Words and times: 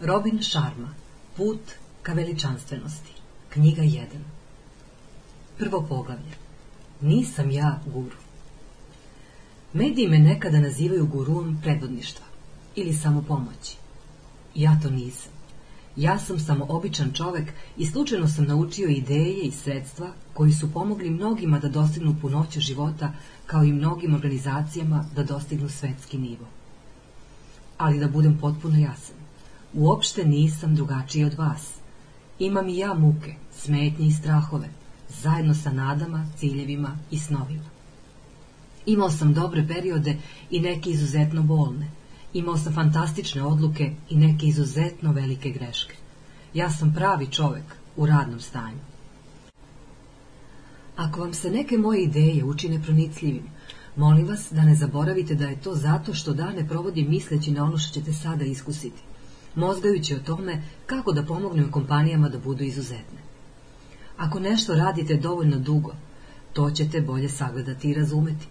Robin 0.00 0.42
Sharma 0.42 0.94
Put 1.36 1.60
ka 2.02 2.12
veličanstvenosti 2.12 3.12
Knjiga 3.48 3.82
1 3.82 4.04
Prvo 5.58 5.86
poglavlje 5.88 6.34
Nisam 7.00 7.50
ja 7.50 7.80
guru 7.86 8.16
Mediji 9.72 10.08
me 10.08 10.18
nekada 10.18 10.60
nazivaju 10.60 11.06
guruom 11.06 11.58
predvodništva 11.62 12.26
ili 12.74 12.92
samopomoći. 12.92 13.76
Ja 14.54 14.80
to 14.82 14.90
nisam. 14.90 15.32
Ja 15.96 16.18
sam 16.18 16.38
samo 16.38 16.66
običan 16.68 17.12
čovek 17.12 17.52
i 17.76 17.86
slučajno 17.86 18.28
sam 18.28 18.44
naučio 18.44 18.88
ideje 18.88 19.42
i 19.42 19.50
sredstva 19.50 20.12
koji 20.32 20.52
su 20.52 20.72
pomogli 20.72 21.10
mnogima 21.10 21.58
da 21.58 21.68
dostignu 21.68 22.16
punoću 22.20 22.60
života 22.60 23.12
kao 23.46 23.64
i 23.64 23.72
mnogim 23.72 24.14
organizacijama 24.14 25.04
da 25.16 25.22
dostignu 25.22 25.68
svetski 25.68 26.18
nivo. 26.18 26.46
Ali 27.78 27.98
da 27.98 28.08
budem 28.08 28.38
potpuno 28.40 28.78
jasan, 28.78 29.23
uopšte 29.74 30.24
nisam 30.24 30.74
drugačiji 30.74 31.24
od 31.24 31.34
vas. 31.34 31.74
Imam 32.38 32.68
i 32.68 32.78
ja 32.78 32.94
muke, 32.94 33.34
smetnje 33.52 34.06
i 34.06 34.12
strahove, 34.12 34.68
zajedno 35.08 35.54
sa 35.54 35.72
nadama, 35.72 36.26
ciljevima 36.38 36.98
i 37.10 37.18
snovima. 37.18 37.74
Imao 38.86 39.10
sam 39.10 39.34
dobre 39.34 39.66
periode 39.68 40.16
i 40.50 40.60
neke 40.60 40.90
izuzetno 40.90 41.42
bolne. 41.42 41.90
Imao 42.32 42.56
sam 42.56 42.74
fantastične 42.74 43.42
odluke 43.42 43.92
i 44.10 44.16
neke 44.16 44.46
izuzetno 44.46 45.12
velike 45.12 45.50
greške. 45.50 45.94
Ja 46.54 46.70
sam 46.70 46.94
pravi 46.94 47.26
čovek 47.26 47.64
u 47.96 48.06
radnom 48.06 48.40
stanju. 48.40 48.78
Ako 50.96 51.20
vam 51.20 51.34
se 51.34 51.50
neke 51.50 51.78
moje 51.78 52.02
ideje 52.02 52.44
učine 52.44 52.82
pronicljivim, 52.82 53.42
molim 53.96 54.26
vas 54.26 54.48
da 54.50 54.64
ne 54.64 54.74
zaboravite 54.74 55.34
da 55.34 55.48
je 55.48 55.60
to 55.60 55.74
zato 55.74 56.14
što 56.14 56.34
dane 56.34 56.68
provodim 56.68 57.10
misleći 57.10 57.50
na 57.50 57.64
ono 57.64 57.78
što 57.78 58.00
ćete 58.00 58.12
sada 58.12 58.44
iskusiti, 58.44 59.02
mozgajući 59.54 60.14
o 60.14 60.18
tome 60.18 60.62
kako 60.86 61.12
da 61.12 61.22
pomognem 61.22 61.70
kompanijama 61.70 62.28
da 62.28 62.38
budu 62.38 62.64
izuzetne. 62.64 63.18
Ako 64.16 64.40
nešto 64.40 64.74
radite 64.74 65.16
dovoljno 65.16 65.58
dugo, 65.58 65.92
to 66.52 66.70
ćete 66.70 67.00
bolje 67.00 67.28
sagledati 67.28 67.90
i 67.90 67.94
razumeti. 67.94 68.46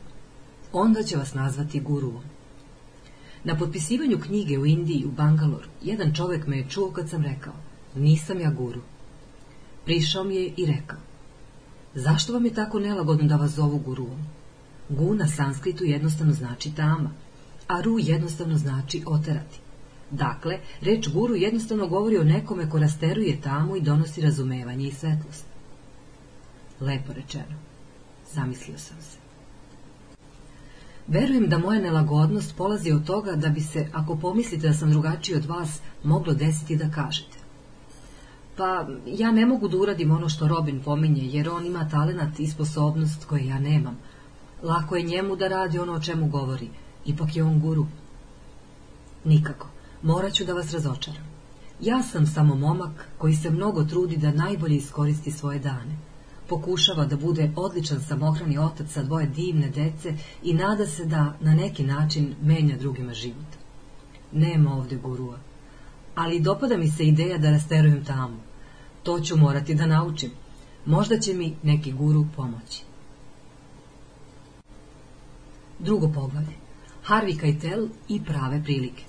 Onda 0.73 1.03
će 1.03 1.17
vas 1.17 1.33
nazvati 1.33 1.79
guruvom. 1.79 2.23
Na 3.43 3.57
potpisivanju 3.57 4.19
knjige 4.19 4.59
u 4.59 4.65
Indiji, 4.65 5.05
u 5.05 5.11
Bangalore, 5.11 5.65
jedan 5.81 6.13
čovek 6.13 6.47
me 6.47 6.57
je 6.57 6.69
čuo 6.69 6.91
kad 6.91 7.09
sam 7.09 7.23
rekao, 7.23 7.53
nisam 7.95 8.39
ja 8.39 8.51
guru. 8.51 8.81
Prišao 9.85 10.23
mi 10.23 10.35
je 10.35 10.53
i 10.57 10.65
rekao, 10.65 10.99
zašto 11.95 12.33
vam 12.33 12.45
je 12.45 12.53
tako 12.53 12.79
nelagodno 12.79 13.27
da 13.27 13.35
vas 13.35 13.51
zovu 13.51 13.77
guruom? 13.77 14.19
Gu 14.89 15.15
na 15.15 15.27
sanskritu 15.27 15.83
jednostavno 15.83 16.33
znači 16.33 16.75
tama, 16.75 17.11
a 17.67 17.81
ru 17.81 17.99
jednostavno 17.99 18.57
znači 18.57 19.03
oterati. 19.05 19.62
Dakle, 20.13 20.59
reč 20.81 21.07
guru 21.09 21.35
jednostavno 21.35 21.87
govori 21.87 22.17
o 22.17 22.23
nekome 22.23 22.69
ko 22.69 22.79
rasteruje 22.79 23.41
tamu 23.41 23.75
i 23.75 23.81
donosi 23.81 24.21
razumevanje 24.21 24.87
i 24.87 24.91
svetlost. 24.91 25.45
Lepo 26.79 27.13
rečeno. 27.13 27.55
Zamislio 28.33 28.77
sam 28.77 28.97
se. 29.01 29.17
Verujem 31.07 31.49
da 31.49 31.57
moja 31.57 31.81
nelagodnost 31.81 32.55
polazi 32.57 32.91
od 32.91 33.05
toga 33.05 33.35
da 33.35 33.49
bi 33.49 33.61
se, 33.61 33.87
ako 33.93 34.15
pomislite 34.15 34.67
da 34.67 34.73
sam 34.73 34.91
drugačiji 34.91 35.35
od 35.35 35.45
vas, 35.45 35.79
moglo 36.03 36.33
desiti 36.33 36.75
da 36.75 36.89
kažete. 36.89 37.37
Pa, 38.57 38.87
ja 39.05 39.31
ne 39.31 39.45
mogu 39.45 39.67
da 39.67 39.77
uradim 39.77 40.11
ono 40.11 40.29
što 40.29 40.47
Robin 40.47 40.81
pominje, 40.83 41.23
jer 41.23 41.49
on 41.49 41.65
ima 41.65 41.89
talenat 41.89 42.39
i 42.39 42.47
sposobnost 42.47 43.25
koje 43.25 43.47
ja 43.47 43.59
nemam. 43.59 43.97
Lako 44.63 44.95
je 44.95 45.03
njemu 45.03 45.35
da 45.35 45.47
radi 45.47 45.79
ono 45.79 45.93
o 45.93 45.99
čemu 45.99 46.27
govori, 46.27 46.69
ipak 47.05 47.35
je 47.35 47.43
on 47.43 47.59
guru. 47.59 47.85
Nikako, 49.25 49.72
morat 50.03 50.33
ću 50.33 50.45
da 50.45 50.53
vas 50.53 50.71
razočaram. 50.71 51.23
Ja 51.81 52.03
sam 52.03 52.27
samo 52.27 52.55
momak 52.55 53.07
koji 53.17 53.35
se 53.35 53.49
mnogo 53.49 53.83
trudi 53.83 54.17
da 54.17 54.31
najbolje 54.31 54.75
iskoristi 54.75 55.31
svoje 55.31 55.59
dane 55.59 55.97
pokušava 56.49 57.05
da 57.05 57.17
bude 57.17 57.51
odličan 57.55 58.01
samohrani 58.01 58.57
otac 58.57 58.91
sa 58.91 59.03
dvoje 59.03 59.27
divne 59.27 59.69
dece 59.69 60.15
i 60.43 60.53
nada 60.53 60.85
se 60.87 61.05
da 61.05 61.33
na 61.39 61.53
neki 61.53 61.83
način 61.83 62.35
menja 62.41 62.77
drugima 62.77 63.13
život. 63.13 63.57
Nema 64.31 64.73
ovde 64.73 64.95
gurua. 64.95 65.37
Ali 66.15 66.39
dopada 66.39 66.77
mi 66.77 66.87
se 66.87 67.05
ideja 67.05 67.37
da 67.37 67.51
rasterujem 67.51 68.05
tamo. 68.05 68.37
To 69.03 69.19
ću 69.19 69.37
morati 69.37 69.75
da 69.75 69.85
naučim. 69.85 70.31
Možda 70.85 71.19
će 71.19 71.33
mi 71.33 71.55
neki 71.63 71.91
guru 71.91 72.25
pomoći. 72.35 72.83
Drugo 75.79 76.07
poglavlje. 76.07 76.55
Harvey 77.07 77.39
Keitel 77.39 77.87
i 78.09 78.23
prave 78.23 78.63
prilike. 78.63 79.03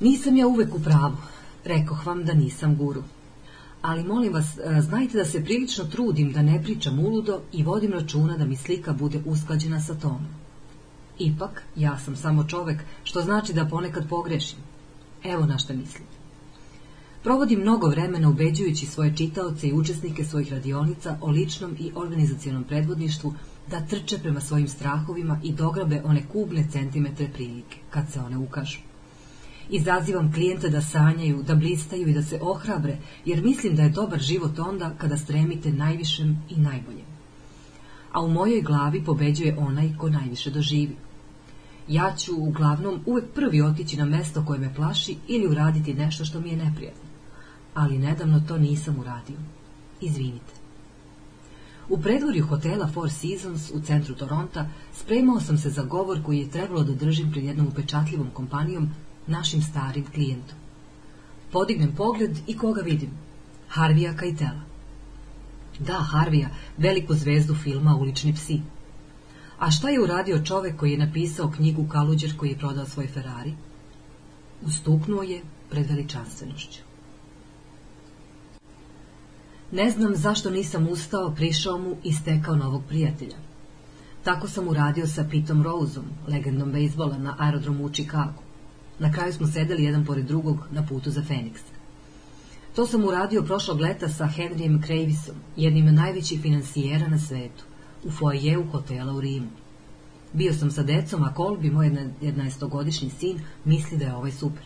Nisam 0.00 0.36
ja 0.36 0.46
uvek 0.46 0.74
u 0.74 0.80
pravu. 0.82 1.16
Rekoh 1.64 2.06
vam 2.06 2.24
da 2.24 2.34
nisam 2.34 2.76
guru 2.76 3.02
ali 3.84 4.04
molim 4.04 4.32
vas, 4.32 4.58
e, 4.58 4.80
znajte 4.80 5.18
da 5.18 5.24
se 5.24 5.44
prilično 5.44 5.84
trudim 5.84 6.32
da 6.32 6.42
ne 6.42 6.62
pričam 6.62 6.98
uludo 6.98 7.40
i 7.52 7.62
vodim 7.62 7.92
računa 7.92 8.36
da 8.36 8.44
mi 8.44 8.56
slika 8.56 8.92
bude 8.92 9.20
usklađena 9.26 9.80
sa 9.80 9.94
tonom. 9.94 10.26
Ipak, 11.18 11.62
ja 11.76 11.98
sam 11.98 12.16
samo 12.16 12.44
čovek, 12.44 12.80
što 13.04 13.20
znači 13.20 13.52
da 13.52 13.66
ponekad 13.66 14.08
pogrešim. 14.08 14.58
Evo 15.24 15.46
na 15.46 15.58
šta 15.58 15.72
mislim. 15.72 16.04
Provodim 17.22 17.60
mnogo 17.60 17.88
vremena 17.88 18.28
ubeđujući 18.28 18.86
svoje 18.86 19.16
čitaoce 19.16 19.68
i 19.68 19.72
učesnike 19.72 20.24
svojih 20.24 20.52
radionica 20.52 21.18
o 21.20 21.30
ličnom 21.30 21.76
i 21.80 21.92
organizacijonom 21.94 22.64
predvodništvu 22.64 23.34
da 23.70 23.86
trče 23.86 24.18
prema 24.18 24.40
svojim 24.40 24.68
strahovima 24.68 25.40
i 25.42 25.52
dograbe 25.52 26.02
one 26.04 26.22
kubne 26.32 26.66
centimetre 26.72 27.28
prilike, 27.34 27.78
kad 27.90 28.12
se 28.12 28.20
one 28.20 28.36
ukažu. 28.36 28.93
Izazivam 29.70 30.32
klijente 30.32 30.68
da 30.68 30.80
sanjaju, 30.82 31.42
da 31.42 31.54
blistaju 31.54 32.08
i 32.08 32.14
da 32.14 32.22
se 32.22 32.38
ohrabre, 32.42 32.98
jer 33.24 33.44
mislim 33.44 33.76
da 33.76 33.82
je 33.82 33.88
dobar 33.88 34.20
život 34.20 34.58
onda 34.58 34.94
kada 34.98 35.16
stremite 35.16 35.72
najvišem 35.72 36.42
i 36.50 36.56
najboljem. 36.56 37.06
A 38.12 38.20
u 38.20 38.28
mojoj 38.28 38.62
glavi 38.62 39.04
pobeđuje 39.04 39.56
onaj 39.58 39.96
ko 39.98 40.10
najviše 40.10 40.50
doživi. 40.50 40.96
Ja 41.88 42.14
ću 42.16 42.32
uglavnom 42.36 43.00
uvek 43.06 43.24
prvi 43.34 43.62
otići 43.62 43.96
na 43.96 44.04
mesto 44.04 44.44
koje 44.46 44.58
me 44.58 44.74
plaši 44.74 45.16
ili 45.28 45.48
uraditi 45.48 45.94
nešto 45.94 46.24
što 46.24 46.40
mi 46.40 46.48
je 46.48 46.56
neprijatno. 46.56 47.08
Ali 47.74 47.98
nedavno 47.98 48.42
to 48.48 48.58
nisam 48.58 48.98
uradio. 48.98 49.36
Izvinite. 50.00 50.52
U 51.88 51.98
predvorju 51.98 52.46
hotela 52.46 52.86
Four 52.86 53.10
Seasons 53.10 53.70
u 53.70 53.80
centru 53.80 54.14
Toronta 54.14 54.68
spremao 54.92 55.40
sam 55.40 55.58
se 55.58 55.70
za 55.70 55.82
govor 55.82 56.22
koji 56.22 56.38
je 56.38 56.50
trebalo 56.50 56.82
da 56.84 56.94
držim 56.94 57.32
pred 57.32 57.44
jednom 57.44 57.66
upečatljivom 57.66 58.30
kompanijom 58.30 58.90
našim 59.26 59.62
starim 59.62 60.06
klijentom. 60.14 60.58
Podignem 61.52 61.94
pogled 61.96 62.38
i 62.46 62.58
koga 62.58 62.80
vidim? 62.80 63.10
Harvija 63.68 64.16
Kajtela. 64.16 64.62
Da, 65.78 65.98
Harvija, 65.98 66.48
veliku 66.76 67.14
zvezdu 67.14 67.54
filma 67.54 67.96
Ulični 67.96 68.34
psi. 68.34 68.60
A 69.58 69.70
šta 69.70 69.88
je 69.88 70.00
uradio 70.00 70.44
čovek 70.44 70.76
koji 70.76 70.90
je 70.92 70.98
napisao 70.98 71.50
knjigu 71.50 71.88
Kaluđer 71.88 72.36
koji 72.36 72.50
je 72.50 72.58
prodao 72.58 72.86
svoj 72.86 73.06
Ferrari? 73.06 73.54
Ustuknuo 74.62 75.22
je 75.22 75.42
pred 75.70 75.86
veličanstvenošću. 75.86 76.80
Ne 79.72 79.90
znam 79.90 80.16
zašto 80.16 80.50
nisam 80.50 80.88
ustao, 80.88 81.30
prišao 81.30 81.78
mu 81.78 81.96
i 82.04 82.12
stekao 82.12 82.56
novog 82.56 82.82
prijatelja. 82.88 83.36
Tako 84.24 84.48
sam 84.48 84.68
uradio 84.68 85.06
sa 85.06 85.24
Pitom 85.30 85.62
Roseom, 85.62 86.04
legendom 86.28 86.72
bejsbola 86.72 87.18
na 87.18 87.36
aerodromu 87.38 87.84
u 87.84 87.90
Čikagu. 87.90 88.43
Na 88.98 89.12
kraju 89.12 89.32
smo 89.32 89.46
sedeli 89.46 89.84
jedan 89.84 90.04
pored 90.04 90.26
drugog 90.26 90.58
na 90.70 90.86
putu 90.86 91.10
za 91.10 91.22
Feniks. 91.22 91.62
To 92.74 92.86
sam 92.86 93.04
uradio 93.04 93.42
prošlog 93.42 93.80
leta 93.80 94.08
sa 94.08 94.28
Henryjem 94.36 94.82
Kravisom, 94.82 95.34
jednim 95.56 95.94
najvećih 95.94 96.40
finansijera 96.40 97.08
na 97.08 97.18
svetu, 97.18 97.64
u 98.04 98.10
foajeju 98.10 98.66
hotela 98.72 99.12
u 99.12 99.20
Rimu. 99.20 99.48
Bio 100.32 100.54
sam 100.54 100.70
sa 100.70 100.82
decom, 100.82 101.22
a 101.22 101.34
Kolbi, 101.34 101.70
moj 101.70 101.90
11-godišnji 102.22 103.10
sin, 103.10 103.40
misli 103.64 103.98
da 103.98 104.04
je 104.04 104.14
ovaj 104.14 104.32
super. 104.32 104.62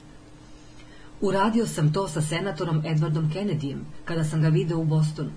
Uradio 1.20 1.67
sam 1.67 1.93
to 1.93 2.08
sa 2.08 2.23
senatorom 2.23 2.82
Edwardom 2.82 3.32
Kennedyjem, 3.32 3.81
kada 4.05 4.25
sam 4.25 4.43
ga 4.43 4.49
video 4.49 4.79
u 4.79 4.85
Bostonu. 4.85 5.31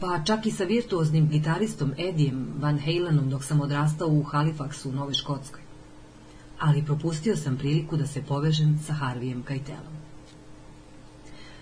Pa 0.00 0.20
čak 0.24 0.46
i 0.46 0.50
sa 0.50 0.64
virtuoznim 0.64 1.28
gitaristom 1.28 1.92
Edijem 1.98 2.46
Van 2.60 2.78
Halenom 2.78 3.30
dok 3.30 3.44
sam 3.44 3.60
odrastao 3.60 4.08
u 4.08 4.24
Halifaxu 4.24 4.88
u 4.88 4.92
Novoj 4.92 5.14
Škotskoj 5.14 5.67
ali 6.58 6.84
propustio 6.84 7.36
sam 7.36 7.56
priliku 7.56 7.96
da 7.96 8.06
se 8.06 8.22
povežem 8.22 8.78
sa 8.86 8.92
Harvijem 8.92 9.42
Kajtelom. 9.42 9.98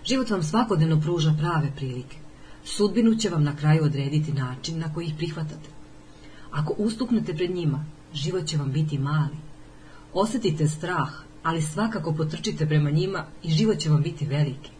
Život 0.04 0.30
vam 0.30 0.42
svakodnevno 0.42 1.00
pruža 1.00 1.34
prave 1.38 1.72
prilike. 1.76 2.16
Sudbinu 2.64 3.14
će 3.14 3.30
vam 3.30 3.44
na 3.44 3.56
kraju 3.56 3.84
odrediti 3.84 4.32
način 4.32 4.78
na 4.78 4.94
koji 4.94 5.06
ih 5.06 5.14
prihvatate. 5.16 5.70
Ako 6.50 6.74
ustuknete 6.78 7.34
pred 7.34 7.50
njima, 7.50 7.84
život 8.14 8.46
će 8.46 8.56
vam 8.56 8.72
biti 8.72 8.98
mali. 8.98 9.36
Osetite 10.12 10.68
strah, 10.68 11.10
ali 11.42 11.62
svakako 11.62 12.12
potrčite 12.12 12.66
prema 12.66 12.90
njima 12.90 13.24
i 13.42 13.50
život 13.50 13.78
će 13.78 13.90
vam 13.90 14.02
biti 14.02 14.26
veliki. 14.26 14.70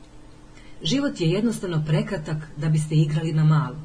Život 0.82 1.20
je 1.20 1.30
jednostavno 1.30 1.82
prekratak 1.86 2.36
da 2.56 2.68
biste 2.68 2.94
igrali 2.94 3.32
na 3.32 3.44
malu. 3.44 3.76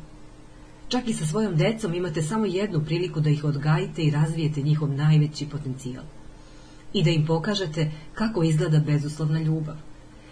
Čak 0.88 1.08
i 1.08 1.14
sa 1.14 1.26
svojom 1.26 1.56
decom 1.56 1.94
imate 1.94 2.22
samo 2.22 2.46
jednu 2.46 2.86
priliku 2.86 3.20
da 3.20 3.30
ih 3.30 3.44
odgajite 3.44 4.02
i 4.02 4.12
razvijete 4.12 4.62
njihov 4.62 4.90
najveći 4.90 5.46
potencijal. 5.46 6.04
I 6.94 7.04
da 7.04 7.10
im 7.10 7.26
pokažete 7.26 7.92
kako 8.14 8.44
izgleda 8.44 8.80
bezuslovna 8.80 9.42
ljubav. 9.42 9.76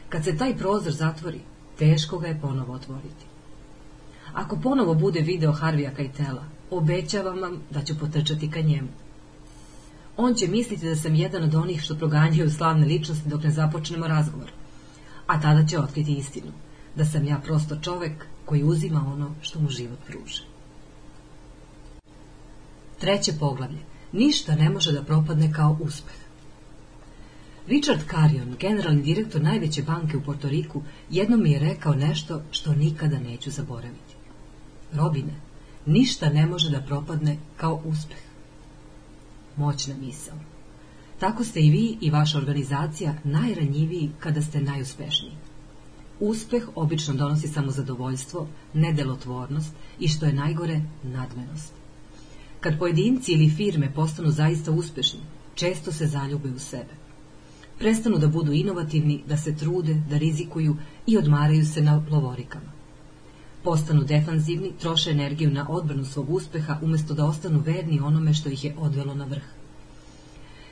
Kad 0.09 0.23
se 0.23 0.37
taj 0.37 0.57
prozor 0.57 0.93
zatvori, 0.93 1.39
teško 1.77 2.17
ga 2.17 2.27
je 2.27 2.39
ponovo 2.41 2.73
otvoriti. 2.73 3.25
Ako 4.33 4.59
ponovo 4.63 4.93
bude 4.93 5.21
video 5.21 5.51
Harvija 5.51 5.93
Kajtela, 5.93 6.43
obećavam 6.71 7.41
vam 7.41 7.61
da 7.69 7.83
ću 7.83 7.99
potrčati 7.99 8.51
ka 8.51 8.61
njemu. 8.61 8.89
On 10.17 10.33
će 10.33 10.47
misliti 10.47 10.85
da 10.85 10.95
sam 10.95 11.15
jedan 11.15 11.43
od 11.43 11.55
onih 11.55 11.81
što 11.81 11.95
proganjaju 11.95 12.51
slavne 12.51 12.85
ličnosti 12.85 13.29
dok 13.29 13.43
ne 13.43 13.51
započnemo 13.51 14.07
razgovor. 14.07 14.51
A 15.27 15.41
tada 15.41 15.65
će 15.65 15.79
otkriti 15.79 16.13
istinu, 16.13 16.51
da 16.95 17.05
sam 17.05 17.25
ja 17.25 17.37
prosto 17.37 17.75
čovek 17.81 18.25
koji 18.45 18.63
uzima 18.63 19.05
ono 19.13 19.35
što 19.41 19.59
mu 19.59 19.69
život 19.69 19.99
pruže. 20.07 20.43
Treće 22.99 23.33
poglavlje. 23.39 23.79
Ništa 24.11 24.55
ne 24.55 24.69
može 24.69 24.91
da 24.91 25.03
propadne 25.03 25.53
kao 25.53 25.77
uspeh. 25.79 26.18
Richard 27.69 28.01
Carion, 28.11 28.55
generalni 28.59 29.01
direktor 29.01 29.41
najveće 29.41 29.83
banke 29.83 30.17
u 30.17 30.21
Portoriku, 30.21 30.81
jednom 31.09 31.43
mi 31.43 31.51
je 31.51 31.59
rekao 31.59 31.95
nešto 31.95 32.41
što 32.51 32.73
nikada 32.73 33.19
neću 33.19 33.51
zaboraviti. 33.51 34.15
Robine, 34.93 35.33
ništa 35.85 36.29
ne 36.29 36.45
može 36.45 36.69
da 36.69 36.81
propadne 36.81 37.37
kao 37.57 37.81
uspeh. 37.85 38.17
Moćna 39.57 39.95
misao. 39.97 40.35
Tako 41.19 41.43
ste 41.43 41.61
i 41.61 41.69
vi 41.69 41.97
i 42.01 42.09
vaša 42.09 42.37
organizacija 42.37 43.13
najranjiviji 43.23 44.11
kada 44.19 44.41
ste 44.41 44.61
najuspešniji. 44.61 45.33
Uspeh 46.19 46.63
obično 46.75 47.13
donosi 47.13 47.47
samo 47.47 47.71
zadovoljstvo, 47.71 48.47
nedelotvornost 48.73 49.73
i 49.99 50.07
što 50.07 50.25
je 50.25 50.33
najgore, 50.33 50.81
nadmenost. 51.03 51.73
Kad 52.59 52.79
pojedinci 52.79 53.31
ili 53.31 53.49
firme 53.49 53.93
postanu 53.93 54.31
zaista 54.31 54.71
uspešni, 54.71 55.19
često 55.55 55.91
se 55.91 56.07
zaljube 56.07 56.49
u 56.49 56.59
sebe. 56.59 56.98
Prestanu 57.79 58.17
da 58.17 58.27
budu 58.27 58.51
inovativni, 58.53 59.23
da 59.27 59.37
se 59.37 59.55
trude, 59.55 59.93
da 60.09 60.17
rizikuju 60.17 60.75
i 61.07 61.17
odmaraju 61.17 61.65
se 61.65 61.81
na 61.81 62.03
lovorikama. 62.11 62.71
Postanu 63.63 64.03
defanzivni, 64.03 64.71
troše 64.79 65.11
energiju 65.11 65.51
na 65.51 65.65
odbranu 65.69 66.05
svog 66.05 66.29
uspeha 66.29 66.79
umesto 66.81 67.13
da 67.13 67.25
ostanu 67.25 67.59
verni 67.59 67.99
onome 67.99 68.33
što 68.33 68.49
ih 68.49 68.63
je 68.63 68.75
odvelo 68.77 69.13
na 69.13 69.25
vrh. 69.25 69.43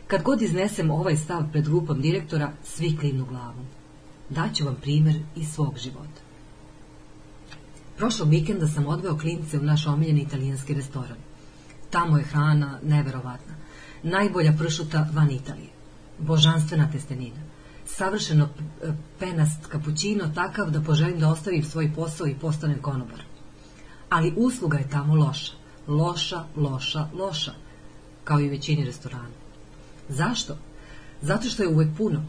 Kad 0.07 0.23
god 0.23 0.41
iznesem 0.41 0.91
ovaj 0.91 1.17
stav 1.17 1.51
pred 1.51 1.65
grupom 1.65 2.01
direktora, 2.01 2.51
svi 2.63 2.97
klinu 2.97 3.25
glavom. 3.25 3.65
Daću 4.29 4.65
vam 4.65 4.75
primer 4.81 5.15
iz 5.35 5.47
svog 5.47 5.77
života. 5.77 6.21
Prošlog 7.97 8.29
vikenda 8.29 8.67
sam 8.67 8.87
odveo 8.87 9.17
klince 9.17 9.59
u 9.59 9.63
naš 9.63 9.87
omiljeni 9.87 10.21
italijanski 10.21 10.73
restoran. 10.73 11.17
Tamo 11.89 12.17
je 12.17 12.23
hrana 12.23 12.79
neverovatna. 12.83 13.53
Najbolja 14.03 14.53
pršuta 14.57 15.09
van 15.13 15.31
Italije. 15.31 15.76
Božanstvena 16.19 16.91
testenina. 16.91 17.41
Savršeno 17.85 18.49
penast 19.19 19.65
kapućino 19.65 20.31
takav 20.35 20.71
da 20.71 20.81
poželim 20.81 21.19
da 21.19 21.29
ostavim 21.29 21.63
svoj 21.63 21.91
posao 21.95 22.27
i 22.27 22.35
postanem 22.35 22.81
konobar. 22.81 23.23
Ali 24.09 24.33
usluga 24.37 24.77
je 24.77 24.89
tamo 24.89 25.15
loša. 25.15 25.53
Loša, 25.87 26.43
loša, 26.55 27.07
loša. 27.13 27.53
Kao 28.23 28.39
i 28.39 28.49
većini 28.49 28.85
restorana. 28.85 29.35
Zašto? 30.09 30.57
Zato 31.21 31.49
što 31.49 31.63
je 31.63 31.69
uvek 31.69 31.97
puno. 31.97 32.25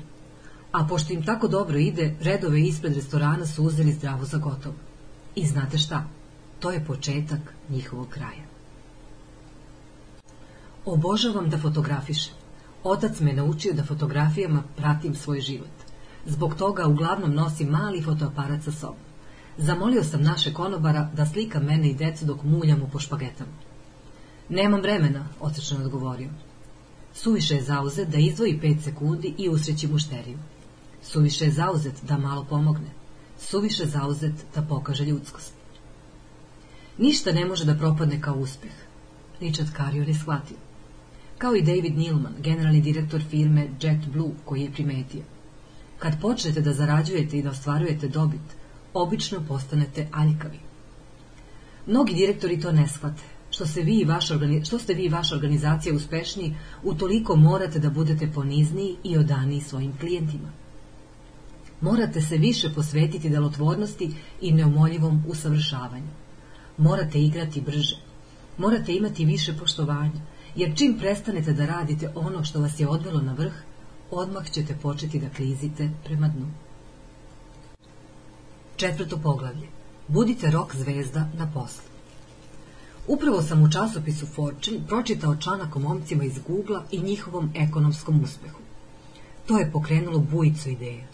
A 0.72 0.86
pošto 0.86 1.12
im 1.12 1.24
tako 1.24 1.48
dobro 1.48 1.78
ide, 1.78 2.16
redove 2.20 2.60
ispred 2.60 2.94
restorana 2.94 3.46
su 3.46 3.64
uzeli 3.64 3.92
zdravo 3.92 4.24
za 4.24 4.38
gotovo. 4.38 4.74
I 5.34 5.46
znate 5.46 5.78
šta? 5.78 6.04
To 6.60 6.70
je 6.70 6.84
početak 6.84 7.40
njihovog 7.68 8.08
kraja. 8.08 8.48
Obožavam 10.84 11.50
da 11.50 11.58
fotografišem. 11.58 12.37
Otac 12.84 13.20
me 13.20 13.32
naučio 13.32 13.72
da 13.72 13.84
fotografijama 13.84 14.62
pratim 14.76 15.14
svoj 15.14 15.40
život. 15.40 15.70
Zbog 16.26 16.54
toga 16.54 16.86
uglavnom 16.86 17.34
nosim 17.34 17.68
mali 17.68 18.02
fotoaparat 18.02 18.62
sa 18.64 18.72
sobom. 18.72 19.08
Zamolio 19.58 20.04
sam 20.04 20.22
naše 20.22 20.52
konobara 20.52 21.10
da 21.14 21.26
slika 21.26 21.60
mene 21.60 21.90
i 21.90 21.94
decu 21.94 22.24
dok 22.24 22.42
muljamo 22.42 22.88
po 22.92 22.98
špagetama. 22.98 23.52
Nemam 24.48 24.80
vremena, 24.80 25.28
otečno 25.40 25.84
odgovorio. 25.84 26.30
Suviše 27.14 27.54
je 27.54 27.62
zauzet 27.62 28.08
da 28.08 28.18
izdvoji 28.18 28.60
pet 28.60 28.82
sekundi 28.84 29.34
i 29.38 29.48
usreći 29.48 29.88
mušteriju. 29.88 30.38
Suviše 31.02 31.44
je 31.44 31.50
zauzet 31.50 31.94
da 32.02 32.18
malo 32.18 32.44
pomogne. 32.44 32.90
Suviše 33.38 33.86
zauzet 33.86 34.34
da 34.54 34.62
pokaže 34.62 35.04
ljudskost. 35.04 35.52
Ništa 36.98 37.32
ne 37.32 37.44
može 37.44 37.64
da 37.64 37.74
propadne 37.74 38.20
kao 38.20 38.34
uspeh. 38.34 38.72
Richard 39.40 39.68
Carrion 39.76 40.08
je 40.08 40.14
shvatio. 40.14 40.67
Kao 41.38 41.56
i 41.56 41.62
David 41.62 41.98
Nilman, 41.98 42.34
generalni 42.42 42.80
direktor 42.80 43.22
firme 43.30 43.68
JetBlue, 43.82 44.30
koji 44.44 44.62
je 44.62 44.72
primetio. 44.72 45.22
Kad 45.98 46.20
počnete 46.20 46.60
da 46.60 46.72
zarađujete 46.72 47.38
i 47.38 47.42
da 47.42 47.50
ostvarujete 47.50 48.08
dobit, 48.08 48.56
obično 48.94 49.44
postanete 49.48 50.08
aljkavi. 50.12 50.58
Mnogi 51.86 52.14
direktori 52.14 52.60
to 52.60 52.72
ne 52.72 52.88
shvate. 52.88 53.22
Što, 53.50 53.66
se 53.66 53.82
vi 53.82 53.94
i 53.94 54.04
vaša, 54.04 54.34
što 54.64 54.78
ste 54.78 54.94
vi 54.94 55.04
i 55.04 55.08
vaša 55.08 55.34
organizacija 55.34 55.94
uspešniji, 55.94 56.56
utoliko 56.82 57.36
morate 57.36 57.78
da 57.78 57.90
budete 57.90 58.32
ponizniji 58.34 58.96
i 59.04 59.16
odaniji 59.18 59.60
svojim 59.60 59.96
klijentima. 60.00 60.48
Morate 61.80 62.20
se 62.20 62.36
više 62.36 62.72
posvetiti 62.74 63.30
delotvornosti 63.30 64.10
i 64.40 64.52
neumoljivom 64.52 65.24
usavršavanju. 65.28 66.10
Morate 66.78 67.22
igrati 67.22 67.60
brže. 67.60 67.96
Morate 68.58 68.94
imati 68.94 69.24
više 69.24 69.56
poštovanja, 69.56 70.20
jer 70.58 70.76
čim 70.76 70.96
prestanete 70.98 71.52
da 71.52 71.66
radite 71.66 72.08
ono 72.14 72.44
što 72.44 72.60
vas 72.60 72.80
je 72.80 72.88
odvelo 72.88 73.20
na 73.20 73.32
vrh, 73.32 73.52
odmah 74.10 74.50
ćete 74.50 74.76
početi 74.82 75.20
da 75.20 75.28
klizite 75.36 75.90
prema 76.04 76.28
dnu. 76.28 76.46
Četvrto 78.76 79.18
poglavlje. 79.18 79.68
Budite 80.08 80.50
rok 80.50 80.76
zvezda 80.76 81.28
na 81.38 81.50
poslu. 81.54 81.84
Upravo 83.06 83.42
sam 83.42 83.62
u 83.62 83.70
časopisu 83.70 84.26
Fortune 84.26 84.80
pročitao 84.88 85.36
članak 85.36 85.76
o 85.76 85.78
momcima 85.78 86.24
iz 86.24 86.38
Google 86.48 86.80
i 86.90 87.02
njihovom 87.02 87.50
ekonomskom 87.54 88.20
uspehu. 88.22 88.60
To 89.46 89.58
je 89.58 89.70
pokrenulo 89.72 90.18
bujicu 90.18 90.68
ideja. 90.68 91.06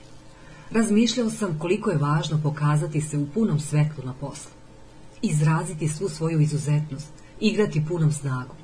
Razmišljao 0.70 1.30
sam 1.30 1.58
koliko 1.58 1.90
je 1.90 1.98
važno 1.98 2.40
pokazati 2.42 3.00
se 3.00 3.18
u 3.18 3.26
punom 3.26 3.60
svetlu 3.60 4.04
na 4.04 4.14
poslu. 4.20 4.50
Izraziti 5.22 5.88
svu 5.88 6.08
svoju 6.08 6.40
izuzetnost, 6.40 7.12
igrati 7.40 7.84
punom 7.88 8.12
snagom, 8.12 8.56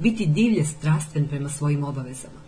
biti 0.00 0.26
divlje 0.26 0.64
strastven 0.64 1.28
prema 1.28 1.48
svojim 1.48 1.84
obavezama, 1.84 2.40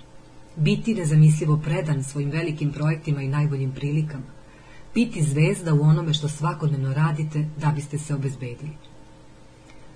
biti 0.57 0.95
nezamislivo 0.95 1.57
predan 1.57 2.05
svojim 2.05 2.31
velikim 2.31 2.73
projektima 2.73 3.23
i 3.23 3.29
najboljim 3.29 3.73
prilikama, 3.73 4.25
biti 4.95 5.23
zvezda 5.23 5.75
u 5.75 5.83
onome 5.83 6.15
što 6.15 6.29
svakodnevno 6.29 6.95
radite 6.95 7.49
da 7.61 7.71
biste 7.71 7.99
se 7.99 8.15
obezbedili. 8.15 8.71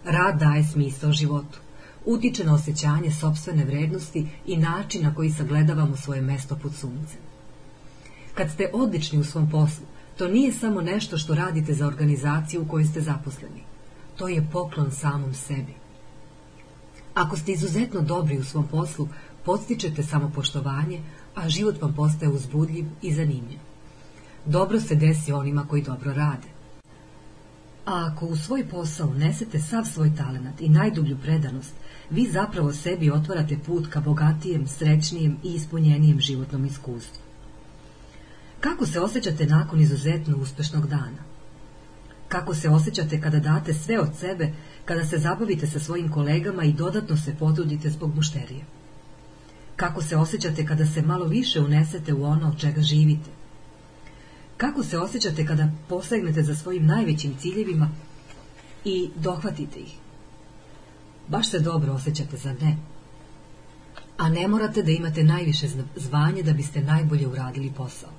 Rad 0.04 0.38
daje 0.38 0.64
smisao 0.64 1.12
životu, 1.12 1.58
utiče 2.04 2.44
na 2.44 2.54
osjećanje 2.54 3.10
sobstvene 3.10 3.64
vrednosti 3.64 4.26
i 4.46 4.56
način 4.56 5.02
na 5.02 5.14
koji 5.14 5.30
sagledavamo 5.30 5.96
svoje 5.96 6.20
mesto 6.20 6.56
pod 6.62 6.74
suncem. 6.74 7.20
Kad 8.34 8.50
ste 8.50 8.70
odlični 8.72 9.18
u 9.18 9.24
svom 9.24 9.50
poslu, 9.50 9.86
to 10.18 10.28
nije 10.28 10.52
samo 10.52 10.80
nešto 10.80 11.18
što 11.18 11.34
radite 11.34 11.74
za 11.74 11.86
organizaciju 11.86 12.62
u 12.62 12.68
kojoj 12.68 12.84
ste 12.84 13.00
zaposleni. 13.00 13.62
To 14.16 14.28
je 14.28 14.48
poklon 14.52 14.90
samom 14.90 15.34
sebi. 15.34 15.85
Ako 17.16 17.36
ste 17.36 17.52
izuzetno 17.52 18.00
dobri 18.00 18.38
u 18.38 18.44
svom 18.44 18.66
poslu, 18.68 19.08
podstičete 19.44 20.02
samopoštovanje, 20.02 21.00
a 21.34 21.48
život 21.48 21.80
vam 21.82 21.94
postaje 21.94 22.30
uzbudljiv 22.30 22.86
i 23.02 23.14
zanimljiv. 23.14 23.58
Dobro 24.44 24.80
se 24.80 24.94
desi 24.94 25.32
onima 25.32 25.66
koji 25.68 25.82
dobro 25.82 26.12
rade. 26.12 26.48
A 27.86 28.10
ako 28.12 28.26
u 28.26 28.36
svoj 28.36 28.68
posao 28.68 29.14
nesete 29.14 29.58
sav 29.58 29.84
svoj 29.84 30.16
talenat 30.16 30.60
i 30.60 30.68
najdublju 30.68 31.18
predanost, 31.22 31.72
vi 32.10 32.30
zapravo 32.30 32.72
sebi 32.72 33.10
otvarate 33.10 33.58
put 33.66 33.86
ka 33.90 34.00
bogatijem, 34.00 34.66
srećnijem 34.66 35.36
i 35.44 35.54
ispunjenijem 35.54 36.20
životnom 36.20 36.64
iskustvu. 36.64 37.22
Kako 38.60 38.86
se 38.86 39.00
osjećate 39.00 39.46
nakon 39.46 39.80
izuzetno 39.80 40.36
uspešnog 40.36 40.86
dana? 40.86 41.22
Kako 42.28 42.54
se 42.54 42.68
osjećate 42.68 43.20
kada 43.20 43.38
date 43.38 43.74
sve 43.74 44.00
od 44.00 44.16
sebe, 44.16 44.52
kada 44.86 45.04
se 45.06 45.18
zabavite 45.18 45.66
sa 45.66 45.80
svojim 45.80 46.08
kolegama 46.12 46.64
i 46.64 46.72
dodatno 46.72 47.16
se 47.16 47.34
potrudite 47.38 47.90
zbog 47.90 48.14
mušterije? 48.14 48.64
Kako 49.76 50.02
se 50.02 50.16
osjećate 50.16 50.66
kada 50.66 50.86
se 50.86 51.02
malo 51.02 51.24
više 51.24 51.60
unesete 51.60 52.14
u 52.14 52.24
ono 52.24 52.48
od 52.48 52.60
čega 52.60 52.82
živite? 52.82 53.30
Kako 54.56 54.84
se 54.84 54.98
osjećate 54.98 55.46
kada 55.46 55.68
posegnete 55.88 56.42
za 56.42 56.54
svojim 56.54 56.86
najvećim 56.86 57.34
ciljevima 57.38 57.90
i 58.84 59.10
dohvatite 59.16 59.80
ih? 59.80 59.96
Baš 61.28 61.50
se 61.50 61.58
dobro 61.60 61.92
osjećate, 61.92 62.36
za 62.36 62.52
ne? 62.52 62.76
A 64.16 64.28
ne 64.28 64.48
morate 64.48 64.82
da 64.82 64.90
imate 64.90 65.24
najviše 65.24 65.68
zvanje 65.96 66.42
da 66.42 66.52
biste 66.52 66.80
najbolje 66.80 67.26
uradili 67.28 67.72
posao. 67.76 68.10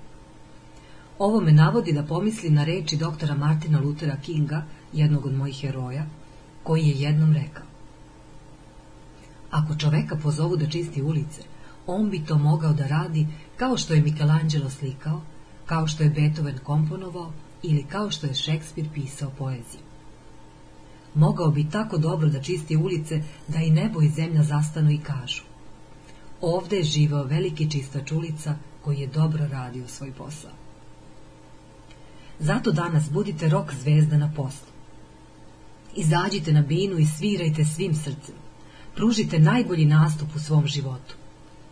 Ovo 1.20 1.42
me 1.42 1.52
navodi 1.52 1.94
da 1.94 2.04
pomislim 2.04 2.54
na 2.54 2.64
reči 2.64 2.98
doktora 2.98 3.36
Martina 3.36 3.80
Luthera 3.80 4.18
Kinga, 4.22 4.66
jednog 4.94 5.26
od 5.26 5.34
mojih 5.34 5.62
heroja, 5.62 6.06
koji 6.68 6.88
je 6.88 7.00
jednom 7.00 7.34
rekao 7.34 7.66
Ako 9.52 9.76
čoveka 9.76 10.16
pozovu 10.24 10.58
da 10.58 10.68
čisti 10.70 11.02
ulice, 11.02 11.42
on 11.88 12.10
bi 12.10 12.26
to 12.26 12.38
mogao 12.38 12.74
da 12.74 12.88
radi 12.88 13.28
kao 13.58 13.78
što 13.78 13.94
je 13.94 14.02
Michelangelo 14.02 14.70
slikao, 14.70 15.22
kao 15.66 15.88
što 15.88 16.04
je 16.04 16.10
Beethoven 16.10 16.58
komponovao 16.64 17.32
ili 17.64 17.84
kao 17.84 18.12
što 18.12 18.28
je 18.28 18.34
Šekspir 18.34 18.90
pisao 18.94 19.32
poeziju. 19.38 19.82
Mogao 21.16 21.52
bi 21.52 21.70
tako 21.70 21.98
dobro 21.98 22.30
da 22.30 22.42
čisti 22.42 22.78
ulice 22.78 23.22
da 23.48 23.60
i 23.60 23.72
nebo 23.72 24.02
i 24.02 24.10
zemlja 24.10 24.44
zastanu 24.44 24.92
i 24.92 24.98
kažu 24.98 25.44
Ovde 26.42 26.78
je 26.78 26.84
živao 26.84 27.24
veliki 27.24 27.72
čistač 27.72 28.12
ulica 28.12 28.56
koji 28.82 29.00
je 29.00 29.08
dobro 29.08 29.48
radio 29.52 29.88
svoj 29.88 30.12
posao. 30.12 30.52
Zato 32.40 32.72
danas 32.72 33.10
budite 33.12 33.50
rok 33.50 33.74
zvezda 33.74 34.18
na 34.18 34.32
poslu. 34.36 34.67
Izađite 35.98 36.54
na 36.54 36.62
binu 36.62 37.00
i 37.00 37.06
svirajte 37.06 37.66
svim 37.66 37.96
srcem. 37.96 38.36
Pružite 38.96 39.40
najbolji 39.40 39.86
nastup 39.86 40.36
u 40.36 40.40
svom 40.40 40.68
životu. 40.68 41.16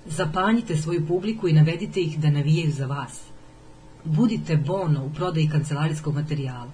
Zapanjite 0.06 0.78
svoju 0.78 1.08
publiku 1.08 1.48
i 1.48 1.54
navedite 1.54 2.02
ih 2.02 2.20
da 2.20 2.30
navijaju 2.30 2.72
za 2.72 2.86
vas. 2.86 3.22
Budite 4.04 4.58
Bono 4.58 5.06
u 5.06 5.10
prodaji 5.14 5.50
kancelarijskog 5.50 6.16
materijala. 6.16 6.72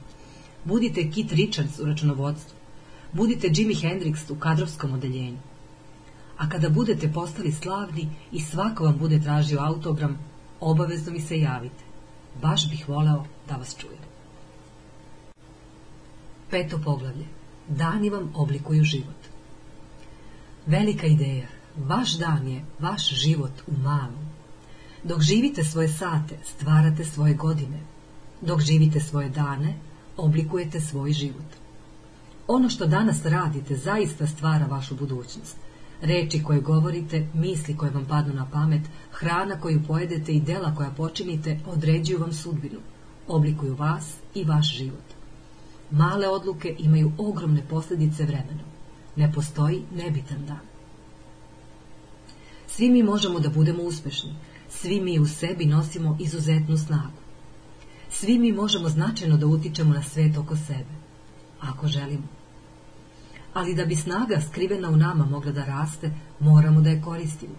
Budite 0.65 1.11
Kit 1.11 1.31
Richards 1.31 1.79
u 1.79 1.85
računovodstvu. 1.85 2.55
Budite 3.13 3.51
Jimi 3.55 3.75
Hendrix 3.75 4.31
u 4.31 4.35
kadrovskom 4.35 4.93
odeljenju. 4.93 5.39
A 6.37 6.49
kada 6.49 6.69
budete 6.69 7.11
postali 7.13 7.51
slavni 7.51 8.09
i 8.31 8.39
svako 8.39 8.83
vam 8.83 8.97
bude 8.97 9.21
tražio 9.21 9.59
autogram, 9.59 10.17
obavezno 10.59 11.11
mi 11.11 11.19
se 11.19 11.39
javite. 11.39 11.83
Baš 12.41 12.69
bih 12.69 12.89
voleo 12.89 13.25
da 13.49 13.55
vas 13.55 13.75
čujem. 13.77 14.03
Peto 16.49 16.81
poglavlje. 16.83 17.40
Dani 17.67 18.09
vam 18.09 18.31
oblikuju 18.35 18.83
život. 18.83 19.21
Velika 20.65 21.07
ideja. 21.07 21.47
Vaš 21.77 22.13
dan 22.17 22.47
je 22.47 22.65
vaš 22.79 23.09
život 23.09 23.51
u 23.67 23.71
malom. 23.77 24.31
Dok 25.03 25.21
živite 25.21 25.63
svoje 25.63 25.87
sate, 25.87 26.37
stvarate 26.43 27.05
svoje 27.05 27.33
godine. 27.33 27.79
Dok 28.41 28.61
živite 28.61 28.99
svoje 28.99 29.29
dane, 29.29 29.75
oblikujete 30.17 30.81
svoj 30.81 31.11
život. 31.11 31.45
Ono 32.47 32.69
što 32.69 32.87
danas 32.87 33.25
radite 33.25 33.75
zaista 33.75 34.27
stvara 34.27 34.65
vašu 34.65 34.95
budućnost. 34.95 35.57
Reči 36.01 36.43
koje 36.43 36.61
govorite, 36.61 37.27
misli 37.33 37.77
koje 37.77 37.91
vam 37.91 38.05
padnu 38.05 38.33
na 38.33 38.47
pamet, 38.51 38.81
hrana 39.11 39.59
koju 39.59 39.83
pojedete 39.87 40.31
i 40.31 40.41
dela 40.41 40.75
koja 40.75 40.89
počinite 40.89 41.59
određuju 41.65 42.19
vam 42.19 42.33
sudbinu, 42.33 42.79
oblikuju 43.27 43.75
vas 43.75 44.15
i 44.35 44.43
vaš 44.43 44.77
život. 44.77 45.10
Male 45.91 46.27
odluke 46.27 46.75
imaju 46.79 47.11
ogromne 47.17 47.61
posljedice 47.69 48.23
vremenom. 48.23 48.65
Ne 49.15 49.31
postoji 49.33 49.83
nebitan 49.95 50.45
dan. 50.45 50.71
Svi 52.67 52.89
mi 52.89 53.03
možemo 53.03 53.39
da 53.39 53.49
budemo 53.49 53.83
uspešni, 53.83 54.35
svi 54.69 55.01
mi 55.01 55.19
u 55.19 55.25
sebi 55.25 55.65
nosimo 55.65 56.17
izuzetnu 56.19 56.77
snagu. 56.77 57.21
Svi 58.09 58.39
mi 58.39 58.51
možemo 58.51 58.89
značajno 58.89 59.37
da 59.37 59.47
utičemo 59.47 59.93
na 59.93 60.03
svet 60.03 60.37
oko 60.37 60.55
sebe, 60.55 60.95
ako 61.61 61.87
želimo. 61.87 62.27
Ali 63.53 63.75
da 63.75 63.85
bi 63.85 63.95
snaga 63.95 64.41
skrivena 64.41 64.89
u 64.89 64.95
nama 64.95 65.25
mogla 65.25 65.51
da 65.51 65.65
raste, 65.65 66.11
moramo 66.39 66.81
da 66.81 66.89
je 66.89 67.01
koristimo. 67.01 67.55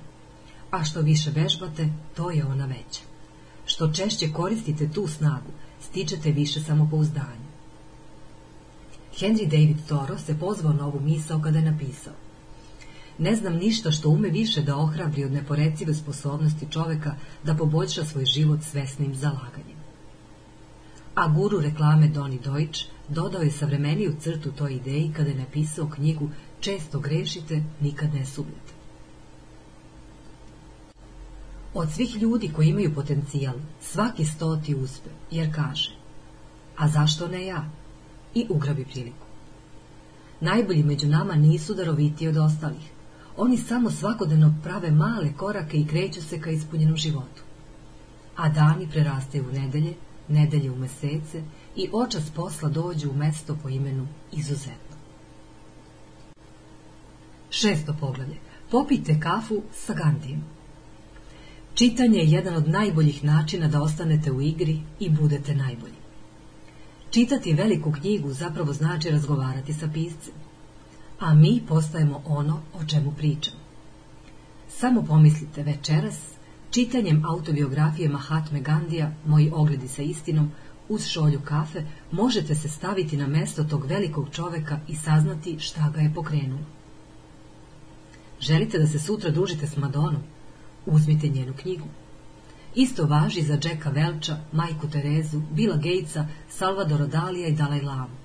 A 0.71 0.85
što 0.85 1.01
više 1.01 1.31
vežbate, 1.31 1.89
to 2.17 2.31
je 2.31 2.45
ona 2.45 2.67
veća. 2.67 3.01
Što 3.67 3.93
češće 3.93 4.33
koristite 4.33 4.89
tu 4.89 5.09
snagu, 5.09 5.51
stičete 5.81 6.31
više 6.31 6.61
samopouzdanja. 6.61 7.52
Henry 9.21 9.47
David 9.47 9.77
Thoreau 9.87 10.19
se 10.19 10.39
pozvao 10.39 10.73
na 10.73 10.87
ovu 10.87 11.01
misao 11.01 11.41
kada 11.41 11.59
je 11.59 11.65
napisao 11.65 12.13
Ne 13.19 13.37
znam 13.37 13.55
ništa 13.57 13.91
što 13.91 14.09
ume 14.09 14.29
više 14.29 14.63
da 14.63 14.77
ohrabri 14.77 15.25
od 15.25 15.33
neporecive 15.33 15.95
sposobnosti 15.95 16.67
čoveka 16.71 17.15
da 17.45 17.55
poboljša 17.55 18.05
svoj 18.05 18.25
život 18.25 18.63
svesnim 18.63 19.15
zalaganjem. 19.15 19.83
A 21.15 21.29
guru 21.29 21.61
reklame 21.61 22.09
Doni 22.09 22.39
Deutsch 22.39 22.85
dodao 23.09 23.43
je 23.43 23.51
savremeniju 23.51 24.17
crtu 24.21 24.53
toj 24.53 24.75
ideji 24.75 25.13
kada 25.17 25.31
je 25.31 25.37
napisao 25.37 25.89
knjigu 25.89 26.29
Često 26.61 27.01
grešite, 27.01 27.63
nikad 27.81 28.15
ne 28.15 28.27
sumnjate. 28.27 28.73
Od 31.75 31.93
svih 31.93 32.17
ljudi 32.17 32.51
koji 32.57 32.69
imaju 32.69 32.95
potencijal, 32.95 33.55
svaki 33.81 34.25
stoti 34.25 34.75
uspe, 34.75 35.11
jer 35.31 35.55
kaže 35.55 35.91
A 36.77 36.89
zašto 36.89 37.29
ne 37.29 37.47
ja? 37.47 37.71
I 38.35 38.47
ugrabi 38.49 38.85
priliku. 38.85 39.27
Najbolji 40.41 40.83
među 40.83 41.09
nama 41.09 41.35
nisu 41.35 41.75
daroviti 41.75 42.29
od 42.29 42.37
ostalih. 42.37 42.91
Oni 43.37 43.57
samo 43.57 43.91
svakodnevno 43.91 44.55
prave 44.63 44.91
male 44.91 45.33
korake 45.37 45.77
i 45.77 45.87
kreću 45.87 46.23
se 46.23 46.41
ka 46.41 46.51
ispunjenom 46.51 46.97
životu. 46.97 47.43
A 48.37 48.49
dani 48.49 48.89
prerastaju 48.91 49.45
u 49.49 49.53
nedelje, 49.53 49.95
nedelje 50.29 50.71
u 50.71 50.77
mesece 50.77 51.43
i 51.77 51.89
očas 51.93 52.31
posla 52.31 52.69
dođu 52.69 53.11
u 53.11 53.15
mesto 53.15 53.57
po 53.63 53.69
imenu 53.69 54.07
izuzetno. 54.33 54.97
Šesto 57.51 57.97
poglavlje. 58.01 58.37
Popite 58.71 59.21
kafu 59.21 59.63
sa 59.73 59.95
Gandijem. 59.95 60.45
Čitanje 61.75 62.19
je 62.19 62.31
jedan 62.31 62.55
od 62.55 62.69
najboljih 62.69 63.25
načina 63.25 63.69
da 63.69 63.83
ostanete 63.83 64.33
u 64.33 64.41
igri 64.41 64.81
i 65.01 65.11
budete 65.11 65.55
najbolji. 65.55 66.02
Čitati 67.13 67.53
veliku 67.55 67.93
knjigu 67.93 68.33
zapravo 68.33 68.73
znači 68.73 69.11
razgovarati 69.11 69.75
sa 69.75 69.89
piscem, 69.95 70.35
a 71.21 71.35
mi 71.35 71.63
postajemo 71.69 72.23
ono 72.27 72.61
o 72.75 72.85
čemu 72.85 73.13
pričamo. 73.19 73.57
Samo 74.69 75.03
pomislite 75.03 75.63
večeras, 75.63 76.19
čitanjem 76.71 77.25
autobiografije 77.25 78.09
Mahatme 78.09 78.61
Gandija, 78.61 79.13
Moji 79.27 79.51
ogledi 79.55 79.89
sa 79.89 80.03
istinom, 80.03 80.51
uz 80.89 81.07
šolju 81.07 81.41
kafe, 81.45 81.85
možete 82.13 82.55
se 82.55 82.69
staviti 82.69 83.17
na 83.17 83.27
mesto 83.27 83.65
tog 83.65 83.87
velikog 83.87 84.29
čoveka 84.31 84.81
i 84.89 84.97
saznati 84.97 85.59
šta 85.59 85.93
ga 85.95 86.01
je 86.01 86.15
pokrenulo. 86.15 86.65
Želite 88.41 88.79
da 88.79 88.87
se 88.87 88.99
sutra 88.99 89.31
družite 89.31 89.67
s 89.67 89.77
Madonom? 89.77 90.23
Uzmite 90.87 91.29
njenu 91.29 91.53
knjigu. 91.63 91.87
Isto 92.75 93.07
važi 93.07 93.43
za 93.43 93.59
Jacka 93.65 93.91
Velča, 93.91 94.37
Majku 94.53 94.89
Terezu, 94.89 95.41
Bila 95.51 95.77
Gatesa, 95.77 96.27
Salvadora 96.49 97.07
Dalija 97.07 97.49
i 97.49 97.53
Dalaj 97.53 97.81
Lamu. 97.81 98.17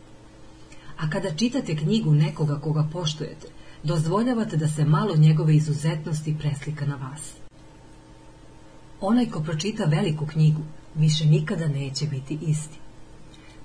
A 0.97 1.09
kada 1.09 1.35
čitate 1.35 1.75
knjigu 1.75 2.13
nekoga 2.13 2.59
koga 2.59 2.87
poštujete, 2.93 3.47
dozvoljavate 3.83 4.57
da 4.57 4.67
se 4.67 4.85
malo 4.85 5.15
njegove 5.15 5.55
izuzetnosti 5.55 6.35
preslika 6.39 6.85
na 6.85 6.95
vas. 6.95 7.33
Onaj 9.01 9.29
ko 9.29 9.41
pročita 9.43 9.85
veliku 9.85 10.25
knjigu, 10.25 10.61
više 10.95 11.25
nikada 11.25 11.67
neće 11.67 12.05
biti 12.05 12.37
isti. 12.41 12.79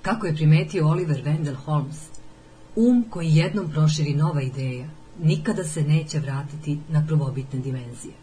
Kako 0.01 0.27
je 0.27 0.35
primetio 0.35 0.87
Oliver 0.87 1.23
Wendell 1.23 1.55
Holmes, 1.55 2.09
um 2.75 3.05
koji 3.09 3.35
jednom 3.35 3.71
proširi 3.71 4.13
nova 4.13 4.41
ideja, 4.41 4.87
nikada 5.19 5.63
se 5.63 5.83
neće 5.83 6.19
vratiti 6.19 6.79
na 6.89 7.05
prvobitne 7.07 7.59
dimenzije. 7.59 8.22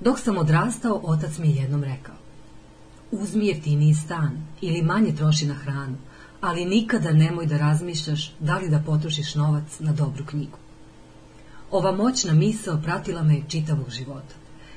Dok 0.00 0.18
sam 0.18 0.38
odrastao, 0.38 1.00
otac 1.04 1.38
mi 1.38 1.48
je 1.48 1.62
jednom 1.62 1.84
rekao 1.84 2.14
Uzmi 3.10 3.46
jeftiniji 3.46 3.94
stan 3.94 4.46
ili 4.60 4.82
manje 4.82 5.14
troši 5.14 5.46
na 5.46 5.54
hranu, 5.54 5.96
ali 6.40 6.64
nikada 6.64 7.12
nemoj 7.12 7.46
da 7.46 7.58
razmišljaš 7.58 8.32
da 8.40 8.58
li 8.58 8.68
da 8.68 8.82
potrošiš 8.86 9.34
novac 9.34 9.80
na 9.80 9.92
dobru 9.92 10.24
knjigu. 10.24 10.58
Ova 11.70 11.92
moćna 11.92 12.32
misao 12.32 12.80
pratila 12.82 13.22
me 13.22 13.42
čitavog 13.48 13.90
života. 13.90 14.34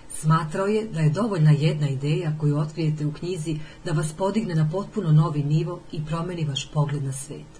Smatrao 0.09 0.67
je 0.67 0.87
da 0.87 0.99
je 0.99 1.09
dovoljna 1.09 1.51
jedna 1.51 1.89
ideja 1.89 2.37
koju 2.39 2.57
otkrijete 2.57 3.05
u 3.05 3.13
knjizi 3.13 3.59
da 3.85 3.91
vas 3.91 4.13
podigne 4.13 4.55
na 4.55 4.69
potpuno 4.71 5.11
novi 5.11 5.43
nivo 5.43 5.79
i 5.91 6.05
promeni 6.05 6.45
vaš 6.45 6.71
pogled 6.73 7.03
na 7.03 7.11
svet. 7.11 7.59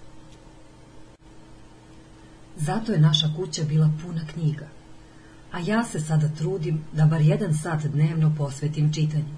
Zato 2.56 2.92
je 2.92 2.98
naša 2.98 3.30
kuća 3.36 3.62
bila 3.64 3.90
puna 4.02 4.20
knjiga, 4.32 4.68
a 5.52 5.58
ja 5.58 5.84
se 5.84 6.00
sada 6.00 6.28
trudim 6.28 6.84
da 6.92 7.06
bar 7.06 7.20
jedan 7.20 7.54
sat 7.54 7.86
dnevno 7.86 8.34
posvetim 8.38 8.92
čitanju. 8.92 9.34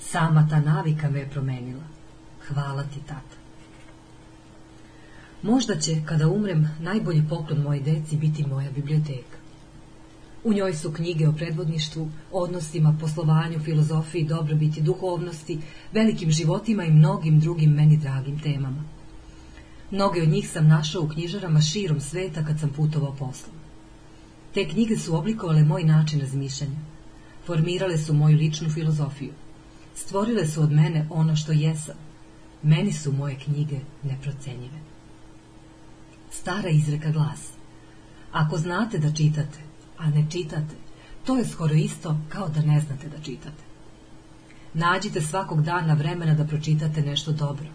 Sama 0.00 0.48
ta 0.50 0.60
navika 0.60 1.10
me 1.10 1.18
je 1.18 1.30
promenila. 1.30 1.84
Hvala 2.48 2.82
ti, 2.82 3.00
tata. 3.00 3.36
Možda 5.42 5.76
će, 5.76 6.02
kada 6.04 6.28
umrem, 6.28 6.68
najbolji 6.80 7.24
poklon 7.28 7.62
moje 7.62 7.80
deci 7.80 8.16
biti 8.16 8.46
moja 8.46 8.70
biblioteka. 8.70 9.38
U 10.44 10.52
njoj 10.52 10.74
su 10.74 10.92
knjige 10.92 11.28
o 11.28 11.32
predvodništvu, 11.32 12.10
odnosima, 12.32 12.96
poslovanju, 13.00 13.60
filozofiji, 13.60 14.24
dobrobiti, 14.24 14.82
duhovnosti, 14.82 15.60
velikim 15.92 16.30
životima 16.30 16.84
i 16.84 16.90
mnogim 16.90 17.40
drugim 17.40 17.70
meni 17.70 17.96
dragim 17.96 18.40
temama. 18.40 18.84
Mnoge 19.90 20.22
od 20.22 20.28
njih 20.28 20.50
sam 20.50 20.68
našao 20.68 21.02
u 21.02 21.08
knjižarama 21.08 21.60
širom 21.60 22.00
sveta 22.00 22.44
kad 22.44 22.60
sam 22.60 22.70
putovao 22.70 23.12
poslom. 23.12 23.63
Te 24.54 24.68
knjige 24.68 24.98
su 24.98 25.16
oblikovale 25.16 25.64
moj 25.64 25.84
način 25.84 26.20
razmišljanja. 26.20 26.76
Formirale 27.46 27.98
su 27.98 28.14
moju 28.14 28.36
ličnu 28.36 28.70
filozofiju. 28.70 29.32
Stvorile 29.94 30.46
su 30.46 30.62
od 30.62 30.72
mene 30.72 31.06
ono 31.10 31.36
što 31.36 31.52
jesam. 31.52 31.96
Meni 32.62 32.92
su 32.92 33.12
moje 33.12 33.36
knjige 33.44 33.80
neprocenjive. 34.02 34.78
Stara 36.30 36.68
izreka 36.68 37.10
glas. 37.10 37.52
Ako 38.32 38.58
znate 38.58 38.98
da 38.98 39.12
čitate, 39.12 39.58
a 39.98 40.10
ne 40.10 40.26
čitate, 40.30 40.74
To 41.24 41.36
je 41.36 41.44
skoro 41.44 41.74
isto 41.74 42.16
kao 42.28 42.48
da 42.48 42.62
ne 42.62 42.80
znate 42.80 43.08
da 43.08 43.22
čitate. 43.22 43.64
Nađite 44.74 45.20
svakog 45.20 45.62
dana 45.62 45.94
vremena 45.94 46.34
da 46.34 46.44
pročitate 46.44 47.02
nešto 47.02 47.32
dobro. 47.32 47.66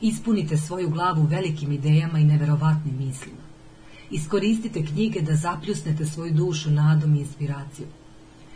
Ispunite 0.00 0.56
svoju 0.56 0.90
glavu 0.90 1.22
velikim 1.22 1.72
idejama 1.72 2.18
i 2.18 2.24
neverovatnim 2.24 2.96
mislima. 2.98 3.45
Iskoristite 4.10 4.84
knjige 4.86 5.20
da 5.20 5.34
zapljusnete 5.34 6.06
svoju 6.06 6.34
dušu 6.34 6.70
nadom 6.70 7.14
i 7.14 7.18
inspiracijom. 7.18 7.88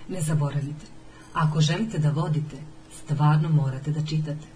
Ne 0.09 0.21
zaboravite, 0.21 0.87
ako 1.33 1.61
želite 1.61 1.99
da 1.99 2.11
vodite, 2.11 2.57
stvarno 3.05 3.49
morate 3.49 3.91
da 3.91 4.07
čitate. 4.07 4.47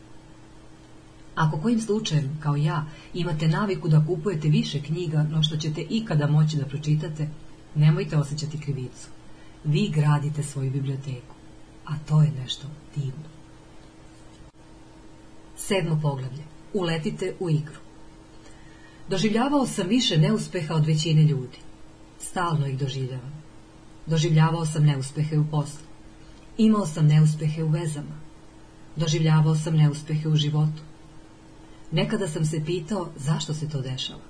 Ako 1.35 1.59
kojim 1.59 1.81
slučajem, 1.81 2.39
kao 2.43 2.57
ja, 2.57 2.87
imate 3.15 3.49
naviku 3.49 3.89
da 3.89 4.05
kupujete 4.07 4.49
više 4.49 4.83
knjiga 4.83 5.23
no 5.23 5.43
što 5.43 5.57
ćete 5.57 5.81
ikada 5.91 6.27
moći 6.27 6.57
da 6.57 6.67
pročitate, 6.67 7.29
nemojte 7.75 8.17
osjećati 8.17 8.59
krivicu. 8.59 9.09
Vi 9.65 9.89
gradite 9.95 10.43
svoju 10.43 10.71
biblioteku, 10.71 11.35
a 11.85 11.99
to 12.09 12.23
je 12.23 12.31
nešto 12.43 12.67
divno. 12.97 13.35
Sedmo 15.57 15.99
poglavlje. 16.03 16.45
Uletite 16.73 17.35
u 17.41 17.51
igru. 17.51 17.84
Doživljavao 19.09 19.67
sam 19.67 19.89
više 19.89 20.19
neuspeha 20.19 20.75
od 20.75 20.87
većine 20.87 21.23
ljudi. 21.23 21.59
Stalno 22.19 22.67
ih 22.67 22.79
doživljavam. 22.79 23.43
Doživljavao 24.07 24.67
sam 24.67 24.85
neuspehe 24.85 25.39
u 25.39 25.45
poslu. 25.51 25.87
Imao 26.59 26.87
sam 26.87 27.07
neuspehe 27.07 27.65
u 27.65 27.69
vezama. 27.69 28.21
Doživljavao 28.97 29.55
sam 29.55 29.77
neuspehe 29.77 30.29
u 30.29 30.37
životu. 30.37 30.83
Nekada 31.91 32.29
sam 32.29 32.45
se 32.45 32.65
pitao 32.65 33.11
zašto 33.17 33.55
se 33.55 33.69
to 33.69 33.81
dešava. 33.81 34.23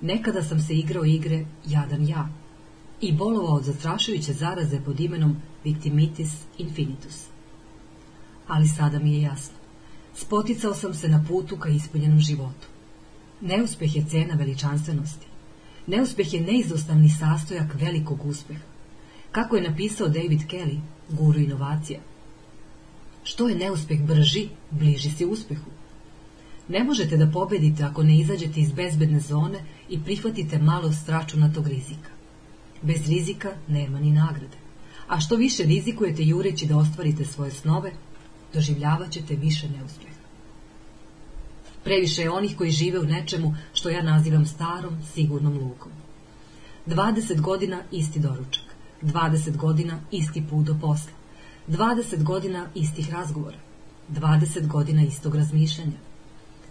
Nekada 0.00 0.42
sam 0.42 0.60
se 0.60 0.74
igrao 0.74 1.04
igre 1.04 1.44
jadan 1.66 2.08
ja 2.08 2.28
i 3.00 3.12
bolovao 3.12 3.54
od 3.54 3.64
zastrašujuće 3.64 4.32
zaraze 4.32 4.80
pod 4.80 5.00
imenom 5.00 5.36
victimitis 5.64 6.32
infinitus. 6.58 7.26
Ali 8.48 8.68
sada 8.68 8.98
mi 8.98 9.14
je 9.14 9.22
jasno. 9.22 9.56
Spoticao 10.14 10.74
sam 10.74 10.94
se 10.94 11.08
na 11.08 11.24
putu 11.28 11.56
ka 11.56 11.68
ispunjenom 11.68 12.20
životu. 12.20 12.73
Neuspeh 13.44 13.96
je 13.96 14.04
cena 14.10 14.34
veličanstvenosti. 14.34 15.26
Neuspeh 15.86 16.34
je 16.34 16.40
neizostavni 16.40 17.08
sastojak 17.08 17.74
velikog 17.80 18.24
uspeha. 18.26 18.62
Kako 19.30 19.56
je 19.56 19.68
napisao 19.70 20.08
David 20.08 20.40
Kelly, 20.48 20.80
guru 21.08 21.40
inovacija. 21.40 22.00
Što 23.22 23.48
je 23.48 23.56
neuspeh 23.56 24.00
brži, 24.00 24.48
bliži 24.70 25.10
se 25.10 25.26
uspehu. 25.26 25.70
Ne 26.68 26.84
možete 26.84 27.16
da 27.16 27.30
pobedite 27.30 27.84
ako 27.84 28.02
ne 28.02 28.18
izađete 28.18 28.60
iz 28.60 28.72
bezbedne 28.72 29.20
zone 29.20 29.60
i 29.88 30.00
prihvatite 30.00 30.58
malo 30.58 30.92
stračunatog 30.92 31.68
rizika. 31.68 32.10
Bez 32.82 33.08
rizika 33.08 33.52
nema 33.68 34.00
ni 34.00 34.12
nagrade. 34.12 34.56
A 35.08 35.20
što 35.20 35.36
više 35.36 35.62
rizikujete 35.62 36.22
jureći 36.22 36.66
da 36.66 36.76
ostvarite 36.76 37.24
svoje 37.24 37.50
snove, 37.50 37.92
doživljavat 38.54 39.10
ćete 39.10 39.36
više 39.36 39.68
neuspeha. 39.68 40.13
Previše 41.84 42.22
je 42.22 42.30
onih 42.30 42.56
koji 42.56 42.70
žive 42.70 42.98
u 42.98 43.04
nečemu 43.04 43.54
što 43.72 43.90
ja 43.90 44.02
nazivam 44.02 44.46
starom, 44.46 45.02
sigurnom 45.14 45.58
lukom. 45.58 45.92
20 46.86 47.40
godina 47.40 47.82
isti 47.90 48.20
doručak, 48.20 48.64
20 49.02 49.56
godina 49.56 50.00
isti 50.10 50.44
put 50.50 50.66
do 50.66 50.76
posla, 50.80 51.12
20 51.68 52.22
godina 52.22 52.66
istih 52.74 53.12
razgovora, 53.12 53.56
20 54.10 54.66
godina 54.66 55.02
istog 55.02 55.34
razmišljanja. 55.34 55.98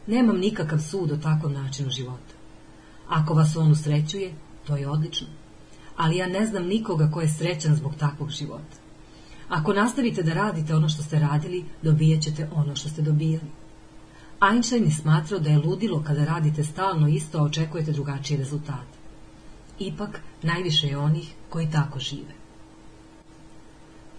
Nemam 0.08 0.38
nikakav 0.38 0.79
sud 0.79 1.12
o 1.12 1.17
takvom 1.17 1.53
načinu 1.53 1.89
života. 1.89 2.34
Ako 3.08 3.34
vas 3.34 3.55
on 3.55 3.72
usrećuje, 3.72 4.34
to 4.67 4.75
je 4.77 4.89
odlično. 4.89 5.27
Ali 5.98 6.17
ja 6.17 6.27
ne 6.27 6.46
znam 6.46 6.63
nikoga 6.63 7.10
ko 7.12 7.22
je 7.22 7.29
srećan 7.29 7.75
zbog 7.75 7.96
takvog 7.96 8.29
života. 8.29 8.77
Ako 9.50 9.74
nastavite 9.74 10.24
da 10.24 10.34
radite 10.34 10.75
ono 10.75 10.89
što 10.89 11.03
ste 11.03 11.20
radili, 11.20 11.65
dobijat 11.82 12.22
ćete 12.22 12.50
ono 12.55 12.75
što 12.75 12.89
ste 12.89 13.01
dobijali. 13.01 13.62
Einstein 14.52 14.84
je 14.84 14.92
smatrao 14.92 15.40
da 15.40 15.50
je 15.50 15.58
ludilo 15.58 16.03
kada 16.03 16.25
radite 16.25 16.64
stalno 16.64 17.08
isto, 17.08 17.40
a 17.40 17.44
očekujete 17.44 17.92
drugačije 17.92 18.38
rezultate. 18.38 18.98
Ipak, 19.79 20.20
najviše 20.42 20.88
je 20.88 20.98
onih 20.98 21.34
koji 21.50 21.72
tako 21.72 22.00
žive. 22.00 22.34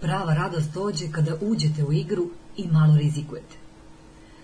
Prava 0.01 0.33
radost 0.33 0.73
dođe 0.73 1.11
kada 1.11 1.37
uđete 1.41 1.83
u 1.83 1.93
igru 1.93 2.29
i 2.57 2.67
malo 2.67 2.97
rizikujete. 2.97 3.55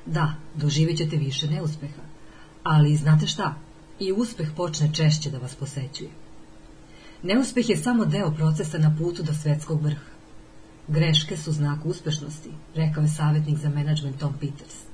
Da, 0.06 0.36
doživjet 0.56 0.98
ćete 0.98 1.18
više 1.18 1.48
neuspeha, 1.48 2.02
ali 2.64 2.96
znate 2.96 3.28
šta? 3.28 3.56
I 4.00 4.12
uspeh 4.12 4.50
počne 4.58 4.94
češće 4.94 5.30
da 5.30 5.38
vas 5.38 5.56
posećuje. 5.56 6.10
Neuspeh 7.24 7.70
je 7.70 7.78
samo 7.78 8.06
deo 8.06 8.32
procesa 8.32 8.78
na 8.78 8.96
putu 8.98 9.24
do 9.24 9.34
svetskog 9.34 9.82
vrha. 9.82 10.12
Greške 10.88 11.38
su 11.38 11.52
znak 11.52 11.86
uspešnosti, 11.86 12.50
rekao 12.76 13.02
je 13.02 13.10
savjetnik 13.10 13.58
za 13.58 13.70
menadžment 13.70 14.20
Tom 14.20 14.34
Peters. 14.34 14.91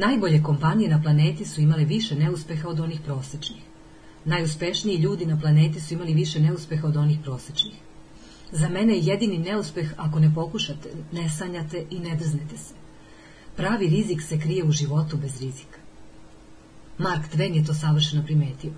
Najbolje 0.00 0.42
kompanije 0.42 0.90
na 0.90 1.02
planeti 1.02 1.44
su 1.44 1.60
imale 1.60 1.84
više 1.84 2.14
neuspeha 2.14 2.68
od 2.68 2.80
onih 2.80 3.00
prosečnih. 3.04 3.62
Najuspešniji 4.24 4.96
ljudi 4.96 5.26
na 5.26 5.40
planeti 5.40 5.80
su 5.80 5.94
imali 5.94 6.14
više 6.14 6.40
neuspeha 6.40 6.86
od 6.86 6.96
onih 6.96 7.18
prosečnih. 7.22 7.74
Za 8.52 8.68
mene 8.68 8.94
je 8.94 9.04
jedini 9.04 9.38
neuspeh 9.38 9.94
ako 9.96 10.20
ne 10.20 10.34
pokušate, 10.34 10.88
ne 11.12 11.30
sanjate 11.30 11.84
i 11.90 11.98
ne 11.98 12.16
drznete 12.16 12.56
se. 12.56 12.74
Pravi 13.56 13.88
rizik 13.88 14.22
se 14.22 14.40
krije 14.40 14.64
u 14.64 14.72
životu 14.72 15.16
bez 15.16 15.40
rizika. 15.40 15.78
Mark 16.98 17.34
Twain 17.34 17.56
je 17.56 17.64
to 17.64 17.74
savršeno 17.74 18.24
primetio. 18.24 18.72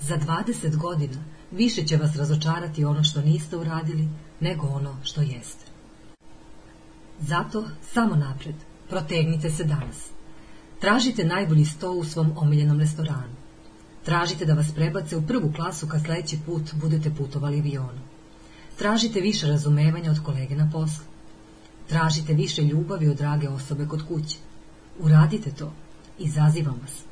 Za 0.00 0.18
20 0.18 0.76
godina 0.76 1.24
više 1.50 1.86
će 1.86 1.96
vas 1.96 2.16
razočarati 2.16 2.84
ono 2.84 3.04
što 3.04 3.20
niste 3.20 3.56
uradili, 3.56 4.08
nego 4.40 4.66
ono 4.66 4.96
što 5.02 5.22
jeste. 5.22 5.64
Zato 7.20 7.64
samo 7.92 8.16
napred, 8.16 8.54
protegnite 8.88 9.50
se 9.50 9.64
danas. 9.64 10.15
Tražite 10.80 11.24
najbolji 11.24 11.64
sto 11.64 11.92
u 11.92 12.04
svom 12.04 12.32
omiljenom 12.36 12.80
restoranu. 12.80 13.34
Tražite 14.04 14.44
da 14.44 14.54
vas 14.54 14.72
prebace 14.74 15.16
u 15.16 15.26
prvu 15.26 15.52
klasu 15.52 15.88
kad 15.88 16.02
sledeći 16.04 16.38
put 16.46 16.74
budete 16.74 17.10
putovali 17.10 17.58
avionom. 17.58 17.98
Tražite 18.78 19.20
više 19.20 19.46
razumevanja 19.46 20.10
od 20.10 20.22
kolege 20.24 20.56
na 20.56 20.70
poslu. 20.72 21.04
Tražite 21.88 22.34
više 22.34 22.62
ljubavi 22.62 23.08
od 23.08 23.16
drage 23.16 23.48
osobe 23.48 23.86
kod 23.86 24.06
kuće. 24.08 24.38
Uradite 24.98 25.50
to. 25.50 25.72
Izazivam 26.18 26.78
vas. 26.82 27.02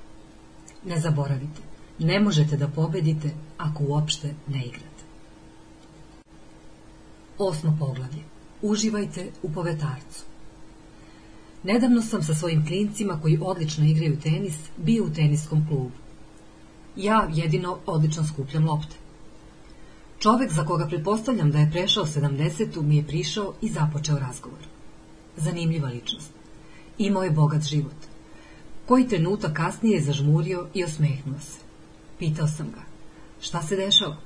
Ne 0.85 1.01
zaboravite. 1.01 1.61
Ne 1.99 2.21
možete 2.21 2.57
da 2.57 2.69
pobedite 2.69 3.31
ako 3.59 3.85
uopšte 3.85 4.35
ne 4.47 4.65
igrate. 4.65 5.05
Osmo 7.39 7.77
poglavlje. 7.79 8.23
Uživajte 8.63 9.31
u 9.43 9.53
povetarcu. 9.53 10.34
Nedavno 11.65 12.03
sam 12.03 12.23
sa 12.23 12.35
svojim 12.35 12.67
klincima 12.67 13.21
koji 13.23 13.39
odlično 13.43 13.85
igraju 13.85 14.21
tenis 14.21 14.55
bio 14.77 15.05
u 15.05 15.11
teniskom 15.11 15.67
klubu. 15.69 15.91
Ja 16.97 17.29
jedino 17.33 17.79
odlično 17.87 18.27
skupljam 18.27 18.67
lopte. 18.67 18.97
Čovek 20.19 20.53
za 20.53 20.65
koga 20.65 20.87
pretpostavljam 20.87 21.51
da 21.51 21.59
je 21.59 21.71
prešao 21.71 22.05
70. 22.05 22.83
mi 22.83 22.97
je 22.97 23.07
prišao 23.07 23.55
i 23.63 23.69
započeo 23.69 24.19
razgovor. 24.19 24.59
Zanimljiva 25.37 25.89
ličnost. 25.89 26.31
Imao 26.99 27.23
je 27.23 27.31
bogat 27.31 27.63
život. 27.63 27.97
Koji 28.87 29.09
trenutak 29.09 29.57
kasnije 29.57 29.95
je 29.95 30.03
zažmurio 30.03 30.67
i 30.75 30.85
osmehnuo 30.85 31.41
se. 31.41 31.59
Pitao 32.19 32.49
sam 32.49 32.67
ga, 32.71 32.83
šta 33.41 33.63
se 33.63 33.77
dešava? 33.77 34.17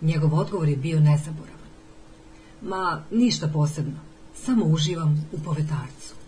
Njegov 0.00 0.34
odgovor 0.34 0.68
je 0.68 0.76
bio 0.76 1.00
nezaboravan. 1.00 1.70
Ma, 2.62 3.02
ništa 3.10 3.48
posebno, 3.48 3.98
samo 4.34 4.64
uživam 4.64 5.26
u 5.32 5.38
povetarcu. 5.38 6.19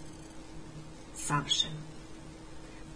Savršeno. 1.26 1.82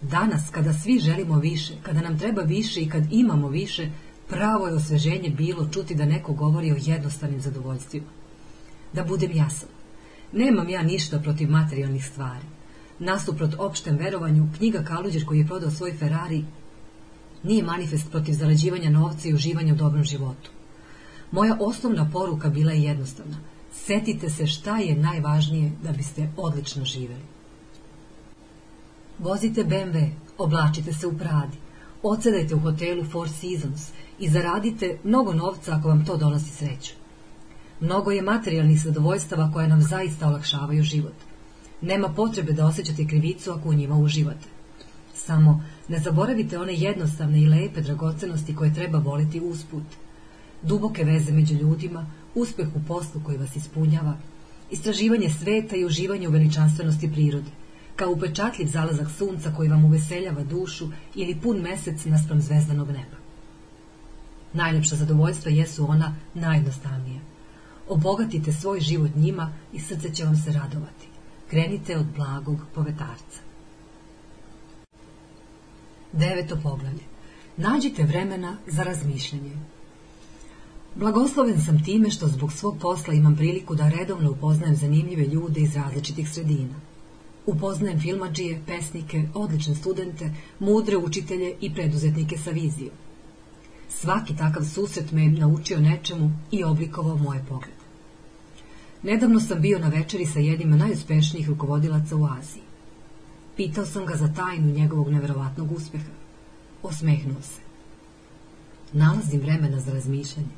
Danas, 0.01 0.49
kada 0.51 0.73
svi 0.73 0.99
želimo 0.99 1.39
više, 1.39 1.73
kada 1.83 2.01
nam 2.01 2.19
treba 2.19 2.41
više 2.41 2.81
i 2.81 2.89
kad 2.89 3.03
imamo 3.11 3.49
više, 3.49 3.89
pravo 4.29 4.67
je 4.67 4.73
osveženje 4.73 5.29
bilo 5.29 5.67
čuti 5.67 5.95
da 5.95 6.05
neko 6.05 6.33
govori 6.33 6.71
o 6.71 6.77
jednostavnim 6.79 7.41
zadovoljstvima. 7.41 8.07
Da 8.93 9.03
budem 9.03 9.31
jasan, 9.31 9.69
nemam 10.31 10.69
ja 10.69 10.83
ništa 10.83 11.19
protiv 11.19 11.49
materijalnih 11.49 12.05
stvari. 12.05 12.45
Nasuprot 12.99 13.53
opštem 13.57 13.97
verovanju, 13.97 14.47
knjiga 14.57 14.83
Kaluđer 14.83 15.25
koji 15.25 15.39
je 15.39 15.47
prodao 15.47 15.71
svoj 15.71 15.93
Ferrari 15.93 16.43
nije 17.43 17.63
manifest 17.63 18.11
protiv 18.11 18.33
zarađivanja 18.33 18.89
novca 18.89 19.29
i 19.29 19.33
uživanja 19.33 19.73
u 19.73 19.77
dobrom 19.77 20.03
životu. 20.03 20.51
Moja 21.31 21.57
osnovna 21.59 22.09
poruka 22.13 22.49
bila 22.49 22.71
je 22.71 22.83
jednostavna. 22.83 23.37
Setite 23.73 24.29
se 24.29 24.47
šta 24.47 24.77
je 24.77 24.95
najvažnije 24.95 25.71
da 25.83 25.91
biste 25.91 26.29
odlično 26.37 26.85
živeli. 26.85 27.36
Vozite 29.19 29.63
BMW, 29.63 30.09
oblačite 30.37 30.93
se 30.93 31.07
u 31.07 31.17
Pradi, 31.17 31.57
ocedajte 32.03 32.55
u 32.55 32.59
hotelu 32.59 33.03
Four 33.03 33.29
Seasons 33.29 33.89
i 34.19 34.29
zaradite 34.29 34.97
mnogo 35.03 35.33
novca 35.33 35.75
ako 35.75 35.87
vam 35.87 36.05
to 36.05 36.17
donosi 36.17 36.49
sreću. 36.49 36.93
Mnogo 37.79 38.11
je 38.11 38.21
materijalnih 38.21 38.81
zadovoljstava 38.81 39.51
koje 39.53 39.67
nam 39.67 39.81
zaista 39.81 40.27
olakšavaju 40.27 40.83
život. 40.83 41.13
Nema 41.81 42.09
potrebe 42.09 42.53
da 42.53 42.65
osjećate 42.65 43.07
krivicu 43.07 43.51
ako 43.51 43.69
u 43.69 43.73
njima 43.73 43.95
uživate. 43.95 44.47
Samo 45.13 45.63
ne 45.87 45.99
zaboravite 45.99 46.59
one 46.59 46.73
jednostavne 46.73 47.41
i 47.41 47.49
lepe 47.49 47.81
dragocenosti 47.81 48.55
koje 48.55 48.73
treba 48.73 48.99
voliti 48.99 49.39
usput. 49.39 49.83
Duboke 50.61 51.03
veze 51.03 51.31
među 51.31 51.53
ljudima, 51.53 52.05
uspeh 52.35 52.67
u 52.75 52.81
poslu 52.87 53.21
koji 53.25 53.37
vas 53.37 53.55
ispunjava, 53.55 54.17
istraživanje 54.71 55.29
sveta 55.29 55.75
i 55.75 55.85
uživanje 55.85 56.27
u 56.27 56.31
veličanstvenosti 56.31 57.11
prirode, 57.11 57.51
kao 57.97 58.11
upečatljiv 58.11 58.67
zalazak 58.67 59.07
sunca 59.17 59.53
koji 59.55 59.69
vam 59.69 59.85
uveseljava 59.85 60.43
dušu 60.43 60.87
ili 61.15 61.39
pun 61.43 61.57
mesec 61.57 62.05
naspram 62.05 62.41
zvezdanog 62.41 62.87
neba. 62.87 63.17
Najljepša 64.53 64.95
zadovoljstva 64.95 65.51
jesu 65.51 65.89
ona 65.89 66.15
najjednostavnija. 66.33 67.19
Obogatite 67.89 68.53
svoj 68.53 68.79
život 68.79 69.11
njima 69.15 69.53
i 69.73 69.79
srce 69.79 70.13
će 70.13 70.25
vam 70.25 70.35
se 70.35 70.51
radovati. 70.51 71.07
Krenite 71.49 71.97
od 71.97 72.05
blagog 72.15 72.57
povetarca. 72.75 73.41
Deveto 76.13 76.55
poglavlje. 76.63 77.03
Nađite 77.57 78.03
vremena 78.03 78.57
za 78.67 78.83
razmišljanje. 78.83 79.51
Blagosloven 80.95 81.61
sam 81.61 81.83
time 81.83 82.09
što 82.09 82.27
zbog 82.27 82.53
svog 82.53 82.77
posla 82.81 83.13
imam 83.13 83.35
priliku 83.35 83.75
da 83.75 83.89
redovno 83.89 84.31
upoznajem 84.31 84.75
zanimljive 84.75 85.25
ljude 85.25 85.61
iz 85.61 85.75
različitih 85.75 86.29
sredina. 86.29 86.86
Upoznajem 87.47 87.99
filmađije, 87.99 88.61
pesnike, 88.67 89.23
odlične 89.33 89.75
studente, 89.75 90.31
mudre 90.59 90.97
učitelje 90.97 91.55
i 91.61 91.73
preduzetnike 91.73 92.37
sa 92.37 92.51
vizijom. 92.51 92.95
Svaki 93.89 94.35
takav 94.35 94.63
susret 94.63 95.11
me 95.11 95.23
je 95.23 95.31
naučio 95.31 95.79
nečemu 95.79 96.31
i 96.51 96.63
oblikovao 96.63 97.17
moje 97.17 97.45
poglede. 97.49 97.77
Nedavno 99.03 99.39
sam 99.39 99.61
bio 99.61 99.79
na 99.79 99.87
večeri 99.87 100.25
sa 100.25 100.39
jednim 100.39 100.77
najuspešnijih 100.77 101.49
rukovodilaca 101.49 102.15
u 102.15 102.25
Aziji. 102.25 102.63
Pitao 103.55 103.85
sam 103.85 104.05
ga 104.05 104.15
za 104.15 104.33
tajnu 104.33 104.73
njegovog 104.73 105.09
neverovatnog 105.09 105.71
uspeha. 105.71 106.11
Osmehnuo 106.83 107.41
se. 107.41 107.61
Nalazim 108.93 109.41
vremena 109.41 109.79
za 109.79 109.93
razmišljanje. 109.93 110.55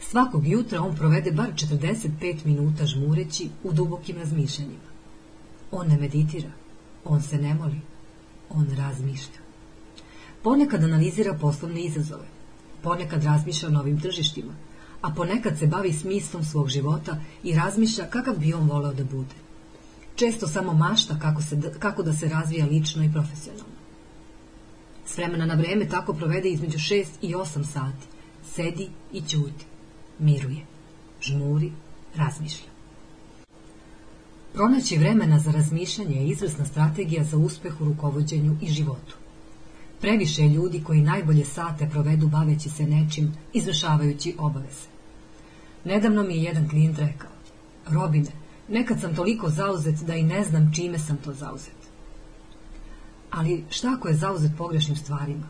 Svakog 0.00 0.46
jutra 0.46 0.82
on 0.82 0.96
provede 0.96 1.32
bar 1.32 1.52
45 1.52 2.36
minuta 2.44 2.86
žmureći 2.86 3.48
u 3.64 3.72
dubokim 3.72 4.16
razmišljanjima. 4.16 4.89
On 5.70 5.88
ne 5.88 5.96
meditira, 5.96 6.50
on 7.04 7.22
se 7.22 7.38
ne 7.38 7.54
moli, 7.54 7.80
on 8.50 8.66
razmišlja. 8.76 9.40
Ponekad 10.42 10.84
analizira 10.84 11.34
poslovne 11.40 11.80
izazove, 11.80 12.26
ponekad 12.82 13.24
razmišlja 13.24 13.68
o 13.68 13.72
novim 13.72 14.00
tržištima, 14.00 14.54
a 15.02 15.10
ponekad 15.10 15.58
se 15.58 15.66
bavi 15.66 15.92
smislom 15.92 16.44
svog 16.44 16.68
života 16.68 17.16
i 17.42 17.54
razmišlja 17.54 18.10
kakav 18.10 18.38
bi 18.38 18.54
on 18.54 18.68
voleo 18.68 18.92
da 18.92 19.04
bude. 19.04 19.34
Često 20.14 20.48
samo 20.48 20.72
mašta 20.72 21.18
kako, 21.18 21.42
se, 21.42 21.72
kako 21.78 22.02
da 22.02 22.12
se 22.12 22.28
razvija 22.28 22.66
lično 22.66 23.04
i 23.04 23.12
profesionalno. 23.12 23.80
S 25.06 25.16
vremena 25.16 25.46
na 25.46 25.54
vreme 25.54 25.88
tako 25.88 26.12
provede 26.12 26.48
između 26.48 26.78
6 26.78 27.06
i 27.22 27.34
8 27.34 27.64
sati. 27.64 28.06
Sedi 28.54 28.88
i 29.12 29.20
ćuti. 29.20 29.64
Miruje. 30.18 30.66
Žmuri. 31.20 31.72
Razmišlja. 32.16 32.69
Pronaći 34.52 34.98
vremena 34.98 35.38
za 35.38 35.50
razmišljanje 35.50 36.16
je 36.16 36.28
izvrsna 36.28 36.66
strategija 36.66 37.24
za 37.24 37.36
uspeh 37.36 37.80
u 37.80 37.84
rukovodđenju 37.84 38.56
i 38.60 38.68
životu. 38.68 39.16
Previše 40.00 40.42
je 40.42 40.48
ljudi 40.48 40.82
koji 40.86 41.02
najbolje 41.02 41.44
sate 41.44 41.88
provedu 41.90 42.28
baveći 42.28 42.70
se 42.70 42.86
nečim, 42.86 43.32
izvršavajući 43.52 44.34
obaveze. 44.38 44.88
Nedavno 45.84 46.22
mi 46.22 46.36
je 46.36 46.42
jedan 46.42 46.68
klijent 46.68 46.98
rekao, 46.98 47.30
Robine, 47.88 48.30
nekad 48.68 49.00
sam 49.00 49.14
toliko 49.14 49.50
zauzet 49.50 49.94
da 49.94 50.14
i 50.14 50.22
ne 50.22 50.44
znam 50.44 50.72
čime 50.74 50.98
sam 50.98 51.16
to 51.16 51.32
zauzet. 51.32 51.80
Ali 53.30 53.64
šta 53.70 53.94
ako 53.96 54.08
je 54.08 54.14
zauzet 54.14 54.52
pogrešnim 54.58 54.96
stvarima? 54.96 55.46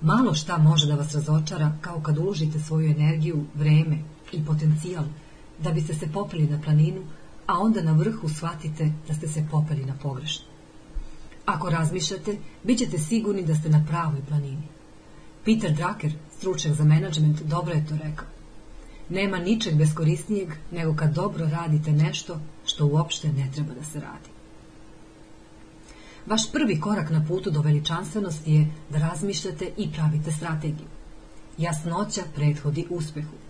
Malo 0.00 0.34
šta 0.34 0.58
može 0.58 0.86
da 0.86 0.94
vas 0.94 1.14
razočara 1.14 1.72
kao 1.80 2.00
kad 2.00 2.18
uložite 2.18 2.60
svoju 2.60 2.90
energiju, 2.90 3.44
vreme 3.54 3.98
i 4.32 4.44
potencijal 4.44 5.04
da 5.58 5.72
biste 5.72 5.94
se 5.94 6.08
popeli 6.12 6.46
na 6.46 6.60
planinu, 6.62 7.02
a 7.46 7.58
onda 7.58 7.82
na 7.82 7.92
vrhu 7.92 8.28
shvatite 8.28 8.92
da 9.08 9.14
ste 9.14 9.28
se 9.28 9.46
popeli 9.50 9.84
na 9.84 9.94
pogrešnu. 10.02 10.46
Ako 11.46 11.70
razmišljate, 11.70 12.36
bit 12.64 12.78
ćete 12.78 12.98
sigurni 12.98 13.42
da 13.42 13.54
ste 13.54 13.68
na 13.68 13.84
pravoj 13.88 14.20
planini. 14.28 14.68
Peter 15.44 15.72
Drucker, 15.72 16.12
stručnjak 16.38 16.74
za 16.74 16.84
menadžment, 16.84 17.42
dobro 17.42 17.74
je 17.74 17.86
to 17.86 17.96
rekao. 17.96 18.26
Nema 19.08 19.38
ničeg 19.38 19.74
beskorisnijeg 19.74 20.48
nego 20.70 20.94
kad 20.94 21.14
dobro 21.14 21.48
radite 21.48 21.92
nešto 21.92 22.40
što 22.64 22.86
uopšte 22.86 23.32
ne 23.32 23.50
treba 23.54 23.74
da 23.74 23.84
se 23.84 24.00
radi. 24.00 24.30
Vaš 26.26 26.52
prvi 26.52 26.80
korak 26.80 27.10
na 27.10 27.24
putu 27.28 27.50
do 27.50 27.60
veličanstvenosti 27.60 28.52
je 28.52 28.66
da 28.90 28.98
razmišljate 28.98 29.70
i 29.76 29.92
pravite 29.92 30.32
strategiju. 30.32 30.86
Jasnoća 31.58 32.22
prethodi 32.34 32.86
uspehu. 32.90 33.45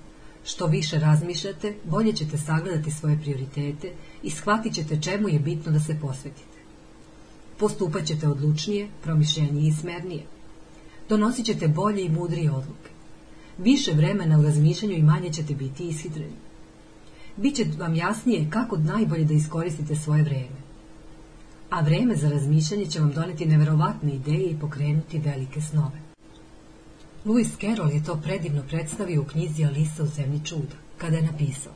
Što 0.47 0.67
više 0.67 0.99
razmišljate, 0.99 1.75
bolje 1.85 2.13
ćete 2.13 2.39
sagledati 2.39 2.91
svoje 2.91 3.19
prioritete 3.21 3.93
i 4.23 4.31
shvatit 4.31 4.75
ćete 4.75 5.01
čemu 5.01 5.29
je 5.29 5.39
bitno 5.39 5.73
da 5.73 5.81
se 5.81 5.99
posvetite. 6.01 6.59
Postupat 7.59 8.05
ćete 8.05 8.29
odlučnije, 8.29 8.89
promišljenije 9.03 9.69
i 9.69 9.73
smernije. 9.73 10.23
Donosit 11.09 11.47
ćete 11.47 11.69
bolje 11.69 12.05
i 12.05 12.09
mudrije 12.09 12.51
odluke. 12.51 12.91
Više 13.59 13.93
vremena 13.93 14.39
u 14.39 14.43
razmišljanju 14.43 14.95
i 14.95 15.03
manje 15.03 15.33
ćete 15.33 15.55
biti 15.55 15.89
ishitreni. 15.89 16.37
Biće 17.37 17.65
vam 17.79 17.95
jasnije 17.95 18.51
kako 18.51 18.77
najbolje 18.77 19.25
da 19.25 19.35
iskoristite 19.35 19.97
svoje 19.97 20.23
vreme. 20.23 20.67
A 21.71 21.81
vreme 21.81 22.17
za 22.17 22.29
razmišljanje 22.29 22.87
će 22.87 23.01
vam 23.01 23.13
doneti 23.13 23.47
neverovatne 23.47 24.15
ideje 24.15 24.51
i 24.51 24.59
pokrenuti 24.61 25.19
velike 25.19 25.61
snove. 25.61 26.06
Lewis 27.27 27.59
Carroll 27.61 27.91
je 27.91 28.05
to 28.05 28.17
predivno 28.17 28.63
predstavio 28.63 29.23
u 29.23 29.25
knjizi 29.25 29.65
Alisa 29.65 30.03
u 30.03 30.07
zemlji 30.07 30.41
čuda, 30.45 30.77
kada 30.99 31.17
je 31.17 31.23
napisao 31.23 31.73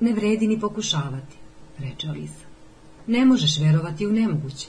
Ne 0.00 0.12
vredi 0.12 0.46
ni 0.46 0.60
pokušavati, 0.60 1.36
reče 1.78 2.08
Alisa. 2.08 2.46
Ne 3.06 3.24
možeš 3.24 3.58
verovati 3.58 4.06
u 4.06 4.12
nemoguće. 4.12 4.66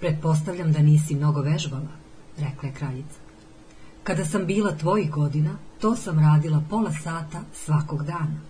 Pretpostavljam 0.00 0.72
da 0.72 0.78
nisi 0.78 1.14
mnogo 1.14 1.40
vežbala, 1.40 1.92
rekla 2.38 2.68
je 2.68 2.74
kraljica. 2.74 3.18
Kada 4.02 4.24
sam 4.24 4.46
bila 4.46 4.76
tvojih 4.76 5.10
godina, 5.10 5.56
to 5.80 5.96
sam 5.96 6.18
radila 6.18 6.62
pola 6.70 6.92
sata 6.92 7.42
svakog 7.54 8.04
dana. 8.04 8.40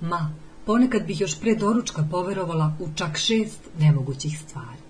Ma, 0.00 0.30
ponekad 0.66 1.06
bih 1.06 1.20
još 1.20 1.40
pre 1.40 1.54
doručka 1.54 2.08
poverovala 2.10 2.76
u 2.80 2.88
čak 2.94 3.16
šest 3.16 3.60
nemogućih 3.78 4.38
stvari. 4.38 4.87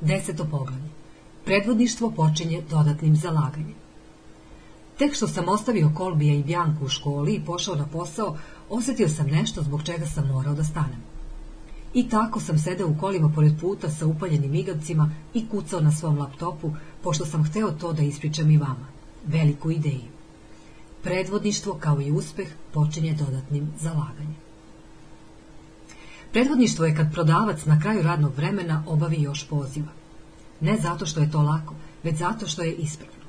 Deseto 0.00 0.44
poglavlje. 0.44 0.88
Predvodništvo 1.44 2.10
počinje 2.10 2.62
dodatnim 2.70 3.16
zalaganjem. 3.16 3.74
Tek 4.98 5.14
što 5.14 5.28
sam 5.28 5.48
ostavio 5.48 5.92
Kolbija 5.94 6.34
i 6.34 6.42
Bjanku 6.42 6.84
u 6.84 6.88
školi 6.88 7.34
i 7.34 7.44
pošao 7.44 7.74
na 7.74 7.86
posao, 7.86 8.36
osetio 8.68 9.08
sam 9.08 9.26
nešto 9.26 9.62
zbog 9.62 9.82
čega 9.82 10.06
sam 10.06 10.28
morao 10.28 10.54
da 10.54 10.64
stanem. 10.64 11.02
I 11.94 12.08
tako 12.08 12.40
sam 12.40 12.58
sedeo 12.58 12.88
u 12.88 12.96
kolima 13.00 13.32
pored 13.34 13.52
puta 13.60 13.90
sa 13.90 14.06
upaljenim 14.06 14.50
migavcima 14.50 15.10
i 15.34 15.48
kucao 15.48 15.80
na 15.80 15.92
svom 15.92 16.18
laptopu, 16.18 16.72
pošto 17.02 17.26
sam 17.26 17.44
hteo 17.44 17.70
to 17.70 17.92
da 17.92 18.02
ispričam 18.02 18.50
i 18.50 18.58
vama. 18.58 18.86
Veliku 19.26 19.70
ideju. 19.70 20.10
Predvodništvo, 21.02 21.74
kao 21.80 22.00
i 22.00 22.12
uspeh, 22.12 22.48
počinje 22.72 23.14
dodatnim 23.14 23.72
zalaganjem. 23.78 24.49
Predvodništvo 26.32 26.84
je 26.84 26.96
kad 26.96 27.12
prodavac 27.12 27.64
na 27.64 27.80
kraju 27.80 28.02
radnog 28.02 28.34
vremena 28.36 28.84
obavi 28.86 29.22
još 29.22 29.48
poziva. 29.48 29.92
Ne 30.60 30.76
zato 30.76 31.06
što 31.06 31.20
je 31.20 31.30
to 31.30 31.42
lako, 31.42 31.74
već 32.02 32.16
zato 32.16 32.46
što 32.46 32.62
je 32.62 32.72
ispravno. 32.72 33.20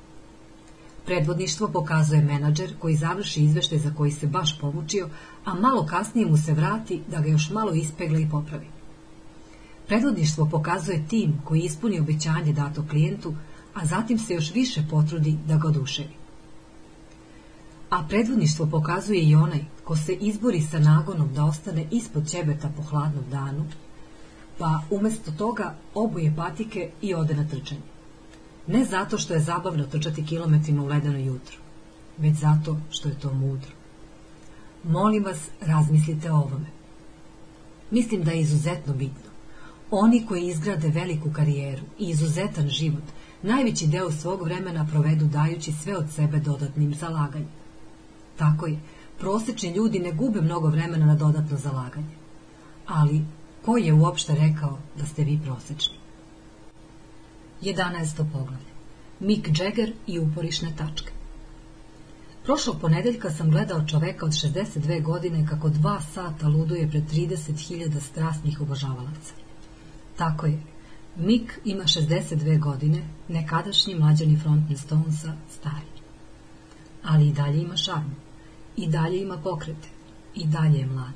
Predvodništvo 1.06 1.68
pokazuje 1.68 2.22
menadžer 2.22 2.74
koji 2.80 2.96
završi 2.96 3.44
izvešte 3.44 3.78
za 3.78 3.94
koji 3.98 4.12
se 4.12 4.28
baš 4.28 4.60
pomučio, 4.60 5.10
a 5.46 5.54
malo 5.54 5.86
kasnije 5.86 6.28
mu 6.28 6.38
se 6.38 6.54
vrati 6.54 7.02
da 7.08 7.22
ga 7.22 7.30
još 7.30 7.50
malo 7.50 7.72
ispegla 7.74 8.20
i 8.20 8.30
popravi. 8.30 8.68
Predvodništvo 9.88 10.46
pokazuje 10.52 11.06
tim 11.08 11.42
koji 11.44 11.62
ispuni 11.62 12.00
obećanje 12.00 12.54
dato 12.54 12.86
klijentu, 12.90 13.34
a 13.74 13.86
zatim 13.86 14.20
se 14.20 14.34
još 14.34 14.54
više 14.54 14.84
potrudi 14.90 15.38
da 15.48 15.58
ga 15.58 15.68
oduševi. 15.68 16.16
A 17.90 18.04
predvodništvo 18.10 18.66
pokazuje 18.66 19.22
i 19.22 19.36
onaj 19.36 19.66
ko 19.84 19.96
se 19.96 20.14
izbori 20.14 20.62
sa 20.62 20.80
nagonom 20.80 21.34
da 21.34 21.46
ostane 21.46 21.88
ispod 21.92 22.28
ćebeta 22.28 22.70
po 22.78 22.82
hladnom 22.82 23.24
danu, 23.32 23.66
pa 24.58 24.82
umesto 24.90 25.32
toga 25.32 25.76
obuje 25.94 26.34
patike 26.36 26.90
i 27.02 27.14
ode 27.14 27.36
na 27.36 27.48
trčanje. 27.48 27.82
Ne 28.68 28.86
zato 28.86 29.18
što 29.18 29.34
je 29.34 29.40
zabavno 29.40 29.86
trčati 29.86 30.26
kilometrima 30.26 30.84
u 30.84 30.88
ledeno 30.88 31.18
jutro, 31.18 31.58
već 32.18 32.36
zato 32.36 32.78
što 32.90 33.10
je 33.10 33.20
to 33.20 33.34
mudro. 33.34 33.72
Molim 34.84 35.24
vas, 35.24 35.50
razmislite 35.62 36.32
o 36.32 36.36
ovome. 36.36 36.68
Mislim 37.92 38.24
da 38.24 38.32
je 38.32 38.42
izuzetno 38.42 38.94
bitno. 38.94 39.32
Oni 39.92 40.26
koji 40.26 40.48
izgrade 40.48 40.88
veliku 40.88 41.32
karijeru 41.32 41.84
i 42.00 42.10
izuzetan 42.10 42.70
život, 42.70 43.04
najveći 43.44 43.88
deo 43.88 44.12
svog 44.12 44.42
vremena 44.42 44.88
provedu 44.92 45.26
dajući 45.26 45.72
sve 45.72 45.98
od 45.98 46.06
sebe 46.16 46.40
dodatnim 46.40 46.96
zalaganjem. 46.96 47.50
Tako 48.38 48.68
je, 48.68 48.80
prosečni 49.22 49.70
ljudi 49.76 50.00
ne 50.00 50.12
gube 50.12 50.42
mnogo 50.42 50.68
vremena 50.68 51.06
na 51.06 51.16
dodatno 51.16 51.58
zalaganje. 51.58 52.16
Ali, 52.88 53.22
ko 53.66 53.78
je 53.78 53.94
uopšte 53.94 54.36
rekao 54.36 54.78
da 54.98 55.06
ste 55.06 55.24
vi 55.24 55.40
prosečni? 55.46 55.98
11. 57.62 58.26
poglavlje. 58.34 58.72
Mick 59.20 59.60
Jagger 59.60 59.94
i 60.08 60.20
uporišne 60.20 60.72
tačke. 60.78 61.12
Prošlog 62.44 62.80
ponedeljka 62.82 63.30
sam 63.32 63.52
gledao 63.52 63.88
čoveka 63.88 64.26
od 64.26 64.32
62 64.32 65.04
godine 65.04 65.48
kako 65.48 65.70
dva 65.70 66.02
sata 66.02 66.48
luduje 66.48 66.90
pred 66.90 67.04
30.000 67.04 68.00
strasnih 68.00 68.62
obožavalaca. 68.62 69.34
Tako 70.18 70.46
je, 70.46 70.62
Mick 71.16 71.52
ima 71.66 71.84
62 71.84 72.60
godine, 72.60 73.04
nekadašnji 73.28 73.96
mlađani 73.96 74.40
frontman 74.40 74.78
Stonesa, 74.78 75.34
stari. 75.50 75.92
Ali 77.04 77.28
i 77.28 77.34
dalje 77.34 77.62
ima 77.62 77.78
šarmu, 77.78 78.16
i 78.78 78.88
dalje 78.88 79.22
ima 79.22 79.38
pokrete, 79.38 79.88
i 80.36 80.48
dalje 80.48 80.80
je 80.80 80.86
mlad. 80.86 81.14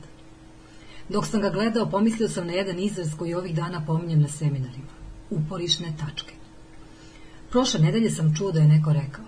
Dok 1.09 1.27
sam 1.27 1.41
ga 1.41 1.49
gledao, 1.49 1.89
pomislio 1.89 2.29
sam 2.29 2.47
na 2.47 2.53
jedan 2.53 2.79
izraz 2.79 3.15
koji 3.17 3.33
ovih 3.33 3.55
dana 3.55 3.85
pominjem 3.85 4.21
na 4.21 4.27
seminarima. 4.27 4.95
Uporišne 5.29 5.93
tačke. 5.99 6.33
Prošle 7.51 7.79
nedelje 7.79 8.11
sam 8.11 8.35
čuo 8.35 8.51
da 8.51 8.59
je 8.59 8.67
neko 8.67 8.93
rekao 8.93 9.25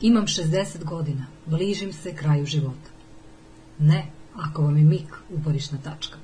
Imam 0.00 0.26
60 0.26 0.84
godina, 0.84 1.26
bližim 1.46 1.92
se 1.92 2.14
kraju 2.14 2.46
života. 2.46 2.90
Ne, 3.78 4.06
ako 4.34 4.62
vam 4.62 4.76
je 4.76 4.84
mik 4.84 5.14
uporišna 5.30 5.78
tačka. 5.78 6.18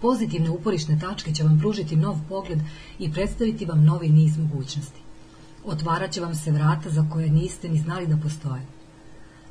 Pozitivne 0.00 0.50
uporišne 0.50 0.98
tačke 1.00 1.34
će 1.34 1.42
vam 1.42 1.58
pružiti 1.58 1.96
nov 1.96 2.18
pogled 2.28 2.58
i 2.98 3.12
predstaviti 3.12 3.64
vam 3.64 3.84
novi 3.84 4.08
niz 4.08 4.38
mogućnosti. 4.38 5.00
Otvarat 5.64 6.10
će 6.10 6.20
vam 6.20 6.34
se 6.34 6.50
vrata 6.50 6.90
za 6.90 7.08
koje 7.12 7.30
niste 7.30 7.68
ni 7.68 7.78
znali 7.78 8.06
da 8.06 8.16
postoje. 8.16 8.66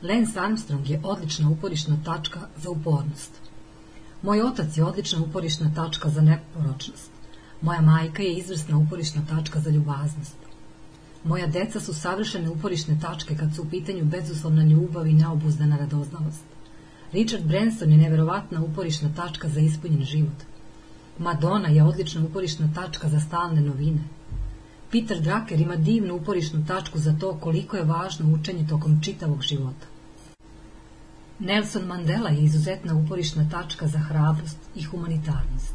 Lance 0.04 0.40
Armstrong 0.40 0.90
je 0.90 1.00
odlična 1.04 1.50
uporišna 1.50 1.98
tačka 2.06 2.40
za 2.58 2.70
upornost. 2.70 3.32
Moj 4.22 4.42
otac 4.42 4.78
je 4.78 4.84
odlična 4.84 5.22
uporišna 5.24 5.72
tačka 5.76 6.10
za 6.10 6.22
neporočnost. 6.22 7.12
Moja 7.62 7.82
majka 7.82 8.24
je 8.24 8.34
izvrsna 8.34 8.78
uporišna 8.78 9.22
tačka 9.30 9.60
za 9.60 9.70
ljubaznost. 9.70 10.36
Moja 11.24 11.48
deca 11.48 11.80
su 11.80 11.94
savršene 11.94 12.50
uporišne 12.50 12.98
tačke 13.02 13.38
kad 13.38 13.56
su 13.56 13.62
u 13.62 13.66
pitanju 13.66 14.06
bezuslovna 14.06 14.64
ljubav 14.64 15.08
i 15.08 15.14
neobuzdana 15.14 15.78
radoznalost. 15.78 16.44
Richard 17.14 17.46
Branson 17.46 17.92
je 17.92 17.98
neverovatna 17.98 18.64
uporišna 18.64 19.10
tačka 19.16 19.50
za 19.50 19.60
ispunjen 19.60 20.04
život. 20.04 20.44
Madonna 21.18 21.70
je 21.70 21.84
odlična 21.84 22.26
uporišna 22.26 22.70
tačka 22.76 23.10
za 23.10 23.20
stalne 23.20 23.62
novine. 23.62 24.04
Peter 24.92 25.22
Drucker 25.22 25.62
ima 25.62 25.76
divnu 25.76 26.16
uporišnu 26.16 26.66
tačku 26.68 27.00
za 27.00 27.16
to 27.20 27.38
koliko 27.38 27.78
je 27.78 27.84
važno 27.84 28.34
učenje 28.34 28.68
tokom 28.68 29.02
čitavog 29.02 29.42
života. 29.42 29.93
Nelson 31.44 31.84
Mandela 31.84 32.30
je 32.30 32.44
izuzetna 32.44 32.96
uporišna 32.96 33.50
tačka 33.50 33.88
za 33.88 34.00
hrabrost 34.00 34.58
i 34.76 34.84
humanitarnost. 34.84 35.74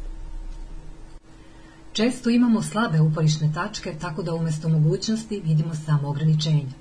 Često 1.93 2.29
imamo 2.29 2.61
slabe 2.61 3.01
uporišne 3.01 3.51
tačke, 3.53 3.93
tako 4.01 4.23
da 4.23 4.33
umesto 4.33 4.69
mogućnosti 4.69 5.41
vidimo 5.45 5.75
samo 5.75 6.09
ograničenja. 6.09 6.73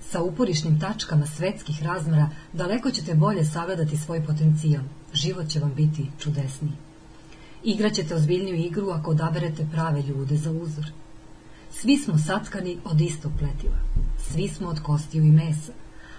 Sa 0.00 0.22
uporišnim 0.22 0.80
tačkama 0.80 1.26
svetskih 1.26 1.82
razmera 1.82 2.30
daleko 2.52 2.90
ćete 2.90 3.14
bolje 3.14 3.44
savladati 3.44 3.96
svoj 3.96 4.24
potencijal. 4.24 4.82
Život 5.12 5.48
će 5.48 5.60
vam 5.60 5.74
biti 5.74 6.10
čudesniji. 6.18 6.72
Igraćete 7.64 8.14
ozbiljniju 8.14 8.56
igru 8.56 8.90
ako 8.90 9.10
odaberete 9.10 9.66
prave 9.72 10.02
ljude 10.02 10.36
za 10.36 10.50
uzor. 10.50 10.86
Svi 11.70 11.98
smo 11.98 12.18
satkani 12.18 12.78
od 12.84 13.00
istog 13.00 13.32
pletiva. 13.38 13.76
Svi 14.18 14.48
smo 14.48 14.68
od 14.68 14.80
kostiju 14.80 15.24
i 15.24 15.30
mesa. 15.30 15.72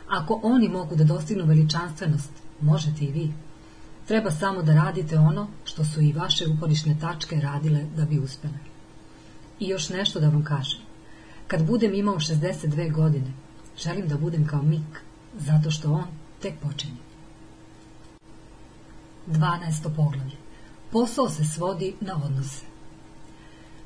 Ako 0.10 0.40
oni 0.44 0.70
mogu 0.70 0.96
da 0.96 1.04
dostignu 1.04 1.46
veličanstvenost, 1.46 2.32
možete 2.62 3.06
i 3.06 3.12
vi. 3.12 3.34
Treba 4.08 4.32
samo 4.32 4.62
da 4.62 4.74
radite 4.74 5.20
ono 5.20 5.48
što 5.64 5.86
su 5.86 6.02
i 6.02 6.14
vaše 6.14 6.48
uporišne 6.48 6.98
tačke 7.02 7.36
radile 7.36 7.86
da 7.96 8.06
bi 8.06 8.20
uspele. 8.20 8.60
I 9.60 9.68
još 9.68 9.90
nešto 9.90 10.20
da 10.20 10.30
vam 10.30 10.44
kažem. 10.44 10.80
Kad 11.48 11.66
budem 11.66 11.94
imao 11.94 12.16
62 12.16 12.92
godine, 12.92 13.34
želim 13.78 14.08
da 14.08 14.18
budem 14.18 14.48
kao 14.48 14.62
Mik, 14.62 15.02
zato 15.40 15.72
što 15.72 15.92
on 15.92 16.06
tek 16.42 16.54
počinje. 16.60 16.98
12. 19.28 19.96
poglavlje. 19.96 20.38
Posao 20.92 21.30
se 21.30 21.44
svodi 21.44 21.96
na 22.02 22.22
odnose. 22.26 22.66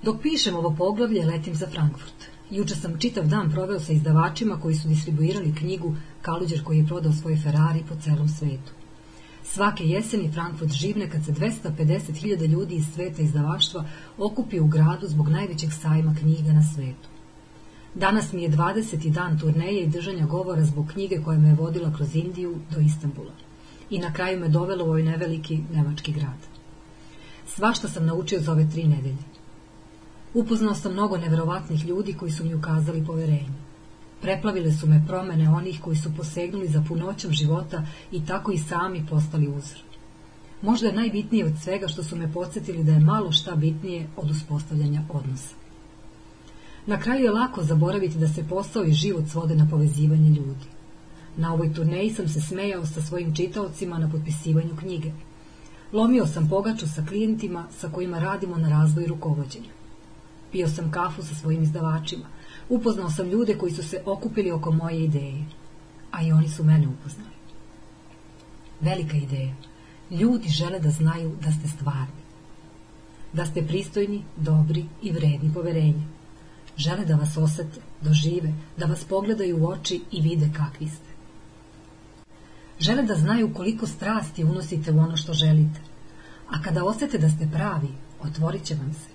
Dok 0.03 0.21
pišem 0.21 0.55
ovo 0.55 0.75
poglavlje, 0.77 1.25
letim 1.25 1.55
za 1.55 1.67
Frankfurt. 1.67 2.25
Juče 2.49 2.75
sam 2.75 2.99
čitav 2.99 3.27
dan 3.27 3.51
proveo 3.51 3.79
sa 3.79 3.93
izdavačima 3.93 4.59
koji 4.61 4.75
su 4.75 4.87
distribuirali 4.87 5.55
knjigu 5.55 5.95
Kaluđer 6.21 6.63
koji 6.63 6.77
je 6.77 6.87
prodao 6.87 7.11
svoj 7.13 7.37
Ferrari 7.37 7.83
po 7.89 7.95
celom 7.95 8.27
svetu. 8.27 8.71
Svake 9.43 9.83
jeseni 9.83 10.31
Frankfurt 10.31 10.71
živne 10.71 11.09
kad 11.09 11.25
se 11.25 11.31
250.000 11.31 12.47
ljudi 12.47 12.75
iz 12.75 12.85
sveta 12.93 13.21
izdavaštva 13.21 13.85
okupi 14.17 14.59
u 14.59 14.67
gradu 14.67 15.07
zbog 15.07 15.29
najvećeg 15.29 15.69
sajma 15.73 16.15
knjiga 16.19 16.53
na 16.53 16.63
svetu. 16.63 17.09
Danas 17.95 18.33
mi 18.33 18.43
je 18.43 18.49
20. 18.49 19.09
dan 19.09 19.39
turneje 19.39 19.83
i 19.83 19.87
držanja 19.87 20.25
govora 20.25 20.63
zbog 20.63 20.87
knjige 20.87 21.21
koja 21.25 21.39
me 21.39 21.47
je 21.47 21.55
vodila 21.55 21.93
kroz 21.93 22.15
Indiju 22.15 22.55
do 22.71 22.79
Istambula. 22.79 23.33
I 23.89 23.99
na 23.99 24.13
kraju 24.13 24.39
me 24.39 24.49
dovelo 24.49 24.85
u 24.85 24.87
ovaj 24.87 25.03
neveliki 25.03 25.63
nemački 25.73 26.11
grad. 26.11 26.47
Svašta 27.47 27.87
sam 27.87 28.05
naučio 28.05 28.41
za 28.41 28.51
ove 28.51 28.69
tri 28.69 28.83
nedelje. 28.83 29.23
Upoznao 30.33 30.75
sam 30.75 30.93
mnogo 30.93 31.17
neverovatnih 31.17 31.85
ljudi 31.85 32.13
koji 32.13 32.31
su 32.31 32.45
mi 32.45 32.55
ukazali 32.55 33.05
poverenje. 33.05 33.68
Preplavile 34.21 34.71
su 34.71 34.87
me 34.87 35.03
promene 35.07 35.49
onih 35.49 35.81
koji 35.81 35.97
su 35.97 36.15
posegnuli 36.17 36.67
za 36.67 36.83
punoćom 36.87 37.31
života 37.31 37.85
i 38.11 38.25
tako 38.25 38.51
i 38.51 38.57
sami 38.57 39.05
postali 39.09 39.47
uzor. 39.47 39.79
Možda 40.61 40.87
je 40.87 40.93
najbitnije 40.93 41.45
od 41.45 41.53
svega 41.63 41.87
što 41.87 42.03
su 42.03 42.15
me 42.15 42.33
podsjetili 42.33 42.83
da 42.83 42.91
je 42.91 42.99
malo 42.99 43.31
šta 43.31 43.55
bitnije 43.55 44.07
od 44.17 44.31
uspostavljanja 44.31 45.01
odnosa. 45.09 45.55
Na 46.85 46.99
kraju 46.99 47.23
je 47.23 47.31
lako 47.31 47.63
zaboraviti 47.63 48.17
da 48.17 48.27
se 48.27 48.47
posao 48.49 48.83
i 48.83 48.93
život 48.93 49.27
svode 49.27 49.55
na 49.55 49.67
povezivanje 49.69 50.29
ljudi. 50.29 50.65
Na 51.37 51.53
ovoj 51.53 51.73
turneji 51.73 52.13
sam 52.13 52.27
se 52.27 52.41
smejao 52.41 52.85
sa 52.85 53.01
svojim 53.01 53.35
čitaocima 53.35 53.97
na 53.97 54.09
potpisivanju 54.11 54.75
knjige. 54.79 55.11
Lomio 55.93 56.27
sam 56.27 56.49
pogaču 56.49 56.87
sa 56.87 57.05
klijentima 57.05 57.67
sa 57.79 57.89
kojima 57.89 58.19
radimo 58.19 58.57
na 58.57 58.69
razvoju 58.69 59.07
rukovodđenja. 59.07 59.69
Pio 60.51 60.67
sam 60.67 60.91
kafu 60.91 61.23
sa 61.23 61.35
svojim 61.35 61.63
izdavačima. 61.63 62.25
Upoznao 62.69 63.09
sam 63.09 63.29
ljude 63.29 63.57
koji 63.57 63.71
su 63.71 63.83
se 63.83 64.01
okupili 64.05 64.51
oko 64.51 64.71
moje 64.71 65.03
ideje. 65.03 65.45
A 66.11 66.23
i 66.23 66.31
oni 66.31 66.49
su 66.49 66.63
mene 66.63 66.87
upoznali. 66.87 67.39
Velika 68.81 69.17
ideja. 69.17 69.53
Ljudi 70.11 70.49
žele 70.49 70.79
da 70.79 70.89
znaju 70.89 71.35
da 71.41 71.51
ste 71.51 71.67
stvarni. 71.67 72.23
Da 73.33 73.45
ste 73.45 73.67
pristojni, 73.67 74.23
dobri 74.37 74.85
i 75.01 75.11
vredni 75.11 75.53
poverenja. 75.53 76.03
Žele 76.77 77.05
da 77.05 77.15
vas 77.15 77.37
osete, 77.37 77.79
dožive, 78.01 78.53
da 78.77 78.85
vas 78.85 79.03
pogledaju 79.03 79.63
u 79.63 79.67
oči 79.67 80.01
i 80.11 80.21
vide 80.21 80.49
kakvi 80.57 80.87
ste. 80.87 81.09
Žele 82.79 83.03
da 83.03 83.15
znaju 83.15 83.53
koliko 83.53 83.87
strasti 83.87 84.43
unosite 84.43 84.91
u 84.91 84.99
ono 84.99 85.17
što 85.17 85.33
želite. 85.33 85.79
A 86.49 86.61
kada 86.61 86.85
osete 86.85 87.17
da 87.17 87.29
ste 87.29 87.49
pravi, 87.53 87.89
otvorit 88.23 88.63
će 88.63 88.75
vam 88.75 88.93
se. 88.93 89.09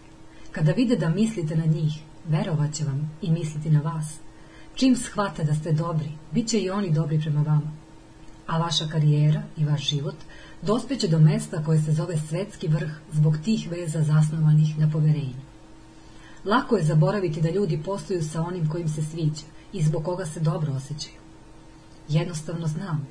Kada 0.52 0.72
vide 0.72 0.96
da 0.96 1.08
mislite 1.08 1.56
na 1.56 1.64
njih, 1.64 1.92
verovat 2.28 2.74
će 2.74 2.84
vam 2.84 3.10
i 3.22 3.30
misliti 3.30 3.70
na 3.70 3.80
vas. 3.80 4.18
Čim 4.74 4.96
shvate 4.96 5.44
da 5.44 5.54
ste 5.54 5.72
dobri, 5.72 6.10
bit 6.32 6.48
će 6.48 6.60
i 6.60 6.70
oni 6.70 6.90
dobri 6.90 7.20
prema 7.20 7.42
vama. 7.42 7.70
A 8.46 8.58
vaša 8.58 8.88
karijera 8.88 9.42
i 9.56 9.64
vaš 9.64 9.88
život 9.88 10.14
dospeće 10.62 11.08
do 11.08 11.18
mesta 11.18 11.62
koje 11.64 11.82
se 11.82 11.92
zove 11.92 12.16
svetski 12.28 12.68
vrh 12.68 12.90
zbog 13.12 13.36
tih 13.44 13.70
veza 13.70 14.02
zasnovanih 14.02 14.78
na 14.78 14.90
poverenju. 14.90 15.44
Lako 16.44 16.76
je 16.76 16.84
zaboraviti 16.84 17.40
da 17.40 17.50
ljudi 17.50 17.82
postoju 17.84 18.22
sa 18.22 18.42
onim 18.42 18.68
kojim 18.68 18.88
se 18.88 19.02
sviđa 19.02 19.46
i 19.72 19.82
zbog 19.82 20.04
koga 20.04 20.26
se 20.26 20.40
dobro 20.40 20.72
osjećaju. 20.72 21.16
Jednostavno 22.08 22.66
znam. 22.66 23.06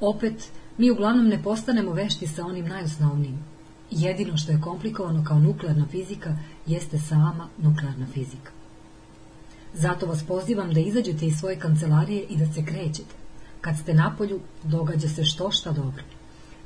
Opet, 0.00 0.50
mi 0.78 0.90
uglavnom 0.90 1.28
ne 1.28 1.42
postanemo 1.42 1.92
vešti 1.92 2.26
sa 2.26 2.46
onim 2.46 2.68
najosnovnijim, 2.68 3.38
Jedino 3.90 4.36
što 4.36 4.52
je 4.52 4.60
komplikovano 4.60 5.24
kao 5.24 5.38
nuklearna 5.38 5.86
fizika 5.90 6.36
jeste 6.66 6.98
sama 6.98 7.48
nuklearna 7.58 8.06
fizika. 8.06 8.50
Zato 9.74 10.06
vas 10.06 10.22
pozivam 10.22 10.72
da 10.74 10.80
izađete 10.80 11.26
iz 11.26 11.38
svoje 11.38 11.58
kancelarije 11.58 12.22
i 12.22 12.36
da 12.36 12.52
se 12.52 12.64
krećete. 12.64 13.14
Kad 13.60 13.78
ste 13.78 13.94
napolju, 13.94 14.40
događa 14.62 15.08
se 15.08 15.24
što 15.24 15.50
šta 15.50 15.72
dobro. 15.72 16.02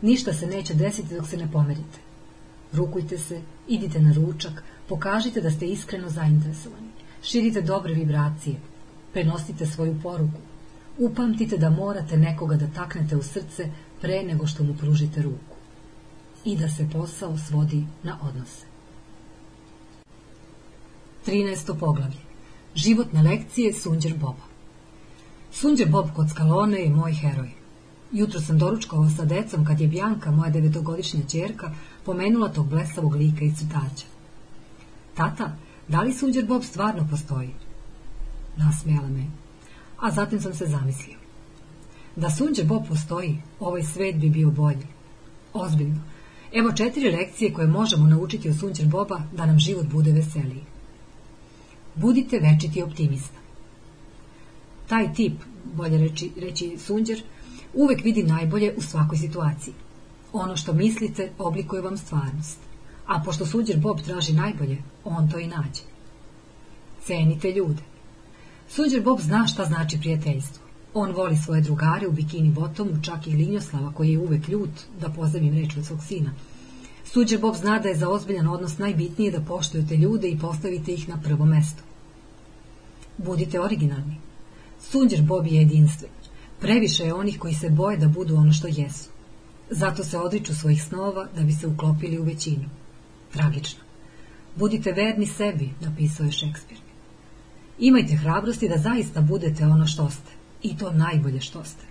Ništa 0.03 0.33
se 0.33 0.47
neće 0.47 0.75
desiti 0.75 1.15
dok 1.15 1.29
se 1.29 1.37
ne 1.37 1.53
pomerite. 1.53 1.99
Rukujte 2.73 3.19
se, 3.19 3.41
idite 3.69 4.01
na 4.01 4.13
ručak, 4.13 4.63
pokažite 4.89 5.41
da 5.41 5.51
ste 5.51 5.67
iskreno 5.67 6.11
zainteresovani. 6.11 6.89
Širite 7.23 7.63
dobre 7.63 7.95
vibracije, 7.95 8.57
prenosite 9.13 9.67
svoju 9.67 10.01
poruku. 10.03 10.41
Upamtite 10.99 11.57
da 11.59 11.71
morate 11.71 12.17
nekoga 12.17 12.57
da 12.57 12.67
taknete 12.67 13.17
u 13.17 13.23
srce 13.23 13.71
pre 14.01 14.23
nego 14.23 14.47
što 14.47 14.65
mu 14.65 14.75
pružite 14.75 15.23
ruku 15.23 15.57
i 16.45 16.57
da 16.57 16.69
se 16.69 16.89
posao 16.93 17.39
svodi 17.39 17.85
na 18.03 18.19
odnose. 18.23 18.64
13. 21.27 21.79
poglavlje. 21.79 22.19
Životne 22.75 23.23
lekcije 23.23 23.75
Sunđer 23.75 24.15
Boba. 24.15 24.45
Sunđer 25.53 25.89
Bob 25.89 26.07
Kockalone 26.17 26.79
je 26.79 26.91
moj 26.91 27.13
heroj. 27.13 27.51
Jutro 28.13 28.41
sam 28.41 28.59
doručkovao 28.59 29.11
sa 29.17 29.25
decom 29.25 29.65
kad 29.65 29.81
je 29.81 29.89
Bjanka, 29.89 30.31
moja 30.31 30.51
devetogodišnja 30.51 31.21
čerka, 31.31 31.73
pomenula 32.05 32.49
tog 32.49 32.69
blesavog 32.69 33.15
lika 33.15 33.45
i 33.45 33.55
crtača. 33.55 34.07
Tata, 35.15 35.57
da 35.89 36.03
li 36.03 36.13
Sunđer 36.13 36.47
Bob 36.47 36.63
stvarno 36.65 37.07
postoji? 37.11 37.51
nasmijala 38.57 39.09
me. 39.09 39.27
A 40.01 40.11
zatim 40.11 40.41
sam 40.41 40.55
se 40.55 40.67
zamislio. 40.67 41.17
Da 42.17 42.31
sunđe 42.31 42.65
Bob 42.65 42.83
postoji, 42.89 43.43
ovaj 43.61 43.83
svet 43.83 44.17
bi 44.17 44.31
bio 44.31 44.51
bolji. 44.51 44.87
Ozbiljno. 45.53 46.01
Evo 46.53 46.73
četiri 46.73 47.11
lekcije 47.11 47.53
koje 47.53 47.67
možemo 47.67 48.07
naučiti 48.07 48.49
od 48.49 48.59
Sunđer 48.59 48.87
Boba 48.87 49.23
da 49.33 49.47
nam 49.47 49.59
život 49.59 49.87
bude 49.87 50.13
veseliji. 50.13 50.63
Budite 51.95 52.39
večiti 52.39 52.83
optimista. 52.83 53.39
Taj 54.89 55.15
tip, 55.15 55.33
bolje 55.75 55.99
reći, 55.99 56.31
reći 56.37 56.79
Sunđer, 56.79 57.23
uvek 57.75 58.05
vidi 58.05 58.23
najbolje 58.23 58.75
u 58.77 58.83
svakoj 58.83 59.19
situaciji. 59.19 59.75
Ono 60.33 60.57
što 60.57 60.73
mislite 60.73 61.33
oblikuje 61.39 61.83
vam 61.83 61.97
stvarnost. 61.97 62.59
A 63.07 63.23
pošto 63.25 63.47
Sunđer 63.47 63.79
Bob 63.79 64.01
traži 64.01 64.33
najbolje, 64.33 64.79
on 65.05 65.31
to 65.31 65.39
i 65.39 65.47
nađe. 65.47 65.83
Cenite 67.05 67.53
ljude. 67.53 67.83
Sunđer 68.69 69.03
Bob 69.03 69.21
zna 69.21 69.47
šta 69.47 69.65
znači 69.65 69.99
prijateljstvo. 69.99 70.65
On 70.95 71.13
voli 71.13 71.37
svoje 71.37 71.61
drugare 71.61 72.09
u 72.09 72.13
bikini 72.13 72.51
botomu, 72.51 73.03
čak 73.03 73.27
i 73.27 73.31
Linjoslava, 73.31 73.93
koji 73.93 74.13
je 74.13 74.19
uvek 74.19 74.49
ljut, 74.49 74.71
da 75.01 75.09
pozdravim 75.09 75.55
reč 75.55 75.77
od 75.77 75.87
svog 75.87 76.03
sina. 76.03 76.31
Suđer 77.15 77.41
Bob 77.41 77.55
zna 77.55 77.79
da 77.79 77.89
je 77.89 77.97
za 77.97 78.09
ozbiljan 78.09 78.49
odnos 78.49 78.79
najbitnije 78.79 79.31
da 79.31 79.41
poštujete 79.41 79.97
ljude 79.97 80.29
i 80.29 80.39
postavite 80.39 80.93
ih 80.93 81.09
na 81.09 81.21
prvo 81.25 81.45
mesto. 81.45 81.83
Budite 83.19 83.61
originalni. 83.61 84.17
Sunđer 84.81 85.23
Bob 85.23 85.47
je 85.47 85.59
jedinstven. 85.59 86.11
Previše 86.61 87.05
je 87.05 87.15
onih 87.15 87.39
koji 87.39 87.55
se 87.55 87.71
boje 87.71 87.97
da 87.97 88.09
budu 88.09 88.37
ono 88.37 88.53
što 88.53 88.69
jesu. 88.69 89.11
Zato 89.71 90.05
se 90.05 90.19
odriču 90.19 90.55
svojih 90.55 90.83
snova 90.83 91.27
da 91.37 91.43
bi 91.43 91.53
se 91.53 91.67
uklopili 91.67 92.19
u 92.19 92.25
većinu. 92.25 92.65
Tragično. 93.33 93.81
Budite 94.57 94.93
verni 94.93 95.27
sebi, 95.27 95.71
napisao 95.81 96.27
je 96.27 96.33
Šekspir. 96.33 96.79
Imajte 97.79 98.17
hrabrosti 98.17 98.69
da 98.69 98.77
zaista 98.77 99.21
budete 99.21 99.67
ono 99.67 99.87
što 99.87 100.11
ste. 100.11 100.31
I 100.63 100.77
to 100.77 100.91
najbolje 100.91 101.41
što 101.41 101.65
ste. 101.65 101.85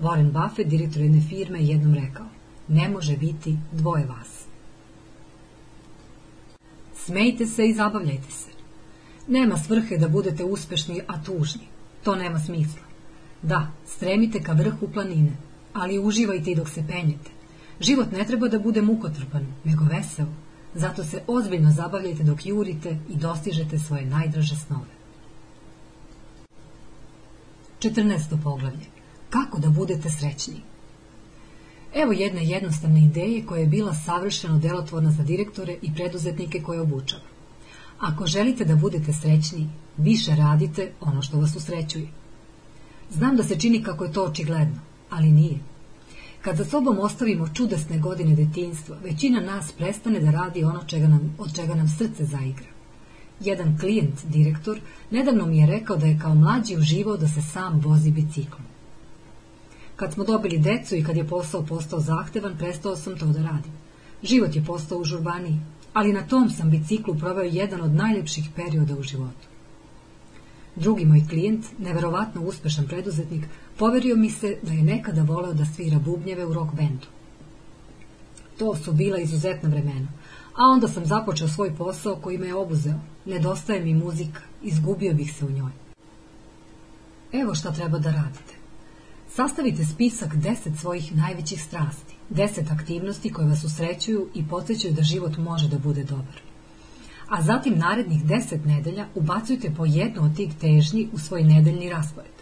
Warren 0.00 0.30
Buffett, 0.32 0.70
direktor 0.70 1.02
jedne 1.02 1.22
firme, 1.28 1.64
jednom 1.64 1.94
rekao, 1.94 2.26
ne 2.68 2.88
može 2.88 3.16
biti 3.16 3.56
dvoje 3.72 4.06
vas. 4.06 4.49
Smejte 7.10 7.46
se 7.46 7.68
i 7.68 7.74
zabavljajte 7.74 8.30
se. 8.30 8.50
Nema 9.26 9.58
svrhe 9.58 9.96
da 9.98 10.08
budete 10.08 10.44
uspešni, 10.44 11.00
a 11.06 11.22
tužni. 11.22 11.66
To 12.04 12.14
nema 12.16 12.38
smisla. 12.38 12.82
Da, 13.42 13.72
stremite 13.86 14.42
ka 14.42 14.52
vrhu 14.52 14.88
planine, 14.92 15.32
ali 15.72 15.98
uživajte 15.98 16.50
i 16.50 16.54
dok 16.54 16.68
se 16.68 16.84
penjete. 16.88 17.30
Život 17.80 18.12
ne 18.12 18.24
treba 18.24 18.48
da 18.48 18.58
bude 18.58 18.82
mukotrpan, 18.82 19.46
nego 19.64 19.84
vesel. 19.84 20.26
Zato 20.74 21.04
se 21.04 21.22
ozbiljno 21.26 21.72
zabavljajte 21.72 22.22
dok 22.22 22.46
jurite 22.46 22.98
i 23.08 23.16
dostižete 23.16 23.78
svoje 23.78 24.04
najdraže 24.04 24.56
snove. 24.56 24.94
14. 27.80 28.42
poglavlje. 28.42 28.86
Kako 29.30 29.58
da 29.58 29.68
budete 29.68 30.10
srećni? 30.10 30.62
Evo 31.94 32.12
jedne 32.12 32.44
jednostavne 32.44 33.04
ideje 33.04 33.46
koja 33.46 33.60
je 33.60 33.66
bila 33.66 33.94
savršeno 33.94 34.58
delotvorna 34.58 35.10
za 35.10 35.22
direktore 35.22 35.76
i 35.82 35.94
preduzetnike 35.94 36.62
koje 36.62 36.80
obučava. 36.80 37.22
Ako 37.98 38.26
želite 38.26 38.64
da 38.64 38.76
budete 38.76 39.12
srećni, 39.12 39.68
više 39.96 40.34
radite 40.34 40.92
ono 41.00 41.22
što 41.22 41.40
vas 41.40 41.56
usrećuje. 41.56 42.08
Znam 43.10 43.36
da 43.36 43.42
se 43.42 43.60
čini 43.60 43.82
kako 43.82 44.04
je 44.04 44.12
to 44.12 44.24
očigledno, 44.24 44.80
ali 45.10 45.30
nije. 45.30 45.58
Kad 46.42 46.56
za 46.56 46.64
sobom 46.64 46.98
ostavimo 46.98 47.48
čudesne 47.48 47.98
godine 47.98 48.34
detinjstva, 48.34 48.96
većina 49.04 49.40
nas 49.40 49.72
prestane 49.72 50.20
da 50.20 50.30
radi 50.30 50.64
ono 50.64 50.84
čega 50.84 51.08
nam, 51.08 51.34
od 51.38 51.56
čega 51.56 51.74
nam 51.74 51.88
srce 51.88 52.24
zaigra. 52.24 52.66
Jedan 53.40 53.78
klijent, 53.78 54.24
direktor, 54.24 54.80
nedavno 55.10 55.46
mi 55.46 55.58
je 55.58 55.66
rekao 55.66 55.96
da 55.96 56.06
je 56.06 56.18
kao 56.22 56.34
mlađi 56.34 56.76
uživao 56.76 57.16
da 57.16 57.28
se 57.28 57.42
sam 57.42 57.80
vozi 57.80 58.10
biciklom. 58.10 58.69
Kad 60.00 60.12
smo 60.12 60.24
dobili 60.24 60.58
decu 60.58 60.96
i 60.96 61.04
kad 61.04 61.16
je 61.16 61.26
posao 61.26 61.62
postao 61.62 62.00
zahtevan, 62.00 62.56
prestao 62.58 62.96
sam 62.96 63.18
to 63.18 63.26
da 63.26 63.42
radim. 63.42 63.72
Život 64.22 64.56
je 64.56 64.64
postao 64.64 64.98
užurbaniji, 64.98 65.56
ali 65.92 66.12
na 66.12 66.26
tom 66.26 66.50
sam 66.50 66.70
biciklu 66.70 67.14
proveo 67.14 67.44
jedan 67.44 67.80
od 67.80 67.94
najljepših 67.94 68.44
perioda 68.56 68.94
u 68.94 69.02
životu. 69.02 69.48
Drugi 70.76 71.04
moj 71.04 71.22
klijent, 71.28 71.66
neverovatno 71.78 72.42
uspešan 72.42 72.86
preduzetnik, 72.86 73.44
poverio 73.78 74.16
mi 74.16 74.30
se 74.30 74.56
da 74.62 74.72
je 74.72 74.82
nekada 74.82 75.22
voleo 75.22 75.52
da 75.52 75.64
svira 75.64 75.98
bubnjeve 75.98 76.46
u 76.46 76.52
rock 76.52 76.74
bendu. 76.74 77.06
To 78.58 78.76
su 78.76 78.92
bila 78.92 79.18
izuzetna 79.18 79.68
vremena, 79.68 80.08
a 80.54 80.62
onda 80.72 80.88
sam 80.88 81.06
započeo 81.06 81.48
svoj 81.48 81.74
posao 81.76 82.16
koji 82.16 82.38
me 82.38 82.46
je 82.46 82.54
obuzeo. 82.54 83.00
Nedostaje 83.26 83.84
mi 83.84 83.94
muzika, 83.94 84.40
izgubio 84.62 85.14
bih 85.14 85.34
se 85.34 85.44
u 85.44 85.50
njoj. 85.50 85.72
Evo 87.32 87.54
šta 87.54 87.72
treba 87.72 87.98
da 87.98 88.10
radite. 88.10 88.59
Sastavite 89.34 89.84
spisak 89.84 90.36
deset 90.36 90.78
svojih 90.78 91.16
najvećih 91.16 91.62
strasti, 91.62 92.14
deset 92.30 92.70
aktivnosti 92.70 93.32
koje 93.32 93.48
vas 93.48 93.64
usrećuju 93.64 94.28
i 94.34 94.48
podsjećaju 94.48 94.94
da 94.94 95.02
život 95.02 95.36
može 95.36 95.68
da 95.68 95.78
bude 95.78 96.04
dobar. 96.04 96.40
A 97.28 97.42
zatim 97.42 97.78
narednih 97.78 98.24
deset 98.24 98.64
nedelja 98.64 99.06
ubacujte 99.14 99.74
po 99.76 99.84
jednu 99.86 100.24
od 100.24 100.36
tih 100.36 100.54
težnji 100.60 101.08
u 101.12 101.18
svoj 101.18 101.44
nedeljni 101.44 101.90
raspored. 101.90 102.32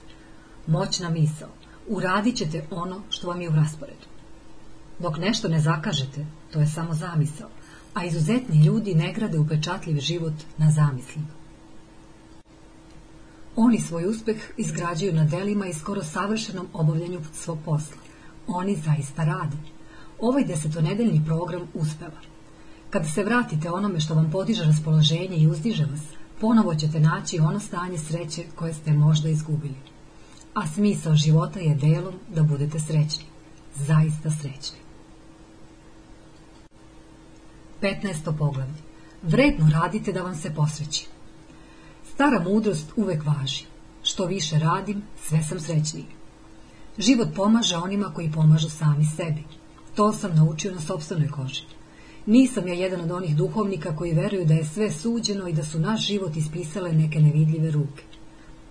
Moćna 0.66 1.10
misao. 1.10 1.48
Uradit 1.88 2.36
ćete 2.36 2.66
ono 2.70 3.02
što 3.10 3.28
vam 3.28 3.40
je 3.40 3.48
u 3.48 3.52
rasporedu. 3.52 4.06
Dok 4.98 5.18
nešto 5.18 5.48
ne 5.48 5.60
zakažete, 5.60 6.26
to 6.52 6.60
je 6.60 6.66
samo 6.66 6.94
zamisao, 6.94 7.48
a 7.94 8.04
izuzetni 8.04 8.64
ljudi 8.64 8.94
ne 8.94 9.12
grade 9.12 9.38
upečatljiv 9.38 10.00
život 10.00 10.34
na 10.58 10.70
zamislima. 10.70 11.37
Oni 13.60 13.80
svoj 13.80 14.06
uspeh 14.06 14.36
izgrađuju 14.56 15.12
na 15.12 15.24
delima 15.24 15.66
i 15.66 15.74
skoro 15.74 16.02
savršenom 16.02 16.66
obavljanju 16.72 17.20
svog 17.32 17.58
posla. 17.64 17.96
Oni 18.46 18.76
zaista 18.76 19.24
rade. 19.24 19.56
Ovaj 20.20 20.44
desetonedeljni 20.44 21.22
program 21.26 21.62
uspeva. 21.74 22.20
Kada 22.90 23.08
se 23.08 23.24
vratite 23.24 23.70
onome 23.70 24.00
što 24.00 24.14
vam 24.14 24.30
podiže 24.30 24.64
raspoloženje 24.64 25.36
i 25.36 25.46
uzdiže 25.46 25.84
vas, 25.84 26.00
ponovo 26.40 26.74
ćete 26.74 27.00
naći 27.00 27.38
ono 27.38 27.60
stanje 27.60 27.98
sreće 27.98 28.44
koje 28.54 28.74
ste 28.74 28.92
možda 28.92 29.28
izgubili. 29.28 29.76
A 30.54 30.66
smisao 30.66 31.14
života 31.14 31.60
je 31.60 31.74
delom 31.74 32.14
da 32.34 32.42
budete 32.42 32.80
srećni. 32.80 33.24
Zaista 33.74 34.30
srećni. 34.30 34.78
15. 37.82 38.38
poglavlje. 38.38 38.82
Vredno 39.22 39.70
radite 39.70 40.12
da 40.12 40.22
vam 40.22 40.36
se 40.36 40.54
posreći. 40.54 41.17
Stara 42.18 42.40
mudrost 42.40 42.92
uvek 42.96 43.26
važi. 43.26 43.64
Što 44.02 44.24
više 44.26 44.58
radim, 44.58 45.02
sve 45.26 45.42
sam 45.42 45.60
srećniji. 45.60 46.06
Život 46.98 47.28
pomaže 47.36 47.76
onima 47.76 48.12
koji 48.14 48.32
pomažu 48.32 48.70
sami 48.70 49.04
sebi. 49.04 49.44
To 49.94 50.12
sam 50.12 50.36
naučio 50.36 50.74
na 50.74 50.80
sobstvenoj 50.80 51.28
koži. 51.28 51.62
Nisam 52.26 52.68
ja 52.68 52.74
jedan 52.74 53.00
od 53.00 53.10
onih 53.10 53.36
duhovnika 53.36 53.96
koji 53.96 54.12
veruju 54.12 54.44
da 54.44 54.54
je 54.54 54.64
sve 54.64 54.90
suđeno 54.90 55.48
i 55.48 55.52
da 55.52 55.64
su 55.64 55.78
naš 55.78 56.06
život 56.06 56.36
ispisale 56.36 56.92
neke 56.92 57.20
nevidljive 57.20 57.70
ruke. 57.70 58.02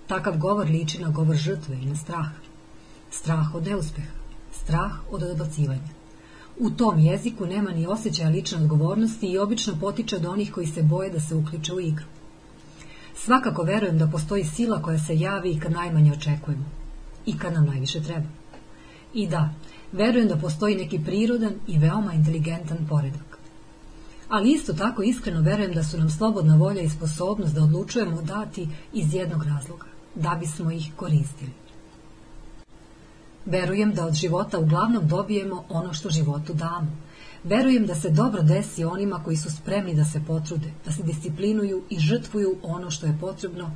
Takav 0.08 0.38
govor 0.38 0.70
liči 0.70 1.02
na 1.02 1.10
govor 1.10 1.36
žrtve 1.36 1.76
i 1.76 1.86
na 1.86 1.96
strah. 1.96 2.28
Strah 3.12 3.56
od 3.56 3.68
neuspeha. 3.68 4.12
Strah 4.52 4.92
od 5.12 5.24
odbacivanja. 5.24 5.94
U 6.60 6.70
tom 6.70 7.00
jeziku 7.00 7.46
nema 7.46 7.72
ni 7.72 7.88
osjećaja 7.88 8.30
lične 8.30 8.58
odgovornosti 8.58 9.28
i 9.28 9.38
obično 9.38 9.80
potiče 9.82 10.16
od 10.16 10.26
onih 10.26 10.54
koji 10.54 10.68
se 10.68 10.84
boje 10.84 11.10
da 11.10 11.20
se 11.20 11.36
uključe 11.36 11.74
u 11.74 11.80
igru. 11.80 12.17
Svakako 13.18 13.64
verujem 13.64 13.98
da 13.98 14.08
postoji 14.08 14.44
sila 14.46 14.82
koja 14.82 15.00
se 15.00 15.20
javi 15.20 15.52
i 15.52 15.60
kad 15.60 15.72
najmanje 15.72 16.12
očekujemo. 16.12 16.66
I 17.26 17.38
kad 17.38 17.54
nam 17.54 17.66
najviše 17.66 18.02
treba. 18.02 18.28
I 19.14 19.28
da, 19.28 19.50
verujem 19.92 20.28
da 20.28 20.38
postoji 20.38 20.76
neki 20.76 21.00
prirodan 21.06 21.54
i 21.68 21.78
veoma 21.78 22.14
inteligentan 22.14 22.88
poredak. 22.90 23.38
Ali 24.30 24.52
isto 24.52 24.74
tako 24.74 25.04
iskreno 25.04 25.42
verujem 25.42 25.74
da 25.74 25.84
su 25.84 25.98
nam 25.98 26.10
slobodna 26.10 26.56
volja 26.56 26.82
i 26.82 26.90
sposobnost 26.90 27.54
da 27.56 27.64
odlučujemo 27.64 28.22
dati 28.22 28.68
iz 28.94 29.14
jednog 29.14 29.44
razloga, 29.44 29.86
da 30.16 30.38
bismo 30.40 30.72
ih 30.72 30.92
koristili. 30.96 31.52
Verujem 33.46 33.94
da 33.94 34.06
od 34.06 34.14
života 34.14 34.60
uglavnom 34.60 35.08
dobijemo 35.08 35.64
ono 35.70 35.94
što 35.94 36.10
životu 36.10 36.54
damo. 36.54 37.07
Verujem 37.44 37.86
da 37.86 37.96
se 37.96 38.10
dobro 38.10 38.42
desi 38.42 38.86
onima 38.86 39.24
koji 39.24 39.38
su 39.38 39.52
spremni 39.52 39.96
da 39.96 40.06
se 40.06 40.22
potrude, 40.28 40.72
da 40.86 40.92
se 40.92 41.04
disciplinuju 41.04 41.84
i 41.90 42.00
žrtvuju 42.00 42.56
ono 42.64 42.92
što 42.92 43.06
je 43.06 43.18
potrebno 43.22 43.72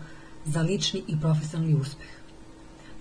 za 0.45 0.61
lični 0.61 1.03
i 1.07 1.19
profesionalni 1.19 1.75
uspeh. 1.75 2.09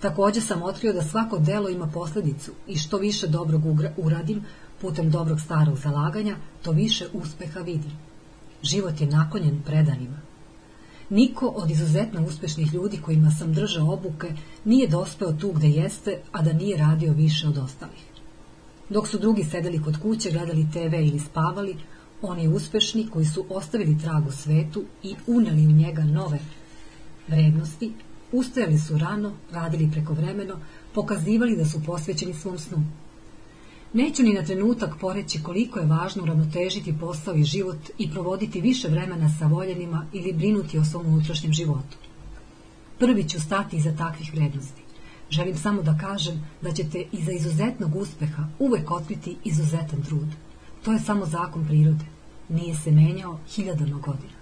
Takođe 0.01 0.41
sam 0.41 0.63
otkrio 0.63 0.93
da 0.93 1.01
svako 1.01 1.37
delo 1.39 1.69
ima 1.69 1.87
posledicu 1.87 2.51
i 2.67 2.77
što 2.77 2.97
više 2.97 3.27
dobrog 3.27 3.61
uradim 3.97 4.43
putem 4.81 5.09
dobrog 5.09 5.41
starog 5.41 5.77
zalaganja, 5.77 6.35
to 6.61 6.71
više 6.71 7.07
uspeha 7.13 7.59
vidim. 7.59 7.91
Život 8.63 9.01
je 9.01 9.07
nakonjen 9.07 9.61
predanima. 9.65 10.19
Niko 11.09 11.47
od 11.47 11.71
izuzetno 11.71 12.25
uspešnih 12.25 12.73
ljudi 12.73 12.97
kojima 12.97 13.31
sam 13.31 13.53
držao 13.53 13.93
obuke 13.93 14.33
nije 14.65 14.87
dospeo 14.87 15.33
tu 15.33 15.51
gde 15.51 15.67
jeste, 15.67 16.17
a 16.31 16.41
da 16.41 16.53
nije 16.53 16.77
radio 16.77 17.13
više 17.13 17.47
od 17.47 17.57
ostalih. 17.57 18.10
Dok 18.91 19.07
su 19.07 19.17
drugi 19.19 19.43
sedeli 19.43 19.81
kod 19.83 20.01
kuće, 20.01 20.31
gledali 20.31 20.67
TV 20.71 20.93
ili 20.93 21.19
spavali, 21.19 21.75
oni 22.21 22.47
uspešni 22.47 23.07
koji 23.07 23.25
su 23.25 23.45
ostavili 23.49 23.97
trag 23.99 24.27
u 24.27 24.31
svetu 24.31 24.83
i 25.03 25.15
uneli 25.27 25.67
u 25.67 25.71
njega 25.71 26.03
nove 26.03 26.39
vrednosti, 27.27 27.93
ustajali 28.31 28.77
su 28.79 28.97
rano, 28.97 29.33
radili 29.51 29.91
prekovremeno, 29.91 30.59
pokazivali 30.93 31.57
da 31.57 31.65
su 31.65 31.83
posvećeni 31.85 32.33
svom 32.33 32.57
snu. 32.57 32.83
Neću 33.93 34.23
ni 34.23 34.33
na 34.33 34.43
trenutak 34.43 34.99
poreći 34.99 35.43
koliko 35.43 35.79
je 35.79 35.85
važno 35.85 36.23
uravnotežiti 36.23 36.97
posao 36.99 37.35
i 37.35 37.43
život 37.43 37.79
i 37.97 38.11
provoditi 38.11 38.61
više 38.61 38.87
vremena 38.87 39.29
sa 39.39 39.47
voljenima 39.47 40.05
ili 40.13 40.33
brinuti 40.33 40.77
o 40.77 40.85
svom 40.85 41.05
unutrašnjem 41.05 41.53
životu. 41.53 41.97
Prvi 42.99 43.23
ću 43.23 43.41
stati 43.41 43.77
iza 43.77 43.95
takvih 43.97 44.33
vrednosti. 44.33 44.80
Želim 45.31 45.57
samo 45.57 45.81
da 45.81 45.97
kažem 45.97 46.45
da 46.61 46.71
ćete 46.71 47.03
iza 47.11 47.31
izuzetnog 47.31 47.95
uspeha 47.95 48.43
uvek 48.59 48.91
otkriti 48.91 49.37
izuzetan 49.43 50.01
trud. 50.01 50.27
To 50.83 50.91
je 50.91 50.99
samo 50.99 51.25
zakon 51.25 51.65
prirode. 51.65 52.05
Nije 52.49 52.75
se 52.75 52.91
menjao 52.91 53.39
hiljadama 53.55 53.97
godina. 53.97 54.33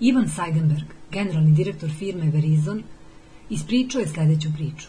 Ivan 0.00 0.28
Seidenberg, 0.28 0.86
generalni 1.10 1.52
direktor 1.52 1.90
firme 1.98 2.30
Verizon, 2.30 2.82
ispričao 3.50 4.00
je 4.00 4.08
sledeću 4.08 4.48
priču. 4.54 4.88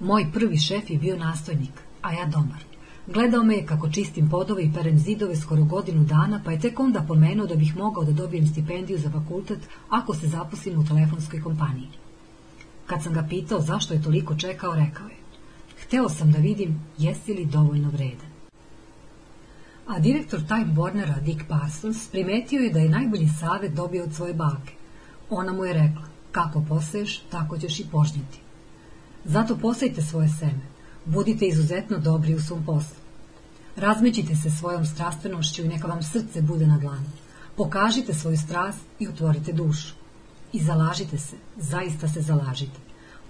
Moj 0.00 0.26
prvi 0.32 0.58
šef 0.58 0.90
je 0.90 0.98
bio 0.98 1.16
nastojnik, 1.16 1.82
a 2.02 2.12
ja 2.12 2.26
domar. 2.26 2.64
Gledao 3.06 3.42
me 3.42 3.54
je 3.54 3.66
kako 3.66 3.90
čistim 3.90 4.30
podove 4.30 4.62
i 4.62 4.72
perem 4.72 4.98
zidove 4.98 5.36
skoro 5.36 5.64
godinu 5.64 6.04
dana, 6.04 6.40
pa 6.44 6.52
je 6.52 6.60
tek 6.60 6.80
onda 6.80 7.04
pomenuo 7.08 7.46
da 7.46 7.54
bih 7.54 7.76
mogao 7.76 8.04
da 8.04 8.12
dobijem 8.12 8.46
stipendiju 8.46 8.98
za 8.98 9.10
fakultet 9.10 9.68
ako 9.88 10.14
se 10.14 10.28
zaposlim 10.28 10.78
u 10.78 10.86
telefonskoj 10.86 11.42
kompaniji. 11.42 11.88
Kad 12.86 13.02
sam 13.02 13.12
ga 13.12 13.26
pitao 13.28 13.60
zašto 13.60 13.94
je 13.94 14.02
toliko 14.02 14.34
čekao, 14.34 14.74
rekao 14.74 15.08
je 15.08 15.24
Hteo 15.84 16.08
sam 16.08 16.32
da 16.32 16.38
vidim 16.38 16.80
jesi 16.98 17.34
li 17.34 17.46
dovoljno 17.46 17.90
vredan. 17.90 18.34
A 19.86 19.98
direktor 19.98 20.40
Time 20.40 20.74
Warnera 20.74 21.20
Dick 21.20 21.40
Parsons 21.48 22.08
primetio 22.08 22.60
je 22.60 22.70
da 22.72 22.78
je 22.78 22.88
najbolji 22.88 23.28
savet 23.40 23.72
dobio 23.72 24.04
od 24.04 24.14
svoje 24.14 24.34
bake. 24.34 24.72
Ona 25.30 25.52
mu 25.52 25.64
je 25.64 25.72
rekla, 25.72 26.02
kako 26.32 26.64
poseješ, 26.68 27.18
tako 27.18 27.58
ćeš 27.58 27.80
i 27.80 27.86
požnjeti. 27.92 28.40
Zato 29.24 29.56
posejte 29.56 30.02
svoje 30.02 30.28
seme, 30.28 30.60
budite 31.04 31.46
izuzetno 31.46 31.98
dobri 31.98 32.34
u 32.34 32.40
svom 32.40 32.64
poslu. 32.64 32.96
Razmećite 33.76 34.36
se 34.36 34.50
svojom 34.50 34.86
strastvenošću 34.86 35.62
i 35.62 35.68
neka 35.68 35.88
vam 35.88 36.02
srce 36.02 36.42
bude 36.42 36.66
na 36.66 36.78
dlanu. 36.78 37.10
Pokažite 37.56 38.14
svoju 38.14 38.38
strast 38.38 38.80
i 38.98 39.08
otvorite 39.08 39.52
dušu. 39.52 39.94
I 40.54 40.60
zalažite 40.60 41.18
se, 41.18 41.36
zaista 41.56 42.08
se 42.08 42.20
zalažite. 42.20 42.78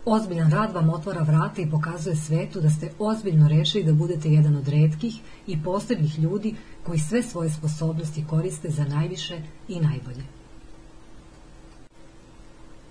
Ozbiljan 0.05 0.51
rad 0.51 0.75
vam 0.75 0.91
otvara 0.91 1.22
vrata 1.22 1.62
i 1.62 1.70
pokazuje 1.70 2.16
svetu 2.16 2.61
da 2.61 2.70
ste 2.70 2.91
ozbiljno 2.99 3.49
rešili 3.49 3.85
da 3.85 3.93
budete 3.93 4.29
jedan 4.29 4.57
od 4.57 4.68
redkih 4.68 5.14
i 5.47 5.62
posebnih 5.62 6.18
ljudi 6.18 6.55
koji 6.87 6.99
sve 6.99 7.22
svoje 7.22 7.51
sposobnosti 7.51 8.25
koriste 8.31 8.70
za 8.70 8.85
najviše 8.85 9.43
i 9.68 9.81
najbolje. 9.81 10.25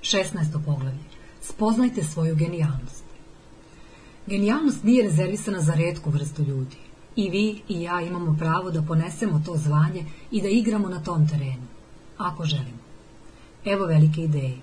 16. 0.01 0.65
poglavlje. 0.65 1.03
Spoznajte 1.41 2.03
svoju 2.03 2.35
genijalnost. 2.35 3.03
Genijalnost 4.27 4.83
nije 4.83 5.03
rezervisana 5.03 5.61
za 5.61 5.73
redku 5.73 6.09
vrstu 6.09 6.43
ljudi. 6.43 6.77
I 7.15 7.29
vi 7.29 7.61
i 7.67 7.81
ja 7.81 8.01
imamo 8.01 8.35
pravo 8.39 8.71
da 8.71 8.81
ponesemo 8.81 9.41
to 9.45 9.57
zvanje 9.57 10.05
i 10.31 10.41
da 10.41 10.47
igramo 10.47 10.89
na 10.89 11.03
tom 11.03 11.27
terenu, 11.27 11.67
ako 12.17 12.45
želimo. 12.45 12.82
Evo 13.65 13.85
velike 13.85 14.21
ideje. 14.21 14.57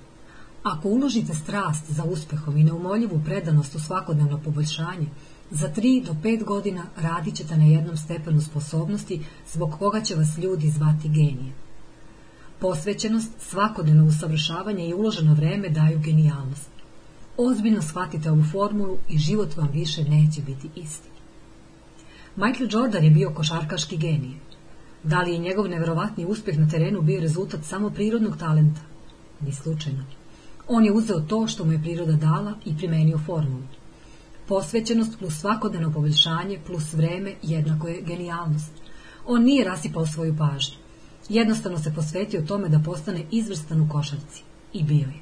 Ako 0.63 0.89
uložite 0.89 1.35
strast 1.35 1.91
za 1.91 2.05
uspehom 2.05 2.57
i 2.57 2.65
neumoljivu 2.65 3.21
predanost 3.25 3.75
u 3.75 3.81
svakodnevno 3.81 4.41
poboljšanje, 4.45 5.07
za 5.51 5.69
3 5.77 6.05
do 6.07 6.13
5 6.23 6.45
godina 6.45 6.83
radit 6.97 7.35
ćete 7.35 7.57
na 7.57 7.65
jednom 7.65 7.97
stepenu 7.97 8.41
sposobnosti 8.41 9.25
zbog 9.53 9.75
koga 9.79 10.01
će 10.01 10.15
vas 10.15 10.39
ljudi 10.39 10.71
zvati 10.71 11.09
genije. 11.09 11.53
Posvećenost, 12.59 13.33
svakodnevno 13.39 14.05
usavršavanje 14.05 14.89
i 14.89 14.95
uloženo 14.95 15.35
vreme 15.35 15.69
daju 15.69 15.99
genijalnost. 15.99 16.71
Ozbiljno 17.37 17.83
shvatite 17.83 18.31
ovu 18.31 18.43
formulu 18.53 18.99
i 19.09 19.19
život 19.19 19.57
vam 19.57 19.69
više 19.73 20.05
neće 20.05 20.43
biti 20.43 20.69
isti. 20.77 21.09
Michael 22.37 22.69
Jordan 22.71 23.05
je 23.05 23.11
bio 23.11 23.31
košarkaški 23.31 23.97
genije. 23.97 24.39
Da 25.03 25.23
li 25.23 25.33
je 25.33 25.39
njegov 25.39 25.69
neverovatni 25.69 26.27
uspeh 26.27 26.59
na 26.59 26.69
terenu 26.69 27.03
bio 27.03 27.21
rezultat 27.21 27.65
samo 27.65 27.91
prirodnog 27.91 28.37
talenta? 28.37 28.90
Ni 29.41 29.53
slučajno. 29.53 30.05
On 30.69 30.85
je 30.85 30.93
uzeo 30.93 31.21
to 31.21 31.47
što 31.47 31.65
mu 31.65 31.73
je 31.73 31.83
priroda 31.83 32.13
dala 32.13 32.55
i 32.65 32.77
primenio 32.77 33.19
formulu. 33.27 33.63
Posvećenost 34.49 35.19
plus 35.19 35.41
svakodnevno 35.41 35.93
poboljšanje 35.93 36.59
plus 36.67 36.93
vreme 36.93 37.35
jednako 37.43 37.89
je 37.89 38.03
genijalnost. 38.03 38.73
On 39.27 39.43
nije 39.43 39.65
rasipao 39.65 40.07
svoju 40.07 40.37
pažnju. 40.37 40.77
Jednostavno 41.29 41.79
se 41.79 41.95
posvetio 41.95 42.43
tome 42.43 42.69
da 42.69 42.79
postane 42.79 43.25
izvrstan 43.31 43.81
u 43.81 43.89
košarci. 43.89 44.43
I 44.73 44.83
bio 44.83 45.09
je. 45.09 45.21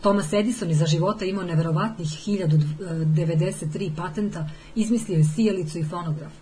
Thomas 0.00 0.32
Edison 0.32 0.70
iza 0.70 0.86
života 0.86 1.24
imao 1.24 1.44
neverovatnih 1.44 2.08
1093 2.08 3.96
patenta, 3.96 4.48
izmislio 4.74 5.16
je 5.16 5.24
sijalicu 5.24 5.78
i 5.78 5.84
fonograf. 5.84 6.32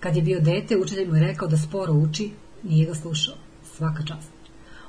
Kad 0.00 0.16
je 0.16 0.22
bio 0.22 0.40
dete, 0.40 0.76
učitelj 0.76 1.08
mu 1.08 1.16
je 1.16 1.26
rekao 1.26 1.48
da 1.48 1.56
sporo 1.56 1.92
uči, 1.92 2.30
nije 2.62 2.86
ga 2.86 2.94
slušao. 2.94 3.34
Svaka 3.76 4.02
čast. 4.02 4.31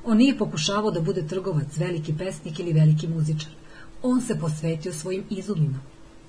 On 0.05 0.17
nije 0.17 0.37
pokušavao 0.37 0.91
da 0.91 1.01
bude 1.01 1.27
trgovac, 1.27 1.77
veliki 1.77 2.17
pesnik 2.17 2.59
ili 2.59 2.73
veliki 2.73 3.07
muzičar. 3.07 3.51
On 4.01 4.21
se 4.21 4.39
posvetio 4.39 4.93
svojim 4.93 5.23
izumima. 5.29 5.79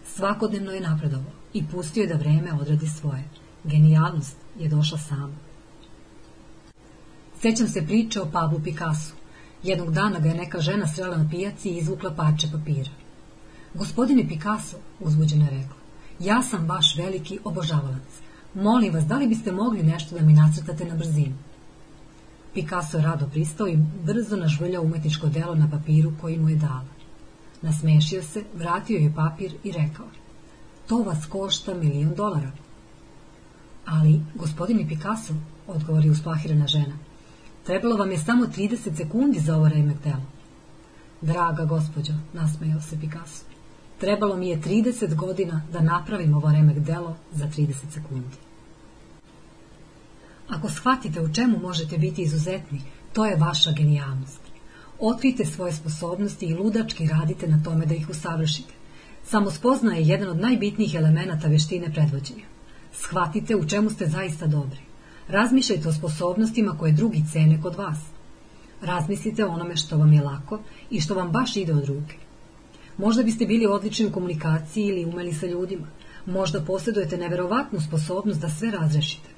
Svakodnevno 0.07 0.71
je 0.71 0.81
napredovao 0.81 1.33
i 1.53 1.65
pustio 1.67 2.03
je 2.03 2.09
da 2.09 2.15
vreme 2.15 2.53
odradi 2.61 2.87
svoje. 2.87 3.25
Genijalnost 3.65 4.37
je 4.59 4.69
došla 4.69 4.99
sama. 4.99 5.35
Sećam 7.41 7.69
se 7.69 7.87
priče 7.87 8.21
o 8.21 8.31
Pablu 8.33 8.61
Picasso. 8.65 9.15
Jednog 9.63 9.93
dana 9.93 10.19
ga 10.19 10.29
je 10.29 10.35
neka 10.35 10.61
žena 10.61 10.87
srela 10.87 11.17
na 11.17 11.29
pijaci 11.31 11.69
i 11.69 11.77
izvukla 11.77 12.11
parče 12.11 12.49
papira. 12.53 12.91
Gospodine 13.75 14.29
Picasso, 14.29 14.77
uzbuđena 15.01 15.49
rekla, 15.49 15.77
ja 16.21 16.43
sam 16.43 16.69
vaš 16.69 16.97
veliki 16.97 17.39
obožavalac. 17.45 18.21
Molim 18.55 18.95
vas, 18.95 19.05
da 19.05 19.17
li 19.17 19.27
biste 19.27 19.53
mogli 19.53 19.83
nešto 19.83 20.19
da 20.19 20.25
mi 20.25 20.33
nacrtate 20.33 20.85
na 20.85 20.95
brzinu? 20.95 21.35
Picasso 22.55 23.01
rado 23.01 23.27
pristao 23.27 23.69
i 23.69 23.79
brzo 24.05 24.37
nažvrljao 24.37 24.83
umetničko 24.83 25.29
delo 25.29 25.55
na 25.55 25.71
papiru 25.71 26.13
koji 26.21 26.39
mu 26.39 26.49
je 26.49 26.57
dala. 26.57 26.95
Nasmešio 27.63 28.23
se, 28.23 28.45
vratio 28.55 28.99
je 28.99 29.15
papir 29.15 29.55
i 29.65 29.73
rekao 29.73 30.07
To 30.87 30.99
vas 30.99 31.27
košta 31.27 31.75
milion 31.75 32.15
dolara. 32.15 32.51
Ali, 33.87 34.21
gospodine 34.35 34.89
Picasso, 34.89 35.35
odgovori 35.67 36.11
usplahirana 36.11 36.67
žena, 36.67 36.97
trebalo 37.67 37.97
vam 37.97 38.11
je 38.11 38.19
samo 38.19 38.47
30 38.47 38.97
sekundi 38.97 39.41
za 39.41 39.57
ovo 39.57 39.69
remek 39.69 39.97
delo. 40.05 40.23
Draga 41.21 41.65
gospođo, 41.65 42.13
nasmejao 42.33 42.81
se 42.81 43.01
Picasso, 43.01 43.45
trebalo 43.99 44.37
mi 44.37 44.49
je 44.49 44.61
30 44.61 45.15
godina 45.15 45.63
da 45.73 45.81
napravim 45.81 46.35
ovo 46.35 46.53
remek 46.53 46.79
delo 46.79 47.17
za 47.33 47.47
30 47.47 47.75
sekundi. 47.91 48.37
Ako 50.49 50.71
shvatite 50.71 51.21
u 51.21 51.35
čemu 51.35 51.59
možete 51.59 51.99
biti 51.99 52.23
izuzetni, 52.23 52.81
to 53.13 53.27
je 53.27 53.37
vaša 53.37 53.73
genijalnost. 53.73 54.41
Otkrite 54.99 55.45
svoje 55.45 55.73
sposobnosti 55.73 56.47
i 56.47 56.55
ludački 56.55 57.09
radite 57.09 57.49
na 57.49 57.63
tome 57.63 57.87
da 57.87 57.95
ih 57.95 58.11
usavršite. 58.11 58.75
Samospozna 59.25 59.95
je 59.95 60.07
jedan 60.07 60.29
od 60.29 60.41
najbitnijih 60.41 60.95
elemenata 60.95 61.49
veštine 61.49 61.93
predvođenja. 61.93 62.45
Shvatite 62.93 63.57
u 63.57 63.69
čemu 63.69 63.91
ste 63.91 64.07
zaista 64.07 64.47
dobri. 64.47 64.81
Razmišljajte 65.29 65.89
o 65.89 65.93
sposobnostima 65.93 66.77
koje 66.79 66.93
drugi 66.93 67.25
cene 67.33 67.63
kod 67.63 67.75
vas. 67.75 67.99
Razmislite 68.83 69.45
o 69.45 69.49
onome 69.49 69.77
što 69.77 69.97
vam 69.97 70.13
je 70.13 70.23
lako 70.23 70.61
i 70.91 71.01
što 71.01 71.15
vam 71.15 71.31
baš 71.31 71.57
ide 71.57 71.73
od 71.73 71.85
ruke. 71.85 72.17
Možda 72.99 73.23
biste 73.23 73.47
bili 73.47 73.67
odlični 73.67 74.07
u 74.07 74.13
komunikaciji 74.13 74.85
ili 74.85 75.05
umeli 75.05 75.33
sa 75.33 75.47
ljudima. 75.47 75.87
Možda 76.27 76.61
posjedujete 76.61 77.17
neverovatnu 77.17 77.81
sposobnost 77.81 78.41
da 78.41 78.49
sve 78.49 78.71
razrešite. 78.71 79.34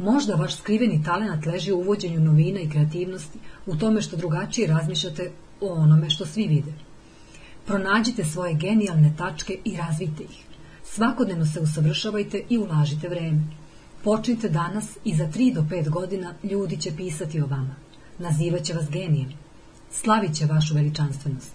Možda 0.00 0.34
vaš 0.34 0.56
skriveni 0.56 1.02
talenat 1.04 1.46
leži 1.46 1.72
u 1.72 1.78
uvođenju 1.78 2.20
novina 2.20 2.60
i 2.60 2.68
kreativnosti, 2.70 3.38
u 3.66 3.76
tome 3.76 4.02
što 4.02 4.16
drugačije 4.16 4.66
razmišljate 4.66 5.30
o 5.60 5.72
onome 5.72 6.10
što 6.10 6.26
svi 6.26 6.46
vide. 6.46 6.72
Pronađite 7.66 8.24
svoje 8.24 8.54
genijalne 8.54 9.12
tačke 9.18 9.58
i 9.64 9.76
razvijte 9.76 10.22
ih. 10.22 10.44
Svakodnevno 10.84 11.46
se 11.46 11.60
usavršavajte 11.60 12.42
i 12.48 12.58
ulažite 12.58 13.08
vreme. 13.08 13.40
Počnite 14.04 14.48
danas 14.48 14.96
i 15.04 15.14
za 15.14 15.26
3 15.26 15.54
do 15.54 15.60
5 15.60 15.88
godina 15.88 16.34
ljudi 16.42 16.76
će 16.76 16.96
pisati 16.96 17.40
o 17.40 17.46
vama. 17.46 17.74
Nazivaće 18.18 18.74
vas 18.74 18.90
genijem. 18.90 19.32
Slavit 19.90 20.34
će 20.34 20.46
vašu 20.46 20.74
veličanstvenost. 20.74 21.54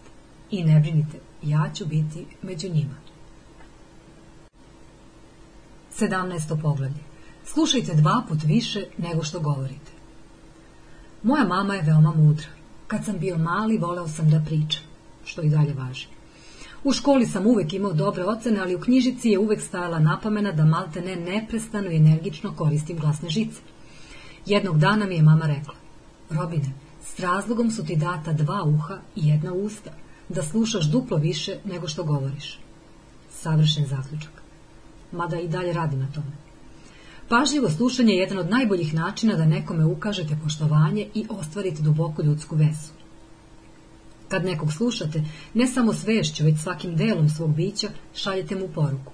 I 0.51 0.63
ne 0.63 0.79
brinite, 0.79 1.19
ja 1.43 1.69
ću 1.73 1.85
biti 1.85 2.25
među 2.41 2.69
njima. 2.69 2.95
17. 5.99 6.61
poglavlje. 6.61 7.14
Slušajte 7.45 7.93
dva 7.93 8.23
put 8.27 8.43
više 8.43 8.85
nego 8.97 9.23
što 9.23 9.39
govorite. 9.39 9.91
Moja 11.23 11.43
mama 11.43 11.75
je 11.75 11.81
veoma 11.81 12.13
mudra. 12.15 12.47
Kad 12.87 13.05
sam 13.05 13.17
bio 13.19 13.37
mali, 13.37 13.77
voleo 13.77 14.07
sam 14.07 14.29
da 14.29 14.43
pričam, 14.45 14.83
što 15.25 15.41
i 15.41 15.49
dalje 15.49 15.73
važi. 15.73 16.07
U 16.83 16.93
školi 16.93 17.25
sam 17.25 17.47
uvek 17.47 17.73
imao 17.73 17.93
dobre 17.93 18.23
ocene, 18.23 18.59
ali 18.59 18.75
u 18.75 18.79
knjižici 18.79 19.29
je 19.29 19.39
uvek 19.39 19.61
stajala 19.61 19.99
napomena 19.99 20.51
da 20.51 20.65
malte 20.65 21.01
ne 21.01 21.15
neprestano 21.15 21.91
i 21.91 21.95
energično 21.95 22.55
koristim 22.55 22.97
glasne 22.97 23.29
žice. 23.29 23.61
Jednog 24.45 24.79
dana 24.79 25.05
mi 25.05 25.15
je 25.15 25.21
mama 25.21 25.45
rekla, 25.45 25.73
Robine, 26.29 26.71
S 27.05 27.19
razlogom 27.19 27.71
su 27.71 27.85
ti 27.85 27.95
data 27.95 28.33
dva 28.33 28.63
uha 28.63 28.97
i 29.15 29.27
jedna 29.27 29.53
usta, 29.53 29.91
da 30.29 30.43
slušaš 30.43 30.85
duplo 30.85 31.17
više 31.17 31.57
nego 31.65 31.87
što 31.87 32.03
govoriš. 32.03 32.59
Savršen 33.31 33.85
zaključak. 33.85 34.31
Mada 35.11 35.39
i 35.39 35.47
dalje 35.47 35.73
radi 35.73 35.95
na 35.95 36.07
tome. 36.11 36.44
Pažljivo 37.29 37.69
slušanje 37.69 38.13
je 38.13 38.19
jedan 38.19 38.37
od 38.37 38.49
najboljih 38.49 38.93
načina 38.93 39.35
da 39.35 39.45
nekome 39.45 39.85
ukažete 39.85 40.37
poštovanje 40.43 41.07
i 41.13 41.25
ostvarite 41.29 41.81
duboku 41.81 42.23
ljudsku 42.23 42.55
vezu. 42.55 42.93
Kad 44.29 44.45
nekog 44.45 44.73
slušate, 44.73 45.23
ne 45.53 45.67
samo 45.67 45.93
svešću, 45.93 46.43
već 46.43 46.59
svakim 46.59 46.95
delom 46.95 47.29
svog 47.29 47.55
bića, 47.55 47.87
šaljete 48.15 48.55
mu 48.55 48.67
poruku. 48.67 49.11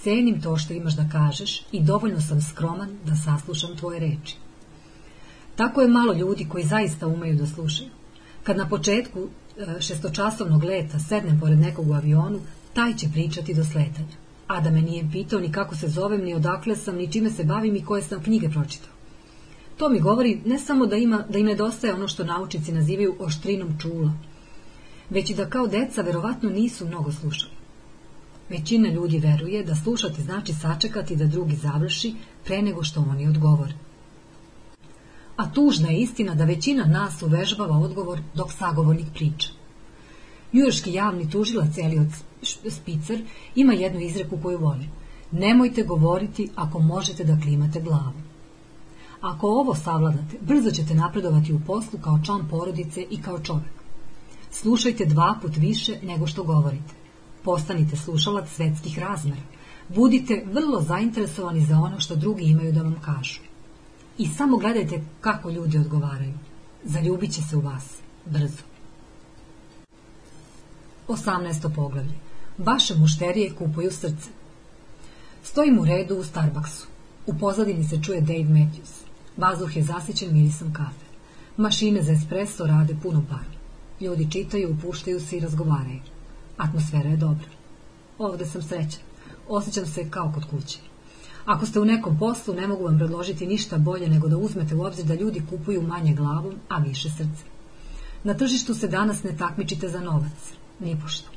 Cenim 0.00 0.40
to 0.40 0.56
što 0.56 0.74
imaš 0.74 0.96
da 0.96 1.08
kažeš 1.12 1.62
i 1.72 1.80
dovoljno 1.82 2.20
sam 2.20 2.42
skroman 2.42 2.98
da 3.04 3.16
saslušam 3.16 3.76
tvoje 3.76 4.00
reči. 4.00 4.36
Tako 5.56 5.80
je 5.80 5.88
malo 5.88 6.12
ljudi 6.12 6.48
koji 6.48 6.64
zaista 6.64 7.06
umeju 7.06 7.36
da 7.36 7.46
slušaju. 7.46 7.90
Kad 8.42 8.56
na 8.56 8.68
početku 8.68 9.20
e, 9.58 9.80
šestočasovnog 9.80 10.64
leta 10.64 10.98
sednem 10.98 11.40
pored 11.40 11.58
nekog 11.58 11.88
u 11.88 11.92
avionu, 11.94 12.40
taj 12.72 12.94
će 12.94 13.08
pričati 13.12 13.54
do 13.54 13.64
sletanja. 13.64 14.23
A 14.46 14.60
da 14.60 14.70
me 14.70 14.82
nije 14.82 15.08
pitao 15.12 15.40
ni 15.40 15.52
kako 15.52 15.76
se 15.76 15.88
zovem, 15.88 16.24
ni 16.24 16.34
odakle 16.34 16.76
sam, 16.76 16.96
ni 16.96 17.12
čime 17.12 17.30
se 17.30 17.44
bavim 17.44 17.76
i 17.76 17.84
koje 17.84 18.02
sam 18.02 18.22
knjige 18.22 18.48
pročitao. 18.48 18.92
To 19.76 19.88
mi 19.88 20.00
govori 20.00 20.40
ne 20.44 20.58
samo 20.58 20.86
da, 20.86 20.96
ima, 20.96 21.24
da 21.28 21.38
im 21.38 21.46
nedostaje 21.46 21.94
ono 21.94 22.08
što 22.08 22.24
naučnici 22.24 22.72
nazivaju 22.72 23.16
oštrinom 23.18 23.78
čula, 23.78 24.12
već 25.10 25.30
i 25.30 25.34
da 25.34 25.50
kao 25.50 25.66
deca 25.66 26.02
verovatno 26.02 26.50
nisu 26.50 26.86
mnogo 26.86 27.12
slušali. 27.12 27.52
Većina 28.48 28.88
ljudi 28.88 29.18
veruje 29.18 29.64
da 29.64 29.74
slušati 29.74 30.22
znači 30.22 30.52
sačekati 30.52 31.16
da 31.16 31.26
drugi 31.26 31.56
završi 31.56 32.14
pre 32.44 32.62
nego 32.62 32.82
što 32.82 33.00
oni 33.00 33.28
odgovore. 33.28 33.74
A 35.36 35.50
tužna 35.50 35.88
je 35.88 35.98
istina 35.98 36.34
da 36.34 36.44
većina 36.44 36.84
nas 36.84 37.22
uvežbava 37.22 37.78
odgovor 37.78 38.20
dok 38.34 38.52
sagovornik 38.52 39.06
priča. 39.14 39.48
Njujorški 40.54 40.92
javni 40.92 41.30
tužilac 41.30 41.78
Elliot 41.78 42.08
Spitzer 42.70 43.22
ima 43.54 43.72
jednu 43.72 44.00
izreku 44.00 44.38
koju 44.42 44.58
voli. 44.58 44.88
Nemojte 45.30 45.82
govoriti 45.82 46.50
ako 46.54 46.78
možete 46.78 47.24
da 47.24 47.40
klimate 47.42 47.80
glavu. 47.80 48.20
Ako 49.20 49.46
ovo 49.46 49.74
savladate, 49.74 50.38
brzo 50.40 50.70
ćete 50.70 50.94
napredovati 50.94 51.52
u 51.52 51.60
poslu 51.66 51.98
kao 51.98 52.20
član 52.24 52.48
porodice 52.50 53.06
i 53.10 53.22
kao 53.22 53.38
čovek. 53.38 53.74
Slušajte 54.50 55.04
dva 55.04 55.38
put 55.42 55.56
više 55.56 55.98
nego 56.02 56.26
što 56.26 56.44
govorite. 56.44 56.94
Postanite 57.42 57.96
slušalac 57.96 58.48
svetskih 58.48 58.98
razmera. 58.98 59.42
Budite 59.88 60.44
vrlo 60.52 60.80
zainteresovani 60.80 61.64
za 61.64 61.78
ono 61.78 62.00
što 62.00 62.16
drugi 62.16 62.44
imaju 62.44 62.72
da 62.72 62.82
vam 62.82 63.00
kažu. 63.00 63.40
I 64.18 64.26
samo 64.26 64.56
gledajte 64.56 65.04
kako 65.20 65.50
ljudi 65.50 65.78
odgovaraju. 65.78 66.34
Zaljubit 66.84 67.32
će 67.32 67.42
se 67.42 67.56
u 67.56 67.60
vas. 67.60 67.96
Brzo. 68.26 68.73
18. 71.08 71.74
poglavlje. 71.74 72.14
Vaše 72.58 72.94
mušterije 72.94 73.54
kupuju 73.54 73.90
srce. 73.90 74.30
Stojim 75.42 75.78
u 75.78 75.84
redu 75.84 76.16
u 76.16 76.24
Starbucksu. 76.24 76.86
U 77.26 77.38
pozadini 77.38 77.84
se 77.84 78.02
čuje 78.02 78.20
Dave 78.20 78.44
Matthews. 78.44 78.92
Vazduh 79.36 79.76
je 79.76 79.82
zasićen 79.82 80.34
mirisom 80.34 80.72
kafe. 80.72 81.04
Mašine 81.56 82.02
za 82.02 82.12
espresso 82.12 82.66
rade 82.66 82.96
puno 83.02 83.24
para. 83.28 83.54
Ljudi 84.00 84.30
čitaju, 84.30 84.70
upuštaju 84.70 85.20
se 85.20 85.36
i 85.36 85.40
razgovaraju. 85.40 86.00
Atmosfera 86.56 87.10
je 87.10 87.16
dobra. 87.16 87.48
Ovde 88.18 88.46
sam 88.46 88.62
srećan. 88.62 89.02
Osjećam 89.48 89.86
se 89.86 90.10
kao 90.10 90.32
kod 90.34 90.44
kuće. 90.50 90.78
Ako 91.44 91.66
ste 91.66 91.80
u 91.80 91.84
nekom 91.84 92.18
poslu, 92.18 92.54
ne 92.54 92.66
mogu 92.66 92.84
vam 92.84 92.98
predložiti 92.98 93.46
ništa 93.46 93.78
bolje 93.78 94.08
nego 94.08 94.28
da 94.28 94.36
uzmete 94.36 94.74
u 94.74 94.84
obzir 94.84 95.04
da 95.04 95.14
ljudi 95.14 95.42
kupuju 95.50 95.82
manje 95.82 96.14
glavom, 96.14 96.54
a 96.68 96.78
više 96.78 97.10
srce. 97.10 97.44
Na 98.24 98.34
tržištu 98.34 98.74
se 98.74 98.88
danas 98.88 99.22
ne 99.22 99.36
takmičite 99.36 99.88
za 99.88 100.00
novac. 100.00 100.54
Nipošto. 100.80 101.28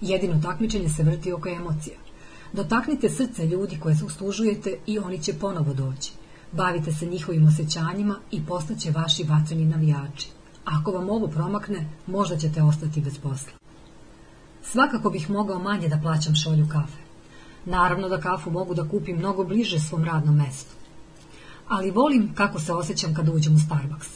Jedino 0.00 0.40
takmičenje 0.42 0.88
se 0.88 1.02
vrti 1.02 1.32
oko 1.32 1.48
emocija. 1.48 1.96
Dotaknite 2.52 3.10
srce 3.10 3.46
ljudi 3.46 3.78
koje 3.80 3.96
uslužujete 4.06 4.78
i 4.86 4.98
oni 4.98 5.22
će 5.22 5.38
ponovo 5.38 5.74
doći. 5.74 6.12
Bavite 6.52 6.92
se 6.92 7.06
njihovim 7.06 7.46
osjećanjima 7.46 8.16
i 8.30 8.46
postaće 8.46 8.90
vaši 8.90 9.24
vatreni 9.24 9.64
navijači. 9.64 10.28
Ako 10.64 10.90
vam 10.90 11.10
ovo 11.10 11.26
promakne, 11.28 11.88
možda 12.06 12.36
ćete 12.36 12.62
ostati 12.62 13.00
bez 13.00 13.18
posla. 13.18 13.52
Svakako 14.62 15.10
bih 15.10 15.30
mogao 15.30 15.58
manje 15.58 15.88
da 15.88 16.00
plaćam 16.02 16.34
šolju 16.34 16.68
kafe. 16.72 16.98
Naravno 17.64 18.08
da 18.08 18.20
kafu 18.20 18.50
mogu 18.50 18.74
da 18.74 18.88
kupim 18.88 19.16
mnogo 19.16 19.44
bliže 19.44 19.80
svom 19.80 20.04
radnom 20.04 20.36
mestu. 20.36 20.74
Ali 21.68 21.90
volim 21.90 22.34
kako 22.34 22.60
se 22.60 22.72
osjećam 22.72 23.14
kada 23.14 23.32
uđem 23.32 23.54
u 23.54 23.58
Starbucks. 23.58 24.08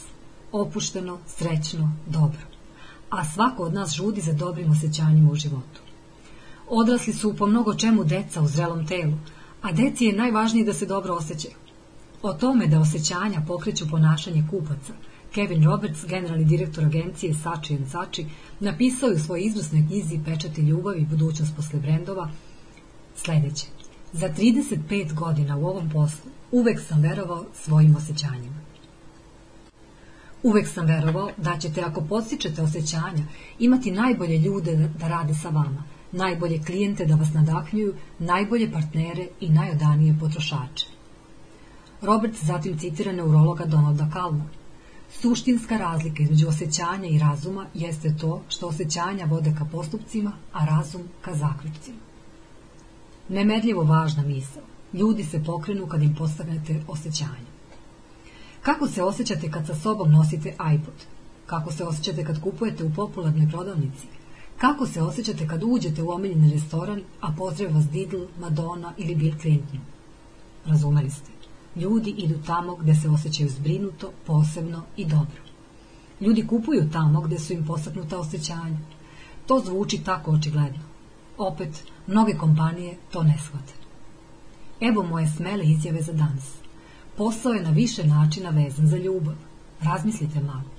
Opušteno, 0.51 1.19
srećno, 1.27 1.91
dobro. 2.07 2.52
A 3.13 3.25
svako 3.25 3.63
od 3.63 3.73
nas 3.73 3.93
žudi 3.93 4.21
za 4.21 4.33
dobrim 4.33 4.71
osjećanjima 4.71 5.31
u 5.31 5.35
životu. 5.35 5.81
Odrasli 6.69 7.13
su 7.13 7.35
po 7.37 7.47
mnogo 7.47 7.73
čemu 7.73 8.03
deca 8.03 8.41
u 8.41 8.47
zrelom 8.47 8.87
telu, 8.87 9.13
a 9.61 9.71
deci 9.71 10.05
je 10.05 10.17
najvažnije 10.17 10.65
da 10.65 10.73
se 10.73 10.85
dobro 10.85 11.13
osjećaju. 11.13 11.55
O 12.21 12.33
tome 12.33 12.67
da 12.67 12.79
osjećanja 12.79 13.41
pokreću 13.47 13.89
ponašanje 13.89 14.47
kupaca– 14.51 14.93
Kevin 15.33 15.63
Roberts, 15.63 16.05
generalni 16.05 16.45
direktor 16.45 16.85
agencije 16.85 17.33
Sači 17.33 17.77
Sači, 17.91 18.25
napisao 18.59 19.09
je 19.09 19.15
u 19.15 19.19
svojoj 19.19 19.45
izvrsnoj 19.45 19.85
knjizi 19.87 20.19
Pečati 20.25 20.61
ljubavi 20.61 21.01
i 21.01 21.05
budućnost 21.05 21.55
posle 21.55 21.79
brendova 21.79 22.29
sledeće. 23.15 23.65
Za 24.13 24.29
35 24.29 25.13
godina 25.13 25.57
u 25.57 25.65
ovom 25.65 25.89
poslu 25.89 26.31
uvek 26.51 26.79
sam 26.87 27.01
verovao 27.01 27.45
svojim 27.53 27.95
osjećanjima. 27.95 28.52
Uvek 30.43 30.67
sam 30.67 30.85
verovao 30.85 31.29
da 31.37 31.57
ćete, 31.57 31.81
ako 31.81 32.01
postičete 32.01 32.61
osjećanja, 32.61 33.25
imati 33.59 33.91
najbolje 33.91 34.37
ljude 34.37 34.89
da 34.99 35.07
rade 35.07 35.33
sa 35.33 35.49
vama, 35.49 35.83
najbolje 36.11 36.63
klijente 36.63 37.05
da 37.05 37.15
vas 37.15 37.33
nadahnjuju, 37.33 37.93
najbolje 38.19 38.71
partnere 38.71 39.27
i 39.39 39.49
najodanije 39.49 40.17
potrošače. 40.19 40.87
Robert 42.01 42.35
zatim 42.43 42.77
citira 42.77 43.11
neurologa 43.11 43.65
Donalda 43.65 44.09
Kalma, 44.13 44.45
Suštinska 45.21 45.77
razlika 45.77 46.23
između 46.23 46.47
osjećanja 46.47 47.07
i 47.07 47.19
razuma 47.19 47.65
jeste 47.73 48.15
to 48.17 48.41
što 48.49 48.67
osjećanja 48.67 49.25
vode 49.25 49.55
ka 49.57 49.65
postupcima, 49.65 50.31
a 50.53 50.65
razum 50.65 51.01
ka 51.21 51.33
zaključcima. 51.33 51.97
Nemerljivo 53.29 53.83
važna 53.83 54.23
misao. 54.23 54.63
Ljudi 54.93 55.23
se 55.23 55.43
pokrenu 55.43 55.87
kad 55.87 56.03
im 56.03 56.15
postavljate 56.15 56.81
osjećanja. 56.87 57.52
Kako 58.63 58.87
se 58.87 59.03
osjećate 59.03 59.51
kad 59.51 59.67
sa 59.67 59.75
sobom 59.75 60.11
nosite 60.11 60.49
iPod? 60.49 60.93
Kako 61.45 61.71
se 61.71 61.83
osjećate 61.83 62.25
kad 62.25 62.41
kupujete 62.41 62.83
u 62.83 62.93
popularnoj 62.93 63.49
prodavnici? 63.49 64.07
Kako 64.57 64.87
se 64.87 65.01
osjećate 65.01 65.47
kad 65.47 65.63
uđete 65.63 66.03
u 66.03 66.09
omiljeni 66.09 66.53
restoran, 66.53 67.01
a 67.21 67.33
pozdrav 67.37 67.75
vas 67.75 67.85
Didl, 67.89 68.23
Madonna 68.39 68.93
ili 68.97 69.15
Bill 69.15 69.37
Clinton? 69.41 69.79
Razumeli 70.65 71.09
ste. 71.09 71.31
Ljudi 71.75 72.09
idu 72.09 72.35
tamo 72.45 72.75
gde 72.75 72.95
se 72.95 73.09
osjećaju 73.09 73.49
zbrinuto, 73.49 74.11
posebno 74.25 74.83
i 74.97 75.05
dobro. 75.05 75.41
Ljudi 76.21 76.47
kupuju 76.47 76.89
tamo 76.91 77.21
gde 77.21 77.39
su 77.39 77.53
im 77.53 77.65
posaknuta 77.65 78.19
osjećanja. 78.19 78.77
To 79.47 79.59
zvuči 79.65 80.03
tako 80.03 80.31
očigledno. 80.31 80.79
Opet, 81.37 81.83
mnoge 82.07 82.33
kompanije 82.33 82.97
to 83.11 83.23
ne 83.23 83.37
shvate. 83.45 83.73
Evo 84.81 85.03
moje 85.03 85.27
smele 85.27 85.65
izjave 85.65 86.01
za 86.01 86.13
danas. 86.13 86.62
Posao 87.17 87.53
je 87.53 87.63
na 87.63 87.69
više 87.69 88.07
načina 88.07 88.49
vezan 88.49 88.87
za 88.87 88.97
ljubav. 88.97 89.35
Razmislite 89.81 90.39
malo. 90.39 90.69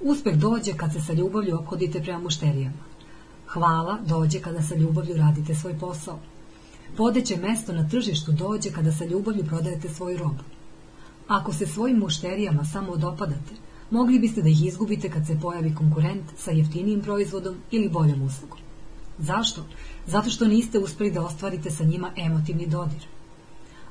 Uspeh 0.00 0.36
dođe 0.36 0.72
kad 0.72 0.92
se 0.92 1.00
sa 1.00 1.12
ljubavlju 1.12 1.58
obhodite 1.58 2.02
prema 2.02 2.18
mušterijama. 2.18 2.84
Hvala 3.46 3.98
dođe 4.06 4.40
kada 4.40 4.62
sa 4.62 4.74
ljubavlju 4.74 5.16
radite 5.16 5.54
svoj 5.54 5.78
posao. 5.78 6.18
Vodeće 6.98 7.36
mesto 7.36 7.72
na 7.72 7.88
tržištu 7.88 8.32
dođe 8.32 8.70
kada 8.70 8.92
sa 8.92 9.04
ljubavlju 9.04 9.44
prodajete 9.44 9.88
svoju 9.88 10.18
robu. 10.18 10.44
Ako 11.28 11.52
se 11.52 11.66
svojim 11.66 11.98
mušterijama 11.98 12.64
samo 12.64 12.96
dopadate, 12.96 13.54
mogli 13.90 14.18
biste 14.18 14.42
da 14.42 14.48
ih 14.48 14.66
izgubite 14.66 15.10
kad 15.10 15.26
se 15.26 15.38
pojavi 15.42 15.74
konkurent 15.74 16.24
sa 16.38 16.50
jeftinijim 16.50 17.00
proizvodom 17.00 17.56
ili 17.70 17.88
boljom 17.88 18.22
uslugom. 18.22 18.58
Zašto? 19.18 19.64
Zato 20.06 20.30
što 20.30 20.48
niste 20.48 20.78
uspeli 20.78 21.10
da 21.10 21.24
ostvarite 21.24 21.70
sa 21.70 21.84
njima 21.84 22.10
emotivni 22.16 22.66
dodir. 22.66 23.06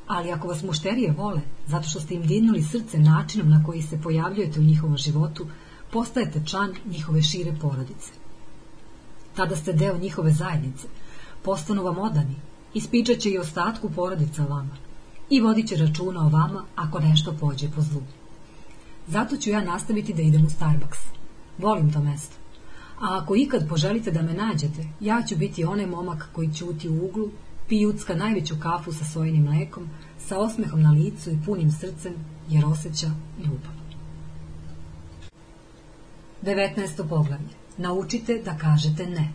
Ali 0.09 0.31
ako 0.31 0.47
vas 0.47 0.63
mušterije 0.63 1.11
vole, 1.11 1.41
zato 1.67 1.89
što 1.89 1.99
ste 1.99 2.15
im 2.15 2.27
dinuli 2.27 2.63
srce 2.63 2.99
načinom 2.99 3.49
na 3.49 3.63
koji 3.65 3.81
se 3.81 4.01
pojavljujete 4.01 4.59
u 4.59 4.63
njihovom 4.63 4.97
životu, 4.97 5.47
postajete 5.91 6.41
član 6.45 6.73
njihove 6.85 7.21
šire 7.21 7.53
porodice. 7.61 8.11
Tada 9.35 9.55
ste 9.55 9.73
deo 9.73 9.97
njihove 9.97 10.31
zajednice, 10.31 10.87
postanu 11.43 11.83
vam 11.83 11.97
odani, 11.97 12.35
Ispričat 12.73 13.17
će 13.17 13.29
i 13.29 13.37
ostatku 13.37 13.89
porodica 13.89 14.45
vama 14.45 14.75
i 15.29 15.41
vodit 15.41 15.67
će 15.67 15.75
računa 15.75 16.25
o 16.25 16.29
vama 16.29 16.63
ako 16.75 16.99
nešto 16.99 17.33
pođe 17.39 17.69
po 17.75 17.81
zlu. 17.81 18.01
Zato 19.07 19.37
ću 19.37 19.49
ja 19.49 19.63
nastaviti 19.63 20.13
da 20.13 20.21
idem 20.21 20.45
u 20.45 20.49
Starbucks. 20.49 20.99
Volim 21.57 21.93
to 21.93 22.01
mesto. 22.01 22.35
A 22.99 23.19
ako 23.21 23.35
ikad 23.35 23.69
poželite 23.69 24.11
da 24.11 24.21
me 24.21 24.33
nađete, 24.33 24.87
ja 24.99 25.23
ću 25.27 25.35
biti 25.35 25.63
onaj 25.63 25.85
momak 25.85 26.29
koji 26.33 26.53
ćuti 26.53 26.89
u 26.89 27.05
uglu, 27.05 27.29
pijucka 27.69 28.15
najveću 28.15 28.55
kafu 28.59 28.93
sa 28.93 29.05
sojenim 29.05 29.43
mlekom, 29.43 29.89
sa 30.17 30.39
osmehom 30.39 30.81
na 30.81 30.91
licu 30.91 31.29
i 31.29 31.39
punim 31.45 31.71
srcem, 31.71 32.13
jer 32.49 32.65
osjeća 32.65 33.11
ljubav. 33.39 33.79
19. 36.43 37.09
poglavlje. 37.09 37.59
Naučite 37.77 38.41
da 38.45 38.57
kažete 38.57 39.05
ne. 39.05 39.33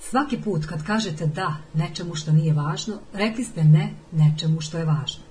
Svaki 0.00 0.40
put 0.40 0.66
kad 0.66 0.86
kažete 0.86 1.26
da 1.26 1.56
nečemu 1.74 2.14
što 2.14 2.32
nije 2.32 2.52
važno, 2.52 2.98
rekli 3.12 3.44
ste 3.44 3.64
ne 3.64 3.90
nečemu 4.12 4.60
što 4.60 4.78
je 4.78 4.84
važno. 4.84 5.22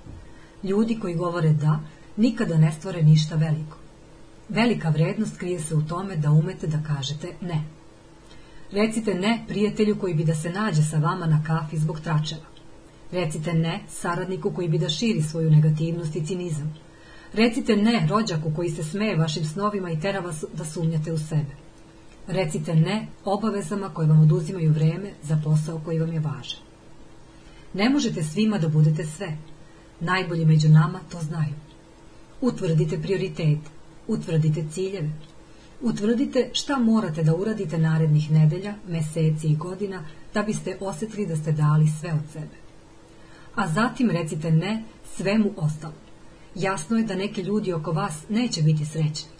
Ljudi 0.62 0.98
koji 1.00 1.14
govore 1.14 1.52
da, 1.52 1.80
nikada 2.16 2.58
ne 2.58 2.72
stvore 2.72 3.02
ništa 3.02 3.36
veliko. 3.36 3.78
Velika 4.48 4.88
vrednost 4.88 5.38
krije 5.38 5.60
se 5.60 5.74
u 5.74 5.82
tome 5.82 6.16
da 6.16 6.30
umete 6.30 6.66
da 6.66 6.82
kažete 6.82 7.32
ne. 7.40 7.64
Recite 8.74 9.14
ne 9.14 9.44
prijatelju 9.48 9.96
koji 10.00 10.14
bi 10.14 10.24
da 10.24 10.34
se 10.34 10.50
nađe 10.50 10.82
sa 10.82 10.98
vama 10.98 11.26
na 11.26 11.42
kafi 11.46 11.78
zbog 11.78 12.00
tračeva. 12.00 12.46
Recite 13.12 13.52
ne 13.52 13.80
saradniku 13.88 14.50
koji 14.50 14.68
bi 14.68 14.78
da 14.78 14.88
širi 14.88 15.22
svoju 15.22 15.50
negativnost 15.50 16.16
i 16.16 16.26
cinizam. 16.26 16.74
Recite 17.32 17.76
ne 17.76 18.06
rođaku 18.10 18.52
koji 18.56 18.70
se 18.70 18.84
smeje 18.84 19.16
vašim 19.16 19.44
snovima 19.44 19.90
i 19.90 20.00
tera 20.00 20.20
vas 20.20 20.44
da 20.54 20.64
sumnjate 20.64 21.12
u 21.12 21.18
sebe. 21.18 21.54
Recite 22.26 22.74
ne 22.74 23.06
obavezama 23.24 23.88
koje 23.88 24.08
vam 24.08 24.20
oduzimaju 24.20 24.72
vreme 24.72 25.12
za 25.22 25.40
posao 25.44 25.80
koji 25.84 25.98
vam 25.98 26.12
je 26.12 26.20
važan. 26.20 26.60
Ne 27.74 27.90
možete 27.90 28.22
svima 28.22 28.58
da 28.58 28.68
budete 28.68 29.04
sve. 29.06 29.36
Najbolji 30.00 30.44
među 30.44 30.68
nama 30.68 31.00
to 31.12 31.20
znaju. 31.20 31.54
Utvrdite 32.40 32.98
prioritete, 32.98 33.70
utvrdite 34.08 34.64
ciljeve, 34.70 35.10
utvrdite 35.84 36.50
šta 36.52 36.78
morate 36.78 37.22
da 37.22 37.34
uradite 37.34 37.78
narednih 37.78 38.30
nedelja, 38.30 38.74
meseci 38.88 39.46
i 39.46 39.56
godina 39.56 40.04
da 40.34 40.42
biste 40.42 40.76
osjetili 40.80 41.26
da 41.26 41.36
ste 41.36 41.52
dali 41.52 41.88
sve 42.00 42.12
od 42.12 42.32
sebe. 42.32 42.56
A 43.54 43.68
zatim 43.68 44.10
recite 44.10 44.50
ne 44.50 44.84
svemu 45.16 45.50
ostalom. 45.56 45.96
Jasno 46.54 46.96
je 46.96 47.04
da 47.04 47.14
neki 47.14 47.42
ljudi 47.42 47.72
oko 47.72 47.92
vas 47.92 48.22
neće 48.28 48.62
biti 48.62 48.84
srećni. 48.84 49.30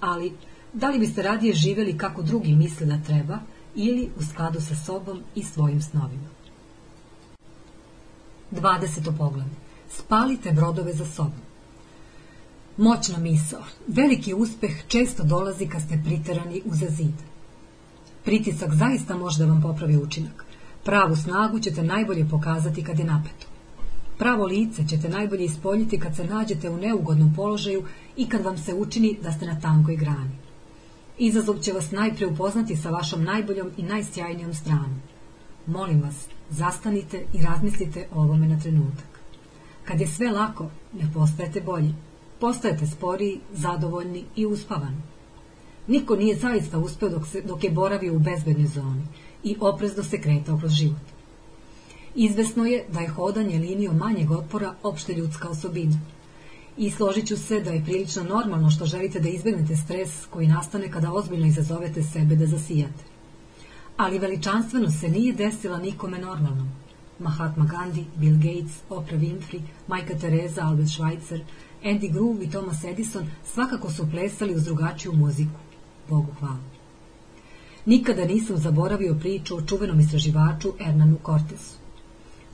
Ali, 0.00 0.32
da 0.72 0.90
li 0.90 0.98
biste 0.98 1.22
radije 1.22 1.54
živeli 1.54 1.98
kako 1.98 2.22
drugi 2.22 2.52
misle 2.52 2.86
da 2.86 3.02
treba 3.06 3.38
ili 3.74 4.10
u 4.18 4.22
skladu 4.22 4.60
sa 4.60 4.76
sobom 4.76 5.22
i 5.34 5.42
svojim 5.42 5.82
snovima? 5.82 6.28
20. 8.52 9.18
poglavlje. 9.18 9.54
Spalite 9.88 10.52
brodove 10.52 10.92
za 10.92 11.06
sobom. 11.06 11.47
Moćna 12.78 13.18
misao. 13.18 13.62
Veliki 13.86 14.34
uspeh 14.34 14.86
često 14.88 15.24
dolazi 15.24 15.66
kad 15.66 15.82
ste 15.82 16.00
priterani 16.04 16.62
uza 16.64 16.86
zid. 16.88 17.14
Pritisak 18.24 18.74
zaista 18.74 19.16
može 19.16 19.38
da 19.38 19.46
vam 19.46 19.62
popravi 19.62 19.96
učinak. 19.96 20.44
Pravu 20.84 21.16
snagu 21.16 21.58
ćete 21.58 21.82
najbolje 21.82 22.28
pokazati 22.28 22.84
kad 22.84 22.98
je 22.98 23.04
napeto. 23.04 23.46
Pravo 24.18 24.46
lice 24.46 24.86
ćete 24.88 25.08
najbolje 25.08 25.44
ispoljiti 25.44 26.00
kad 26.00 26.16
se 26.16 26.24
nađete 26.24 26.70
u 26.70 26.76
neugodnom 26.76 27.34
položaju 27.36 27.84
i 28.16 28.28
kad 28.28 28.44
vam 28.44 28.58
se 28.58 28.74
učini 28.74 29.18
da 29.22 29.32
ste 29.32 29.46
na 29.46 29.60
tankoj 29.60 29.96
grani. 29.96 30.36
Izazov 31.18 31.58
će 31.58 31.72
vas 31.72 31.90
najpre 31.90 32.26
upoznati 32.26 32.76
sa 32.76 32.90
vašom 32.90 33.24
najboljom 33.24 33.70
i 33.76 33.82
najsjajnijom 33.82 34.54
stranom. 34.54 35.02
Molim 35.66 36.02
vas, 36.02 36.26
zastanite 36.50 37.24
i 37.32 37.42
razmislite 37.42 38.06
o 38.14 38.20
ovome 38.20 38.46
na 38.48 38.60
trenutak. 38.60 39.20
Kad 39.84 40.00
je 40.00 40.08
sve 40.08 40.30
lako, 40.30 40.70
ne 40.92 41.10
postajete 41.14 41.60
bolji. 41.60 41.94
Postajete 42.40 42.86
sporiji, 42.86 43.40
zadovoljni 43.52 44.24
i 44.36 44.46
uspavani. 44.46 45.02
Niko 45.86 46.16
nije 46.16 46.36
zaista 46.36 46.78
uspeo 46.78 47.08
dok, 47.08 47.26
se, 47.26 47.42
dok 47.42 47.64
je 47.64 47.70
boravio 47.70 48.14
u 48.16 48.18
bezbednoj 48.18 48.66
zoni 48.66 49.06
i 49.44 49.56
oprezno 49.60 50.04
se 50.04 50.20
kretao 50.20 50.58
kroz 50.58 50.72
život. 50.72 51.18
Izvesno 52.14 52.64
je 52.64 52.84
da 52.92 53.00
je 53.00 53.08
hodanje 53.08 53.58
linijom 53.58 53.96
manjeg 53.96 54.30
otpora 54.30 54.74
opšte 54.82 55.12
ljudska 55.12 55.48
osobina. 55.48 56.00
I 56.76 56.90
složit 56.90 57.26
ću 57.26 57.36
se 57.36 57.60
da 57.60 57.70
je 57.70 57.84
prilično 57.84 58.22
normalno 58.22 58.70
što 58.70 58.86
želite 58.86 59.20
da 59.20 59.28
izbegnete 59.28 59.76
stres 59.76 60.26
koji 60.30 60.46
nastane 60.46 60.90
kada 60.90 61.12
ozbiljno 61.12 61.46
izazovete 61.46 62.02
sebe 62.02 62.36
da 62.36 62.46
zasijate. 62.46 63.04
Ali 63.96 64.18
veličanstveno 64.18 64.90
se 64.90 65.08
nije 65.08 65.32
desila 65.32 65.78
nikome 65.78 66.18
normalnom. 66.18 66.68
Mahatma 67.18 67.64
Gandhi, 67.64 68.04
Bill 68.16 68.36
Gates, 68.36 68.82
Oprah 68.90 69.20
Winfrey, 69.20 69.60
Majka 69.88 70.14
Tereza, 70.14 70.62
Albert 70.62 70.88
Schweitzer, 70.88 71.40
Andy 71.84 72.12
Groove 72.12 72.44
i 72.44 72.50
Thomas 72.50 72.84
Edison 72.84 73.26
svakako 73.44 73.90
su 73.90 74.10
plesali 74.10 74.54
uz 74.54 74.64
drugačiju 74.64 75.12
muziku. 75.12 75.60
Bogu 76.08 76.32
hvala. 76.38 76.58
Nikada 77.86 78.24
nisam 78.24 78.56
zaboravio 78.56 79.14
priču 79.20 79.56
o 79.56 79.62
čuvenom 79.62 80.00
istraživaču 80.00 80.72
Hernanu 80.78 81.18
Cortesu. 81.26 81.76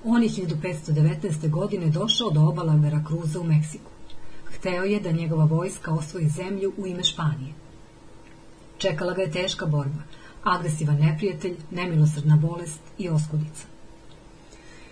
On 0.05 0.23
je 0.23 0.29
1519. 0.29 1.51
godine 1.51 1.91
došao 1.91 2.31
do 2.31 2.41
obala 2.41 2.75
Veracruza 2.75 3.41
u 3.41 3.45
Meksiku. 3.45 3.91
Hteo 4.45 4.85
je 4.85 5.01
da 5.01 5.13
njegova 5.13 5.45
vojska 5.45 5.93
osvoji 5.93 6.29
zemlju 6.29 6.73
u 6.77 6.87
ime 6.87 7.05
Španije. 7.05 7.53
Čekala 8.79 9.15
ga 9.15 9.23
je 9.23 9.31
teška 9.31 9.67
borba, 9.67 10.03
agresivan 10.43 10.97
neprijatelj, 10.97 11.57
nemilosrdna 11.71 12.37
bolest 12.37 12.81
i 12.99 13.09
oskudica. 13.09 13.67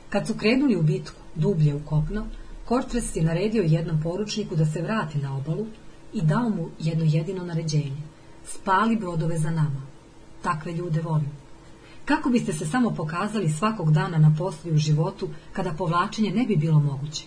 Kad 0.08 0.26
su 0.26 0.34
krenuli 0.34 0.76
u 0.76 0.82
bitku, 0.82 1.20
dublje 1.34 1.74
u 1.74 1.80
kopno, 1.84 2.26
Kortres 2.72 3.16
je 3.16 3.22
naredio 3.22 3.62
jednom 3.62 4.02
poručniku 4.02 4.56
da 4.56 4.64
se 4.66 4.82
vrati 4.82 5.18
na 5.18 5.36
obalu 5.36 5.66
i 6.12 6.22
dao 6.22 6.48
mu 6.48 6.68
jedno 6.78 7.04
jedino 7.08 7.44
naređenje. 7.44 8.02
Spali 8.44 8.96
brodove 8.96 9.38
za 9.38 9.50
nama. 9.50 9.82
Takve 10.42 10.72
ljude 10.72 11.00
volim. 11.00 11.28
Kako 12.04 12.30
biste 12.30 12.52
se 12.52 12.66
samo 12.66 12.90
pokazali 12.90 13.50
svakog 13.50 13.92
dana 13.92 14.18
na 14.18 14.34
poslu 14.38 14.72
u 14.72 14.76
životu 14.76 15.28
kada 15.52 15.72
povlačenje 15.72 16.30
ne 16.30 16.46
bi 16.46 16.56
bilo 16.56 16.80
moguće? 16.80 17.24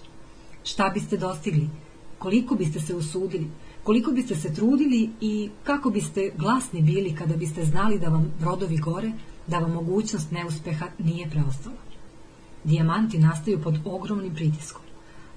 Šta 0.63 0.89
biste 0.93 1.17
dostigli? 1.17 1.69
Koliko 2.17 2.55
biste 2.55 2.79
se 2.79 2.95
usudili? 2.95 3.47
Koliko 3.83 4.11
biste 4.11 4.35
se 4.35 4.53
trudili 4.53 5.09
i 5.21 5.49
kako 5.63 5.89
biste 5.89 6.31
glasni 6.37 6.81
bili 6.81 7.15
kada 7.15 7.35
biste 7.35 7.65
znali 7.65 7.99
da 7.99 8.09
vam 8.09 8.33
brodovi 8.39 8.77
gore, 8.77 9.11
da 9.47 9.59
vam 9.59 9.71
mogućnost 9.71 10.31
neuspeha 10.31 10.85
nije 10.99 11.29
preostala? 11.29 11.77
Dijamanti 12.63 13.19
nastaju 13.19 13.61
pod 13.61 13.79
ogromnim 13.85 14.35
pritiskom, 14.35 14.84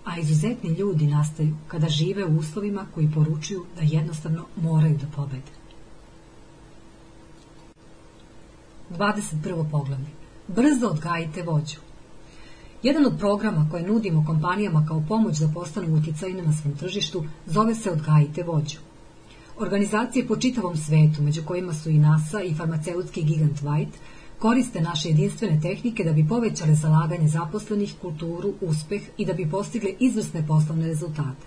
a 0.09 0.19
izuzetni 0.19 0.71
ljudi 0.71 1.07
nastaju 1.07 1.57
kada 1.69 1.89
žive 1.89 2.25
u 2.25 2.39
uslovima 2.39 2.87
koji 2.95 3.11
poručuju 3.15 3.65
da 3.77 3.83
jednostavno 3.83 4.45
moraju 4.57 4.97
da 4.97 5.07
pobede. 5.17 5.53
21. 8.91 9.71
poglavlje. 9.71 10.07
Brzo 10.49 10.89
odgajite 10.89 11.43
vođu. 11.43 11.77
Jedan 12.83 13.07
od 13.07 13.19
programa 13.19 13.69
koje 13.71 13.83
nudimo 13.83 14.25
kompanijama 14.27 14.85
kao 14.89 15.03
pomoć 15.09 15.39
da 15.39 15.49
postanu 15.55 15.97
uticajne 15.97 16.43
na 16.43 16.53
svom 16.53 16.77
tržištu 16.77 17.25
zove 17.47 17.75
se 17.75 17.91
Odgajite 17.91 18.43
vođu. 18.43 18.79
Organizacije 19.59 20.27
po 20.27 20.37
čitavom 20.37 20.77
svetu, 20.77 21.23
među 21.23 21.43
kojima 21.45 21.75
su 21.75 21.91
i 21.91 21.99
NASA 21.99 22.43
i 22.43 22.55
farmaceutski 22.55 23.23
gigant 23.23 23.63
White, 23.63 23.99
koriste 24.39 24.81
naše 24.81 25.09
jedinstvene 25.09 25.61
tehnike 25.61 26.05
da 26.05 26.13
bi 26.13 26.29
povećale 26.29 26.75
zalaganje 26.75 27.29
zaposlenih, 27.29 27.95
kulturu, 28.01 28.55
uspeh 28.61 29.03
i 29.17 29.27
da 29.27 29.33
bi 29.33 29.51
postigle 29.51 29.91
izvrsne 30.01 30.47
poslovne 30.47 30.87
rezultate. 30.87 31.47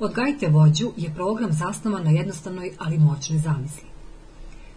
Odgajite 0.00 0.48
vođu 0.48 0.92
je 0.96 1.14
program 1.14 1.52
zasnovan 1.52 2.04
na 2.04 2.10
jednostavnoj, 2.10 2.72
ali 2.78 2.98
moćnoj 2.98 3.38
zamisli. 3.38 3.88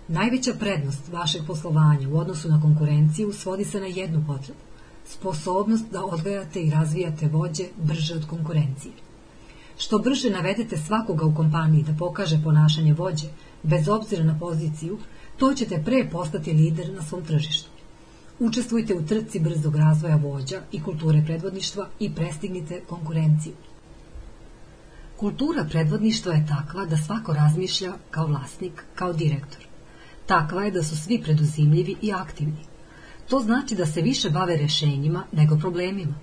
Najveća 0.08 0.54
prednost 0.60 1.08
vašeg 1.12 1.42
poslovanja 1.48 2.10
u 2.10 2.18
odnosu 2.18 2.50
na 2.50 2.62
konkurenciju 2.62 3.34
svodi 3.34 3.66
se 3.66 3.80
na 3.80 3.86
jednu 3.86 4.24
potrebu– 4.28 4.60
sposobnost 5.06 5.86
da 5.92 6.06
odgajate 6.06 6.62
i 6.62 6.70
razvijate 6.70 7.28
vođe 7.28 7.64
brže 7.84 8.16
od 8.16 8.28
konkurencije. 8.28 8.94
Što 9.78 10.00
brže 10.00 10.30
navedete 10.30 10.78
svakoga 10.78 11.26
u 11.26 11.36
kompaniji 11.36 11.84
da 11.84 11.94
pokaže 12.00 12.42
ponašanje 12.44 12.94
vođe, 12.94 13.28
bez 13.64 13.90
obzira 13.90 14.24
na 14.24 14.40
poziciju, 14.40 14.98
to 15.42 15.54
ćete 15.54 15.82
pre 15.86 16.10
postati 16.12 16.54
lider 16.54 16.94
na 16.94 17.02
svom 17.02 17.26
tržištu. 17.26 17.70
Učestvujte 18.40 18.96
u 18.96 19.06
trci 19.06 19.40
brzog 19.40 19.76
razvoja 19.76 20.16
vođa 20.16 20.60
i 20.72 20.84
kulture 20.84 21.24
predvodništva 21.26 21.88
i 22.00 22.16
prestignite 22.16 22.82
konkurenciju. 22.90 23.54
Kultura 25.18 25.66
predvodništva 25.70 26.34
je 26.34 26.46
takva 26.48 26.86
da 26.86 26.98
svako 26.98 27.34
razmišlja 27.34 27.94
kao 28.12 28.28
vlasnik, 28.28 28.84
kao 28.96 29.14
direktor. 29.14 29.66
Takva 30.26 30.64
je 30.64 30.72
da 30.72 30.84
su 30.84 30.98
svi 30.98 31.22
preduzimljivi 31.24 31.96
i 32.02 32.14
aktivni. 32.14 32.66
To 33.30 33.40
znači 33.40 33.76
da 33.76 33.86
se 33.86 34.02
više 34.02 34.30
bave 34.30 34.58
rešenjima 34.58 35.24
nego 35.32 35.58
problemima. 35.58 36.16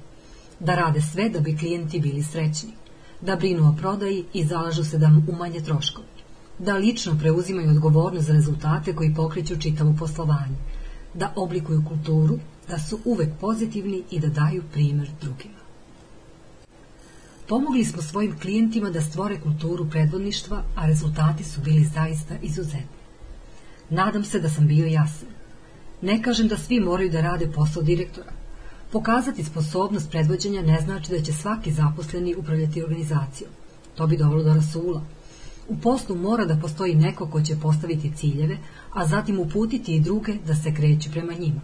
Da 0.61 0.75
rade 0.75 1.01
sve 1.01 1.29
da 1.29 1.41
bi 1.41 1.57
klijenti 1.57 2.01
bili 2.01 2.23
srećni. 2.23 2.71
Da 3.21 3.37
brinu 3.37 3.69
o 3.69 3.75
prodaji 3.81 4.25
i 4.33 4.45
zalažu 4.45 4.85
se 4.85 4.99
da 4.99 5.11
umanje 5.29 5.61
troškovi. 5.61 6.18
Da 6.59 6.77
lično 6.77 7.19
preuzimaju 7.19 7.71
odgovornost 7.71 8.27
za 8.27 8.33
rezultate 8.33 8.95
koji 8.95 9.15
pokreću 9.15 9.57
čitavo 9.57 9.95
poslovanje. 9.99 10.57
Da 11.15 11.33
oblikuju 11.37 11.85
kulturu, 11.89 12.39
da 12.69 12.79
su 12.79 12.99
uvek 13.05 13.29
pozitivni 13.41 14.03
i 14.11 14.21
da 14.21 14.29
daju 14.29 14.63
primer 14.73 15.09
drugima. 15.21 15.59
Pomogli 17.49 17.85
smo 17.85 18.03
svojim 18.03 18.39
klijentima 18.39 18.91
da 18.91 19.01
stvore 19.01 19.41
kulturu 19.41 19.91
predvodništva, 19.91 20.63
a 20.77 20.87
rezultati 20.87 21.45
su 21.45 21.61
bili 21.61 21.85
zaista 21.85 22.35
izuzetni. 22.43 22.99
Nadam 23.91 24.25
se 24.25 24.41
da 24.41 24.49
sam 24.49 24.67
bio 24.67 24.87
jasan. 24.87 25.29
Ne 26.03 26.23
kažem 26.23 26.49
da 26.49 26.57
svi 26.57 26.81
moraju 26.81 27.11
da 27.11 27.21
rade 27.21 27.51
posao 27.55 27.83
direktora. 27.83 28.33
Pokazati 28.93 29.45
sposobnost 29.45 30.11
predvođenja 30.11 30.63
ne 30.63 30.81
znači 30.81 31.13
da 31.13 31.23
će 31.23 31.33
svaki 31.33 31.73
zaposleni 31.73 32.35
upravljati 32.35 32.83
organizacijom. 32.83 33.51
To 33.95 34.07
bi 34.07 34.17
dovelo 34.17 34.43
do 34.43 34.55
rasula. 34.55 35.03
U 35.69 35.77
poslu 35.77 36.17
mora 36.17 36.45
da 36.45 36.57
postoji 36.57 36.95
neko 36.95 37.27
ko 37.27 37.43
će 37.43 37.61
postaviti 37.63 38.13
ciljeve, 38.17 38.59
a 38.95 39.07
zatim 39.07 39.41
uputiti 39.41 39.95
i 39.95 40.01
druge 40.01 40.35
da 40.47 40.55
se 40.55 40.75
kreću 40.75 41.11
prema 41.11 41.33
njima. 41.33 41.61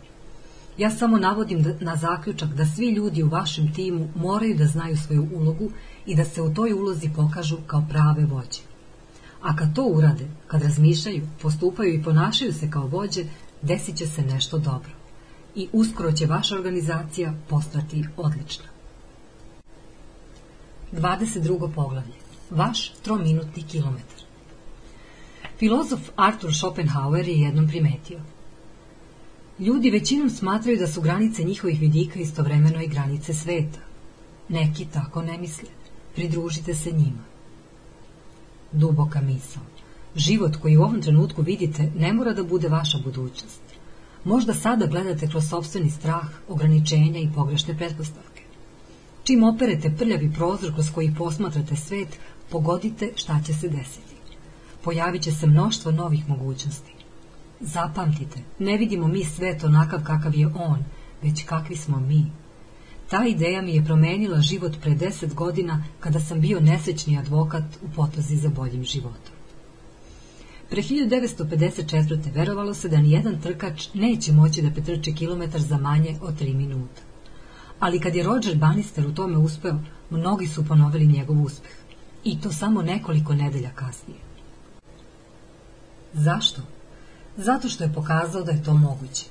Ja 0.78 0.90
samo 0.90 1.18
navodim 1.18 1.62
da, 1.62 1.74
na 1.80 1.96
zaključak 1.96 2.48
da 2.48 2.66
svi 2.66 2.88
ljudi 2.90 3.22
u 3.22 3.28
vašem 3.28 3.74
timu 3.74 4.08
moraju 4.14 4.56
da 4.56 4.66
znaju 4.66 4.96
svoju 4.96 5.28
ulogu 5.34 5.70
i 6.06 6.16
da 6.16 6.24
se 6.24 6.42
u 6.42 6.54
toj 6.54 6.72
ulozi 6.72 7.10
pokažu 7.16 7.56
kao 7.66 7.84
prave 7.90 8.24
vođe. 8.24 8.60
A 9.42 9.56
kad 9.56 9.74
to 9.74 9.84
urade, 9.84 10.26
kad 10.46 10.62
razmišljaju, 10.62 11.28
postupaju 11.42 11.94
i 11.94 12.02
ponašaju 12.02 12.52
se 12.52 12.70
kao 12.70 12.86
vođe, 12.86 13.24
desit 13.62 13.96
će 13.96 14.06
se 14.06 14.22
nešto 14.22 14.58
dobro. 14.58 14.90
I 15.54 15.68
uskoro 15.72 16.12
će 16.12 16.26
vaša 16.26 16.54
organizacija 16.54 17.34
postati 17.48 18.04
odlična. 18.16 18.64
22. 20.92 21.74
poglavlje. 21.74 22.23
Vaš 22.54 22.92
trominutni 23.02 23.62
kilometar. 23.62 24.20
Filozof 25.58 26.00
Arthur 26.16 26.54
Schopenhauer 26.54 27.28
je 27.28 27.40
jednom 27.40 27.68
primetio. 27.68 28.20
Ljudi 29.58 29.90
većinom 29.90 30.30
smatraju 30.30 30.78
da 30.78 30.86
su 30.86 31.00
granice 31.00 31.44
njihovih 31.44 31.80
vidika 31.80 32.20
istovremeno 32.20 32.82
i 32.82 32.88
granice 32.88 33.34
sveta. 33.34 33.78
Neki 34.48 34.86
tako 34.92 35.22
ne 35.22 35.38
misle. 35.38 35.68
Pridružite 36.14 36.74
se 36.74 36.92
njima. 36.92 37.24
Duboka 38.72 39.20
misao. 39.20 39.62
Život 40.16 40.56
koji 40.56 40.76
u 40.76 40.82
ovom 40.82 41.02
trenutku 41.02 41.42
vidite 41.42 41.90
ne 41.98 42.12
mora 42.12 42.32
da 42.32 42.44
bude 42.44 42.68
vaša 42.68 42.98
budućnost. 43.04 43.62
Možda 44.24 44.54
sada 44.54 44.86
gledate 44.86 45.28
kroz 45.28 45.48
sobstveni 45.48 45.90
strah, 45.90 46.26
ograničenja 46.48 47.20
i 47.20 47.30
pogrešne 47.34 47.76
pretpostavke. 47.78 48.42
Čim 49.24 49.42
operete 49.42 49.90
prljavi 49.98 50.32
prozor 50.32 50.72
kroz 50.74 50.90
koji 50.94 51.14
posmatrate 51.18 51.76
svet, 51.76 52.18
pogodite 52.50 53.12
šta 53.16 53.40
će 53.46 53.54
se 53.54 53.68
desiti. 53.68 54.14
Pojavit 54.82 55.22
će 55.22 55.32
se 55.32 55.46
mnoštvo 55.46 55.92
novih 55.92 56.28
mogućnosti. 56.28 56.94
Zapamtite, 57.60 58.40
ne 58.58 58.76
vidimo 58.76 59.08
mi 59.08 59.24
svet 59.24 59.64
onakav 59.64 60.04
kakav 60.04 60.34
je 60.34 60.46
on, 60.46 60.84
već 61.22 61.44
kakvi 61.44 61.76
smo 61.76 62.00
mi. 62.00 62.26
Ta 63.10 63.26
ideja 63.26 63.62
mi 63.62 63.74
je 63.74 63.84
promenila 63.84 64.40
život 64.40 64.76
pre 64.82 64.94
deset 64.94 65.34
godina 65.34 65.84
kada 66.00 66.20
sam 66.20 66.40
bio 66.40 66.60
nesrećni 66.60 67.18
advokat 67.18 67.64
u 67.82 67.88
potrazi 67.96 68.36
za 68.36 68.48
boljim 68.48 68.84
životom. 68.84 69.34
Pre 70.70 70.82
1954. 70.82 72.34
verovalo 72.34 72.74
se 72.74 72.88
da 72.88 73.00
nijedan 73.00 73.40
trkač 73.40 73.88
neće 73.94 74.32
moći 74.32 74.62
da 74.62 74.70
pretrči 74.70 75.14
kilometar 75.14 75.60
za 75.60 75.78
manje 75.78 76.18
od 76.22 76.40
3 76.40 76.54
minuta. 76.54 77.02
Ali 77.78 78.00
kad 78.00 78.14
je 78.14 78.22
Roger 78.22 78.56
Bannister 78.56 79.06
u 79.06 79.14
tome 79.14 79.36
uspeo, 79.36 79.78
mnogi 80.10 80.46
su 80.46 80.66
ponovili 80.66 81.06
njegov 81.06 81.42
uspeh. 81.42 81.70
I 82.24 82.40
to 82.40 82.52
samo 82.52 82.82
nekoliko 82.82 83.34
nedelja 83.34 83.70
kasnije. 83.74 84.20
Zašto? 86.12 86.62
Zato 87.36 87.68
što 87.68 87.84
je 87.84 87.92
pokazao 87.92 88.42
da 88.42 88.52
je 88.52 88.62
to 88.62 88.74
moguće. 88.74 89.24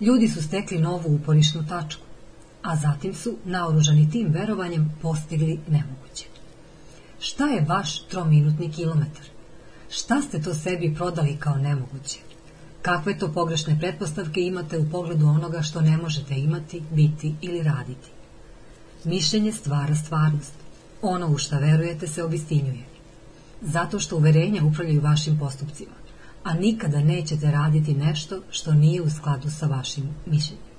Ljudi 0.00 0.28
su 0.28 0.42
stekli 0.42 0.78
novu 0.78 1.14
uporišnu 1.14 1.66
tačku, 1.68 2.02
a 2.62 2.76
zatim 2.76 3.14
su, 3.14 3.36
naoružani 3.44 4.10
tim 4.10 4.28
verovanjem, 4.28 4.90
postigli 5.02 5.60
nemoguće. 5.68 6.24
Šta 7.18 7.46
je 7.46 7.64
vaš 7.68 8.02
trominutni 8.02 8.72
kilometar? 8.72 9.24
Šta 9.90 10.22
ste 10.22 10.42
to 10.42 10.54
sebi 10.54 10.94
prodali 10.94 11.36
kao 11.36 11.54
nemoguće? 11.54 12.18
Kakve 12.82 13.18
to 13.18 13.32
pogrešne 13.32 13.78
pretpostavke 13.78 14.40
imate 14.40 14.78
u 14.78 14.90
pogledu 14.90 15.26
onoga 15.26 15.62
što 15.62 15.80
ne 15.80 15.96
možete 15.96 16.34
imati, 16.34 16.82
biti 16.90 17.34
ili 17.40 17.62
raditi? 17.62 18.10
Mišljenje 19.04 19.52
stvara 19.52 19.94
stvarnost. 19.94 20.59
Ono 21.02 21.28
u 21.28 21.38
šta 21.38 21.58
verujete 21.58 22.08
se 22.08 22.22
obistinjuje. 22.22 22.84
Zato 23.62 23.98
što 23.98 24.16
uverenja 24.16 24.64
upravljaju 24.64 25.00
vašim 25.00 25.38
postupcima, 25.38 25.94
a 26.44 26.54
nikada 26.54 27.00
nećete 27.00 27.50
raditi 27.50 27.94
nešto 27.94 28.42
što 28.50 28.72
nije 28.72 29.02
u 29.02 29.10
skladu 29.10 29.50
sa 29.50 29.66
vašim 29.66 30.14
mišljenjem. 30.26 30.70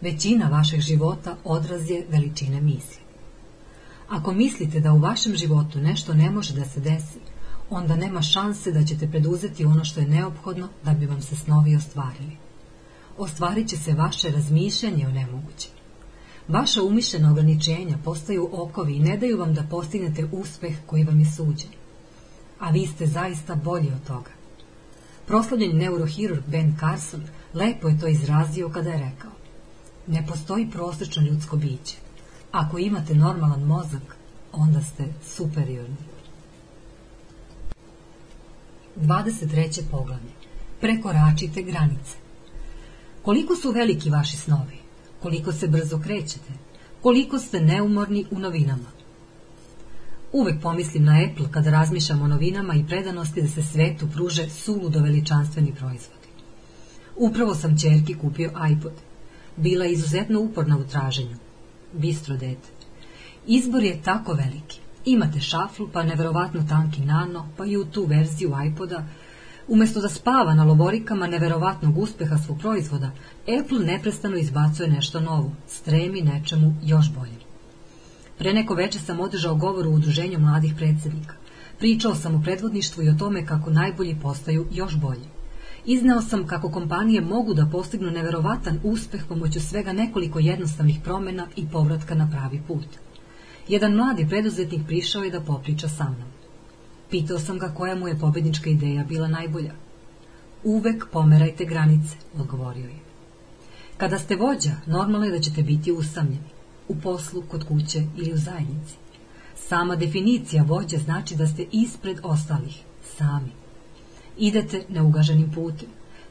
Većina 0.00 0.48
vašeg 0.48 0.80
života 0.80 1.36
odraz 1.44 1.90
je 1.90 2.06
veličine 2.10 2.60
misli. 2.60 3.02
Ako 4.08 4.32
mislite 4.32 4.80
da 4.80 4.92
u 4.92 4.98
vašem 4.98 5.36
životu 5.36 5.78
nešto 5.78 6.14
ne 6.14 6.30
može 6.30 6.54
da 6.54 6.64
se 6.64 6.80
desi, 6.80 7.18
onda 7.70 7.96
nema 7.96 8.22
šanse 8.22 8.72
da 8.72 8.84
ćete 8.84 9.10
preduzeti 9.10 9.64
ono 9.64 9.84
što 9.84 10.00
je 10.00 10.08
neophodno 10.08 10.68
da 10.84 10.94
bi 10.94 11.06
vam 11.06 11.22
se 11.22 11.36
snovi 11.36 11.76
ostvarili. 11.76 12.36
Ostvarit 13.18 13.68
će 13.68 13.76
se 13.76 13.92
vaše 13.92 14.30
razmišljanje 14.30 15.06
o 15.06 15.10
nemogućem. 15.10 15.77
Vaša 16.48 16.82
umišljena 16.82 17.30
ograničenja 17.30 17.98
postaju 18.04 18.48
okovi 18.52 18.96
i 18.96 19.00
ne 19.00 19.16
daju 19.16 19.38
vam 19.38 19.54
da 19.54 19.62
postignete 19.62 20.28
uspeh 20.32 20.76
koji 20.86 21.04
vam 21.04 21.20
je 21.20 21.26
suđen. 21.26 21.70
A 22.58 22.70
vi 22.70 22.86
ste 22.86 23.06
zaista 23.06 23.54
bolji 23.54 23.88
od 23.88 24.06
toga. 24.06 24.30
Proslavljeni 25.26 25.74
neurohirurg 25.74 26.42
Ben 26.46 26.76
Carson 26.80 27.22
lepo 27.54 27.88
je 27.88 28.00
to 28.00 28.08
izrazio 28.08 28.68
kada 28.68 28.90
je 28.90 28.98
rekao 28.98 29.30
Ne 30.06 30.26
postoji 30.26 30.70
prosečno 30.70 31.22
ljudsko 31.22 31.56
biće. 31.56 31.96
Ako 32.52 32.78
imate 32.78 33.14
normalan 33.14 33.62
mozak, 33.62 34.16
onda 34.52 34.82
ste 34.82 35.04
superiorni. 35.24 35.96
23. 38.96 39.82
poglavlje. 39.90 40.32
Prekoračite 40.80 41.62
granice. 41.62 42.16
Koliko 43.22 43.56
su 43.56 43.70
veliki 43.70 44.10
vaši 44.10 44.36
snovi? 44.36 44.87
Koliko 45.22 45.52
se 45.52 45.68
brzo 45.68 45.98
krećete? 45.98 46.52
Koliko 47.02 47.38
ste 47.38 47.60
neumorni 47.60 48.24
u 48.30 48.38
novinama? 48.38 48.98
Uvek 50.32 50.62
pomislim 50.62 51.04
na 51.04 51.20
Apple 51.30 51.46
kada 51.50 51.70
razmišljam 51.70 52.22
o 52.22 52.28
novinama 52.28 52.74
i 52.74 52.86
predanosti 52.86 53.42
da 53.42 53.48
se 53.48 53.62
svetu 53.62 54.08
pruže 54.14 54.48
suludo 54.50 55.00
veličanstveni 55.00 55.74
proizvodi. 55.74 56.28
Upravo 57.16 57.54
sam 57.54 57.78
čerki 57.78 58.14
kupio 58.14 58.52
iPod. 58.72 58.92
Bila 59.56 59.84
je 59.84 59.92
izuzetno 59.92 60.40
uporna 60.40 60.78
u 60.78 60.84
traženju. 60.84 61.36
Bistro 61.92 62.36
dete. 62.36 62.68
Izbor 63.46 63.82
je 63.82 64.02
tako 64.02 64.32
veliki. 64.32 64.80
Imate 65.04 65.40
šaflu, 65.40 65.88
pa 65.92 66.02
neverovatno 66.02 66.64
tanki 66.68 67.00
nano, 67.00 67.48
pa 67.56 67.66
i 67.66 67.76
u 67.76 67.84
tu 67.84 68.04
verziju 68.04 68.52
iPoda. 68.66 69.06
Umesto 69.68 70.00
da 70.00 70.08
spava 70.08 70.54
na 70.54 70.64
lovorikama 70.64 71.26
neverovatnog 71.26 71.98
uspeha 71.98 72.38
svog 72.38 72.58
proizvoda, 72.58 73.10
Apple 73.60 73.78
neprestano 73.78 74.36
izbacuje 74.36 74.88
nešto 74.88 75.20
novo, 75.20 75.52
stremi 75.66 76.22
nečemu 76.22 76.74
još 76.82 77.12
bolje. 77.14 77.38
Pre 78.38 78.52
neko 78.52 78.74
veče 78.74 78.98
sam 78.98 79.20
održao 79.20 79.54
govor 79.54 79.86
u 79.86 79.90
udruženju 79.90 80.38
mladih 80.38 80.74
predsednika. 80.76 81.34
Pričao 81.78 82.14
sam 82.14 82.34
o 82.34 82.42
predvodništvu 82.42 83.02
i 83.02 83.08
o 83.08 83.14
tome 83.18 83.46
kako 83.46 83.70
najbolji 83.70 84.16
postaju 84.22 84.66
još 84.72 84.96
bolji. 84.96 85.28
Iznao 85.84 86.22
sam 86.22 86.46
kako 86.46 86.70
kompanije 86.70 87.20
mogu 87.20 87.54
da 87.54 87.68
postignu 87.72 88.10
neverovatan 88.10 88.80
uspeh 88.82 89.24
pomoću 89.28 89.60
svega 89.60 89.92
nekoliko 89.92 90.38
jednostavnih 90.38 90.98
promena 91.04 91.46
i 91.56 91.66
povratka 91.72 92.14
na 92.14 92.30
pravi 92.30 92.62
put. 92.68 92.86
Jedan 93.68 93.94
mladi 93.94 94.26
preduzetnik 94.28 94.86
prišao 94.86 95.22
je 95.22 95.30
da 95.30 95.40
popriča 95.40 95.88
sa 95.88 96.04
mnom. 96.04 96.37
Pitao 97.10 97.38
sam 97.38 97.58
ga 97.58 97.68
koja 97.68 97.94
mu 97.94 98.08
je 98.08 98.18
pobednička 98.18 98.70
ideja 98.70 99.04
bila 99.04 99.28
najbolja. 99.28 99.72
Uvek 100.64 101.06
pomerajte 101.12 101.64
granice, 101.64 102.16
odgovorio 102.38 102.84
je. 102.84 102.98
Kada 103.96 104.18
ste 104.18 104.36
vođa, 104.36 104.72
normalno 104.86 105.26
je 105.26 105.32
da 105.32 105.40
ćete 105.40 105.62
biti 105.62 105.92
usamljeni, 105.92 106.50
u 106.88 106.96
poslu, 106.96 107.42
kod 107.50 107.64
kuće 107.64 108.02
ili 108.16 108.32
u 108.32 108.36
zajednici. 108.36 108.94
Sama 109.54 109.96
definicija 109.96 110.62
vođe 110.62 110.98
znači 110.98 111.36
da 111.36 111.46
ste 111.46 111.66
ispred 111.72 112.18
ostalih, 112.22 112.76
sami. 113.16 113.50
Idete 114.38 114.84
neugaženim 114.88 115.52
putem. 115.52 115.88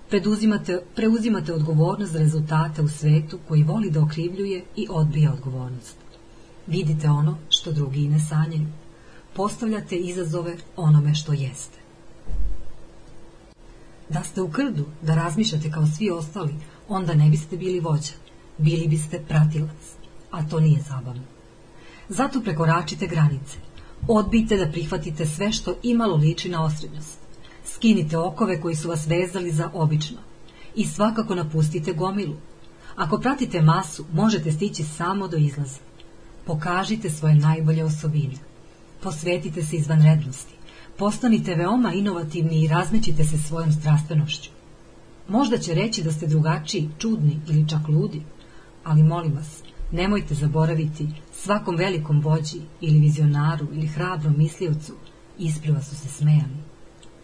Preduzimate, 0.10 0.80
preuzimate 0.96 1.54
odgovornost 1.54 2.12
za 2.12 2.20
rezultate 2.20 2.82
u 2.82 2.88
svetu 2.88 3.40
koji 3.48 3.64
voli 3.64 3.90
da 3.90 4.02
okrivljuje 4.02 4.64
i 4.76 4.88
odbija 4.90 5.34
odgovornost. 5.34 5.98
Vidite 6.68 7.10
ono 7.10 7.38
što 7.50 7.72
drugi 7.72 8.08
ne 8.08 8.20
sanjaju. 8.20 8.68
Postavljate 9.38 9.96
izazove 9.96 10.58
onome 10.76 11.16
što 11.16 11.34
jeste. 11.34 11.80
Da 14.10 14.24
ste 14.24 14.42
u 14.42 14.50
krdu, 14.52 14.86
da 15.02 15.16
razmišljate 15.16 15.72
kao 15.72 15.88
svi 15.88 16.10
ostali, 16.12 16.56
onda 16.88 17.14
ne 17.14 17.30
biste 17.30 17.58
bili 17.58 17.80
vođa, 17.80 18.14
bili 18.58 18.88
biste 18.88 19.20
pratilac, 19.28 19.94
a 20.32 20.48
to 20.50 20.60
nije 20.60 20.82
zabavno. 20.82 21.24
Zato 22.10 22.42
prekoračite 22.42 23.08
granice, 23.08 23.58
odbijte 24.08 24.58
da 24.58 24.72
prihvatite 24.72 25.26
sve 25.26 25.52
što 25.52 25.76
imalo 25.84 26.16
liči 26.16 26.50
na 26.50 26.64
osrednjost, 26.64 27.20
skinite 27.66 28.18
okove 28.18 28.62
koji 28.62 28.76
su 28.76 28.90
vas 28.90 29.08
vezali 29.08 29.52
za 29.52 29.70
obično 29.74 30.18
i 30.76 30.86
svakako 30.86 31.36
napustite 31.36 31.94
gomilu. 31.94 32.36
Ako 32.96 33.18
pratite 33.18 33.62
masu, 33.62 34.06
možete 34.14 34.52
stići 34.52 34.84
samo 34.84 35.28
do 35.28 35.38
izlaza. 35.38 35.80
Pokažite 36.46 37.10
svoje 37.10 37.36
najbolje 37.36 37.84
osobine. 37.84 38.47
Posvetite 39.08 39.64
se 39.64 39.76
izvanrednosti. 39.76 40.54
Postanite 40.98 41.56
veoma 41.56 41.94
inovativni 41.94 42.64
i 42.64 42.68
razmećite 42.68 43.24
se 43.24 43.38
svojom 43.38 43.72
strastvenošću. 43.72 44.50
Možda 45.28 45.58
će 45.58 45.74
reći 45.74 46.04
da 46.04 46.12
ste 46.12 46.28
drugačiji, 46.28 46.90
čudni 46.98 47.40
ili 47.48 47.70
čak 47.70 47.88
ludi, 47.88 48.22
ali 48.84 49.04
molim 49.04 49.36
vas, 49.36 49.62
Nemojte 49.92 50.36
zaboraviti, 50.36 51.08
svakom 51.34 51.76
velikom 51.76 52.20
vođi 52.22 52.60
ili 52.82 53.00
vizionaru 53.00 53.68
ili 53.74 53.88
hrabrom 53.88 54.34
misliocu 54.38 54.94
isprva 55.40 55.82
su 55.82 55.96
se 55.96 56.08
smejali, 56.08 56.58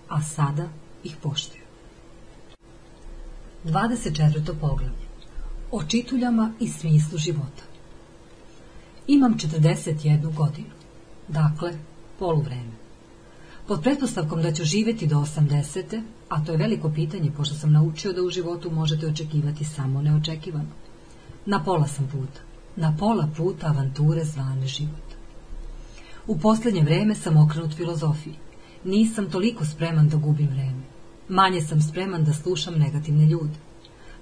a 0.09 0.21
sada 0.21 0.69
ih 1.03 1.15
poštuju. 1.21 1.63
24. 3.65 4.53
poglavlje 4.61 5.07
O 5.71 5.84
čituljama 5.84 6.53
i 6.59 6.67
smislu 6.67 7.17
života 7.17 7.63
Imam 9.07 9.38
41 9.38 10.34
godinu, 10.36 10.72
dakle, 11.28 11.74
poluvreme. 12.19 12.71
Pod 13.67 13.82
pretpostavkom 13.82 14.41
da 14.41 14.51
ću 14.51 14.63
živjeti 14.63 15.07
do 15.07 15.15
80. 15.15 16.01
a 16.30 16.45
to 16.45 16.51
je 16.51 16.57
veliko 16.57 16.89
pitanje, 16.89 17.32
pošto 17.38 17.55
sam 17.55 17.71
naučio 17.71 18.13
da 18.13 18.21
u 18.21 18.30
životu 18.30 18.71
možete 18.71 19.07
očekivati 19.07 19.65
samo 19.65 20.01
neočekivano. 20.01 20.69
Na 21.45 21.63
pola 21.63 21.88
sam 21.88 22.07
puta. 22.07 22.41
Na 22.76 22.95
pola 22.99 23.30
puta 23.38 23.67
avanture 23.67 24.24
zvane 24.24 24.67
život. 24.67 25.13
U 26.28 26.39
posljednje 26.39 26.82
vreme 26.84 27.15
sam 27.15 27.38
okrenut 27.38 27.74
filozofiji. 27.74 28.36
Nisam 28.84 29.30
toliko 29.32 29.65
spreman 29.65 30.09
da 30.09 30.17
gubim 30.17 30.47
vreme. 30.47 30.84
Manje 31.30 31.61
sam 31.61 31.82
spreman 31.82 32.24
da 32.24 32.34
slušam 32.34 32.74
negativne 32.74 33.26
ljude. 33.26 33.55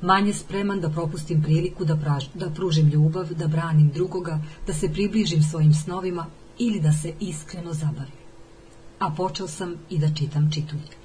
Manje 0.02 0.34
spreman 0.34 0.82
da 0.82 0.89
propustim 0.89 1.43
priliku 1.43 1.86
da, 1.86 1.95
praž, 1.95 2.26
da 2.34 2.49
pružim 2.49 2.88
ljubav, 2.88 3.34
da 3.34 3.47
branim 3.47 3.89
drugoga, 3.89 4.39
da 4.68 4.74
se 4.74 4.93
približim 4.93 5.43
svojim 5.43 5.74
snovima 5.74 6.26
ili 6.68 6.80
da 6.80 6.91
se 6.93 7.14
iskreno 7.20 7.74
zabavim 7.74 8.22
a 9.01 9.09
počeo 9.18 9.47
sam 9.47 9.76
i 9.89 9.97
da 9.97 10.14
čitam 10.14 10.51
čitulje. 10.51 10.95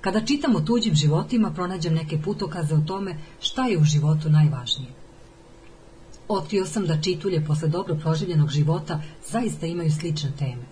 Kada 0.00 0.20
čitam 0.26 0.56
o 0.56 0.60
tuđim 0.60 0.94
životima, 0.94 1.50
pronađem 1.50 1.94
neke 1.94 2.18
putokaze 2.22 2.74
o 2.74 2.84
tome 2.86 3.16
šta 3.40 3.66
je 3.66 3.78
u 3.78 3.84
životu 3.84 4.30
najvažnije. 4.30 4.90
Otkrio 6.28 6.66
sam 6.66 6.86
da 6.86 7.00
čitulje 7.00 7.44
posle 7.44 7.68
dobro 7.68 7.96
proživljenog 7.96 8.50
života 8.50 9.00
zaista 9.30 9.66
imaju 9.66 9.90
slične 9.92 10.30
teme. 10.38 10.62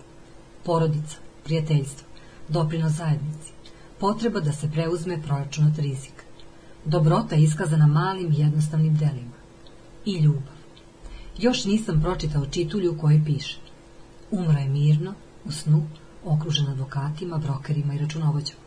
Porodica, 0.65 1.17
prijateljstvo, 1.43 2.07
doprinos 2.47 2.91
zajednici, 2.91 3.51
potreba 3.99 4.39
da 4.39 4.53
se 4.53 4.71
preuzme 4.71 5.21
proračunat 5.21 5.79
rizik, 5.79 6.23
dobrota 6.85 7.35
iskazana 7.35 7.87
malim 7.87 8.31
jednostavnim 8.31 8.95
delima 8.95 9.41
i 10.05 10.17
ljubav. 10.19 10.55
Još 11.37 11.65
nisam 11.65 12.01
pročitao 12.01 12.45
čitulju 12.45 12.97
koje 12.97 13.25
piše 13.25 13.70
Umro 14.31 14.59
je 14.59 14.69
mirno, 14.69 15.13
u 15.45 15.51
snu, 15.51 15.87
okružen 16.25 16.67
advokatima, 16.67 17.37
brokerima 17.37 17.93
i 17.93 17.97
računovođama. 17.97 18.61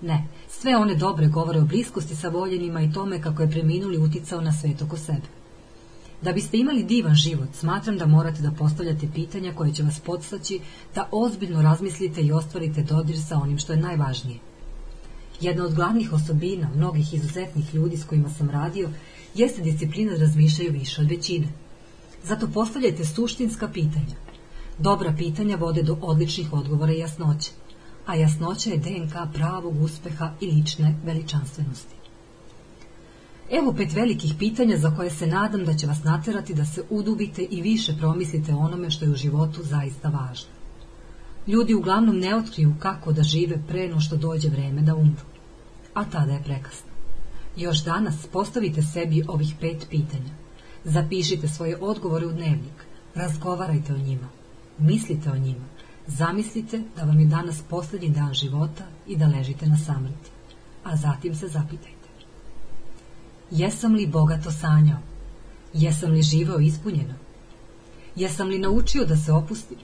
Ne, 0.00 0.24
sve 0.48 0.76
one 0.76 0.94
dobre 0.94 1.28
govore 1.28 1.60
o 1.60 1.64
bliskosti 1.64 2.16
sa 2.16 2.28
voljenima 2.28 2.82
i 2.82 2.92
tome 2.92 3.22
kako 3.22 3.42
je 3.42 3.50
preminuli 3.50 3.98
uticao 3.98 4.40
na 4.40 4.52
svet 4.52 4.82
oko 4.82 4.96
sebe. 4.96 5.28
Da 6.22 6.32
biste 6.32 6.58
imali 6.58 6.82
divan 6.82 7.14
život, 7.14 7.48
smatram 7.54 7.98
da 7.98 8.06
morate 8.06 8.42
da 8.42 8.50
postavljate 8.50 9.08
pitanja 9.14 9.52
koje 9.54 9.74
će 9.74 9.82
vas 9.82 10.00
podstaći 10.00 10.60
da 10.94 11.08
ozbiljno 11.12 11.62
razmislite 11.62 12.22
i 12.22 12.32
ostvarite 12.32 12.82
dodir 12.82 13.16
sa 13.28 13.36
onim 13.36 13.58
što 13.58 13.72
je 13.72 13.80
najvažnije. 13.80 14.38
Jedna 15.40 15.64
od 15.64 15.74
glavnih 15.74 16.12
osobina 16.12 16.68
mnogih 16.76 17.14
izuzetnih 17.14 17.74
ljudi 17.74 17.96
s 17.96 18.04
kojima 18.04 18.30
sam 18.30 18.50
radio 18.50 18.88
jeste 19.34 19.62
disciplina 19.62 20.12
da 20.12 20.18
razmišljaju 20.18 20.72
više 20.72 21.00
od 21.00 21.08
većine. 21.08 21.46
Zato 22.24 22.48
postavljajte 22.48 23.04
suštinska 23.04 23.68
pitanja. 23.68 24.31
Dobra 24.78 25.14
pitanja 25.18 25.56
vode 25.56 25.82
do 25.82 25.98
odličnih 26.02 26.52
odgovora 26.52 26.92
i 26.92 26.98
jasnoće, 26.98 27.50
a 28.06 28.14
jasnoća 28.14 28.70
je 28.70 28.76
DNK 28.76 29.12
pravog 29.34 29.82
uspeha 29.82 30.32
i 30.40 30.46
lične 30.46 30.94
veličanstvenosti. 31.04 31.94
Evo 33.50 33.72
pet 33.72 33.92
velikih 33.92 34.34
pitanja 34.38 34.76
za 34.76 34.96
koje 34.96 35.10
se 35.10 35.26
nadam 35.26 35.64
da 35.64 35.74
će 35.74 35.86
vas 35.86 36.04
naterati 36.04 36.54
da 36.54 36.64
se 36.64 36.82
udubite 36.90 37.42
i 37.42 37.62
više 37.62 37.96
promislite 37.98 38.54
onome 38.54 38.90
što 38.90 39.04
je 39.04 39.10
u 39.10 39.14
životu 39.14 39.62
zaista 39.62 40.08
važno. 40.08 40.50
Ljudi 41.46 41.74
uglavnom 41.74 42.18
ne 42.18 42.36
otkriju 42.36 42.74
kako 42.78 43.12
da 43.12 43.22
žive 43.22 43.62
pre 43.68 43.88
no 43.88 44.00
što 44.00 44.16
dođe 44.16 44.48
vreme 44.48 44.82
da 44.82 44.94
umru, 44.94 45.22
a 45.94 46.04
tada 46.04 46.32
je 46.32 46.42
prekasno. 46.42 46.90
Još 47.56 47.84
danas 47.84 48.26
postavite 48.32 48.82
sebi 48.82 49.24
ovih 49.28 49.54
pet 49.60 49.86
pitanja. 49.90 50.32
Zapišite 50.84 51.48
svoje 51.48 51.76
odgovore 51.80 52.26
u 52.26 52.32
dnevnik, 52.32 52.86
razgovarajte 53.14 53.94
o 53.94 53.98
njima, 53.98 54.28
Mislite 54.82 55.30
o 55.30 55.36
njima. 55.36 55.64
Zamislite 56.06 56.82
da 56.96 57.04
vam 57.04 57.20
je 57.20 57.26
danas 57.26 57.62
posljednji 57.70 58.08
dan 58.08 58.34
života 58.34 58.84
i 59.06 59.16
da 59.16 59.26
ležite 59.26 59.66
na 59.66 59.78
samrti. 59.78 60.30
A 60.84 60.96
zatim 60.96 61.34
se 61.34 61.48
zapitajte. 61.48 62.08
Jesam 63.50 63.94
li 63.94 64.06
bogato 64.06 64.50
sanjao? 64.50 64.98
Jesam 65.72 66.10
li 66.10 66.22
živao 66.22 66.58
ispunjeno? 66.58 67.14
Jesam 68.16 68.48
li 68.48 68.58
naučio 68.58 69.04
da 69.04 69.16
se 69.16 69.32
opustim? 69.32 69.78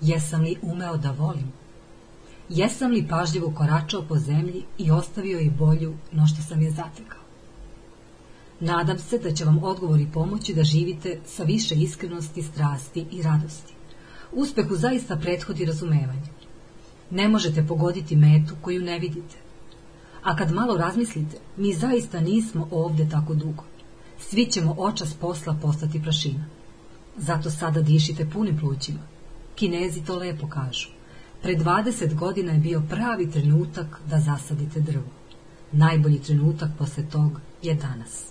Jesam 0.00 0.42
li 0.42 0.56
umeo 0.62 0.96
da 0.96 1.10
volim? 1.10 1.52
Jesam 2.48 2.90
li 2.90 3.08
pažljivo 3.08 3.50
koračao 3.50 4.02
po 4.02 4.16
zemlji 4.18 4.64
i 4.78 4.90
ostavio 4.90 5.40
i 5.40 5.50
bolju 5.50 5.94
no 6.12 6.26
što 6.26 6.42
sam 6.42 6.62
je 6.62 6.70
zatekao? 6.70 7.20
Nadam 8.60 8.98
se 8.98 9.18
da 9.18 9.30
će 9.30 9.44
vam 9.44 9.62
odgovori 9.62 10.08
pomoći 10.14 10.54
da 10.54 10.64
živite 10.64 11.20
sa 11.26 11.42
više 11.42 11.74
iskrenosti, 11.74 12.42
strasti 12.42 13.06
i 13.10 13.22
radosti. 13.22 13.75
Uspehu 14.32 14.76
zaista 14.76 15.16
prethodi 15.16 15.64
razumevanje. 15.64 16.28
Ne 17.10 17.28
možete 17.28 17.66
pogoditi 17.66 18.16
metu 18.16 18.54
koju 18.60 18.82
ne 18.82 18.98
vidite. 18.98 19.36
A 20.22 20.36
kad 20.36 20.52
malo 20.52 20.76
razmislite, 20.76 21.36
mi 21.56 21.74
zaista 21.74 22.20
nismo 22.20 22.68
ovde 22.70 23.08
tako 23.08 23.34
dugo. 23.34 23.64
Svi 24.18 24.46
ćemo 24.46 24.74
očas 24.78 25.14
posla 25.14 25.56
postati 25.62 26.02
prašina. 26.02 26.44
Zato 27.16 27.50
sada 27.50 27.82
dišite 27.82 28.30
punim 28.30 28.58
plućima. 28.58 29.00
Kinezi 29.54 30.04
to 30.04 30.16
lepo 30.16 30.48
kažu. 30.48 30.88
Pre 31.42 31.56
20 31.56 32.14
godina 32.14 32.52
je 32.52 32.58
bio 32.58 32.82
pravi 32.90 33.30
trenutak 33.30 34.00
da 34.10 34.20
zasadite 34.20 34.80
drvo. 34.80 35.10
Najbolji 35.72 36.18
trenutak 36.18 36.70
posle 36.78 37.04
tog 37.10 37.40
je 37.62 37.74
danas. 37.74 38.26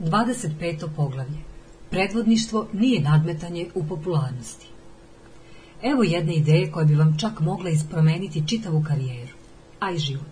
25. 0.00 0.88
poglavlje 0.96 1.49
Predvodništvo 1.90 2.66
nije 2.72 3.00
nadmetanje 3.00 3.66
u 3.74 3.84
popularnosti. 3.84 4.66
Evo 5.82 6.02
jedne 6.02 6.34
ideje 6.34 6.72
koja 6.72 6.84
bi 6.84 6.94
vam 6.94 7.16
čak 7.18 7.40
mogla 7.40 7.70
ispromeniti 7.70 8.48
čitavu 8.48 8.84
karijeru, 8.88 9.32
a 9.80 9.90
i 9.90 9.98
život. 9.98 10.26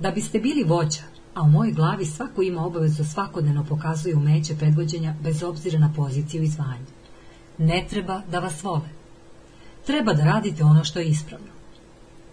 Da 0.00 0.10
biste 0.10 0.38
bili 0.38 0.64
vođa, 0.64 1.02
a 1.34 1.42
u 1.42 1.50
mojoj 1.50 1.72
glavi 1.72 2.06
svako 2.06 2.42
ima 2.42 2.66
obavezu 2.66 3.04
svakodnevno 3.04 3.64
pokazuje 3.64 4.16
umeće 4.16 4.56
predvođenja 4.56 5.14
bez 5.22 5.42
obzira 5.42 5.78
na 5.78 5.92
poziciju 5.96 6.42
i 6.42 6.46
zvanje. 6.46 6.86
Ne 7.58 7.86
treba 7.90 8.22
da 8.30 8.38
vas 8.38 8.62
vole. 8.62 8.88
Treba 9.86 10.14
da 10.14 10.24
radite 10.24 10.64
ono 10.64 10.84
što 10.84 10.98
je 10.98 11.08
ispravno. 11.08 11.48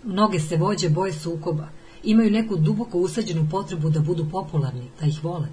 Mnoge 0.04 0.40
se 0.40 0.58
vođe 0.58 0.90
boje 0.90 1.14
sukoba, 1.14 1.68
imaju 2.04 2.32
neku 2.32 2.58
duboko 2.58 2.98
usađenu 2.98 3.48
potrebu 3.52 3.90
da 3.90 4.00
budu 4.00 4.30
popularni, 4.32 4.90
da 5.00 5.06
ih 5.06 5.24
vole. 5.24 5.48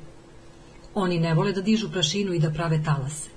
Oni 0.95 1.21
ne 1.21 1.35
vole 1.35 1.53
da 1.53 1.61
dižu 1.61 1.89
prašinu 1.91 2.35
i 2.35 2.39
da 2.39 2.51
prave 2.51 2.83
talase. 2.85 3.31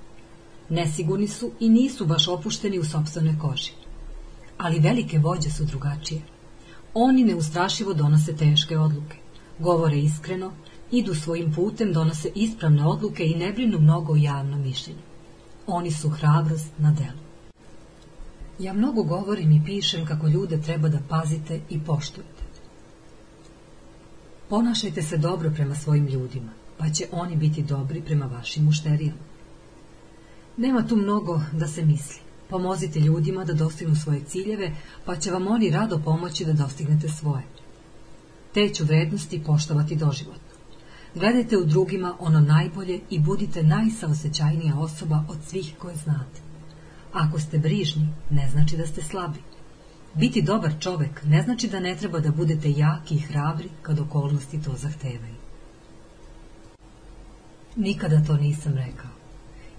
Nesigurni 0.68 1.28
su 1.28 1.50
i 1.60 1.68
nisu 1.68 2.06
baš 2.06 2.28
opušteni 2.28 2.78
u 2.78 2.84
sobstvenoj 2.84 3.38
koži. 3.38 3.72
Ali 4.58 4.80
velike 4.80 5.18
vođe 5.18 5.50
su 5.50 5.64
drugačije. 5.64 6.20
Oni 6.94 7.24
neustrašivo 7.24 7.94
donose 7.94 8.36
teške 8.36 8.78
odluke, 8.78 9.16
govore 9.58 9.98
iskreno, 9.98 10.52
idu 10.90 11.14
svojim 11.14 11.52
putem, 11.54 11.92
donose 11.92 12.30
ispravne 12.34 12.84
odluke 12.84 13.24
i 13.26 13.34
ne 13.34 13.52
brinu 13.52 13.78
mnogo 13.78 14.12
o 14.12 14.16
javnom 14.16 14.62
mišljenju. 14.62 15.00
Oni 15.66 15.90
su 15.90 16.10
hrabrost 16.10 16.72
na 16.78 16.90
delu. 16.90 17.26
Ja 18.58 18.72
mnogo 18.72 19.02
govorim 19.02 19.52
i 19.52 19.62
pišem 19.64 20.06
kako 20.06 20.28
ljude 20.28 20.62
treba 20.62 20.88
da 20.88 20.98
pazite 21.08 21.60
i 21.70 21.80
poštujete. 21.80 22.42
Ponašajte 24.48 25.02
se 25.02 25.16
dobro 25.16 25.50
prema 25.50 25.74
svojim 25.74 26.06
ljudima 26.06 26.65
pa 26.78 26.90
će 26.90 27.04
oni 27.12 27.36
biti 27.36 27.62
dobri 27.62 28.02
prema 28.02 28.26
vašim 28.26 28.64
mušterijama. 28.64 29.18
Nema 30.56 30.86
tu 30.86 30.96
mnogo 30.96 31.40
da 31.52 31.68
se 31.68 31.84
misli. 31.84 32.20
Pomozite 32.50 33.00
ljudima 33.00 33.44
da 33.44 33.52
dostignu 33.52 33.94
svoje 33.94 34.24
ciljeve, 34.24 34.70
pa 35.04 35.16
će 35.16 35.30
vam 35.30 35.46
oni 35.46 35.70
rado 35.70 35.98
pomoći 36.04 36.44
da 36.44 36.52
dostignete 36.52 37.08
svoje. 37.08 37.42
Te 38.54 38.68
ću 38.68 38.84
vrednosti 38.84 39.42
poštovati 39.46 39.96
doživotno. 39.96 40.56
Gledajte 41.14 41.58
u 41.58 41.64
drugima 41.64 42.16
ono 42.20 42.40
najbolje 42.40 43.00
i 43.10 43.18
budite 43.18 43.62
najsaosećajnija 43.62 44.78
osoba 44.78 45.24
od 45.28 45.38
svih 45.46 45.74
koje 45.78 45.96
znate. 45.96 46.40
Ako 47.12 47.40
ste 47.40 47.58
brižni, 47.58 48.08
ne 48.30 48.48
znači 48.52 48.76
da 48.76 48.86
ste 48.86 49.02
slabi. 49.02 49.38
Biti 50.14 50.42
dobar 50.42 50.72
čovek 50.80 51.24
ne 51.24 51.42
znači 51.42 51.68
da 51.68 51.80
ne 51.80 51.96
treba 51.96 52.20
da 52.20 52.30
budete 52.30 52.70
jaki 52.70 53.14
i 53.14 53.18
hrabri 53.18 53.68
kad 53.82 53.98
okolnosti 53.98 54.62
to 54.62 54.74
zahtevaju. 54.76 55.35
Nikada 57.76 58.24
to 58.26 58.36
nisam 58.36 58.74
rekao. 58.74 59.10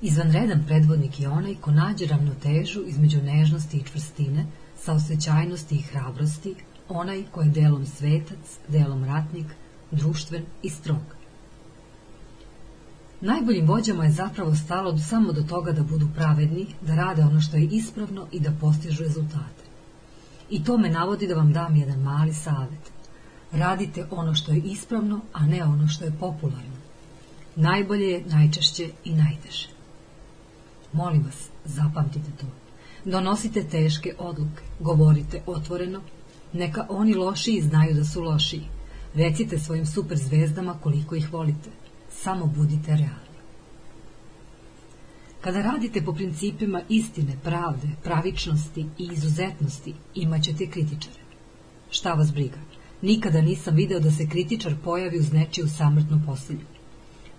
Izvanredan 0.02 0.64
predvodnik 0.68 1.20
je 1.20 1.30
onaj 1.30 1.56
ko 1.56 1.72
nađe 1.72 2.06
ravnotežu 2.06 2.84
između 2.86 3.22
nežnosti 3.22 3.78
i 3.78 3.84
čvrstine, 3.84 4.46
saosećajnosti 4.80 5.76
i 5.76 5.82
hrabrosti, 5.82 6.56
onaj 6.90 7.24
ko 7.32 7.42
je 7.42 7.50
delom 7.50 7.86
svetac, 7.86 8.60
delom 8.68 9.04
ratnik, 9.04 9.46
društven 9.92 10.44
i 10.64 10.70
strog. 10.70 11.16
Najboljim 13.22 13.68
vođama 13.68 14.06
je 14.06 14.12
zapravo 14.12 14.56
stalo 14.56 14.98
samo 14.98 15.32
do 15.34 15.44
toga 15.44 15.72
da 15.72 15.84
budu 15.84 16.08
pravedni, 16.16 16.68
da 16.82 16.96
rade 16.96 17.22
ono 17.22 17.42
što 17.42 17.58
je 17.58 17.66
ispravno 17.66 18.28
i 18.32 18.40
da 18.40 18.52
postižu 18.62 19.04
rezultate. 19.04 19.64
I 20.50 20.64
to 20.64 20.78
me 20.78 20.90
navodi 20.90 21.28
da 21.28 21.36
vam 21.36 21.54
dam 21.54 21.76
jedan 21.76 22.00
mali 22.00 22.34
savjet. 22.34 22.92
Radite 23.52 24.06
ono 24.12 24.36
što 24.36 24.52
je 24.52 24.60
ispravno, 24.60 25.22
a 25.34 25.46
ne 25.46 25.64
ono 25.64 25.88
što 25.88 26.06
je 26.06 26.18
popularno. 26.20 26.77
Najbolje 27.60 28.08
je 28.08 28.24
najčešće 28.26 28.90
i 29.04 29.14
najteže. 29.14 29.68
Molim 30.94 31.24
vas, 31.24 31.50
zapamtite 31.66 32.32
to. 32.42 32.46
Donosite 33.06 33.64
teške 33.64 34.14
odluke, 34.20 34.64
govorite 34.80 35.42
otvoreno, 35.46 36.02
neka 36.54 36.86
oni 36.90 37.16
lošiji 37.16 37.62
znaju 37.62 37.94
da 37.94 38.06
su 38.06 38.22
lošiji. 38.22 38.64
Recite 39.14 39.60
svojim 39.60 39.86
super 39.86 40.18
zvezdama 40.18 40.74
koliko 40.84 41.16
ih 41.16 41.34
volite. 41.34 41.70
Samo 42.12 42.46
budite 42.46 42.92
realni. 42.92 43.38
Kada 45.42 45.62
radite 45.62 46.02
po 46.02 46.14
principima 46.14 46.82
istine, 46.90 47.38
pravde, 47.44 47.88
pravičnosti 48.04 48.86
i 48.98 49.10
izuzetnosti, 49.12 49.94
imat 50.16 50.44
ćete 50.44 50.68
kritičare. 50.68 51.22
Šta 51.90 52.14
vas 52.14 52.34
briga? 52.34 52.60
Nikada 53.02 53.42
nisam 53.42 53.76
video 53.76 54.00
da 54.00 54.12
se 54.12 54.30
kritičar 54.30 54.76
pojavi 54.84 55.20
uz 55.20 55.34
nečiju 55.34 55.68
samrtnu 55.68 56.22
posilju. 56.26 56.77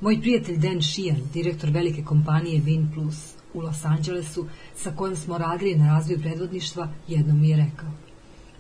Moj 0.01 0.21
prijatelj 0.21 0.59
Dan 0.59 0.83
Sheehan, 0.83 1.23
direktor 1.33 1.71
velike 1.71 2.05
kompanije 2.05 2.63
Win 2.63 2.87
Plus 2.95 3.35
u 3.55 3.61
Los 3.61 3.85
Angelesu, 3.85 4.47
sa 4.77 4.93
kojim 4.97 5.17
smo 5.17 5.39
radili 5.39 5.75
na 5.75 5.87
razvoju 5.87 6.21
predvodništva, 6.21 6.89
jednom 7.09 7.41
mi 7.41 7.49
je 7.49 7.57
rekao 7.57 7.89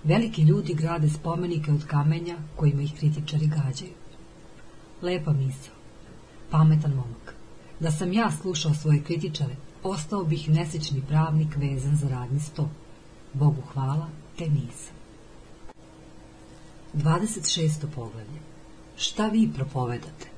Veliki 0.05 0.43
ljudi 0.43 0.75
grade 0.75 1.09
spomenike 1.11 1.73
od 1.73 1.87
kamenja 1.87 2.37
kojima 2.57 2.83
ih 2.83 2.95
kritičari 2.99 3.47
gađaju. 3.47 3.93
Lepa 5.03 5.33
misao. 5.33 5.75
Pametan 6.51 6.91
momak. 6.91 7.35
Da 7.81 7.91
sam 7.91 8.13
ja 8.13 8.31
slušao 8.31 8.75
svoje 8.75 9.03
kritičare, 9.03 9.57
ostao 9.83 10.25
bih 10.25 10.49
nesečni 10.49 11.03
pravnik 11.09 11.57
vezan 11.57 11.97
za 11.97 12.09
radni 12.09 12.41
sto. 12.41 12.71
Bogu 13.33 13.63
hvala, 13.73 14.09
te 14.39 14.49
nisam. 14.49 14.95
26. 16.95 17.87
poglavlje. 17.95 18.41
Šta 18.97 19.29
vi 19.29 19.51
propovedate? 19.55 20.38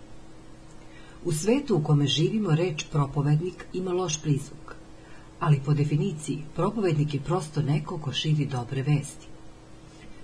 U 1.24 1.32
svetu 1.32 1.76
u 1.76 1.82
kome 1.82 2.06
živimo 2.06 2.54
reč 2.54 2.84
propovednik 2.92 3.64
ima 3.72 3.92
loš 3.92 4.22
prizvuk, 4.22 4.74
ali 5.40 5.60
po 5.64 5.74
definiciji 5.74 6.44
propovednik 6.54 7.14
je 7.14 7.20
prosto 7.20 7.62
neko 7.62 7.98
ko 7.98 8.12
širi 8.12 8.46
dobre 8.46 8.82
vesti. 8.82 9.26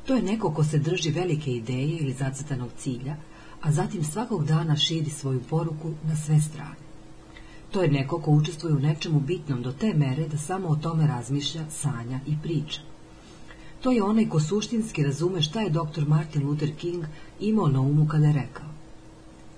To 0.07 0.15
je 0.15 0.23
neko 0.23 0.51
ko 0.51 0.65
se 0.65 0.79
drži 0.79 1.11
velike 1.11 1.53
ideje 1.53 1.97
ili 1.97 2.13
zacrtanog 2.13 2.71
cilja, 2.79 3.17
a 3.63 3.73
zatim 3.73 4.05
svakog 4.05 4.45
dana 4.47 4.77
širi 4.77 5.11
svoju 5.11 5.41
poruku 5.51 5.93
na 6.05 6.17
sve 6.17 6.41
strane. 6.41 6.87
To 7.71 7.83
je 7.83 7.91
neko 7.91 8.21
ko 8.21 8.31
učestvuje 8.31 8.75
u 8.75 8.81
nečemu 8.81 9.21
bitnom 9.21 9.63
do 9.63 9.73
te 9.73 9.95
mere 9.95 10.29
da 10.29 10.39
samo 10.39 10.69
o 10.69 10.77
tome 10.77 11.07
razmišlja, 11.07 11.65
sanja 11.71 12.21
i 12.27 12.37
priča. 12.43 12.81
To 13.81 13.91
je 13.91 14.03
onaj 14.03 14.29
ko 14.29 14.41
suštinski 14.41 15.03
razume 15.03 15.43
šta 15.43 15.61
je 15.61 15.71
dr. 15.71 16.09
Martin 16.09 16.47
Luther 16.47 16.77
King 16.77 17.05
imao 17.41 17.69
na 17.69 17.81
umu 17.81 18.07
kada 18.09 18.27
je 18.27 18.33
rekao 18.33 18.76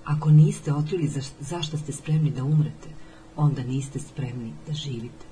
Ako 0.09 0.31
niste 0.31 0.73
otkrili 0.73 1.07
za, 1.07 1.21
zašto 1.39 1.77
ste 1.77 1.91
spremni 1.93 2.31
da 2.31 2.43
umrete, 2.43 2.89
onda 3.35 3.63
niste 3.63 3.99
spremni 3.99 4.53
da 4.67 4.73
živite. 4.73 5.25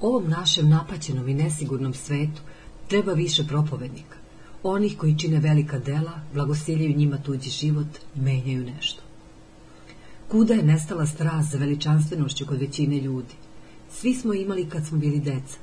Ovom 0.00 0.30
našem 0.30 0.68
napaćenom 0.68 1.28
i 1.28 1.34
nesigurnom 1.34 1.94
svetu 1.94 2.40
treba 2.88 3.12
više 3.12 3.44
propovednika. 3.46 4.16
Onih 4.62 4.96
koji 4.98 5.18
čine 5.18 5.38
velika 5.38 5.78
dela, 5.78 6.20
blagosiljaju 6.34 6.96
njima 6.96 7.18
tuđi 7.18 7.50
život, 7.50 7.98
menjaju 8.14 8.64
nešto. 8.64 9.02
Kuda 10.28 10.54
je 10.54 10.62
nestala 10.62 11.06
strast 11.06 11.50
za 11.50 11.58
veličanstvenošću 11.58 12.46
kod 12.46 12.60
većine 12.60 13.00
ljudi? 13.00 13.34
Svi 13.90 14.14
smo 14.14 14.34
imali 14.34 14.68
kad 14.68 14.86
smo 14.86 14.98
bili 14.98 15.20
deca. 15.20 15.58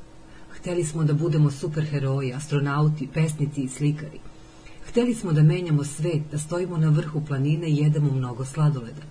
Hteli 0.50 0.84
smo 0.84 1.04
da 1.04 1.14
budemo 1.14 1.52
superheroji, 1.52 2.34
astronauti, 2.34 3.10
pesnici 3.14 3.62
i 3.62 3.70
slikari. 3.70 4.20
Hteli 4.96 5.16
smo 5.16 5.34
da 5.34 5.44
menjamo 5.44 5.84
svet, 5.84 6.22
da 6.32 6.40
stojimo 6.40 6.78
na 6.78 6.90
vrhu 6.90 7.22
planine 7.28 7.70
i 7.70 7.78
jedemo 7.78 8.12
mnogo 8.12 8.46
sladoleda. 8.46 9.02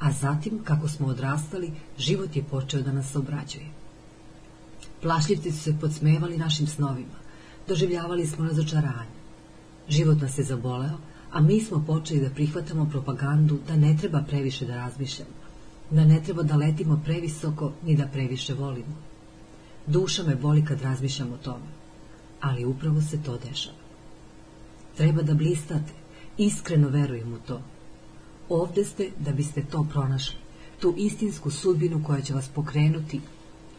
A 0.00 0.12
zatim, 0.12 0.60
kako 0.64 0.88
smo 0.88 1.06
odrastali, 1.06 1.72
život 1.98 2.36
je 2.36 2.42
počeo 2.42 2.82
da 2.82 2.92
nas 2.92 3.16
obrađuje. 3.16 3.66
Plašljivci 5.02 5.52
su 5.52 5.62
se 5.62 5.74
podsmevali 5.80 6.38
našim 6.38 6.66
snovima. 6.66 7.18
Doživljavali 7.68 8.26
smo 8.26 8.44
razočaranje. 8.44 9.16
Život 9.88 10.20
nas 10.20 10.38
je 10.38 10.44
zaboleo, 10.44 10.98
a 11.32 11.40
mi 11.40 11.60
smo 11.60 11.84
počeli 11.86 12.20
da 12.20 12.30
prihvatamo 12.30 12.86
propagandu 12.90 13.58
da 13.68 13.76
ne 13.76 13.96
treba 13.96 14.22
previše 14.22 14.66
da 14.66 14.76
razmišljamo, 14.76 15.30
da 15.90 16.04
ne 16.04 16.22
treba 16.22 16.42
da 16.42 16.56
letimo 16.56 17.00
previsoko 17.04 17.72
ni 17.82 17.96
da 17.96 18.06
previše 18.06 18.54
volimo. 18.54 18.94
Duša 19.86 20.22
me 20.22 20.36
boli 20.36 20.64
kad 20.64 20.82
razmišljam 20.82 21.32
o 21.32 21.36
tome, 21.36 21.74
ali 22.40 22.64
upravo 22.64 23.00
se 23.00 23.22
to 23.22 23.38
dešava. 23.48 23.85
Treba 24.96 25.22
da 25.22 25.34
blistate, 25.34 25.92
iskreno 26.38 26.88
verujem 26.88 27.32
u 27.32 27.38
to. 27.46 27.62
Ovde 28.48 28.84
ste 28.84 29.10
da 29.18 29.32
biste 29.32 29.64
to 29.70 29.86
pronašli, 29.92 30.36
tu 30.80 30.94
istinsku 30.96 31.50
sudbinu 31.50 32.04
koja 32.06 32.20
će 32.20 32.34
vas 32.34 32.48
pokrenuti 32.48 33.20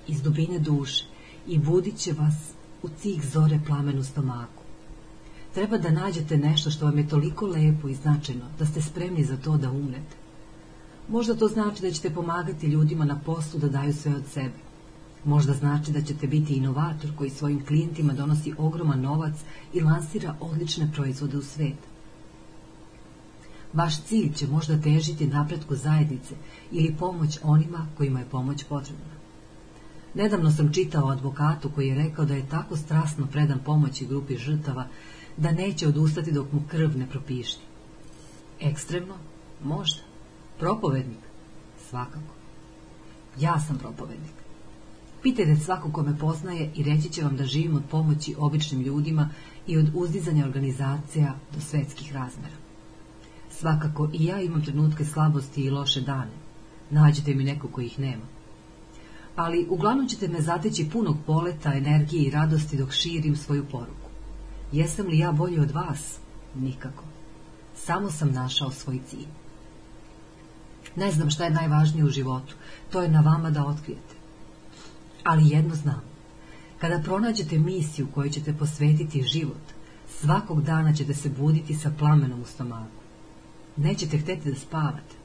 iz 0.07 0.21
dubine 0.21 0.59
duše 0.59 1.05
i 1.47 1.59
budit 1.59 1.97
će 1.97 2.13
vas 2.13 2.33
u 2.83 2.89
cih 3.01 3.25
zore 3.33 3.59
plamen 3.67 3.99
u 3.99 4.03
stomaku. 4.03 4.63
Treba 5.53 5.77
da 5.77 5.91
nađete 5.91 6.37
nešto 6.37 6.71
što 6.71 6.85
vam 6.85 6.97
je 6.97 7.07
toliko 7.07 7.47
lepo 7.47 7.87
i 7.87 7.95
značajno 7.95 8.45
da 8.59 8.65
ste 8.65 8.81
spremni 8.81 9.23
za 9.23 9.37
to 9.37 9.57
da 9.57 9.71
umrete. 9.71 10.15
Možda 11.07 11.35
to 11.35 11.47
znači 11.47 11.81
da 11.81 11.91
ćete 11.91 12.13
pomagati 12.13 12.67
ljudima 12.67 13.05
na 13.05 13.19
poslu 13.25 13.59
da 13.59 13.69
daju 13.69 13.93
sve 13.93 14.15
od 14.15 14.23
sebe. 14.33 14.66
Možda 15.25 15.53
znači 15.53 15.91
da 15.91 16.01
ćete 16.01 16.27
biti 16.27 16.53
inovator 16.53 17.15
koji 17.15 17.29
svojim 17.29 17.65
klijentima 17.65 18.13
donosi 18.13 18.53
ogroman 18.57 19.01
novac 19.01 19.35
i 19.73 19.81
lansira 19.81 20.35
odlične 20.39 20.91
proizvode 20.93 21.37
u 21.37 21.41
svet. 21.41 21.77
Vaš 23.73 24.01
cilj 24.03 24.33
će 24.33 24.47
možda 24.47 24.81
težiti 24.81 25.27
napretku 25.27 25.75
zajednice 25.75 26.35
ili 26.71 26.95
pomoć 26.99 27.39
onima 27.43 27.87
kojima 27.97 28.19
je 28.19 28.25
pomoć 28.25 28.63
potrebna. 28.63 29.17
Nedavno 30.13 30.51
sam 30.51 30.73
čitao 30.73 31.05
o 31.07 31.11
advokatu 31.11 31.69
koji 31.75 31.87
je 31.87 31.95
rekao 31.95 32.25
da 32.25 32.33
je 32.33 32.49
tako 32.49 32.77
strasno 32.77 33.27
predan 33.31 33.59
pomoći 33.65 34.05
grupi 34.05 34.37
žrtava 34.37 34.87
da 35.37 35.51
neće 35.51 35.87
odustati 35.87 36.31
dok 36.31 36.51
mu 36.51 36.61
krv 36.67 36.97
ne 36.97 37.09
propišti. 37.09 37.61
Ekstremno? 38.59 39.15
Možda. 39.63 40.01
Propovednik? 40.59 41.19
Svakako. 41.89 42.33
Ja 43.39 43.59
sam 43.59 43.77
propovednik. 43.77 44.36
Pitajte 45.27 45.55
svako 45.55 45.91
ko 45.91 46.03
me 46.03 46.17
poznaje 46.17 46.71
i 46.75 46.83
reći 46.83 47.09
će 47.09 47.23
vam 47.23 47.35
da 47.35 47.45
živim 47.45 47.75
od 47.75 47.83
pomoći 47.91 48.35
običnim 48.37 48.81
ljudima 48.81 49.29
i 49.67 49.77
od 49.77 49.91
uzdizanja 49.93 50.45
organizacija 50.45 51.35
do 51.53 51.61
svetskih 51.61 52.13
razmera. 52.13 52.55
Svakako 53.49 54.09
i 54.13 54.25
ja 54.25 54.41
imam 54.41 54.63
trenutke 54.65 55.05
slabosti 55.05 55.61
i 55.61 55.69
loše 55.69 56.01
dane. 56.01 56.31
Nađite 56.89 57.35
mi 57.35 57.43
neko 57.43 57.67
ko 57.67 57.81
ih 57.81 57.99
nema. 57.99 58.23
Ali 59.35 59.67
uglavnom 59.69 60.07
ćete 60.07 60.27
me 60.27 60.41
zateći 60.41 60.89
punog 60.89 61.17
poleta, 61.25 61.73
energije 61.73 62.23
i 62.23 62.31
radosti 62.31 62.77
dok 62.77 62.91
širim 62.91 63.35
svoju 63.35 63.65
poruku. 63.71 64.09
Jesam 64.71 65.07
li 65.07 65.19
ja 65.19 65.31
bolji 65.31 65.59
od 65.59 65.71
vas? 65.71 66.19
Nikako. 66.55 67.03
Samo 67.75 68.11
sam 68.11 68.31
našao 68.31 68.71
svoj 68.71 68.99
cilj. 69.09 69.27
Ne 70.95 71.11
znam 71.11 71.29
šta 71.29 71.43
je 71.43 71.51
najvažnije 71.51 72.05
u 72.05 72.09
životu. 72.09 72.55
To 72.91 73.01
je 73.01 73.09
na 73.09 73.21
vama 73.21 73.49
da 73.49 73.65
otkrijete. 73.65 74.06
Ali 75.23 75.49
jedno 75.49 75.75
znam. 75.75 76.01
Kada 76.77 76.99
pronađete 77.03 77.59
misiju 77.59 78.07
koju 78.13 78.29
ćete 78.29 78.53
posvetiti 78.53 79.23
život, 79.23 79.61
svakog 80.09 80.63
dana 80.63 80.93
ćete 80.93 81.13
se 81.13 81.29
buditi 81.29 81.75
sa 81.75 81.91
plamenom 81.99 82.41
u 82.41 82.45
stomaku. 82.45 83.01
Nećete 83.77 84.17
hteti 84.17 84.49
da 84.49 84.55
spavate. 84.55 85.15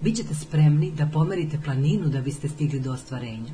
Bićete 0.00 0.34
spremni 0.34 0.92
da 0.92 1.06
pomerite 1.06 1.60
planinu 1.64 2.08
da 2.08 2.20
biste 2.20 2.48
stigli 2.48 2.80
do 2.80 2.92
ostvarenja. 2.92 3.52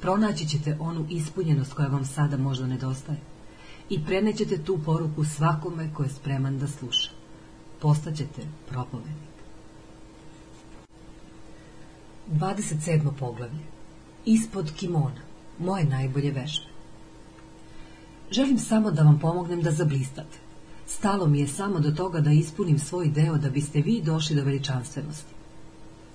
Pronaći 0.00 0.48
ćete 0.48 0.76
onu 0.80 1.06
ispunjenost 1.10 1.72
koja 1.72 1.88
vam 1.88 2.04
sada 2.04 2.36
možda 2.36 2.66
nedostaje 2.66 3.18
i 3.90 4.04
prenećete 4.04 4.58
tu 4.58 4.78
poruku 4.84 5.24
svakome 5.24 5.94
ko 5.94 6.02
je 6.02 6.08
spreman 6.08 6.58
da 6.58 6.68
sluša. 6.68 7.10
Postaćete 7.80 8.42
propovednik. 8.68 9.30
27. 12.32 13.10
poglavlje 13.18 13.79
Ispod 14.24 14.72
kimona, 14.76 15.22
moje 15.58 15.84
najbolje 15.84 16.32
vežbe. 16.32 16.66
Želim 18.30 18.58
samo 18.58 18.90
da 18.90 19.02
vam 19.02 19.18
pomognem 19.18 19.62
da 19.62 19.70
zablistate. 19.70 20.38
Stalo 20.86 21.26
mi 21.26 21.40
je 21.40 21.48
samo 21.48 21.80
do 21.80 21.90
toga 21.90 22.20
da 22.20 22.30
ispunim 22.30 22.78
svoj 22.78 23.08
deo 23.08 23.38
da 23.38 23.50
biste 23.50 23.80
vi 23.80 24.02
došli 24.02 24.36
do 24.36 24.44
veličanstvenosti. 24.44 25.34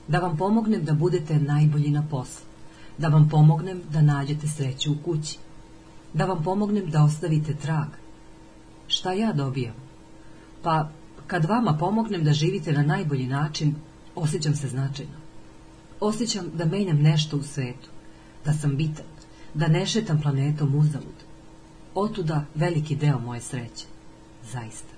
Da 0.08 0.20
vam 0.20 0.38
pomognem 0.38 0.86
da 0.86 0.94
budete 0.94 1.40
najbolji 1.40 1.90
na 1.90 2.04
poslu. 2.10 2.46
Da 2.98 3.08
vam 3.08 3.30
pomognem 3.30 3.82
da 3.92 4.02
nađete 4.02 4.48
sreću 4.48 4.92
u 4.92 4.96
kući 5.06 5.38
da 6.16 6.26
vam 6.26 6.44
pomognem 6.44 6.90
da 6.90 7.04
ostavite 7.04 7.54
trag. 7.54 7.88
Šta 8.88 9.14
ja 9.14 9.34
dobijam? 9.34 9.76
Pa, 10.64 10.90
kad 11.28 11.46
vama 11.46 11.78
pomognem 11.80 12.24
da 12.24 12.34
živite 12.34 12.74
na 12.74 12.84
najbolji 12.84 13.28
način, 13.28 13.76
osjećam 14.16 14.56
se 14.56 14.68
značajno. 14.68 15.18
Osjećam 16.00 16.46
da 16.54 16.66
menjam 16.66 16.98
nešto 16.98 17.38
u 17.38 17.44
svetu, 17.44 17.90
da 18.46 18.54
sam 18.54 18.76
bitan, 18.76 19.06
da 19.54 19.68
ne 19.68 19.86
šetam 19.86 20.22
planetom 20.22 20.76
uzalud. 20.76 21.26
Otuda 21.96 22.46
veliki 22.56 22.96
deo 22.96 23.20
moje 23.20 23.42
sreće. 23.42 23.86
Zaista. 24.52 24.94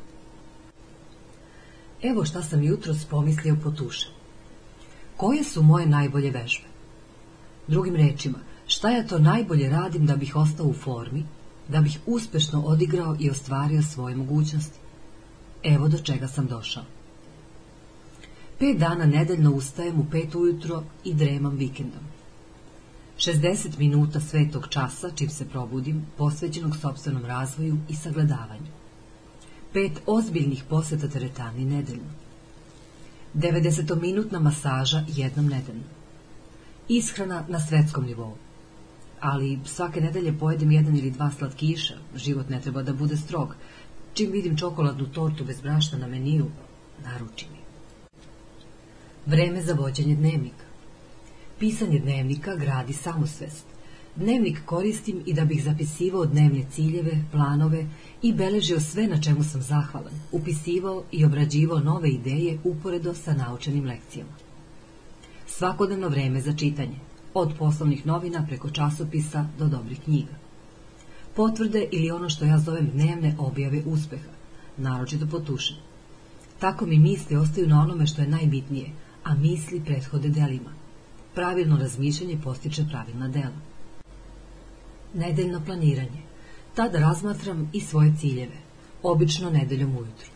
Evo 2.04 2.26
šta 2.26 2.42
sam 2.42 2.64
jutro 2.64 2.94
pomislio 3.10 3.58
po 3.64 3.72
tuše. 3.72 4.08
Koje 5.18 5.44
su 5.44 5.64
moje 5.64 5.86
najbolje 5.86 6.32
vežbe? 6.32 6.68
Drugim 7.68 7.96
rečima, 7.96 8.38
šta 8.68 8.90
ja 8.90 9.08
to 9.08 9.20
najbolje 9.20 9.70
radim 9.70 10.06
da 10.06 10.16
bih 10.16 10.36
ostao 10.36 10.66
u 10.66 10.74
formi, 10.74 11.26
da 11.68 11.82
bih 11.82 12.00
uspešno 12.06 12.62
odigrao 12.62 13.16
i 13.20 13.30
ostvario 13.30 13.82
svoje 13.82 14.16
mogućnosti? 14.16 14.80
Evo 15.64 15.88
do 15.88 15.98
čega 15.98 16.28
sam 16.28 16.48
došao. 16.48 16.84
Pet 18.60 18.78
dana 18.78 19.06
nedeljno 19.06 19.52
ustajem 19.52 20.00
u 20.00 20.06
pet 20.12 20.36
ujutro 20.36 20.84
i 21.04 21.14
dremam 21.14 21.56
vikendom. 21.56 22.17
60 23.18 23.80
minuta 23.80 24.20
svetog 24.20 24.68
časa, 24.70 25.10
čim 25.16 25.30
se 25.30 25.46
probudim, 25.50 26.06
posvećenog 26.18 26.76
sobstvenom 26.76 27.26
razvoju 27.26 27.78
i 27.90 27.96
sagledavanju. 27.96 28.72
Pet 29.74 29.92
ozbiljnih 30.06 30.64
poseta 30.70 31.08
teretani 31.08 31.66
nedeljno. 31.66 32.12
90-minutna 33.34 34.40
masaža 34.40 35.04
jednom 35.08 35.48
nedeljno. 35.48 35.84
Ishrana 36.88 37.44
na 37.48 37.60
svetskom 37.60 38.06
nivou. 38.06 38.36
Ali 39.20 39.60
svake 39.66 40.02
nedelje 40.02 40.38
pojedem 40.40 40.72
jedan 40.72 40.98
ili 40.98 41.12
dva 41.12 41.32
slatkiša, 41.32 41.96
život 42.16 42.50
ne 42.50 42.62
treba 42.62 42.84
da 42.84 42.94
bude 42.94 43.18
strog. 43.18 43.56
Čim 44.14 44.32
vidim 44.32 44.58
čokoladnu 44.58 45.06
tortu 45.06 45.46
bez 45.46 45.62
brašna 45.62 45.98
na 45.98 46.08
meniju, 46.08 46.46
naručim 47.04 47.50
je. 47.50 47.62
Vreme 49.26 49.62
za 49.62 49.74
vođenje 49.74 50.16
dnevnika. 50.16 50.67
Pisanje 51.60 52.00
dnevnika 52.00 52.56
gradi 52.56 52.94
samosvest. 52.94 53.66
Dnevnik 54.16 54.60
koristim 54.66 55.24
i 55.26 55.34
da 55.34 55.46
bih 55.46 55.64
zapisivao 55.64 56.26
dnevne 56.26 56.66
ciljeve, 56.72 57.12
planove 57.32 57.86
i 58.22 58.34
beležio 58.34 58.80
sve 58.80 59.08
na 59.08 59.22
čemu 59.22 59.44
sam 59.44 59.62
zahvalan, 59.62 60.14
upisivao 60.32 61.04
i 61.12 61.26
obrađivao 61.26 61.80
nove 61.80 62.10
ideje 62.10 62.60
uporedo 62.64 63.14
sa 63.14 63.34
naučenim 63.34 63.86
lekcijama. 63.86 64.32
Svakodnevno 65.48 66.10
vreme 66.10 66.42
za 66.42 66.54
čitanje, 66.54 67.00
od 67.34 67.54
poslovnih 67.60 68.06
novina 68.06 68.46
preko 68.48 68.70
časopisa 68.70 69.46
do 69.60 69.68
dobrih 69.68 70.02
knjiga. 70.04 70.34
Potvrde 71.36 71.88
ili 71.92 72.12
ono 72.12 72.30
što 72.30 72.46
ja 72.46 72.60
zovem 72.60 72.90
dnevne 72.94 73.36
objave 73.40 73.82
uspeha, 73.86 74.32
naročito 74.78 75.28
potušen. 75.28 75.78
Tako 76.60 76.86
mi 76.86 77.00
misli 77.00 77.36
ostaju 77.38 77.68
na 77.68 77.82
onome 77.82 78.08
što 78.08 78.22
je 78.22 78.28
najbitnije, 78.28 78.92
a 79.24 79.36
misli 79.36 79.82
prethode 79.86 80.30
delima. 80.30 80.77
Pravilno 81.38 81.78
razmišljanje 81.78 82.38
postiče 82.44 82.84
pravilna 82.92 83.28
dela. 83.28 83.60
Nedeljno 85.14 85.62
planiranje. 85.66 86.22
Tada 86.76 87.00
razmatram 87.00 87.70
i 87.74 87.82
svoje 87.82 88.14
ciljeve, 88.20 88.58
obično 89.04 89.50
nedeljom 89.50 89.92
ujutru. 89.92 90.32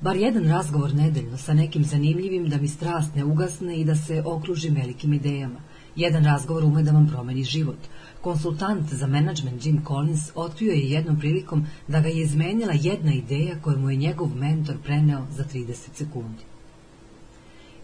Bar 0.00 0.16
jedan 0.16 0.48
razgovor 0.48 0.94
nedeljno 0.94 1.38
sa 1.38 1.54
nekim 1.54 1.84
zanimljivim 1.84 2.48
da 2.48 2.56
mi 2.56 2.68
strast 2.68 3.14
ne 3.14 3.24
ugasne 3.24 3.80
i 3.80 3.84
da 3.84 3.94
se 3.96 4.22
okružim 4.26 4.74
velikim 4.74 5.12
idejama. 5.12 5.60
Jedan 5.96 6.24
razgovor 6.24 6.64
ume 6.64 6.82
da 6.82 6.92
vam 6.92 7.08
promeni 7.08 7.44
život. 7.44 7.78
Konsultant 8.20 8.92
za 8.92 9.06
menadžment 9.06 9.66
Jim 9.66 9.84
Collins 9.86 10.30
otkrio 10.34 10.72
je 10.72 10.90
jednom 10.90 11.18
prilikom 11.18 11.66
da 11.88 12.00
ga 12.00 12.08
je 12.08 12.22
izmenila 12.22 12.72
jedna 12.72 13.12
ideja 13.12 13.60
koju 13.62 13.78
mu 13.78 13.90
je 13.90 13.96
njegov 13.96 14.36
mentor 14.36 14.76
preneo 14.82 15.26
za 15.30 15.44
30 15.44 15.74
sekundi. 15.94 16.51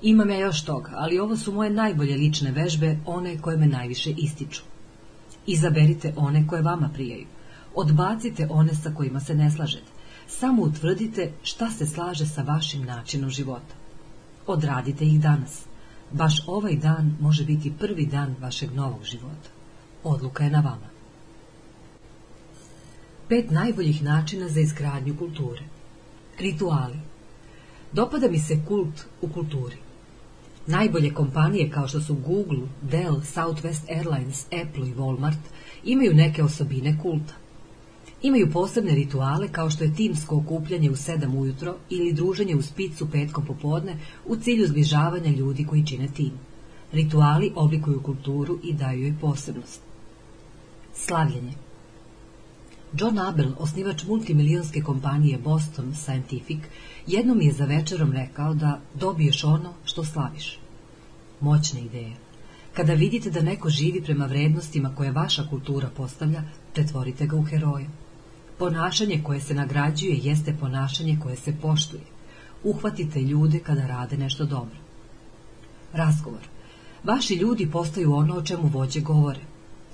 Imam 0.03 0.31
ja 0.31 0.39
još 0.39 0.65
toga, 0.65 0.91
ali 0.95 1.19
ovo 1.19 1.37
su 1.37 1.53
moje 1.53 1.71
najbolje 1.71 2.17
lične 2.17 2.53
vežbe, 2.53 2.99
one 3.07 3.39
koje 3.39 3.57
me 3.57 3.67
najviše 3.67 4.11
ističu. 4.11 4.63
Izaberite 5.47 6.13
one 6.17 6.47
koje 6.47 6.63
vama 6.63 6.91
prijaju. 6.95 7.27
Odbacite 7.75 8.47
one 8.51 8.75
sa 8.75 8.95
kojima 8.95 9.21
se 9.21 9.35
ne 9.35 9.51
slažete. 9.51 9.91
Samo 10.27 10.63
utvrdite 10.63 11.33
šta 11.43 11.71
se 11.71 11.87
slaže 11.87 12.27
sa 12.27 12.43
vašim 12.43 12.85
načinom 12.85 13.31
života. 13.31 13.75
Odradite 14.47 15.05
ih 15.05 15.21
danas. 15.21 15.65
Baš 16.13 16.43
ovaj 16.47 16.77
dan 16.77 17.17
može 17.21 17.45
biti 17.45 17.73
prvi 17.79 18.07
dan 18.07 18.37
vašeg 18.41 18.75
novog 18.75 19.05
života. 19.05 19.51
Odluka 20.05 20.45
je 20.45 20.51
na 20.51 20.61
vama. 20.61 20.89
Pet 23.29 23.51
najboljih 23.51 24.03
načina 24.03 24.49
za 24.49 24.61
izgradnju 24.61 25.17
kulture. 25.19 25.63
Rituali. 26.39 27.01
Dopada 27.93 28.29
mi 28.29 28.39
se 28.39 28.65
kult 28.69 29.05
u 29.21 29.29
kulturi. 29.29 29.77
Najbolje 30.69 31.15
kompanije 31.15 31.71
kao 31.71 31.89
što 31.89 32.01
su 32.01 32.15
Google, 32.15 32.69
Dell, 32.83 33.21
Southwest 33.21 33.91
Airlines, 33.97 34.45
Apple 34.45 34.89
i 34.89 34.95
Walmart 34.95 35.39
imaju 35.85 36.15
neke 36.15 36.43
osobine 36.45 36.99
kulta. 37.03 37.35
Imaju 38.23 38.51
posebne 38.53 38.95
rituale 38.95 39.49
kao 39.49 39.71
što 39.71 39.85
je 39.85 39.95
timsko 39.95 40.37
okupljanje 40.37 40.91
u 40.91 40.97
sedam 40.97 41.37
ujutro 41.37 41.77
ili 41.91 42.13
druženje 42.13 42.57
u 42.57 42.63
spicu 42.63 43.11
petkom 43.11 43.47
popodne 43.47 43.97
u 44.27 44.37
cilju 44.37 44.67
zbližavanja 44.67 45.31
ljudi 45.31 45.65
koji 45.65 45.87
čine 45.87 46.09
tim. 46.09 46.33
Rituali 46.93 47.53
oblikuju 47.55 48.03
kulturu 48.03 48.59
i 48.63 48.73
daju 48.73 49.03
joj 49.03 49.15
posebnost. 49.21 49.81
Slavljenje 50.95 51.53
John 52.93 53.19
Abel, 53.19 53.51
osnivač 53.59 54.05
multimilionske 54.05 54.83
kompanije 54.83 55.39
Boston 55.39 55.95
Scientific, 55.95 56.59
jednom 57.09 57.41
je 57.41 57.53
za 57.53 57.65
večerom 57.65 58.13
rekao 58.13 58.55
da 58.55 58.81
dobiješ 58.95 59.45
ono 59.45 59.73
što 59.85 60.05
slaviš. 60.05 60.59
Moćna 61.41 61.81
ideja. 61.81 62.17
Kada 62.75 62.95
vidite 62.95 63.31
da 63.31 63.43
neko 63.43 63.71
živi 63.71 64.03
prema 64.03 64.27
vrednostima 64.27 64.95
koje 64.97 65.13
vaša 65.13 65.47
kultura 65.51 65.89
postavlja, 65.97 66.43
pretvorite 66.75 67.27
ga 67.27 67.37
u 67.37 67.43
heroja. 67.43 67.87
Ponašanje 68.59 69.23
koje 69.25 69.41
se 69.41 69.55
nagrađuje 69.55 70.19
jeste 70.23 70.57
ponašanje 70.61 71.19
koje 71.23 71.37
se 71.37 71.55
poštuje. 71.63 72.03
Uhvatite 72.65 73.21
ljude 73.21 73.59
kada 73.59 73.87
rade 73.87 74.17
nešto 74.17 74.45
dobro. 74.45 74.77
Razgovor. 75.93 76.43
Vaši 77.05 77.35
ljudi 77.35 77.71
postaju 77.71 78.15
ono 78.15 78.37
o 78.37 78.43
čemu 78.43 78.69
vođe 78.69 79.01
govore. 79.01 79.41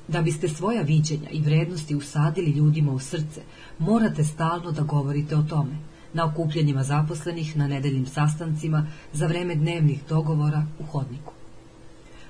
Da 0.08 0.22
biste 0.22 0.48
svoja 0.48 0.82
viđenja 0.82 1.30
i 1.30 1.40
vrednosti 1.40 1.94
usadili 1.94 2.50
ljudima 2.50 2.92
u 2.92 2.98
srce, 2.98 3.42
morate 3.78 4.24
stalno 4.24 4.72
da 4.72 4.82
govorite 4.82 5.36
o 5.36 5.42
tome, 5.42 5.76
na 6.14 6.24
okupljenjima 6.24 6.82
zaposlenih, 6.82 7.56
na 7.56 7.66
nedeljnim 7.68 8.06
sastancima, 8.06 8.86
za 9.12 9.26
vreme 9.26 9.54
dnevnih 9.54 10.00
dogovora 10.08 10.66
u 10.78 10.84
hodniku. 10.84 11.32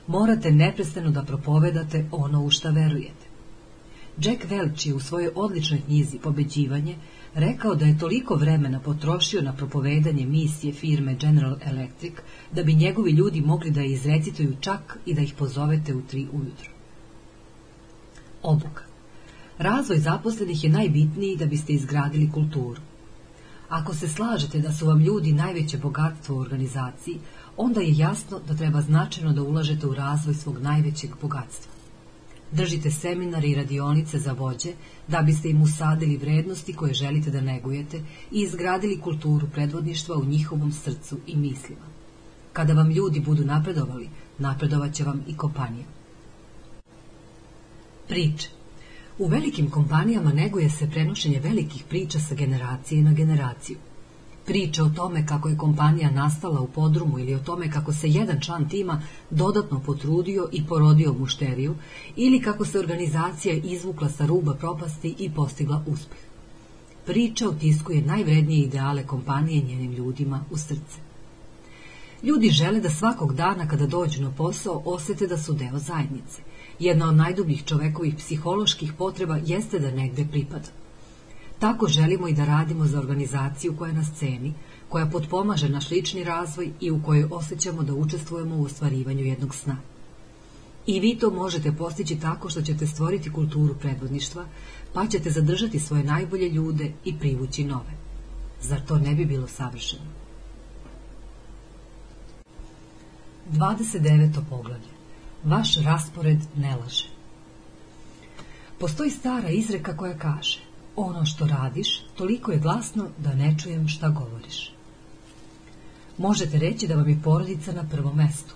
Morate 0.06 0.50
neprestano 0.50 1.10
da 1.10 1.22
propovedate 1.22 2.06
ono 2.10 2.44
u 2.44 2.50
šta 2.50 2.70
verujete. 2.70 3.26
Jack 4.18 4.44
Welch 4.50 4.86
je 4.86 4.94
u 4.94 5.00
svojoj 5.00 5.30
odličnoj 5.34 5.80
knjizi 5.80 6.18
Pobeđivanje 6.18 6.96
rekao 7.34 7.74
da 7.74 7.84
je 7.84 7.98
toliko 7.98 8.34
vremena 8.34 8.80
potrošio 8.80 9.42
na 9.42 9.52
propovedanje 9.52 10.26
misije 10.26 10.72
firme 10.72 11.14
General 11.14 11.56
Electric 11.64 12.14
da 12.52 12.62
bi 12.62 12.74
njegovi 12.74 13.10
ljudi 13.10 13.40
mogli 13.40 13.70
da 13.70 13.80
je 13.80 13.92
izrecituju 13.92 14.56
čak 14.60 14.98
i 15.06 15.14
da 15.14 15.22
ih 15.22 15.34
pozovete 15.38 15.94
u 15.94 16.02
tri 16.02 16.26
ujutro. 16.32 16.70
Obuka. 18.42 18.82
Razvoj 19.58 19.98
zaposlenih 19.98 20.64
je 20.64 20.70
najbitniji 20.70 21.36
da 21.36 21.46
biste 21.46 21.72
izgradili 21.72 22.30
kulturu. 22.32 22.80
Ako 23.74 23.94
se 23.94 24.08
slažete 24.08 24.58
da 24.58 24.72
su 24.72 24.86
vam 24.86 25.00
ljudi 25.00 25.32
najveće 25.32 25.78
bogatstvo 25.78 26.36
u 26.36 26.40
organizaciji, 26.40 27.18
onda 27.56 27.80
je 27.80 27.96
jasno 27.96 28.38
da 28.48 28.54
treba 28.54 28.80
značajno 28.80 29.32
da 29.32 29.42
ulažete 29.42 29.86
u 29.86 29.94
razvoj 29.94 30.34
svog 30.34 30.58
najvećeg 30.62 31.10
bogatstva. 31.22 31.72
Držite 32.52 32.90
seminare 32.90 33.48
i 33.48 33.54
radionice 33.54 34.18
za 34.18 34.32
vođe 34.32 34.72
da 35.08 35.22
biste 35.22 35.50
im 35.50 35.62
usadili 35.62 36.16
vrednosti 36.16 36.72
koje 36.72 36.94
želite 36.94 37.30
da 37.30 37.40
negujete 37.40 38.02
i 38.30 38.40
izgradili 38.42 39.00
kulturu 39.00 39.48
predvodništva 39.54 40.16
u 40.16 40.24
njihovom 40.24 40.72
srcu 40.72 41.18
i 41.26 41.36
mislima. 41.36 41.86
Kada 42.52 42.72
vam 42.72 42.90
ljudi 42.90 43.20
budu 43.20 43.44
napredovali, 43.44 44.08
napredovaće 44.38 45.04
vam 45.04 45.24
i 45.26 45.36
kompanija. 45.36 45.86
Priče 48.08 48.53
U 49.18 49.26
velikim 49.26 49.70
kompanijama 49.70 50.32
neguje 50.32 50.70
se 50.70 50.90
prenošenje 50.90 51.40
velikih 51.40 51.84
priča 51.88 52.18
sa 52.20 52.34
generacije 52.34 53.02
na 53.02 53.12
generaciju. 53.12 53.76
Priče 54.46 54.82
o 54.82 54.88
tome 54.88 55.26
kako 55.26 55.48
je 55.48 55.56
kompanija 55.56 56.10
nastala 56.10 56.60
u 56.60 56.66
podrumu 56.66 57.18
ili 57.18 57.34
o 57.34 57.38
tome 57.38 57.70
kako 57.70 57.92
se 57.92 58.08
jedan 58.08 58.40
član 58.40 58.68
tima 58.68 59.02
dodatno 59.30 59.80
potrudio 59.80 60.48
i 60.52 60.66
porodio 60.66 61.12
mušteriju 61.12 61.74
ili 62.16 62.40
kako 62.40 62.64
se 62.64 62.78
organizacija 62.78 63.54
izvukla 63.54 64.08
sa 64.08 64.26
ruba 64.26 64.54
propasti 64.54 65.14
i 65.18 65.30
postigla 65.30 65.84
uspeh. 65.86 66.18
Priča 67.06 67.48
utiskuje 67.48 68.02
najvrednije 68.02 68.66
ideale 68.66 69.06
kompanije 69.06 69.62
njenim 69.62 69.92
ljudima 69.92 70.44
u 70.50 70.56
srce. 70.56 70.98
Ljudi 72.22 72.50
žele 72.50 72.80
da 72.80 72.90
svakog 72.90 73.34
dana 73.34 73.68
kada 73.68 73.86
dođu 73.86 74.22
na 74.22 74.30
posao 74.30 74.82
osete 74.84 75.26
da 75.26 75.38
su 75.38 75.52
deo 75.52 75.78
zajednice. 75.78 76.42
Jedna 76.78 77.08
od 77.08 77.14
najdubljih 77.14 77.64
čovekovih 77.64 78.14
psiholoških 78.14 78.92
potreba 78.92 79.36
jeste 79.36 79.78
da 79.78 79.90
negde 79.90 80.26
pripada. 80.30 80.68
Tako 81.58 81.88
želimo 81.88 82.28
i 82.28 82.34
da 82.34 82.44
radimo 82.44 82.86
za 82.86 82.98
organizaciju 82.98 83.76
koja 83.76 83.92
nas 83.92 84.10
ceni, 84.18 84.52
koja 84.88 85.06
potpomaže 85.06 85.68
naš 85.68 85.90
lični 85.90 86.24
razvoj 86.24 86.70
i 86.80 86.90
u 86.90 87.02
kojoj 87.02 87.28
osjećamo 87.30 87.82
da 87.82 87.94
učestvujemo 87.94 88.56
u 88.56 88.64
ostvarivanju 88.64 89.24
jednog 89.24 89.54
sna. 89.54 89.76
I 90.86 91.00
vi 91.00 91.18
to 91.18 91.30
možete 91.30 91.72
postići 91.72 92.20
tako 92.20 92.48
što 92.48 92.62
ćete 92.62 92.86
stvoriti 92.86 93.32
kulturu 93.32 93.74
predvodništva, 93.74 94.44
pa 94.92 95.06
ćete 95.06 95.30
zadržati 95.30 95.80
svoje 95.80 96.04
najbolje 96.04 96.48
ljude 96.48 96.92
i 97.04 97.18
privući 97.18 97.64
nove. 97.64 97.94
Zar 98.60 98.80
to 98.86 98.98
ne 98.98 99.14
bi 99.14 99.24
bilo 99.24 99.46
savršeno? 99.46 100.04
29. 103.52 104.40
poglavlje. 104.50 104.93
Vaš 105.44 105.76
raspored 105.76 106.38
ne 106.56 106.76
laže. 106.76 107.08
Postoji 108.78 109.10
stara 109.10 109.48
izreka 109.48 109.96
koja 109.96 110.18
kaže 110.18 110.58
ono 110.96 111.24
što 111.24 111.46
radiš 111.46 112.02
toliko 112.16 112.52
je 112.52 112.58
glasno 112.58 113.08
da 113.18 113.34
ne 113.34 113.54
čujem 113.58 113.88
šta 113.88 114.08
govoriš. 114.08 114.72
Možete 116.18 116.58
reći 116.58 116.86
da 116.86 116.94
vam 116.94 117.08
je 117.08 117.20
porodica 117.24 117.72
na 117.72 117.84
prvom 117.90 118.16
mestu, 118.16 118.54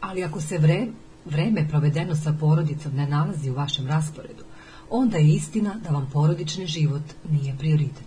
ali 0.00 0.24
ako 0.24 0.40
se 0.40 0.58
vre, 0.58 0.86
vreme 1.24 1.68
provedeno 1.68 2.16
sa 2.16 2.32
porodicom 2.40 2.92
ne 2.94 3.06
nalazi 3.06 3.50
u 3.50 3.54
vašem 3.54 3.86
rasporedu, 3.86 4.44
onda 4.90 5.18
je 5.18 5.34
istina 5.34 5.74
da 5.84 5.90
vam 5.90 6.10
porodični 6.12 6.66
život 6.66 7.02
nije 7.30 7.56
prioritet. 7.58 8.06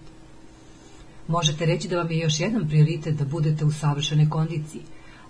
Možete 1.27 1.65
reći 1.65 1.87
da 1.87 1.97
vam 1.97 2.11
je 2.11 2.19
još 2.19 2.39
jedan 2.39 2.67
prioritet 2.67 3.15
da 3.15 3.25
budete 3.25 3.65
u 3.65 3.71
savršenoj 3.71 4.29
kondiciji, 4.29 4.81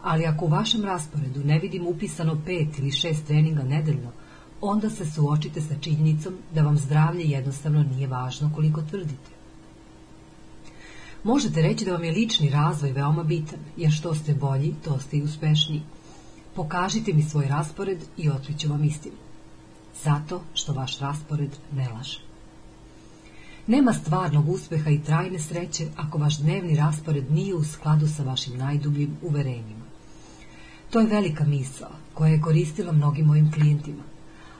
ali 0.03 0.25
ako 0.25 0.45
u 0.45 0.49
vašem 0.49 0.83
rasporedu 0.85 1.43
ne 1.43 1.59
vidim 1.59 1.87
upisano 1.87 2.41
pet 2.45 2.79
ili 2.79 2.91
šest 2.91 3.25
treninga 3.25 3.63
nedeljno, 3.63 4.11
onda 4.61 4.89
se 4.89 5.05
suočite 5.05 5.61
sa 5.61 5.75
činjenicom 5.81 6.33
da 6.53 6.61
vam 6.61 6.77
zdravlje 6.77 7.23
jednostavno 7.23 7.83
nije 7.83 8.07
važno 8.07 8.51
koliko 8.55 8.81
tvrdite. 8.81 9.39
Možete 11.23 11.61
reći 11.61 11.85
da 11.85 11.91
vam 11.91 12.03
je 12.03 12.11
lični 12.11 12.49
razvoj 12.49 12.91
veoma 12.91 13.23
bitan, 13.23 13.59
jer 13.77 13.91
što 13.91 14.15
ste 14.15 14.33
bolji, 14.33 14.75
to 14.83 14.99
ste 14.99 15.17
i 15.17 15.23
uspešniji. 15.23 15.81
Pokažite 16.55 17.13
mi 17.13 17.23
svoj 17.23 17.47
raspored 17.47 17.99
i 18.17 18.29
otkriću 18.29 18.69
vam 18.69 18.83
istinu. 18.83 19.15
Zato 20.03 20.41
što 20.53 20.73
vaš 20.73 20.99
raspored 20.99 21.49
ne 21.73 21.89
laže. 21.89 22.19
Nema 23.67 23.93
stvarnog 23.93 24.49
uspeha 24.49 24.89
i 24.89 25.03
trajne 25.03 25.39
sreće 25.39 25.87
ako 25.95 26.17
vaš 26.17 26.39
dnevni 26.39 26.75
raspored 26.75 27.31
nije 27.31 27.55
u 27.55 27.63
skladu 27.63 28.07
sa 28.07 28.23
vašim 28.23 28.57
najdubljim 28.57 29.17
uverenjima. 29.21 29.78
To 30.89 30.99
je 30.99 31.07
velika 31.07 31.43
misla 31.43 31.89
koja 32.13 32.31
je 32.31 32.41
koristila 32.41 32.91
mnogim 32.91 33.25
mojim 33.25 33.51
klijentima. 33.51 34.03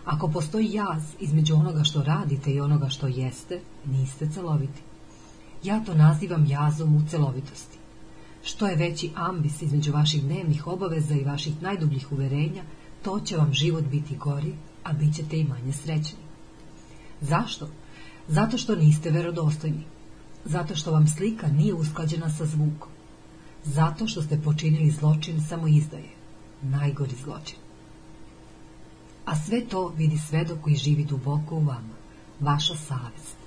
Ako 0.05 0.27
postoji 0.27 0.73
jaz 0.73 1.03
između 1.19 1.55
onoga 1.55 1.83
što 1.83 2.03
radite 2.03 2.51
i 2.51 2.59
onoga 2.59 2.89
što 2.89 3.07
jeste, 3.07 3.59
niste 3.85 4.29
celoviti. 4.29 4.81
Ja 5.63 5.83
to 5.83 5.93
nazivam 5.93 6.45
jazom 6.45 6.95
u 6.95 7.01
celovitosti. 7.09 7.77
Što 8.43 8.67
je 8.67 8.75
veći 8.75 9.11
ambis 9.15 9.61
između 9.61 9.91
vaših 9.91 10.23
dnevnih 10.23 10.67
obaveza 10.67 11.15
i 11.15 11.23
vaših 11.23 11.61
najdubljih 11.61 12.11
uverenja, 12.11 12.63
to 13.01 13.19
će 13.19 13.37
vam 13.37 13.53
život 13.53 13.83
biti 13.83 14.15
gori, 14.15 14.53
a 14.83 14.93
bit 14.93 15.15
ćete 15.15 15.37
i 15.37 15.43
manje 15.43 15.73
srećni. 15.73 16.19
Zašto? 17.21 17.67
Zato 18.27 18.57
što 18.57 18.75
niste 18.75 19.09
verodostojni. 19.09 19.83
Zato 20.45 20.75
što 20.75 20.91
vam 20.91 21.07
slika 21.07 21.47
nije 21.47 21.73
usklađena 21.73 22.29
sa 22.29 22.45
zvukom. 22.45 22.89
Zato 23.63 24.07
što 24.07 24.21
ste 24.21 24.41
počinili 24.41 24.91
zločin 24.91 25.41
samo 25.49 25.67
izdaje. 25.67 26.18
Najgori 26.61 27.15
zločin. 27.23 27.57
A 29.25 29.35
sve 29.35 29.65
to 29.65 29.87
vidi 29.87 30.17
svedok 30.17 30.61
koji 30.61 30.75
živi 30.75 31.03
duboko 31.03 31.55
u 31.55 31.63
vama. 31.63 31.95
Vaša 32.39 32.75
savest. 32.75 33.39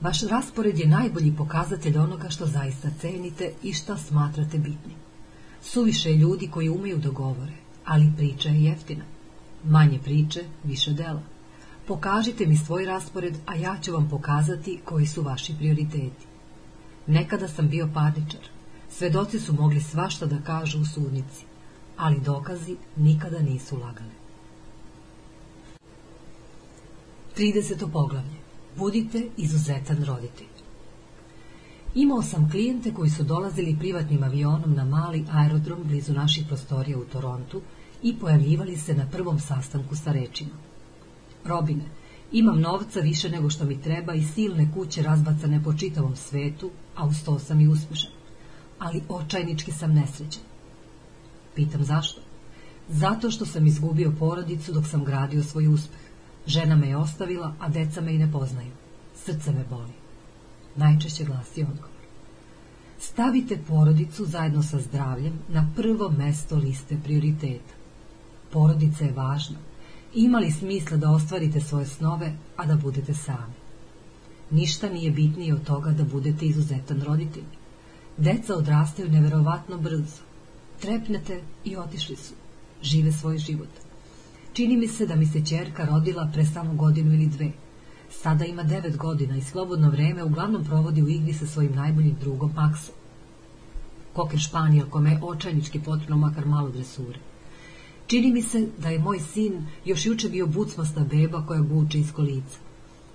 Vaš 0.00 0.22
raspored 0.22 0.78
je 0.78 0.86
najbolji 0.86 1.36
pokazatelj 1.36 1.98
onoga 1.98 2.30
što 2.30 2.46
zaista 2.46 2.90
cenite 3.00 3.52
i 3.62 3.72
što 3.72 3.96
smatrate 3.96 4.58
bitnim. 4.58 4.96
Suviše 5.62 6.10
je 6.10 6.16
ljudi 6.16 6.48
koji 6.48 6.68
umeju 6.68 6.98
da 6.98 7.10
govore, 7.10 7.52
ali 7.84 8.12
priča 8.16 8.48
je 8.48 8.62
jeftina. 8.62 9.04
Manje 9.64 9.98
priče, 10.04 10.44
više 10.64 10.92
dela. 10.92 11.22
Pokažite 11.86 12.46
mi 12.46 12.56
svoj 12.56 12.84
raspored, 12.84 13.36
a 13.46 13.54
ja 13.54 13.78
ću 13.82 13.92
vam 13.92 14.08
pokazati 14.08 14.80
koji 14.84 15.06
su 15.06 15.22
vaši 15.22 15.54
prioriteti. 15.58 16.26
Nekada 17.06 17.48
sam 17.48 17.68
bio 17.68 17.88
parničar. 17.94 18.40
Svedoci 18.90 19.40
su 19.40 19.52
mogli 19.52 19.80
svašta 19.80 20.26
da 20.26 20.38
kažu 20.46 20.80
u 20.80 20.84
sudnici, 20.84 21.44
ali 22.00 22.20
dokazi 22.20 22.76
nikada 22.96 23.38
nisu 23.38 23.76
lagali. 23.76 24.10
30. 27.36 27.92
poglavlje. 27.92 28.40
Budite 28.76 29.28
izuzetan 29.36 30.04
roditelj. 30.04 30.46
Imao 31.94 32.22
sam 32.22 32.50
klijente 32.50 32.94
koji 32.94 33.10
su 33.10 33.24
dolazili 33.24 33.76
privatnim 33.78 34.22
avionom 34.22 34.74
na 34.74 34.84
mali 34.84 35.24
aerodrom 35.32 35.82
blizu 35.84 36.12
naših 36.12 36.44
prostorija 36.46 36.98
u 36.98 37.04
Torontu 37.04 37.60
i 38.02 38.16
pojavljivali 38.16 38.76
se 38.76 38.94
na 38.94 39.06
prvom 39.06 39.40
sastanku 39.40 39.96
sa 39.96 40.12
rečima. 40.12 40.56
Robine, 41.44 41.84
imam 42.32 42.60
novca 42.60 43.00
više 43.00 43.30
nego 43.30 43.50
što 43.50 43.64
mi 43.64 43.82
treba 43.82 44.14
i 44.14 44.22
silne 44.22 44.72
kuće 44.74 45.02
razbacane 45.02 45.62
po 45.64 45.74
čitavom 45.74 46.16
svetu, 46.16 46.70
a 46.96 47.06
uz 47.06 47.24
to 47.24 47.38
sam 47.38 47.60
i 47.60 47.68
uspešan. 47.68 48.10
Ali 48.78 49.02
očajnički 49.08 49.72
sam 49.72 49.94
nesrećan. 49.94 50.49
Pitam 51.54 51.84
zašto? 51.84 52.20
Zato 52.88 53.30
što 53.30 53.46
sam 53.46 53.66
izgubio 53.66 54.12
porodicu 54.18 54.72
dok 54.72 54.86
sam 54.86 55.04
gradio 55.04 55.42
svoj 55.42 55.68
uspeh. 55.68 56.00
Žena 56.46 56.76
me 56.76 56.88
je 56.88 56.96
ostavila, 56.96 57.54
a 57.60 57.68
deca 57.68 58.00
me 58.00 58.14
i 58.14 58.18
ne 58.18 58.32
poznaju. 58.32 58.72
Srce 59.24 59.52
me 59.52 59.64
boli. 59.70 59.92
Najčešće 60.76 61.24
glasi 61.24 61.62
odgovor. 61.62 61.90
Stavite 62.98 63.58
porodicu 63.68 64.24
zajedno 64.24 64.62
sa 64.62 64.78
zdravljem 64.80 65.32
na 65.48 65.70
prvo 65.76 66.10
mesto 66.18 66.56
liste 66.56 66.96
prioriteta. 67.04 67.74
Porodica 68.52 69.04
je 69.04 69.12
važna. 69.12 69.56
Ima 70.14 70.38
li 70.38 70.50
smisla 70.52 70.96
da 70.96 71.10
ostvarite 71.10 71.60
svoje 71.60 71.86
snove, 71.86 72.32
a 72.56 72.66
da 72.66 72.76
budete 72.76 73.14
sami? 73.14 73.54
Ništa 74.50 74.88
nije 74.88 75.10
bitnije 75.10 75.54
od 75.54 75.64
toga 75.64 75.90
da 75.90 76.04
budete 76.04 76.46
izuzetan 76.46 77.02
roditelj. 77.02 77.44
Deca 78.16 78.54
odrastaju 78.54 79.10
neverovatno 79.10 79.78
brzo. 79.78 80.29
Trepnete 80.80 81.40
i 81.64 81.76
otišli 81.76 82.16
su. 82.16 82.34
Žive 82.82 83.12
svoj 83.12 83.38
život. 83.38 83.68
Čini 84.52 84.76
mi 84.76 84.88
se 84.88 85.06
da 85.06 85.16
mi 85.16 85.26
se 85.26 85.44
čerka 85.46 85.84
rodila 85.84 86.30
pre 86.32 86.44
samo 86.44 86.74
godinu 86.74 87.14
ili 87.14 87.26
dve. 87.26 87.50
Sada 88.10 88.44
ima 88.44 88.62
devet 88.62 88.96
godina 88.96 89.36
i 89.36 89.42
slobodno 89.42 89.90
vreme 89.90 90.24
uglavnom 90.24 90.64
provodi 90.64 91.02
u 91.02 91.08
igri 91.08 91.32
sa 91.32 91.46
svojim 91.46 91.74
najboljim 91.74 92.16
drugom 92.20 92.52
Maxom. 92.56 92.94
Koker 94.12 94.40
Španijel 94.40 94.90
kome 94.90 95.10
je 95.10 95.20
očajnički 95.22 95.80
potrebno 95.80 96.16
makar 96.16 96.46
malo 96.46 96.70
dresure. 96.70 97.18
Čini 98.06 98.32
mi 98.32 98.42
se 98.42 98.68
da 98.78 98.88
je 98.88 98.98
moj 98.98 99.20
sin 99.20 99.66
još 99.84 100.06
juče 100.06 100.28
bio 100.28 100.46
bucmasta 100.46 101.00
beba 101.00 101.46
koja 101.46 101.60
guče 101.60 101.98
iz 101.98 102.12
kolica. 102.12 102.58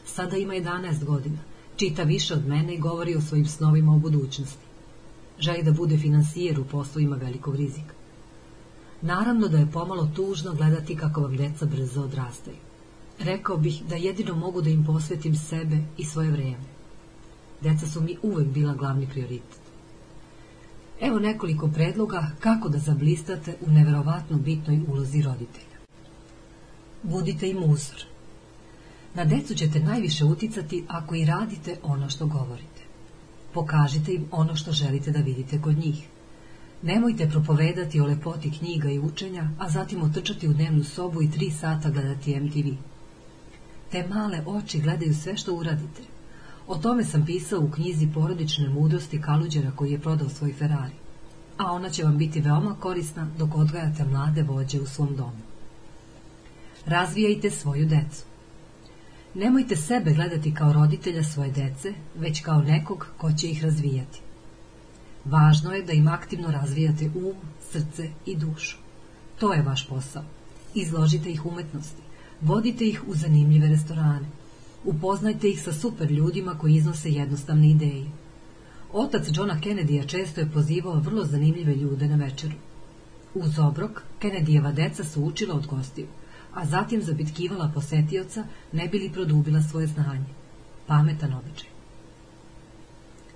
Sada 0.06 0.38
ima 0.38 0.54
11 0.54 1.04
godina, 1.04 1.38
čita 1.76 2.04
više 2.04 2.34
od 2.34 2.48
mene 2.48 2.74
i 2.76 2.80
govori 2.80 3.16
o 3.16 3.22
svojim 3.22 3.46
snovima 3.46 3.92
u 3.92 4.00
budućnosti. 4.00 4.65
Želi 5.40 5.64
da 5.64 5.72
bude 5.72 5.98
finansijer 5.98 6.60
u 6.60 6.66
poslovima 6.66 7.16
velikog 7.16 7.56
rizika. 7.56 7.94
Naravno 9.02 9.48
da 9.48 9.58
je 9.58 9.72
pomalo 9.72 10.12
tužno 10.16 10.54
gledati 10.54 10.96
kako 10.96 11.22
vam 11.22 11.38
deca 11.38 11.66
brzo 11.66 12.02
odrastaju. 12.02 12.58
Rekao 13.20 13.58
bih 13.58 13.84
da 13.90 13.96
jedino 13.96 14.36
mogu 14.36 14.62
da 14.62 14.70
im 14.70 14.86
posvetim 14.86 15.36
sebe 15.36 15.78
i 15.98 16.06
svoje 16.06 16.32
vrijeme. 16.32 16.64
Deca 17.62 17.88
su 17.88 18.02
mi 18.02 18.18
uvek 18.22 18.48
bila 18.48 18.74
glavni 18.74 19.08
prioritet. 19.08 19.66
Evo 21.02 21.20
nekoliko 21.20 21.68
predloga 21.68 22.32
kako 22.40 22.70
da 22.70 22.78
zablistate 22.78 23.56
u 23.68 23.72
neverovatno 23.72 24.38
bitnoj 24.38 24.82
ulozi 24.88 25.22
roditelja. 25.22 25.76
Budite 27.04 27.50
im 27.50 27.64
uzor. 27.64 28.04
Na 29.14 29.26
decu 29.26 29.56
ćete 29.56 29.80
najviše 29.80 30.26
uticati 30.26 30.84
ako 30.88 31.16
i 31.16 31.26
radite 31.26 31.78
ono 31.84 32.10
što 32.10 32.28
govorite. 32.28 32.75
Pokažite 33.56 34.14
im 34.14 34.26
ono 34.32 34.56
što 34.56 34.72
želite 34.72 35.12
da 35.12 35.20
vidite 35.20 35.62
kod 35.62 35.78
njih. 35.78 36.08
Nemojte 36.82 37.30
propovedati 37.30 38.00
o 38.00 38.06
lepoti 38.06 38.52
knjiga 38.52 38.90
i 38.90 39.00
učenja, 39.00 39.50
a 39.60 39.70
zatim 39.70 40.02
otrčati 40.02 40.48
u 40.48 40.54
dnevnu 40.54 40.84
sobu 40.84 41.22
i 41.22 41.32
tri 41.32 41.52
sata 41.52 41.90
gledati 41.90 42.40
MTV. 42.40 42.68
Te 43.92 44.08
male 44.08 44.44
oči 44.46 44.82
gledaju 44.82 45.14
sve 45.14 45.38
što 45.38 45.54
uradite. 45.54 46.02
O 46.68 46.78
tome 46.78 47.04
sam 47.04 47.26
pisao 47.26 47.60
u 47.60 47.72
knjizi 47.72 48.08
porodične 48.14 48.70
mudrosti 48.70 49.22
Kaluđera 49.22 49.72
koji 49.72 49.92
je 49.92 50.00
prodao 50.00 50.30
svoj 50.30 50.54
Ferrari. 50.54 50.96
A 51.58 51.72
ona 51.72 51.90
će 51.90 52.04
vam 52.04 52.18
biti 52.18 52.42
veoma 52.42 52.76
korisna 52.80 53.28
dok 53.38 53.56
odgajate 53.56 54.04
mlade 54.04 54.44
vođe 54.44 54.82
u 54.82 54.86
svom 54.86 55.16
domu. 55.16 55.42
Razvijajte 56.86 57.52
svoju 57.52 57.86
decu. 57.86 58.35
Nemojte 59.36 59.76
sebe 59.76 60.14
gledati 60.14 60.54
kao 60.54 60.74
roditelja 60.74 61.24
svoje 61.24 61.52
dece, 61.52 61.94
već 62.16 62.42
kao 62.42 62.62
nekog 62.62 63.08
ko 63.18 63.32
će 63.34 63.48
ih 63.48 63.64
razvijati. 63.64 64.20
Važno 65.26 65.72
je 65.74 65.84
da 65.84 65.94
im 65.94 66.08
aktivno 66.08 66.52
razvijate 66.52 67.06
um, 67.16 67.34
srce 67.72 68.10
i 68.26 68.36
dušu. 68.36 68.78
To 69.40 69.54
je 69.54 69.62
vaš 69.62 69.88
posao. 69.88 70.24
Izložite 70.76 71.32
ih 71.32 71.46
umetnosti. 71.46 72.02
Vodite 72.42 72.86
ih 72.86 73.02
u 73.08 73.16
zanimljive 73.16 73.68
restorane. 73.68 74.26
Upoznajte 74.84 75.50
ih 75.50 75.62
sa 75.62 75.74
super 75.74 76.12
ljudima 76.12 76.58
koji 76.58 76.76
iznose 76.76 77.12
jednostavne 77.12 77.70
ideje. 77.70 78.06
Otac 78.94 79.28
Johna 79.34 79.62
Kennedya 79.62 80.04
često 80.04 80.42
je 80.42 80.52
pozivao 80.52 81.00
vrlo 81.00 81.26
zanimljive 81.26 81.76
ljude 81.76 82.08
na 82.08 82.16
večeru. 82.16 82.54
Uz 83.34 83.60
obrok, 83.60 84.04
Kennedyjeva 84.22 84.74
deca 84.74 85.04
su 85.04 85.24
učila 85.24 85.56
od 85.56 85.68
gostiju, 85.68 86.08
a 86.56 86.66
zatim 86.66 87.02
zabitkivala 87.04 87.72
posetioca 87.74 88.44
ne 88.72 88.88
bili 88.88 89.10
produbila 89.10 89.62
svoje 89.62 89.88
znanje. 89.88 90.32
Pametan 90.88 91.34
običaj. 91.34 91.70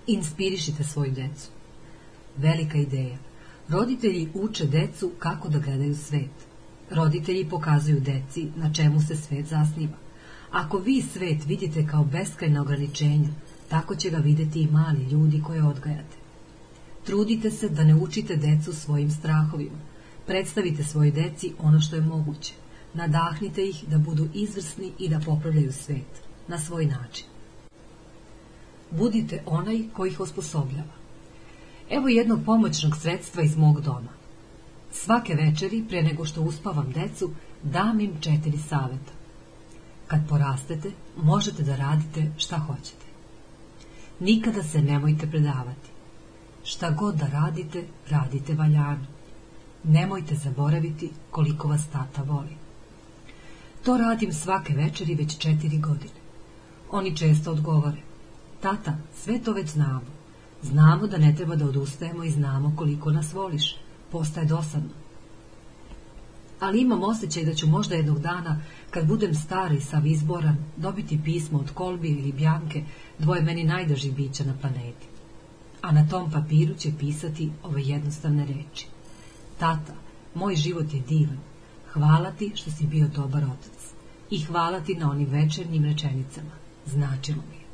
Inspirišite 0.08 0.84
svoju 0.84 1.12
decu. 1.12 1.50
Velika 2.38 2.78
ideja. 2.78 3.18
Roditelji 3.70 4.30
uče 4.34 4.66
decu 4.66 5.12
kako 5.20 5.50
da 5.50 5.60
gledaju 5.60 5.96
svet. 5.96 6.48
Roditelji 6.90 7.50
pokazuju 7.50 8.00
deci 8.00 8.48
na 8.56 8.74
čemu 8.74 9.02
se 9.02 9.18
svet 9.18 9.46
zasniva. 9.46 9.98
Ako 10.52 10.78
vi 10.78 11.02
svet 11.02 11.46
vidite 11.46 11.88
kao 11.88 12.04
beskrajna 12.04 12.62
ograničenja, 12.62 13.30
tako 13.70 13.96
će 13.96 14.10
ga 14.10 14.18
videti 14.18 14.62
i 14.62 14.72
mali 14.72 15.04
ljudi 15.04 15.44
koje 15.48 15.64
odgajate. 15.64 16.18
Trudite 17.04 17.52
se 17.52 17.70
da 17.70 17.84
ne 17.84 17.96
učite 17.96 18.36
decu 18.36 18.74
svojim 18.74 19.12
strahovima. 19.12 19.78
Predstavite 20.28 20.84
svojoj 20.84 21.12
deci 21.12 21.54
ono 21.60 21.80
što 21.80 21.96
je 21.96 22.02
moguće. 22.02 22.54
Nadahnite 22.94 23.70
ih 23.70 23.84
da 23.88 23.98
budu 23.98 24.28
izvrsni 24.34 24.92
i 25.00 25.10
da 25.10 25.20
popravljaju 25.20 25.74
svet. 25.74 26.24
Na 26.48 26.60
svoj 26.60 26.86
način. 26.86 27.26
Budite 28.92 29.44
onaj 29.46 29.84
koji 29.94 30.10
ih 30.10 30.20
osposobljava. 30.20 31.00
Evo 31.90 32.08
jednog 32.08 32.40
pomoćnog 32.46 32.98
sredstva 32.98 33.44
iz 33.44 33.58
mog 33.58 33.82
doma. 33.82 34.14
Svake 34.92 35.36
večeri, 35.36 35.86
pre 35.90 36.04
nego 36.04 36.26
što 36.26 36.42
uspavam 36.42 36.92
decu, 36.92 37.32
dam 37.64 38.00
im 38.00 38.22
četiri 38.22 38.58
saveta. 38.58 39.14
Kad 40.08 40.30
porastete, 40.30 40.92
možete 41.18 41.64
da 41.64 41.76
radite 41.76 42.32
šta 42.38 42.58
hoćete. 42.58 43.06
Nikada 44.20 44.64
se 44.64 44.82
nemojte 44.82 45.28
predavati. 45.28 45.90
Šta 46.64 46.92
god 46.92 47.16
da 47.16 47.28
radite, 47.28 47.84
radite 48.10 48.54
valjano. 48.54 49.06
Nemojte 49.84 50.36
zaboraviti 50.36 51.12
koliko 51.32 51.68
vas 51.68 51.88
tata 51.88 52.24
voli. 52.24 52.59
To 53.90 53.98
radim 53.98 54.34
svake 54.34 54.74
večeri 54.74 55.16
već 55.16 55.38
četiri 55.38 55.78
godine. 55.78 56.20
Oni 56.92 57.18
često 57.18 57.52
odgovore. 57.52 57.98
Tata, 58.62 58.98
sve 59.16 59.40
to 59.40 59.54
već 59.54 59.70
znamo. 59.70 60.02
Znamo 60.62 61.08
da 61.08 61.18
ne 61.18 61.36
treba 61.36 61.56
da 61.56 61.66
odustajemo 61.66 62.24
i 62.24 62.32
znamo 62.32 62.74
koliko 62.78 63.12
nas 63.12 63.34
voliš. 63.34 63.76
Postaje 64.12 64.46
dosadno. 64.46 64.90
Ali 66.60 66.82
imam 66.82 67.04
osjećaj 67.04 67.46
da 67.46 67.54
ću 67.54 67.68
možda 67.68 67.96
jednog 67.96 68.20
dana, 68.20 68.62
kad 68.90 69.08
budem 69.08 69.36
stari 69.36 69.78
i 69.78 69.82
sav 69.82 70.06
izboran, 70.06 70.58
dobiti 70.78 71.22
pismo 71.26 71.60
od 71.60 71.72
Kolbi 71.72 72.10
ili 72.10 72.32
Bjanke, 72.32 72.84
dvoje 73.20 73.42
meni 73.42 73.64
najdražih 73.64 74.16
bića 74.16 74.44
na 74.44 74.54
planeti. 74.62 75.08
A 75.82 75.92
na 75.92 76.08
tom 76.08 76.32
papiru 76.32 76.74
će 76.76 76.92
pisati 77.00 77.52
ove 77.64 77.82
jednostavne 77.84 78.46
reči. 78.46 78.88
Tata, 79.60 79.94
moj 80.36 80.56
život 80.56 80.94
je 80.94 81.00
divan. 81.00 81.38
Hvala 81.94 82.32
ti 82.32 82.52
što 82.56 82.72
si 82.72 82.88
bio 82.88 83.08
dobar 83.08 83.44
otac. 83.44 83.79
I 84.32 84.42
hvala 84.42 84.80
ti 84.80 84.96
na 84.96 85.12
onim 85.12 85.30
večernjim 85.30 85.86
rečenicama. 85.86 86.52
Značilo 86.86 87.44
mi 87.50 87.56
je. 87.56 87.70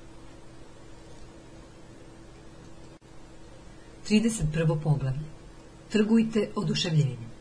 31. 4.21 4.79
poglavlje. 4.83 5.19
Trgujte 5.89 6.49
oduševljenjem. 6.55 7.35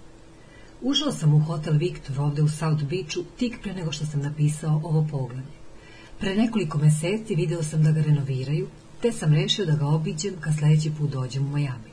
Ušao 0.82 1.12
sam 1.12 1.35
u 1.35 1.41
hotel 1.41 1.74
Viktor 1.77 2.20
ovde 2.20 2.43
u 2.43 2.49
South 2.49 2.85
Beachu 2.85 3.24
tik 3.39 3.59
pre 3.62 3.74
nego 3.74 3.93
što 3.93 4.07
sam 4.07 4.20
napisao 4.20 4.81
ovo 4.85 5.07
poglavlje. 5.11 5.55
Pre 6.20 6.35
nekoliko 6.35 6.78
meseci 6.78 7.35
video 7.35 7.62
sam 7.62 7.82
da 7.82 7.93
ga 7.93 8.03
renoviraju, 8.03 8.69
te 9.03 9.12
sam 9.12 9.35
rešio 9.35 9.66
da 9.66 9.77
ga 9.77 9.86
obiđem 9.86 10.35
kad 10.41 10.55
sledeći 10.59 10.93
put 10.99 11.11
dođem 11.11 11.47
u 11.47 11.57
Miami. 11.57 11.91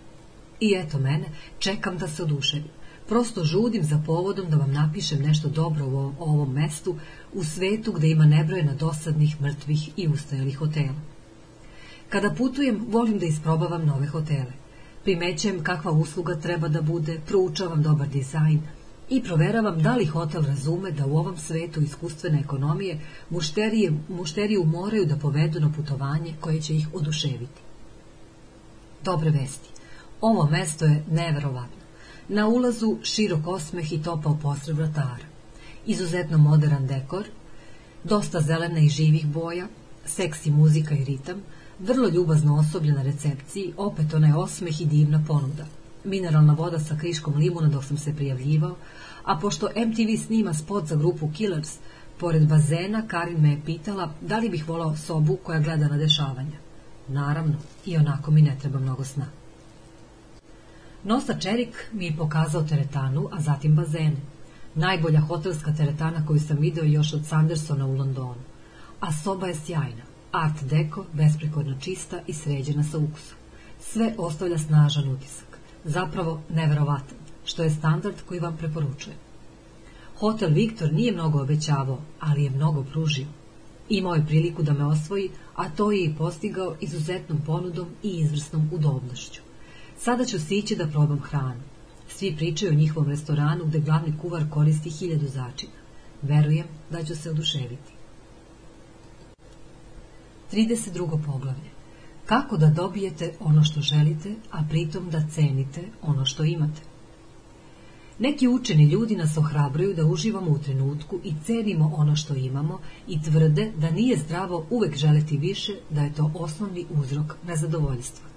I 0.60 0.74
eto 0.78 1.00
mene, 1.00 1.26
čekam 1.60 1.98
da 1.98 2.08
se 2.08 2.24
oduševim. 2.24 2.81
Prosto 3.12 3.44
žudim 3.44 3.84
za 3.84 4.02
povodom 4.06 4.50
da 4.50 4.58
vam 4.58 4.72
napišem 4.72 5.22
nešto 5.22 5.50
dobro 5.50 5.86
u 5.86 5.88
ovom, 5.88 6.16
ovom 6.20 6.54
mestu, 6.54 6.96
u 7.34 7.44
svetu 7.44 7.92
gde 7.92 8.10
ima 8.10 8.26
nebrojena 8.26 8.76
dosadnih, 8.76 9.42
mrtvih 9.42 9.90
i 9.98 10.08
ustajalih 10.08 10.58
hotela. 10.58 10.96
Kada 12.10 12.30
putujem, 12.30 12.86
volim 12.90 13.20
da 13.20 13.26
isprobavam 13.26 13.86
nove 13.86 14.08
hotele. 14.08 14.54
Primećujem 15.04 15.64
kakva 15.64 15.92
usluga 15.92 16.36
treba 16.36 16.68
da 16.68 16.82
bude, 16.82 17.20
proučavam 17.28 17.82
dobar 17.84 18.08
dizajn 18.08 18.62
i 19.10 19.24
proveravam 19.24 19.82
da 19.82 19.96
li 19.96 20.06
hotel 20.06 20.46
razume 20.46 20.92
da 20.92 21.06
u 21.06 21.18
ovom 21.18 21.38
svetu 21.38 21.82
iskustvene 21.82 22.40
ekonomije 22.40 23.00
mušterije, 23.30 23.92
mušteriju 24.10 24.64
moraju 24.66 25.06
da 25.06 25.18
povedu 25.18 25.60
na 25.60 25.74
putovanje 25.76 26.34
koje 26.40 26.62
će 26.62 26.76
ih 26.76 26.88
oduševiti. 26.94 27.62
Dobre 29.04 29.30
vesti. 29.30 29.70
Ovo 30.22 30.50
mesto 30.50 30.86
je 30.86 31.04
neverovatno. 31.10 31.81
Na 32.32 32.48
ulazu 32.48 32.98
širok 33.04 33.48
osmeh 33.48 33.94
i 33.94 33.98
topao 34.04 34.38
posred 34.42 34.78
vratara. 34.78 35.26
Izuzetno 35.86 36.38
modern 36.38 36.88
dekor, 36.88 37.26
dosta 38.04 38.42
zelene 38.42 38.86
i 38.86 38.90
živih 38.90 39.26
boja, 39.28 39.68
seksi 40.06 40.52
muzika 40.52 40.96
i 40.96 41.04
ritam, 41.04 41.42
vrlo 41.80 42.10
ljubazno 42.10 42.56
osoblje 42.60 42.94
na 42.94 43.02
recepciji, 43.02 43.74
opet 43.78 44.14
onaj 44.14 44.32
osmeh 44.32 44.82
i 44.82 44.86
divna 44.86 45.24
ponuda. 45.28 45.66
Mineralna 46.04 46.54
voda 46.54 46.80
sa 46.80 46.98
kriškom 46.98 47.36
limuna 47.36 47.68
dok 47.68 47.84
sam 47.86 47.98
se 47.98 48.16
prijavljivao, 48.16 48.76
a 49.24 49.38
pošto 49.40 49.70
MTV 49.76 50.24
snima 50.26 50.54
spot 50.54 50.88
za 50.88 50.96
grupu 50.96 51.32
Killers, 51.34 51.76
pored 52.18 52.48
bazena 52.48 53.08
Karin 53.08 53.42
me 53.42 53.52
je 53.52 53.62
pitala 53.66 54.14
da 54.22 54.38
li 54.38 54.50
bih 54.50 54.70
volao 54.70 54.98
sobu 54.98 55.38
koja 55.44 55.60
gleda 55.60 55.88
na 55.88 55.98
dešavanja. 55.98 56.58
Naravno, 57.08 57.56
i 57.86 57.98
onako 57.98 58.32
mi 58.32 58.42
ne 58.42 58.58
treba 58.62 58.80
mnogo 58.80 59.04
sna. 59.04 59.41
Nosa 61.04 61.34
Čerik 61.34 61.90
mi 61.94 62.06
je 62.06 62.16
pokazao 62.18 62.62
teretanu, 62.64 63.30
a 63.32 63.42
zatim 63.42 63.76
bazene. 63.76 64.18
Najbolja 64.76 65.20
hotelska 65.20 65.74
teretana 65.74 66.26
koju 66.26 66.40
sam 66.40 66.58
video 66.58 66.84
još 66.84 67.14
od 67.14 67.26
Sandersona 67.26 67.86
u 67.86 67.96
Londonu. 67.96 68.44
A 69.00 69.14
soba 69.14 69.48
je 69.48 69.56
sjajna. 69.56 70.04
Art 70.32 70.64
deko, 70.64 71.06
besprekorno 71.14 71.80
čista 71.80 72.20
i 72.28 72.34
sređena 72.34 72.84
sa 72.84 72.98
ukusom. 72.98 73.38
Sve 73.80 74.14
ostavlja 74.18 74.58
snažan 74.58 75.10
utisak. 75.10 75.60
Zapravo 75.84 76.42
neverovatan, 76.50 77.18
što 77.46 77.64
je 77.64 77.70
standard 77.70 78.16
koji 78.28 78.40
vam 78.40 78.58
preporučujem. 78.58 79.18
Hotel 80.20 80.50
Viktor 80.50 80.94
nije 80.94 81.12
mnogo 81.12 81.42
obećavao, 81.42 82.00
ali 82.20 82.44
je 82.44 82.50
mnogo 82.50 82.84
pružio. 82.84 83.28
Imao 83.90 84.16
je 84.16 84.26
priliku 84.26 84.64
da 84.64 84.74
me 84.74 84.86
osvoji, 84.86 85.30
a 85.56 85.70
to 85.70 85.92
je 85.92 86.04
i 86.04 86.16
postigao 86.18 86.76
izuzetnom 86.80 87.42
ponudom 87.46 87.88
i 88.04 88.10
izvrsnom 88.10 88.70
udobnošću. 88.72 89.51
Sada 90.04 90.26
ću 90.26 90.40
sići 90.40 90.76
da 90.76 90.88
probam 90.88 91.20
hranu. 91.20 91.62
Svi 92.10 92.36
pričaju 92.36 92.72
o 92.72 92.76
njihovom 92.76 93.10
restoranu 93.10 93.66
gde 93.66 93.80
glavni 93.80 94.18
kuvar 94.22 94.50
koristi 94.50 94.90
hiljadu 94.90 95.28
začina. 95.28 95.74
Verujem 96.22 96.66
da 96.92 97.04
ću 97.04 97.16
se 97.16 97.30
oduševiti. 97.30 97.94
32. 100.52 101.26
poglavlje. 101.26 101.70
Kako 102.26 102.58
da 102.58 102.70
dobijete 102.70 103.34
ono 103.40 103.64
što 103.64 103.82
želite, 103.82 104.36
a 104.52 104.64
pritom 104.70 105.10
da 105.10 105.28
cenite 105.36 105.82
ono 106.02 106.26
što 106.26 106.44
imate. 106.44 106.82
Neki 108.20 108.48
učeni 108.48 108.90
ljudi 108.90 109.16
nas 109.16 109.38
ohrabruju 109.38 109.94
da 109.94 110.06
uživamo 110.06 110.52
u 110.52 110.60
trenutku 110.60 111.20
i 111.24 111.34
cenimo 111.46 111.94
ono 111.96 112.16
što 112.16 112.36
imamo 112.36 112.80
i 113.08 113.22
tvrde 113.22 113.72
da 113.78 113.92
nije 113.92 114.18
zdravo 114.18 114.66
uvek 114.70 114.98
želeti 114.98 115.38
više, 115.38 115.76
da 115.90 116.02
je 116.02 116.14
to 116.14 116.32
osnovni 116.36 116.86
uzrok 116.90 117.36
nezadovoljstva. 117.48 118.31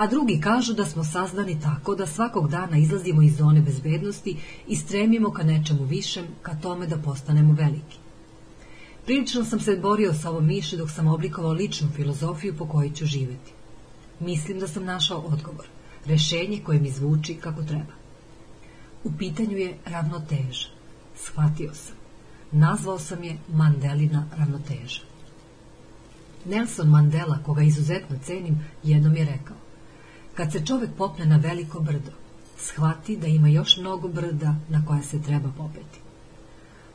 A 0.00 0.06
drugi 0.06 0.40
kažu 0.40 0.74
da 0.74 0.84
smo 0.86 1.04
sazdani 1.04 1.60
tako 1.60 1.94
da 1.94 2.06
svakog 2.06 2.48
dana 2.50 2.76
izlazimo 2.78 3.22
iz 3.22 3.36
zone 3.36 3.60
bezbednosti 3.60 4.36
i 4.68 4.76
stremimo 4.76 5.32
ka 5.32 5.42
nečemu 5.42 5.84
višem, 5.84 6.24
ka 6.42 6.54
tome 6.62 6.86
da 6.86 6.96
postanemo 6.96 7.52
veliki. 7.54 7.98
Prilično 9.04 9.44
sam 9.44 9.60
se 9.60 9.76
borio 9.76 10.14
sa 10.14 10.30
ovom 10.30 10.46
miši 10.46 10.76
dok 10.76 10.90
sam 10.90 11.06
oblikovao 11.06 11.52
ličnu 11.52 11.88
filozofiju 11.96 12.56
po 12.56 12.68
kojoj 12.68 12.92
ću 12.94 13.06
živeti. 13.06 13.52
Mislim 14.20 14.58
da 14.58 14.68
sam 14.68 14.84
našao 14.84 15.18
odgovor, 15.18 15.66
rešenje 16.06 16.62
koje 16.66 16.80
mi 16.80 16.90
zvuči 16.90 17.34
kako 17.34 17.62
treba. 17.62 17.94
U 19.04 19.12
pitanju 19.18 19.56
je 19.56 19.78
ravnoteža. 19.84 20.68
Shvatio 21.16 21.74
sam. 21.74 21.96
Nazvao 22.52 22.98
sam 22.98 23.24
je 23.24 23.38
Mandelina 23.48 24.26
ravnoteža. 24.36 25.02
Nelson 26.44 26.88
Mandela, 26.88 27.38
koga 27.44 27.62
izuzetno 27.62 28.16
cenim, 28.24 28.64
jednom 28.82 29.16
je 29.16 29.24
rekao 29.24 29.59
Kad 30.40 30.52
se 30.52 30.66
čovek 30.66 30.90
popne 30.98 31.26
na 31.26 31.36
veliko 31.36 31.80
brdo, 31.80 32.10
shvati 32.58 33.16
da 33.16 33.26
ima 33.26 33.48
još 33.48 33.76
mnogo 33.76 34.08
brda 34.08 34.54
na 34.68 34.84
koja 34.86 35.02
se 35.02 35.22
treba 35.22 35.50
popeti. 35.56 36.00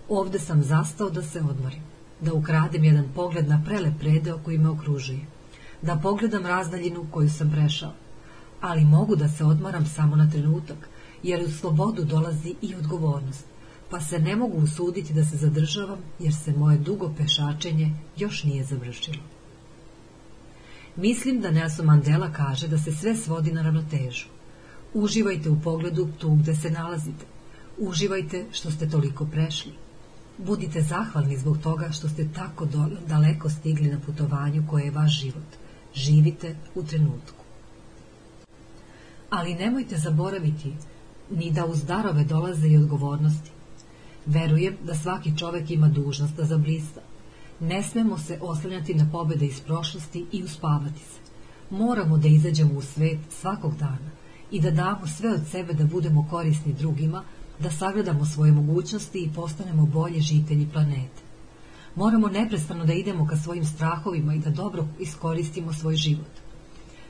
Ovde 0.09 0.39
sam 0.39 0.63
zastao 0.63 1.09
da 1.09 1.21
se 1.21 1.41
odmorim 1.41 1.83
da 2.21 2.33
ukradem 2.33 2.83
jedan 2.83 3.05
pogled 3.15 3.47
na 3.47 3.61
prelep 3.65 3.99
predeo 3.99 4.37
koji 4.37 4.57
me 4.57 4.69
okružuje, 4.69 5.19
da 5.81 5.99
pogledam 6.03 6.45
razdaljinu 6.45 7.05
koju 7.11 7.29
sam 7.29 7.51
prešao, 7.51 7.93
ali 8.61 8.85
mogu 8.85 9.15
da 9.15 9.29
se 9.29 9.43
odmaram 9.43 9.85
samo 9.85 10.15
na 10.15 10.29
trenutak, 10.31 10.89
jer 11.23 11.43
u 11.43 11.51
slobodu 11.51 12.03
dolazi 12.03 12.55
i 12.61 12.75
odgovornost. 12.75 13.45
pa 13.89 14.01
se 14.01 14.19
ne 14.19 14.35
mogu 14.35 14.57
usuditi 14.57 15.13
da 15.13 15.25
se 15.25 15.37
zadržavam, 15.37 15.99
jer 16.19 16.33
se 16.35 16.53
moje 16.57 16.77
dugo 16.77 17.13
pešačenje 17.17 17.91
još 18.17 18.43
nije 18.43 18.63
završilo. 18.63 19.34
Mislim 20.95 21.41
da 21.41 21.51
Nelson 21.51 21.85
Mandela 21.85 22.31
kaže 22.31 22.67
da 22.67 22.77
se 22.77 22.91
sve 22.91 23.15
svodi 23.15 23.51
na 23.51 23.61
ravnotežu. 23.61 24.25
Uživajte 24.93 25.49
u 25.49 25.61
pogledu 25.61 26.07
tu 26.17 26.35
gde 26.35 26.55
se 26.55 26.69
nalazite. 26.69 27.25
Uživajte 27.77 28.45
što 28.51 28.71
ste 28.71 28.89
toliko 28.89 29.25
prešli. 29.25 29.71
Budite 30.37 30.81
zahvalni 30.81 31.37
zbog 31.37 31.57
toga 31.57 31.91
što 31.91 32.09
ste 32.09 32.27
tako 32.33 32.67
daleko 33.07 33.49
stigli 33.49 33.87
na 33.87 33.99
putovanju 34.05 34.63
koje 34.69 34.83
je 34.83 34.91
vaš 34.91 35.21
život. 35.21 35.49
Živite 35.93 36.55
u 36.75 36.83
trenutku. 36.83 37.43
Ali 39.29 39.55
nemojte 39.55 39.97
zaboraviti 39.97 40.73
ni 41.29 41.51
da 41.51 41.65
uz 41.65 41.83
darove 41.83 42.23
dolaze 42.23 42.67
i 42.67 42.77
odgovornosti. 42.77 43.51
Verujem 44.25 44.77
da 44.83 44.95
svaki 44.95 45.37
čovek 45.37 45.71
ima 45.71 45.87
dužnost 45.87 46.35
da 46.35 46.45
zablista. 46.45 47.01
Ne 47.59 47.83
smemo 47.83 48.17
se 48.17 48.39
oslanjati 48.41 48.93
na 48.93 49.09
pobede 49.11 49.45
iz 49.45 49.61
prošlosti 49.61 50.25
i 50.31 50.43
uspavati 50.43 50.99
se. 50.99 51.19
Moramo 51.69 52.17
da 52.17 52.27
izađemo 52.27 52.73
u 52.73 52.81
svet 52.81 53.19
svakog 53.29 53.75
dana 53.75 54.11
i 54.51 54.61
da 54.61 54.71
damo 54.71 55.07
sve 55.07 55.33
od 55.33 55.41
sebe 55.51 55.73
da 55.73 55.85
budemo 55.85 56.27
korisni 56.29 56.73
drugima, 56.73 57.23
da 57.59 57.71
sagledamo 57.71 58.25
svoje 58.25 58.51
mogućnosti 58.51 59.19
i 59.19 59.33
postanemo 59.35 59.85
bolji 59.85 60.21
žitelji 60.21 60.69
planete. 60.73 61.21
Moramo 61.95 62.27
neprestano 62.27 62.85
da 62.85 62.93
idemo 62.93 63.27
ka 63.27 63.37
svojim 63.37 63.65
strahovima 63.65 64.35
i 64.35 64.39
da 64.39 64.49
dobro 64.49 64.87
iskoristimo 64.99 65.73
svoj 65.73 65.95
život. 65.95 66.31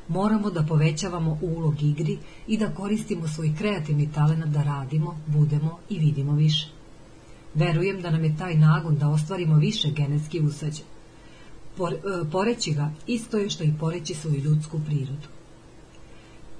Moramo 0.08 0.50
da 0.50 0.64
povećavamo 0.64 1.40
ulog 1.42 1.84
igri 1.84 2.18
i 2.48 2.58
da 2.58 2.74
koristimo 2.74 3.28
svoj 3.28 3.56
kreativni 3.58 4.12
talent 4.12 4.46
da 4.46 4.64
radimo, 4.64 5.18
budemo 5.28 5.80
i 5.90 6.00
vidimo 6.00 6.34
više. 6.34 6.75
Verujem 7.56 8.02
da 8.02 8.12
nam 8.12 8.24
je 8.24 8.38
taj 8.38 8.56
nagon 8.56 8.98
da 8.98 9.10
ostvarimo 9.10 9.56
više 9.56 9.92
genetski 9.92 10.42
usađen. 10.42 10.86
E, 11.80 12.30
poreći 12.32 12.74
ga 12.74 12.92
isto 13.08 13.38
je 13.38 13.50
što 13.50 13.64
i 13.64 13.74
poreći 13.80 14.14
svoju 14.14 14.40
ljudsku 14.40 14.80
prirodu. 14.86 15.28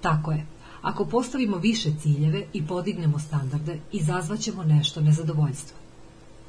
Tako 0.02 0.32
je, 0.32 0.46
ako 0.82 1.06
postavimo 1.06 1.58
više 1.58 1.92
ciljeve 2.02 2.46
i 2.54 2.68
podignemo 2.68 3.20
standarde, 3.20 3.80
izazvaćemo 3.92 4.64
nešto 4.64 5.02
nezadovoljstva. 5.02 5.78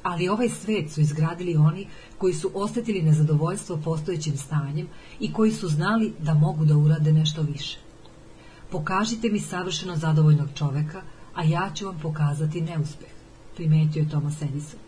Ali 0.03 0.29
ovaj 0.29 0.49
svet 0.49 0.91
su 0.91 1.01
izgradili 1.01 1.55
oni 1.55 1.87
koji 2.17 2.33
su 2.33 2.51
osetili 2.53 3.01
nezadovoljstvo 3.01 3.77
postojećim 3.77 4.37
stanjem 4.37 4.87
i 5.19 5.33
koji 5.33 5.51
su 5.51 5.67
znali 5.67 6.13
da 6.19 6.33
mogu 6.33 6.65
da 6.65 6.77
urade 6.77 7.13
nešto 7.13 7.41
više. 7.41 7.77
Pokažite 8.71 9.29
mi 9.29 9.39
savršeno 9.39 9.95
zadovoljnog 9.95 10.49
čoveka, 10.55 11.01
a 11.35 11.43
ja 11.43 11.71
ću 11.75 11.85
vam 11.85 11.99
pokazati 12.01 12.61
neuspeh 12.61 13.16
primetio 13.57 14.01
je 14.01 14.09
Thomas 14.09 14.41
Edison. 14.41 14.79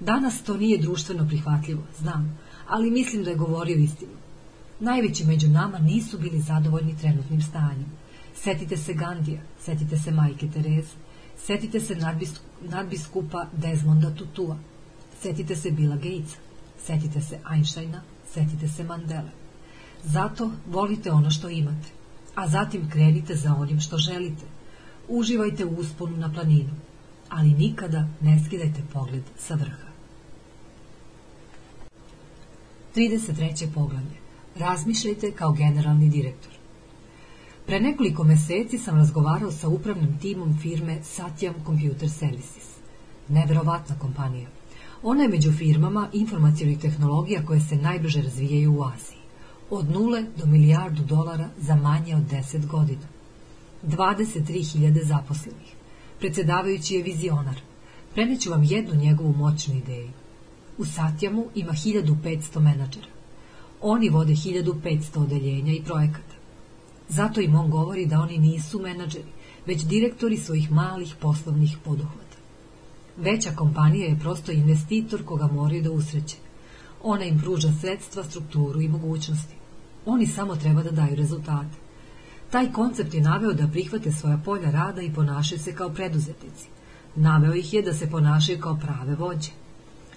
Danas 0.00 0.42
to 0.42 0.56
nije 0.56 0.78
društveno 0.78 1.28
prihvatljivo, 1.28 1.82
znam, 1.98 2.38
ali 2.68 2.90
mislim 2.90 3.24
da 3.24 3.30
je 3.30 3.36
govorio 3.36 3.76
istinu. 3.76 4.12
Najveći 4.80 5.24
među 5.24 5.48
nama 5.48 5.78
nisu 5.78 6.18
bili 6.18 6.40
zadovoljni 6.40 6.98
trenutnim 6.98 7.42
stanjem. 7.42 7.86
Setite 8.34 8.76
se 8.76 8.94
Gandija, 8.94 9.40
setite 9.60 9.96
se 9.96 10.10
majke 10.10 10.48
Tereze, 10.48 10.96
setite 11.36 11.80
se 11.80 11.96
nadbiskupa 12.60 13.46
Desmonda 13.52 14.14
Tutua, 14.14 14.58
setite 15.22 15.56
se 15.56 15.70
Bila 15.70 15.96
Gatesa, 15.96 16.36
setite 16.78 17.20
se 17.20 17.38
Einsteina, 17.52 18.02
setite 18.34 18.68
se 18.68 18.84
Mandele. 18.84 19.30
Zato 20.04 20.50
volite 20.66 21.12
ono 21.12 21.30
što 21.30 21.48
imate, 21.48 21.88
a 22.34 22.48
zatim 22.48 22.90
krenite 22.90 23.34
za 23.34 23.54
onim 23.54 23.80
što 23.80 23.98
želite. 23.98 24.44
Uživajte 25.08 25.64
u 25.64 25.76
usponu 25.76 26.16
na 26.16 26.32
planinu, 26.32 26.70
ali 27.28 27.50
nikada 27.50 28.08
ne 28.20 28.44
skidajte 28.46 28.82
pogled 28.92 29.22
sa 29.38 29.54
vrha. 29.54 29.86
33. 32.96 33.66
poglavlje. 33.74 34.16
Razmišljajte 34.58 35.32
kao 35.32 35.52
generalni 35.52 36.08
direktor. 36.08 36.52
Pre 37.66 37.80
nekoliko 37.80 38.24
meseci 38.24 38.78
sam 38.78 38.96
razgovarao 38.96 39.52
sa 39.52 39.68
upravnim 39.68 40.18
timom 40.18 40.58
firme 40.62 40.98
Satyam 41.02 41.52
Computer 41.66 42.10
Services. 42.10 42.76
Neverovatna 43.28 43.98
kompanija. 43.98 44.48
Ona 45.02 45.22
je 45.22 45.28
među 45.28 45.52
firmama 45.52 46.08
informacijalnih 46.12 46.78
tehnologija 46.78 47.46
koje 47.46 47.60
se 47.60 47.76
najbrže 47.76 48.22
razvijaju 48.22 48.78
u 48.78 48.84
Aziji. 48.84 49.18
Od 49.70 49.90
nule 49.90 50.24
do 50.36 50.46
milijardu 50.46 51.04
dolara 51.04 51.48
za 51.58 51.74
manje 51.74 52.16
od 52.16 52.22
10 52.22 52.66
godina. 52.66 53.06
23.000 53.82 55.06
zaposlenih. 55.06 55.75
Predsedavajući 56.18 56.94
je 56.94 57.02
vizionar. 57.02 57.60
Preneću 58.14 58.50
vam 58.50 58.62
jednu 58.64 58.94
njegovu 58.94 59.32
moćnu 59.32 59.74
ideju. 59.74 60.10
U 60.78 60.84
Satjamu 60.84 61.46
ima 61.54 61.72
1500 61.72 62.60
menadžera. 62.60 63.06
Oni 63.80 64.08
vode 64.08 64.32
1500 64.32 65.22
odeljenja 65.22 65.72
i 65.72 65.82
projekata. 65.82 66.34
Zato 67.08 67.40
im 67.40 67.54
on 67.54 67.70
govori 67.70 68.06
da 68.06 68.20
oni 68.20 68.38
nisu 68.38 68.80
menadžeri, 68.80 69.32
već 69.66 69.82
direktori 69.82 70.36
svojih 70.36 70.72
malih 70.72 71.14
poslovnih 71.20 71.76
poduhvata. 71.84 72.36
Veća 73.16 73.50
kompanija 73.50 74.06
je 74.06 74.18
prosto 74.18 74.52
investitor 74.52 75.24
koga 75.24 75.46
moraju 75.46 75.82
da 75.82 75.90
usreće. 75.90 76.36
Ona 77.02 77.24
im 77.24 77.38
pruža 77.38 77.72
sredstva, 77.80 78.24
strukturu 78.24 78.80
i 78.80 78.88
mogućnosti. 78.88 79.54
Oni 80.06 80.26
samo 80.26 80.56
treba 80.56 80.82
da 80.82 80.90
daju 80.90 81.16
rezultate. 81.16 81.85
Taj 82.56 82.72
koncept 82.72 83.14
je 83.14 83.20
naveo 83.20 83.52
da 83.52 83.66
prihvate 83.68 84.12
svoja 84.12 84.38
polja 84.44 84.70
rada 84.70 85.02
i 85.02 85.12
ponašaju 85.12 85.58
se 85.58 85.74
kao 85.74 85.90
preduzetnici. 85.90 86.68
Naveo 87.14 87.54
ih 87.54 87.72
je 87.74 87.82
da 87.82 87.92
se 87.94 88.10
ponašaju 88.10 88.60
kao 88.60 88.76
prave 88.76 89.14
vođe. 89.14 89.50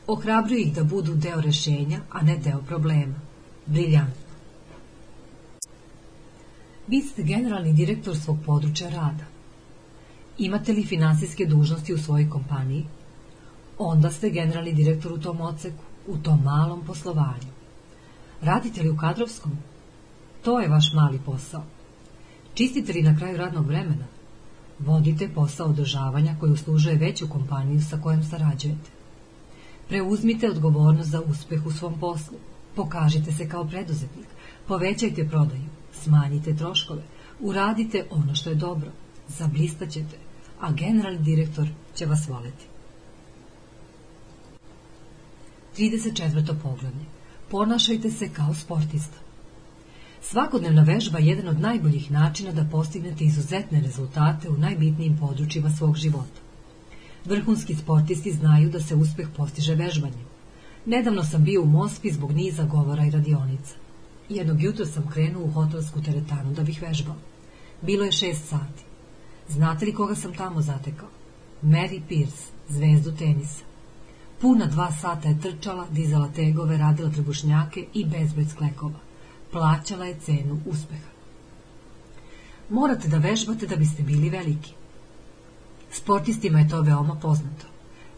Ohrabruju 0.07 0.60
ih 0.60 0.74
da 0.74 0.84
budu 0.84 1.16
deo 1.16 1.41
rešenja, 1.41 1.99
a 2.10 2.22
ne 2.22 2.38
deo 2.38 2.61
problema. 2.61 3.16
Briljantno. 3.66 4.38
Vi 6.88 7.02
ste 7.02 7.24
generalni 7.24 7.74
direktor 7.74 8.18
svog 8.18 8.38
područja 8.45 8.90
rada. 8.90 9.26
Imate 10.38 10.74
li 10.74 10.86
finansijske 10.86 11.45
dužnosti 11.45 11.94
u 11.94 11.98
svojoj 11.98 12.30
kompaniji? 12.30 12.86
Onda 13.78 14.11
ste 14.11 14.30
generalni 14.30 14.74
direktor 14.74 15.11
u 15.14 15.18
tom 15.18 15.41
oceku, 15.41 15.84
u 16.07 16.18
tom 16.18 16.44
malom 16.44 16.86
poslovanju. 16.86 17.52
Radite 18.41 18.82
li 18.82 18.90
u 18.90 18.98
kadrovskom? 18.98 19.57
To 20.41 20.60
je 20.60 20.68
vaš 20.70 20.94
mali 20.94 21.20
posao. 21.26 21.79
Čistite 22.60 22.94
li 22.94 23.02
na 23.02 23.18
kraju 23.18 23.38
radnog 23.38 23.68
vremena? 23.68 24.06
Vodite 24.80 25.30
posao 25.36 25.68
održavanja 25.68 26.36
koji 26.40 26.52
uslužuje 26.52 26.95
veću 26.95 27.30
kompaniju 27.30 27.81
sa 27.81 27.98
kojom 27.98 28.23
sarađujete. 28.23 28.90
Preuzmite 29.88 30.49
odgovornost 30.49 31.10
za 31.10 31.22
uspeh 31.22 31.65
u 31.65 31.72
svom 31.72 31.99
poslu. 31.99 32.38
Pokažite 32.76 33.31
se 33.31 33.49
kao 33.49 33.68
preduzetnik. 33.68 34.26
Povećajte 34.68 35.27
prodaju. 35.27 35.64
Smanjite 35.94 36.56
troškove. 36.56 37.03
Uradite 37.40 38.06
ono 38.10 38.36
što 38.36 38.49
je 38.49 38.56
dobro. 38.56 38.91
Zablistaćete, 39.27 40.18
a 40.60 40.72
generalni 40.72 41.23
direktor 41.23 41.68
će 41.95 42.06
vas 42.06 42.27
voleti. 42.27 42.65
34. 45.77 46.56
poglavlje. 46.64 47.06
Ponašajte 47.49 48.11
se 48.11 48.30
kao 48.30 48.53
sportista. 48.53 49.29
Svakodnevna 50.22 50.84
vežba 50.84 51.20
je 51.20 51.28
jedan 51.28 51.48
od 51.48 51.60
najboljih 51.60 52.12
načina 52.12 52.52
da 52.52 52.66
postignete 52.72 53.24
izuzetne 53.24 53.82
rezultate 53.82 54.50
u 54.50 54.58
najbitnijim 54.58 55.18
područjima 55.18 55.70
svog 55.70 55.98
života. 55.98 56.41
Vrhunski 57.26 57.76
sportisti 57.76 58.32
znaju 58.32 58.70
da 58.70 58.80
se 58.80 58.96
uspeh 58.96 59.28
postiže 59.38 59.76
vežbanjem. 59.76 60.26
Nedavno 60.86 61.24
sam 61.24 61.44
bio 61.44 61.62
u 61.62 61.66
Moskvi 61.66 62.12
zbog 62.12 62.32
niza 62.32 62.64
govora 62.64 63.06
i 63.06 63.12
radionica. 63.12 63.76
Jednog 64.30 64.62
jutra 64.62 64.86
sam 64.86 65.10
krenuo 65.10 65.44
u 65.44 65.52
hotelsku 65.52 66.02
teretanu 66.02 66.54
da 66.54 66.64
bih 66.64 66.82
vežbao. 66.82 67.16
Bilo 67.82 68.06
je 68.06 68.12
šest 68.12 68.48
sati. 68.48 68.84
Znate 69.50 69.86
li 69.86 69.94
koga 69.94 70.16
sam 70.16 70.34
tamo 70.34 70.62
zatekao? 70.62 71.10
Mary 71.64 72.02
Pierce, 72.08 72.44
zvezdu 72.70 73.12
tenisa. 73.12 73.64
Puna 74.41 74.66
dva 74.66 74.91
sata 74.91 75.30
je 75.30 75.41
trčala, 75.41 75.88
dizala 75.91 76.28
tegove, 76.36 76.78
radila 76.78 77.10
trebušnjake 77.10 77.86
i 77.94 78.06
bezbroj 78.06 78.46
sklekova 78.46 79.09
plaćala 79.52 80.06
je 80.06 80.20
cenu 80.20 80.60
uspeha. 80.66 81.10
Morate 82.70 83.08
da 83.08 83.18
vežbate 83.18 83.68
da 83.68 83.76
biste 83.76 84.04
bili 84.04 84.30
veliki. 84.30 84.74
Sportistima 85.92 86.60
je 86.60 86.70
to 86.70 86.82
veoma 86.82 87.16
poznato. 87.16 87.66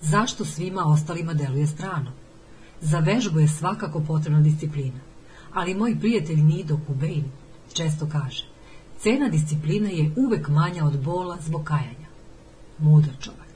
Zašto 0.01 0.45
svima 0.45 0.85
ostalima 0.85 1.33
deluje 1.33 1.67
strano? 1.67 2.11
Za 2.81 2.99
vežbu 2.99 3.39
je 3.39 3.47
svakako 3.47 3.99
potrebna 3.99 4.41
disciplina, 4.41 4.99
ali 5.53 5.75
moj 5.75 5.99
prijatelj 5.99 6.41
Nido 6.41 6.79
Kubein 6.87 7.25
često 7.73 8.07
kaže 8.11 8.51
cena 9.01 9.29
discipline 9.29 9.93
je 9.93 10.11
uvek 10.15 10.47
manja 10.47 10.85
od 10.85 10.99
bola 10.99 11.37
zbog 11.41 11.63
kajanja. 11.63 12.09
Mudar 12.77 13.13
čovek. 13.19 13.51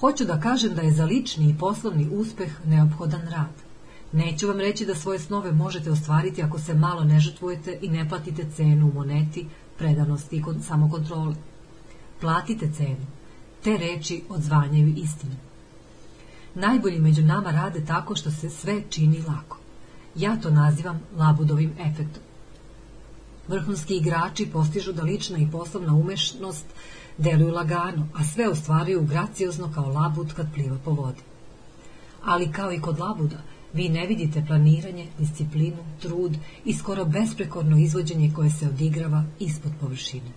Hoću 0.00 0.24
da 0.24 0.40
kažem 0.40 0.74
da 0.74 0.82
je 0.82 0.92
za 0.92 1.04
lični 1.04 1.50
i 1.50 1.58
poslovni 1.58 2.08
uspeh 2.12 2.66
neophodan 2.66 3.28
rad. 3.28 3.69
Neću 4.12 4.48
vam 4.48 4.58
reći 4.58 4.86
da 4.86 4.94
svoje 4.94 5.18
snove 5.18 5.52
možete 5.52 5.90
ostvariti 5.90 6.42
ako 6.42 6.58
se 6.58 6.74
malo 6.74 7.04
ne 7.04 7.20
žrtvujete 7.20 7.78
i 7.82 7.88
ne 7.88 8.08
platite 8.08 8.46
cenu 8.56 8.86
u 8.86 8.92
moneti, 8.92 9.46
predanosti 9.78 10.36
i 10.36 10.62
samokontroli. 10.62 11.34
Platite 12.20 12.70
cenu. 12.76 13.06
te 13.64 13.76
reči 13.76 14.22
odzvanjaju 14.28 14.94
istinu. 14.96 15.36
Najbolji 16.54 16.98
među 16.98 17.22
nama 17.22 17.50
rade 17.50 17.84
tako 17.84 18.16
što 18.16 18.30
se 18.30 18.50
sve 18.50 18.82
čini 18.90 19.22
lako. 19.28 19.58
Ja 20.14 20.36
to 20.40 20.50
nazivam 20.50 21.00
labudovim 21.16 21.72
efektom. 21.78 22.22
Vrhunski 23.48 23.96
igrači 23.96 24.46
postižu 24.52 24.92
da 24.92 25.02
lična 25.02 25.38
i 25.38 25.50
poslovna 25.52 25.94
umešnost 25.94 26.66
deluju 27.18 27.52
lagano, 27.54 28.08
a 28.14 28.24
sve 28.24 28.48
ostvaruju 28.48 29.02
graciozno 29.02 29.72
kao 29.74 29.88
labud 29.88 30.34
kad 30.34 30.54
pliva 30.54 30.76
po 30.84 30.90
vodi. 30.90 31.22
Ali 32.24 32.52
kao 32.52 32.72
i 32.72 32.80
kod 32.80 32.98
labuda, 32.98 33.42
vi 33.72 33.88
ne 33.88 34.06
vidite 34.06 34.44
planiranje, 34.46 35.06
disciplinu, 35.18 35.84
trud 36.00 36.36
i 36.64 36.74
skoro 36.74 37.04
besprekorno 37.04 37.78
izvođenje 37.78 38.32
koje 38.36 38.50
se 38.50 38.68
odigrava 38.68 39.24
ispod 39.38 39.72
površine. 39.80 40.30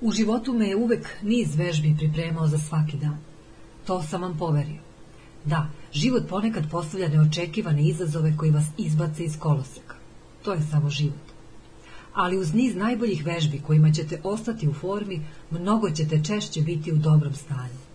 U 0.00 0.12
životu 0.12 0.52
me 0.52 0.68
je 0.68 0.76
uvek 0.76 1.08
niz 1.22 1.56
vežbi 1.56 1.94
pripremao 1.98 2.46
za 2.46 2.58
svaki 2.58 2.96
dan. 2.96 3.18
To 3.86 4.02
sam 4.02 4.22
vam 4.22 4.38
poverio. 4.38 4.80
Da, 5.44 5.70
život 5.92 6.28
ponekad 6.28 6.70
postavlja 6.70 7.08
neočekivane 7.08 7.82
izazove 7.82 8.36
koji 8.36 8.50
vas 8.50 8.64
izbace 8.78 9.24
iz 9.24 9.38
koloseka. 9.38 9.94
To 10.44 10.52
je 10.52 10.62
samo 10.70 10.90
život. 10.90 11.30
Ali 12.14 12.38
uz 12.38 12.54
niz 12.54 12.76
najboljih 12.76 13.26
vežbi 13.26 13.62
kojima 13.66 13.92
ćete 13.92 14.20
ostati 14.24 14.68
u 14.68 14.72
formi, 14.72 15.20
mnogo 15.50 15.90
ćete 15.90 16.24
češće 16.24 16.62
biti 16.62 16.92
u 16.92 16.96
dobrom 16.96 17.34
stanju. 17.34 17.89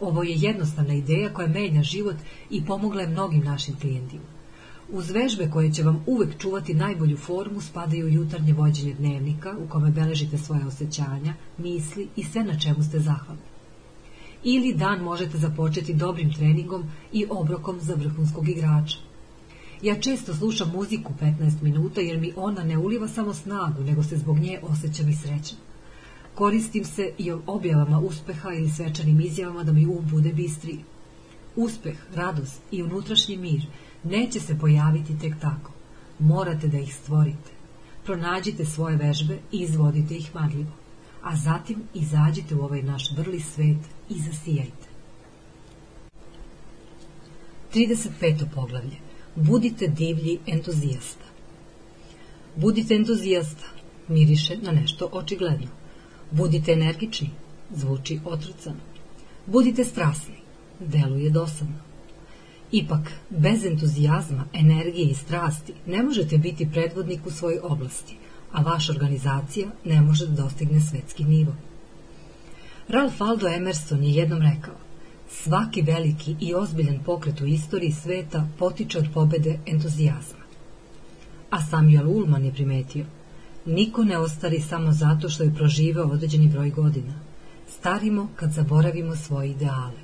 Ovo 0.00 0.22
je 0.22 0.34
jednostavna 0.34 0.94
ideja 0.94 1.32
koja 1.32 1.48
menja 1.48 1.82
život 1.82 2.16
i 2.50 2.64
pomogla 2.64 3.00
je 3.00 3.08
mnogim 3.08 3.44
našim 3.44 3.76
klijentima. 3.80 4.24
Uz 4.92 5.10
vežbe 5.10 5.50
koje 5.50 5.72
će 5.72 5.82
vam 5.82 6.04
uvek 6.06 6.38
čuvati 6.38 6.74
najbolju 6.74 7.16
formu 7.16 7.60
spadaju 7.60 8.08
jutarnje 8.08 8.52
vođenje 8.52 8.94
dnevnika 8.94 9.56
u 9.64 9.68
kome 9.68 9.90
beležite 9.90 10.38
svoje 10.38 10.66
osjećanja, 10.66 11.34
misli 11.58 12.08
i 12.16 12.24
sve 12.24 12.44
na 12.44 12.58
čemu 12.58 12.82
ste 12.82 12.98
zahvalni. 12.98 13.42
Ili 14.44 14.74
dan 14.74 15.02
možete 15.02 15.38
započeti 15.38 15.94
dobrim 15.94 16.32
treningom 16.32 16.84
i 17.12 17.26
obrokom 17.30 17.80
za 17.80 17.94
vrhunskog 17.94 18.48
igrača. 18.48 18.98
Ja 19.82 20.00
često 20.00 20.34
slušam 20.34 20.72
muziku 20.74 21.12
15 21.20 21.62
minuta 21.62 22.00
jer 22.00 22.18
mi 22.18 22.32
ona 22.36 22.64
ne 22.64 22.78
uliva 22.78 23.08
samo 23.08 23.34
snagu, 23.34 23.84
nego 23.84 24.02
se 24.02 24.16
zbog 24.16 24.38
nje 24.38 24.60
osjećam 24.62 25.08
i 25.08 25.14
srećan. 25.14 25.58
Koristim 26.34 26.84
se 26.84 27.12
i 27.18 27.32
objavama 27.46 27.98
uspeha 27.98 28.52
ili 28.52 28.70
svečanim 28.70 29.20
izjavama 29.20 29.64
da 29.64 29.72
mi 29.72 29.86
um 29.86 30.06
bude 30.10 30.32
bistriji. 30.32 30.84
Uspeh, 31.56 31.96
radost 32.14 32.60
i 32.70 32.82
unutrašnji 32.82 33.36
mir 33.36 33.66
neće 34.04 34.40
se 34.40 34.58
pojaviti 34.58 35.18
tek 35.18 35.34
tako. 35.40 35.72
Morate 36.18 36.68
da 36.68 36.78
ih 36.78 36.94
stvorite. 36.94 37.50
Pronađite 38.04 38.64
svoje 38.64 38.96
vežbe 38.96 39.38
i 39.52 39.58
izvodite 39.58 40.16
ih 40.16 40.34
marljivo. 40.34 40.72
A 41.22 41.36
zatim 41.36 41.82
izađite 41.94 42.54
u 42.54 42.62
ovaj 42.62 42.82
naš 42.82 43.12
vrli 43.16 43.40
svet 43.40 43.78
i 44.08 44.14
zasijajte. 44.20 44.90
35. 47.74 48.44
poglavlje. 48.54 48.96
Budite 49.36 49.86
divlji 49.86 50.38
entuzijasta. 50.46 51.24
Budite 52.56 52.94
entuzijasta. 52.94 53.64
Miriše 54.08 54.56
na 54.62 54.72
nešto 54.72 55.08
očigledno. 55.12 55.79
Budite 56.30 56.72
energični. 56.72 57.30
Zvuči 57.74 58.20
otrucano. 58.24 58.80
Budite 59.46 59.84
strasni. 59.84 60.34
Deluje 60.80 61.30
dosadno. 61.30 61.90
Ipak, 62.72 63.12
bez 63.30 63.64
entuzijazma, 63.64 64.44
energije 64.52 65.10
i 65.10 65.14
strasti 65.14 65.74
ne 65.86 66.02
možete 66.02 66.38
biti 66.38 66.70
predvodnik 66.72 67.26
u 67.26 67.30
svojoj 67.30 67.60
oblasti, 67.62 68.16
a 68.52 68.62
vaša 68.62 68.92
organizacija 68.92 69.68
ne 69.84 70.00
može 70.00 70.26
da 70.26 70.42
dostigne 70.42 70.80
svetski 70.80 71.24
nivo. 71.24 71.54
Ralph 72.88 73.18
Waldo 73.18 73.56
Emerson 73.56 74.04
je 74.04 74.10
jednom 74.10 74.42
rekao 74.42 74.74
Svaki 75.28 75.82
veliki 75.82 76.36
i 76.40 76.54
ozbiljan 76.54 76.98
pokret 77.04 77.40
u 77.40 77.46
istoriji 77.46 77.92
sveta 77.92 78.48
potiče 78.58 78.98
od 78.98 79.06
pobede 79.14 79.58
entuzijazma. 79.66 80.44
A 81.50 81.62
Samuel 81.62 82.08
Ullman 82.08 82.44
je 82.44 82.52
primetio 82.52 83.04
Niko 83.70 84.04
ne 84.04 84.18
ostari 84.18 84.60
samo 84.60 84.92
zato 84.92 85.28
što 85.28 85.42
je 85.42 85.54
proživao 85.54 86.08
određeni 86.08 86.48
broj 86.48 86.70
godina. 86.70 87.14
Starimo 87.68 88.28
kad 88.36 88.52
zaboravimo 88.52 89.16
svoje 89.16 89.50
ideale. 89.50 90.00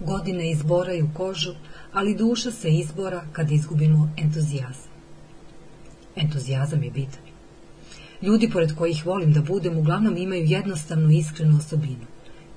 Godine 0.00 0.50
izboraju 0.50 1.10
kožu, 1.14 1.54
ali 1.92 2.16
duša 2.16 2.50
se 2.50 2.70
izbora 2.70 3.24
kad 3.32 3.50
izgubimo 3.50 4.10
entuzijazam. 4.16 4.92
Entuzijazam 6.16 6.82
je 6.82 6.90
bitan. 6.90 7.22
Ljudi 8.22 8.50
pored 8.50 8.74
kojih 8.74 9.06
volim 9.06 9.32
da 9.32 9.42
budem 9.42 9.78
uglavnom 9.78 10.16
imaju 10.16 10.44
jednostavnu 10.44 11.10
iskrenu 11.10 11.58
osobinu. 11.58 12.06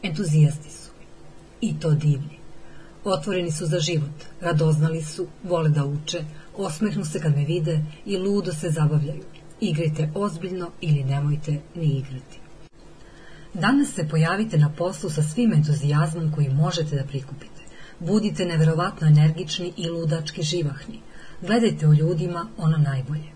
Entuzijasti 0.04 0.70
su. 0.72 0.92
I 1.62 1.80
to 1.80 1.92
divni. 1.92 2.38
Otvoreni 3.04 3.52
su 3.52 3.66
za 3.66 3.80
život, 3.80 4.24
radoznali 4.42 5.04
su, 5.04 5.28
vole 5.44 5.70
da 5.70 5.86
uče, 5.86 6.24
osmehnu 6.58 7.06
se 7.06 7.20
kad 7.20 7.36
me 7.36 7.46
vide 7.46 7.80
i 8.06 8.18
ludo 8.18 8.54
se 8.54 8.70
zabavljaju. 8.70 9.33
Igrajte 9.66 10.12
ozbiljno 10.16 10.72
ili 10.82 11.04
nemojte 11.04 11.52
ni 11.76 11.86
igrati. 11.86 12.40
Danas 13.54 13.94
se 13.94 14.08
pojavite 14.08 14.58
na 14.58 14.70
poslu 14.70 15.10
sa 15.10 15.24
svim 15.24 15.54
entuzijazmom 15.54 16.32
koji 16.32 16.50
možete 16.50 16.96
da 16.96 17.04
prikupite. 17.04 17.62
Budite 18.00 18.46
neverovatno 18.46 19.08
energični 19.08 19.74
i 19.78 19.90
ludački 19.90 20.44
živahni. 20.44 21.00
Gledajte 21.42 21.88
u 21.88 21.94
ljudima 21.94 22.48
ono 22.58 22.78
najbolje. 22.78 23.30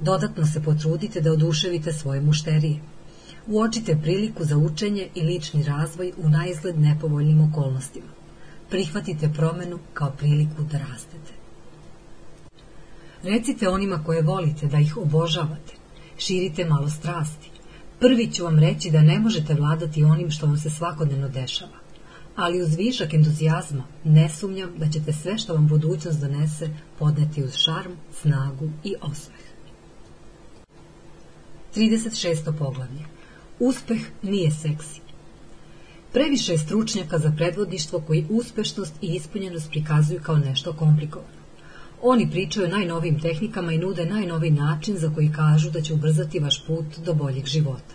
Dodatno 0.00 0.46
se 0.46 0.62
potrudite 0.62 1.20
da 1.20 1.32
oduševite 1.32 1.92
svoje 1.92 2.20
mušterije. 2.20 2.80
Uočite 3.46 3.98
priliku 4.02 4.44
za 4.44 4.56
učenje 4.56 5.08
i 5.14 5.22
lični 5.22 5.62
razvoj 5.62 6.12
u 6.16 6.28
najizgled 6.28 6.78
nepovoljnim 6.78 7.40
okolnostima. 7.40 8.12
Prihvatite 8.70 9.30
promenu 9.36 9.78
kao 9.94 10.10
priliku 10.10 10.62
da 10.62 10.78
rastete. 10.78 11.37
Recite 13.22 13.68
onima 13.68 14.04
koje 14.04 14.22
volite 14.22 14.66
da 14.66 14.78
ih 14.78 14.96
obožavate. 14.96 15.74
Širite 16.18 16.64
malo 16.64 16.90
strasti. 16.90 17.50
Prvi 18.00 18.30
ću 18.32 18.44
vam 18.44 18.58
reći 18.58 18.90
da 18.90 19.02
ne 19.02 19.18
možete 19.18 19.54
vladati 19.54 20.04
onim 20.04 20.30
što 20.30 20.46
vam 20.46 20.56
se 20.56 20.70
svakodnevno 20.70 21.28
dešava. 21.28 21.78
Ali 22.36 22.62
uz 22.62 22.76
višak 22.76 23.14
entuzijazma 23.14 23.84
ne 24.04 24.28
sumnjam 24.28 24.70
da 24.76 24.88
ćete 24.88 25.12
sve 25.12 25.38
što 25.38 25.54
vam 25.54 25.68
budućnost 25.68 26.20
donese 26.20 26.68
podneti 26.98 27.44
uz 27.44 27.54
šarm, 27.54 27.92
snagu 28.20 28.70
i 28.84 28.94
osmeh. 29.00 29.38
36. 31.76 32.58
poglavlje. 32.58 33.04
Uspeh 33.58 34.00
nije 34.22 34.50
seksi. 34.50 35.00
Previše 36.12 36.52
je 36.52 36.58
stručnjaka 36.58 37.18
za 37.18 37.32
predvodništvo 37.36 38.00
koji 38.00 38.26
uspešnost 38.30 38.94
i 39.00 39.14
ispunjenost 39.14 39.70
prikazuju 39.70 40.20
kao 40.22 40.36
nešto 40.36 40.72
komplikovano. 40.72 41.37
Oni 42.02 42.30
pričaju 42.30 42.66
o 42.66 42.70
najnovijim 42.70 43.20
tehnikama 43.20 43.72
i 43.72 43.78
nude 43.78 44.06
najnoviji 44.06 44.50
način 44.50 44.98
za 44.98 45.10
koji 45.14 45.32
kažu 45.32 45.70
da 45.70 45.80
će 45.80 45.94
ubrzati 45.94 46.38
vaš 46.38 46.66
put 46.66 46.86
do 47.04 47.14
boljeg 47.14 47.46
života. 47.46 47.94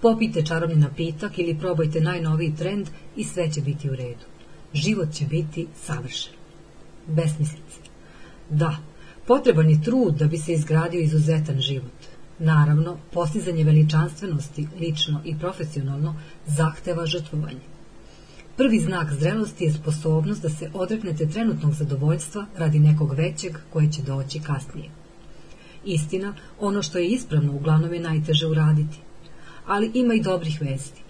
Popite 0.00 0.46
čarobni 0.46 0.76
napitak 0.76 1.38
ili 1.38 1.58
probajte 1.58 2.00
najnoviji 2.00 2.54
trend 2.56 2.88
i 3.16 3.24
sve 3.24 3.50
će 3.52 3.60
biti 3.60 3.90
u 3.90 3.94
redu. 3.94 4.26
Život 4.74 5.12
će 5.12 5.24
biti 5.24 5.66
savršen. 5.84 6.32
Besmislice. 7.06 7.80
Da, 8.50 8.76
potreban 9.26 9.70
je 9.70 9.82
trud 9.82 10.14
da 10.14 10.26
bi 10.26 10.38
se 10.38 10.52
izgradio 10.52 11.00
izuzetan 11.00 11.60
život. 11.60 12.12
Naravno, 12.38 12.96
postizanje 13.12 13.64
veličanstvenosti, 13.64 14.68
lično 14.80 15.20
i 15.24 15.38
profesionalno, 15.38 16.16
zahteva 16.46 17.06
žrtvovanje. 17.06 17.71
Prvi 18.62 18.80
znak 18.80 19.12
zrelosti 19.12 19.64
je 19.64 19.72
sposobnost 19.72 20.42
da 20.42 20.50
se 20.50 20.70
odreknete 20.74 21.26
trenutnog 21.26 21.72
zadovoljstva 21.74 22.46
radi 22.58 22.78
nekog 22.78 23.14
većeg 23.14 23.56
koje 23.72 23.92
će 23.92 24.02
doći 24.02 24.40
kasnije. 24.40 24.90
Istina, 25.84 26.34
ono 26.60 26.82
što 26.82 26.98
je 26.98 27.08
ispravno 27.08 27.52
uglavnom 27.52 27.94
je 27.94 28.00
najteže 28.00 28.46
uraditi. 28.46 28.98
Ali 29.66 29.90
ima 29.94 30.14
i 30.14 30.22
dobrih 30.22 30.60
vesti. 30.60 31.02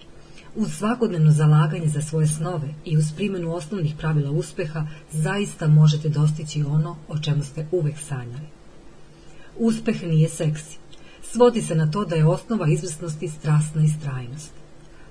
Uz 0.55 0.73
svakodnevno 0.73 1.31
zalaganje 1.31 1.87
za 1.87 2.01
svoje 2.01 2.27
snove 2.27 2.73
i 2.85 2.97
uz 2.97 3.11
primjenu 3.15 3.53
osnovnih 3.53 3.95
pravila 3.99 4.31
uspeha 4.31 4.87
zaista 5.11 5.67
možete 5.67 6.09
dostići 6.09 6.63
ono 6.63 6.97
o 7.07 7.19
čemu 7.19 7.43
ste 7.43 7.67
uvek 7.71 7.99
sanjali. 7.99 8.47
Uspeh 9.57 10.03
nije 10.03 10.29
seksi. 10.29 10.77
Svodi 11.21 11.61
se 11.61 11.75
na 11.75 11.91
to 11.91 12.05
da 12.05 12.15
je 12.15 12.27
osnova 12.27 12.67
izvrsnosti 12.67 13.27
strasna 13.27 13.83
istrajnost. 13.83 14.51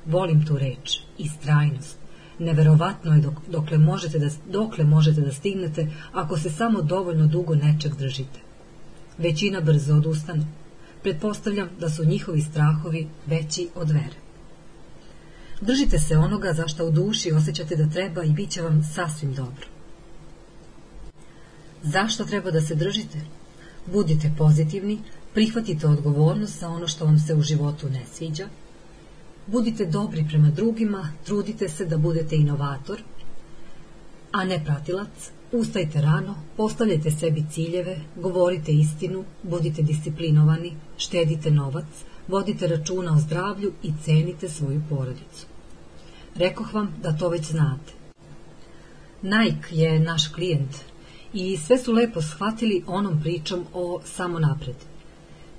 Volim 0.07 0.47
tu 0.47 0.59
reč, 0.59 0.99
istrajnost. 1.19 2.02
Neverovatno 2.39 3.15
je 3.15 3.21
dok, 3.21 3.35
dokle, 3.49 3.79
možete 3.79 4.19
da, 4.19 4.29
dokle 4.51 4.85
možete 4.85 5.21
da 5.21 5.33
stignete 5.33 5.87
ako 6.13 6.39
se 6.39 6.51
samo 6.51 6.83
dovoljno 6.83 7.27
dugo 7.27 7.55
nečeg 7.55 7.95
držite. 7.95 8.41
Većina 9.19 9.61
brzo 9.61 9.95
odustane. 9.95 10.47
Pretpostavljam 11.03 11.69
da 11.81 11.91
su 11.91 12.05
njihovi 12.05 12.43
strahovi 12.43 13.09
veći 13.27 13.69
od 13.75 13.91
vere. 13.91 14.17
Držite 15.61 15.99
se 15.99 16.19
onoga 16.19 16.53
za 16.53 16.69
što 16.69 16.87
u 16.87 16.91
duši 16.91 17.33
osjećate 17.33 17.77
da 17.77 17.91
treba 17.91 18.25
i 18.25 18.33
bit 18.33 18.51
će 18.51 18.63
vam 18.63 18.83
sasvim 18.95 19.35
dobro. 19.35 19.67
Zašto 21.83 22.25
treba 22.25 22.51
da 22.51 22.61
se 22.61 22.75
držite? 22.75 23.19
Budite 23.87 24.33
pozitivni, 24.39 24.99
prihvatite 25.35 25.87
odgovornost 25.87 26.61
za 26.61 26.69
ono 26.69 26.89
što 26.89 27.05
vam 27.05 27.19
se 27.19 27.35
u 27.35 27.43
životu 27.43 27.89
ne 27.89 28.03
sviđa, 28.15 28.49
Budite 29.47 29.87
dobri 29.87 30.27
prema 30.29 30.51
drugima, 30.51 31.09
trudite 31.25 31.69
se 31.69 31.85
da 31.85 31.99
budete 31.99 32.37
inovator, 32.37 33.03
a 34.33 34.45
ne 34.45 34.65
pratilac, 34.65 35.31
ustajte 35.53 36.01
rano, 36.01 36.35
postavljajte 36.57 37.11
sebi 37.11 37.45
ciljeve, 37.51 38.01
govorite 38.17 38.73
istinu, 38.73 39.25
budite 39.43 39.83
disciplinovani, 39.83 40.73
štedite 40.97 41.51
novac, 41.51 41.85
vodite 42.29 42.67
računa 42.67 43.13
o 43.13 43.21
zdravlju 43.21 43.73
i 43.83 43.93
cenite 44.05 44.49
svoju 44.49 44.83
porodicu. 44.89 45.47
Rekoh 46.35 46.75
vam 46.75 46.95
da 47.03 47.17
to 47.17 47.29
već 47.29 47.47
znate. 47.47 47.93
Nike 49.23 49.77
je 49.77 50.01
naš 50.01 50.29
klijent 50.29 50.77
i 51.33 51.57
sve 51.57 51.79
su 51.79 51.93
lepo 51.93 52.23
shvatili 52.23 52.85
onom 52.87 53.21
pričom 53.21 53.65
o 53.75 54.01
samo 54.05 54.39
napred. 54.39 54.77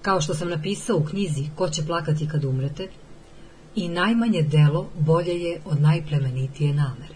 Kao 0.01 0.21
što 0.21 0.33
sam 0.33 0.49
napisao 0.49 0.97
u 0.97 1.05
knjizi 1.05 1.45
Ko 1.55 1.69
će 1.69 1.85
plakati 1.85 2.27
kad 2.27 2.45
umrete, 2.45 2.87
i 3.75 3.89
najmanje 3.89 4.41
delo 4.41 4.89
bolje 4.99 5.33
je 5.41 5.61
od 5.65 5.81
najplemenitije 5.81 6.73
namere. 6.73 7.15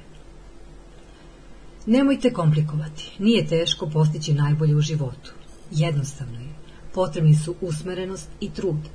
Nemojte 1.85 2.34
komplikovati, 2.34 3.11
nije 3.19 3.47
teško 3.47 3.89
postići 3.89 4.34
najbolje 4.34 4.75
u 4.75 4.81
životu. 4.81 5.31
Jednostavno 5.71 6.39
je. 6.39 6.49
Potrebni 6.93 7.35
su 7.35 7.55
usmerenost 7.61 8.29
i 8.39 8.49
trud. 8.49 8.89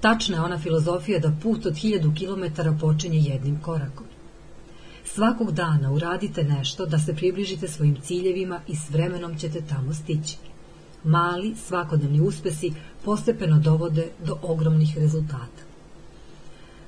Tačna 0.00 0.36
je 0.36 0.42
ona 0.42 0.58
filozofija 0.58 1.18
da 1.18 1.36
put 1.42 1.66
od 1.66 1.76
hiljadu 1.76 2.12
kilometara 2.14 2.76
počinje 2.80 3.18
jednim 3.18 3.60
korakom. 3.60 4.06
Svakog 5.04 5.52
dana 5.52 5.92
uradite 5.92 6.44
nešto 6.44 6.86
da 6.86 6.98
se 6.98 7.14
približite 7.14 7.68
svojim 7.68 8.00
ciljevima 8.00 8.60
i 8.68 8.76
s 8.76 8.90
vremenom 8.90 9.38
ćete 9.38 9.60
tamo 9.60 9.94
stići. 9.94 10.36
Mali, 11.04 11.54
svakodnevni 11.66 12.20
uspesi 12.20 12.72
postepeno 13.04 13.58
dovode 13.58 14.08
do 14.24 14.38
ogromnih 14.42 14.98
rezultata. 14.98 15.65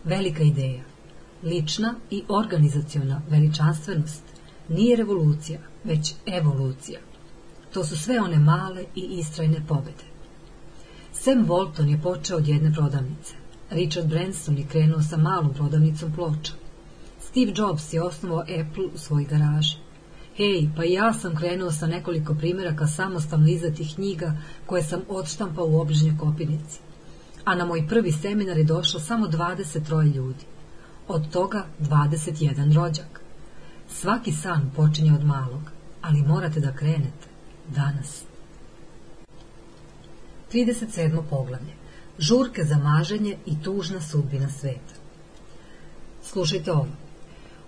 Velika 0.05 0.43
ideja, 0.43 0.83
lična 1.43 1.95
i 2.11 2.23
organizaciona 2.29 3.23
veličanstvenost 3.31 4.23
nije 4.69 4.97
revolucija, 4.97 5.61
već 5.85 6.15
evolucija. 6.27 7.01
To 7.73 7.85
su 7.85 7.97
sve 7.97 8.21
one 8.21 8.39
male 8.39 8.85
i 8.95 9.01
istrajne 9.01 9.67
pobede. 9.69 10.05
Sam 11.13 11.47
Walton 11.47 11.89
je 11.89 12.03
počeo 12.03 12.37
od 12.37 12.49
jedne 12.49 12.73
prodavnice. 12.73 13.35
Richard 13.71 14.09
Branson 14.09 14.59
je 14.59 14.67
krenuo 14.67 15.03
sa 15.03 15.17
malom 15.17 15.55
prodavnicom 15.55 16.13
ploča. 16.13 16.53
Steve 17.21 17.53
Jobs 17.57 17.93
je 17.93 18.03
osnovao 18.03 18.41
Apple 18.41 18.87
u 18.95 18.99
svoj 18.99 19.25
garaži. 19.25 19.77
Hej, 20.37 20.69
pa 20.77 20.85
ja 20.85 21.13
sam 21.13 21.37
krenuo 21.37 21.73
sa 21.73 21.87
nekoliko 21.87 22.35
primjeraka 22.35 22.87
samostalno 22.87 23.49
izdatih 23.49 23.95
knjiga 23.95 24.37
koje 24.67 24.83
sam 24.83 25.01
odštampao 25.09 25.67
u 25.67 25.81
obližnjoj 25.81 26.19
kopinici. 26.19 26.81
A 27.49 27.55
na 27.55 27.65
moj 27.65 27.87
prvi 27.89 28.13
seminar 28.13 28.59
je 28.59 28.65
došlo 28.65 29.01
samo 29.01 29.27
23 29.27 30.15
ljudi. 30.15 30.45
Od 31.09 31.31
toga 31.31 31.67
21 31.81 32.75
rođak. 32.75 33.21
Svaki 33.91 34.33
san 34.33 34.71
počinje 34.77 35.13
od 35.13 35.25
malog, 35.25 35.61
ali 36.03 36.23
morate 36.23 36.61
da 36.61 36.73
krenete. 36.73 37.29
Danas. 37.69 38.23
37. 40.53 41.23
poglavlje. 41.31 41.73
Žurke 42.19 42.65
za 42.65 42.79
maženje 42.79 43.37
i 43.47 43.63
tužna 43.63 44.01
sudbina 44.01 44.49
sveta. 44.49 44.95
Slušajte 46.23 46.73
ovo. 46.73 46.89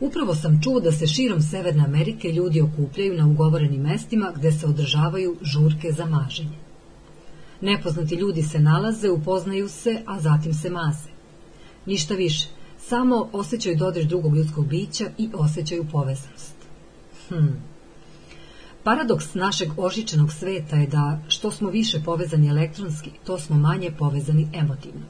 Upravo 0.00 0.34
sam 0.34 0.60
čuo 0.62 0.80
da 0.80 0.92
se 0.92 1.06
širom 1.06 1.42
Severne 1.42 1.84
Amerike 1.84 2.32
ljudi 2.32 2.60
okupljaju 2.60 3.16
na 3.16 3.26
ugovorenim 3.26 3.82
mestima 3.82 4.32
gde 4.36 4.52
se 4.52 4.66
održavaju 4.66 5.36
žurke 5.42 5.92
za 5.92 6.06
maženje. 6.06 6.69
Nepoznati 7.60 8.14
ljudi 8.14 8.42
se 8.42 8.58
nalaze, 8.58 9.10
upoznaju 9.10 9.68
se, 9.68 10.02
a 10.06 10.20
zatim 10.20 10.54
se 10.54 10.70
maze. 10.70 11.08
Ništa 11.86 12.14
više, 12.14 12.48
samo 12.78 13.28
osjećaju 13.32 13.76
dodir 13.76 14.06
drugog 14.06 14.36
ljudskog 14.36 14.66
bića 14.66 15.04
i 15.18 15.30
osjećaju 15.34 15.86
povezanost. 15.92 16.54
Hm. 17.28 17.46
Paradoks 18.84 19.34
našeg 19.34 19.68
ožičenog 19.76 20.32
sveta 20.32 20.76
je 20.76 20.86
da 20.86 21.20
što 21.28 21.50
smo 21.50 21.70
više 21.70 22.02
povezani 22.04 22.48
elektronski, 22.48 23.10
to 23.26 23.38
smo 23.38 23.56
manje 23.56 23.90
povezani 23.98 24.48
emotivno. 24.54 25.06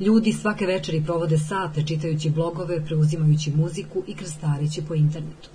Ljudi 0.00 0.32
svake 0.32 0.66
večeri 0.66 1.04
provode 1.04 1.38
sate 1.38 1.86
čitajući 1.86 2.30
blogove, 2.30 2.84
preuzimajući 2.84 3.50
muziku 3.50 4.02
i 4.06 4.14
krstareći 4.14 4.82
po 4.88 4.94
internetu. 4.94 5.50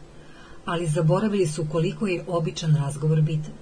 Ali 0.65 0.88
zaboravili 0.88 1.48
su 1.48 1.65
koliko 1.72 2.07
je 2.07 2.23
običan 2.27 2.76
razgovor 2.76 3.22
bitan. 3.22 3.53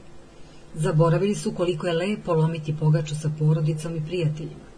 Zaboravili 0.76 1.36
su 1.36 1.52
koliko 1.52 1.88
je 1.88 1.94
lepo 1.94 2.34
lomiti 2.34 2.76
pogaču 2.80 3.16
sa 3.16 3.32
porodicom 3.40 3.96
i 3.96 4.06
prijateljima. 4.06 4.72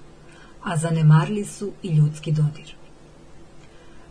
A 0.63 0.77
zanemarili 0.77 1.45
su 1.45 1.71
i 1.83 1.87
ljudski 1.87 2.31
dodir. 2.31 2.75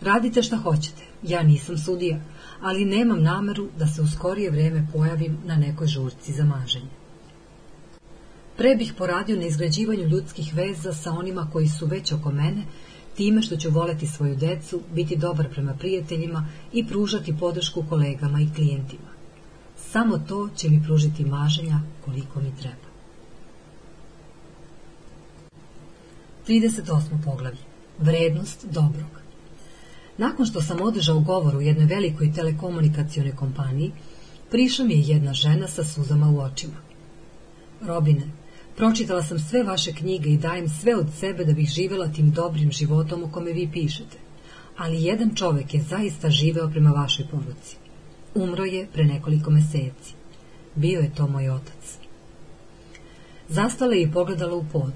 Radite 0.00 0.42
šta 0.42 0.56
hoćete, 0.56 1.02
ja 1.22 1.42
nisam 1.42 1.78
sudija, 1.78 2.20
ali 2.60 2.84
nemam 2.84 3.22
nameru 3.22 3.68
da 3.78 3.86
se 3.86 4.02
u 4.02 4.09
skorije 4.09 4.50
vreme 4.50 4.86
pojavim 4.92 5.38
na 5.44 5.56
nekoj 5.56 5.86
žurci 5.86 6.32
za 6.32 6.44
maženje. 6.44 6.90
Pre 8.56 8.74
bih 8.76 8.94
poradio 8.98 9.36
na 9.36 9.46
izgrađivanju 9.46 10.02
ljudskih 10.02 10.54
veza 10.54 10.94
sa 10.94 11.10
onima 11.10 11.48
koji 11.52 11.68
su 11.68 11.86
već 11.86 12.12
oko 12.12 12.30
mene, 12.30 12.62
time 13.16 13.42
što 13.42 13.56
ću 13.56 13.70
voleti 13.70 14.06
svoju 14.06 14.36
decu, 14.36 14.80
biti 14.94 15.16
dobar 15.16 15.48
prema 15.50 15.74
prijateljima 15.74 16.46
i 16.72 16.86
pružati 16.86 17.36
podršku 17.40 17.84
kolegama 17.88 18.40
i 18.40 18.54
klijentima. 18.54 19.11
Samo 19.93 20.19
to 20.19 20.48
će 20.56 20.70
mi 20.70 20.82
pružiti 20.82 21.24
maženja 21.24 21.81
koliko 22.05 22.40
mi 22.40 22.52
treba. 22.60 22.93
38. 26.48 27.24
poglavlje. 27.24 27.59
Vrednost 27.98 28.66
dobrog. 28.70 29.10
Nakon 30.19 30.47
što 30.47 30.62
sam 30.62 30.81
održao 30.81 31.20
govor 31.20 31.56
u 31.56 31.60
jednoj 31.60 31.86
velikoj 31.86 32.32
telekomunikacione 32.32 33.36
kompaniji, 33.36 33.93
prišla 34.51 34.85
mi 34.85 34.94
je 34.94 35.01
jedna 35.01 35.35
žena 35.35 35.69
sa 35.69 35.85
suzama 35.85 36.31
u 36.31 36.40
očima. 36.40 36.77
Robine, 37.81 38.27
pročitala 38.77 39.23
sam 39.23 39.39
sve 39.39 39.62
vaše 39.62 39.93
knjige 39.93 40.31
i 40.31 40.39
dajem 40.39 40.69
sve 40.69 40.97
od 40.97 41.06
sebe 41.19 41.44
da 41.44 41.52
bih 41.52 41.69
živela 41.69 42.09
tim 42.09 42.31
dobrim 42.31 42.73
životom 42.73 43.24
o 43.24 43.31
kome 43.32 43.52
vi 43.52 43.69
pišete, 43.73 44.19
ali 44.77 45.05
jedan 45.05 45.35
čovek 45.35 45.74
je 45.74 45.82
zaista 45.82 46.31
živeo 46.31 46.70
prema 46.70 46.90
vašoj 46.90 47.27
poruci. 47.31 47.81
Umro 48.34 48.64
je 48.64 48.86
pre 48.92 49.04
nekoliko 49.04 49.50
meseci. 49.50 50.14
Bio 50.74 51.00
je 51.00 51.14
to 51.14 51.28
moj 51.28 51.48
otac. 51.50 51.98
Zastala 53.48 53.94
je 53.94 54.02
i 54.02 54.12
pogledala 54.12 54.56
u 54.56 54.64
pod. 54.72 54.92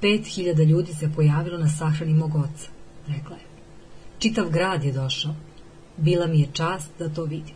Pet 0.00 0.26
hiljada 0.26 0.62
ljudi 0.62 0.94
se 0.94 1.12
pojavilo 1.16 1.58
na 1.58 1.68
sahrani 1.68 2.14
mog 2.14 2.34
oca, 2.34 2.68
rekla 3.08 3.36
je. 3.36 3.42
Čitav 4.18 4.50
grad 4.50 4.84
je 4.84 4.92
došao. 4.92 5.34
Bila 5.96 6.26
mi 6.26 6.40
je 6.40 6.48
čast 6.52 6.90
da 6.98 7.08
to 7.08 7.24
vidim. 7.24 7.54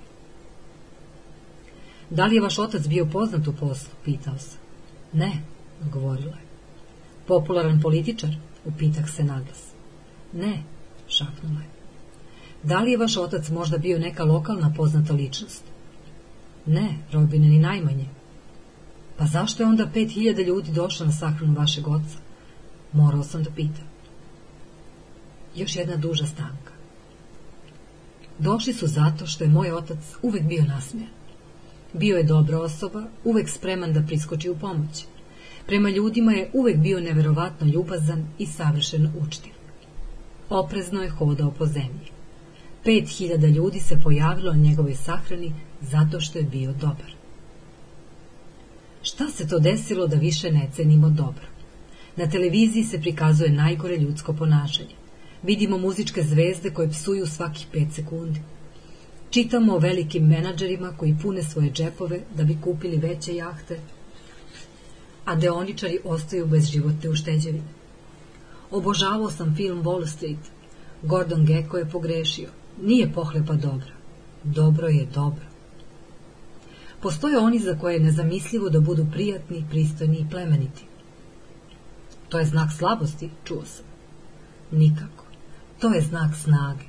Da 2.11 2.27
li 2.27 2.35
je 2.35 2.41
vaš 2.41 2.59
otac 2.59 2.87
bio 2.87 3.07
poznat 3.07 3.49
u 3.49 3.53
poslu, 3.53 3.91
pitao 4.05 4.39
sam. 4.39 4.59
Ne, 5.13 5.33
govorila 5.93 6.37
je. 6.37 6.47
Popularan 7.27 7.81
političar, 7.81 8.31
upitah 8.65 9.11
se 9.11 9.25
naglas. 9.25 9.65
Ne, 10.33 10.63
šapnula 11.09 11.61
je. 11.61 11.76
Da 12.67 12.81
li 12.81 12.91
je 12.91 12.99
vaš 12.99 13.17
otac 13.17 13.49
možda 13.51 13.79
bio 13.79 13.99
neka 13.99 14.25
lokalna 14.25 14.73
poznata 14.77 15.13
ličnost? 15.13 15.65
Ne, 16.67 16.95
Robine, 17.13 17.49
ni 17.49 17.59
najmanje. 17.59 18.07
Pa 19.17 19.27
zašto 19.27 19.63
je 19.63 19.67
onda 19.67 19.87
pet 19.95 20.11
hiljada 20.11 20.43
ljudi 20.43 20.73
došlo 20.73 21.07
na 21.07 21.13
sahranu 21.13 21.55
vašeg 21.55 21.89
oca? 21.89 22.19
Morao 22.93 23.23
sam 23.23 23.43
da 23.43 23.51
pitam. 23.51 23.85
Još 25.57 25.77
jedna 25.77 25.97
duža 25.97 26.27
stanka. 26.27 26.73
Došli 28.39 28.73
su 28.73 28.87
zato 28.87 29.27
što 29.27 29.45
je 29.45 29.51
moj 29.51 29.73
otac 29.73 29.99
uvek 30.23 30.43
bio 30.43 30.65
nasmijan. 30.65 31.11
Bio 31.93 32.17
je 32.17 32.23
dobra 32.23 32.61
osoba, 32.61 33.03
uvek 33.25 33.49
spreman 33.49 33.93
da 33.93 34.03
priskoči 34.03 34.51
u 34.51 34.57
pomoć. 34.57 35.05
Prema 35.67 35.91
ljudima 35.91 36.33
je 36.33 36.51
uvek 36.53 36.77
bio 36.77 37.01
neverovatno 37.01 37.67
ljubazan 37.67 38.27
i 38.39 38.47
savršeno 38.47 39.13
učtiv. 39.27 39.53
Oprezno 40.49 41.03
je 41.03 41.11
hodao 41.11 41.51
po 41.51 41.67
zemlji. 41.67 42.16
Pet 42.87 43.09
hiljada 43.09 43.47
ljudi 43.47 43.81
se 43.81 43.97
pojavilo 44.03 44.53
na 44.53 44.59
njegovoj 44.59 44.95
sahrani 44.95 45.53
zato 45.81 46.21
što 46.21 46.39
je 46.39 46.45
bio 46.45 46.73
dobar. 46.73 47.15
Šta 49.03 49.29
se 49.31 49.49
to 49.49 49.59
desilo 49.59 50.07
da 50.07 50.17
više 50.17 50.51
ne 50.53 50.69
cenimo 50.75 51.09
dobro? 51.11 51.47
Na 52.17 52.29
televiziji 52.31 52.85
se 52.85 53.01
prikazuje 53.01 53.51
najgore 53.51 53.97
ljudsko 53.97 54.33
ponašanje. 54.33 54.95
Vidimo 55.43 55.79
muzičke 55.79 56.23
zvezde 56.23 56.71
koje 56.71 56.91
psuju 56.91 57.27
svakih 57.27 57.67
pet 57.73 57.89
sekundi. 57.93 58.41
Čitamo 59.31 59.75
o 59.75 59.79
velikim 59.79 60.27
menadžerima 60.27 60.93
koji 60.97 61.17
pune 61.23 61.43
svoje 61.43 61.73
džepove 61.73 62.21
da 62.37 62.45
bi 62.45 62.59
kupili 62.65 62.97
veće 62.97 63.35
jahte, 63.37 63.81
a 65.25 65.35
deoničari 65.35 65.99
ostaju 66.05 66.47
bez 66.47 66.71
životne 66.71 67.11
ušteđevine. 67.11 67.75
Obožavao 68.71 69.31
sam 69.31 69.57
film 69.57 69.83
Wall 69.83 70.07
Street. 70.07 70.51
Gordon 71.03 71.45
Gekko 71.47 71.79
je 71.79 71.91
pogrešio. 71.91 72.49
Nije 72.83 73.13
pohlepa 73.13 73.55
dobra. 73.55 73.93
Dobro 74.45 74.89
je 74.89 75.07
dobro. 75.15 75.45
Postoje 77.03 77.39
oni 77.39 77.59
za 77.59 77.79
koje 77.79 77.95
je 77.95 78.01
nezamislivo 78.01 78.69
da 78.69 78.81
budu 78.81 79.07
prijatni, 79.13 79.65
pristojni 79.71 80.19
i 80.19 80.31
plemeniti. 80.31 80.85
To 82.29 82.39
je 82.39 82.47
znak 82.47 82.71
slabosti, 82.73 83.31
čuo 83.45 83.65
sam. 83.65 83.85
Nikako. 84.71 85.25
To 85.79 85.95
je 85.95 86.01
znak 86.01 86.37
snage. 86.37 86.85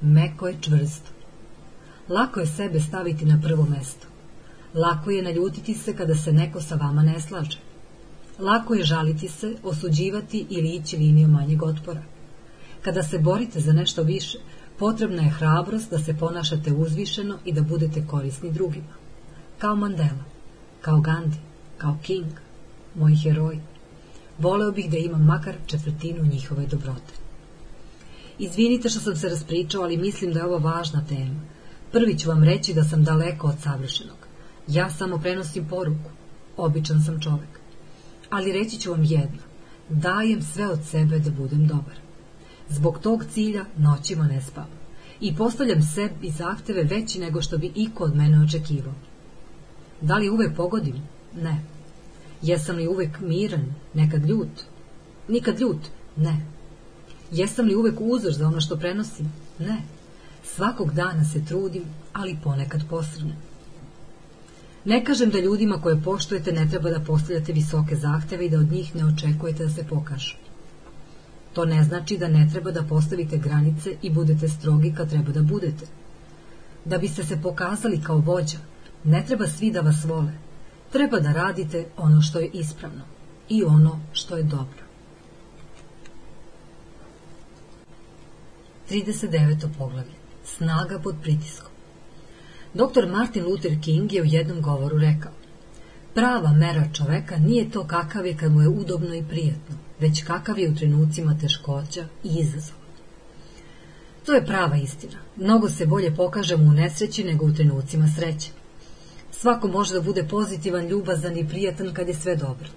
Meko 0.00 0.48
je 0.48 0.56
čvrsto. 0.60 1.10
Lako 2.08 2.40
je 2.40 2.46
sebe 2.46 2.80
staviti 2.80 3.24
na 3.24 3.40
prvo 3.42 3.66
mesto. 3.70 4.06
Lako 4.74 5.10
je 5.10 5.22
naljutiti 5.22 5.74
se 5.74 5.96
kada 5.96 6.14
se 6.14 6.32
neko 6.32 6.60
sa 6.60 6.74
vama 6.74 7.02
ne 7.02 7.20
slaže. 7.20 7.58
Lako 8.38 8.74
je 8.74 8.84
žaliti 8.84 9.28
se, 9.28 9.54
osuđivati 9.62 10.46
ili 10.50 10.74
ići 10.74 10.96
linijom 10.96 11.30
manjeg 11.30 11.62
otpora. 11.62 12.02
Kada 12.82 13.02
se 13.02 13.18
borite 13.18 13.60
za 13.60 13.72
nešto 13.72 14.02
više, 14.02 14.38
potrebna 14.78 15.22
je 15.22 15.30
hrabrost 15.30 15.90
da 15.90 15.98
se 15.98 16.14
ponašate 16.14 16.72
uzvišeno 16.72 17.38
i 17.44 17.52
da 17.52 17.62
budete 17.62 18.06
korisni 18.06 18.52
drugima. 18.52 18.94
Kao 19.58 19.76
Mandela, 19.76 20.24
kao 20.80 21.00
Gandhi, 21.00 21.38
kao 21.78 21.98
King, 22.02 22.32
moji 22.94 23.16
heroji. 23.16 23.60
Voleo 24.38 24.72
bih 24.72 24.90
da 24.90 24.96
imam 24.96 25.24
makar 25.24 25.54
četvrtinu 25.66 26.24
njihove 26.24 26.66
dobrote. 26.66 27.12
Izvinite 28.38 28.88
što 28.88 29.00
sam 29.00 29.16
se 29.16 29.28
raspričao, 29.28 29.82
ali 29.82 29.96
mislim 29.96 30.32
da 30.32 30.38
je 30.38 30.46
ovo 30.46 30.58
važna 30.58 31.04
tema. 31.08 31.40
Prvi 31.92 32.18
ću 32.18 32.28
vam 32.28 32.44
reći 32.44 32.74
da 32.74 32.84
sam 32.84 33.04
daleko 33.04 33.46
od 33.46 33.60
savršenog. 33.62 34.16
Ja 34.66 34.90
samo 34.90 35.18
prenosim 35.18 35.68
poruku. 35.68 36.10
Običan 36.56 37.02
sam 37.02 37.20
čovek. 37.20 37.60
Ali 38.30 38.52
reći 38.52 38.80
ću 38.80 38.90
vam 38.90 39.04
jedno. 39.04 39.42
Dajem 39.88 40.42
sve 40.42 40.66
od 40.66 40.80
sebe 40.84 41.18
da 41.18 41.30
budem 41.30 41.66
dobar. 41.66 42.01
Zbog 42.68 42.98
tog 42.98 43.24
cilja 43.24 43.64
noćima 43.76 44.26
ne 44.26 44.42
spavam. 44.42 44.82
I 45.20 45.36
postavljam 45.36 45.82
sebi 45.82 46.30
zahteve 46.30 46.82
veći 46.82 47.20
nego 47.20 47.42
što 47.42 47.58
bi 47.58 47.72
iko 47.74 48.04
od 48.04 48.16
mene 48.16 48.40
očekivao. 48.44 48.94
Da 50.00 50.16
li 50.16 50.30
uvek 50.30 50.56
pogodim? 50.56 50.96
Ne. 51.36 51.62
Jesam 52.42 52.76
li 52.76 52.88
uvek 52.88 53.20
miran, 53.20 53.74
nekad 53.94 54.26
ljut? 54.26 54.62
Nikad 55.28 55.60
ljut? 55.60 55.78
Ne. 56.16 56.46
Jesam 57.30 57.66
li 57.66 57.74
uvek 57.74 57.94
uzor 58.00 58.32
za 58.32 58.46
ono 58.46 58.60
što 58.60 58.76
prenosim? 58.76 59.32
Ne. 59.58 59.82
Svakog 60.44 60.92
dana 60.92 61.24
se 61.24 61.44
trudim, 61.44 61.82
ali 62.12 62.38
ponekad 62.44 62.82
posrnem. 62.90 63.36
Ne 64.84 65.04
kažem 65.04 65.30
da 65.30 65.38
ljudima 65.38 65.80
koje 65.82 66.02
poštujete 66.02 66.52
ne 66.52 66.68
treba 66.70 66.90
da 66.90 67.00
postavljate 67.00 67.52
visoke 67.52 67.96
zahteve 67.96 68.46
i 68.46 68.50
da 68.50 68.58
od 68.58 68.72
njih 68.72 68.96
ne 68.96 69.04
očekujete 69.04 69.64
da 69.64 69.70
se 69.70 69.84
pokažu. 69.84 70.41
To 71.52 71.64
ne 71.64 71.82
znači 71.84 72.18
da 72.18 72.28
ne 72.28 72.48
treba 72.52 72.70
da 72.70 72.82
postavite 72.82 73.38
granice 73.38 73.96
i 74.02 74.10
budete 74.10 74.48
strogi 74.48 74.94
kad 74.96 75.10
treba 75.10 75.32
da 75.32 75.42
budete. 75.42 75.86
Da 76.84 76.98
biste 76.98 77.24
se 77.24 77.42
pokazali 77.42 78.02
kao 78.02 78.18
vođa, 78.18 78.58
ne 79.04 79.24
treba 79.26 79.46
svi 79.46 79.70
da 79.70 79.80
vas 79.80 80.04
vole. 80.04 80.32
Treba 80.92 81.20
da 81.20 81.32
radite 81.32 81.86
ono 81.96 82.22
što 82.22 82.38
je 82.38 82.50
ispravno 82.52 83.04
i 83.48 83.64
ono 83.64 84.00
što 84.12 84.36
je 84.36 84.42
dobro. 84.42 84.82
39. 88.90 89.68
poglavlje. 89.78 90.12
Snaga 90.44 90.98
pod 90.98 91.14
pritiskom. 91.22 91.72
Dr. 92.74 93.06
Martin 93.10 93.44
Luther 93.44 93.72
King 93.84 94.12
je 94.12 94.22
u 94.22 94.24
jednom 94.24 94.60
govoru 94.60 94.98
rekao 94.98 95.32
Prava 96.14 96.52
mera 96.52 96.88
čoveka 96.92 97.36
nije 97.36 97.70
to 97.70 97.86
kakav 97.86 98.26
je 98.26 98.36
kad 98.36 98.52
mu 98.52 98.62
je 98.62 98.68
udobno 98.68 99.14
i 99.14 99.24
prijatno, 99.28 99.76
već 100.02 100.22
kakav 100.24 100.58
je 100.58 100.70
u 100.70 100.74
trenucima 100.74 101.38
teškoća 101.40 102.04
i 102.24 102.28
izazova. 102.38 102.82
To 104.26 104.32
je 104.32 104.46
prava 104.46 104.76
istina. 104.76 105.18
Mnogo 105.36 105.68
se 105.68 105.86
bolje 105.86 106.16
pokažemo 106.16 106.64
u 106.64 106.72
nesreći 106.72 107.24
nego 107.24 107.46
u 107.46 107.52
trenucima 107.52 108.08
sreće. 108.16 108.50
Svako 109.30 109.68
može 109.68 109.94
da 109.94 110.00
bude 110.00 110.24
pozitivan, 110.28 110.86
ljubazan 110.86 111.38
i 111.38 111.48
prijatan 111.48 111.94
kad 111.94 112.08
je 112.08 112.14
sve 112.14 112.36
dobro. 112.36 112.68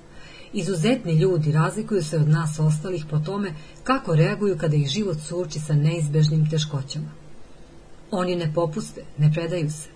Izuzetni 0.53 1.13
ljudi 1.13 1.51
razlikuju 1.51 2.03
se 2.03 2.17
od 2.17 2.29
nas 2.29 2.59
ostalih 2.59 3.05
po 3.09 3.19
tome 3.19 3.53
kako 3.83 4.15
reaguju 4.15 4.57
kada 4.57 4.75
ih 4.75 4.87
život 4.87 5.17
suoči 5.19 5.59
sa 5.59 5.73
neizbežnim 5.73 6.49
teškoćama. 6.49 7.11
Oni 8.11 8.35
ne 8.35 8.53
popuste, 8.53 9.03
ne 9.17 9.31
predaju 9.33 9.71
se. 9.71 9.89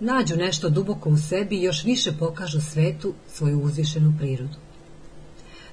Nađu 0.00 0.36
nešto 0.36 0.68
duboko 0.68 1.10
u 1.10 1.16
sebi 1.16 1.56
i 1.56 1.62
još 1.62 1.84
više 1.84 2.12
pokažu 2.18 2.60
svetu 2.60 3.14
svoju 3.28 3.62
uzvišenu 3.62 4.14
prirodu. 4.18 4.69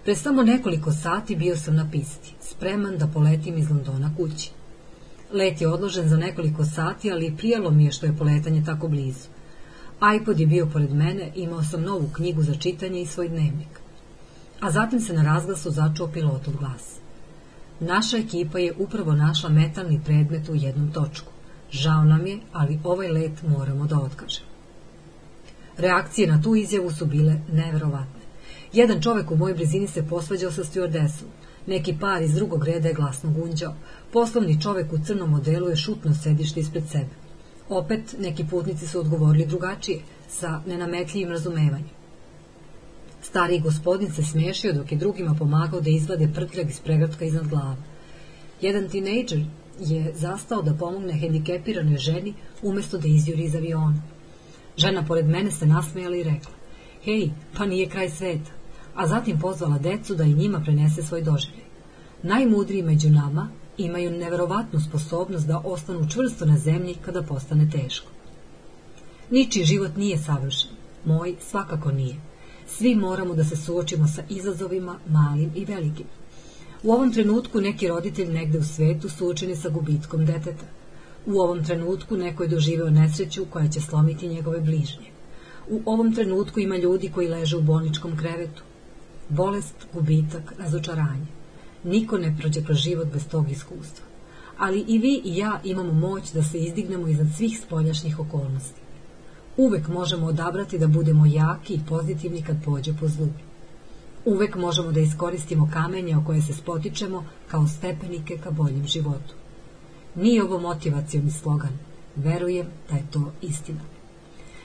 Pre 0.07 0.15
samo 0.15 0.43
nekoliko 0.43 0.91
sati 0.91 1.35
bio 1.35 1.55
sam 1.57 1.75
na 1.75 1.89
pisti, 1.91 2.33
spreman 2.41 2.97
da 2.97 3.07
poletim 3.07 3.57
iz 3.57 3.69
Londona 3.69 4.11
kući. 4.17 4.51
Let 5.33 5.61
je 5.61 5.67
odložen 5.67 6.09
za 6.09 6.17
nekoliko 6.17 6.65
sati, 6.65 7.11
ali 7.11 7.33
prijalo 7.37 7.71
mi 7.71 7.85
je 7.85 7.91
što 7.91 8.05
je 8.05 8.17
poletanje 8.17 8.63
tako 8.65 8.87
blizu. 8.87 9.27
iPod 10.15 10.39
je 10.39 10.47
bio 10.47 10.65
pored 10.65 10.93
mene, 10.93 11.31
imao 11.35 11.63
sam 11.63 11.81
novu 11.81 12.09
knjigu 12.13 12.43
za 12.43 12.55
čitanje 12.55 13.01
i 13.01 13.05
svoj 13.05 13.29
dnevnik. 13.29 13.79
A 14.59 14.71
zatim 14.71 14.99
se 14.99 15.13
na 15.13 15.23
razglasu 15.23 15.71
začuo 15.71 16.07
pilotov 16.07 16.53
glas. 16.59 16.95
Naša 17.79 18.17
ekipa 18.17 18.59
je 18.59 18.73
upravo 18.77 19.11
našla 19.11 19.49
metalni 19.49 20.01
predmet 20.05 20.49
u 20.49 20.55
jednom 20.55 20.91
točku. 20.91 21.31
Žao 21.71 22.03
nam 22.03 22.27
je, 22.27 22.39
ali 22.53 22.79
ovaj 22.83 23.11
let 23.11 23.43
moramo 23.47 23.85
da 23.87 23.99
otkažemo. 23.99 24.47
Reakcije 25.77 26.27
na 26.27 26.41
tu 26.41 26.55
izjavu 26.55 26.91
su 26.91 27.05
bile 27.05 27.41
neverovatne. 27.51 28.16
Jedan 28.77 29.01
čovek 29.01 29.31
u 29.31 29.35
mojoj 29.35 29.55
blizini 29.55 29.87
se 29.87 30.07
posvađao 30.07 30.51
sa 30.51 30.63
stewardessom. 30.63 31.29
Neki 31.67 31.95
par 31.99 32.21
iz 32.21 32.33
drugog 32.33 32.63
reda 32.65 32.87
je 32.87 32.93
glasno 32.93 33.31
gunđao. 33.31 33.73
Poslovni 34.13 34.61
čovek 34.61 34.93
u 34.93 34.97
crnom 35.05 35.29
modelu 35.29 35.69
je 35.69 35.75
šutno 35.75 36.13
sedište 36.15 36.59
ispred 36.59 36.83
sebe. 36.91 37.15
Opet, 37.69 38.15
neki 38.19 38.45
putnici 38.49 38.87
su 38.87 38.99
odgovorili 38.99 39.45
drugačije, 39.45 39.99
sa 40.29 40.61
nenametljivim 40.67 41.29
razumevanjem. 41.29 41.89
Stariji 43.21 43.59
gospodin 43.59 44.11
se 44.11 44.23
smiješio 44.23 44.73
dok 44.73 44.91
je 44.91 44.97
drugima 44.97 45.35
pomagao 45.39 45.81
da 45.81 45.89
izvade 45.89 46.29
prtljag 46.35 46.69
iz 46.69 46.79
pregratka 46.79 47.25
iznad 47.25 47.47
glava. 47.47 47.75
Jedan 48.61 48.89
tinejdžer 48.89 49.41
je 49.79 50.13
zastao 50.15 50.61
da 50.61 50.73
pomogne 50.73 51.13
hendikepiranoj 51.13 51.97
ženi 51.97 52.33
umesto 52.61 52.97
da 52.97 53.07
izjuri 53.07 53.43
iz 53.43 53.55
aviona. 53.55 54.01
Žena 54.77 55.05
pored 55.05 55.25
mene 55.25 55.51
se 55.51 55.65
nasmejala 55.65 56.15
i 56.15 56.23
rekla, 56.23 56.51
hej, 57.03 57.29
pa 57.57 57.65
nije 57.65 57.89
kraj 57.89 58.09
sveta, 58.09 58.56
a 58.97 59.07
zatim 59.07 59.39
pozvala 59.39 59.77
decu 59.77 60.15
da 60.15 60.23
i 60.23 60.33
njima 60.33 60.59
prenese 60.59 61.03
svoj 61.03 61.21
doživljaj. 61.21 61.65
Najmudriji 62.23 62.83
među 62.83 63.09
nama 63.09 63.49
imaju 63.77 64.11
neverovatnu 64.11 64.79
sposobnost 64.79 65.47
da 65.47 65.61
ostanu 65.65 66.09
čvrsto 66.09 66.45
na 66.45 66.57
zemlji 66.57 66.95
kada 67.05 67.21
postane 67.21 67.69
teško. 67.69 68.11
Ničiji 69.31 69.63
život 69.63 69.97
nije 69.97 70.17
savršen, 70.17 70.71
moj 71.05 71.35
svakako 71.41 71.91
nije. 71.91 72.15
Svi 72.67 72.95
moramo 72.95 73.33
da 73.33 73.43
se 73.43 73.57
suočimo 73.57 74.07
sa 74.07 74.23
izazovima, 74.29 74.95
malim 75.09 75.51
i 75.55 75.65
velikim. 75.65 76.05
U 76.83 76.91
ovom 76.91 77.13
trenutku 77.13 77.61
neki 77.61 77.87
roditelj 77.87 78.33
negde 78.33 78.59
u 78.59 78.63
svetu 78.63 79.09
suočeni 79.09 79.55
sa 79.55 79.69
gubitkom 79.69 80.25
deteta. 80.25 80.65
U 81.25 81.39
ovom 81.39 81.63
trenutku 81.63 82.17
neko 82.17 82.43
je 82.43 82.49
doživeo 82.49 82.89
nesreću 82.89 83.45
koja 83.49 83.67
će 83.67 83.81
slomiti 83.81 84.27
njegove 84.27 84.59
bližnje. 84.59 85.11
U 85.69 85.81
ovom 85.85 86.15
trenutku 86.15 86.59
ima 86.59 86.77
ljudi 86.77 87.11
koji 87.15 87.27
leže 87.27 87.57
u 87.57 87.61
bolničkom 87.61 88.17
krevetu. 88.17 88.63
Bolest, 89.29 89.75
gubitak, 89.93 90.53
razočaranje. 90.59 91.27
Niko 91.83 92.17
ne 92.17 92.35
prođe 92.39 92.63
kroz 92.63 92.77
život 92.77 93.07
bez 93.13 93.27
tog 93.27 93.51
iskustva. 93.51 94.05
Ali 94.57 94.79
i 94.79 94.97
vi 94.97 95.21
i 95.25 95.37
ja 95.37 95.61
imamo 95.63 95.93
moć 95.93 96.31
da 96.31 96.43
se 96.43 96.59
izdignemo 96.59 97.07
iznad 97.07 97.27
svih 97.37 97.59
spoljašnjih 97.59 98.19
okolnosti. 98.19 98.81
Uvek 99.57 99.87
možemo 99.87 100.25
odabrati 100.27 100.79
da 100.79 100.87
budemo 100.87 101.25
jaki 101.25 101.73
i 101.73 101.81
pozitivni 101.89 102.41
kad 102.41 102.63
pođe 102.65 102.93
po 102.93 103.07
zlu. 103.07 103.27
Uvek 104.25 104.55
možemo 104.55 104.91
da 104.91 104.99
iskoristimo 104.99 105.69
kamenje 105.73 106.17
o 106.17 106.23
koje 106.25 106.41
se 106.41 106.53
spotičemo 106.53 107.25
kao 107.47 107.67
stepenike 107.67 108.37
ka 108.37 108.51
boljem 108.51 108.87
životu. 108.87 109.33
Nije 110.15 110.43
ovo 110.43 110.59
motivacioni 110.59 111.31
slogan. 111.31 111.77
Verujem 112.15 112.67
da 112.89 112.95
je 112.95 113.07
to 113.11 113.31
istina. 113.41 113.81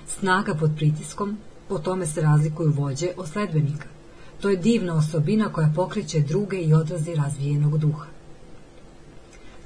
Snaga 0.07 0.55
pod 0.55 0.71
pritiskom, 0.77 1.39
po 1.69 1.79
tome 1.79 2.07
se 2.07 2.21
razlikuju 2.21 2.73
vođe 2.73 3.09
od 3.17 3.29
sledbenika. 3.29 3.89
To 4.43 4.51
je 4.51 4.57
divna 4.57 4.95
osobina 4.95 5.53
koja 5.53 5.73
pokreće 5.77 6.21
druge 6.21 6.57
i 6.57 6.75
odrazi 6.75 7.15
razvijenog 7.15 7.79
duha. 7.79 8.07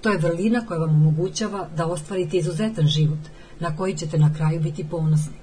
To 0.01 0.11
je 0.11 0.19
vrlina 0.19 0.67
koja 0.67 0.81
vam 0.81 0.91
omogućava 0.91 1.69
da 1.77 1.87
ostvarite 1.87 2.37
izuzetan 2.37 2.87
život, 2.87 3.19
na 3.61 3.77
koji 3.77 3.95
ćete 3.95 4.19
na 4.19 4.35
kraju 4.35 4.61
biti 4.61 4.89
ponosni. 4.89 5.37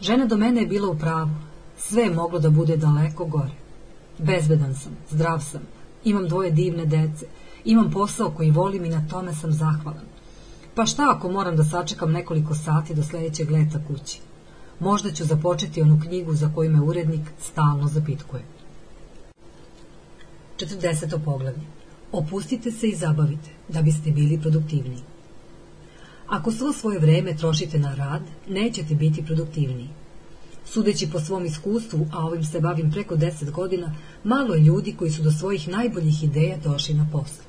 Žena 0.00 0.26
do 0.26 0.36
mene 0.36 0.60
je 0.60 0.66
bila 0.66 0.88
u 0.88 0.98
pravu, 0.98 1.30
sve 1.78 2.02
je 2.02 2.14
moglo 2.14 2.38
da 2.38 2.50
bude 2.50 2.76
daleko 2.76 3.24
gore. 3.24 3.52
Bezbedan 4.18 4.74
sam, 4.74 4.92
zdrav 5.10 5.40
sam, 5.40 5.60
imam 6.04 6.28
dvoje 6.28 6.50
divne 6.50 6.86
dece, 6.86 7.26
imam 7.64 7.90
posao 7.90 8.30
koji 8.30 8.50
volim 8.50 8.84
i 8.84 8.88
na 8.88 9.08
tome 9.08 9.34
sam 9.34 9.52
zahvalan. 9.52 10.06
Pa 10.74 10.86
šta 10.86 11.12
ako 11.16 11.30
moram 11.30 11.56
da 11.56 11.64
sačekam 11.64 12.12
nekoliko 12.12 12.54
sati 12.54 12.94
do 12.94 13.02
sledećeg 13.02 13.50
leta 13.50 13.80
kući? 13.88 14.20
Možda 14.80 15.12
ću 15.12 15.24
započeti 15.24 15.82
onu 15.82 16.00
knjigu 16.06 16.34
za 16.34 16.50
koju 16.54 16.70
me 16.70 16.80
urednik 16.80 17.20
stalno 17.40 17.88
zapitkuje. 17.88 18.42
40. 20.58 21.24
poglavlje. 21.24 21.62
Opustite 22.12 22.72
se 22.72 22.88
i 22.88 22.96
zabavite, 22.96 23.50
da 23.68 23.82
biste 23.82 24.10
bili 24.10 24.40
produktivniji. 24.40 25.02
Ako 26.26 26.52
svo 26.52 26.72
svoje 26.72 26.98
vreme 26.98 27.36
trošite 27.36 27.78
na 27.78 27.94
rad, 27.94 28.22
nećete 28.48 28.94
biti 28.94 29.24
produktivniji. 29.24 29.88
Sudeći 30.64 31.10
po 31.10 31.20
svom 31.20 31.44
iskustvu, 31.44 32.06
a 32.12 32.26
ovim 32.26 32.44
se 32.44 32.60
bavim 32.60 32.90
preko 32.90 33.16
deset 33.16 33.50
godina, 33.50 33.94
malo 34.24 34.54
je 34.54 34.60
ljudi 34.60 34.94
koji 34.98 35.10
su 35.10 35.22
do 35.22 35.30
svojih 35.30 35.68
najboljih 35.68 36.24
ideja 36.24 36.56
došli 36.64 36.94
na 36.94 37.06
poslu. 37.12 37.44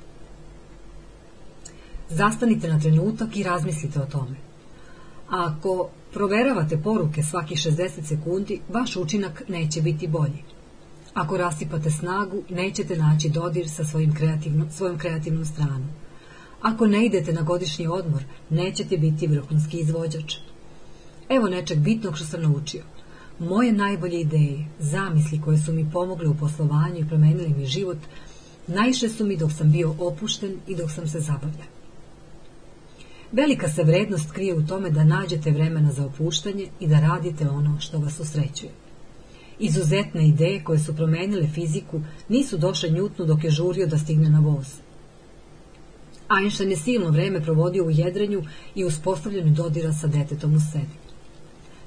Zastanite 2.10 2.68
na 2.68 2.80
trenutak 2.80 3.38
i 3.38 3.44
razmislite 3.44 4.02
o 4.02 4.06
tome. 4.06 4.36
Ako 5.30 5.90
proveravate 6.14 6.78
poruke 6.78 7.24
svaki 7.24 7.56
60 7.56 8.04
sekundi, 8.04 8.62
vaš 8.70 8.96
učinak 8.96 9.44
neće 9.48 9.82
biti 9.82 10.08
bolji. 10.08 10.44
Ako 11.14 11.38
rasipate 11.38 11.92
snagu, 11.92 12.44
nećete 12.50 12.98
naći 12.98 13.30
dodir 13.30 13.70
sa 13.70 13.86
svojim 13.86 14.14
kreativnom, 14.14 14.72
svojom 14.72 14.98
kreativnom 14.98 15.46
stranom. 15.46 15.90
Ako 16.62 16.88
ne 16.88 17.06
idete 17.06 17.34
na 17.34 17.42
godišnji 17.42 17.88
odmor, 17.88 18.24
nećete 18.50 18.98
biti 18.98 19.28
vrhunski 19.28 19.80
izvođač. 19.80 20.36
Evo 21.30 21.50
nečeg 21.50 21.80
bitnog 21.80 22.16
što 22.16 22.26
sam 22.26 22.42
naučio. 22.42 22.84
Moje 23.40 23.72
najbolje 23.72 24.20
ideje, 24.20 24.66
zamisli 24.80 25.42
koje 25.42 25.58
su 25.58 25.74
mi 25.74 25.92
pomogle 25.92 26.30
u 26.30 26.38
poslovanju 26.38 27.00
i 27.00 27.08
promenili 27.08 27.54
mi 27.58 27.66
život, 27.66 27.98
najše 28.68 29.10
su 29.10 29.26
mi 29.26 29.38
dok 29.38 29.52
sam 29.52 29.72
bio 29.72 29.96
opušten 30.00 30.58
i 30.68 30.76
dok 30.76 30.92
sam 30.92 31.08
se 31.08 31.20
zabavljao. 31.20 31.79
Velika 33.32 33.70
se 33.70 33.84
vrednost 33.84 34.32
krije 34.32 34.56
u 34.56 34.68
tome 34.68 34.90
da 34.90 35.04
nađete 35.04 35.52
vremena 35.52 35.92
za 35.92 36.06
opuštanje 36.06 36.68
i 36.80 36.88
da 36.88 37.00
radite 37.00 37.50
ono 37.50 37.80
što 37.80 38.00
vas 38.00 38.20
usrećuje. 38.20 38.72
Izuzetne 39.60 40.28
ideje 40.28 40.64
koje 40.64 40.80
su 40.80 40.96
promenile 40.96 41.48
fiziku 41.48 42.02
nisu 42.30 42.58
došle 42.58 42.90
Njutnu 42.90 43.26
dok 43.26 43.44
je 43.44 43.50
žurio 43.50 43.88
da 43.88 43.98
stigne 43.98 44.30
na 44.30 44.40
voz. 44.40 44.68
Einstein 46.40 46.72
je 46.72 46.78
silno 46.78 47.10
vreme 47.10 47.42
provodio 47.42 47.86
u 47.86 47.90
jedrenju 47.90 48.44
i 48.76 48.86
uspostavljanju 48.86 49.54
dodira 49.54 49.94
sa 49.94 50.08
detetom 50.08 50.54
u 50.54 50.60
sebi. 50.72 51.10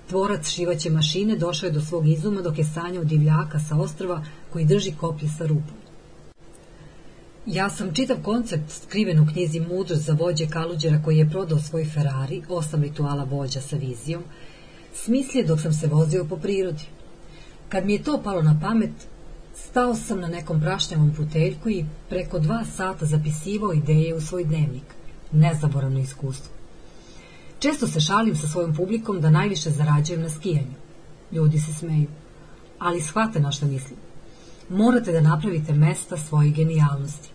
Tvorac 0.09 0.49
šivaće 0.49 0.91
mašine 0.91 1.37
došao 1.37 1.67
je 1.67 1.73
do 1.73 1.81
svog 1.81 2.09
izuma 2.09 2.41
dok 2.41 2.59
je 2.59 2.65
sanjao 2.65 3.05
divljaka 3.05 3.61
sa 3.61 3.77
ostrva 3.77 4.25
koji 4.53 4.65
drži 4.65 4.93
koplje 5.01 5.29
sa 5.39 5.47
rupom. 5.47 5.82
Ja 7.47 7.71
sam 7.71 7.95
čitav 7.95 8.17
koncept 8.23 8.71
skriven 8.71 9.21
u 9.21 9.27
knjizi 9.33 9.61
Mudrost 9.61 10.03
za 10.03 10.13
vođe 10.13 10.47
Kaluđera 10.47 11.03
koji 11.05 11.19
je 11.19 11.31
prodao 11.31 11.59
svoj 11.59 11.85
Ferrari, 11.85 12.43
osam 12.49 12.83
rituala 12.83 13.25
vođa 13.25 13.61
sa 13.61 13.77
vizijom, 13.77 14.23
smislio 14.95 15.47
dok 15.47 15.61
sam 15.61 15.73
se 15.73 15.87
vozio 15.87 16.25
po 16.25 16.37
prirodi. 16.37 16.85
Kad 17.69 17.87
mi 17.87 17.93
je 17.93 18.03
to 18.03 18.23
palo 18.25 18.43
na 18.43 18.59
pamet, 18.63 18.91
stao 19.55 19.95
sam 19.95 20.21
na 20.21 20.29
nekom 20.29 20.61
prašnjavom 20.61 21.15
puteljku 21.17 21.71
i 21.71 21.85
preko 22.09 22.39
dva 22.39 22.65
sata 22.77 23.07
zapisivao 23.07 23.73
ideje 23.73 24.15
u 24.15 24.21
svoj 24.21 24.45
dnevnik. 24.45 24.95
Nezaboravno 25.33 25.99
iskustvo. 26.01 26.53
Često 27.59 27.87
se 27.87 28.01
šalim 28.01 28.37
sa 28.37 28.49
svojom 28.49 28.75
publikom 28.75 29.21
da 29.21 29.31
najviše 29.31 29.71
zarađujem 29.71 30.23
na 30.23 30.31
skijanju. 30.31 30.75
Ljudi 31.33 31.61
se 31.61 31.73
smeju. 31.73 32.09
Ali 32.79 33.01
shvate 33.01 33.41
na 33.41 33.53
što 33.53 33.67
mislim. 33.67 33.99
Morate 34.73 35.13
da 35.13 35.21
napravite 35.21 35.75
mesta 35.75 36.17
svoje 36.17 36.51
genijalnosti. 36.51 37.31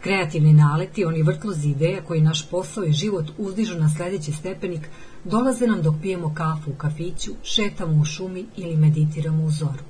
Kreativni 0.00 0.52
naleti, 0.52 1.04
oni 1.04 1.22
vrtlozi 1.22 1.68
ideja 1.68 2.02
koji 2.04 2.20
naš 2.20 2.50
posao 2.50 2.84
i 2.84 2.92
život 2.92 3.30
uzdižu 3.38 3.78
na 3.78 3.88
sledeći 3.96 4.32
stepenik, 4.32 4.88
dolaze 5.24 5.66
nam 5.66 5.82
dok 5.82 5.94
pijemo 6.02 6.34
kafu 6.34 6.70
u 6.70 6.74
kafiću, 6.74 7.30
šetamo 7.42 8.00
u 8.00 8.04
šumi 8.04 8.46
ili 8.56 8.76
meditiramo 8.76 9.44
u 9.44 9.50
zoru. 9.50 9.84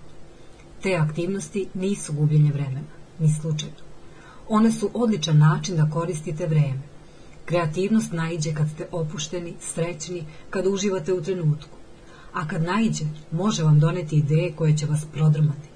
Te 0.82 0.94
aktivnosti 0.94 1.66
nisu 1.74 2.12
gubljenje 2.12 2.52
vremena, 2.52 2.88
ni 3.18 3.34
slučajno. 3.40 3.76
One 4.48 4.72
su 4.72 4.90
odličan 4.94 5.38
način 5.38 5.76
da 5.76 5.90
koristite 5.90 6.46
vreme. 6.46 6.82
Kreativnost 7.44 8.12
naiđe 8.12 8.54
kad 8.54 8.70
ste 8.70 8.88
opušteni, 8.92 9.54
srećni, 9.60 10.24
kad 10.50 10.66
uživate 10.66 11.12
u 11.12 11.22
trenutku. 11.22 11.78
A 12.32 12.48
kad 12.48 12.62
naiđe, 12.62 13.04
može 13.32 13.62
vam 13.62 13.80
doneti 13.80 14.16
ideje 14.16 14.52
koje 14.52 14.76
će 14.76 14.86
vas 14.86 15.06
prodrmati. 15.12 15.75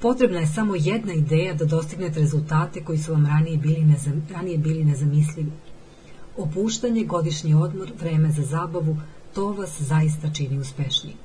Potrebna 0.00 0.40
je 0.40 0.46
samo 0.46 0.74
jedna 0.76 1.12
ideja 1.12 1.54
da 1.54 1.64
dostignete 1.64 2.20
rezultate 2.20 2.84
koji 2.84 2.98
su 2.98 3.12
vam 3.12 3.26
ranije 3.26 3.58
bili, 3.58 3.84
nezam, 3.84 4.26
ranije 4.32 4.58
bili 4.58 4.84
nezamislivi. 4.84 5.52
Opuštanje, 6.36 7.04
godišnji 7.04 7.54
odmor, 7.54 7.92
vreme 8.00 8.30
za 8.30 8.42
zabavu, 8.42 8.96
to 9.34 9.52
vas 9.52 9.80
zaista 9.80 10.30
čini 10.32 10.58
uspešnijim. 10.58 11.16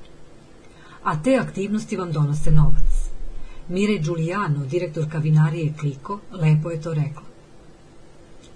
A 1.04 1.22
te 1.22 1.36
aktivnosti 1.36 1.96
vam 1.96 2.12
donose 2.12 2.50
novac. 2.50 3.14
Mire 3.68 3.98
Giuliano, 3.98 4.66
direktorka 4.66 5.18
vinarije 5.18 5.74
Kliko, 5.80 6.18
lepo 6.32 6.70
je 6.70 6.80
to 6.80 6.94
rekla. 6.94 7.22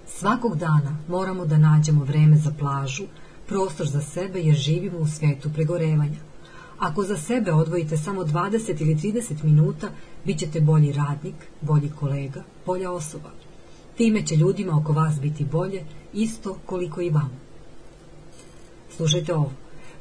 Svakog 0.07 0.57
dana 0.57 0.97
moramo 1.07 1.45
da 1.45 1.57
nađemo 1.57 2.03
vreme 2.03 2.37
za 2.37 2.51
plažu, 2.59 3.03
prostor 3.47 3.87
za 3.87 4.01
sebe 4.01 4.41
jer 4.41 4.55
živimo 4.55 4.97
u 4.99 5.07
svetu 5.07 5.49
pregorevanja. 5.53 6.19
Ako 6.79 7.03
za 7.03 7.17
sebe 7.17 7.51
odvojite 7.51 7.97
samo 7.97 8.23
20 8.23 8.81
ili 8.81 8.95
30 8.95 9.43
minuta, 9.43 9.89
bit 10.25 10.39
ćete 10.39 10.61
bolji 10.61 10.91
radnik, 10.91 11.35
bolji 11.61 11.91
kolega, 11.99 12.43
bolja 12.65 12.91
osoba. 12.91 13.31
Time 13.97 14.25
će 14.25 14.35
ljudima 14.35 14.77
oko 14.77 14.93
vas 14.93 15.19
biti 15.21 15.45
bolje, 15.45 15.83
isto 16.13 16.57
koliko 16.65 17.01
i 17.01 17.09
vama. 17.09 17.39
Slušajte 18.95 19.33
ovo. 19.33 19.51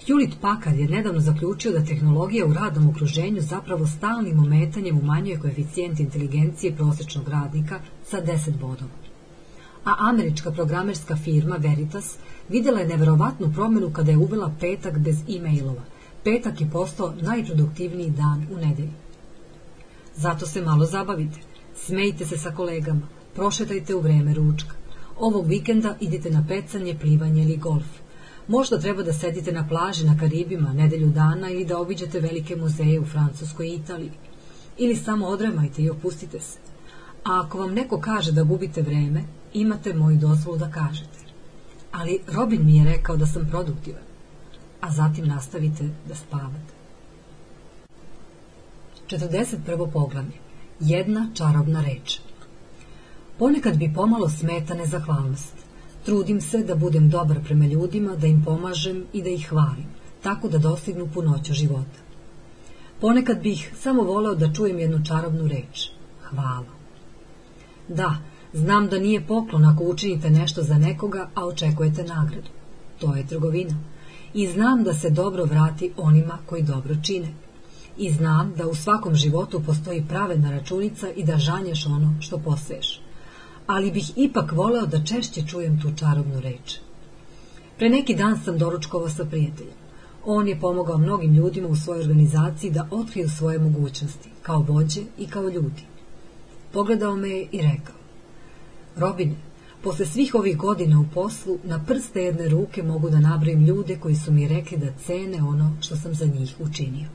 Hewlett 0.07 0.41
Packard 0.41 0.79
je 0.79 0.89
nedavno 0.89 1.21
zaključio 1.21 1.73
da 1.73 1.85
tehnologija 1.85 2.47
u 2.47 2.53
radnom 2.53 2.89
okruženju 2.89 3.41
zapravo 3.41 3.87
stalnim 3.87 4.39
ometanjem 4.39 4.99
umanjuje 4.99 5.41
koeficijent 5.41 6.01
inteligencije 6.01 6.77
prosečnog 6.77 7.29
radnika 7.29 7.81
sa 8.05 8.23
10 8.23 8.59
bodova. 8.61 8.91
A 9.85 9.95
američka 9.99 10.51
programerska 10.51 11.17
firma 11.17 11.57
Veritas 11.57 12.17
videla 12.49 12.81
je 12.81 12.89
neverovatnu 12.89 13.53
promenu 13.53 13.91
kada 13.93 14.11
je 14.11 14.17
uvela 14.17 14.55
petak 14.61 14.99
bez 14.99 15.17
e-mailova– 15.29 15.83
petak 16.25 16.61
je 16.61 16.71
postao 16.71 17.15
najproduktivniji 17.21 18.11
dan 18.11 18.47
u 18.53 18.57
nedelji. 18.57 18.91
Zato 20.19 20.47
se 20.47 20.63
malo 20.63 20.87
zabavite, 20.87 21.41
smejte 21.77 22.27
se 22.27 22.39
sa 22.39 22.51
kolegama, 22.51 23.09
prošetajte 23.35 23.95
u 23.95 24.01
vreme 24.01 24.35
ručka. 24.35 24.75
Ovog 25.17 25.47
vikenda 25.47 25.97
idite 26.01 26.31
na 26.31 26.45
pecanje, 26.49 26.99
plivanje 27.01 27.43
ili 27.43 27.57
golf. 27.57 27.87
Možda 28.49 28.79
treba 28.79 29.03
da 29.03 29.13
sedite 29.13 29.53
na 29.53 29.69
plaži 29.69 30.07
na 30.07 30.17
Karibima 30.21 30.73
nedelju 30.73 31.09
dana 31.11 31.51
ili 31.51 31.65
da 31.65 31.79
obiđete 31.79 32.21
velike 32.21 32.57
muzeje 32.57 33.01
u 33.01 33.07
Francuskoj 33.07 33.69
i 33.69 33.75
Italiji. 33.75 34.13
Ili 34.79 34.97
samo 34.97 35.27
odremajte 35.27 35.83
i 35.83 35.91
opustite 35.91 36.41
se. 36.41 36.59
A 37.25 37.41
ako 37.45 37.59
vam 37.59 37.75
neko 37.75 38.01
kaže 38.01 38.33
da 38.33 38.43
gubite 38.43 38.83
vreme, 38.83 39.25
imate 39.53 39.95
moju 39.95 40.17
dozvolu 40.17 40.59
da 40.59 40.71
kažete. 40.71 41.19
Ali 41.93 42.21
Robin 42.27 42.67
mi 42.67 42.77
je 42.77 42.85
rekao 42.85 43.17
da 43.17 43.27
sam 43.27 43.49
produktivan 43.51 44.09
a 44.81 44.91
zatim 44.91 45.27
nastavite 45.27 45.89
da 46.09 46.15
spavate. 46.15 46.78
41. 49.09 49.91
poglavlje. 49.93 50.39
Jedna 50.81 51.31
čarobna 51.35 51.81
reč. 51.81 52.21
Ponekad 53.39 53.77
bi 53.77 53.93
pomalo 53.95 54.29
smeta 54.29 54.75
nezahvalnost. 54.75 55.55
Trudim 56.05 56.41
se 56.41 56.59
da 56.59 56.75
budem 56.75 57.09
dobar 57.11 57.41
prema 57.45 57.67
ljudima, 57.67 58.17
da 58.17 58.27
im 58.27 58.43
pomažem 58.45 59.05
i 59.13 59.23
da 59.23 59.31
ih 59.31 59.49
hvalim, 59.49 59.87
tako 60.23 60.49
da 60.49 60.59
dostignu 60.59 61.09
punoću 61.15 61.53
života. 61.53 62.01
Ponekad 63.01 63.41
bih 63.43 63.73
samo 63.81 64.03
voleo 64.03 64.35
da 64.35 64.53
čujem 64.53 64.79
jednu 64.79 65.05
čarobnu 65.05 65.49
reč. 65.49 65.91
Hvala. 66.23 66.79
Da, 67.89 68.17
znam 68.53 68.89
da 68.89 68.99
nije 68.99 69.27
poklon 69.27 69.65
ako 69.65 69.85
učinite 69.85 70.31
nešto 70.31 70.63
za 70.63 70.79
nekoga, 70.79 71.31
a 71.35 71.47
očekujete 71.47 72.03
nagradu. 72.03 72.51
To 73.01 73.15
je 73.15 73.27
trgovina 73.27 73.75
i 74.35 74.47
znam 74.47 74.85
da 74.85 74.95
se 74.95 75.11
dobro 75.11 75.45
vrati 75.45 75.93
onima 75.97 76.39
koji 76.47 76.63
dobro 76.63 76.95
čine. 77.03 77.48
I 77.99 78.13
znam 78.13 78.53
da 78.57 78.69
u 78.69 78.75
svakom 78.75 79.15
životu 79.15 79.63
postoji 79.67 80.05
pravedna 80.09 80.51
računica 80.51 81.11
i 81.11 81.25
da 81.25 81.37
žanješ 81.37 81.87
ono 81.87 82.15
što 82.21 82.39
poseješ. 82.39 83.01
Ali 83.67 83.91
bih 83.91 84.13
ipak 84.17 84.53
voleo 84.53 84.87
da 84.87 85.05
češće 85.05 85.47
čujem 85.47 85.81
tu 85.81 85.89
čarobnu 85.97 86.41
reč. 86.41 86.79
Pre 87.79 87.89
neki 87.89 88.15
dan 88.15 88.41
sam 88.45 88.59
doručkovao 88.59 89.09
sa 89.09 89.25
prijateljem. 89.25 89.75
On 90.25 90.49
je 90.49 90.61
pomogao 90.61 90.99
mnogim 90.99 91.35
ljudima 91.35 91.69
u 91.69 91.77
svojoj 91.77 92.01
organizaciji 92.01 92.71
da 92.71 92.89
otkriju 92.91 93.29
svoje 93.29 93.59
mogućnosti, 93.59 94.31
kao 94.43 94.61
vođe 94.61 95.03
i 95.19 95.27
kao 95.27 95.49
ljudi. 95.49 95.83
Pogledao 96.73 97.17
me 97.17 97.29
je 97.29 97.47
i 97.53 97.63
rekao, 97.63 97.95
Robine, 98.97 99.35
Posle 99.83 100.07
svih 100.07 100.35
ovih 100.35 100.57
godina 100.57 101.01
u 101.01 101.05
poslu, 101.15 101.59
na 101.65 101.85
prste 101.85 102.23
jedne 102.23 102.49
ruke 102.49 102.83
mogu 102.83 103.11
da 103.11 103.21
nabrojim 103.21 103.65
ljude 103.65 103.97
koji 103.97 104.15
su 104.15 104.33
mi 104.33 104.49
rekli 104.49 104.79
da 104.79 104.93
cene 105.07 105.43
ono 105.43 105.77
što 105.81 105.97
sam 105.97 106.15
za 106.15 106.27
njih 106.27 106.55
učinio. 106.61 107.09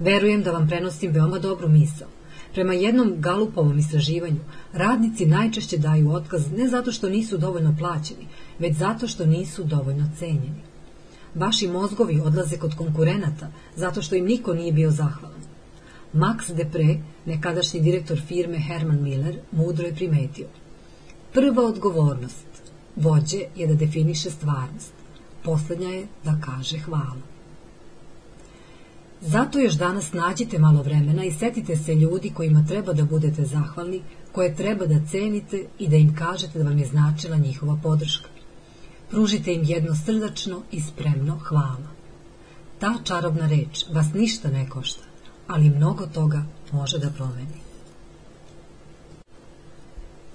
Verujem 0.00 0.42
da 0.42 0.52
vam 0.52 0.68
prenosim 0.68 1.12
veoma 1.12 1.38
dobru 1.38 1.68
misao. 1.68 2.08
Prema 2.54 2.72
jednom 2.72 3.14
galupovom 3.18 3.78
istraživanju, 3.78 4.40
radnici 4.72 5.26
najčešće 5.26 5.78
daju 5.78 6.12
otkaz 6.12 6.52
ne 6.56 6.68
zato 6.68 6.92
što 6.92 7.08
nisu 7.08 7.38
dovoljno 7.38 7.74
plaćeni, 7.78 8.26
već 8.58 8.76
zato 8.76 9.06
što 9.06 9.26
nisu 9.26 9.64
dovoljno 9.64 10.10
cenjeni. 10.18 10.62
Vaši 11.34 11.68
mozgovi 11.68 12.20
odlaze 12.20 12.56
kod 12.56 12.74
konkurenata 12.74 13.50
zato 13.76 14.02
što 14.02 14.14
im 14.14 14.24
niko 14.24 14.54
nije 14.54 14.72
bio 14.72 14.90
zahvalan. 14.90 15.40
Max 16.14 16.54
Depre, 16.56 16.96
nekadašnji 17.26 17.80
direktor 17.80 18.20
firme 18.20 18.58
Herman 18.58 19.02
Miller, 19.02 19.38
mudro 19.52 19.86
je 19.86 19.94
primetio. 19.94 20.46
Prva 21.32 21.62
odgovornost 21.62 22.46
vođe 22.96 23.40
je 23.56 23.66
da 23.66 23.74
definiše 23.74 24.30
stvarnost. 24.30 24.92
Poslednja 25.44 25.88
je 25.88 26.06
da 26.24 26.40
kaže 26.44 26.78
hvala. 26.78 27.29
Zato 29.20 29.58
još 29.58 29.74
danas 29.74 30.12
nađite 30.12 30.58
malo 30.58 30.82
vremena 30.82 31.24
i 31.24 31.32
setite 31.32 31.76
se 31.76 31.94
ljudi 31.94 32.30
kojima 32.30 32.64
treba 32.68 32.92
da 32.92 33.04
budete 33.04 33.44
zahvalni, 33.44 34.02
koje 34.32 34.56
treba 34.56 34.86
da 34.86 35.06
cenite 35.10 35.64
i 35.78 35.88
da 35.88 35.96
im 35.96 36.14
kažete 36.14 36.58
da 36.58 36.64
vam 36.64 36.78
je 36.78 36.86
značila 36.86 37.36
njihova 37.36 37.78
podrška. 37.82 38.28
Pružite 39.10 39.52
im 39.52 39.64
jedno 39.64 39.94
srdačno 39.94 40.62
i 40.72 40.80
spremno 40.80 41.38
hvala. 41.38 41.90
Ta 42.78 42.94
čarobna 43.04 43.46
reč 43.46 43.84
vas 43.92 44.06
ništa 44.14 44.50
ne 44.50 44.68
košta, 44.68 45.04
ali 45.46 45.70
mnogo 45.70 46.06
toga 46.06 46.42
može 46.72 46.98
da 46.98 47.10
promeni. 47.10 47.60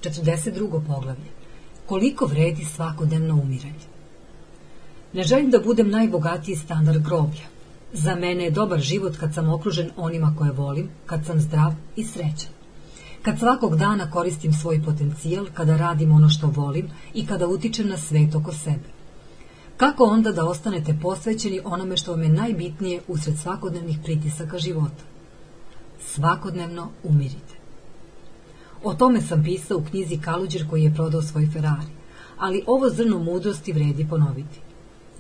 42. 0.02 0.82
poglavlje. 0.88 1.32
Koliko 1.86 2.26
vredi 2.26 2.66
svakodnevno 2.66 3.34
umiranje? 3.34 3.88
Ne 5.14 5.24
želim 5.24 5.52
da 5.52 5.60
budem 5.60 5.90
najbogatiji 5.90 6.56
standard 6.56 7.04
groblja. 7.04 7.55
Za 7.94 8.16
mene 8.16 8.44
je 8.44 8.52
dobar 8.52 8.80
život 8.80 9.18
kad 9.18 9.34
sam 9.34 9.50
okružen 9.50 9.92
onima 9.98 10.36
koje 10.38 10.52
volim, 10.52 10.90
kad 11.06 11.26
sam 11.26 11.40
zdrav 11.40 11.74
i 11.96 12.04
srećan. 12.04 12.52
Kad 13.22 13.40
svakog 13.40 13.76
dana 13.76 14.12
koristim 14.12 14.54
svoj 14.54 14.84
potencijal, 14.86 15.46
kada 15.54 15.78
radim 15.78 16.12
ono 16.12 16.30
što 16.30 16.48
volim 16.48 16.90
i 17.14 17.26
kada 17.26 17.48
utičem 17.48 17.88
na 17.90 17.98
svet 17.98 18.36
oko 18.36 18.54
sebe. 18.54 18.96
Kako 19.78 20.04
onda 20.04 20.32
da 20.32 20.46
ostanete 20.46 20.98
posvećeni 21.02 21.62
onome 21.64 21.98
što 21.98 22.12
vam 22.12 22.24
je 22.24 22.30
najbitnije 22.30 23.02
usred 23.08 23.38
svakodnevnih 23.38 23.98
pritisaka 24.04 24.58
života? 24.58 25.04
Svakodnevno 26.00 26.90
umirite. 27.04 27.56
O 28.84 28.94
tome 28.94 29.22
sam 29.22 29.44
pisao 29.44 29.78
u 29.78 29.84
knjizi 29.84 30.18
Kaluđer 30.18 30.70
koji 30.70 30.84
je 30.84 30.94
prodao 30.94 31.22
svoj 31.22 31.50
Ferrari, 31.54 31.92
ali 32.38 32.64
ovo 32.68 32.90
zrno 32.90 33.20
mudrosti 33.20 33.74
vredi 33.74 34.08
ponoviti. 34.10 34.60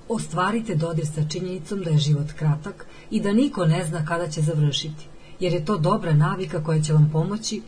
Ostvarite 0.10 0.76
dodir 0.76 1.08
sa 1.08 1.30
činjenicom 1.30 1.84
da 1.84 1.90
je 1.90 1.98
život 1.98 2.32
kratak 2.32 2.86
i 3.12 3.22
da 3.22 3.34
niko 3.34 3.66
ne 3.66 3.86
zna 3.86 4.06
kada 4.06 4.28
će 4.28 4.42
završiti, 4.42 5.08
jer 5.40 5.54
je 5.54 5.66
to 5.66 5.78
dobra 5.78 6.14
navika 6.14 6.64
koja 6.64 6.82
će 6.82 6.94
vam 6.94 7.10
pomoći 7.14 7.62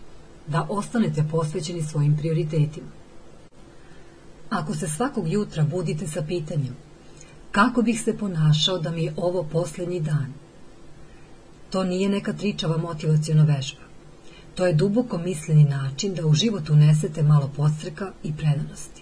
da 0.47 0.68
ostanete 0.69 1.23
posvećeni 1.31 1.84
svojim 1.84 2.18
prioritetima. 2.18 2.88
Ako 4.49 4.76
se 4.76 4.88
svakog 4.88 5.27
jutra 5.27 5.64
budite 5.64 6.07
sa 6.07 6.22
pitanjem 6.22 6.76
kako 7.51 7.81
bih 7.81 8.01
se 8.01 8.18
ponašao 8.18 8.77
da 8.77 8.91
mi 8.91 9.03
je 9.03 9.14
ovo 9.18 9.43
posljednji 9.43 9.99
dan, 9.99 10.34
to 11.69 11.84
nije 11.84 12.09
neka 12.09 12.34
tričava 12.34 12.77
motivacijona 12.77 13.43
vežba. 13.43 13.81
To 14.55 14.65
je 14.65 14.73
duboko 14.73 15.18
misleni 15.18 15.64
način 15.64 16.14
da 16.14 16.26
u 16.26 16.34
život 16.34 16.69
unesete 16.69 17.23
malo 17.23 17.51
podstreka 17.55 18.11
i 18.23 18.34
predanosti. 18.34 18.97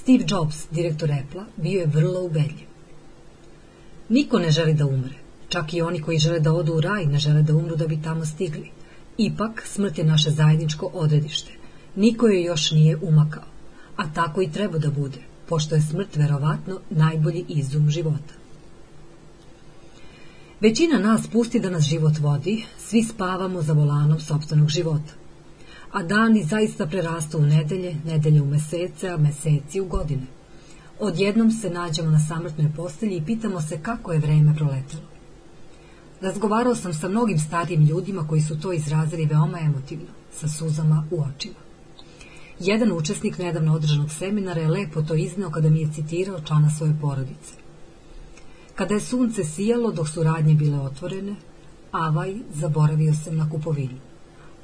Steve 0.00 0.24
Jobs, 0.28 0.66
direktor 0.70 1.10
Apple-a, 1.12 1.44
bio 1.56 1.80
je 1.80 1.86
vrlo 1.86 2.24
ubedljiv. 2.24 2.68
Niko 4.08 4.38
ne 4.38 4.50
želi 4.50 4.74
da 4.74 4.86
umre, 4.86 5.14
čak 5.48 5.74
i 5.74 5.82
oni 5.82 6.02
koji 6.02 6.18
žele 6.18 6.40
da 6.40 6.52
odu 6.52 6.74
u 6.74 6.80
raj 6.80 7.06
ne 7.06 7.18
žele 7.18 7.42
da 7.42 7.56
umru 7.56 7.76
da 7.76 7.86
bi 7.86 8.02
tamo 8.02 8.26
stigli. 8.26 8.70
Ipak, 9.18 9.62
smrt 9.66 9.98
je 9.98 10.04
naše 10.04 10.30
zajedničko 10.30 10.90
odredište. 10.94 11.52
Niko 11.96 12.28
je 12.28 12.42
još 12.42 12.70
nije 12.70 12.96
umakao, 12.96 13.42
a 13.96 14.12
tako 14.14 14.42
i 14.42 14.52
treba 14.52 14.78
da 14.78 14.90
bude, 14.90 15.18
pošto 15.48 15.74
je 15.74 15.82
smrt 15.82 16.16
verovatno 16.16 16.80
najbolji 16.90 17.44
izum 17.48 17.90
života. 17.90 18.34
Većina 20.60 20.98
nas 20.98 21.26
pusti 21.26 21.60
da 21.60 21.70
nas 21.70 21.84
život 21.84 22.18
vodi, 22.18 22.64
svi 22.78 23.02
spavamo 23.02 23.62
za 23.62 23.72
volanom 23.72 24.20
sobstvenog 24.20 24.68
života. 24.68 25.17
A 25.92 26.02
dani 26.02 26.42
zaista 26.44 26.86
prerastu 26.86 27.38
u 27.38 27.42
nedelje, 27.42 27.96
nedelje 28.04 28.42
u 28.42 28.46
mesece, 28.46 29.08
a 29.08 29.16
meseci 29.16 29.80
u 29.80 29.86
godine. 29.86 30.26
Odjednom 31.00 31.50
se 31.50 31.70
nađemo 31.70 32.10
na 32.10 32.18
samrtnoj 32.28 32.72
postelji 32.76 33.16
i 33.16 33.24
pitamo 33.24 33.60
se 33.60 33.82
kako 33.82 34.12
je 34.12 34.18
vreme 34.18 34.54
proletelo. 34.56 35.02
Razgovarao 36.20 36.74
sam 36.74 36.94
sa 36.94 37.08
mnogim 37.08 37.38
starijim 37.38 37.84
ljudima 37.84 38.26
koji 38.28 38.40
su 38.40 38.60
to 38.60 38.72
izrazili 38.72 39.26
veoma 39.26 39.60
emotivno, 39.60 40.06
sa 40.32 40.48
suzama 40.48 41.04
u 41.10 41.22
očima. 41.22 41.54
Jedan 42.60 42.92
učesnik 42.92 43.38
nedavno 43.38 43.74
održanog 43.74 44.10
seminara 44.10 44.60
je 44.60 44.68
lepo 44.68 45.02
to 45.02 45.14
izneo 45.14 45.50
kada 45.50 45.70
mi 45.70 45.80
je 45.80 45.92
citirao 45.92 46.40
člana 46.40 46.70
svoje 46.70 46.96
porodice. 47.00 47.54
Kada 48.74 48.94
je 48.94 49.00
sunce 49.00 49.44
sijalo 49.44 49.92
dok 49.92 50.08
su 50.08 50.22
radnje 50.22 50.54
bile 50.54 50.78
otvorene, 50.78 51.34
avaj 51.92 52.34
zaboravio 52.54 53.14
sam 53.14 53.36
na 53.36 53.50
kupovinu. 53.50 54.07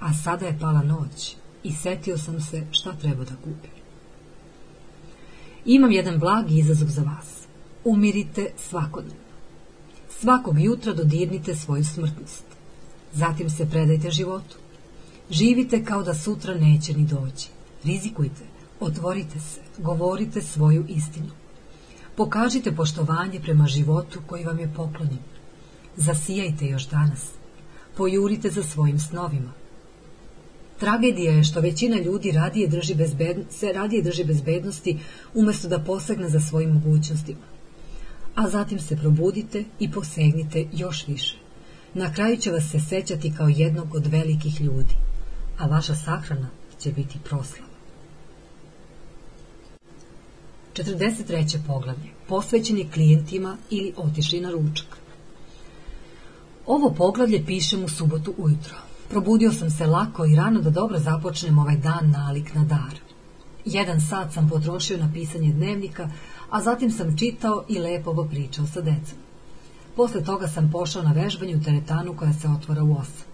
A 0.00 0.14
sada 0.14 0.46
je 0.46 0.58
pala 0.60 0.82
noć 0.82 1.36
i 1.62 1.72
setio 1.72 2.18
sam 2.18 2.40
se 2.40 2.66
šta 2.70 2.92
treba 2.92 3.24
da 3.24 3.36
kupim. 3.36 3.70
Imam 5.64 5.92
jedan 5.92 6.18
blagi 6.18 6.58
izazov 6.58 6.88
za 6.88 7.02
vas. 7.02 7.46
Umirite 7.84 8.50
svakodnevno. 8.68 9.24
Svakog 10.20 10.60
jutra 10.60 10.92
dodirnite 10.92 11.54
svoju 11.54 11.84
smrtnost. 11.84 12.44
Zatim 13.12 13.50
se 13.50 13.70
predajte 13.70 14.10
životu. 14.10 14.56
Živite 15.30 15.84
kao 15.84 16.02
da 16.02 16.14
sutra 16.14 16.54
neće 16.54 16.94
ni 16.94 17.06
doći. 17.06 17.48
Rizikujte, 17.84 18.42
otvorite 18.80 19.40
se, 19.40 19.60
govorite 19.78 20.42
svoju 20.42 20.84
istinu. 20.88 21.30
Pokažite 22.16 22.72
poštovanje 22.72 23.40
prema 23.40 23.66
životu 23.66 24.20
koji 24.26 24.44
vam 24.44 24.58
je 24.58 24.72
poklonjen. 24.76 25.18
Zasijajte 25.96 26.66
još 26.66 26.88
danas. 26.88 27.30
Pojurite 27.96 28.50
za 28.50 28.62
svojim 28.62 28.98
snovima. 28.98 29.52
Tragedija 30.85 31.32
je 31.32 31.44
što 31.44 31.61
većina 31.61 31.97
ljudi 31.97 32.31
radije 32.31 32.69
drži 32.69 32.97
se 33.51 33.73
radije 33.73 34.02
drži 34.02 34.24
bezbednosti 34.24 34.98
umjesto 35.35 35.69
da 35.69 35.78
posegne 35.78 36.28
za 36.28 36.40
svojim 36.40 36.70
mogućnostima. 36.70 37.47
A 38.35 38.48
zatim 38.48 38.78
se 38.78 38.97
probudite 38.97 39.65
i 39.81 39.90
posegnite 39.90 40.66
još 40.73 41.06
više. 41.09 41.36
Na 41.94 42.12
kraju 42.15 42.36
će 42.36 42.51
vas 42.51 42.70
se 42.70 42.81
sećati 42.81 43.32
kao 43.36 43.48
jednog 43.48 43.94
od 43.94 44.06
velikih 44.06 44.61
ljudi, 44.61 44.94
a 45.59 45.66
vaša 45.66 45.94
sahrana 45.94 46.48
će 46.78 46.93
biti 46.93 47.19
proslava. 47.24 47.73
43. 50.74 51.59
poglavlje. 51.66 52.11
Posvećeni 52.28 52.90
klijentima 52.90 53.56
ili 53.70 53.93
otišli 53.97 54.40
na 54.40 54.51
ručak. 54.51 54.97
Ovo 56.66 56.94
poglavlje 56.94 57.47
pišem 57.47 57.85
u 57.85 57.89
subotu 57.89 58.35
ujutro. 58.39 58.84
Probudio 59.09 59.52
sam 59.52 59.70
se 59.70 59.86
lako 59.86 60.24
i 60.24 60.36
rano 60.36 60.60
da 60.60 60.70
dobro 60.70 60.98
započnem 60.98 61.59
ovaj 61.59 61.76
dan 61.76 62.10
nalik 62.10 62.55
na 62.55 62.64
dar. 62.64 62.98
Jedan 63.64 64.01
sat 64.01 64.32
sam 64.32 64.48
potrošio 64.48 64.98
na 64.98 65.10
pisanje 65.12 65.52
dnevnika, 65.52 66.09
a 66.51 66.62
zatim 66.62 66.90
sam 66.90 67.18
čitao 67.18 67.64
i 67.68 67.78
lepo 67.78 68.26
pričao 68.31 68.66
sa 68.66 68.81
decom. 68.81 69.18
Posle 69.97 70.24
toga 70.24 70.48
sam 70.48 70.70
pošao 70.70 71.02
na 71.02 71.12
vežbanje 71.12 71.56
u 71.56 71.62
teretanu 71.62 72.16
koja 72.16 72.32
se 72.32 72.48
otvora 72.48 72.82
u 72.82 72.93
osam. 72.93 73.26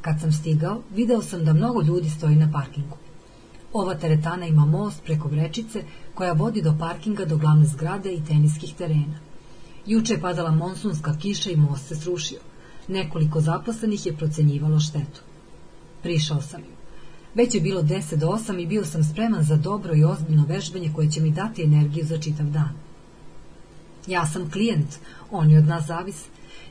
Kad 0.00 0.20
sam 0.20 0.32
stigao, 0.32 0.82
video 0.90 1.22
sam 1.22 1.44
da 1.44 1.52
mnogo 1.52 1.82
ljudi 1.82 2.10
stoji 2.10 2.36
na 2.36 2.50
parkingu. 2.52 2.96
Ova 3.72 3.94
teretana 3.94 4.46
ima 4.46 4.64
most 4.66 5.04
preko 5.04 5.28
vrečice 5.28 5.84
koja 6.14 6.32
vodi 6.32 6.62
do 6.62 6.74
parkinga 6.78 7.24
do 7.24 7.36
glavne 7.36 7.66
zgrade 7.66 8.12
i 8.12 8.24
teniskih 8.24 8.74
terena. 8.74 9.18
Juče 9.86 10.14
je 10.14 10.20
padala 10.20 10.50
monsunska 10.50 11.16
kiša 11.18 11.50
i 11.50 11.56
most 11.56 11.88
se 11.88 11.96
srušio. 11.96 12.51
Nekoliko 12.88 13.40
zaposlenih 13.40 14.06
je 14.06 14.16
procenjivalo 14.16 14.80
štetu. 14.80 15.20
Prišao 16.02 16.42
sam 16.42 16.60
ju. 16.60 16.72
Već 17.34 17.54
je 17.54 17.60
bilo 17.60 17.82
deset 17.82 18.18
do 18.18 18.28
osam 18.28 18.58
i 18.58 18.66
bio 18.66 18.84
sam 18.84 19.04
spreman 19.04 19.44
za 19.44 19.56
dobro 19.56 19.94
i 19.94 20.04
ozbiljno 20.04 20.44
vežbanje 20.48 20.92
koje 20.94 21.10
će 21.10 21.20
mi 21.20 21.30
dati 21.30 21.62
energiju 21.62 22.06
za 22.06 22.18
čitav 22.18 22.46
dan. 22.46 22.72
Ja 24.06 24.26
sam 24.26 24.50
klijent, 24.50 24.98
oni 25.30 25.58
od 25.58 25.64
nas 25.64 25.86
zavis. 25.86 26.24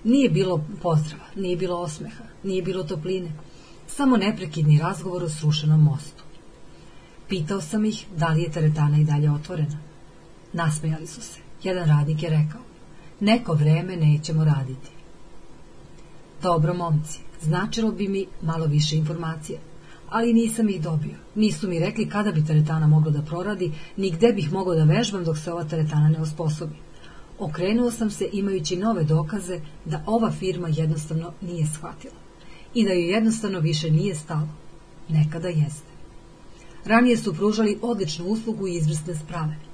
Nije 0.03 0.29
bilo 0.29 0.65
pozdrava, 0.81 1.25
nije 1.35 1.57
bilo 1.57 1.77
osmeha, 1.77 2.23
nije 2.43 2.63
bilo 2.63 2.83
topline, 2.83 3.31
samo 3.87 4.17
neprekidni 4.17 4.79
razgovor 4.79 5.23
o 5.23 5.29
srušenom 5.29 5.83
mostu. 5.83 6.23
Pitao 7.29 7.61
sam 7.61 7.85
ih 7.85 8.05
da 8.17 8.27
li 8.27 8.41
je 8.41 8.51
teretana 8.51 8.97
i 8.97 9.03
dalje 9.03 9.31
otvorena. 9.31 9.77
Nasmejali 10.53 11.07
su 11.07 11.21
se. 11.21 11.39
Jedan 11.63 11.87
radnik 11.87 12.23
je 12.23 12.29
rekao, 12.29 12.61
neko 13.19 13.53
vreme 13.53 13.95
nećemo 13.95 14.45
raditi. 14.45 14.89
Dobro, 16.41 16.73
momci, 16.73 17.19
značilo 17.41 17.91
bi 17.91 18.07
mi 18.07 18.25
malo 18.41 18.65
više 18.65 18.95
informacija, 18.95 19.59
ali 20.09 20.33
nisam 20.33 20.69
ih 20.69 20.81
dobio. 20.81 21.15
Nisu 21.35 21.69
mi 21.69 21.79
rekli 21.79 22.09
kada 22.09 22.31
bi 22.31 22.45
teretana 22.45 22.87
mogla 22.87 23.11
da 23.11 23.21
proradi, 23.21 23.71
ni 23.97 24.11
gde 24.11 24.33
bih 24.33 24.51
mogao 24.51 24.75
da 24.75 24.83
vežbam 24.83 25.23
dok 25.23 25.37
se 25.37 25.51
ova 25.51 25.63
teretana 25.63 26.09
ne 26.09 26.21
osposobi. 26.21 26.75
Okrenuo 27.39 27.91
sam 27.91 28.11
se 28.11 28.29
imajući 28.33 28.75
nove 28.75 29.03
dokaze 29.03 29.59
da 29.85 30.03
ova 30.05 30.31
firma 30.31 30.67
jednostavno 30.67 31.33
nije 31.41 31.65
shvatila 31.65 32.13
i 32.73 32.85
da 32.85 32.93
joj 32.93 33.11
jednostavno 33.13 33.59
više 33.59 33.91
nije 33.91 34.15
stalo. 34.15 34.47
Nekada 35.09 35.47
jeste. 35.47 35.91
Ranije 36.85 37.17
su 37.17 37.33
pružali 37.33 37.79
odličnu 37.81 38.25
uslugu 38.25 38.67
i 38.67 38.75
izvrsne 38.75 39.15
sprave. 39.15 39.70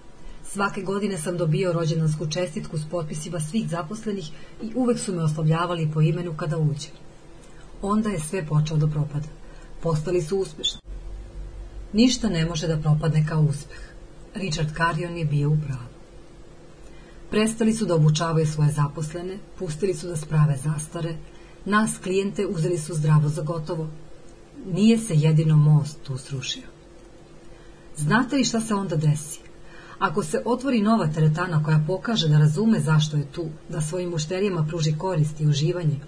Svake 0.51 0.81
godine 0.81 1.17
sam 1.17 1.37
dobio 1.37 1.73
rođendansku 1.73 2.27
čestitku 2.27 2.77
s 2.77 2.85
potpisima 2.91 3.39
svih 3.39 3.69
zaposlenih 3.69 4.31
i 4.61 4.71
uvek 4.75 4.99
su 4.99 5.13
me 5.13 5.23
oslovljavali 5.23 5.91
po 5.93 6.01
imenu 6.01 6.33
kada 6.37 6.57
uđem. 6.57 6.91
Onda 7.81 8.09
je 8.09 8.19
sve 8.19 8.45
počeo 8.45 8.77
da 8.77 8.87
propada. 8.87 9.27
Postali 9.81 10.21
su 10.21 10.37
uspešni. 10.37 10.79
Ništa 11.93 12.29
ne 12.29 12.45
može 12.45 12.67
da 12.67 12.77
propadne 12.77 13.25
kao 13.27 13.41
uspeh. 13.41 13.79
Richard 14.33 14.69
Carion 14.77 15.17
je 15.17 15.25
bio 15.25 15.49
u 15.49 15.57
pravu. 15.67 15.89
Prestali 17.29 17.73
su 17.73 17.85
da 17.85 17.95
obučavaju 17.95 18.47
svoje 18.47 18.71
zaposlene, 18.71 19.37
pustili 19.59 19.93
su 19.93 20.07
da 20.07 20.15
sprave 20.15 20.57
zastare, 20.63 21.15
nas 21.65 21.97
klijente 22.03 22.45
uzeli 22.45 22.77
su 22.77 22.93
zdravo 22.93 23.29
za 23.29 23.41
gotovo. 23.41 23.87
Nije 24.65 24.97
se 24.97 25.15
jedino 25.15 25.57
most 25.57 25.97
tu 26.03 26.17
srušio. 26.17 26.63
Znate 27.97 28.35
li 28.35 28.43
šta 28.43 28.61
se 28.61 28.73
onda 28.73 28.95
desi? 28.95 29.46
Ako 29.99 30.23
se 30.23 30.41
otvori 30.45 30.81
nova 30.81 31.07
teretana 31.07 31.63
koja 31.63 31.83
pokaže 31.87 32.27
da 32.27 32.39
razume 32.39 32.79
zašto 32.79 33.17
je 33.17 33.25
tu, 33.25 33.45
da 33.69 33.81
svojim 33.81 34.09
mušterijama 34.09 34.65
pruži 34.69 34.97
korist 34.97 35.41
i 35.41 35.47
uživanje, 35.47 35.99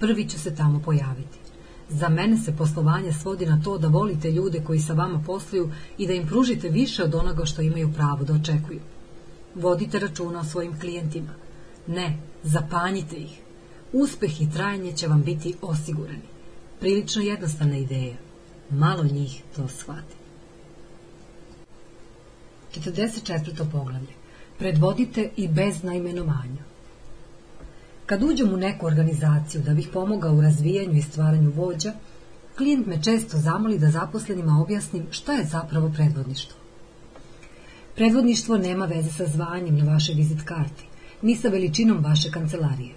prvi 0.00 0.28
će 0.28 0.38
se 0.38 0.54
tamo 0.54 0.80
pojaviti. 0.80 1.38
Za 1.88 2.08
mene 2.08 2.38
se 2.38 2.56
poslovanje 2.56 3.12
svodi 3.12 3.46
na 3.46 3.60
to 3.64 3.78
da 3.78 3.88
volite 3.88 4.30
ljude 4.30 4.60
koji 4.64 4.80
sa 4.80 4.92
vama 4.92 5.22
posluju 5.26 5.70
i 5.98 6.06
da 6.06 6.12
im 6.12 6.26
pružite 6.26 6.68
više 6.68 7.04
od 7.04 7.14
onoga 7.14 7.44
što 7.44 7.62
imaju 7.62 7.92
pravo 7.92 8.24
da 8.24 8.34
očekuju. 8.34 8.80
Vodite 9.54 9.98
računa 9.98 10.40
o 10.40 10.44
svojim 10.44 10.80
klijentima. 10.80 11.32
Ne, 11.86 12.18
zapanjite 12.42 13.16
ih. 13.16 13.40
Uspeh 13.92 14.42
i 14.42 14.50
trajanje 14.50 14.92
će 14.92 15.08
vam 15.08 15.22
biti 15.22 15.54
osigurani. 15.62 16.28
Prilično 16.80 17.22
jednostavna 17.22 17.76
ideja. 17.76 18.16
Malo 18.70 19.04
njih 19.04 19.42
to 19.56 19.68
shvati. 19.68 20.25
44. 22.80 23.70
poglavlje. 23.72 24.14
Predvodite 24.58 25.30
i 25.36 25.48
bez 25.48 25.82
naimenovanja. 25.82 26.62
Kad 28.06 28.22
uđem 28.22 28.54
u 28.54 28.56
neku 28.56 28.86
organizaciju 28.86 29.62
da 29.62 29.74
bih 29.74 29.88
pomogao 29.92 30.34
u 30.34 30.40
razvijanju 30.40 30.98
i 30.98 31.02
stvaranju 31.02 31.50
vođa, 31.50 31.92
klijent 32.56 32.86
me 32.86 33.02
često 33.02 33.38
zamoli 33.38 33.78
da 33.78 33.90
zaposlenima 33.90 34.60
objasnim 34.62 35.06
šta 35.10 35.32
je 35.32 35.44
zapravo 35.44 35.92
predvodništvo. 35.96 36.56
Predvodništvo 37.94 38.56
nema 38.56 38.84
veze 38.84 39.10
sa 39.10 39.26
zvanjem 39.26 39.78
na 39.78 39.92
vašoj 39.92 40.14
vizit 40.14 40.42
karti, 40.42 40.84
ni 41.22 41.36
sa 41.36 41.48
veličinom 41.48 42.04
vaše 42.04 42.30
kancelarije. 42.30 42.94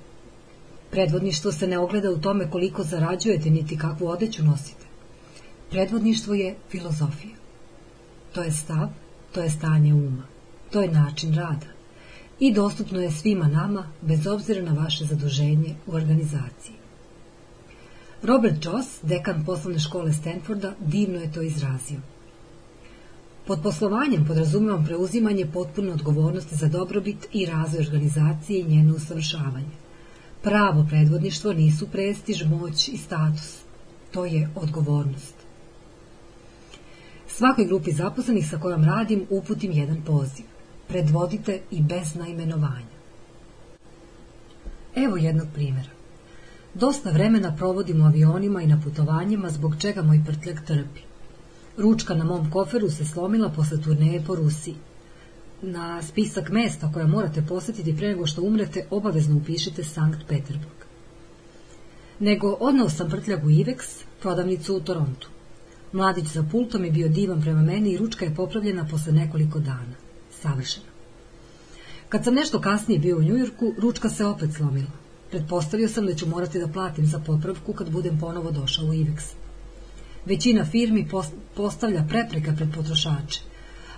Predvodništvo 0.91 1.51
se 1.51 1.67
ne 1.67 1.79
ogleda 1.79 2.11
u 2.11 2.17
tome 2.17 2.49
koliko 2.51 2.83
zarađujete 2.83 3.49
niti 3.49 3.77
kakvu 3.77 4.07
odeću 4.07 4.43
nosite. 4.43 4.85
Predvodništvo 5.69 6.33
je 6.33 6.55
filozofija. 6.69 7.35
To 8.33 8.43
je 8.43 8.51
stav, 8.51 8.89
to 9.31 9.41
je 9.41 9.49
stanje 9.49 9.93
uma, 9.93 10.23
to 10.71 10.81
je 10.81 10.91
način 10.91 11.35
rada 11.35 11.67
i 12.39 12.53
dostupno 12.53 13.01
je 13.01 13.11
svima 13.11 13.47
nama 13.47 13.87
bez 14.01 14.27
obzira 14.27 14.61
na 14.61 14.73
vaše 14.73 15.05
zaduženje 15.05 15.75
u 15.87 15.95
organizaciji. 15.95 16.75
Robert 18.23 18.65
Joss, 18.65 18.99
dekan 19.01 19.45
poslovne 19.45 19.79
škole 19.79 20.13
Stanforda, 20.13 20.73
divno 20.79 21.19
je 21.19 21.31
to 21.31 21.41
izrazio. 21.41 21.99
Pod 23.47 23.59
poslovanjem 23.63 24.25
podrazumivam 24.25 24.85
preuzimanje 24.85 25.45
potpune 25.45 25.91
odgovornosti 25.91 26.55
za 26.55 26.67
dobrobit 26.67 27.27
i 27.33 27.45
razvoj 27.45 27.81
organizacije 27.81 28.59
i 28.59 28.75
njeno 28.75 28.95
usavršavanje. 28.95 29.75
Pravo 30.43 30.85
predvodništvo 30.89 31.53
nisu 31.53 31.87
prestiž, 31.87 32.43
moć 32.45 32.87
i 32.87 32.97
status. 32.97 33.57
To 34.11 34.25
je 34.25 34.49
odgovornost. 34.55 35.38
Svakoj 37.39 37.65
grupi 37.65 37.91
zaposlenih 37.91 38.49
sa 38.49 38.57
kojom 38.59 38.83
radim 38.83 39.21
uputim 39.29 39.71
jedan 39.71 40.01
poziv. 40.05 40.45
Predvodite 40.87 41.61
i 41.71 41.81
bez 41.81 42.15
naimenovanja. 42.15 42.97
Evo 44.95 45.17
jednog 45.17 45.47
primjera. 45.53 45.89
Dosta 46.73 47.11
vremena 47.11 47.55
provodim 47.55 48.01
u 48.01 48.05
avionima 48.05 48.61
i 48.61 48.67
na 48.67 48.81
putovanjima 48.83 49.49
zbog 49.49 49.75
čega 49.79 50.01
moj 50.01 50.21
prtljak 50.25 50.65
trpi. 50.65 50.99
Ručka 51.77 52.13
na 52.13 52.23
mom 52.23 52.51
koferu 52.51 52.89
se 52.89 53.05
slomila 53.05 53.49
posle 53.49 53.81
turneje 53.81 54.23
po 54.27 54.35
Rusiji. 54.35 54.75
Na 55.61 56.01
spisak 56.01 56.49
mesta 56.49 56.91
koja 56.93 57.07
morate 57.07 57.41
posjetiti 57.41 57.97
pre 57.97 58.07
nego 58.07 58.27
što 58.27 58.41
umrete 58.41 58.87
obavezno 58.89 59.37
upišite 59.37 59.83
Sankt 59.83 60.27
Peterburg. 60.27 60.79
Nego 62.19 62.57
odnao 62.59 62.89
sam 62.89 63.09
prtljak 63.09 63.43
u 63.43 63.49
Ivex, 63.49 64.03
prodavnicu 64.21 64.75
u 64.75 64.79
Torontu. 64.79 65.38
Mladić 65.91 66.27
za 66.27 66.43
pultom 66.51 66.85
je 66.85 66.91
bio 66.91 67.07
divan 67.07 67.41
prema 67.41 67.61
meni 67.61 67.91
i 67.91 67.97
ručka 67.97 68.25
je 68.25 68.35
popravljena 68.35 68.87
posle 68.91 69.13
nekoliko 69.13 69.59
dana. 69.59 69.95
Savršeno. 70.41 70.85
Kad 72.09 72.23
sam 72.23 72.33
nešto 72.33 72.61
kasnije 72.61 72.99
bio 72.99 73.17
u 73.17 73.23
Njujorku, 73.23 73.73
ručka 73.77 74.09
se 74.09 74.25
opet 74.25 74.53
slomila. 74.53 74.91
Pretpostavio 75.29 75.89
sam 75.89 76.05
da 76.05 76.13
ću 76.15 76.27
morati 76.27 76.59
da 76.59 76.67
platim 76.67 77.05
za 77.05 77.19
popravku 77.19 77.73
kad 77.73 77.91
budem 77.91 78.19
ponovo 78.19 78.51
došao 78.51 78.85
u 78.85 78.93
Ivex. 78.93 79.21
Većina 80.25 80.65
firmi 80.65 81.07
postavlja 81.55 82.05
prepreka 82.09 82.53
pred 82.55 82.69
potrošače. 82.75 83.41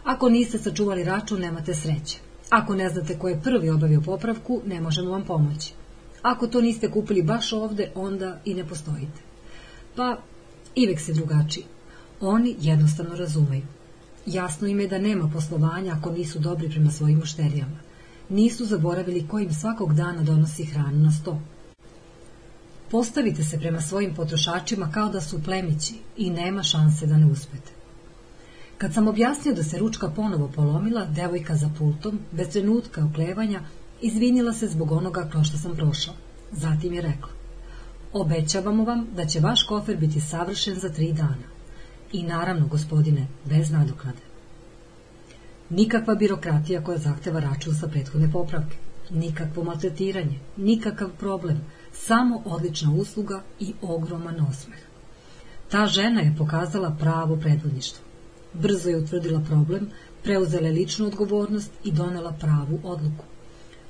Ako 0.03 0.29
niste 0.29 0.57
sačuvali 0.57 1.03
račun, 1.03 1.39
nemate 1.39 1.73
sreće. 1.73 2.17
Ako 2.49 2.75
ne 2.75 2.89
znate 2.89 3.19
ko 3.19 3.29
je 3.29 3.41
prvi 3.43 3.69
obavio 3.69 4.01
popravku, 4.01 4.61
ne 4.65 4.81
možemo 4.81 5.11
vam 5.11 5.23
pomoći. 5.25 5.73
Ako 6.21 6.47
to 6.47 6.61
niste 6.61 6.91
kupili 6.91 7.23
baš 7.23 7.53
ovde, 7.53 7.91
onda 7.95 8.39
i 8.45 8.53
ne 8.53 8.65
postojite. 8.65 9.21
Pa, 9.95 10.17
Ivex 10.75 11.09
je 11.09 11.13
drugačiji. 11.13 11.65
Oni 12.21 12.55
jednostavno 12.59 13.15
razumeju. 13.15 13.63
Jasno 14.25 14.67
im 14.67 14.79
je 14.79 14.87
da 14.87 14.99
nema 14.99 15.29
poslovanja 15.33 15.93
ako 15.93 16.11
nisu 16.11 16.39
dobri 16.39 16.69
prema 16.69 16.91
svojim 16.91 17.17
mušterijama. 17.17 17.77
Nisu 18.29 18.65
zaboravili 18.65 19.27
ko 19.27 19.39
im 19.39 19.53
svakog 19.53 19.93
dana 19.93 20.23
donosi 20.23 20.65
hranu 20.65 20.97
na 20.97 21.11
sto. 21.11 21.39
Postavite 22.91 23.43
se 23.43 23.59
prema 23.59 23.81
svojim 23.81 24.15
potrošačima 24.15 24.91
kao 24.91 25.09
da 25.09 25.21
su 25.21 25.43
plemići 25.43 25.93
i 26.17 26.29
nema 26.29 26.63
šanse 26.63 27.07
da 27.07 27.17
ne 27.17 27.25
uspete. 27.25 27.71
Kad 28.77 28.93
sam 28.93 29.07
objasnio 29.07 29.55
da 29.55 29.63
se 29.63 29.79
ručka 29.79 30.09
ponovo 30.09 30.51
polomila, 30.55 31.05
devojka 31.05 31.55
za 31.55 31.69
pultom, 31.77 32.19
bez 32.31 32.49
trenutka 32.49 33.05
oklevanja, 33.05 33.61
izvinila 34.01 34.53
se 34.53 34.67
zbog 34.67 34.91
onoga 34.91 35.27
kroz 35.31 35.47
što 35.47 35.57
sam 35.57 35.75
prošao. 35.75 36.13
Zatim 36.51 36.93
je 36.93 37.01
rekla, 37.01 37.29
obećavamo 38.13 38.83
vam 38.83 39.07
da 39.15 39.25
će 39.25 39.39
vaš 39.39 39.63
kofer 39.63 39.97
biti 39.97 40.21
savršen 40.21 40.75
za 40.75 40.89
tri 40.89 41.13
dana. 41.13 41.50
I 42.11 42.23
naravno, 42.23 42.67
gospodine, 42.67 43.27
bez 43.45 43.71
nadoknade. 43.71 44.31
Nikakva 45.69 46.15
birokratija 46.15 46.83
koja 46.83 46.97
zahteva 46.97 47.39
račun 47.39 47.75
sa 47.75 47.87
prethodne 47.87 48.31
popravke. 48.31 48.77
Nikakvo 49.09 49.63
maltretiranje, 49.63 50.39
nikakav 50.57 51.09
problem, 51.19 51.61
samo 51.93 52.41
odlična 52.45 52.91
usluga 52.91 53.41
i 53.59 53.73
ogroman 53.81 54.41
osmeh. 54.49 54.79
Ta 55.69 55.87
žena 55.87 56.21
je 56.21 56.35
pokazala 56.37 56.95
pravo 56.99 57.35
predvodništvo. 57.35 58.05
Brzo 58.53 58.89
je 58.89 58.97
utvrdila 58.97 59.39
problem, 59.39 59.89
preuzela 60.23 60.69
ličnu 60.69 61.05
odgovornost 61.05 61.71
i 61.83 61.91
donela 61.91 62.31
pravu 62.31 62.79
odluku. 62.83 63.25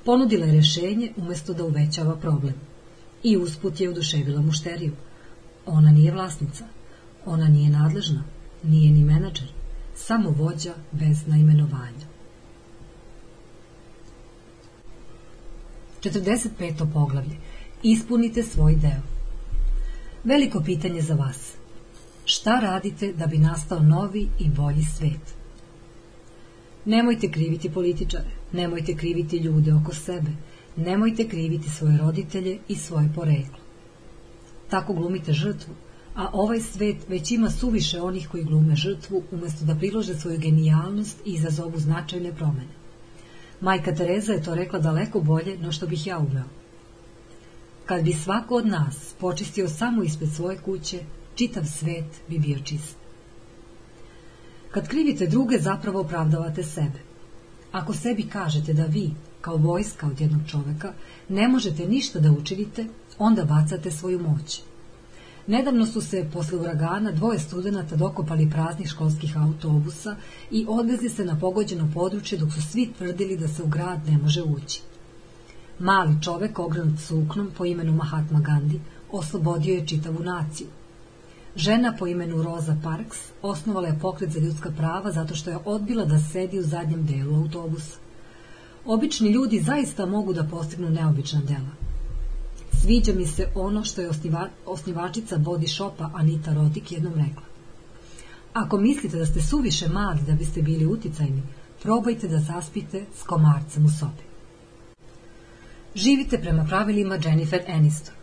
Ponudila 0.05 0.45
je 0.45 0.51
rješenje 0.51 1.11
umjesto 1.17 1.53
da 1.53 1.65
uvećava 1.65 2.15
problem. 2.15 2.53
I 3.23 3.37
usput 3.37 3.81
je 3.81 3.89
oduševila 3.89 4.41
mušteriju. 4.41 4.93
Ona 5.65 5.91
nije 5.91 6.11
vlasnica, 6.11 6.65
ona 7.25 7.47
nije 7.47 7.69
nadležna, 7.69 8.23
nije 8.63 8.91
ni 8.91 9.03
menadžer, 9.03 9.47
samo 9.95 10.29
vođa 10.29 10.73
bez 10.91 11.27
naimenovanja. 11.27 12.11
45. 16.03 16.93
poglavlje. 16.93 17.35
Ispunite 17.83 18.43
svoj 18.43 18.75
deo. 18.75 19.01
Veliko 20.23 20.61
pitanje 20.61 21.01
za 21.01 21.15
vas. 21.15 21.53
Šta 22.25 22.59
radite 22.59 23.13
da 23.13 23.27
bi 23.27 23.37
nastao 23.37 23.79
novi 23.79 24.27
i 24.39 24.49
bolji 24.49 24.83
svet? 24.97 25.35
Nemojte 26.85 27.31
kriviti 27.31 27.71
političare, 27.71 28.29
nemojte 28.51 28.95
kriviti 28.95 29.37
ljude 29.37 29.73
oko 29.73 29.93
sebe, 29.93 30.31
nemojte 30.75 31.27
kriviti 31.27 31.69
svoje 31.69 31.97
roditelje 31.97 32.59
i 32.67 32.75
svoje 32.75 33.09
poreklo. 33.15 33.57
Tako 34.69 34.93
glumite 34.93 35.33
žrtvu, 35.33 35.73
a 36.21 36.29
ovaj 36.33 36.59
svet 36.59 36.97
već 37.09 37.31
ima 37.31 37.49
suviše 37.49 38.01
onih 38.01 38.27
koji 38.29 38.43
glume 38.43 38.75
žrtvu 38.75 39.23
umjesto 39.31 39.65
da 39.65 39.75
prilože 39.75 40.15
svoju 40.15 40.39
genijalnost 40.39 41.17
i 41.25 41.33
izazovu 41.33 41.79
značajne 41.79 42.33
promene. 42.35 42.73
Majka 43.61 43.95
Tereza 43.95 44.33
je 44.33 44.43
to 44.43 44.55
rekla 44.55 44.79
daleko 44.79 45.21
bolje 45.21 45.57
no 45.57 45.71
što 45.71 45.87
bih 45.87 46.07
ja 46.07 46.19
umeo. 46.19 46.43
Kad 47.85 48.03
bi 48.03 48.13
svako 48.13 48.55
od 48.55 48.67
nas 48.67 49.15
počistio 49.19 49.69
samo 49.69 50.03
ispred 50.03 50.29
svoje 50.33 50.57
kuće, 50.57 50.99
čitav 51.35 51.65
svet 51.65 52.21
bi 52.29 52.39
bio 52.39 52.59
čist. 52.59 52.95
Kad 54.71 54.87
krivite 54.87 55.27
druge, 55.27 55.59
zapravo 55.59 55.99
opravdavate 55.99 56.63
sebe. 56.63 56.99
Ako 57.71 57.93
sebi 57.93 58.23
kažete 58.23 58.73
da 58.73 58.85
vi, 58.85 59.09
kao 59.41 59.57
vojska 59.57 60.07
od 60.07 60.21
jednog 60.21 60.41
čoveka, 60.47 60.93
ne 61.29 61.47
možete 61.47 61.87
ništa 61.87 62.19
da 62.19 62.31
učinite, 62.31 62.85
onda 63.17 63.45
bacate 63.45 63.91
svoju 63.91 64.19
moć. 64.19 64.61
Nedavno 65.47 65.85
su 65.85 66.01
se 66.01 66.29
posle 66.33 66.57
uragana 66.57 67.11
dvoje 67.11 67.39
studenata 67.39 67.95
dokopali 67.95 68.49
praznih 68.49 68.87
školskih 68.87 69.37
autobusa 69.37 70.15
i 70.51 70.65
odvezli 70.69 71.09
se 71.09 71.25
na 71.25 71.39
pogođeno 71.39 71.89
područje 71.93 72.37
dok 72.37 72.53
su 72.53 72.61
svi 72.61 72.93
tvrdili 72.97 73.37
da 73.37 73.47
se 73.47 73.63
u 73.63 73.67
grad 73.67 73.99
ne 74.07 74.17
može 74.17 74.43
ući. 74.43 74.81
Mali 75.79 76.21
čovek 76.23 76.59
ogranut 76.59 76.99
suknom 76.99 77.51
po 77.57 77.65
imenu 77.65 77.93
Mahatma 77.93 78.39
Gandhi 78.39 78.79
oslobodio 79.11 79.75
je 79.75 79.87
čitavu 79.87 80.19
naciju. 80.19 80.67
Žena 81.55 81.95
po 81.99 82.07
imenu 82.07 82.43
Rosa 82.43 82.77
Parks 82.83 83.17
osnovala 83.41 83.87
je 83.87 83.99
pokret 84.01 84.31
za 84.31 84.39
ljudska 84.39 84.71
prava 84.77 85.11
zato 85.11 85.35
što 85.35 85.49
je 85.49 85.57
odbila 85.65 86.05
da 86.05 86.19
sedi 86.19 86.59
u 86.59 86.63
zadnjem 86.63 87.05
delu 87.05 87.35
autobusa. 87.35 87.97
Obični 88.85 89.29
ljudi 89.29 89.59
zaista 89.59 90.05
mogu 90.05 90.33
da 90.33 90.43
postignu 90.43 90.89
neobična 90.89 91.41
dela. 91.41 91.90
Sviđa 92.81 93.13
mi 93.13 93.27
se 93.27 93.47
ono 93.55 93.83
što 93.83 94.01
je 94.01 94.09
osniva, 94.09 94.49
osnivačica 94.65 95.37
body 95.37 95.67
shopa 95.67 96.09
Anita 96.13 96.53
Rodik 96.53 96.91
jednom 96.91 97.13
rekla. 97.13 97.43
Ako 98.53 98.77
mislite 98.77 99.17
da 99.17 99.25
ste 99.25 99.41
suviše 99.41 99.87
mali 99.89 100.19
da 100.27 100.33
biste 100.33 100.61
bili 100.61 100.85
uticajni, 100.85 101.43
probajte 101.83 102.27
da 102.27 102.39
zaspite 102.39 103.05
s 103.15 103.23
komarcem 103.23 103.85
u 103.85 103.89
sobi. 103.89 104.23
Živite 105.95 106.37
prema 106.37 106.65
pravilima 106.65 107.17
Jennifer 107.25 107.61
Aniston. 107.67 108.15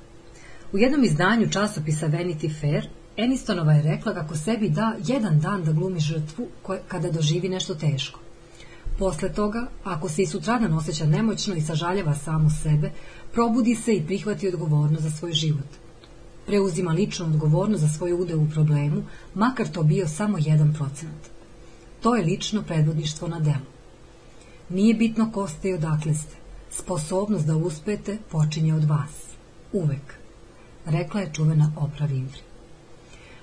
U 0.72 0.78
jednom 0.78 1.05
izdanju 1.05 1.51
časopisa 1.51 2.09
Vanity 2.09 2.60
Fair, 2.60 2.89
Anistonova 3.18 3.72
je 3.72 3.82
rekla 3.82 4.14
kako 4.14 4.36
sebi 4.36 4.68
da 4.68 4.97
jedan 5.06 5.40
dan 5.40 5.64
da 5.64 5.72
glumi 5.72 6.01
žrtvu 6.01 6.48
koje, 6.62 6.82
kada 6.89 7.10
doživi 7.10 7.48
nešto 7.48 7.74
teško. 7.74 8.20
Posle 8.99 9.33
toga, 9.33 9.66
ako 9.85 10.09
se 10.09 10.23
i 10.23 10.27
sutradan 10.27 10.73
osjeća 10.73 11.07
nemoćno 11.07 11.55
i 11.55 11.61
sažaljava 11.61 12.15
samo 12.15 12.51
sebe, 12.62 12.91
probudi 13.33 13.75
se 13.75 13.95
i 13.95 14.07
prihvati 14.07 14.49
odgovornost 14.49 15.03
za 15.03 15.11
svoj 15.11 15.33
život. 15.33 15.69
Preuzima 16.47 16.93
ličnu 16.93 17.27
odgovornost 17.27 17.83
za 17.83 17.89
svoj 17.89 18.12
udeo 18.12 18.39
u 18.39 18.49
problemu, 18.55 19.03
makar 19.35 19.69
to 19.69 19.83
bio 19.83 20.09
samo 20.09 20.39
jedan 20.41 20.75
procenat. 20.75 21.31
To 22.01 22.16
je 22.16 22.25
lično 22.25 22.62
predvodništvo 22.62 23.29
na 23.29 23.41
delu. 23.41 23.69
Nije 24.69 24.95
bitno 24.95 25.33
ko 25.33 25.49
ste 25.49 25.69
i 25.69 25.75
odakle 25.75 26.15
ste. 26.15 26.37
Sposobnost 26.70 27.47
da 27.47 27.57
uspete 27.57 28.19
počinje 28.31 28.75
od 28.75 28.85
vas. 28.85 29.15
Uvek. 29.73 30.15
Rekla 30.87 31.20
je 31.20 31.33
čuvena 31.33 31.73
Oprah 31.77 32.11
Winfrey. 32.11 32.43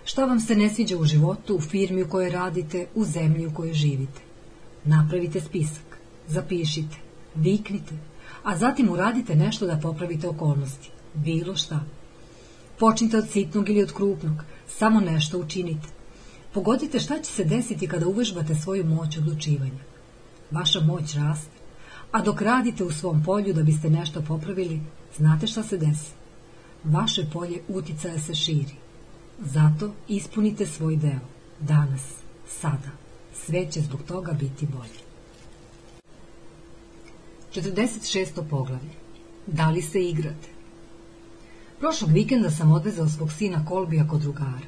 Šta 0.04 0.26
vam 0.26 0.40
se 0.40 0.56
ne 0.56 0.70
sviđa 0.70 0.98
u 0.98 1.06
životu, 1.06 1.56
u 1.56 1.62
firmi 1.62 2.04
u 2.04 2.10
kojoj 2.10 2.30
radite, 2.30 2.88
u 2.96 3.06
zemlji 3.06 3.48
u 3.48 3.54
kojoj 3.54 3.74
živite? 3.74 4.25
Napravite 4.86 5.42
spisak, 5.42 5.98
zapišite, 6.28 6.98
viknite, 7.36 7.94
a 8.44 8.58
zatim 8.58 8.90
uradite 8.90 9.36
nešto 9.36 9.66
da 9.66 9.80
popravite 9.82 10.28
okolnosti. 10.28 10.90
Bilo 11.14 11.56
šta. 11.56 11.80
Počnite 12.80 13.18
od 13.18 13.30
sitnog 13.30 13.70
ili 13.70 13.84
od 13.84 13.94
krupnog, 13.94 14.44
samo 14.68 15.00
nešto 15.00 15.40
učinite. 15.40 15.88
Pogodite 16.54 17.00
šta 17.00 17.20
će 17.20 17.32
se 17.32 17.44
desiti 17.44 17.88
kada 17.88 18.08
uvežbate 18.08 18.56
svoju 18.56 18.86
moć 18.86 19.18
odlučivanja. 19.18 19.84
Vaša 20.52 20.80
moć 20.80 21.16
raste, 21.16 21.58
a 22.12 22.22
dok 22.22 22.42
radite 22.42 22.84
u 22.84 22.92
svom 22.92 23.24
polju 23.24 23.54
da 23.54 23.64
biste 23.64 23.90
nešto 23.90 24.22
popravili, 24.22 24.82
znate 25.18 25.48
šta 25.48 25.64
se 25.64 25.78
desi? 25.78 26.12
Vaše 26.84 27.26
polje 27.34 27.62
uticaja 27.68 28.20
se 28.20 28.36
širi. 28.36 28.76
Zato 29.40 29.94
ispunite 30.08 30.66
svoj 30.66 30.96
deo. 30.96 31.20
Danas, 31.60 32.02
sada. 32.62 33.05
Sve 33.46 33.72
će 33.72 33.82
zbog 33.82 34.04
toga 34.08 34.34
biti 34.34 34.66
bolje. 34.66 35.06
46. 37.56 38.50
poglavlje. 38.50 38.96
Da 39.48 39.70
li 39.70 39.82
se 39.82 40.04
igrate? 40.04 40.48
Prošlog 41.80 42.12
vikenda 42.12 42.52
sam 42.52 42.72
odvezao 42.72 43.10
svog 43.10 43.32
sina 43.32 43.66
Kolbija 43.66 44.08
kod 44.08 44.22
drugara. 44.22 44.68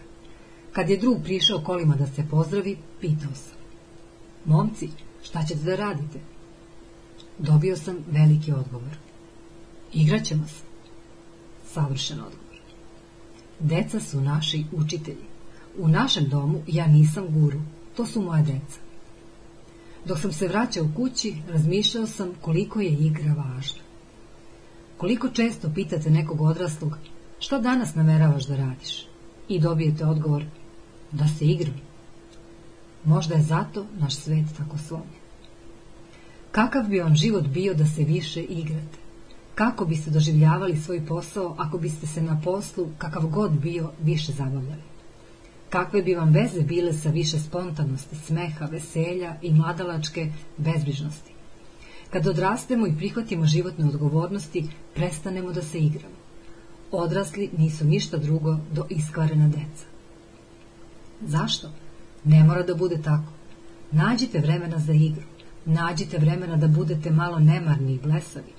Kad 0.72 0.90
je 0.90 0.98
drug 0.98 1.24
prišao 1.24 1.62
kolima 1.62 1.95
da 1.95 2.08
se 2.08 2.26
pozdravi, 2.32 2.78
pitao 3.02 3.34
sam. 3.36 3.58
Momci, 4.45 4.90
šta 5.24 5.44
ćete 5.44 5.64
da 5.64 5.76
radite? 5.76 6.20
Dobio 7.38 7.78
sam 7.78 7.98
veliki 8.08 8.52
odgovor. 8.52 8.98
Igraćemo 9.94 10.48
se. 10.48 10.64
Savršen 11.74 12.20
odgovor. 12.20 12.60
Deca 13.60 13.99
su 13.99 14.22
naši 14.22 14.66
učitelji. 14.72 15.26
U 15.78 15.88
našem 15.88 16.30
domu 16.30 16.62
ja 16.68 16.88
nisam 16.88 17.28
guru, 17.30 17.60
to 17.98 18.06
su 18.06 18.22
moja 18.22 18.41
deca. 18.41 18.80
Dok 20.06 20.19
sam 20.19 20.32
se 20.32 20.48
vraćao 20.48 20.90
kući, 20.95 21.36
razmišljao 21.49 22.07
sam 22.07 22.34
koliko 22.41 22.82
je 22.82 22.90
igra 22.90 23.34
važna. 23.34 23.82
Koliko 24.98 25.30
često 25.30 25.72
pitate 25.76 26.10
nekog 26.10 26.41
odraslog 26.41 26.98
šta 27.40 27.60
danas 27.60 27.95
nameravaš 27.95 28.48
da 28.48 28.56
radiš 28.56 29.07
i 29.48 29.60
dobijete 29.60 30.06
odgovor 30.06 30.44
da 31.11 31.28
se 31.28 31.45
igram. 31.45 31.82
Možda 33.03 33.36
je 33.36 33.44
zato 33.44 33.86
naš 33.99 34.15
svet 34.15 34.45
tako 34.57 34.78
slomljen. 34.78 35.22
Kakav 36.52 36.88
bi 36.88 36.99
vam 36.99 37.15
život 37.15 37.48
bio 37.48 37.74
da 37.74 37.86
se 37.86 38.03
više 38.03 38.44
igrate? 38.44 38.98
Kako 39.56 39.86
biste 39.86 40.11
doživljavali 40.11 40.78
svoj 40.78 41.06
posao 41.06 41.56
ako 41.57 41.78
biste 41.78 42.07
se 42.07 42.22
na 42.22 42.41
poslu, 42.44 42.88
kakav 42.98 43.28
god 43.28 43.52
bio, 43.52 43.91
više 44.03 44.32
zabavljali? 44.32 44.97
Kakve 45.69 46.02
bi 46.02 46.15
vam 46.15 46.34
veze 46.34 46.61
bile 46.61 46.94
sa 46.94 47.10
više 47.10 47.39
spontanosti, 47.39 48.15
smeha, 48.15 48.65
veselja 48.65 49.35
i 49.41 49.53
mladalačke 49.53 50.31
bezbrižnosti? 50.57 51.31
Kad 52.10 52.27
odrastemo 52.27 52.88
i 52.88 52.95
prihvatimo 52.98 53.45
životne 53.45 53.85
odgovornosti, 53.85 54.69
prestanemo 54.95 55.52
da 55.52 55.61
se 55.61 55.80
igramo. 55.80 56.15
Odrasli 56.91 57.49
nisu 57.57 57.85
ništa 57.85 58.18
drugo 58.18 58.57
do 58.72 58.85
iskvarena 58.89 59.48
deca. 59.48 59.85
Zašto? 61.22 61.72
Ne 62.23 62.44
mora 62.44 62.64
da 62.64 62.76
bude 62.76 63.02
tako. 63.02 63.31
Nađite 63.91 64.39
vremena 64.39 64.80
za 64.80 64.94
igru. 64.94 65.23
Nađite 65.65 66.18
vremena 66.18 66.56
da 66.56 66.68
budete 66.68 67.11
malo 67.11 67.39
nemarni 67.39 67.94
i 67.94 67.99
blesavi. 67.99 68.53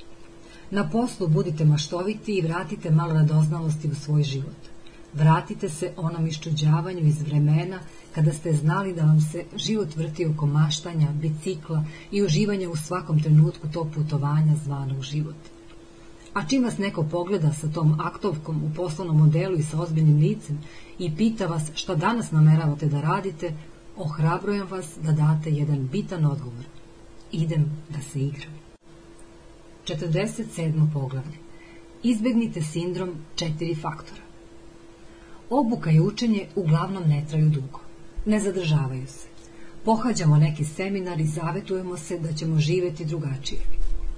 Na 0.70 0.90
poslu 0.90 1.28
budite 1.28 1.64
maštoviti 1.64 2.39
i 2.39 2.43
vratite 2.43 2.90
malo 2.90 3.14
radoznalosti 3.14 3.89
u 3.89 3.94
svoj 3.94 4.22
život. 4.22 4.56
Vratite 5.19 5.69
se 5.69 5.93
onom 5.97 6.27
iščuđavanju 6.27 7.01
iz 7.01 7.23
vremena 7.23 7.78
kada 8.15 8.32
ste 8.32 8.53
znali 8.53 8.95
da 8.95 9.03
vam 9.03 9.20
se 9.20 9.45
život 9.57 9.97
vrti 9.97 10.27
oko 10.27 10.47
maštanja, 10.47 11.09
bicikla 11.12 11.85
i 12.11 12.23
uživanja 12.23 12.70
u 12.70 12.77
svakom 12.77 13.23
trenutku 13.23 13.69
tog 13.69 13.89
putovanja 13.95 14.55
zvanog 14.65 15.03
život. 15.03 15.36
A 16.35 16.47
čim 16.47 16.65
vas 16.65 16.78
neko 16.78 17.03
pogleda 17.03 17.53
sa 17.53 17.69
tom 17.69 18.01
aktovkom 18.01 18.62
u 18.65 18.70
poslovnom 18.77 19.16
modelu 19.16 19.59
i 19.59 19.62
sa 19.62 19.81
ozbiljnim 19.81 20.19
licem 20.19 20.59
i 20.99 21.16
pita 21.16 21.47
vas 21.47 21.70
šta 21.74 21.95
danas 21.95 22.31
nameravate 22.31 22.86
da 22.86 23.01
radite, 23.01 23.53
ohrabrujem 23.97 24.66
vas 24.70 24.95
da 25.03 25.12
date 25.12 25.51
jedan 25.51 25.89
bitan 25.93 26.27
odgovor. 26.27 26.65
Idem 27.32 27.66
da 27.89 28.01
se 28.12 28.20
igram. 28.20 28.55
47. 29.86 30.93
poglavlje. 30.93 31.39
Izbegnite 32.03 32.62
sindrom 32.62 33.15
četiri 33.35 33.74
faktora. 33.74 34.28
Obuka 35.51 35.91
i 35.91 36.01
učenje 36.01 36.47
uglavnom 36.57 37.05
ne 37.09 37.25
traju 37.31 37.49
dugo. 37.49 37.81
Ne 38.27 38.41
zadržavaju 38.41 39.07
se. 39.07 39.29
Pohađamo 39.85 40.37
neki 40.37 40.65
seminar 40.65 41.20
i 41.20 41.27
zavetujemo 41.27 41.97
se 41.97 42.19
da 42.19 42.33
ćemo 42.33 42.59
živeti 42.59 43.05
drugačije. 43.05 43.61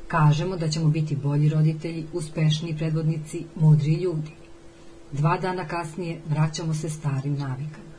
Kažemo 0.09 0.57
da 0.57 0.69
ćemo 0.69 0.89
biti 0.89 1.17
bolji 1.17 1.49
roditelji, 1.49 2.07
uspešniji 2.13 2.77
predvodnici, 2.77 3.45
mudri 3.55 3.95
ljudi. 3.95 4.31
Dva 5.13 5.39
dana 5.39 5.69
kasnije 5.69 6.21
vraćamo 6.29 6.75
se 6.75 6.91
starim 6.91 7.35
navikama. 7.35 7.91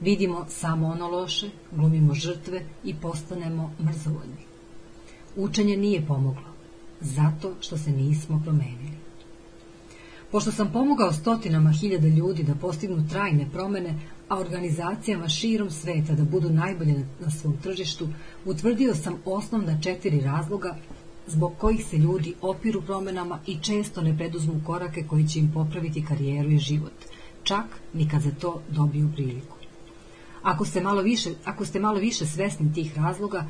Vidimo 0.00 0.46
samo 0.48 0.86
ono 0.86 1.08
loše, 1.08 1.50
glumimo 1.72 2.14
žrtve 2.14 2.62
i 2.84 2.94
postanemo 2.94 3.72
mrzovoljni. 3.80 4.44
Učenje 5.36 5.76
nije 5.76 6.06
pomoglo, 6.06 6.50
zato 7.00 7.54
što 7.60 7.78
se 7.78 7.90
nismo 7.90 8.40
promenili. 8.44 9.05
Pošto 10.30 10.52
sam 10.52 10.72
pomogao 10.72 11.12
stotinama 11.12 11.70
hiljada 11.70 12.08
ljudi 12.08 12.42
da 12.42 12.54
postignu 12.54 13.08
trajne 13.08 13.46
promene, 13.52 13.94
a 14.28 14.38
organizacijama 14.38 15.28
širom 15.28 15.70
sveta 15.70 16.14
da 16.14 16.24
budu 16.24 16.50
najbolje 16.50 17.06
na 17.20 17.30
svom 17.30 17.56
tržištu, 17.62 18.08
utvrdio 18.44 18.94
sam 18.94 19.20
osnovna 19.24 19.80
četiri 19.82 20.20
razloga 20.20 20.76
zbog 21.26 21.52
kojih 21.58 21.86
se 21.86 21.96
ljudi 21.96 22.34
opiru 22.40 22.82
promenama 22.82 23.38
i 23.46 23.58
često 23.62 24.02
ne 24.02 24.16
preduzmu 24.16 24.60
korake 24.66 25.04
koji 25.08 25.28
će 25.28 25.38
im 25.38 25.50
popraviti 25.54 26.04
karijeru 26.04 26.50
i 26.50 26.58
život, 26.58 26.92
čak 27.42 27.64
ni 27.92 28.08
kad 28.08 28.22
za 28.22 28.30
to 28.40 28.62
dobiju 28.68 29.10
priliku. 29.14 29.56
Ako 30.42 30.64
ste 30.64 30.80
malo 30.80 31.02
više, 31.02 31.30
ako 31.44 31.64
ste 31.64 31.80
malo 31.80 31.98
više 31.98 32.26
svesni 32.26 32.74
tih 32.74 32.96
razloga, 32.98 33.46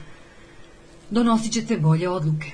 donosit 1.10 1.52
ćete 1.52 1.76
bolje 1.76 2.08
odluke. 2.08 2.52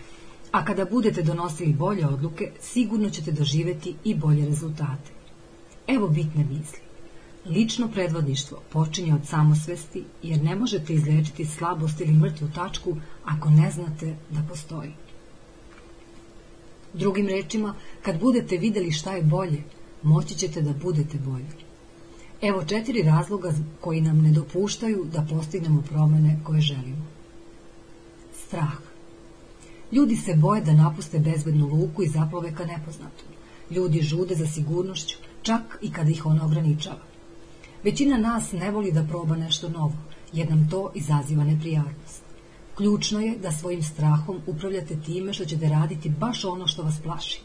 A 0.53 0.65
kada 0.65 0.85
budete 0.85 1.23
donosili 1.23 1.73
bolje 1.73 2.07
odluke, 2.07 2.51
sigurno 2.61 3.11
ćete 3.11 3.33
doživeti 3.33 3.95
i 4.05 4.15
bolje 4.15 4.47
rezultate. 4.47 5.11
Evo 5.87 6.09
bitne 6.09 6.45
misli. 6.45 6.79
Lično 7.47 7.89
predvodništvo 7.89 8.63
počinje 8.73 9.15
od 9.15 9.27
samosvesti, 9.27 10.05
jer 10.23 10.43
ne 10.43 10.57
možete 10.57 10.95
izlečiti 10.95 11.47
slabost 11.47 12.01
ili 12.01 12.13
mrtvu 12.13 12.49
tačku 12.55 12.97
ako 13.25 13.51
ne 13.51 13.71
znate 13.71 14.17
da 14.31 14.43
postoji. 14.49 14.93
Drugim 16.95 17.29
rečima, 17.29 17.75
kad 18.03 18.21
budete 18.21 18.57
videli 18.57 18.93
šta 18.93 19.13
je 19.13 19.23
bolje, 19.23 19.63
moći 20.03 20.35
ćete 20.35 20.63
da 20.63 20.73
budete 20.73 21.19
bolji. 21.19 21.53
Evo 22.43 22.65
četiri 22.65 23.03
razloga 23.03 23.53
koji 23.81 24.01
nam 24.01 24.23
ne 24.23 24.33
dopuštaju 24.33 25.05
da 25.13 25.27
postignemo 25.31 25.83
promene 25.83 26.41
koje 26.45 26.61
želimo. 26.61 27.07
Strah. 28.47 28.92
Ljudi 29.93 30.17
se 30.17 30.35
boje 30.35 30.61
da 30.61 30.73
napuste 30.73 31.19
bezbednu 31.19 31.67
luku 31.67 32.03
i 32.03 32.09
zaplove 32.09 32.55
ka 32.55 32.65
nepoznatom. 32.65 33.29
Ljudi 33.71 34.03
žude 34.03 34.35
za 34.35 34.47
sigurnošću, 34.47 35.17
čak 35.43 35.79
i 35.83 35.93
kada 35.93 36.11
ih 36.11 36.27
ona 36.27 36.45
ograničava. 36.45 37.03
Većina 37.85 38.19
nas 38.19 38.53
ne 38.53 38.71
voli 38.71 38.93
da 38.93 39.03
proba 39.03 39.37
nešto 39.37 39.69
novo, 39.69 39.97
jer 40.33 40.51
nam 40.51 40.69
to 40.71 40.91
izaziva 40.95 41.45
neprijatnost. 41.45 42.23
Ključno 42.75 43.21
je 43.21 43.39
da 43.39 43.53
svojim 43.53 43.83
strahom 43.83 44.41
upravljate 44.47 44.97
time 45.01 45.33
što 45.33 45.45
ćete 45.45 45.69
raditi 45.69 46.09
baš 46.09 46.45
ono 46.45 46.67
što 46.67 46.83
vas 46.83 47.01
plaši. 47.03 47.41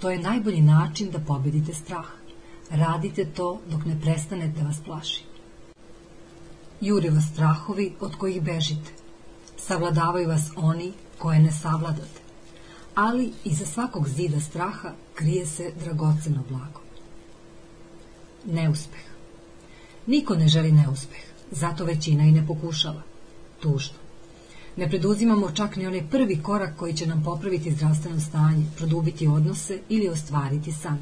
To 0.00 0.10
je 0.10 0.18
najbolji 0.18 0.60
način 0.60 1.10
da 1.10 1.18
pobedite 1.18 1.74
strah. 1.74 2.06
Radite 2.70 3.24
to 3.24 3.60
dok 3.70 3.84
ne 3.84 4.00
prestane 4.00 4.48
da 4.48 4.62
vas 4.62 4.80
plaši. 4.84 5.24
Jure 6.80 7.10
vas 7.10 7.24
strahovi 7.32 7.92
od 8.00 8.16
kojih 8.16 8.42
bežite. 8.42 8.90
Savladavaju 9.56 10.28
vas 10.28 10.50
oni 10.56 10.92
koje 11.20 11.40
ne 11.40 11.52
savladate. 11.52 12.20
Ali 12.94 13.32
iza 13.44 13.66
svakog 13.66 14.08
zida 14.08 14.40
straha 14.40 14.92
krije 15.14 15.46
se 15.46 15.72
dragoceno 15.84 16.42
blago. 16.48 16.80
Neuspeh. 18.44 19.00
Niko 20.06 20.34
ne 20.34 20.48
želi 20.48 20.72
neuspeh, 20.72 21.24
zato 21.50 21.84
većina 21.84 22.24
i 22.24 22.32
ne 22.32 22.46
pokušava. 22.46 23.02
Tužno. 23.60 23.96
Ne 24.76 24.88
preduzimamo 24.88 25.50
čak 25.50 25.76
ni 25.76 25.86
onaj 25.86 26.06
prvi 26.10 26.42
korak 26.42 26.76
koji 26.76 26.94
će 26.94 27.06
nam 27.06 27.22
popraviti 27.24 27.72
zdravstveno 27.72 28.20
stanje, 28.20 28.64
produbiti 28.76 29.26
odnose 29.26 29.80
ili 29.88 30.08
ostvariti 30.08 30.72
san. 30.72 30.98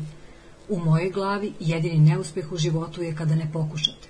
U 0.69 0.79
mojoj 0.79 1.11
glavi 1.11 1.53
jedini 1.61 1.99
neuspeh 1.99 2.53
u 2.53 2.57
životu 2.57 3.03
je 3.03 3.15
kada 3.15 3.35
ne 3.35 3.51
pokušate. 3.53 4.09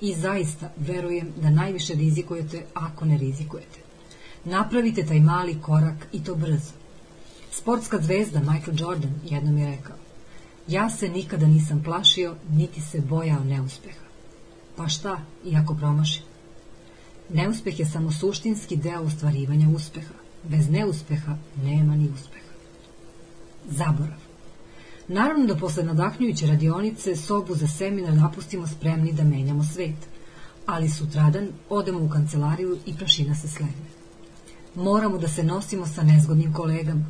I 0.00 0.14
zaista 0.14 0.70
verujem 0.76 1.32
da 1.42 1.50
najviše 1.50 1.94
rizikujete 1.94 2.64
ako 2.74 3.04
ne 3.04 3.18
rizikujete. 3.18 3.87
Napravite 4.50 5.06
taj 5.06 5.20
mali 5.20 5.58
korak 5.62 6.06
i 6.12 6.24
to 6.24 6.34
brzo. 6.34 6.72
Sportska 7.50 7.98
zvezda 8.00 8.40
Michael 8.40 8.76
Jordan 8.80 9.12
jednom 9.24 9.58
je 9.58 9.70
rekao 9.70 9.96
Ja 10.68 10.90
se 10.90 11.08
nikada 11.08 11.46
nisam 11.46 11.82
plašio, 11.82 12.34
niti 12.50 12.80
se 12.80 13.00
bojao 13.00 13.44
neuspeha. 13.44 14.04
Pa 14.76 14.88
šta, 14.88 15.20
iako 15.44 15.74
promašim? 15.74 16.22
Neuspeh 17.30 17.80
je 17.80 17.86
samo 17.86 18.12
suštinski 18.12 18.76
deo 18.76 19.02
ostvarivanja 19.02 19.68
uspeha. 19.68 20.14
Bez 20.44 20.70
neuspeha 20.70 21.36
nema 21.62 21.96
ni 21.96 22.08
uspeha. 22.14 22.52
Zaborav. 23.70 24.18
Naravno 25.08 25.46
da 25.46 25.56
posle 25.56 25.84
nadahnjujuće 25.84 26.46
radionice 26.46 27.16
sobu 27.16 27.54
za 27.54 27.68
seminar 27.68 28.14
napustimo 28.14 28.66
spremni 28.66 29.12
da 29.12 29.24
menjamo 29.24 29.64
svet, 29.64 30.08
ali 30.66 30.88
sutradan 30.88 31.48
odemo 31.68 32.04
u 32.04 32.08
kancelariju 32.08 32.78
i 32.86 32.94
prašina 32.94 33.34
se 33.34 33.48
slegne. 33.48 33.97
Moramo 34.78 35.18
da 35.18 35.28
se 35.28 35.42
nosimo 35.42 35.86
sa 35.86 36.02
nezgodnim 36.02 36.52
kolegama. 36.52 37.04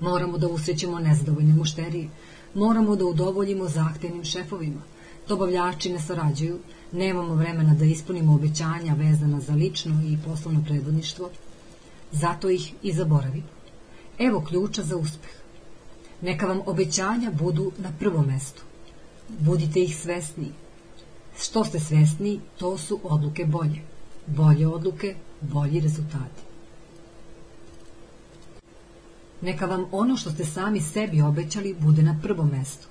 Moramo 0.00 0.38
da 0.38 0.48
usrećemo 0.48 0.98
nezadovoljne 0.98 1.54
mušterije. 1.54 2.08
Moramo 2.54 2.96
da 2.96 3.04
udovoljimo 3.04 3.68
zahtevnim 3.68 4.24
šefovima. 4.24 4.80
Dobavljači 5.28 5.92
ne 5.92 6.00
sarađuju, 6.00 6.58
nemamo 6.92 7.34
vremena 7.34 7.74
da 7.74 7.84
ispunimo 7.84 8.34
obećanja 8.34 8.94
vezana 8.94 9.40
za 9.40 9.52
lično 9.54 10.02
i 10.04 10.18
poslovno 10.24 10.62
predvodništvo, 10.66 11.30
zato 12.12 12.50
ih 12.50 12.74
i 12.82 12.92
zaboravimo. 12.92 13.46
Evo 14.18 14.40
ključa 14.48 14.82
za 14.82 14.96
uspeh. 14.96 15.36
Neka 16.22 16.46
vam 16.46 16.60
obećanja 16.66 17.30
budu 17.30 17.72
na 17.78 17.92
prvom 17.98 18.26
mestu. 18.26 18.62
Budite 19.38 19.82
ih 19.82 19.96
svesni. 19.96 20.50
Što 21.38 21.64
ste 21.64 21.80
svesni, 21.80 22.40
to 22.58 22.78
su 22.78 23.00
odluke 23.02 23.44
bolje. 23.44 23.80
Bolje 24.26 24.66
odluke, 24.66 25.14
bolji 25.40 25.80
rezultati. 25.80 26.45
Neka 29.46 29.66
vam 29.66 29.84
ono 29.92 30.16
što 30.16 30.30
ste 30.30 30.44
sami 30.44 30.80
sebi 30.80 31.22
obećali 31.22 31.76
bude 31.80 32.02
na 32.02 32.18
prvom 32.22 32.48
mestu. 32.48 32.88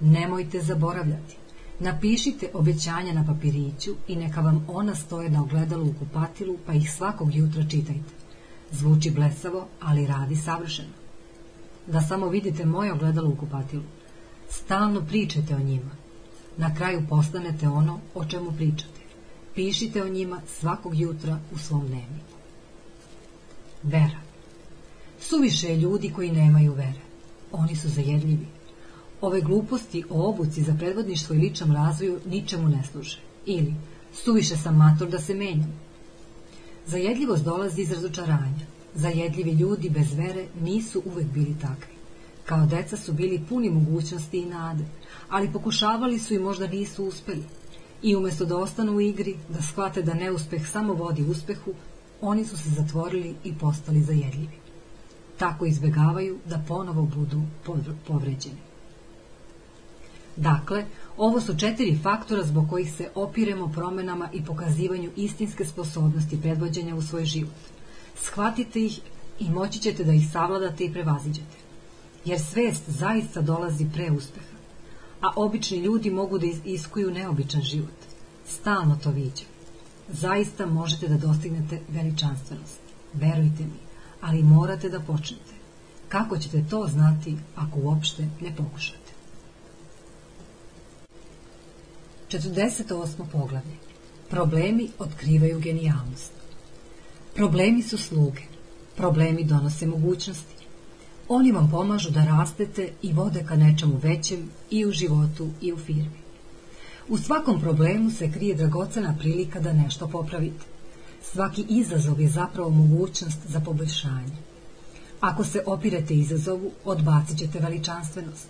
Nemojte 0.00 0.60
zaboravljati. 0.60 1.36
Napišite 1.80 2.50
obećanja 2.54 3.12
na 3.12 3.24
papiriću 3.26 3.94
i 4.08 4.16
neka 4.16 4.40
vam 4.40 4.66
ona 4.68 4.94
stoje 4.94 5.30
na 5.30 5.42
ogledalu 5.42 5.86
u 5.86 5.94
kupatilu, 5.98 6.56
pa 6.66 6.72
ih 6.72 6.92
svakog 6.92 7.34
jutra 7.34 7.62
čitajte. 7.62 8.12
Zvuči 8.70 9.10
blesavo, 9.10 9.66
ali 9.80 10.06
radi 10.06 10.36
savršeno. 10.36 10.94
Da 11.86 12.00
samo 12.00 12.28
vidite 12.28 12.64
moje 12.64 12.92
ogledalo 12.92 13.30
u 13.30 13.36
kupatilu. 13.36 13.82
Stalno 14.50 15.00
pričajte 15.00 15.54
o 15.54 15.58
njima. 15.58 15.90
Na 16.56 16.74
kraju 16.74 17.02
postanete 17.08 17.68
ono 17.68 18.00
o 18.14 18.24
čemu 18.24 18.52
pričate. 18.52 19.00
Pišite 19.54 20.02
o 20.02 20.08
njima 20.08 20.40
svakog 20.60 20.98
jutra 20.98 21.38
u 21.54 21.58
svom 21.58 21.86
dnevniku. 21.86 22.36
Vera. 23.82 24.25
Suviše 25.20 25.68
je 25.68 25.76
ljudi 25.76 26.12
koji 26.12 26.32
nemaju 26.32 26.72
vere. 26.72 27.00
Oni 27.52 27.76
su 27.76 27.88
zajedljivi. 27.88 28.46
Ove 29.20 29.40
gluposti 29.40 30.04
o 30.10 30.28
obuci 30.28 30.62
za 30.62 30.74
predvodništvo 30.74 31.34
i 31.34 31.38
ličnom 31.38 31.72
razvoju 31.72 32.20
ničemu 32.26 32.68
ne 32.68 32.82
služe. 32.92 33.18
Ili, 33.46 33.74
suviše 34.14 34.56
sam 34.56 34.76
mator 34.76 35.08
da 35.08 35.18
se 35.18 35.34
menjam. 35.34 35.80
Zajedljivost 36.86 37.44
dolazi 37.44 37.82
iz 37.82 37.92
razočaranja. 37.92 38.66
Zajedljivi 38.94 39.50
ljudi 39.50 39.90
bez 39.90 40.14
vere 40.14 40.46
nisu 40.60 41.02
uvek 41.04 41.26
bili 41.26 41.56
takvi. 41.60 41.94
Kao 42.44 42.66
deca 42.66 42.96
su 42.96 43.12
bili 43.12 43.44
puni 43.48 43.70
mogućnosti 43.70 44.38
i 44.38 44.46
nade, 44.46 44.84
ali 45.28 45.52
pokušavali 45.52 46.18
su 46.18 46.34
i 46.34 46.38
možda 46.38 46.66
nisu 46.66 47.04
uspeli. 47.04 47.44
I 48.02 48.16
umesto 48.16 48.44
da 48.44 48.56
ostanu 48.56 48.92
u 48.92 49.00
igri, 49.00 49.36
da 49.48 49.62
shvate 49.62 50.02
da 50.02 50.14
neuspeh 50.14 50.70
samo 50.70 50.94
vodi 50.94 51.22
uspehu, 51.22 51.74
oni 52.20 52.44
su 52.44 52.56
se 52.56 52.70
zatvorili 52.70 53.34
i 53.44 53.54
postali 53.58 54.02
zajedljivi. 54.02 54.65
Tako 55.38 55.66
izbegavaju 55.66 56.38
da 56.44 56.62
ponovo 56.68 57.02
budu 57.02 57.42
povređeni. 58.06 58.66
Dakle, 60.36 60.84
ovo 61.16 61.40
su 61.40 61.58
četiri 61.58 61.98
faktora 62.02 62.44
zbog 62.44 62.70
kojih 62.70 62.92
se 62.92 63.10
opiremo 63.14 63.72
promenama 63.72 64.28
i 64.32 64.44
pokazivanju 64.44 65.10
istinske 65.16 65.64
sposobnosti 65.64 66.40
predvođenja 66.40 66.96
u 66.96 67.02
svoj 67.02 67.24
život. 67.24 67.54
Shvatite 68.14 68.84
ih 68.84 69.00
i 69.40 69.50
moći 69.50 69.78
ćete 69.78 70.04
da 70.04 70.12
ih 70.12 70.30
savladate 70.32 70.84
i 70.84 70.92
prevaziđete. 70.92 71.56
Jer 72.24 72.40
svest 72.40 72.82
zaista 72.86 73.40
dolazi 73.40 73.86
pre 73.94 74.10
uspeha, 74.10 74.56
a 75.20 75.32
obični 75.36 75.78
ljudi 75.78 76.10
mogu 76.10 76.38
da 76.38 76.46
iskuju 76.64 77.10
neobičan 77.10 77.62
život. 77.62 77.94
Stalno 78.48 78.98
to 79.02 79.10
viđam. 79.10 79.46
Zaista 80.08 80.66
možete 80.66 81.08
da 81.08 81.16
dostignete 81.16 81.80
veličanstvenost. 81.88 82.80
Verujte 83.12 83.62
mi, 83.62 83.85
ali 84.20 84.42
morate 84.42 84.88
da 84.88 85.00
počnete. 85.00 85.54
Kako 86.08 86.38
ćete 86.38 86.64
to 86.70 86.86
znati 86.92 87.36
ako 87.56 87.80
uopšte 87.80 88.28
ne 88.40 88.56
pokušate? 88.56 89.12
48. 92.28 93.08
poglavlje. 93.32 93.76
Problemi 94.30 94.88
otkrivaju 94.98 95.60
genijalnost. 95.60 96.32
Problemi 97.34 97.82
su 97.82 97.98
sluge. 97.98 98.40
Problemi 98.96 99.44
donose 99.44 99.86
mogućnosti. 99.86 100.56
Oni 101.28 101.52
vam 101.52 101.70
pomažu 101.70 102.10
da 102.10 102.24
rastete 102.24 102.92
i 103.02 103.12
vode 103.12 103.44
ka 103.48 103.56
nečemu 103.56 104.00
većem 104.02 104.50
i 104.70 104.86
u 104.86 104.90
životu 104.90 105.48
i 105.60 105.72
u 105.72 105.76
firmi. 105.76 106.26
U 107.08 107.18
svakom 107.18 107.60
problemu 107.60 108.10
se 108.10 108.32
krije 108.32 108.54
dragocena 108.54 109.16
prilika 109.18 109.60
da 109.60 109.72
nešto 109.72 110.08
popravite. 110.08 110.75
Svaki 111.36 111.64
izazov 111.68 112.20
je 112.20 112.28
zapravo 112.28 112.70
mogućnost 112.70 113.38
za 113.48 113.60
poboljšanje. 113.60 114.36
Ako 115.20 115.44
se 115.44 115.62
opirete 115.66 116.14
izazovu, 116.14 116.70
odbacit 116.84 117.38
ćete 117.38 117.58
veličanstvenost. 117.58 118.48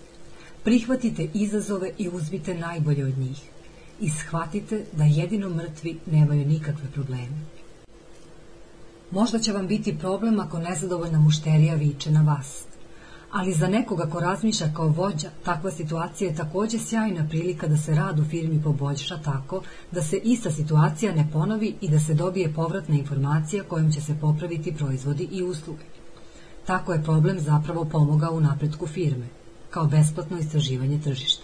Prihvatite 0.63 1.27
izazove 1.33 1.91
i 1.97 2.09
uzmite 2.09 2.55
najbolje 2.55 3.05
od 3.05 3.17
njih 3.17 3.41
i 3.99 4.09
shvatite 4.09 4.85
da 4.93 5.03
jedino 5.03 5.49
mrtvi 5.49 5.99
nemaju 6.05 6.45
nikakve 6.45 6.91
probleme. 6.93 7.37
Možda 9.11 9.39
će 9.39 9.51
vam 9.51 9.67
biti 9.67 9.97
problem 9.97 10.39
ako 10.39 10.59
nezadovoljna 10.59 11.19
mušterija 11.19 11.75
viče 11.75 12.11
na 12.11 12.21
vas. 12.21 12.63
Ali 13.31 13.53
za 13.53 13.67
nekoga 13.67 14.05
ko 14.05 14.19
razmišlja 14.19 14.73
kao 14.75 14.87
vođa, 14.87 15.29
takva 15.43 15.71
situacija 15.71 16.29
je 16.29 16.35
takođe 16.35 16.79
sjajna 16.79 17.27
prilika 17.29 17.67
da 17.67 17.77
se 17.77 17.95
rad 17.95 18.19
u 18.19 18.25
firmi 18.25 18.61
poboljša 18.63 19.17
tako 19.17 19.61
da 19.91 20.01
se 20.01 20.17
ista 20.17 20.51
situacija 20.51 21.15
ne 21.15 21.29
ponovi 21.33 21.75
i 21.81 21.89
da 21.89 21.99
se 21.99 22.13
dobije 22.13 22.53
povratna 22.53 22.95
informacija 22.95 23.63
kojom 23.63 23.91
će 23.91 24.01
se 24.01 24.15
popraviti 24.21 24.75
proizvodi 24.75 25.27
i 25.31 25.43
usluge. 25.43 25.83
Tako 26.65 26.93
je 26.93 27.03
problem 27.03 27.39
zapravo 27.39 27.85
pomogao 27.85 28.33
u 28.33 28.41
napretku 28.41 28.87
firme, 28.87 29.27
kao 29.69 29.85
besplatno 29.85 30.37
istraživanje 30.37 31.01
tržišta. 31.03 31.43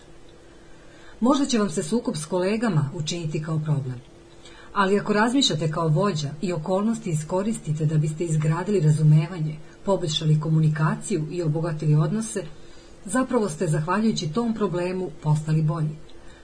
Možda 1.19 1.45
će 1.45 1.60
vam 1.60 1.69
se 1.69 1.84
sukob 1.84 2.15
s 2.15 2.26
kolegama 2.26 2.89
učiniti 2.93 3.43
kao 3.43 3.60
problem. 3.60 4.01
Ali 4.73 4.99
ako 4.99 5.14
razmišljate 5.14 5.72
kao 5.72 5.88
vođa 5.88 6.30
i 6.41 6.53
okolnosti 6.53 7.10
iskoristite 7.10 7.85
da 7.85 7.97
biste 7.97 8.23
izgradili 8.23 8.80
razumevanje, 8.80 9.57
poboljšali 9.85 10.39
komunikaciju 10.39 11.27
i 11.31 11.41
obogatili 11.41 11.95
odnose, 11.95 12.43
zapravo 13.05 13.49
ste, 13.49 13.68
zahvaljujući 13.68 14.34
tom 14.34 14.53
problemu, 14.53 15.10
postali 15.23 15.61
bolji. 15.61 15.95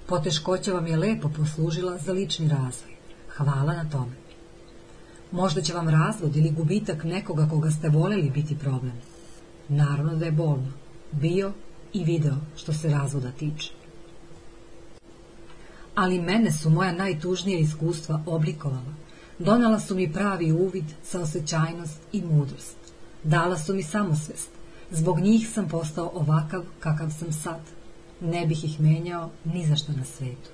Poteškoća 0.08 0.74
vam 0.74 0.88
je 0.88 0.98
lepo 0.98 1.30
poslužila 1.38 1.98
za 1.98 2.12
lični 2.12 2.48
razvoj. 2.48 2.96
Hvala 3.38 3.74
na 3.74 3.90
tome. 3.90 4.16
Možda 5.32 5.62
će 5.62 5.74
vam 5.74 5.90
razvod 5.90 6.36
ili 6.36 6.52
gubitak 6.52 7.04
nekoga 7.04 7.48
koga 7.50 7.72
ste 7.72 7.90
voleli 7.90 8.30
biti 8.30 8.58
problem. 8.58 8.94
Naravno 9.70 10.16
da 10.16 10.26
je 10.26 10.32
bolno. 10.32 10.72
Bio 11.12 11.54
i 11.94 12.04
video 12.04 12.36
što 12.56 12.74
se 12.74 12.90
razvoda 12.90 13.32
tiče 13.32 13.80
ali 16.00 16.22
mene 16.22 16.52
su 16.52 16.70
moja 16.70 16.92
najtužnija 16.92 17.60
iskustva 17.60 18.22
oblikovala. 18.26 18.94
Donala 19.40 19.80
su 19.80 19.96
mi 19.96 20.14
pravi 20.14 20.52
uvid, 20.52 20.84
saosećajnost 21.04 22.00
i 22.12 22.22
mudrost. 22.22 22.78
Dala 23.24 23.58
su 23.58 23.74
mi 23.74 23.84
samosvest. 23.84 24.50
Zbog 24.92 25.20
njih 25.20 25.50
sam 25.50 25.68
postao 25.70 26.12
ovakav 26.14 26.64
kakav 26.80 27.10
sam 27.20 27.32
sad. 27.32 27.60
Ne 28.22 28.46
bih 28.46 28.64
ih 28.66 28.82
menjao 28.82 29.30
ni 29.46 29.66
za 29.66 29.76
što 29.76 29.92
na 29.92 30.06
svetu. 30.06 30.50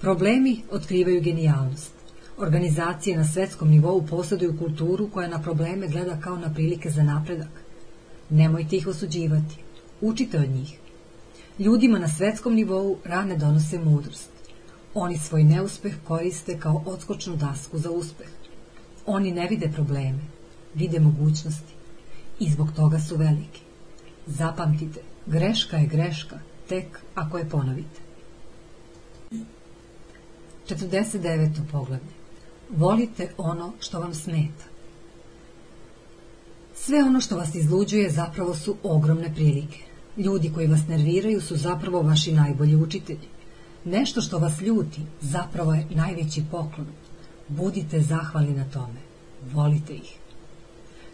Problemi 0.00 0.62
otkrivaju 0.70 1.22
genijalnost. 1.22 1.92
Organizacije 2.38 3.16
na 3.16 3.24
svetskom 3.24 3.68
nivou 3.68 4.06
posjeduju 4.06 4.58
kulturu 4.58 5.08
koja 5.10 5.28
na 5.28 5.42
probleme 5.42 5.88
gleda 5.88 6.20
kao 6.20 6.36
na 6.36 6.54
prilike 6.54 6.90
za 6.90 7.02
napredak. 7.02 7.62
Nemojte 8.30 8.76
ih 8.76 8.86
osuđivati. 8.86 9.56
Učite 10.00 10.38
od 10.38 10.48
njih. 10.48 10.78
Ljudima 11.58 11.98
na 11.98 12.08
svetskom 12.08 12.54
nivou 12.54 12.96
rane 13.04 13.36
donose 13.36 13.78
mudrost. 13.78 14.30
Oni 14.94 15.18
svoj 15.18 15.44
neuspeh 15.44 15.94
koriste 16.04 16.58
kao 16.58 16.82
odskočnu 16.86 17.36
dasku 17.36 17.78
za 17.78 17.90
uspeh. 17.90 18.28
Oni 19.06 19.32
ne 19.32 19.48
vide 19.48 19.70
probleme, 19.74 20.18
vide 20.74 21.00
mogućnosti 21.00 21.74
i 22.40 22.50
zbog 22.50 22.72
toga 22.76 23.00
su 23.00 23.16
veliki. 23.16 23.60
Zapamtite, 24.26 25.00
greška 25.26 25.76
je 25.76 25.86
greška, 25.86 26.38
tek 26.68 27.00
ako 27.14 27.38
je 27.38 27.48
ponovite. 27.48 28.00
49. 30.68 31.60
poglavlje. 31.72 32.18
Volite 32.70 33.30
ono 33.38 33.72
što 33.80 34.00
vam 34.00 34.14
smeta. 34.14 34.64
Sve 36.74 37.02
ono 37.02 37.20
što 37.20 37.36
vas 37.36 37.54
izluđuje 37.54 38.10
zapravo 38.10 38.54
su 38.54 38.76
ogromne 38.82 39.34
prilike. 39.34 39.78
Ljudi 40.16 40.52
koji 40.54 40.66
vas 40.66 40.80
nerviraju 40.88 41.40
su 41.40 41.56
zapravo 41.56 42.02
vaši 42.02 42.32
najbolji 42.32 42.76
učitelji. 42.76 43.28
Nešto 43.84 44.20
što 44.20 44.38
vas 44.38 44.60
ljuti 44.60 45.00
zapravo 45.20 45.74
je 45.74 45.86
najveći 45.90 46.44
poklon. 46.50 46.86
Budite 47.48 48.00
zahvali 48.00 48.52
na 48.52 48.64
tome. 48.64 49.00
Volite 49.52 49.94
ih. 49.94 50.17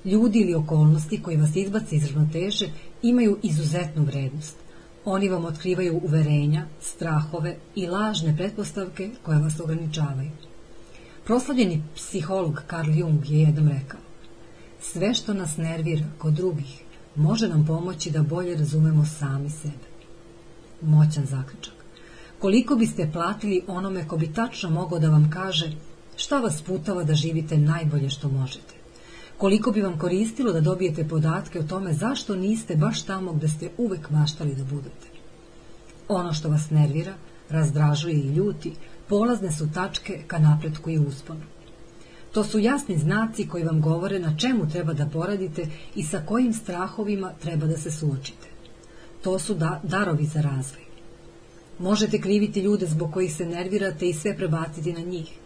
Ljudi 0.04 0.40
ili 0.40 0.54
okolnosti 0.54 1.22
koji 1.22 1.36
vas 1.36 1.56
izbace 1.56 1.96
iz 1.96 2.12
ravnoteže 2.12 2.68
imaju 3.02 3.38
izuzetnu 3.42 4.04
vrednost. 4.04 4.56
Oni 5.04 5.28
vam 5.28 5.44
otkrivaju 5.44 6.00
uverenja, 6.04 6.66
strahove 6.80 7.56
i 7.74 7.86
lažne 7.86 8.36
pretpostavke 8.36 9.10
koje 9.22 9.38
vas 9.38 9.60
ograničavaju. 9.60 10.30
Proslavljeni 11.24 11.82
psiholog 11.94 12.62
Carl 12.70 12.90
Jung 12.90 13.30
je 13.30 13.40
jednom 13.40 13.68
rekao 13.68 14.00
Sve 14.80 15.14
što 15.14 15.34
nas 15.34 15.56
nervira 15.56 16.04
kod 16.18 16.32
drugih 16.32 16.82
može 17.16 17.48
nam 17.48 17.66
pomoći 17.66 18.10
da 18.10 18.22
bolje 18.22 18.56
razumemo 18.56 19.04
sami 19.04 19.50
sebe. 19.50 19.88
Moćan 20.82 21.26
zaključak. 21.26 21.74
Koliko 22.38 22.76
biste 22.76 23.10
platili 23.12 23.62
onome 23.66 24.08
ko 24.08 24.16
bi 24.16 24.32
tačno 24.32 24.70
mogao 24.70 24.98
da 24.98 25.08
vam 25.08 25.30
kaže 25.30 25.72
šta 26.16 26.38
vas 26.38 26.62
putava 26.62 27.04
da 27.04 27.14
živite 27.14 27.58
najbolje 27.58 28.10
što 28.10 28.28
možete? 28.28 28.83
Koliko 29.38 29.70
bi 29.70 29.82
vam 29.82 29.98
koristilo 29.98 30.52
da 30.52 30.60
dobijete 30.60 31.08
podatke 31.08 31.60
o 31.60 31.62
tome 31.62 31.92
zašto 31.92 32.36
niste 32.36 32.76
baš 32.76 33.02
tamo 33.02 33.32
gde 33.32 33.48
ste 33.48 33.70
uvek 33.78 34.10
maštali 34.10 34.54
da 34.54 34.64
budete? 34.64 35.06
Ono 36.08 36.32
što 36.32 36.48
vas 36.48 36.70
nervira, 36.70 37.14
razdražuje 37.50 38.14
i 38.14 38.34
ljuti, 38.34 38.72
polazne 39.08 39.52
su 39.52 39.72
tačke 39.74 40.22
ka 40.26 40.38
napretku 40.38 40.90
i 40.90 40.98
usponu. 40.98 41.40
To 42.32 42.44
su 42.44 42.58
jasni 42.58 42.98
znaci 42.98 43.48
koji 43.48 43.64
vam 43.64 43.80
govore 43.80 44.18
na 44.18 44.36
čemu 44.36 44.68
treba 44.70 44.92
da 44.92 45.06
poradite 45.06 45.66
i 45.94 46.02
sa 46.02 46.22
kojim 46.26 46.52
strahovima 46.52 47.32
treba 47.42 47.66
da 47.66 47.76
se 47.76 47.90
suočite. 47.90 48.48
To 49.22 49.38
su 49.38 49.54
da, 49.54 49.80
darovi 49.82 50.24
za 50.24 50.40
razvoj. 50.40 50.84
Možete 51.78 52.20
kriviti 52.20 52.60
ljude 52.60 52.86
zbog 52.86 53.12
kojih 53.12 53.34
se 53.34 53.46
nervirate 53.46 54.08
i 54.08 54.14
sve 54.14 54.36
prebaciti 54.36 54.92
na 54.92 55.00
njih. 55.00 55.38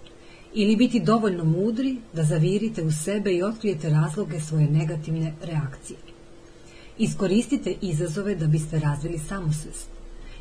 Ili 0.54 0.76
biti 0.76 1.00
dovoljno 1.00 1.44
mudri 1.44 1.96
da 2.12 2.24
zavirite 2.24 2.82
u 2.82 2.92
sebe 2.92 3.32
i 3.32 3.42
otkrijete 3.42 3.88
razloge 3.88 4.40
svoje 4.40 4.70
negativne 4.70 5.34
reakcije. 5.42 5.98
Iskoristite 6.98 7.74
izazove 7.80 8.34
da 8.34 8.46
biste 8.46 8.78
razvili 8.78 9.18
samosvest. 9.18 9.88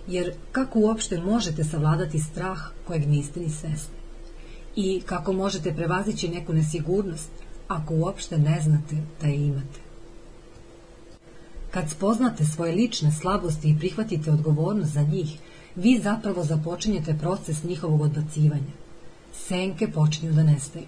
Jer 0.08 0.34
kako 0.52 0.80
uopšte 0.80 1.22
možete 1.22 1.64
savladati 1.64 2.20
strah 2.20 2.60
kojeg 2.88 3.08
niste 3.08 3.40
ni 3.40 3.50
svesni? 3.50 3.98
I 4.76 5.02
kako 5.06 5.34
možete 5.34 5.74
prevazići 5.74 6.30
neku 6.30 6.54
nesigurnost 6.54 7.30
ako 7.68 7.94
uopšte 7.94 8.38
ne 8.38 8.62
znate 8.62 8.96
da 9.22 9.28
je 9.28 9.36
imate? 9.36 9.80
Kad 11.72 11.90
spoznate 11.90 12.46
svoje 12.46 12.76
lične 12.76 13.12
slabosti 13.12 13.70
i 13.70 13.78
prihvatite 13.80 14.32
odgovornost 14.32 14.92
za 14.94 15.02
njih, 15.02 15.38
vi 15.76 16.00
zapravo 16.04 16.44
započinjete 16.44 17.18
proces 17.22 17.64
njihovog 17.64 18.02
odbacivanja. 18.02 18.87
Senke 19.46 19.92
počinju 19.92 20.34
da 20.34 20.44
nestaju. 20.44 20.86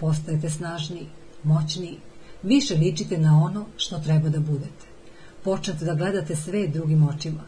Postajete 0.00 0.50
snažniji, 0.50 1.06
moćniji, 1.42 1.98
više 2.42 2.74
ličite 2.74 3.18
na 3.18 3.42
ono 3.44 3.66
što 3.76 3.98
treba 3.98 4.28
da 4.28 4.40
budete. 4.40 4.86
Počnete 5.44 5.84
da 5.84 5.94
gledate 5.94 6.36
sve 6.36 6.66
drugim 6.68 7.08
očima. 7.08 7.42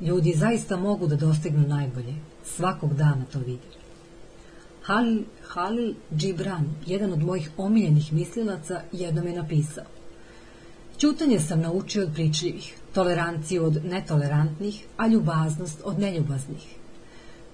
Ljudi 0.00 0.32
zaista 0.36 0.76
mogu 0.76 1.06
da 1.06 1.16
dostignu 1.16 1.68
najbolje. 1.68 2.14
Svakog 2.44 2.94
dana 2.94 3.24
to 3.32 3.38
vidim. 3.38 3.78
Halil, 4.82 5.22
Halil 5.48 5.94
Džibran, 6.16 6.74
jedan 6.86 7.12
od 7.12 7.22
mojih 7.22 7.50
omiljenih 7.56 8.12
mislilaca, 8.12 8.80
jednom 8.92 9.26
je 9.26 9.36
napisao 9.36 9.84
Ćutanje 10.98 11.40
sam 11.40 11.60
naučio 11.60 12.02
od 12.02 12.12
pričljivih, 12.14 12.76
toleranciju 12.94 13.64
od 13.64 13.84
netolerantnih, 13.84 14.84
a 14.96 15.06
ljubaznost 15.06 15.80
od 15.84 15.98
neljubaznih. 15.98 16.66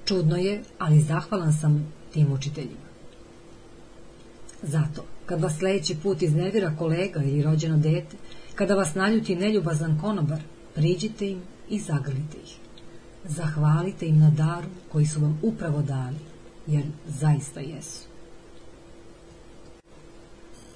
Čudno 0.05 0.37
je, 0.37 0.63
ali 0.79 1.01
zahvalan 1.01 1.53
sam 1.53 1.93
tim 2.15 2.33
učiteljima. 2.33 2.89
Zato, 4.63 5.05
kad 5.27 5.41
vas 5.41 5.59
sledeći 5.59 5.97
put 6.03 6.23
iznevira 6.23 6.77
kolega 6.79 7.23
ili 7.23 7.43
rođeno 7.43 7.77
dete, 7.77 8.17
kada 8.55 8.75
vas 8.75 8.95
naljuti 8.95 9.37
neljubazan 9.37 9.99
konobar, 10.01 10.41
priđite 10.75 11.31
im 11.31 11.43
i 11.69 11.81
zagrlite 11.81 12.37
ih. 12.45 12.57
Zahvalite 13.25 14.07
im 14.07 14.19
na 14.19 14.31
daru 14.31 14.69
koji 14.93 15.07
su 15.07 15.21
vam 15.21 15.39
upravo 15.43 15.83
dali, 15.83 16.19
jer 16.67 16.85
zaista 17.09 17.61
jesu. 17.61 18.07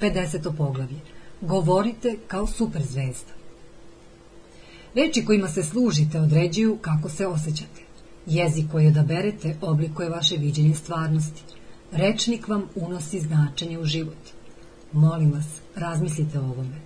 50. 0.01 0.57
poglavlje. 0.57 1.01
Govorite 1.41 2.17
kao 2.27 2.47
superzvezda. 2.47 3.33
Reči 4.95 5.25
kojima 5.25 5.49
se 5.49 5.63
služite 5.63 6.21
određuju 6.21 6.79
kako 6.81 7.09
se 7.09 7.27
osjećate. 7.27 7.88
Jezik 8.29 8.71
koji 8.73 8.87
odaberete 8.87 9.57
oblikuje 9.61 10.09
vaše 10.09 10.37
viđenje 10.37 10.75
stvarnosti. 10.75 11.43
Rečnik 11.93 12.49
vam 12.49 12.63
unosi 12.75 13.21
značenje 13.21 13.79
u 13.79 13.85
život. 13.85 14.19
Molim 14.93 15.33
vas, 15.33 15.47
razmislite 15.77 16.39
o 16.39 16.43
ovome. 16.43 16.81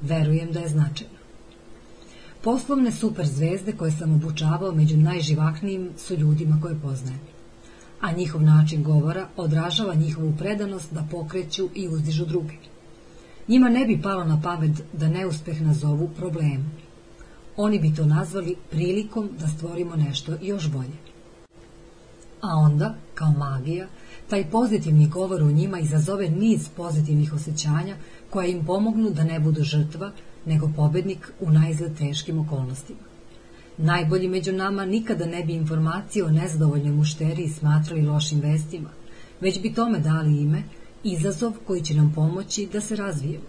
Verujem 0.00 0.52
da 0.52 0.60
je 0.60 0.68
značajno. 0.68 1.18
Poslovne 2.42 2.92
superzvezde 2.92 3.72
koje 3.72 3.90
sam 3.90 4.14
obučavao 4.14 4.72
među 4.72 4.96
najživaknijim 4.96 5.90
su 5.98 6.14
ljudima 6.14 6.58
koje 6.62 6.80
poznajem. 6.82 7.20
A 8.00 8.12
njihov 8.12 8.42
način 8.42 8.82
govora 8.82 9.28
odražava 9.36 9.94
njihovu 9.94 10.32
predanost 10.38 10.92
da 10.92 11.06
pokreću 11.10 11.68
i 11.74 11.88
uzdižu 11.88 12.24
druge. 12.24 12.54
Njima 13.48 13.68
ne 13.68 13.86
bi 13.86 14.02
palo 14.02 14.24
na 14.24 14.40
pamet 14.42 14.82
da 14.92 15.08
neuspeh 15.08 15.62
nazovu 15.62 16.10
problemom 16.16 16.70
oni 17.60 17.78
bi 17.78 17.94
to 17.94 18.06
nazvali 18.06 18.56
prilikom 18.70 19.28
da 19.40 19.48
stvorimo 19.48 19.96
nešto 19.96 20.32
još 20.42 20.70
bolje. 20.70 20.98
A 22.40 22.56
onda, 22.56 22.94
kao 23.14 23.30
magija, 23.30 23.86
taj 24.30 24.50
pozitivni 24.50 25.08
govor 25.08 25.42
u 25.42 25.50
njima 25.50 25.78
izazove 25.78 26.28
niz 26.28 26.68
pozitivnih 26.76 27.32
osjećanja 27.32 27.96
koja 28.30 28.46
im 28.46 28.64
pomognu 28.66 29.10
da 29.10 29.24
ne 29.24 29.40
budu 29.40 29.62
žrtva, 29.62 30.12
nego 30.46 30.70
pobednik 30.76 31.32
u 31.40 31.50
najzgled 31.50 31.98
teškim 31.98 32.38
okolnostima. 32.38 33.00
Najbolji 33.78 34.28
među 34.28 34.52
nama 34.52 34.84
nikada 34.84 35.26
ne 35.26 35.44
bi 35.44 35.52
informacije 35.52 36.24
o 36.24 36.30
nezadovoljnoj 36.30 36.92
mušteriji 36.92 37.48
smatrali 37.48 38.06
lošim 38.06 38.40
vestima, 38.40 38.90
već 39.40 39.62
bi 39.62 39.74
tome 39.74 39.98
dali 39.98 40.40
ime, 40.42 40.62
izazov 41.04 41.52
koji 41.66 41.82
će 41.82 41.94
nam 41.94 42.12
pomoći 42.14 42.68
da 42.72 42.80
se 42.80 42.96
razvijemo. 42.96 43.44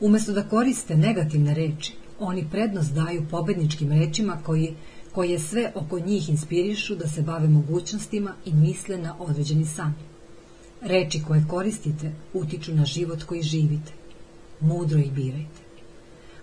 Umesto 0.00 0.32
da 0.32 0.42
koriste 0.42 0.96
negativne 0.96 1.54
reči, 1.54 1.92
oni 2.18 2.46
prednost 2.50 2.92
daju 2.92 3.26
pobedničkim 3.30 3.92
rečima 3.92 4.38
koji, 4.44 4.74
koje 5.12 5.38
sve 5.38 5.72
oko 5.74 5.98
njih 5.98 6.28
inspirišu 6.28 6.94
da 6.94 7.08
se 7.08 7.22
bave 7.22 7.48
mogućnostima 7.48 8.34
i 8.44 8.52
misle 8.52 8.98
na 8.98 9.16
određeni 9.18 9.66
san. 9.66 9.94
Reči 10.82 11.22
koje 11.26 11.44
koristite 11.48 12.12
utiču 12.34 12.74
na 12.74 12.84
život 12.84 13.22
koji 13.22 13.42
živite. 13.42 13.92
Mudro 14.60 14.98
ih 14.98 15.12
birajte. 15.12 15.60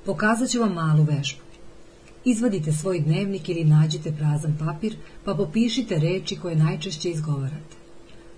Pokazat 0.06 0.50
ću 0.50 0.60
vam 0.60 0.74
malu 0.74 1.04
vežbu. 1.04 1.42
Izvadite 2.26 2.72
svoj 2.72 3.00
dnevnik 3.00 3.50
ili 3.50 3.64
nađite 3.64 4.12
prazan 4.12 4.58
papir, 4.60 4.96
pa 5.26 5.34
popišite 5.34 6.00
reči 6.00 6.36
koje 6.36 6.56
najčešće 6.56 7.10
izgovarate. 7.10 7.76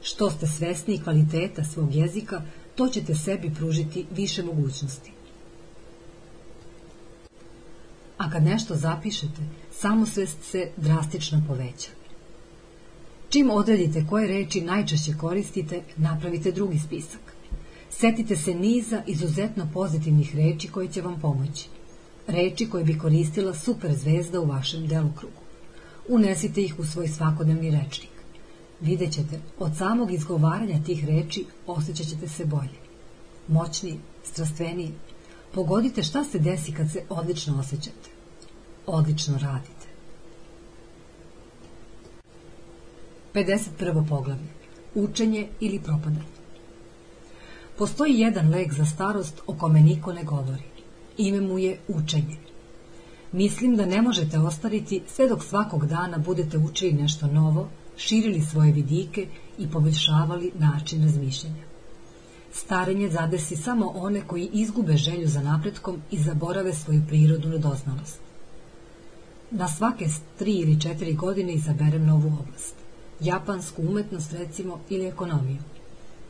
Što 0.02 0.30
ste 0.30 0.48
svesni 0.48 1.00
kvaliteta 1.04 1.64
svog 1.64 1.96
jezika, 1.96 2.42
to 2.76 2.88
ćete 2.88 3.16
sebi 3.16 3.52
pružiti 3.56 4.06
više 4.16 4.44
mogućnosti. 4.44 5.15
A 8.18 8.30
kad 8.30 8.44
nešto 8.44 8.76
zapišete, 8.76 9.42
samosvest 9.72 10.44
se 10.44 10.70
drastično 10.78 11.44
poveća. 11.48 11.90
Čim 13.30 13.50
odredite 13.50 14.06
koje 14.10 14.28
reči 14.28 14.62
najčešće 14.62 15.14
koristite, 15.18 15.82
napravite 15.98 16.52
drugi 16.52 16.80
spisak. 16.80 17.36
Setite 17.90 18.36
se 18.36 18.56
niza 18.56 19.04
izuzetno 19.08 19.68
pozitivnih 19.74 20.36
reči 20.36 20.68
koje 20.68 20.88
će 20.88 21.02
vam 21.02 21.20
pomoći. 21.22 21.68
Reči 22.28 22.70
koje 22.70 22.84
bi 22.84 22.98
koristila 22.98 23.54
super 23.54 23.94
zvezda 23.94 24.40
u 24.40 24.46
vašem 24.46 24.88
delokrugu. 24.88 25.42
Unesite 26.08 26.62
ih 26.62 26.80
u 26.80 26.86
svoj 26.86 27.08
svakodnevni 27.08 27.72
rečnik. 27.72 28.10
Vidjet 28.82 29.14
ćete, 29.14 29.40
od 29.60 29.78
samog 29.78 30.12
izgovaranja 30.12 30.84
tih 30.86 31.06
reči 31.06 31.46
osjećat 31.68 32.08
ćete 32.08 32.28
se 32.28 32.46
bolje. 32.46 32.80
Moćniji, 33.48 34.00
strastveniji. 34.24 34.92
Pogodite 35.56 36.04
šta 36.04 36.24
se 36.24 36.40
desi 36.40 36.72
kad 36.72 36.92
se 36.92 37.04
odlično 37.10 37.60
osjećate. 37.60 38.10
Odlično 38.86 39.38
radite. 39.38 39.88
51. 43.34 44.10
poglavlje. 44.10 44.48
Učenje 44.96 45.48
ili 45.60 45.80
propadanje. 45.80 46.36
Postoji 47.78 48.20
jedan 48.20 48.50
lek 48.50 48.74
za 48.74 48.86
starost 48.86 49.42
o 49.48 49.54
kome 49.54 49.82
niko 49.82 50.14
ne 50.14 50.24
govori. 50.24 50.64
Ime 51.18 51.42
mu 51.42 51.60
je 51.60 51.80
učenje. 51.88 52.38
Mislim 53.32 53.76
da 53.76 53.86
ne 53.86 54.02
možete 54.02 54.40
ostariti 54.40 55.02
sve 55.08 55.28
dok 55.28 55.44
svakog 55.44 55.86
dana 55.88 56.18
budete 56.18 56.58
učili 56.58 56.94
nešto 56.94 57.28
novo, 57.28 57.70
širili 57.98 58.42
svoje 58.42 58.72
vidike 58.72 59.28
i 59.58 59.72
poboljšavali 59.72 60.52
način 60.60 61.04
razmišljanja. 61.04 61.75
Starenje 62.56 63.10
zadesi 63.10 63.56
samo 63.56 63.88
one 63.96 64.22
koji 64.28 64.50
izgube 64.54 64.98
želju 64.98 65.28
za 65.28 65.42
napretkom 65.42 66.02
i 66.12 66.18
zaborave 66.18 66.74
svoju 66.74 67.02
prirodu 67.08 67.50
nedoznalost. 67.50 68.20
Na 69.52 69.68
svake 69.68 70.06
tri 70.40 70.52
ili 70.52 70.82
četiri 70.82 71.14
godine 71.14 71.54
izaberem 71.54 72.06
novu 72.06 72.28
oblast. 72.28 72.76
Japansku 73.20 73.82
umetnost, 73.82 74.34
recimo, 74.34 74.80
ili 74.90 75.06
ekonomiju. 75.06 75.58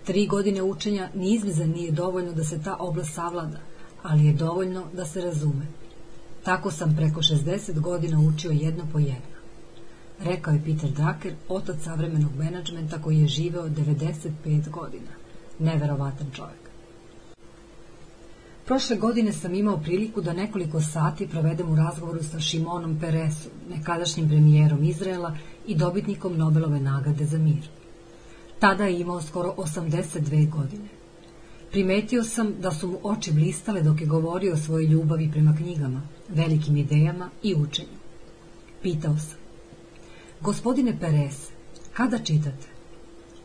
Tri 0.05 0.27
godine 0.27 0.63
učenja 0.63 1.09
ni 1.15 1.41
nije 1.65 1.91
dovoljno 1.91 2.31
da 2.31 2.43
se 2.43 2.63
ta 2.63 2.75
oblast 2.79 3.13
savlada, 3.13 3.59
ali 4.03 4.25
je 4.25 4.33
dovoljno 4.33 4.83
da 4.93 5.05
se 5.05 5.21
razume. 5.21 5.65
Tako 6.43 6.71
sam 6.71 6.95
preko 6.95 7.21
60 7.21 7.79
godina 7.79 8.19
učio 8.19 8.51
jedno 8.51 8.87
po 8.91 8.99
jedno. 8.99 9.35
Rekao 10.23 10.53
je 10.53 10.63
Peter 10.65 10.89
Drucker, 10.89 11.35
otac 11.49 11.83
savremenog 11.83 12.31
menadžmenta 12.37 13.01
koji 13.01 13.19
je 13.19 13.27
živeo 13.27 13.69
95 13.69 14.69
godina. 14.69 15.14
Neverovatan 15.59 16.27
čovjek. 16.35 16.65
Prošle 18.65 18.95
godine 18.95 19.33
sam 19.33 19.55
imao 19.55 19.77
priliku 19.77 20.21
da 20.21 20.33
nekoliko 20.33 20.81
sati 20.81 21.27
provedem 21.27 21.69
u 21.69 21.75
razgovoru 21.75 22.23
sa 22.23 22.39
Šimonom 22.39 22.99
Peresom, 22.99 23.51
nekadašnjim 23.69 24.29
premijerom 24.29 24.83
Izraela 24.83 25.37
i 25.67 25.75
dobitnikom 25.75 26.37
Nobelove 26.37 26.79
nagrade 26.79 27.25
za 27.25 27.37
mir. 27.37 27.67
Tada 28.59 28.85
je 28.85 28.99
imao 28.99 29.21
skoro 29.21 29.53
82 29.57 30.49
godine. 30.49 30.87
Primetio 31.71 32.23
sam 32.23 32.53
da 32.59 32.71
su 32.71 32.87
mu 32.87 32.99
oči 33.03 33.31
blistale 33.33 33.81
dok 33.81 34.01
je 34.01 34.07
govorio 34.07 34.53
o 34.53 34.57
svojoj 34.57 34.85
ljubavi 34.85 35.31
prema 35.31 35.55
knjigama, 35.55 36.01
velikim 36.29 36.77
idejama 36.77 37.29
i 37.43 37.55
učenju. 37.55 37.97
Pitao 38.81 39.17
sam, 39.17 39.37
gospodine 40.41 40.99
Perez, 40.99 41.49
kada 41.93 42.17
čitate? 42.17 42.67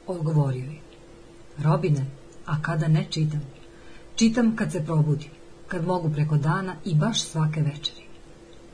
Odgovorio 0.07 0.65
je, 0.65 0.80
Robine, 1.63 2.07
a 2.47 2.63
kada 2.63 2.89
ne 2.89 3.07
čitam? 3.11 3.41
Čitam 4.17 4.57
kad 4.57 4.73
se 4.73 4.85
probudim, 4.85 5.31
kad 5.69 5.87
mogu 5.87 6.11
preko 6.11 6.37
dana 6.37 6.77
i 6.85 6.95
baš 6.95 7.23
svake 7.23 7.63
večeri. 7.63 8.05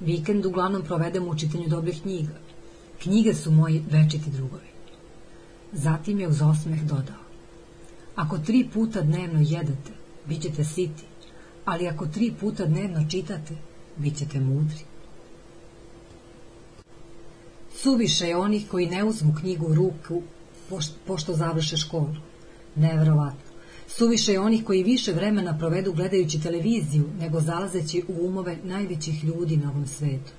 Vikend 0.01 0.47
uglavnom 0.47 0.83
provedem 0.83 1.29
u 1.29 1.39
čitanju 1.39 1.69
dobrih 1.69 2.03
knjiga. 2.03 2.33
Knjige 3.03 3.35
su 3.35 3.51
moji 3.51 3.85
večiti 3.91 4.31
drugovi. 4.31 4.69
Zatim 5.73 6.21
je 6.21 6.29
uz 6.29 6.43
osmeh 6.43 6.83
dodao. 6.83 7.27
Ako 8.17 8.39
tri 8.39 8.69
puta 8.73 9.01
dnevno 9.01 9.41
jedete, 9.41 9.93
bit 10.27 10.43
ćete 10.43 10.65
siti, 10.65 11.05
ali 11.65 11.89
ako 11.89 12.07
tri 12.07 12.33
puta 12.41 12.65
dnevno 12.65 13.09
čitate, 13.11 13.55
bit 13.97 14.17
ćete 14.17 14.41
mudri. 14.41 14.85
Suviše 17.75 18.29
je 18.29 18.37
onih 18.37 18.69
koji 18.71 18.87
ne 18.87 19.05
uzmu 19.05 19.35
knjigu 19.41 19.67
u 19.67 19.75
ruku 19.75 20.23
pošto 21.07 21.35
završe 21.35 21.77
školu. 21.77 22.15
Neverovatno. 22.77 23.41
Suviše 23.89 24.33
je 24.33 24.41
onih 24.41 24.65
koji 24.65 24.83
više 24.83 25.13
vremena 25.13 25.59
provedu 25.59 25.93
gledajući 25.93 26.43
televiziju 26.43 27.05
nego 27.21 27.41
zalazeći 27.41 28.03
u 28.09 28.27
umove 28.27 28.57
najvećih 28.65 29.25
ljudi 29.25 29.57
na 29.57 29.71
ovom 29.71 29.87
svetu. 29.87 30.33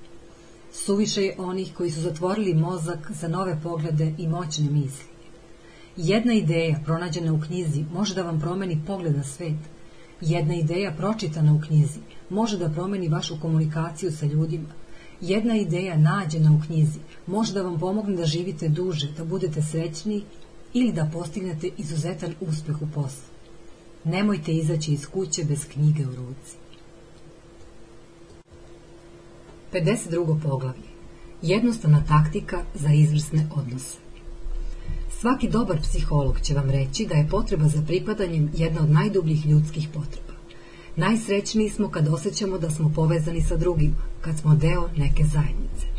Suviše 0.72 1.22
je 1.22 1.34
onih 1.38 1.72
koji 1.76 1.90
su 1.90 2.00
zatvorili 2.00 2.54
mozak 2.54 3.10
za 3.10 3.28
nove 3.28 3.60
poglede 3.62 4.14
i 4.18 4.28
moćne 4.28 4.70
misli. 4.70 5.04
Jedna 5.96 6.32
ideja 6.32 6.80
pronađena 6.84 7.32
u 7.32 7.40
knjizi 7.40 7.84
može 7.92 8.14
da 8.14 8.22
vam 8.22 8.40
promeni 8.40 8.82
pogled 8.86 9.16
na 9.16 9.24
svet. 9.24 9.58
Jedna 10.20 10.54
ideja 10.54 10.94
pročitana 10.96 11.54
u 11.54 11.60
knjizi 11.66 11.98
može 12.30 12.58
da 12.58 12.70
promeni 12.70 13.08
vašu 13.08 13.40
komunikaciju 13.40 14.12
sa 14.12 14.26
ljudima. 14.26 14.68
Jedna 15.20 15.56
ideja 15.56 15.96
nađena 15.96 16.52
u 16.52 16.66
knjizi 16.66 16.98
može 17.26 17.54
da 17.54 17.62
vam 17.62 17.78
pomogne 17.78 18.16
da 18.16 18.26
živite 18.26 18.68
duže, 18.68 19.08
da 19.16 19.24
budete 19.24 19.62
srećni 19.62 20.22
ili 20.72 20.92
da 20.92 21.10
postignete 21.12 21.70
izuzetan 21.76 22.34
uspeh 22.40 22.82
u 22.82 22.86
poslu. 22.94 23.28
Nemojte 24.04 24.52
izaći 24.52 24.92
iz 24.92 25.06
kuće 25.06 25.44
bez 25.44 25.68
knjige 25.68 26.06
u 26.06 26.14
ruci. 26.16 26.56
52. 29.72 30.42
poglavlje. 30.42 30.88
Jednostavna 31.42 32.04
taktika 32.08 32.64
za 32.74 32.88
izvrsne 32.92 33.48
odnose. 33.56 33.98
Svaki 35.20 35.48
dobar 35.48 35.80
psiholog 35.80 36.40
će 36.40 36.54
vam 36.54 36.70
reći 36.70 37.06
da 37.06 37.14
je 37.14 37.28
potreba 37.28 37.68
za 37.68 37.82
pripadanjem 37.82 38.50
jedna 38.54 38.80
od 38.80 38.90
najdubljih 38.90 39.46
ljudskih 39.46 39.88
potreba. 39.94 40.32
Najsrećniji 40.96 41.70
smo 41.70 41.90
kad 41.90 42.08
osjećamo 42.08 42.58
da 42.58 42.70
smo 42.70 42.92
povezani 42.94 43.42
sa 43.42 43.56
drugima, 43.56 43.96
kad 44.20 44.38
smo 44.38 44.54
deo 44.54 44.88
neke 44.96 45.24
zajednice. 45.24 45.97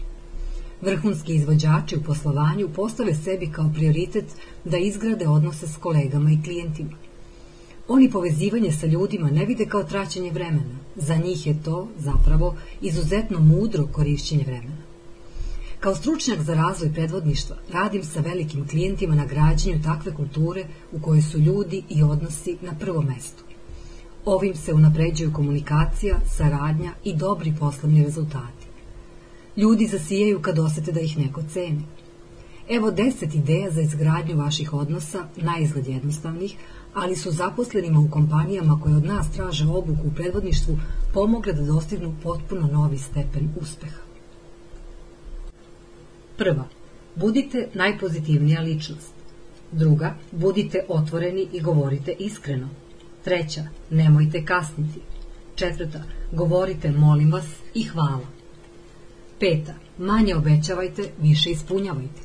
Vrhunski 0.82 1.36
izvođači 1.36 1.98
u 1.98 2.04
poslovanju 2.04 2.70
postave 2.76 3.16
sebi 3.16 3.52
kao 3.52 3.72
prioritet 3.74 4.26
da 4.66 4.78
izgrade 4.78 5.28
odnose 5.28 5.68
s 5.68 5.78
kolegama 5.78 6.32
i 6.32 6.44
klijentima. 6.44 6.92
Oni 7.88 8.12
povezivanje 8.12 8.72
sa 8.72 8.88
ljudima 8.88 9.30
ne 9.30 9.46
vide 9.46 9.66
kao 9.66 9.84
traćenje 9.84 10.32
vremena. 10.32 10.76
Za 10.96 11.16
njih 11.16 11.48
je 11.48 11.64
to, 11.64 11.88
zapravo, 11.98 12.56
izuzetno 12.82 13.40
mudro 13.40 13.88
korišćenje 13.92 14.44
vremena. 14.44 14.90
Kao 15.80 15.96
stručnjak 15.96 16.42
za 16.42 16.54
razvoj 16.54 16.94
predvodništva 16.94 17.56
radim 17.74 18.04
sa 18.04 18.20
velikim 18.20 18.68
klijentima 18.68 19.16
na 19.16 19.26
građenju 19.26 19.82
takve 19.84 20.14
kulture 20.14 20.66
u 20.92 21.00
kojoj 21.00 21.22
su 21.22 21.40
ljudi 21.40 21.84
i 21.90 22.04
odnosi 22.04 22.58
na 22.62 22.74
prvom 22.80 23.06
mestu. 23.06 23.44
Ovim 24.26 24.56
se 24.56 24.74
unapređuju 24.74 25.34
komunikacija, 25.34 26.20
saradnja 26.38 26.92
i 27.04 27.16
dobri 27.16 27.54
poslovni 27.60 28.04
rezultati. 28.04 28.59
Ljudi 29.60 29.88
zasijaju 29.88 30.42
kad 30.42 30.60
osete 30.60 30.92
da 30.92 31.00
ih 31.00 31.18
neko 31.18 31.42
ceni. 31.54 31.84
Evo 32.70 32.92
deset 32.92 33.36
ideja 33.36 33.72
za 33.72 33.82
izgradnju 33.82 34.38
vaših 34.38 34.74
odnosa, 34.74 35.26
najizgled 35.36 35.88
jednostavnih, 35.88 36.56
ali 36.94 37.16
su 37.16 37.32
zaposlenima 37.32 38.00
u 38.00 38.10
kompanijama 38.10 38.80
koje 38.84 38.96
od 38.96 39.06
nas 39.06 39.32
traže 39.32 39.68
obuku 39.68 40.08
u 40.08 40.12
predvodništvu 40.16 40.78
pomogle 41.14 41.54
da 41.54 41.66
dostignu 41.66 42.16
potpuno 42.24 42.68
novi 42.68 42.98
stepen 42.98 43.50
uspeha. 43.62 44.02
Prva, 46.38 46.66
budite 47.16 47.68
najpozitivnija 47.74 48.62
ličnost. 48.62 49.14
Druga, 49.72 50.16
budite 50.32 50.86
otvoreni 50.88 51.48
i 51.54 51.62
govorite 51.62 52.16
iskreno. 52.20 52.70
Treća, 53.24 53.64
nemojte 53.90 54.46
kasniti. 54.46 55.00
Četvrta, 55.56 56.04
govorite 56.32 56.92
molim 56.92 57.32
vas 57.32 57.46
i 57.74 57.84
hvala. 57.84 58.39
Peta, 59.40 59.74
manje 59.98 60.36
obećavajte, 60.36 61.10
više 61.22 61.52
ispunjavajte. 61.52 62.22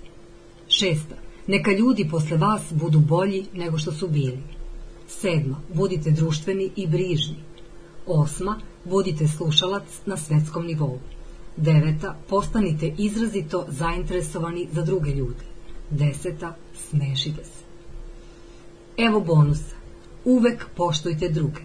Šesta, 0.69 1.15
neka 1.47 1.71
ljudi 1.71 2.09
posle 2.11 2.37
vas 2.37 2.63
budu 2.71 3.01
bolji 3.01 3.47
nego 3.55 3.79
što 3.79 3.93
su 3.93 4.09
bili. 4.09 4.39
Sedma, 5.09 5.61
budite 5.75 6.11
društveni 6.11 6.71
i 6.77 6.87
brižni. 6.87 7.37
Osma, 8.07 8.61
budite 8.85 9.29
slušalac 9.29 9.83
na 10.07 10.17
svetskom 10.17 10.67
nivou. 10.67 10.99
Deveta, 11.57 12.17
postanite 12.29 12.95
izrazito 12.99 13.67
zainteresovani 13.69 14.69
za 14.73 14.83
druge 14.83 15.11
ljude. 15.11 15.45
Deseta, 15.91 16.57
smešite 16.91 17.45
se. 17.45 17.65
Evo 18.97 19.21
bonusa. 19.21 19.77
Uvek 20.25 20.67
poštujte 20.77 21.29
druge. 21.29 21.61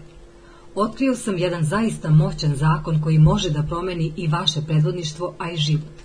Otkrio 0.74 1.16
sam 1.16 1.38
jedan 1.38 1.64
zaista 1.64 2.10
moćan 2.10 2.54
zakon 2.56 3.00
koji 3.02 3.18
može 3.18 3.50
da 3.50 3.62
promeni 3.62 4.12
i 4.16 4.28
vaše 4.28 4.60
predvodništvo, 4.66 5.34
a 5.38 5.50
i 5.50 5.56
život. 5.56 6.00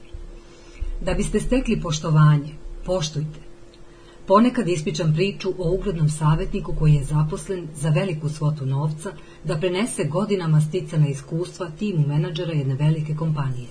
Da 1.02 1.14
biste 1.14 1.40
stekli 1.40 1.82
poštovanje, 1.82 2.54
poštujte. 2.86 3.40
Ponekad 4.28 4.68
ispričam 4.68 5.14
priču 5.14 5.50
o 5.58 5.72
uglednom 5.72 6.10
savjetniku 6.10 6.76
koji 6.80 6.94
je 6.94 7.04
zaposlen 7.04 7.68
za 7.76 7.90
veliku 7.90 8.30
svotu 8.30 8.66
novca 8.66 9.12
da 9.44 9.58
prenese 9.58 10.04
godinama 10.04 10.62
sticana 10.62 11.08
iskustva 11.08 11.70
timu 11.80 12.08
menadžera 12.08 12.54
jedne 12.54 12.76
velike 12.76 13.16
kompanije. 13.16 13.68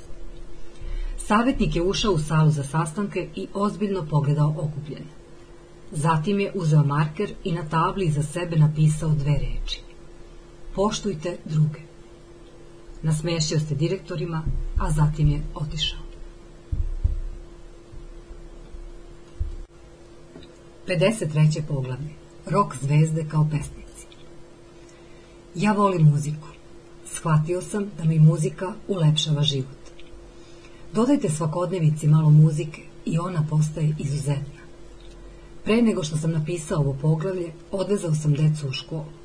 Savetnik 1.16 1.76
je 1.76 1.82
ušao 1.82 2.12
u 2.12 2.18
salu 2.18 2.50
za 2.50 2.62
sastanke 2.62 3.28
i 3.34 3.46
ozbiljno 3.54 4.06
pogledao 4.10 4.54
okupljene. 4.58 5.10
Zatim 5.92 6.40
je 6.40 6.52
uzeo 6.54 6.84
marker 6.84 7.32
i 7.44 7.52
na 7.52 7.68
tabli 7.68 8.10
za 8.10 8.22
sebe 8.22 8.56
napisao 8.56 9.10
dve 9.10 9.32
reči. 9.32 9.93
Poštujte 10.74 11.36
druge. 11.44 11.80
Nasmešio 13.02 13.60
se 13.60 13.74
direktorima, 13.74 14.42
a 14.80 14.90
zatim 14.90 15.28
je 15.28 15.42
otišao. 15.54 15.98
53. 20.86 21.62
poglavlje. 21.68 22.10
Rok 22.46 22.76
zvezde 22.82 23.24
kao 23.30 23.48
pesnici. 23.50 24.06
Ja 25.54 25.72
volim 25.72 26.06
muziku. 26.06 26.48
Shvatio 27.06 27.62
sam 27.62 27.90
da 27.98 28.04
mi 28.04 28.18
muzika 28.18 28.74
ulepšava 28.88 29.42
život. 29.42 29.84
Dodajte 30.92 31.30
svakodnevici 31.30 32.08
malo 32.08 32.30
muzike 32.30 32.82
i 33.04 33.18
ona 33.18 33.46
postaje 33.50 33.94
izuzetna. 33.98 34.64
Pre 35.64 35.82
nego 35.82 36.04
što 36.04 36.16
sam 36.16 36.30
napisao 36.30 36.80
ovo 36.80 36.96
poglavlje, 37.02 37.52
odvezao 37.72 38.14
sam 38.14 38.32
decu 38.32 38.68
u 38.68 38.72
školu. 38.72 39.23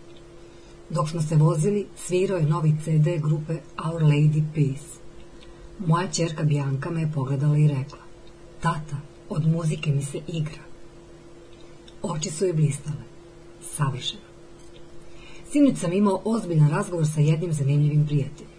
Dok 0.89 1.09
smo 1.09 1.21
se 1.21 1.35
vozili, 1.35 1.87
svirao 1.97 2.37
je 2.37 2.45
novi 2.45 2.75
CD 2.83 3.21
grupe 3.21 3.53
Our 3.85 4.01
Lady 4.01 4.43
Peace. 4.55 4.99
Moja 5.79 6.07
čerka 6.07 6.43
Bianka 6.43 6.89
me 6.89 7.01
je 7.01 7.11
pogledala 7.15 7.57
i 7.57 7.67
rekla, 7.67 7.99
tata, 8.61 8.97
od 9.29 9.47
muzike 9.47 9.91
mi 9.91 10.03
se 10.03 10.19
igra. 10.27 10.63
Oči 12.01 12.31
su 12.31 12.45
joj 12.45 12.53
blistale. 12.53 13.03
Savršeno. 13.61 14.21
Sinoć 15.51 15.77
sam 15.77 15.93
imao 15.93 16.21
ozbiljan 16.25 16.69
razgovor 16.69 17.07
sa 17.07 17.19
jednim 17.19 17.53
zanimljivim 17.53 18.05
prijateljem. 18.05 18.51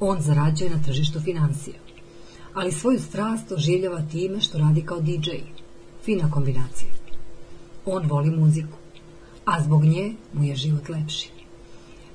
On 0.00 0.20
zarađuje 0.20 0.70
na 0.70 0.82
tržištu 0.82 1.20
financija, 1.20 1.76
ali 2.54 2.72
svoju 2.72 3.00
strast 3.00 3.52
oživljava 3.52 4.02
time 4.02 4.40
što 4.40 4.58
radi 4.58 4.82
kao 4.82 5.00
DJ. 5.00 5.30
Fina 6.04 6.30
kombinacija. 6.30 6.90
On 7.86 8.06
voli 8.06 8.30
muziku, 8.30 8.76
a 9.44 9.62
zbog 9.62 9.84
nje 9.84 10.14
mu 10.32 10.44
je 10.44 10.56
život 10.56 10.88
lepši. 10.88 11.41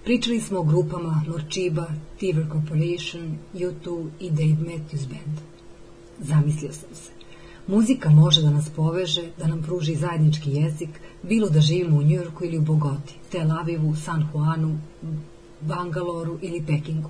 Pričali 0.08 0.42
smo 0.42 0.60
o 0.60 0.64
grupama 0.64 1.24
Morčiba, 1.28 1.88
Tiver 2.20 2.46
Corporation, 2.52 3.38
U2 3.54 4.10
i 4.20 4.30
Dave 4.30 4.58
Matthews 4.68 5.08
Band. 5.08 5.40
Zamislio 6.20 6.74
sam 6.74 6.96
se. 6.96 7.12
Muzika 7.68 8.10
može 8.10 8.42
da 8.42 8.50
nas 8.50 8.70
poveže, 8.76 9.30
da 9.38 9.48
nam 9.48 9.64
pruži 9.64 9.96
zajednički 9.96 10.52
jezik, 10.52 10.90
bilo 11.24 11.50
da 11.50 11.62
živimo 11.62 11.98
u 11.98 12.04
Njujorku 12.04 12.46
ili 12.46 12.58
u 12.58 12.62
Bogoti, 12.62 13.16
Tel 13.32 13.52
Avivu, 13.52 13.96
San 13.96 14.28
Juanu, 14.34 14.80
Bangaloru 15.62 16.40
ili 16.42 16.64
Pekingu. 16.68 17.10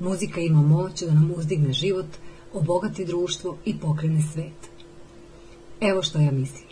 Muzika 0.00 0.40
ima 0.40 0.62
moć 0.62 1.02
da 1.02 1.14
nam 1.14 1.32
uzdigne 1.36 1.72
život, 1.72 2.08
obogati 2.52 3.04
društvo 3.04 3.56
i 3.64 3.78
pokrene 3.78 4.22
svet. 4.32 4.70
Evo 5.80 6.02
što 6.02 6.18
ja 6.18 6.30
mislim. 6.30 6.68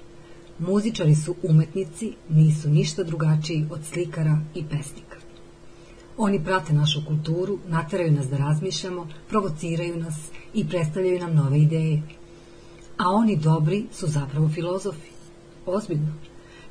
Muzičari 0.59 1.15
su 1.15 1.35
umetnici, 1.43 2.13
nisu 2.29 2.71
ništa 2.71 3.03
drugačiji 3.03 3.67
od 3.71 3.81
slikara 3.85 4.41
i 4.55 4.65
pesnika. 4.65 5.12
Oni 6.17 6.45
prate 6.45 6.73
našu 6.73 7.01
kulturu, 7.07 7.59
nateraju 7.69 8.13
nas 8.13 8.29
da 8.29 8.37
razmišljamo, 8.37 9.07
provociraju 9.29 9.97
nas 9.97 10.15
i 10.55 10.69
predstavljaju 10.69 11.19
nam 11.19 11.35
nove 11.35 11.61
ideje. 11.61 12.03
A 12.97 13.11
oni 13.11 13.37
dobri 13.37 13.87
su 13.93 14.07
zapravo 14.07 14.49
filozofi. 14.49 15.11
Ozbiljno. 15.67 16.13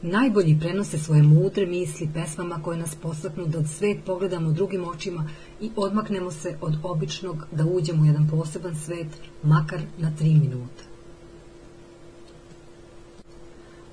Najbolji 0.02 0.60
prenose 0.60 1.00
svoje 1.00 1.24
mudre 1.24 1.66
misli 1.66 2.10
pesmama 2.14 2.60
koje 2.64 2.78
nas 2.78 2.96
postaknu 2.96 3.46
da 3.46 3.68
svet 3.68 3.98
pogledamo 4.06 4.52
drugim 4.52 4.86
očima 4.86 5.30
i 5.62 5.70
odmaknemo 5.76 6.32
se 6.32 6.58
od 6.62 6.74
običnog 6.84 7.46
da 7.52 7.66
uđemo 7.66 8.04
u 8.04 8.06
jedan 8.06 8.28
poseban 8.30 8.76
svet, 8.76 9.08
makar 9.44 9.82
na 9.98 10.12
tri 10.18 10.36
minuta. 10.36 10.84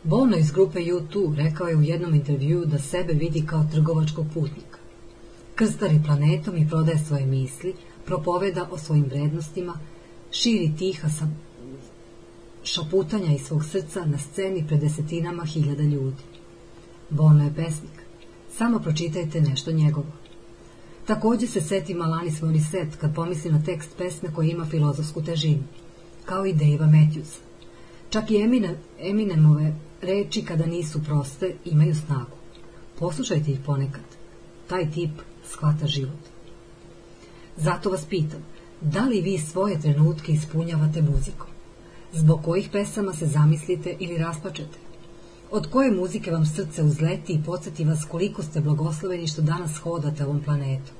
Bono 0.02 0.36
iz 0.36 0.50
grupe 0.50 0.78
U2 0.78 1.36
rekao 1.36 1.68
je 1.68 1.76
u 1.76 1.82
jednom 1.82 2.14
intervjuu 2.14 2.64
da 2.64 2.78
sebe 2.78 3.12
vidi 3.12 3.46
kao 3.46 3.64
trgovačkog 3.72 4.26
putnika. 4.34 4.67
Krstari 5.58 6.00
planetom 6.06 6.56
i 6.56 6.68
prodaje 6.68 6.98
svoje 6.98 7.26
misli, 7.26 7.74
propoveda 8.06 8.68
o 8.70 8.78
svojim 8.78 9.04
vrednostima, 9.04 9.78
širi 10.30 10.72
tiha 10.78 11.08
sa 11.08 11.28
šaputanja 12.62 13.34
iz 13.34 13.46
svog 13.46 13.64
srca 13.64 14.04
na 14.04 14.18
sceni 14.18 14.64
pred 14.66 14.80
desetinama 14.80 15.44
hiljada 15.44 15.82
ljudi. 15.82 16.22
Bono 17.10 17.44
je 17.44 17.54
pesnik. 17.54 18.02
Samo 18.56 18.78
pročitajte 18.78 19.40
nešto 19.40 19.72
njegovo. 19.72 20.06
Takođe 21.06 21.46
se 21.46 21.60
seti 21.60 21.94
Malanis 21.94 22.42
Morissette 22.42 22.96
kad 23.00 23.14
pomisli 23.14 23.52
na 23.52 23.62
tekst 23.64 23.90
pesme 23.98 24.34
koja 24.34 24.50
ima 24.50 24.64
filozofsku 24.64 25.22
težinu, 25.22 25.64
kao 26.24 26.46
i 26.46 26.52
Dejva 26.52 26.86
Matthewsa. 26.86 27.40
Čak 28.10 28.30
i 28.30 28.36
Emine, 28.36 28.78
Eminemove 29.00 29.74
reči 30.02 30.42
kada 30.44 30.66
nisu 30.66 31.04
proste 31.04 31.54
imaju 31.64 31.94
snagu. 31.94 32.36
Poslušajte 32.98 33.50
ih 33.50 33.58
ponekad. 33.66 34.04
Taj 34.68 34.90
tip 34.90 35.10
shvata 35.52 35.86
život. 35.86 36.28
Zato 37.56 37.90
vas 37.90 38.04
pitam, 38.04 38.44
da 38.80 39.04
li 39.04 39.20
vi 39.20 39.38
svoje 39.38 39.80
trenutke 39.80 40.32
ispunjavate 40.32 41.02
muzikom? 41.02 41.48
Zbog 42.12 42.42
kojih 42.44 42.68
pesama 42.72 43.14
se 43.14 43.26
zamislite 43.26 43.96
ili 44.00 44.18
raspačete? 44.18 44.78
Od 45.50 45.70
koje 45.70 45.90
muzike 45.90 46.30
vam 46.30 46.46
srce 46.46 46.82
uzleti 46.82 47.32
i 47.32 47.42
podsjeti 47.46 47.84
vas 47.84 48.04
koliko 48.10 48.42
ste 48.42 48.60
blagosloveni 48.60 49.26
što 49.26 49.42
danas 49.42 49.78
hodate 49.78 50.24
ovom 50.24 50.40
planetu? 50.40 50.92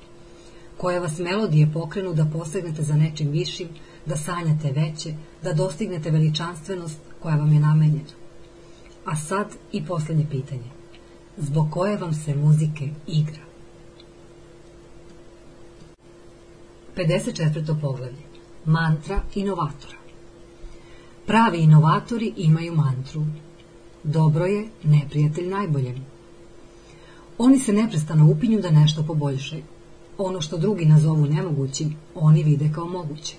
Koje 0.76 1.00
vas 1.00 1.18
melodije 1.18 1.70
pokrenu 1.72 2.14
da 2.14 2.30
posegnete 2.32 2.82
za 2.82 2.96
nečim 2.96 3.30
višim, 3.30 3.68
da 4.06 4.16
sanjate 4.16 4.72
veće, 4.72 5.14
da 5.42 5.52
dostignete 5.52 6.10
veličanstvenost 6.10 6.98
koja 7.22 7.36
vam 7.36 7.52
je 7.52 7.60
namenjena? 7.60 8.14
A 9.04 9.16
sad 9.16 9.46
i 9.72 9.84
poslednje 9.84 10.26
pitanje. 10.30 10.70
Zbog 11.36 11.70
koje 11.70 11.96
vam 11.96 12.14
se 12.14 12.34
muzike 12.34 12.88
igra? 13.06 13.47
54. 16.98 17.80
poglavlje. 17.80 18.22
Mantra 18.64 19.22
inovatora. 19.34 19.96
Pravi 21.26 21.58
inovatori 21.58 22.32
imaju 22.36 22.74
mantru. 22.74 23.24
Dobro 24.04 24.46
je 24.46 24.68
neprijatelj 24.84 25.48
najboljem. 25.48 26.06
Oni 27.38 27.58
se 27.58 27.72
neprestano 27.72 28.30
upinju 28.30 28.60
da 28.60 28.70
nešto 28.70 29.02
poboljšaju. 29.02 29.62
Ono 30.18 30.40
što 30.40 30.58
drugi 30.58 30.86
nazovu 30.86 31.26
nemogućim, 31.26 31.96
oni 32.14 32.42
vide 32.42 32.70
kao 32.74 32.86
moguće. 32.86 33.34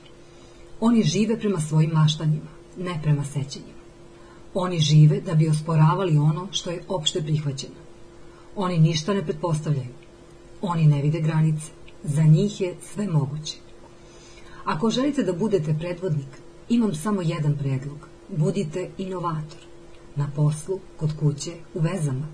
Oni 0.79 1.03
žive 1.03 1.39
prema 1.39 1.59
svojim 1.59 1.91
maštanjima, 1.91 2.51
ne 2.77 2.99
prema 3.03 3.23
sećenjima. 3.23 3.79
Oni 4.53 4.79
žive 4.79 5.21
da 5.21 5.35
bi 5.35 5.49
osporavali 5.49 6.17
ono 6.17 6.47
što 6.51 6.69
je 6.69 6.83
opšte 6.87 7.21
prihvaćeno. 7.21 7.75
Oni 8.55 8.79
ništa 8.79 9.13
ne 9.13 9.23
pretpostavljaju. 9.23 9.93
Oni 10.61 10.87
ne 10.87 11.01
vide 11.01 11.21
granice. 11.21 11.78
Za 12.03 12.23
njih 12.23 12.61
je 12.61 12.75
sve 12.93 13.07
moguće. 13.07 13.57
Ako 14.65 14.89
želite 14.89 15.23
da 15.23 15.33
budete 15.33 15.75
predvodnik, 15.79 16.41
imam 16.69 16.95
samo 16.95 17.21
jedan 17.21 17.57
predlog. 17.57 18.07
Budite 18.37 18.89
inovator. 18.97 19.59
Na 20.15 20.31
poslu, 20.35 20.79
kod 20.97 21.19
kuće, 21.19 21.51
u 21.73 21.79
vezama. 21.79 22.27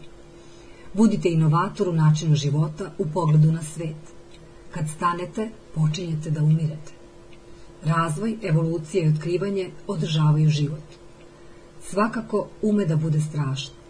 Budite 0.94 1.30
inovator 1.30 1.90
u 1.90 1.94
načinu 1.94 2.36
života, 2.36 2.92
u 2.98 3.06
pogledu 3.14 3.52
na 3.52 3.64
svet. 3.64 4.14
Kad 4.72 4.90
stanete, 4.96 5.50
počinjete 5.76 6.32
da 6.32 6.44
umirete. 6.44 6.92
Razvoj, 7.84 8.38
evolucija 8.44 9.06
i 9.06 9.10
otkrivanje 9.10 9.72
održavaju 9.88 10.50
život. 10.50 10.84
Svakako 11.90 12.48
ume 12.62 12.86
da 12.86 12.96
bude 12.96 13.22
strašno. 13.22 13.85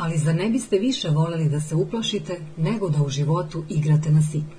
Ali 0.00 0.18
za 0.18 0.32
ne 0.32 0.50
biste 0.50 0.78
više 0.78 1.08
voleli 1.08 1.48
da 1.48 1.60
se 1.60 1.74
uplašite 1.74 2.40
nego 2.56 2.88
da 2.88 3.02
u 3.02 3.08
životu 3.08 3.64
igrate 3.68 4.10
na 4.10 4.22
sitno? 4.22 4.58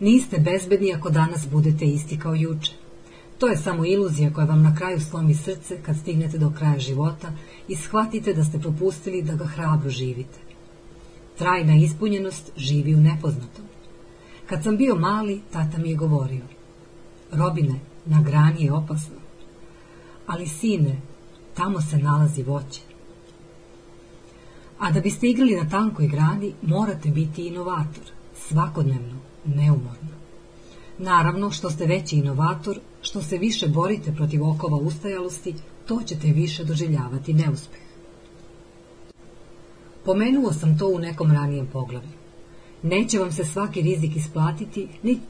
Niste 0.00 0.38
bezbedni 0.38 0.94
ako 0.94 1.10
danas 1.10 1.48
budete 1.50 1.84
isti 1.84 2.18
kao 2.18 2.34
juče. 2.34 2.72
To 3.38 3.46
je 3.46 3.56
samo 3.56 3.86
iluzija 3.86 4.32
koja 4.32 4.46
vam 4.46 4.62
na 4.62 4.76
kraju 4.76 5.00
slomi 5.00 5.34
srce 5.34 5.78
kad 5.82 5.96
stignete 5.96 6.38
do 6.38 6.50
kraja 6.58 6.78
života 6.78 7.32
i 7.68 7.76
shvatite 7.76 8.32
da 8.34 8.44
ste 8.44 8.58
propustili 8.58 9.22
da 9.22 9.34
ga 9.34 9.44
hrabro 9.44 9.90
živite. 9.90 10.38
Trajna 11.38 11.76
ispunjenost 11.76 12.52
živi 12.56 12.94
u 12.94 13.00
nepoznatom. 13.00 13.64
Kad 14.46 14.62
sam 14.62 14.76
bio 14.76 14.94
mali, 14.94 15.40
tata 15.52 15.78
mi 15.78 15.90
je 15.90 15.96
govorio 15.96 16.42
Robine, 17.32 17.80
na 18.06 18.22
grani 18.22 18.64
je 18.64 18.72
opasno. 18.72 19.16
Ali 20.26 20.48
sine, 20.48 21.00
tamo 21.54 21.80
se 21.80 21.98
nalazi 21.98 22.42
voće. 22.42 22.89
A 24.80 24.90
da 24.90 25.00
biste 25.00 25.28
igrali 25.28 25.56
na 25.56 25.68
tankoj 25.68 26.06
grani, 26.06 26.52
morate 26.62 27.10
biti 27.10 27.46
inovator, 27.46 28.04
svakodnevno, 28.48 29.16
neumorno. 29.44 30.08
Naravno, 30.98 31.50
što 31.50 31.70
ste 31.70 31.86
veći 31.86 32.16
inovator, 32.16 32.78
što 33.02 33.22
se 33.22 33.38
više 33.38 33.68
borite 33.68 34.12
protiv 34.12 34.44
okova 34.44 34.76
ustajalosti, 34.76 35.54
to 35.86 36.02
ćete 36.06 36.28
više 36.28 36.64
doživljavati 36.64 37.34
neuspeh. 37.34 37.80
Pomenuo 40.04 40.52
sam 40.52 40.78
to 40.78 40.88
u 40.88 40.98
nekom 40.98 41.32
ranijem 41.32 41.66
poglavlju. 41.66 42.20
Neće 42.82 43.18
vam 43.18 43.32
se 43.32 43.44
svaki 43.44 43.82
rizik 43.82 44.16
isplatiti, 44.16 44.88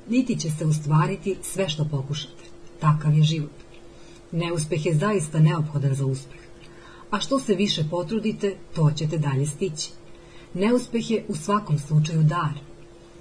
niti 0.08 0.38
će 0.38 0.50
se 0.50 0.66
ustvariti 0.66 1.36
sve 1.42 1.68
što 1.68 1.84
pokušate. 1.84 2.44
Takav 2.80 3.14
je 3.14 3.22
život. 3.22 3.58
Neuspeh 4.32 4.86
je 4.86 4.94
zaista 4.94 5.40
neophodan 5.40 5.94
za 5.94 6.06
uspeh. 6.06 6.39
A 7.10 7.20
što 7.20 7.40
se 7.40 7.54
više 7.54 7.84
potrudite, 7.90 8.56
to 8.74 8.90
ćete 8.96 9.18
dalje 9.18 9.46
stići. 9.46 9.90
Neuspeh 10.54 11.10
je 11.10 11.24
u 11.28 11.34
svakom 11.34 11.78
slučaju 11.78 12.22
dar. 12.22 12.54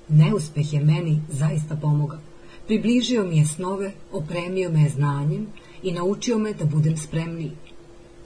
Neuspeh 0.10 0.74
je 0.74 0.80
meni 0.80 1.22
zaista 1.30 1.76
pomogao. 1.76 2.20
Približio 2.68 3.24
mi 3.24 3.38
je 3.38 3.46
snove, 3.46 3.92
opremio 4.12 4.70
me 4.70 4.90
znanjem 4.90 5.48
i 5.84 5.92
naučio 5.92 6.38
me 6.38 6.54
da 6.54 6.66
budem 6.66 6.98
spremniji. 6.98 7.52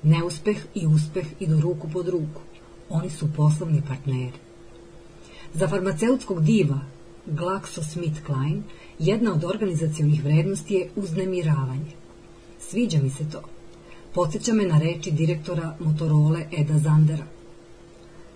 Neuspeh 0.03 0.57
i 0.75 0.87
uspeh 0.87 1.25
idu 1.39 1.61
ruku 1.61 1.89
pod 1.89 2.07
ruku. 2.07 2.41
Oni 2.89 3.09
su 3.09 3.33
poslovni 3.35 3.81
partneri. 3.87 4.37
Za 5.53 5.67
farmaceutskog 5.67 6.43
diva 6.43 6.79
GlaxoSmithKline 7.27 8.61
jedna 8.99 9.33
od 9.33 9.43
organizacionih 9.43 10.23
vrednosti 10.23 10.73
je 10.73 10.89
uznemiravanje. 10.95 11.91
Sviđa 12.59 12.99
mi 13.01 13.09
se 13.09 13.29
to. 13.29 13.41
Podsjeća 14.13 14.53
me 14.53 14.65
na 14.65 14.79
reči 14.79 15.11
direktora 15.11 15.75
Motorola 15.79 16.39
Eda 16.51 16.77
Zandera. 16.77 17.23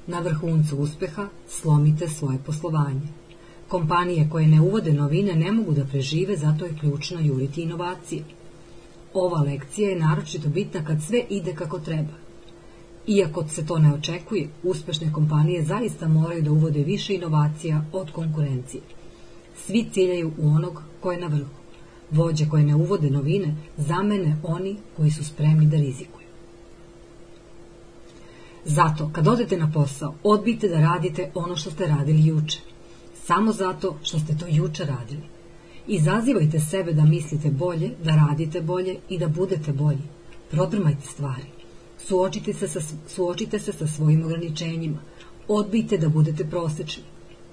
Na 0.08 0.20
vrhuncu 0.20 0.78
uspeha 0.78 1.28
slomite 1.48 2.08
svoje 2.10 2.40
poslovanje. 2.46 3.08
Kompanije 3.68 4.30
koje 4.32 4.48
ne 4.48 4.62
uvode 4.62 4.94
novine 4.94 5.36
ne 5.36 5.52
mogu 5.52 5.74
da 5.74 5.86
prežive, 5.86 6.38
zato 6.38 6.66
je 6.66 6.78
ključno 6.80 7.20
juriti 7.20 7.62
inovacije. 7.62 8.24
Ova 9.14 9.42
lekcija 9.42 9.90
je 9.90 10.00
naročito 10.00 10.50
bitna 10.50 10.84
kad 10.86 11.04
sve 11.04 11.24
ide 11.30 11.54
kako 11.54 11.80
treba. 11.80 12.14
Iako 13.08 13.48
se 13.48 13.66
to 13.66 13.80
ne 13.80 13.94
očekuje, 13.94 14.50
uspešne 14.64 15.14
kompanije 15.14 15.64
zaista 15.64 16.08
moraju 16.08 16.42
da 16.42 16.52
uvode 16.52 16.84
više 16.84 17.16
inovacija 17.16 17.86
od 17.92 18.12
konkurencije. 18.12 18.82
Svi 19.66 19.86
ciljaju 19.94 20.32
u 20.38 20.48
onog 20.48 20.82
ko 21.02 21.12
je 21.12 21.20
na 21.20 21.28
vrhu. 21.28 21.67
Vođe 22.12 22.50
koje 22.50 22.64
ne 22.64 22.76
uvode 22.76 23.10
novine 23.10 23.56
zamene 23.78 24.38
oni 24.44 24.78
koji 24.98 25.12
su 25.12 25.26
spremni 25.26 25.66
da 25.66 25.78
rizikuju. 25.78 26.28
Zato, 28.66 29.10
kad 29.14 29.28
odete 29.28 29.58
na 29.58 29.72
posao, 29.74 30.14
odbite 30.24 30.68
da 30.68 30.80
radite 30.80 31.32
ono 31.36 31.56
što 31.56 31.72
ste 31.72 31.88
radili 31.88 32.26
juče. 32.26 32.60
Samo 33.26 33.52
zato 33.52 33.96
što 34.04 34.20
ste 34.20 34.38
to 34.38 34.46
juče 34.50 34.86
radili. 34.86 35.24
Izazivajte 35.88 36.60
sebe 36.60 36.94
da 36.94 37.06
mislite 37.06 37.50
bolje, 37.50 37.92
da 38.04 38.16
radite 38.16 38.62
bolje 38.62 38.96
i 39.10 39.20
da 39.20 39.28
budete 39.28 39.74
bolji. 39.74 40.04
Prodrmajte 40.52 41.08
stvari. 41.08 41.48
Suočite 42.08 42.54
se 42.54 42.68
sa, 42.68 42.80
suočite 43.08 43.60
se 43.60 43.74
sa 43.74 43.88
svojim 43.88 44.26
ograničenjima. 44.26 45.00
Odbijte 45.48 45.98
da 45.98 46.10
budete 46.10 46.46
prosečni. 46.46 47.04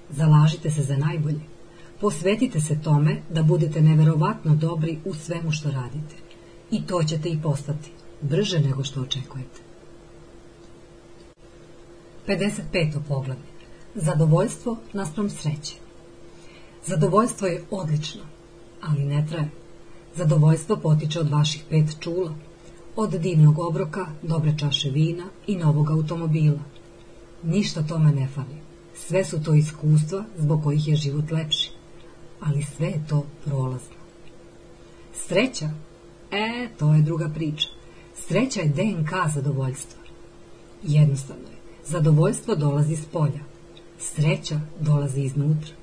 Zalažite 0.09 0.71
se 0.71 0.83
za 0.83 0.97
najbolje. 0.97 1.54
Posvetite 1.99 2.61
se 2.61 2.81
tome 2.81 3.21
da 3.29 3.43
budete 3.43 3.81
neverovatno 3.81 4.55
dobri 4.55 4.99
u 5.05 5.13
svemu 5.13 5.51
što 5.51 5.71
radite. 5.71 6.15
I 6.71 6.87
to 6.87 7.03
ćete 7.03 7.29
i 7.29 7.41
postati, 7.41 7.91
brže 8.21 8.59
nego 8.59 8.83
što 8.83 9.01
očekujete. 9.01 9.61
55. 12.27 12.99
poglavlje. 13.07 13.55
Zadovoljstvo 13.95 14.77
naspram 14.93 15.29
sreće. 15.29 15.75
Zadovoljstvo 16.85 17.47
je 17.47 17.63
odlično, 17.71 18.21
ali 18.81 19.03
ne 19.03 19.25
traje. 19.29 19.49
Zadovoljstvo 20.15 20.77
potiče 20.77 21.19
od 21.19 21.29
vaših 21.29 21.63
pet 21.69 21.85
čula, 21.99 22.35
od 22.95 23.09
divnog 23.09 23.59
obroka, 23.59 24.05
dobre 24.21 24.57
čaše 24.57 24.89
vina 24.89 25.23
i 25.47 25.55
novog 25.55 25.91
automobila. 25.91 26.59
Ništa 27.43 27.83
tome 27.83 28.11
ne 28.11 28.27
fali. 28.27 28.55
Sve 28.95 29.25
su 29.25 29.43
to 29.43 29.53
iskustva 29.53 30.23
zbog 30.37 30.63
kojih 30.63 30.87
je 30.87 30.95
život 30.95 31.31
lepši. 31.31 31.71
Ali 32.45 32.63
sve 32.63 32.87
je 32.87 33.05
to 33.09 33.25
prolazno. 33.45 33.95
Sreća? 35.13 35.69
E, 36.31 36.67
to 36.79 36.93
je 36.93 37.01
druga 37.01 37.29
priča. 37.29 37.67
Sreća 38.27 38.61
je 38.61 38.67
DNK 38.67 39.09
zadovoljstva. 39.33 40.01
Jednostavno 40.83 41.43
je. 41.43 41.57
Zadovoljstvo 41.85 42.55
dolazi 42.55 42.95
s 42.95 43.05
polja. 43.05 43.39
Sreća 43.99 44.59
dolazi 44.79 45.21
iznutra. 45.21 45.73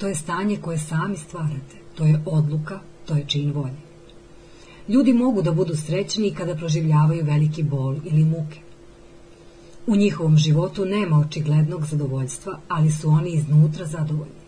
To 0.00 0.06
je 0.06 0.14
stanje 0.14 0.56
koje 0.56 0.78
sami 0.78 1.16
stvarate. 1.16 1.76
To 1.94 2.04
je 2.04 2.22
odluka, 2.26 2.80
to 3.06 3.14
je 3.14 3.24
čin 3.26 3.52
volje. 3.52 3.86
Ljudi 4.88 5.12
mogu 5.12 5.42
da 5.42 5.52
budu 5.52 5.76
srećni 5.76 6.34
kada 6.34 6.54
proživljavaju 6.54 7.24
veliki 7.24 7.62
bol 7.62 7.96
ili 8.04 8.24
muke. 8.24 8.60
U 9.86 9.96
njihovom 9.96 10.36
životu 10.36 10.84
nema 10.84 11.18
očiglednog 11.18 11.86
zadovoljstva, 11.86 12.58
ali 12.68 12.90
su 12.90 13.08
oni 13.08 13.30
iznutra 13.30 13.86
zadovoljni. 13.86 14.46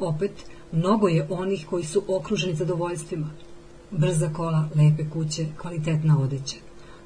Opet, 0.00 0.32
mnogo 0.72 1.08
je 1.08 1.26
onih 1.30 1.66
koji 1.70 1.84
su 1.84 2.02
okruženi 2.08 2.54
zadovoljstvima. 2.54 3.30
Brza 3.90 4.32
kola, 4.32 4.68
lepe 4.74 5.10
kuće, 5.10 5.46
kvalitetna 5.60 6.20
odeća. 6.20 6.56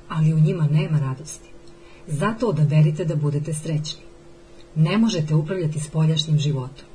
Ali 0.08 0.34
u 0.34 0.40
njima 0.40 0.66
nema 0.66 0.98
radosti. 0.98 1.48
Zato 2.06 2.46
odaberite 2.46 3.04
da 3.04 3.16
budete 3.16 3.54
srećni. 3.54 4.02
Ne 4.74 4.98
možete 4.98 5.34
upravljati 5.34 5.80
spoljašnjim 5.80 6.38
životom. 6.38 6.86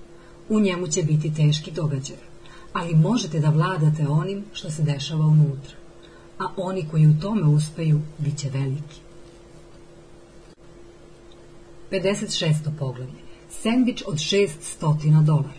U 0.50 0.60
njemu 0.60 0.88
će 0.88 1.04
biti 1.04 1.34
teški 1.34 1.72
događaj, 1.72 2.18
ali 2.74 2.96
možete 2.96 3.40
da 3.40 3.50
vladate 3.50 4.08
onim 4.08 4.46
što 4.54 4.72
se 4.72 4.84
dešava 4.84 5.26
unutra, 5.26 5.76
a 6.40 6.48
oni 6.58 6.88
koji 6.92 7.08
u 7.08 7.20
tome 7.22 7.44
uspeju 7.44 8.02
bit 8.18 8.38
će 8.38 8.50
veliki. 8.50 9.02
56. 11.92 12.54
poglavlje. 12.80 13.30
Sendvič 13.50 14.04
od 14.08 14.16
600 14.16 15.24
dolara. 15.24 15.59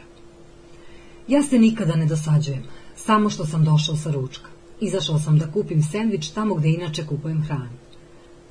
Ja 1.31 1.43
se 1.43 1.59
nikada 1.59 1.97
ne 1.97 2.07
dosađujem, 2.07 2.63
samo 2.97 3.31
što 3.31 3.47
sam 3.47 3.65
došao 3.65 3.97
sa 3.97 4.11
ručka. 4.11 4.49
Izašao 4.81 5.19
sam 5.19 5.39
da 5.39 5.53
kupim 5.53 5.83
sendvič 5.83 6.31
tamo 6.31 6.55
gde 6.55 6.69
inače 6.69 7.07
kupujem 7.07 7.43
hranu. 7.43 7.71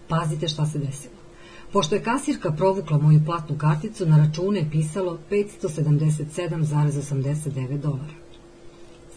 Pazite 0.07 0.47
šta 0.47 0.65
se 0.65 0.79
desilo. 0.79 1.13
Pošto 1.73 1.95
je 1.95 2.03
kasirka 2.03 2.51
provukla 2.51 2.97
moju 2.97 3.25
platnu 3.25 3.57
karticu, 3.57 4.05
na 4.05 4.17
račune 4.17 4.59
je 4.59 4.69
pisalo 4.71 5.19
577,89 5.31 7.77
dolara. 7.77 8.13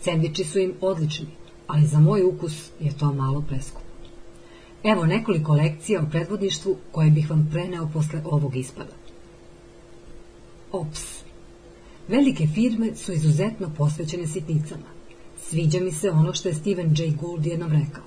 Sendviči 0.00 0.44
su 0.44 0.58
im 0.58 0.74
odlični, 0.80 1.26
ali 1.66 1.86
za 1.86 2.00
moj 2.00 2.24
ukus 2.24 2.70
je 2.80 2.98
to 2.98 3.12
malo 3.12 3.44
preskupo. 3.48 3.86
Evo 4.82 5.06
nekoliko 5.06 5.52
lekcija 5.52 6.02
o 6.02 6.06
predvodništvu 6.10 6.76
koje 6.92 7.10
bih 7.10 7.30
vam 7.30 7.48
preneo 7.52 7.88
posle 7.92 8.22
ovog 8.24 8.56
ispada. 8.56 8.92
OPS. 10.72 11.21
Velike 12.08 12.46
firme 12.46 12.96
su 12.96 13.12
izuzetno 13.12 13.70
posvećene 13.76 14.26
sitnicama. 14.26 14.86
Sviđa 15.48 15.80
mi 15.80 15.92
se 15.92 16.10
ono 16.10 16.34
što 16.34 16.48
je 16.48 16.54
Steven 16.54 16.94
J. 16.98 17.12
Gould 17.20 17.46
jednom 17.46 17.72
rekao. 17.72 18.04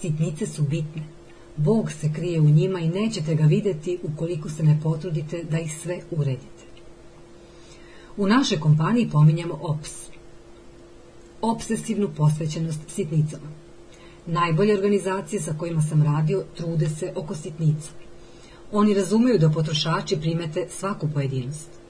Sitnice 0.00 0.46
su 0.46 0.62
bitne, 0.62 1.02
Bog 1.56 1.92
se 1.92 2.12
krije 2.12 2.40
u 2.40 2.50
njima 2.50 2.80
i 2.80 2.88
nećete 2.88 3.34
ga 3.34 3.44
videti 3.44 3.98
ukoliko 4.02 4.50
se 4.50 4.62
ne 4.62 4.80
potrudite 4.82 5.44
da 5.50 5.58
ih 5.58 5.78
sve 5.82 6.00
uredite. 6.10 6.64
U 8.16 8.26
našoj 8.26 8.60
kompaniji 8.60 9.10
pominjamo 9.10 9.58
OPS. 9.60 9.90
Obsesivnu 11.40 12.10
posvećenost 12.16 12.80
sitnicama. 12.88 13.48
Najbolje 14.26 14.74
organizacije 14.74 15.42
sa 15.42 15.54
kojima 15.58 15.82
sam 15.82 16.02
radio 16.02 16.44
trude 16.56 16.88
se 16.88 17.12
oko 17.16 17.34
sitnica. 17.34 17.90
Oni 18.72 18.94
razumeju 18.94 19.38
da 19.38 19.50
potrošači 19.50 20.16
primete 20.16 20.66
svaku 20.70 21.08
pojedinost. 21.14 21.81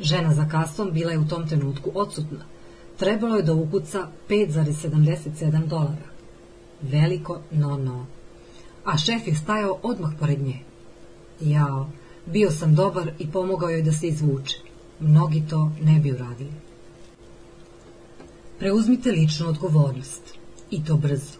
Žena 0.00 0.34
za 0.34 0.48
kasom 0.48 0.92
bila 0.92 1.12
je 1.12 1.18
u 1.18 1.28
tom 1.28 1.48
trenutku 1.48 1.90
odsutna. 1.94 2.44
Trebalo 2.96 3.36
je 3.36 3.42
da 3.42 3.54
ukuca 3.54 4.06
5,77 4.28 5.66
dolara. 5.66 6.10
Veliko 6.82 7.40
no 7.50 7.76
no 7.76 8.06
a 8.84 8.98
šef 8.98 9.26
je 9.26 9.34
stajao 9.34 9.78
odmah 9.82 10.12
pored 10.20 10.42
nje. 10.42 10.58
Jao, 11.40 11.90
bio 12.26 12.50
sam 12.50 12.74
dobar 12.74 13.10
i 13.18 13.30
pomogao 13.30 13.70
joj 13.70 13.82
da 13.82 13.92
se 13.92 14.08
izvuče. 14.08 14.56
Mnogi 15.00 15.42
to 15.48 15.72
ne 15.82 16.00
bi 16.00 16.12
uradili. 16.12 16.52
Preuzmite 18.58 19.12
ličnu 19.12 19.48
odgovornost. 19.48 20.22
I 20.70 20.84
to 20.84 20.96
brzo. 20.96 21.38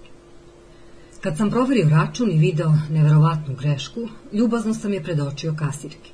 Kad 1.20 1.36
sam 1.36 1.50
proverio 1.50 1.88
račun 1.88 2.30
i 2.30 2.38
video 2.38 2.72
neverovatnu 2.90 3.56
grešku, 3.56 4.08
ljubazno 4.32 4.74
sam 4.74 4.92
je 4.92 5.02
predočio 5.02 5.54
kasirki. 5.58 6.12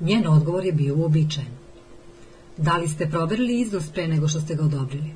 Njen 0.00 0.28
odgovor 0.28 0.64
je 0.64 0.72
bio 0.72 0.96
uobičajen. 0.96 1.59
Da 2.60 2.76
li 2.76 2.88
ste 2.88 3.06
proverili 3.10 3.60
iznos 3.60 3.84
pre 3.92 4.08
nego 4.08 4.28
što 4.28 4.40
ste 4.40 4.54
ga 4.54 4.64
odobrili? 4.64 5.10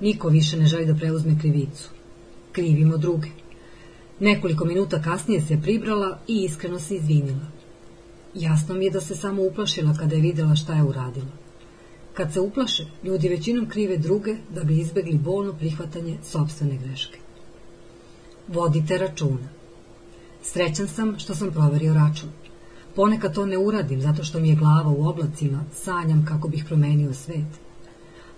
Niko 0.00 0.28
više 0.28 0.56
ne 0.56 0.66
želi 0.66 0.86
da 0.86 0.94
preuzme 0.94 1.38
krivicu. 1.40 1.90
Krivimo 2.52 2.96
druge. 2.96 3.28
Nekoliko 4.20 4.64
minuta 4.64 5.02
kasnije 5.02 5.40
se 5.40 5.58
pribrala 5.62 6.18
i 6.28 6.44
iskreno 6.44 6.78
se 6.80 6.94
izvinila. 6.94 7.46
Jasno 8.34 8.74
mi 8.74 8.84
je 8.84 8.90
da 8.90 9.00
se 9.00 9.16
samo 9.16 9.42
uplašila 9.42 9.94
kada 9.98 10.14
je 10.14 10.20
videla 10.20 10.56
šta 10.56 10.74
je 10.74 10.82
uradila. 10.82 11.32
Kad 12.14 12.32
se 12.32 12.40
uplaše, 12.40 12.86
ljudi 13.04 13.28
većinom 13.28 13.68
krive 13.68 13.96
druge 13.96 14.36
da 14.54 14.64
bi 14.64 14.78
izbegli 14.78 15.18
bolno 15.18 15.52
prihvatanje 15.52 16.18
sobstvene 16.24 16.76
greške. 16.76 17.18
Vodite 18.48 18.98
računa. 18.98 19.48
Srećan 20.42 20.88
sam 20.88 21.18
što 21.18 21.34
sam 21.34 21.50
proverio 21.50 21.94
račun. 21.94 22.28
Ponekad 22.94 23.34
to 23.34 23.46
ne 23.46 23.58
uradim 23.58 24.00
zato 24.00 24.24
što 24.24 24.40
mi 24.40 24.48
je 24.48 24.54
glava 24.54 24.90
u 24.90 25.08
oblacima, 25.08 25.64
sanjam 25.74 26.24
kako 26.28 26.48
bih 26.48 26.64
promenio 26.68 27.14
svet. 27.14 27.60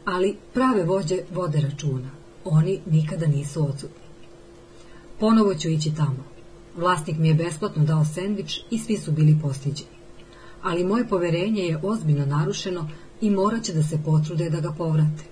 Ali 0.05 0.37
prave 0.55 0.85
vođe 0.85 1.19
vode 1.35 1.61
računa. 1.61 2.11
Oni 2.45 2.81
nikada 2.87 3.27
nisu 3.27 3.65
odsutni. 3.65 4.03
Ponovo 5.21 5.55
ću 5.55 5.69
ići 5.69 5.95
tamo. 5.95 6.25
Vlasnik 6.77 7.19
mi 7.19 7.29
je 7.29 7.35
besplatno 7.35 7.85
dao 7.85 8.05
sendvič 8.05 8.61
i 8.71 8.79
svi 8.79 8.97
su 8.97 9.13
bili 9.13 9.39
postiđeni. 9.43 9.91
Ali 10.63 10.85
moje 10.85 11.09
poverenje 11.09 11.63
je 11.63 11.81
ozbiljno 11.83 12.27
narušeno 12.27 12.89
i 13.21 13.31
morat 13.31 13.63
će 13.63 13.73
da 13.73 13.83
se 13.83 13.99
potrude 14.05 14.51
da 14.51 14.61
ga 14.61 14.73
povrate. 14.73 15.25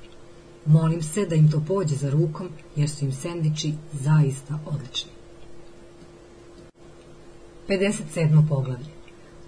Molim 0.67 1.03
se 1.03 1.27
da 1.27 1.35
im 1.35 1.51
to 1.51 1.63
pođe 1.69 1.97
za 1.97 2.11
rukom, 2.11 2.49
jer 2.77 2.91
su 2.91 3.05
im 3.05 3.13
sendviči 3.13 3.75
zaista 3.93 4.59
odlični. 4.67 5.11
57. 7.69 8.49
poglavlje. 8.49 9.00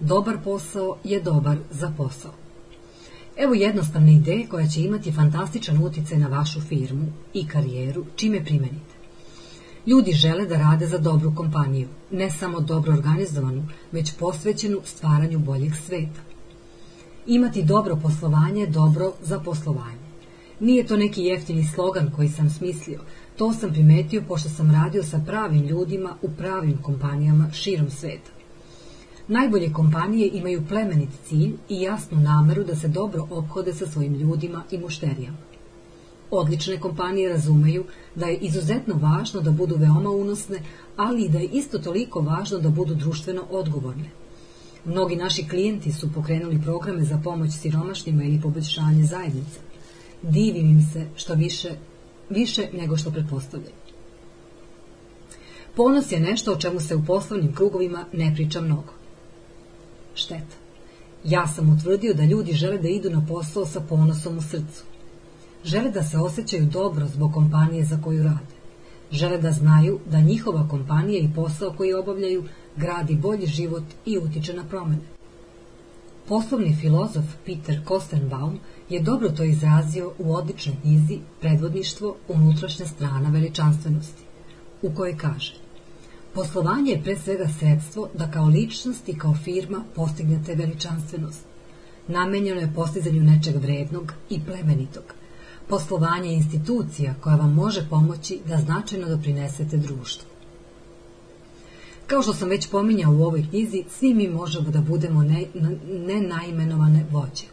Dobar 0.05 0.37
posao 0.43 0.97
je 1.03 1.21
dobar 1.21 1.57
za 1.71 1.93
posao. 1.97 2.31
Evo 3.37 3.53
jednostavne 3.53 4.13
ideje 4.13 4.47
koja 4.47 4.67
će 4.67 4.81
imati 4.81 5.11
fantastičan 5.11 5.83
uticaj 5.83 6.17
na 6.17 6.27
vašu 6.27 6.61
firmu 6.61 7.05
i 7.33 7.47
karijeru 7.47 8.05
čime 8.15 8.45
primenite. 8.45 8.95
Ljudi 9.87 10.11
žele 10.11 10.45
da 10.45 10.57
rade 10.57 10.87
za 10.87 10.97
dobru 10.97 11.35
kompaniju, 11.35 11.87
ne 12.11 12.31
samo 12.31 12.59
dobro 12.59 12.93
organizovanu, 12.93 13.67
već 13.91 14.13
posvećenu 14.19 14.79
stvaranju 14.85 15.39
boljeg 15.39 15.71
sveta. 15.87 16.21
Imati 17.27 17.63
dobro 17.63 17.95
poslovanje 17.95 18.61
je 18.61 18.67
dobro 18.67 19.13
za 19.21 19.39
poslovanje. 19.39 20.03
Nije 20.59 20.87
to 20.87 20.97
neki 20.97 21.23
jeftini 21.23 21.67
slogan 21.75 22.11
koji 22.15 22.29
sam 22.29 22.49
smislio, 22.49 22.99
to 23.37 23.53
sam 23.53 23.73
primetio 23.73 24.23
pošto 24.27 24.49
sam 24.49 24.71
radio 24.71 25.03
sa 25.03 25.23
pravim 25.25 25.61
ljudima 25.61 26.15
u 26.21 26.29
pravim 26.29 26.77
kompanijama 26.81 27.51
širom 27.51 27.89
sveta. 27.89 28.32
Najbolje 29.27 29.73
kompanije 29.73 30.29
imaju 30.33 30.63
plemenit 30.67 31.09
cilj 31.25 31.53
i 31.69 31.81
jasnu 31.81 32.19
nameru 32.19 32.63
da 32.63 32.75
se 32.75 32.87
dobro 32.87 33.27
ophode 33.31 33.73
sa 33.73 33.87
svojim 33.87 34.13
ljudima 34.13 34.63
i 34.71 34.77
mušterijama. 34.77 35.37
Odlične 36.31 36.79
kompanije 36.79 37.29
razumeju 37.29 37.85
da 38.15 38.25
je 38.25 38.37
izuzetno 38.37 38.95
važno 38.95 39.41
da 39.41 39.51
budu 39.51 39.75
veoma 39.75 40.09
unosne, 40.09 40.59
ali 40.95 41.23
i 41.23 41.29
da 41.29 41.39
je 41.39 41.45
isto 41.45 41.79
toliko 41.79 42.21
važno 42.21 42.59
da 42.59 42.69
budu 42.69 42.95
društveno 42.95 43.43
odgovorne. 43.49 44.09
Mnogi 44.85 45.15
naši 45.15 45.47
klijenti 45.47 45.91
su 45.91 46.13
pokrenuli 46.13 46.61
programe 46.61 47.03
za 47.03 47.19
pomoć 47.23 47.51
siromašnima 47.51 48.23
ili 48.23 48.41
poboljšanje 48.41 49.03
zajednica. 49.03 49.59
Divim 50.21 50.69
im 50.69 50.81
se 50.93 51.07
što 51.15 51.33
više, 51.33 51.71
više 52.29 52.67
nego 52.73 52.97
što 52.97 53.11
pretpostavljaju. 53.11 53.75
Ponos 55.75 56.11
je 56.11 56.19
nešto 56.19 56.53
o 56.53 56.57
čemu 56.57 56.79
se 56.79 56.95
u 56.95 57.05
poslovnim 57.05 57.55
krugovima 57.55 58.05
ne 58.13 58.33
priča 58.35 58.61
mnogo. 58.61 59.02
Šteta. 60.15 60.55
Ja 61.23 61.47
sam 61.47 61.69
utvrdio 61.73 62.13
da 62.13 62.23
ljudi 62.23 62.53
žele 62.53 62.77
da 62.77 62.87
idu 62.87 63.09
na 63.09 63.25
posao 63.27 63.65
sa 63.65 63.79
ponosom 63.79 64.37
u 64.37 64.41
srcu. 64.41 64.83
Žele 65.63 65.91
da 65.91 66.03
se 66.03 66.17
osjećaju 66.17 66.65
dobro 66.65 67.07
zbog 67.07 67.33
kompanije 67.33 67.85
za 67.85 67.99
koju 68.03 68.23
rade. 68.23 68.53
Žele 69.11 69.37
da 69.37 69.51
znaju 69.51 69.99
da 70.11 70.21
njihova 70.21 70.67
kompanija 70.67 71.19
i 71.19 71.31
posao 71.35 71.73
koji 71.77 71.93
obavljaju 71.93 72.43
gradi 72.75 73.15
bolji 73.15 73.47
život 73.47 73.83
i 74.05 74.17
utiče 74.17 74.53
na 74.53 74.63
promene. 74.63 75.01
Poslovni 76.27 76.75
filozof 76.81 77.25
Peter 77.45 77.83
Kostenbaum 77.85 78.59
je 78.89 79.01
dobro 79.01 79.29
to 79.29 79.43
izrazio 79.43 80.11
u 80.19 80.33
odličnoj 80.33 80.75
knjizi 80.81 81.19
Predvodništvo 81.41 82.15
unutrašnja 82.27 82.85
strana 82.85 83.29
veličanstvenosti, 83.29 84.23
u 84.81 84.91
kojoj 84.95 85.17
kaže 85.17 85.53
Poslovanje 86.33 86.91
je 86.91 87.01
pre 87.03 87.15
svega 87.15 87.47
sredstvo 87.59 88.09
da 88.13 88.31
kao 88.31 88.45
ličnost 88.45 89.09
i 89.09 89.17
kao 89.17 89.35
firma 89.43 89.83
postignete 89.95 90.55
veličanstvenost. 90.55 91.41
Namenjeno 92.07 92.61
je 92.61 92.73
postizanju 92.75 93.21
nečeg 93.21 93.55
vrednog 93.55 94.13
i 94.29 94.39
plemenitog. 94.45 95.03
Poslovanje 95.67 96.29
je 96.29 96.35
institucija 96.35 97.13
koja 97.21 97.35
vam 97.35 97.53
može 97.53 97.87
pomoći 97.89 98.39
da 98.47 98.57
značajno 98.57 99.09
doprinesete 99.09 99.77
društvu. 99.77 100.29
Kao 102.07 102.21
što 102.21 102.33
sam 102.33 102.49
već 102.49 102.69
pominjao 102.69 103.11
u 103.11 103.23
ovoj 103.23 103.45
knjizi, 103.49 103.83
svi 103.89 104.13
mi 104.13 104.27
možemo 104.27 104.69
da 104.69 104.81
budemo 104.81 105.23
ne, 105.23 105.45
ne 106.07 106.21
naimenovane 106.21 107.05
vođe. 107.11 107.45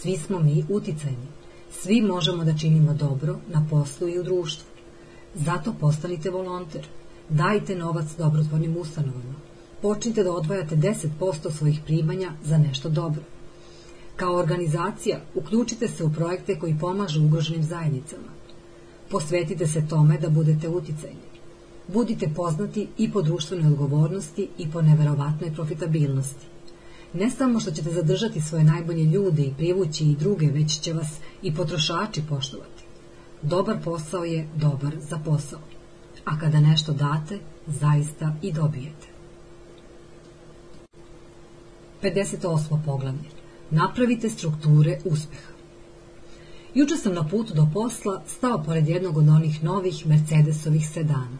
Svi 0.00 0.16
smo 0.16 0.38
mi 0.38 0.64
uticajni. 0.68 1.26
Svi 1.72 2.00
možemo 2.00 2.44
da 2.44 2.58
činimo 2.58 2.94
dobro 2.94 3.38
na 3.48 3.66
poslu 3.70 4.08
i 4.08 4.18
u 4.18 4.22
društvu. 4.22 4.66
Zato 5.34 5.74
postanite 5.80 6.30
volonter. 6.30 6.86
Dajte 7.28 7.76
novac 7.76 8.06
dobrotvornim 8.18 8.76
ustanovama. 8.76 9.34
Počnite 9.82 10.22
da 10.24 10.32
odvajate 10.32 10.76
10% 10.76 11.50
svojih 11.58 11.80
primanja 11.86 12.32
za 12.44 12.58
nešto 12.58 12.88
dobro. 12.88 13.22
Kao 14.16 14.34
organizacija 14.34 15.20
uključite 15.34 15.88
se 15.88 16.04
u 16.04 16.12
projekte 16.12 16.58
koji 16.58 16.78
pomažu 16.80 17.24
ugroženim 17.24 17.62
zajednicama. 17.62 18.28
Posvetite 19.10 19.66
se 19.66 19.88
tome 19.88 20.18
da 20.18 20.28
budete 20.28 20.68
uticajni. 20.68 21.34
Budite 21.88 22.28
poznati 22.36 22.88
i 22.98 23.12
po 23.12 23.22
društvenoj 23.22 23.72
odgovornosti 23.72 24.48
i 24.58 24.70
po 24.70 24.82
neverovatnoj 24.82 25.54
profitabilnosti. 25.54 26.46
Ne 27.14 27.30
samo 27.30 27.60
što 27.60 27.70
ćete 27.70 27.90
zadržati 27.90 28.40
svoje 28.40 28.64
najbolje 28.64 29.04
ljude 29.04 29.42
i 29.42 29.54
privući 29.56 30.04
i 30.04 30.16
druge, 30.16 30.46
već 30.46 30.80
će 30.80 30.92
vas 30.92 31.08
i 31.42 31.54
potrošači 31.54 32.22
poštovati. 32.28 32.84
Dobar 33.42 33.76
posao 33.84 34.24
je 34.24 34.48
dobar 34.56 34.96
za 35.00 35.18
posao 35.24 35.73
a 36.24 36.38
kada 36.38 36.60
nešto 36.60 36.92
date, 36.92 37.38
zaista 37.66 38.34
i 38.42 38.52
dobijete. 38.52 39.06
58. 42.02 42.84
poglavlje. 42.84 43.28
Napravite 43.70 44.30
strukture 44.30 44.98
uspeha. 45.04 45.54
Juče 46.74 46.96
sam 46.96 47.14
na 47.14 47.28
putu 47.28 47.54
do 47.54 47.68
posla 47.72 48.22
stao 48.26 48.62
pored 48.62 48.88
jednog 48.88 49.16
od 49.16 49.28
onih 49.28 49.64
novih 49.64 50.06
Mercedesovih 50.06 50.88
sedana. 50.88 51.38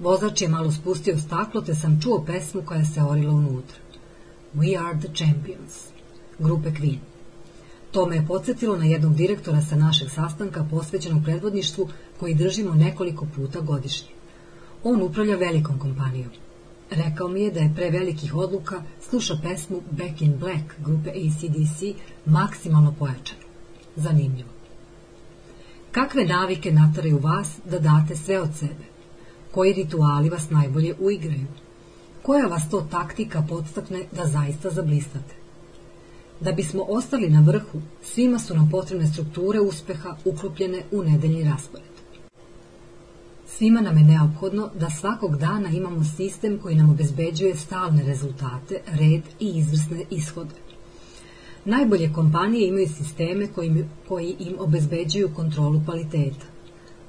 Vozač 0.00 0.42
je 0.42 0.48
malo 0.48 0.72
spustio 0.72 1.18
staklo, 1.18 1.60
te 1.60 1.74
sam 1.74 2.00
čuo 2.02 2.24
pesmu 2.26 2.62
koja 2.64 2.84
se 2.84 3.02
orila 3.02 3.34
unutra. 3.34 3.76
We 4.54 4.86
are 4.86 4.98
the 4.98 5.08
champions, 5.14 5.72
grupe 6.38 6.70
Queen. 6.70 7.15
To 7.96 8.06
me 8.06 8.16
je 8.16 8.26
podsjetilo 8.26 8.76
na 8.76 8.84
jednog 8.84 9.14
direktora 9.14 9.60
sa 9.62 9.76
našeg 9.76 10.10
sastanka 10.10 10.66
posvećenog 10.70 11.24
predvodništvu 11.24 11.88
koji 12.20 12.34
držimo 12.34 12.74
nekoliko 12.74 13.26
puta 13.36 13.60
godišnje. 13.60 14.08
On 14.84 15.02
upravlja 15.02 15.36
velikom 15.36 15.78
kompanijom. 15.78 16.30
Rekao 16.90 17.28
mi 17.28 17.40
je 17.42 17.50
da 17.50 17.60
je 17.60 17.72
pre 17.76 17.90
velikih 17.90 18.34
odluka 18.34 18.82
sluša 19.08 19.38
pesmu 19.42 19.80
Back 19.90 20.22
in 20.22 20.36
Black 20.38 20.74
grupe 20.78 21.10
ACDC 21.10 21.96
maksimalno 22.26 22.94
pojačano. 22.98 23.40
Zanimljivo. 23.96 24.50
Kakve 25.92 26.24
navike 26.24 26.72
nataraju 26.72 27.18
vas 27.18 27.48
da 27.64 27.78
date 27.78 28.16
sve 28.16 28.40
od 28.40 28.54
sebe? 28.58 28.84
Koji 29.50 29.72
rituali 29.72 30.28
vas 30.28 30.50
najbolje 30.50 30.94
uigraju? 31.00 31.46
Koja 32.22 32.46
vas 32.46 32.70
to 32.70 32.80
taktika 32.90 33.44
podstakne 33.48 34.04
da 34.12 34.26
zaista 34.26 34.70
zablistate? 34.70 35.45
Da 36.40 36.52
bismo 36.52 36.84
ostali 36.88 37.30
na 37.30 37.40
vrhu, 37.40 37.80
svima 38.02 38.38
su 38.38 38.54
nam 38.54 38.70
potrebne 38.70 39.06
strukture 39.06 39.60
uspeha 39.60 40.16
uklopljene 40.24 40.82
u 40.92 41.02
nedeljni 41.02 41.44
raspored. 41.44 41.96
Svima 43.46 43.80
nam 43.80 43.98
je 43.98 44.04
neophodno 44.04 44.70
da 44.80 44.90
svakog 44.90 45.36
dana 45.36 45.68
imamo 45.68 46.04
sistem 46.04 46.58
koji 46.58 46.76
nam 46.76 46.90
obezbeđuje 46.90 47.56
stalne 47.56 48.04
rezultate, 48.04 48.80
red 48.86 49.22
i 49.40 49.48
izvrsne 49.58 50.04
ishode. 50.10 50.54
Najbolje 51.64 52.12
kompanije 52.12 52.68
imaju 52.68 52.88
sisteme 52.88 53.46
koji, 53.46 53.84
koji 54.08 54.36
im 54.38 54.56
obezbeđuju 54.58 55.34
kontrolu 55.34 55.82
kvaliteta. 55.84 56.46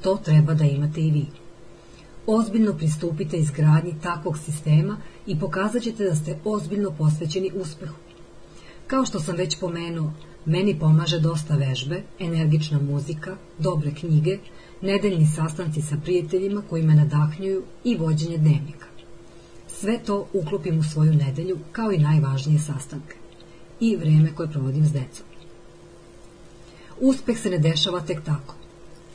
To 0.02 0.18
treba 0.18 0.54
da 0.54 0.64
imate 0.64 1.02
i 1.02 1.12
vi. 1.12 1.26
Ozbiljno 2.28 2.74
pristupite 2.74 3.38
izgradnji 3.38 3.96
takvog 4.04 4.38
sistema 4.38 4.98
i 5.26 5.40
pokazat 5.40 5.84
ćete 5.84 6.04
da 6.04 6.16
ste 6.16 6.40
ozbiljno 6.46 6.92
posvećeni 6.92 7.52
uspehu. 7.56 8.07
Kao 8.88 9.06
što 9.06 9.20
sam 9.20 9.36
već 9.36 9.60
pomenuo, 9.60 10.12
meni 10.46 10.80
pomaže 10.80 11.20
dosta 11.20 11.56
vežbe, 11.56 12.04
energična 12.20 12.80
muzika, 12.80 13.38
dobre 13.60 13.92
knjige, 13.92 14.38
nedeljni 14.82 15.26
sastanci 15.36 15.82
sa 15.82 15.98
prijateljima 16.04 16.62
koji 16.70 16.84
me 16.84 16.96
nadahnjuju 16.96 17.64
i 17.84 17.98
vođenje 17.98 18.38
dnevnika. 18.38 18.88
Sve 19.68 20.00
to 20.06 20.28
uklopim 20.34 20.80
u 20.80 20.84
svoju 20.84 21.14
nedelju 21.14 21.58
kao 21.72 21.92
i 21.92 21.98
najvažnije 21.98 22.60
sastanke 22.60 23.16
i 23.80 23.96
vreme 23.96 24.36
koje 24.36 24.52
provodim 24.52 24.86
s 24.86 24.92
decom. 24.92 25.26
Uspeh 27.00 27.38
se 27.38 27.50
ne 27.50 27.58
dešava 27.58 28.02
tek 28.02 28.24
tako. 28.24 28.56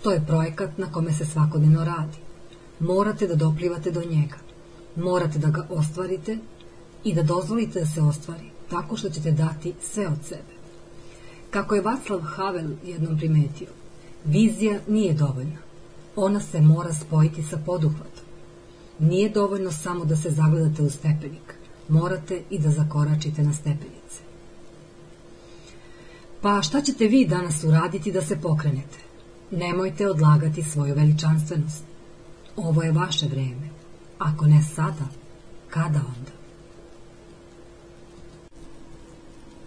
To 0.02 0.10
je 0.10 0.26
projekat 0.26 0.78
na 0.78 0.92
kome 0.92 1.12
se 1.12 1.26
svakodnevno 1.26 1.84
radi. 1.84 2.18
Morate 2.81 3.26
da 3.26 3.34
doplivate 3.34 3.91
do 3.91 4.02
njega. 4.10 4.36
Morate 4.97 5.39
da 5.39 5.49
ga 5.49 5.67
ostvarite 5.70 6.39
i 7.05 7.15
da 7.15 7.23
dozvolite 7.23 7.81
da 7.81 7.86
se 7.86 8.02
ostvari 8.02 8.51
tako 8.70 8.97
što 8.97 9.10
ćete 9.10 9.31
dati 9.31 9.74
sve 9.92 10.07
od 10.07 10.18
sebe. 10.28 10.52
Kako 11.50 11.74
je 11.74 11.82
Václav 11.82 12.20
Havel 12.20 12.70
jednom 12.84 13.18
primetio, 13.18 13.68
vizija 14.24 14.81
nije 14.89 15.15
dovoljna. 15.15 15.58
Ona 16.16 16.41
se 16.41 16.60
mora 16.60 16.94
spojiti 16.94 17.42
sa 17.42 17.58
poduhvatom. 17.66 18.24
Nije 18.99 19.28
dovoljno 19.28 19.73
samo 19.73 20.05
da 20.05 20.16
se 20.16 20.31
zagledate 20.31 20.82
u 20.82 20.91
stepenik. 20.91 21.55
morate 21.89 22.42
i 22.50 22.58
da 22.58 22.70
zakoračite 22.70 23.42
na 23.42 23.52
stepenice. 23.52 24.20
Pa 26.41 26.62
šta 26.62 26.81
ćete 26.81 27.07
vi 27.07 27.26
danas 27.26 27.65
uraditi 27.65 28.12
da 28.12 28.23
se 28.23 28.41
pokrenete? 28.41 28.99
Nemojte 29.50 30.07
odlagati 30.07 30.62
svoju 30.62 30.94
veličanstvenost. 30.94 31.84
Ovo 32.57 32.82
je 32.82 32.92
vaše 32.92 33.26
vreme. 33.26 33.68
Ako 34.18 34.47
ne 34.47 34.62
sada, 34.74 35.07
kada 35.68 35.99
onda? 35.99 36.41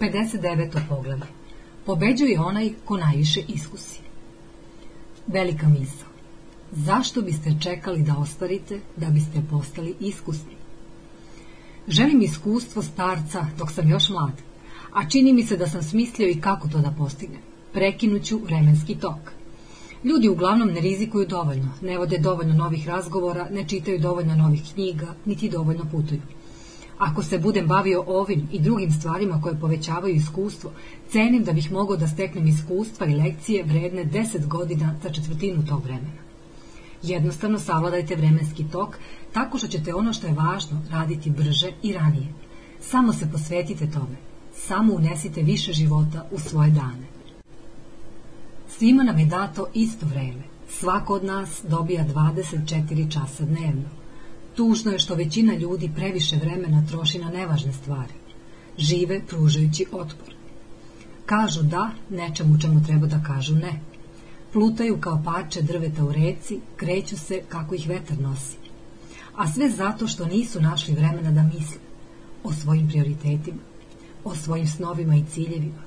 59. 0.00 0.88
poglavlje. 0.88 1.26
Pobeđuje 1.86 2.40
onaj 2.40 2.70
ko 2.84 2.96
najviše 2.96 3.40
iskusi. 3.48 4.00
Velika 5.26 5.68
misla. 5.68 6.06
Zašto 6.72 7.22
biste 7.22 7.54
čekali 7.60 8.02
da 8.02 8.16
ostvarite 8.18 8.80
da 8.96 9.06
biste 9.06 9.42
postali 9.50 9.94
iskusni? 10.00 10.56
Želim 11.88 12.22
iskustvo 12.22 12.82
starca 12.82 13.46
dok 13.58 13.72
sam 13.72 13.88
još 13.88 14.08
mlad, 14.08 14.42
a 14.92 15.08
čini 15.08 15.32
mi 15.32 15.42
se 15.42 15.56
da 15.56 15.66
sam 15.66 15.82
smislio 15.82 16.28
i 16.28 16.40
kako 16.40 16.68
to 16.68 16.78
da 16.78 16.94
postignem. 16.98 17.40
Prekinuću 17.72 18.38
vremenski 18.44 18.94
tok. 18.94 19.32
Ljudi 20.04 20.28
uglavnom 20.28 20.68
ne 20.68 20.80
rizikuju 20.80 21.26
dovoljno, 21.26 21.68
ne 21.82 21.98
vode 21.98 22.18
dovoljno 22.18 22.54
novih 22.54 22.88
razgovora, 22.88 23.48
ne 23.50 23.68
čitaju 23.68 23.98
dovoljno 23.98 24.34
novih 24.34 24.62
knjiga, 24.74 25.14
niti 25.24 25.50
dovoljno 25.50 25.84
putuju. 25.90 26.20
Ako 26.98 27.22
se 27.22 27.38
budem 27.38 27.66
bavio 27.66 28.04
ovim 28.06 28.48
i 28.52 28.60
drugim 28.60 28.92
stvarima 28.92 29.40
koje 29.40 29.60
povećavaju 29.60 30.14
iskustvo, 30.14 30.70
cenim 31.10 31.44
da 31.44 31.52
bih 31.52 31.72
mogao 31.72 31.96
da 31.96 32.08
steknem 32.08 32.46
iskustva 32.46 33.06
i 33.06 33.14
lekcije 33.14 33.64
vredne 33.64 34.04
10 34.04 34.46
godina 34.46 34.94
za 35.02 35.10
četvrtinu 35.10 35.66
tog 35.66 35.84
vremena. 35.84 36.26
Jednostavno 37.02 37.58
savladajte 37.58 38.16
vremenski 38.16 38.64
tok 38.72 38.96
tako 39.32 39.58
što 39.58 39.66
ćete 39.66 39.94
ono 39.94 40.12
što 40.12 40.26
je 40.26 40.32
važno 40.32 40.82
raditi 40.90 41.30
brže 41.30 41.72
i 41.82 41.92
ranije. 41.92 42.28
Samo 42.80 43.12
se 43.12 43.30
posvetite 43.32 43.90
tome. 43.90 44.16
Samo 44.54 44.94
unesite 44.94 45.42
više 45.42 45.72
života 45.72 46.26
u 46.30 46.38
svoje 46.38 46.70
dane. 46.70 47.06
Svima 48.68 49.02
nam 49.02 49.18
je 49.18 49.26
dato 49.26 49.66
isto 49.74 50.06
vreme. 50.06 50.42
Svako 50.68 51.14
od 51.14 51.24
nas 51.24 51.60
dobija 51.68 52.04
24 52.14 53.12
časa 53.12 53.44
dnevno. 53.44 54.05
Tužno 54.56 54.92
je 54.92 54.98
što 54.98 55.14
većina 55.14 55.54
ljudi 55.54 55.90
previše 55.96 56.36
vremena 56.36 56.86
troši 56.90 57.18
na 57.18 57.30
nevažne 57.30 57.72
stvari. 57.72 58.12
Žive 58.78 59.20
pružajući 59.26 59.86
otpor. 59.92 60.34
Kažu 61.26 61.62
da 61.62 61.90
nečemu 62.10 62.58
čemu 62.60 62.84
treba 62.86 63.06
da 63.06 63.22
kažu 63.26 63.54
ne. 63.54 63.80
Plutaju 64.52 65.00
kao 65.00 65.22
parče 65.24 65.62
drveta 65.62 66.04
u 66.04 66.12
reci, 66.12 66.60
kreću 66.76 67.18
se 67.18 67.42
kako 67.48 67.74
ih 67.74 67.88
vetar 67.88 68.18
nosi. 68.18 68.56
A 69.36 69.52
sve 69.52 69.70
zato 69.70 70.08
što 70.08 70.26
nisu 70.26 70.60
našli 70.60 70.94
vremena 70.94 71.30
da 71.30 71.42
misle 71.42 71.80
o 72.44 72.52
svojim 72.52 72.88
prioritetima, 72.88 73.60
o 74.24 74.34
svojim 74.34 74.66
snovima 74.66 75.16
i 75.16 75.24
ciljevima, 75.32 75.82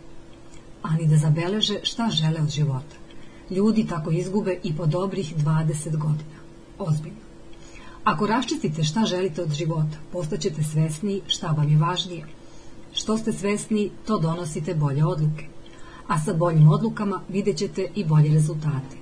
ani 0.81 1.07
da 1.07 1.17
zabeleže 1.17 1.79
šta 1.83 2.09
žele 2.09 2.41
od 2.41 2.49
života. 2.49 2.95
Ljudi 3.49 3.87
tako 3.87 4.11
izgube 4.11 4.59
i 4.63 4.75
po 4.77 4.85
dobrih 4.85 5.37
20 5.37 5.97
godina. 5.97 6.39
Ozbiljno. 6.79 7.28
Ako 8.09 8.27
raščistite 8.27 8.83
šta 8.83 9.05
želite 9.05 9.41
od 9.41 9.51
života, 9.53 9.97
postaćete 10.11 10.63
svesniji 10.63 11.21
šta 11.27 11.47
vam 11.47 11.69
je 11.69 11.77
važnije. 11.77 12.25
Što 12.93 13.17
ste 13.17 13.33
svesni, 13.33 13.89
to 14.05 14.17
donosite 14.19 14.73
bolje 14.75 15.05
odluke. 15.05 15.45
A 16.07 16.19
sa 16.19 16.33
boljim 16.33 16.69
odlukama 16.69 17.21
vidjet 17.29 17.57
ćete 17.57 17.85
i 17.95 18.05
bolje 18.05 18.33
rezultate. 18.33 18.97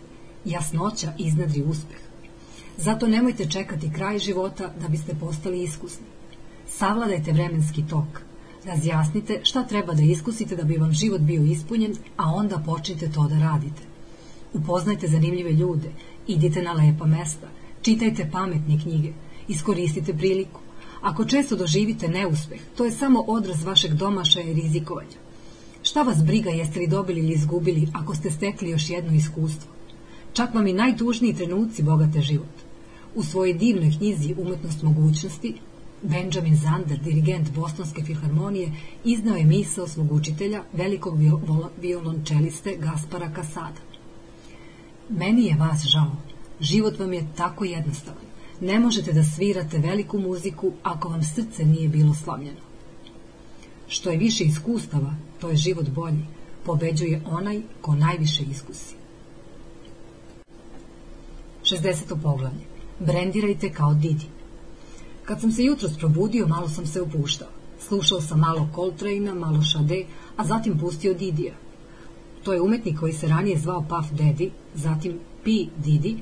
Jasnoća 0.45 1.13
iznadri 1.17 1.63
uspeh. 1.63 2.01
Zato 2.77 3.07
nemojte 3.07 3.49
čekati 3.49 3.93
kraj 3.93 4.19
života 4.19 4.73
da 4.81 4.87
biste 4.87 5.15
postali 5.19 5.63
iskusni. 5.63 6.05
Savladajte 6.67 7.31
vremenski 7.31 7.83
tok. 7.89 8.21
Razjasnite 8.65 9.39
šta 9.43 9.63
treba 9.63 9.93
da 9.93 10.03
iskusite 10.03 10.55
da 10.55 10.63
bi 10.63 10.77
vam 10.77 10.91
život 10.91 11.21
bio 11.21 11.43
ispunjen, 11.43 11.95
a 12.17 12.33
onda 12.33 12.59
počnite 12.65 13.11
to 13.11 13.27
da 13.27 13.39
radite. 13.39 13.81
Upoznajte 14.53 15.07
zanimljive 15.07 15.51
ljude, 15.51 15.91
idite 16.27 16.61
na 16.61 16.73
lepa 16.73 17.05
mesta, 17.05 17.47
Čitajte 17.87 18.29
pametne 18.31 18.79
knjige, 18.83 19.13
iskoristite 19.47 20.13
priliku. 20.13 20.59
Ako 21.01 21.25
često 21.25 21.55
doživite 21.55 22.07
neuspeh, 22.07 22.61
to 22.75 22.85
je 22.85 22.91
samo 22.91 23.19
odraz 23.27 23.63
vašeg 23.63 23.93
domašaja 23.93 24.49
i 24.49 24.53
rizikovanja. 24.53 25.21
Šta 25.83 26.01
vas 26.01 26.23
briga 26.23 26.49
jeste 26.49 26.79
li 26.79 26.87
dobili 26.87 27.19
ili 27.19 27.33
izgubili 27.33 27.87
ako 27.93 28.15
ste 28.15 28.31
stekli 28.31 28.69
još 28.69 28.89
jedno 28.89 29.13
iskustvo? 29.13 29.71
Čak 30.33 30.53
vam 30.53 30.67
i 30.67 30.73
najtužniji 30.73 31.33
trenuci 31.33 31.83
bogate 31.83 32.21
život. 32.21 32.55
U 33.15 33.23
svojoj 33.23 33.53
divnoj 33.53 33.91
knjizi 33.97 34.35
Umetnost 34.37 34.83
mogućnosti 34.83 35.55
Benjamin 36.01 36.55
Zander, 36.55 36.99
dirigent 36.99 37.51
Bostonske 37.55 38.03
filharmonije, 38.03 38.71
iznao 39.03 39.35
je 39.35 39.45
misao 39.45 39.87
svog 39.87 40.11
učitelja, 40.11 40.63
velikog 40.73 41.15
violončeliste 41.81 42.77
Gaspara 42.77 43.31
Kasada. 43.33 43.81
Meni 45.09 45.45
je 45.45 45.55
vas 45.55 45.85
žao, 45.85 46.26
Život 46.59 46.99
vam 46.99 47.13
je 47.13 47.27
tako 47.35 47.65
jednostavan. 47.65 48.23
Ne 48.61 48.79
možete 48.79 49.13
da 49.13 49.23
svirate 49.23 49.77
veliku 49.77 50.19
muziku 50.19 50.71
ako 50.83 51.09
vam 51.09 51.23
srce 51.23 51.65
nije 51.65 51.89
bilo 51.89 52.13
slavljeno. 52.13 52.59
Što 53.87 54.09
je 54.09 54.17
više 54.17 54.43
iskustava, 54.43 55.15
to 55.41 55.49
je 55.49 55.55
život 55.55 55.89
bolji. 55.89 56.25
Pobeđuje 56.65 57.21
onaj 57.25 57.61
ko 57.81 57.95
najviše 57.95 58.43
iskusi. 58.43 58.95
60. 61.63 62.21
poglavlje. 62.23 62.65
Brendirajte 62.99 63.69
kao 63.73 63.93
Didi. 63.93 64.25
Kad 65.23 65.41
sam 65.41 65.51
se 65.51 65.63
jutros 65.63 65.97
probudio, 65.97 66.47
malo 66.47 66.69
sam 66.69 66.85
se 66.85 67.01
opuštao. 67.01 67.47
Slušao 67.79 68.21
sam 68.21 68.39
malo 68.39 68.69
Coltrane'a, 68.75 69.39
malo 69.39 69.61
Šade, 69.61 70.05
a 70.37 70.45
zatim 70.45 70.79
pustio 70.79 71.13
Didija. 71.13 71.53
To 72.43 72.53
je 72.53 72.61
umetnik 72.61 72.99
koji 72.99 73.13
se 73.13 73.27
ranije 73.27 73.59
zvao 73.59 73.81
Puff 73.81 74.11
Daddy, 74.11 74.49
zatim 74.75 75.19
P. 75.43 75.51
Didi, 75.77 76.17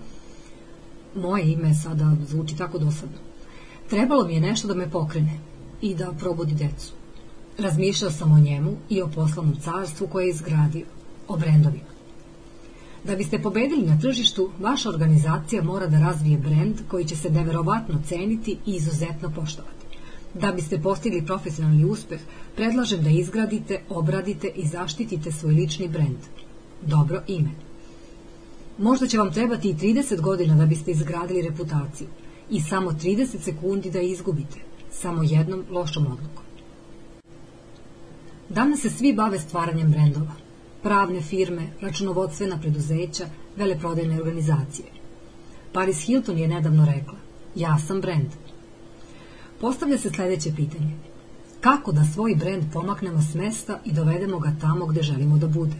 moje 1.15 1.51
ime 1.51 1.73
sada 1.73 2.15
zvuči 2.27 2.57
tako 2.57 2.79
dosadno. 2.79 3.17
Trebalo 3.89 4.27
mi 4.27 4.33
je 4.33 4.41
nešto 4.41 4.67
da 4.67 4.75
me 4.75 4.89
pokrene 4.91 5.39
i 5.81 5.95
da 5.95 6.13
probudi 6.19 6.53
decu. 6.53 6.93
Razmišljao 7.57 8.11
sam 8.11 8.31
o 8.31 8.39
njemu 8.39 8.71
i 8.89 9.01
o 9.01 9.07
poslovnom 9.07 9.55
carstvu 9.55 10.07
koje 10.07 10.25
je 10.25 10.29
izgradio, 10.29 10.85
o 11.27 11.37
brendovima. 11.37 11.95
Da 13.03 13.15
biste 13.15 13.41
pobedili 13.41 13.87
na 13.87 13.99
tržištu, 13.99 14.49
vaša 14.59 14.89
organizacija 14.89 15.63
mora 15.63 15.87
da 15.87 15.99
razvije 15.99 16.37
brend 16.37 16.75
koji 16.87 17.05
će 17.05 17.15
se 17.15 17.29
neverovatno 17.29 18.01
ceniti 18.07 18.57
i 18.65 18.75
izuzetno 18.75 19.31
poštovati. 19.35 19.85
Da 20.33 20.51
biste 20.51 20.81
postigli 20.81 21.25
profesionalni 21.25 21.85
uspeh, 21.85 22.19
predlažem 22.55 23.03
da 23.03 23.09
izgradite, 23.09 23.81
obradite 23.89 24.47
i 24.47 24.67
zaštitite 24.67 25.31
svoj 25.31 25.53
lični 25.53 25.87
brend. 25.87 26.17
Dobro 26.81 27.21
ime. 27.27 27.64
Možda 28.77 29.07
će 29.07 29.17
vam 29.17 29.33
trebati 29.33 29.69
i 29.69 29.73
30 29.73 30.21
godina 30.21 30.55
da 30.55 30.65
biste 30.65 30.91
izgradili 30.91 31.41
reputaciju 31.41 32.07
i 32.49 32.61
samo 32.61 32.91
30 32.91 33.39
sekundi 33.39 33.91
da 33.91 34.01
izgubite, 34.01 34.59
samo 34.91 35.23
jednom 35.23 35.63
lošom 35.69 36.03
odlukom. 36.05 36.43
Danas 38.49 38.81
se 38.81 38.89
svi 38.89 39.13
bave 39.13 39.39
stvaranjem 39.39 39.91
brendova, 39.91 40.31
pravne 40.83 41.21
firme, 41.21 41.67
računovodstvena 41.81 42.59
preduzeća, 42.61 43.25
veleprodajne 43.55 44.21
organizacije. 44.21 44.87
Paris 45.73 46.05
Hilton 46.05 46.37
je 46.37 46.47
nedavno 46.47 46.85
rekla, 46.85 47.17
ja 47.55 47.77
sam 47.87 48.01
brend. 48.01 48.29
Postavlja 49.61 49.97
se 49.97 50.09
sledeće 50.09 50.55
pitanje. 50.55 50.95
Kako 51.61 51.91
da 51.91 52.05
svoj 52.13 52.35
brend 52.35 52.63
pomaknemo 52.73 53.21
s 53.21 53.33
mesta 53.33 53.79
i 53.85 53.93
dovedemo 53.93 54.39
ga 54.39 54.55
tamo 54.61 54.85
gde 54.85 55.01
želimo 55.01 55.37
da 55.37 55.47
bude? 55.47 55.75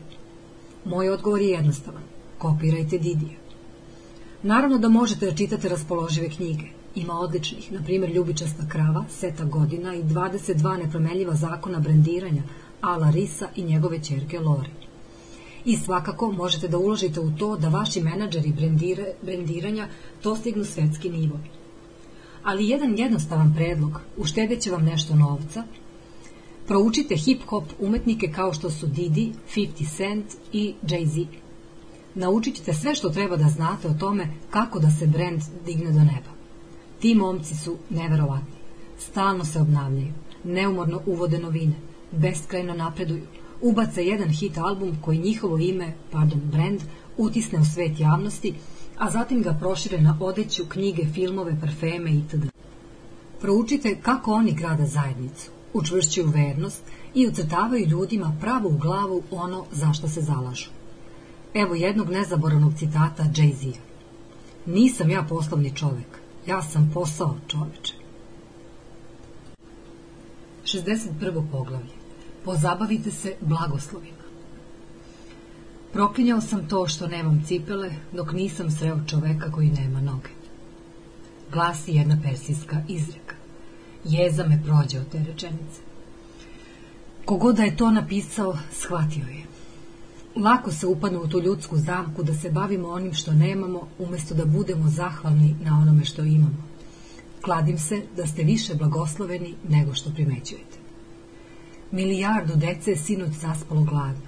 Moj 0.85 1.09
odgovor 1.09 1.41
je 1.41 1.49
jednostavan 1.49 2.15
kopirajte 2.38 2.97
Didija. 2.97 3.38
Naravno 4.43 4.77
da 4.77 4.89
možete 4.89 5.25
da 5.25 5.35
čitate 5.35 5.69
raspoložive 5.69 6.30
knjige. 6.30 6.65
Ima 6.95 7.14
odličnih, 7.19 7.72
na 7.72 7.81
primjer 7.83 8.11
Ljubičasta 8.11 8.67
krava, 8.69 9.05
Seta 9.09 9.43
godina 9.45 9.95
i 9.95 10.03
22 10.03 10.77
nepromenljiva 10.77 11.35
zakona 11.35 11.80
brendiranja 11.80 12.43
Ala 12.81 13.09
Risa 13.09 13.49
i 13.55 13.64
njegove 13.64 14.03
čerke 14.03 14.39
Lori. 14.39 14.69
I 15.65 15.77
svakako 15.77 16.31
možete 16.31 16.67
da 16.67 16.77
uložite 16.77 17.19
u 17.19 17.31
to 17.31 17.57
da 17.57 17.69
vaši 17.69 18.01
menadžeri 18.01 18.51
brendire, 18.51 19.14
brendiranja 19.22 19.88
dostignu 20.23 20.65
svetski 20.65 21.09
nivo. 21.09 21.39
Ali 22.43 22.69
jedan 22.69 22.99
jednostavan 22.99 23.53
predlog, 23.55 24.01
uštedeće 24.17 24.72
vam 24.72 24.85
nešto 24.85 25.15
novca, 25.15 25.64
proučite 26.67 27.15
hip-hop 27.15 27.64
umetnike 27.80 28.31
kao 28.35 28.53
što 28.53 28.69
su 28.69 28.88
Didi, 28.88 29.31
50 29.55 29.97
Cent 29.97 30.25
i 30.53 30.73
Jay-Z 30.83 31.25
naučit 32.16 32.56
ćete 32.56 32.74
sve 32.74 32.95
što 32.95 33.10
treba 33.10 33.38
da 33.38 33.50
znate 33.50 33.88
o 33.88 33.94
tome 33.94 34.27
kako 34.50 34.80
da 34.80 34.92
se 34.92 35.08
brend 35.08 35.42
digne 35.66 35.92
do 35.92 36.00
neba. 36.00 36.32
Ti 37.00 37.16
momci 37.16 37.56
su 37.56 37.77
neverovatni. 37.90 38.56
Stalno 39.00 39.45
se 39.45 39.61
obnavljaju, 39.61 40.14
neumorno 40.44 41.02
uvode 41.06 41.40
novine, 41.40 41.76
beskrajno 42.11 42.74
napreduju, 42.74 43.24
ubace 43.61 44.06
jedan 44.06 44.30
hit 44.30 44.58
album 44.58 44.98
koji 45.02 45.18
njihovo 45.18 45.58
ime, 45.58 45.94
pardon, 46.11 46.42
brend, 46.44 46.82
utisne 47.18 47.60
u 47.60 47.66
svet 47.66 48.00
javnosti, 48.00 48.53
a 48.98 49.11
zatim 49.11 49.42
ga 49.42 49.58
prošire 49.60 50.02
na 50.02 50.18
odeću, 50.22 50.66
knjige, 50.69 51.06
filmove, 51.14 51.58
parfeme 51.61 52.11
itd. 52.11 52.45
Proučite 53.42 53.98
kako 54.02 54.32
oni 54.32 54.52
grada 54.52 54.85
zajednicu, 54.85 55.52
učvršćuju 55.74 56.27
vernost 56.27 56.84
i 57.14 57.27
ucrtavaju 57.27 57.88
ljudima 57.88 58.38
pravo 58.42 58.69
u 58.69 58.77
glavu 58.77 59.24
ono 59.32 59.66
za 59.72 59.94
što 59.94 60.08
se 60.08 60.22
zalažu. 60.22 60.74
Evo 61.56 61.75
jednog 61.75 62.09
nezaboravnog 62.09 62.74
citata 62.77 63.24
Jay-Z. 63.24 63.74
Nisam 64.66 65.09
ja 65.09 65.24
poslovni 65.30 65.75
čovek, 65.75 66.19
ja 66.48 66.61
sam 66.61 66.92
posao 66.93 67.35
čoveče. 67.48 67.93
61. 70.64 71.43
poglavlje. 71.51 71.93
Pozabavite 72.45 73.11
se 73.11 73.35
blagoslovima. 73.42 74.25
Proklinjao 75.93 76.42
sam 76.42 76.67
to 76.67 76.88
što 76.88 77.08
nemam 77.08 77.43
cipele, 77.48 77.92
dok 78.14 78.32
nisam 78.32 78.72
sreo 78.72 79.00
čoveka 79.08 79.51
koji 79.51 79.69
nema 79.69 80.01
noge. 80.01 80.30
Glasi 81.51 81.92
jedna 81.92 82.17
persijska 82.24 82.82
izreka. 82.88 83.35
Jeza 84.03 84.48
me 84.48 84.64
prođe 84.66 85.00
od 85.00 85.09
te 85.11 85.17
rečenice. 85.17 85.82
Kogoda 87.25 87.64
je 87.64 87.77
to 87.77 87.92
napisao, 87.92 88.58
shvatio 88.72 89.27
je. 89.27 89.44
Lako 90.35 90.72
se 90.72 90.88
upadne 90.88 91.17
u 91.19 91.27
tu 91.27 91.41
ljudsku 91.41 91.77
zamku 91.77 92.23
da 92.23 92.33
se 92.33 92.49
bavimo 92.49 92.88
onim 92.88 93.14
što 93.14 93.33
nemamo, 93.33 93.88
umjesto 93.99 94.35
da 94.35 94.45
budemo 94.45 94.89
zahvalni 94.89 95.55
na 95.64 95.80
onome 95.81 96.05
što 96.05 96.23
imamo. 96.23 96.64
Kladim 97.41 97.77
se 97.77 98.01
da 98.17 98.27
ste 98.27 98.43
više 98.43 98.75
blagosloveni 98.75 99.53
nego 99.69 99.93
što 99.93 100.09
primećujete. 100.09 100.77
Milijardu 101.91 102.55
dece 102.55 102.91
je 102.91 102.97
sinoć 102.97 103.31
zaspalo 103.31 103.83
gladno. 103.83 104.27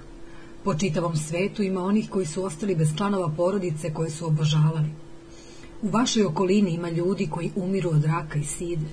Po 0.64 0.74
čitavom 0.74 1.16
svetu 1.16 1.62
ima 1.62 1.84
onih 1.84 2.10
koji 2.10 2.26
su 2.26 2.44
ostali 2.44 2.76
bez 2.76 2.96
članova 2.96 3.28
porodice 3.36 3.94
koje 3.94 4.10
su 4.10 4.26
obožavali. 4.26 4.88
U 5.82 5.88
vašoj 5.88 6.24
okolini 6.24 6.70
ima 6.70 6.90
ljudi 6.90 7.26
koji 7.26 7.52
umiru 7.56 7.90
od 7.90 8.04
raka 8.04 8.38
i 8.38 8.44
side. 8.44 8.86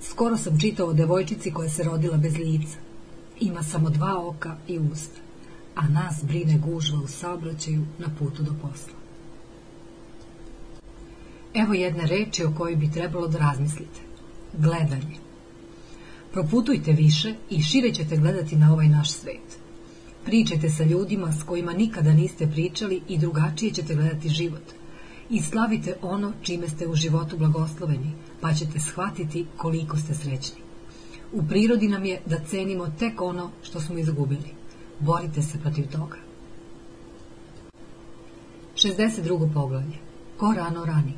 Skoro 0.00 0.36
sam 0.36 0.60
čitao 0.60 0.86
o 0.86 0.92
devojčici 0.92 1.50
koja 1.50 1.68
se 1.68 1.84
rodila 1.84 2.16
bez 2.16 2.36
lica. 2.36 2.78
Ima 3.40 3.62
samo 3.62 3.90
dva 3.90 4.26
oka 4.26 4.56
i 4.68 4.78
usta, 4.78 5.19
a 5.80 5.88
nas 5.88 6.24
brine 6.24 6.58
gužva 6.58 6.98
u 7.00 7.08
saobraćaju 7.08 7.84
na 7.98 8.08
putu 8.18 8.42
do 8.42 8.52
posla. 8.62 8.94
Evo 11.54 11.74
jedne 11.74 12.06
reči 12.06 12.44
o 12.44 12.52
kojoj 12.58 12.76
bi 12.76 12.90
trebalo 12.90 13.28
da 13.28 13.38
razmislite. 13.38 14.00
Gledanje. 14.52 15.16
Proputujte 16.32 16.92
više 16.92 17.34
i 17.50 17.62
šire 17.62 17.94
ćete 17.94 18.16
gledati 18.16 18.56
na 18.56 18.72
ovaj 18.72 18.88
naš 18.88 19.10
svet. 19.10 19.58
Pričajte 20.24 20.70
sa 20.70 20.84
ljudima 20.84 21.32
s 21.32 21.42
kojima 21.42 21.72
nikada 21.72 22.12
niste 22.12 22.46
pričali 22.46 23.00
i 23.08 23.18
drugačije 23.18 23.72
ćete 23.72 23.94
gledati 23.94 24.28
život. 24.28 24.72
I 25.30 25.42
slavite 25.42 25.96
ono 26.02 26.32
čime 26.42 26.68
ste 26.68 26.88
u 26.88 26.94
životu 26.94 27.38
blagosloveni, 27.38 28.12
pa 28.40 28.54
ćete 28.54 28.80
shvatiti 28.80 29.46
koliko 29.56 29.96
ste 29.96 30.14
srećni. 30.14 30.60
U 31.32 31.42
prirodi 31.42 31.88
nam 31.88 32.04
je 32.04 32.20
da 32.26 32.44
cenimo 32.50 32.92
tek 32.98 33.20
ono 33.20 33.50
što 33.62 33.80
smo 33.80 33.98
izgubili. 33.98 34.59
Borite 35.00 35.42
se 35.42 35.58
protiv 35.58 35.86
toga. 35.92 36.16
62. 38.76 39.54
poglavlje. 39.54 39.98
Ko 40.36 40.52
rano 40.52 40.84
rani? 40.84 41.14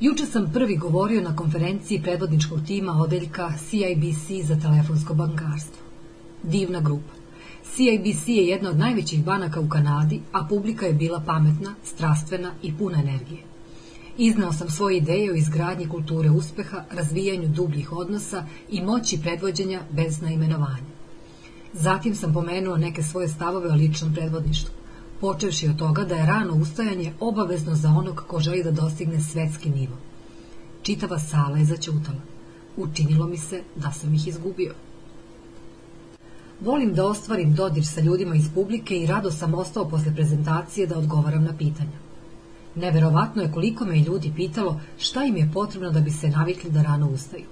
Juče 0.00 0.26
sam 0.26 0.50
prvi 0.52 0.76
govorio 0.76 1.20
na 1.20 1.36
konferenciji 1.36 2.02
predvodničkog 2.02 2.60
tima 2.66 2.92
odeljka 2.92 3.52
CIBC 3.68 4.46
za 4.46 4.56
telefonsko 4.56 5.14
bankarstvo. 5.14 5.82
Divna 6.42 6.80
grupa. 6.80 7.12
CIBC 7.74 8.28
je 8.28 8.46
jedna 8.46 8.70
od 8.70 8.78
najvećih 8.78 9.24
banaka 9.24 9.60
u 9.60 9.68
Kanadi, 9.68 10.20
a 10.32 10.46
publika 10.48 10.86
je 10.86 10.92
bila 10.92 11.20
pametna, 11.20 11.74
strastvena 11.84 12.52
i 12.62 12.74
puna 12.78 12.98
energije. 12.98 13.42
Iznao 14.18 14.52
sam 14.52 14.70
svoje 14.70 14.96
ideje 14.96 15.32
o 15.32 15.34
izgradnji 15.34 15.88
kulture 15.88 16.30
uspeha, 16.30 16.84
razvijanju 16.90 17.48
dubljih 17.48 17.92
odnosa 17.92 18.46
i 18.70 18.82
moći 18.82 19.20
predvođenja 19.22 19.80
bez 19.90 20.20
naimenovanja. 20.20 20.99
Zatim 21.72 22.14
sam 22.16 22.32
pomenuo 22.32 22.76
neke 22.76 23.02
svoje 23.02 23.28
stavove 23.28 23.70
o 23.70 23.74
ličnom 23.74 24.14
predvodništvu, 24.14 24.74
počevši 25.20 25.68
od 25.68 25.78
toga 25.78 26.04
da 26.04 26.14
je 26.14 26.26
rano 26.26 26.54
ustajanje 26.54 27.12
obavezno 27.20 27.74
za 27.74 27.88
onog 27.88 28.24
ko 28.26 28.40
želi 28.40 28.62
da 28.62 28.70
dostigne 28.70 29.20
svetski 29.20 29.70
nivo. 29.70 29.96
Čitava 30.82 31.18
sala 31.18 31.58
je 31.58 31.64
začutala. 31.64 32.20
Učinilo 32.76 33.26
mi 33.26 33.36
se 33.38 33.62
da 33.76 33.92
sam 33.92 34.14
ih 34.14 34.28
izgubio. 34.28 34.74
Volim 36.60 36.94
da 36.94 37.06
ostvarim 37.06 37.54
dodir 37.54 37.86
sa 37.86 38.00
ljudima 38.00 38.34
iz 38.34 38.48
publike 38.54 38.98
i 38.98 39.06
rado 39.06 39.30
sam 39.30 39.54
ostao 39.54 39.88
posle 39.88 40.14
prezentacije 40.14 40.86
da 40.86 40.98
odgovaram 40.98 41.44
na 41.44 41.56
pitanja. 41.58 41.98
Neverovatno 42.74 43.42
je 43.42 43.52
koliko 43.52 43.84
me 43.84 43.98
ljudi 43.98 44.32
pitalo 44.36 44.80
šta 44.98 45.24
im 45.24 45.36
je 45.36 45.50
potrebno 45.54 45.90
da 45.90 46.00
bi 46.00 46.10
se 46.10 46.28
navikli 46.28 46.70
da 46.70 46.82
rano 46.82 47.08
ustaju. 47.10 47.44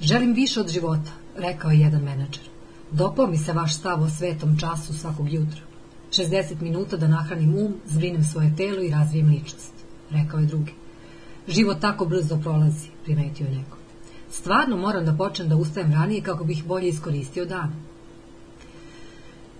Želim 0.00 0.32
više 0.32 0.60
od 0.60 0.68
života, 0.68 1.10
rekao 1.36 1.70
je 1.70 1.80
jedan 1.80 2.02
menadžer. 2.02 2.55
Dopao 2.90 3.26
mi 3.26 3.38
se 3.38 3.52
vaš 3.52 3.76
stav 3.76 4.02
o 4.02 4.10
svetom 4.10 4.58
času 4.58 4.94
svakog 4.94 5.32
jutra. 5.32 5.60
60 6.10 6.60
minuta 6.60 6.96
da 6.96 7.08
nahranim 7.08 7.54
um, 7.54 7.74
zbrinem 7.86 8.24
svoje 8.24 8.56
telo 8.56 8.82
i 8.82 8.90
razvijem 8.90 9.28
ličnost, 9.28 9.72
rekao 10.10 10.40
je 10.40 10.46
drugi. 10.46 10.72
Život 11.48 11.80
tako 11.80 12.04
brzo 12.04 12.38
prolazi, 12.42 12.88
primetio 13.04 13.46
neko. 13.46 13.76
Stvarno 14.30 14.76
moram 14.76 15.04
da 15.04 15.12
počnem 15.12 15.48
da 15.48 15.56
ustajem 15.56 15.92
ranije 15.92 16.22
kako 16.22 16.44
bih 16.44 16.64
bolje 16.64 16.88
iskoristio 16.88 17.44
dan. 17.44 17.72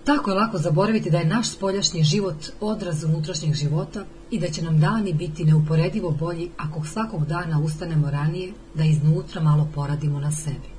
Tako 0.05 0.31
je 0.31 0.37
lako 0.37 0.59
zaboraviti 0.59 1.11
da 1.11 1.19
je 1.19 1.25
naš 1.25 1.51
spoljašnji 1.51 2.05
život 2.05 2.37
odraz 2.61 3.05
unutrašnjeg 3.05 3.55
života 3.55 4.05
i 4.31 4.39
da 4.39 4.49
će 4.49 4.63
nam 4.63 4.81
dani 4.81 5.13
biti 5.13 5.45
neuporedivo 5.45 6.11
bolji 6.11 6.51
ako 6.57 6.85
svakog 6.85 7.27
dana 7.27 7.61
ustanemo 7.61 8.11
ranije 8.11 8.53
da 8.75 8.85
iznutra 8.85 9.43
malo 9.43 9.69
poradimo 9.75 10.21
na 10.21 10.33
sebi. 10.33 10.76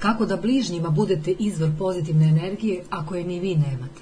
Kako 0.00 0.26
da 0.26 0.36
bližnjima 0.36 0.90
budete 0.90 1.30
izvor 1.38 1.70
pozitivne 1.78 2.28
energije 2.28 2.82
ako 2.90 3.14
je 3.14 3.24
ni 3.24 3.40
vi 3.40 3.54
nemate? 3.54 4.00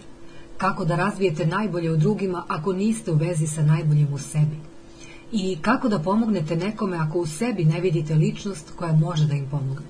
Kako 0.56 0.84
da 0.84 0.96
razvijete 0.96 1.46
najbolje 1.46 1.92
u 1.92 1.96
drugima 1.96 2.44
ako 2.48 2.72
niste 2.72 3.10
u 3.12 3.14
vezi 3.14 3.46
sa 3.46 3.62
najboljim 3.62 4.12
u 4.12 4.18
sebi? 4.18 4.56
I 5.32 5.56
kako 5.62 5.88
da 5.88 5.98
pomognete 5.98 6.56
nekome 6.56 6.96
ako 6.96 7.18
u 7.18 7.26
sebi 7.26 7.64
ne 7.64 7.80
vidite 7.80 8.14
ličnost 8.14 8.72
koja 8.76 8.92
može 8.92 9.26
da 9.26 9.34
im 9.34 9.48
pomogne? 9.50 9.86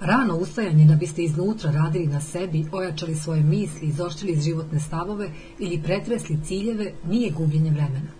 Rano 0.00 0.36
ustajanje 0.36 0.84
da 0.84 0.94
biste 0.94 1.22
iznutra 1.22 1.70
radili 1.70 2.06
na 2.06 2.20
sebi, 2.20 2.66
ojačali 2.72 3.14
svoje 3.14 3.42
misli, 3.42 3.88
izoštrili 3.88 4.40
životne 4.40 4.80
stavove 4.80 5.30
ili 5.58 5.82
pretresli 5.82 6.38
ciljeve, 6.44 6.92
nije 7.08 7.30
gubljenje 7.30 7.70
vremena. 7.70 8.15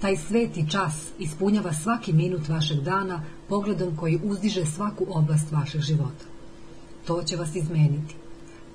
Taj 0.00 0.16
sveti 0.16 0.70
čas 0.70 1.10
ispunjava 1.18 1.72
svaki 1.72 2.12
minut 2.12 2.48
vašeg 2.48 2.80
dana 2.80 3.22
pogledom 3.48 3.96
koji 3.96 4.20
uzdiže 4.24 4.66
svaku 4.66 5.06
oblast 5.08 5.52
vašeg 5.52 5.80
života. 5.80 6.24
To 7.06 7.22
će 7.22 7.36
vas 7.36 7.54
izmeniti. 7.54 8.14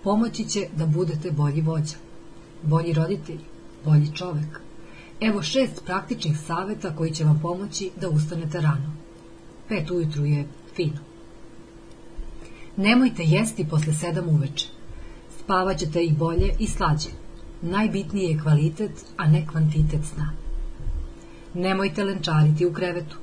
Pomoći 0.03 0.45
će 0.45 0.67
da 0.77 0.85
budete 0.85 1.31
bolji 1.31 1.61
vođa, 1.61 1.95
bolji 2.61 2.93
roditelj, 2.93 3.39
bolji 3.85 4.15
čovek. 4.15 4.59
Evo 5.21 5.41
šest 5.41 5.85
praktičnih 5.85 6.39
saveta 6.39 6.95
koji 6.95 7.11
će 7.11 7.23
vam 7.23 7.39
pomoći 7.41 7.91
da 8.01 8.09
ustanete 8.09 8.61
rano. 8.61 8.93
Pet 9.69 9.91
ujutru 9.91 10.25
je 10.25 10.47
fino. 10.75 10.99
Nemojte 12.77 13.23
jesti 13.23 13.67
posle 13.69 13.93
sedam 13.93 14.29
uveče. 14.29 14.67
Spavaćete 15.39 16.03
i 16.03 16.11
bolje 16.11 16.55
i 16.59 16.67
slađe. 16.67 17.09
Najbitniji 17.61 18.23
je 18.23 18.39
kvalitet, 18.39 19.05
a 19.17 19.27
ne 19.27 19.47
kvantitet 19.47 20.01
sna. 20.13 20.42
Nemojte 21.53 22.03
lenčariti 22.03 22.65
u 22.65 22.73
krevetu, 22.73 23.17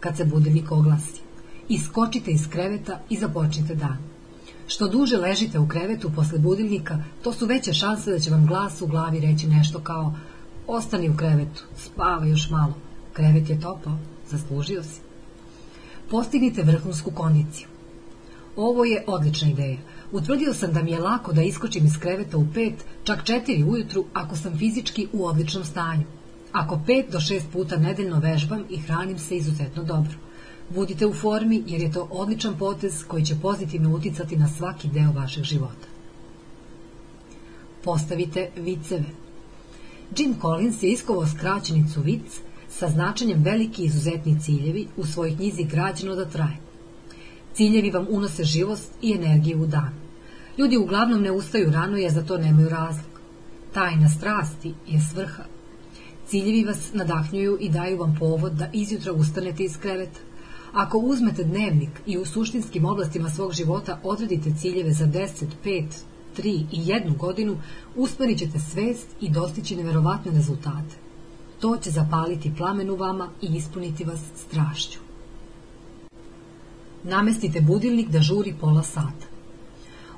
kad 0.00 0.16
se 0.16 0.24
budilnik 0.24 0.72
oglasi. 0.72 1.20
Iskočite 1.68 2.30
iz 2.30 2.48
kreveta 2.50 3.00
i 3.10 3.16
započnite 3.16 3.74
dan. 3.74 3.98
Što 4.66 4.88
duže 4.88 5.16
ležite 5.16 5.58
u 5.58 5.68
krevetu 5.68 6.10
posle 6.16 6.38
budilnika, 6.38 6.98
to 7.22 7.32
su 7.32 7.46
veće 7.46 7.72
šanse 7.72 8.10
da 8.10 8.18
će 8.18 8.30
vam 8.30 8.46
glas 8.46 8.82
u 8.82 8.86
glavi 8.86 9.20
reći 9.20 9.46
nešto 9.46 9.80
kao 9.80 10.14
Ostani 10.66 11.08
u 11.10 11.16
krevetu, 11.16 11.64
spava 11.76 12.26
još 12.26 12.50
malo. 12.50 12.74
Krevet 13.12 13.50
je 13.50 13.60
topao, 13.60 13.98
zaslužio 14.30 14.82
si. 14.82 15.00
Postignite 16.10 16.62
vrhunsku 16.62 17.10
kondiciju. 17.10 17.68
Ovo 18.56 18.84
je 18.84 19.04
odlična 19.06 19.48
ideja. 19.48 19.78
Utvrdio 20.12 20.54
sam 20.54 20.72
da 20.72 20.82
mi 20.82 20.90
je 20.90 20.98
lako 20.98 21.32
da 21.32 21.42
iskočim 21.42 21.86
iz 21.86 21.98
kreveta 21.98 22.36
u 22.38 22.46
pet, 22.54 22.84
čak 23.04 23.24
četiri 23.24 23.64
ujutru, 23.64 24.04
ako 24.12 24.36
sam 24.36 24.58
fizički 24.58 25.08
u 25.12 25.26
odličnom 25.26 25.64
stanju. 25.64 26.04
Ako 26.54 26.78
pet 26.86 27.10
do 27.10 27.20
šest 27.20 27.46
puta 27.52 27.76
nedeljno 27.76 28.18
vežbam 28.18 28.64
i 28.70 28.76
hranim 28.78 29.18
se 29.18 29.36
izuzetno 29.36 29.82
dobro. 29.82 30.12
Budite 30.68 31.06
u 31.06 31.14
formi 31.14 31.62
jer 31.66 31.80
je 31.80 31.92
to 31.92 32.08
odličan 32.10 32.58
potez 32.58 33.04
koji 33.08 33.24
će 33.24 33.40
pozitivno 33.42 33.90
uticati 33.94 34.36
na 34.36 34.48
svaki 34.48 34.88
deo 34.88 35.12
vašeg 35.12 35.44
života. 35.44 35.88
Postavite 37.84 38.50
viceve. 38.56 39.04
Jim 40.16 40.36
Collins 40.40 40.82
je 40.82 40.92
iskovao 40.92 41.26
skraćenicu 41.26 42.00
vic 42.00 42.40
sa 42.68 42.88
značenjem 42.88 43.42
veliki 43.42 43.84
izuzetni 43.84 44.40
ciljevi 44.40 44.86
u 44.96 45.06
svojoj 45.06 45.36
knjizi 45.36 45.64
Građeno 45.64 46.14
da 46.14 46.24
traje. 46.24 46.56
Ciljevi 47.54 47.90
vam 47.90 48.06
unose 48.10 48.44
živost 48.44 48.92
i 49.02 49.12
energiju 49.12 49.62
u 49.62 49.66
dan. 49.66 49.94
Ljudi 50.58 50.76
uglavnom 50.76 51.22
ne 51.22 51.32
ustaju 51.32 51.70
rano 51.70 51.96
jer 51.96 52.12
za 52.12 52.22
to 52.22 52.38
nemaju 52.38 52.68
razlog. 52.68 53.20
Tajna 53.72 54.08
strasti 54.08 54.74
je 54.86 55.00
svrha. 55.10 55.53
Ciljevi 56.26 56.64
vas 56.64 56.92
nadahnjuju 56.92 57.58
i 57.60 57.68
daju 57.68 57.98
vam 57.98 58.16
povod 58.18 58.52
da 58.52 58.70
izjutra 58.72 59.12
ustanete 59.12 59.64
iz 59.64 59.76
kreveta. 59.76 60.20
Ako 60.72 60.98
uzmete 60.98 61.44
dnevnik 61.44 61.90
i 62.06 62.18
u 62.18 62.24
suštinskim 62.24 62.84
oblastima 62.84 63.30
svog 63.30 63.52
života 63.52 64.00
odredite 64.02 64.54
ciljeve 64.60 64.92
za 64.92 65.06
10, 65.06 65.46
5, 65.64 65.84
3 66.36 66.64
i 66.72 66.80
1 66.80 67.16
godinu, 67.16 67.56
usmerit 67.96 68.38
ćete 68.38 68.58
svest 68.58 69.06
i 69.20 69.30
dostići 69.30 69.76
neverovatne 69.76 70.32
rezultate. 70.32 70.96
To 71.60 71.76
će 71.76 71.90
zapaliti 71.90 72.54
plamen 72.56 72.90
u 72.90 72.96
vama 72.96 73.28
i 73.42 73.46
ispuniti 73.46 74.04
vas 74.04 74.20
strašću. 74.36 74.98
Namestite 77.04 77.60
budilnik 77.60 78.08
da 78.08 78.20
žuri 78.20 78.54
pola 78.60 78.82
sata. 78.82 79.26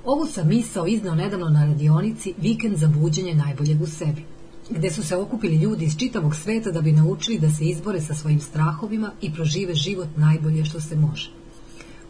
Ovo 0.05 0.27
sam 0.27 0.49
misao 0.49 0.87
iznao 0.87 1.15
nedavno 1.15 1.49
na 1.49 1.67
radionici 1.67 2.35
Vikend 2.39 2.77
za 2.77 2.87
buđenje 2.87 3.35
najboljeg 3.35 3.83
u 3.83 3.87
sebi, 3.87 4.25
gde 4.71 4.91
su 4.91 5.03
se 5.03 5.17
okupili 5.17 5.57
ljudi 5.57 5.85
iz 5.85 5.97
čitavog 5.97 6.37
sveta 6.37 6.71
da 6.71 6.81
bi 6.81 6.93
naučili 6.93 7.39
da 7.39 7.51
se 7.51 7.65
izbore 7.65 8.01
sa 8.01 8.15
svojim 8.15 8.41
strahovima 8.41 9.11
i 9.21 9.33
prožive 9.33 9.75
život 9.75 10.09
najbolje 10.17 10.65
što 10.65 10.81
se 10.81 10.97
može. 10.97 11.31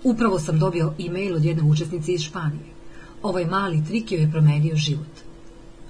Upravo 0.05 0.39
sam 0.39 0.59
dobio 0.59 0.95
e-mail 0.99 1.37
od 1.37 1.45
jedne 1.45 1.63
učesnice 1.63 2.13
iz 2.13 2.21
Španije. 2.21 2.77
Ovaj 3.23 3.45
mali 3.45 3.85
trik 3.85 4.13
joj 4.13 4.21
je 4.21 4.31
promenio 4.31 4.77
život. 4.77 5.15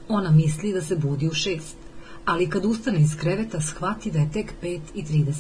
Ona 0.09 0.31
misli 0.31 0.73
da 0.73 0.81
se 0.81 0.97
budi 0.97 1.29
u 1.29 1.35
šest, 1.35 1.77
ali 2.25 2.51
kad 2.51 2.65
ustane 2.65 3.01
iz 3.01 3.17
kreveta 3.17 3.61
shvati 3.61 4.11
da 4.11 4.19
je 4.19 4.31
tek 4.33 4.55
5 4.63 4.81
i 4.95 5.03
30. 5.03 5.35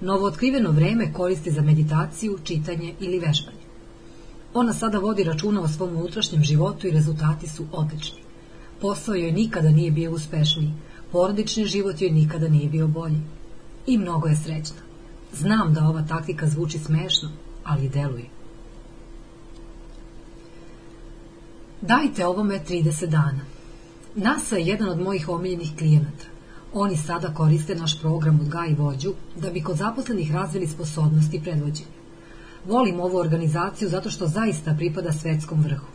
Novo 0.00 0.26
otkriveno 0.26 0.70
vreme 0.70 1.12
koristi 1.12 1.50
za 1.50 1.62
meditaciju, 1.62 2.38
čitanje 2.44 2.94
ili 3.00 3.18
vežbanje. 3.18 3.64
Ona 4.54 4.72
sada 4.72 4.98
vodi 4.98 5.24
računa 5.24 5.60
o 5.60 5.68
svom 5.68 5.96
unutrašnjem 5.96 6.42
životu 6.42 6.86
i 6.86 6.90
rezultati 6.90 7.48
su 7.48 7.66
odlični. 7.72 8.23
Posao 8.84 9.14
joj 9.14 9.32
nikada 9.32 9.70
nije 9.70 9.90
bio 9.90 10.10
uspešniji, 10.12 10.72
porodični 11.12 11.64
život 11.66 12.00
joj 12.00 12.10
nikada 12.10 12.48
nije 12.48 12.68
bio 12.68 12.88
bolji. 12.88 13.20
I 13.86 13.98
mnogo 13.98 14.28
je 14.28 14.36
srećna. 14.36 14.82
Znam 15.32 15.74
da 15.74 15.84
ova 15.84 16.02
taktika 16.02 16.48
zvuči 16.48 16.78
smešno, 16.78 17.30
ali 17.64 17.88
deluje. 17.88 18.26
Dajte 21.80 22.26
ovome 22.26 22.60
30 22.68 23.06
dana. 23.06 23.40
NASA 24.14 24.56
je 24.56 24.66
jedan 24.66 24.88
od 24.88 25.00
mojih 25.00 25.28
omiljenih 25.28 25.72
klijenata. 25.78 26.26
Oni 26.72 26.96
sada 26.96 27.34
koriste 27.34 27.74
naš 27.74 28.00
program 28.00 28.40
od 28.40 28.48
Gaj 28.48 28.74
vođu 28.74 29.14
da 29.36 29.50
bi 29.50 29.62
kod 29.62 29.76
zaposlenih 29.76 30.34
razvili 30.34 30.66
sposobnosti 30.66 31.42
predvođenja. 31.42 31.88
Volim 32.66 33.00
ovu 33.00 33.16
organizaciju 33.16 33.88
zato 33.88 34.10
što 34.10 34.26
zaista 34.26 34.74
pripada 34.78 35.12
svetskom 35.12 35.60
vrhu. 35.60 35.93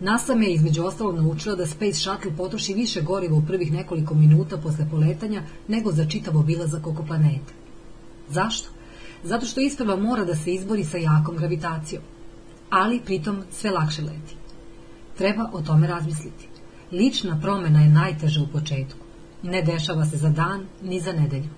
NASA 0.00 0.34
me 0.34 0.52
između 0.52 0.84
ostalog 0.84 1.16
naučila 1.16 1.54
da 1.54 1.66
Space 1.66 1.92
Shuttle 1.92 2.36
potroši 2.36 2.74
više 2.74 3.00
goriva 3.00 3.36
u 3.36 3.46
prvih 3.46 3.72
nekoliko 3.72 4.14
minuta 4.14 4.56
posle 4.56 4.86
poletanja 4.90 5.42
nego 5.68 5.92
za 5.92 6.06
čitav 6.06 6.36
obilazak 6.36 6.86
oko 6.86 7.04
planete. 7.04 7.52
Zašto? 8.28 8.68
Zato 9.24 9.46
što 9.46 9.60
isprva 9.60 9.96
mora 9.96 10.24
da 10.24 10.36
se 10.36 10.54
izbori 10.54 10.84
sa 10.84 10.98
jakom 10.98 11.36
gravitacijom, 11.36 12.02
ali 12.70 13.00
pritom 13.00 13.42
sve 13.50 13.70
lakše 13.70 14.02
leti. 14.02 14.36
Treba 15.18 15.50
o 15.52 15.62
tome 15.62 15.86
razmisliti. 15.86 16.48
Lična 16.92 17.38
promena 17.42 17.80
je 17.80 17.88
najteža 17.88 18.42
u 18.42 18.46
početku. 18.46 18.98
Ne 19.42 19.62
dešava 19.62 20.04
se 20.04 20.16
za 20.16 20.28
dan, 20.28 20.66
ni 20.82 21.00
za 21.00 21.12
nedelju. 21.12 21.48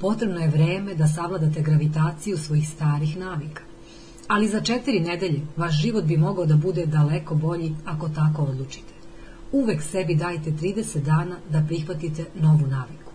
Potrebno 0.00 0.40
je 0.40 0.48
vreme 0.48 0.94
da 0.94 1.06
savladate 1.06 1.62
gravitaciju 1.62 2.38
svojih 2.38 2.68
starih 2.68 3.16
navika. 3.16 3.62
Ali 4.28 4.48
za 4.48 4.60
četiri 4.60 5.00
nedelje 5.00 5.40
vaš 5.56 5.80
život 5.80 6.04
bi 6.04 6.16
mogao 6.16 6.46
da 6.46 6.56
bude 6.56 6.86
daleko 6.86 7.34
bolji 7.34 7.74
ako 7.84 8.08
tako 8.08 8.42
odlučite. 8.42 8.92
Uvek 9.52 9.82
sebi 9.82 10.14
dajte 10.14 10.50
30 10.50 11.02
dana 11.02 11.36
da 11.50 11.64
prihvatite 11.68 12.24
novu 12.34 12.66
naviku. 12.66 13.12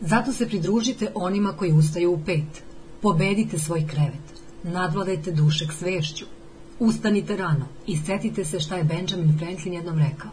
Zato 0.00 0.32
se 0.32 0.48
pridružite 0.48 1.12
onima 1.14 1.52
koji 1.52 1.72
ustaju 1.72 2.12
u 2.12 2.20
pet. 2.26 2.62
Pobedite 3.02 3.58
svoj 3.58 3.86
krevet. 3.86 4.42
Nadvladajte 4.62 5.32
dušek 5.32 5.72
svešću. 5.72 6.24
Ustanite 6.78 7.36
rano 7.36 7.66
i 7.86 7.96
setite 7.96 8.44
se 8.44 8.60
šta 8.60 8.76
je 8.76 8.84
Benjamin 8.84 9.38
Franklin 9.38 9.74
jednom 9.74 9.98
rekao. 9.98 10.30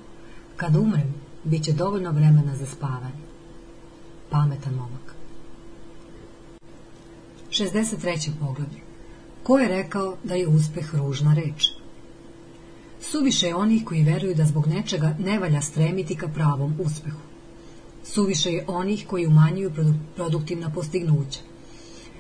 Kad 0.56 0.76
umrem, 0.76 1.14
bit 1.44 1.64
će 1.64 1.74
dovoljno 1.74 2.12
vremena 2.12 2.56
za 2.56 2.66
spavanje. 2.66 3.24
Pametan 4.30 4.74
momak. 4.74 5.09
63. 7.60 8.32
poglavlje. 8.40 8.80
Ko 9.44 9.60
je 9.60 9.68
rekao 9.68 10.18
da 10.24 10.36
je 10.36 10.48
uspeh 10.48 10.96
ružna 10.96 11.34
reč? 11.34 11.68
Suviše 13.02 13.48
je 13.48 13.56
onih 13.56 13.86
koji 13.86 14.04
veruju 14.04 14.36
da 14.36 14.46
zbog 14.46 14.68
nečega 14.68 15.16
ne 15.20 15.40
valja 15.40 15.62
stremiti 15.62 16.16
ka 16.16 16.28
pravom 16.28 16.76
uspehu. 16.80 17.20
Suviše 18.04 18.52
je 18.52 18.66
onih 18.68 19.06
koji 19.08 19.28
umanjuju 19.28 19.72
produktivna 20.16 20.70
postignuća. 20.70 21.40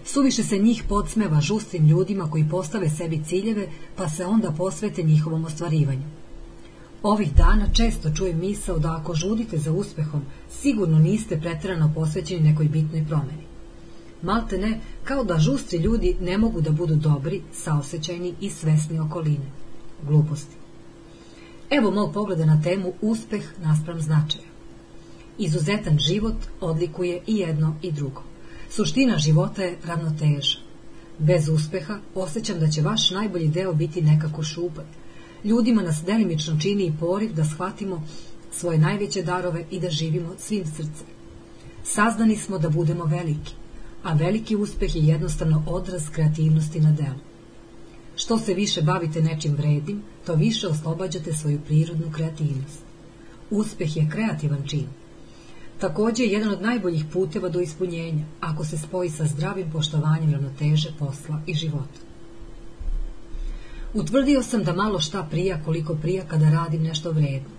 Suviše 0.06 0.43
se 0.43 0.58
njih 0.58 0.84
podsmeva 0.90 1.42
žustrim 1.42 1.88
ljudima 1.88 2.32
koji 2.32 2.50
postave 2.50 2.90
sebi 2.90 3.24
ciljeve 3.24 3.68
pa 3.95 4.09
se 4.09 4.26
onda 4.26 4.51
posvete 4.51 5.03
njihovom 5.03 5.45
ostvarivanju. 5.45 6.06
Ovih 7.03 7.34
dana 7.34 7.74
često 7.74 8.14
čujem 8.16 8.40
misao 8.40 8.80
da 8.80 8.95
ako 8.95 9.14
žudite 9.14 9.58
za 9.58 9.72
uspehom, 9.72 10.22
sigurno 10.61 11.00
niste 11.00 11.40
pretrano 11.42 11.92
posvećeni 11.95 12.50
nekoj 12.50 12.66
bitnoj 12.66 13.06
promeni. 13.08 13.49
Malte 14.22 14.58
ne, 14.58 14.80
kao 15.04 15.24
da 15.24 15.38
žustri 15.38 15.78
ljudi 15.78 16.16
ne 16.22 16.38
mogu 16.38 16.62
da 16.62 16.72
budu 16.72 16.96
dobri, 16.96 17.42
saosećajni 17.54 18.34
i 18.42 18.50
svesni 18.50 19.00
okoline. 19.00 19.52
Gluposti. 20.08 20.56
Evo 21.70 21.92
mog 21.92 22.14
pogleda 22.14 22.46
na 22.46 22.62
temu 22.62 22.94
uspeh 23.02 23.44
naspram 23.64 24.02
značaja. 24.02 24.46
Izuzetan 25.38 25.98
život 25.98 26.36
odlikuje 26.62 27.22
i 27.28 27.38
jedno 27.38 27.76
i 27.82 27.92
drugo. 27.92 28.24
Suština 28.70 29.18
života 29.18 29.64
je 29.64 29.78
ravnoteža. 29.86 30.60
Bez 31.18 31.50
uspeha 31.50 32.00
osjećam 32.16 32.60
da 32.60 32.68
će 32.68 32.82
vaš 32.82 33.12
najbolji 33.12 33.48
deo 33.48 33.74
biti 33.74 34.02
nekako 34.02 34.44
šupan. 34.44 34.86
Ljudima 35.44 35.82
nas 35.82 36.04
delimično 36.06 36.60
čini 36.60 36.86
i 36.86 36.94
poriv 37.00 37.34
da 37.34 37.46
shvatimo 37.46 38.04
svoje 38.52 38.78
najveće 38.78 39.24
darove 39.24 39.66
i 39.72 39.80
da 39.80 39.90
živimo 39.90 40.30
svim 40.38 40.66
srcem. 40.66 41.08
Sazdani 41.84 42.38
smo 42.38 42.58
da 42.58 42.70
budemo 42.70 43.06
veliki, 43.06 43.54
a 44.03 44.14
veliki 44.14 44.56
uspeh 44.56 44.95
je 44.95 45.08
jednostavno 45.08 45.64
odraz 45.68 46.10
kreativnosti 46.10 46.80
na 46.80 46.92
delu. 46.92 47.19
Što 48.16 48.40
se 48.40 48.53
više 48.53 48.82
bavite 48.82 49.22
nečim 49.22 49.56
vredim, 49.56 50.02
to 50.26 50.36
više 50.36 50.68
oslobađate 50.68 51.34
svoju 51.34 51.60
prirodnu 51.60 52.11
kreativnost. 52.11 52.80
Uspeh 53.50 53.98
je 53.98 54.10
kreativan 54.11 54.64
čin. 54.68 54.88
Takođe 55.80 56.24
je 56.24 56.32
jedan 56.32 56.52
od 56.52 56.61
najboljih 56.61 57.06
puteva 57.14 57.50
do 57.50 57.60
ispunjenja, 57.60 58.26
ako 58.40 58.66
se 58.66 58.78
spoji 58.78 59.10
sa 59.10 59.26
zdravim 59.26 59.72
poštovanjem 59.72 60.32
ravnoteže 60.32 60.92
posla 61.00 61.42
i 61.48 61.53
života. 61.53 62.00
Utvrdio 63.94 64.44
sam 64.44 64.64
da 64.64 64.74
malo 64.74 65.00
šta 65.00 65.24
prija 65.32 65.61
koliko 65.66 65.95
prija 65.95 66.26
kada 66.26 66.50
radim 66.50 66.84
nešto 66.84 67.11
vredno. 67.11 67.50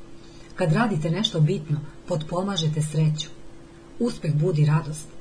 Kad 0.54 0.72
radite 0.72 1.10
nešto 1.10 1.40
bitno, 1.40 1.80
potpomažete 2.08 2.82
sreću. 2.82 3.28
Uspeh 3.98 4.34
budi 4.34 4.64
radost. 4.64 5.19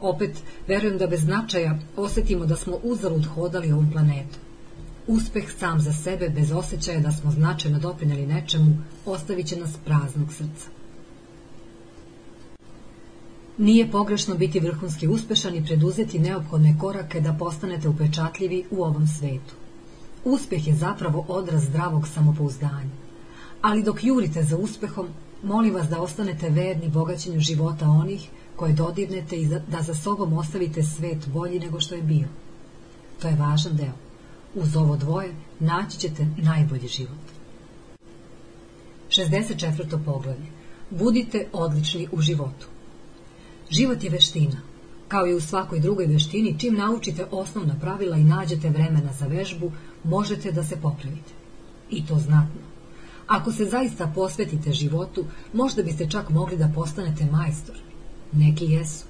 Opet, 0.00 0.42
verujem 0.68 0.98
da 0.98 1.06
bez 1.06 1.20
značaja 1.20 1.78
osetimo 1.96 2.46
da 2.46 2.56
smo 2.56 2.78
uzalud 2.82 3.26
hodali 3.26 3.72
ovom 3.72 3.90
planetu. 3.92 4.38
Uspeh 5.06 5.52
sam 5.58 5.80
za 5.80 5.92
sebe, 5.92 6.28
bez 6.28 6.52
osjećaja 6.52 7.00
da 7.00 7.12
smo 7.12 7.30
značajno 7.30 7.78
doprineli 7.78 8.26
nečemu, 8.26 8.76
ostavit 9.06 9.46
će 9.46 9.56
nas 9.56 9.70
praznog 9.84 10.32
srca. 10.32 10.68
Nije 13.58 13.90
pogrešno 13.90 14.34
biti 14.34 14.60
vrhunski 14.60 15.08
uspešan 15.08 15.54
i 15.54 15.64
preduzeti 15.64 16.18
neophodne 16.18 16.76
korake 16.80 17.20
da 17.20 17.32
postanete 17.32 17.88
upečatljivi 17.88 18.64
u 18.70 18.82
ovom 18.82 19.06
svetu. 19.06 19.54
Uspeh 20.24 20.68
je 20.68 20.74
zapravo 20.74 21.24
odraz 21.28 21.64
zdravog 21.64 22.08
samopouzdanja. 22.08 22.90
Ali 23.62 23.82
dok 23.82 24.04
jurite 24.04 24.42
za 24.42 24.56
uspehom, 24.56 25.08
molim 25.42 25.74
vas 25.74 25.88
da 25.88 26.00
ostanete 26.00 26.50
verni 26.50 26.88
bogaćenju 26.88 27.40
života 27.40 27.88
onih 27.88 28.28
koje 28.58 28.72
dodirnete 28.72 29.36
i 29.36 29.46
da 29.46 29.82
za 29.82 29.94
sobom 29.94 30.32
ostavite 30.32 30.82
svet 30.82 31.28
bolji 31.28 31.60
nego 31.60 31.80
što 31.80 31.94
je 31.94 32.02
bio. 32.02 32.28
To 33.22 33.28
je 33.28 33.36
važan 33.36 33.76
deo. 33.76 33.92
Uz 34.54 34.76
ovo 34.76 34.96
dvoje 34.96 35.34
naći 35.60 35.98
ćete 35.98 36.26
najbolji 36.36 36.88
život. 36.88 37.24
64. 39.10 40.04
poglavlje. 40.04 40.46
Budite 40.90 41.46
odlični 41.52 42.08
u 42.12 42.20
životu. 42.20 42.66
Život 43.70 44.04
je 44.04 44.10
veština. 44.10 44.60
Kao 45.08 45.26
i 45.26 45.34
u 45.34 45.40
svakoj 45.40 45.80
drugoj 45.80 46.06
veštini, 46.06 46.58
čim 46.58 46.74
naučite 46.74 47.26
osnovna 47.30 47.76
pravila 47.80 48.16
i 48.16 48.24
nađete 48.24 48.70
vremena 48.70 49.12
za 49.12 49.26
vežbu, 49.26 49.72
možete 50.04 50.52
da 50.52 50.64
se 50.64 50.76
popravite. 50.76 51.32
I 51.90 52.06
to 52.06 52.18
znatno. 52.18 52.60
Ako 53.26 53.52
se 53.52 53.64
zaista 53.64 54.12
posvetite 54.14 54.72
životu, 54.72 55.24
možda 55.52 55.82
biste 55.82 56.10
čak 56.10 56.30
mogli 56.30 56.56
da 56.56 56.72
postanete 56.74 57.24
majstor. 57.24 57.87
Neki 58.32 58.64
jesu. 58.64 59.04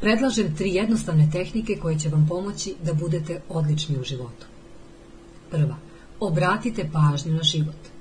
Predlažem 0.00 0.56
tri 0.56 0.74
jednostavne 0.74 1.28
tehnike 1.32 1.76
koje 1.82 1.98
će 1.98 2.08
vam 2.08 2.26
pomoći 2.28 2.74
da 2.84 2.94
budete 2.94 3.40
odlični 3.48 3.98
u 3.98 4.04
životu. 4.04 4.46
Prva. 5.50 5.76
Obratite 6.20 6.90
pažnju 6.92 7.32
na 7.32 7.42
život. 7.42 7.96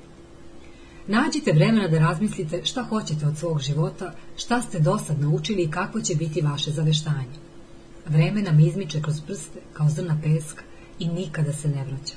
Nađite 1.08 1.52
vremena 1.52 1.88
da 1.88 2.00
razmislite 2.00 2.62
šta 2.66 2.84
hoćete 2.84 3.28
od 3.28 3.38
svog 3.38 3.62
života, 3.62 4.14
šta 4.38 4.62
ste 4.62 4.80
dosad 4.80 5.22
naučili 5.22 5.64
i 5.64 5.72
kako 5.72 6.02
će 6.02 6.16
biti 6.16 6.42
vaše 6.42 6.72
zaveštanje. 6.72 7.38
Vreme 8.06 8.42
nam 8.42 8.60
izmiče 8.60 9.02
kroz 9.02 9.22
prste 9.22 9.60
kao 9.74 9.90
zrna 9.90 10.20
peska 10.24 10.64
i 11.00 11.08
nikada 11.08 11.54
se 11.54 11.68
ne 11.68 11.84
vraća. 11.84 12.16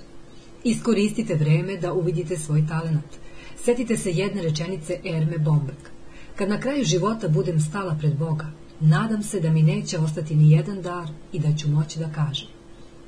Iskoristite 0.64 1.34
vreme 1.34 1.76
da 1.76 1.92
uvidite 1.92 2.36
svoj 2.36 2.66
talenat. 2.68 3.18
Setite 3.64 3.96
se 3.96 4.10
jedne 4.10 4.42
rečenice 4.42 5.00
Erme 5.04 5.38
Bomberg. 5.38 5.97
Kad 6.38 6.48
na 6.48 6.60
kraju 6.60 6.84
života 6.84 7.28
budem 7.28 7.60
stala 7.60 7.96
pred 8.00 8.16
Boga, 8.16 8.46
nadam 8.80 9.22
se 9.22 9.40
da 9.40 9.50
mi 9.50 9.62
neće 9.62 9.98
ostati 9.98 10.34
ni 10.34 10.50
jedan 10.50 10.82
dar 10.82 11.08
i 11.32 11.38
da 11.38 11.56
ću 11.56 11.68
moći 11.68 11.98
da 11.98 12.12
kažem. 12.12 12.48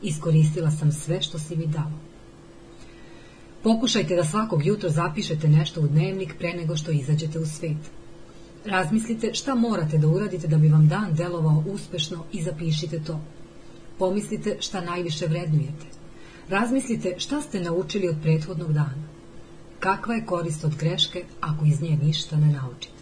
Iskoristila 0.02 0.70
sam 0.70 0.92
sve 0.92 1.22
što 1.22 1.38
si 1.38 1.56
mi 1.56 1.66
dao. 1.66 1.92
Pokušajte 3.62 4.16
da 4.16 4.24
svakog 4.24 4.66
jutra 4.66 4.90
zapišete 4.90 5.48
nešto 5.48 5.80
u 5.80 5.86
dnevnik 5.86 6.34
pre 6.38 6.52
nego 6.52 6.76
što 6.76 6.90
izađete 6.90 7.38
u 7.38 7.46
svet. 7.46 7.90
Razmislite 8.64 9.34
šta 9.34 9.54
morate 9.54 9.98
da 9.98 10.08
uradite 10.08 10.48
da 10.48 10.58
bi 10.58 10.68
vam 10.68 10.88
dan 10.88 11.14
delovao 11.14 11.64
uspešno 11.66 12.24
i 12.32 12.42
zapišite 12.42 13.00
to. 13.00 13.20
Pomislite 13.98 14.56
šta 14.60 14.80
najviše 14.80 15.26
vrednujete. 15.26 15.86
Razmislite 16.48 17.14
šta 17.18 17.42
ste 17.42 17.60
naučili 17.60 18.08
od 18.08 18.16
prethodnog 18.22 18.72
dana. 18.72 19.04
Kakva 19.80 20.14
je 20.14 20.26
korist 20.26 20.64
od 20.64 20.76
greške 20.76 21.24
ako 21.40 21.64
iz 21.64 21.82
nje 21.82 21.98
ništa 22.02 22.36
ne 22.36 22.52
naučite? 22.52 22.99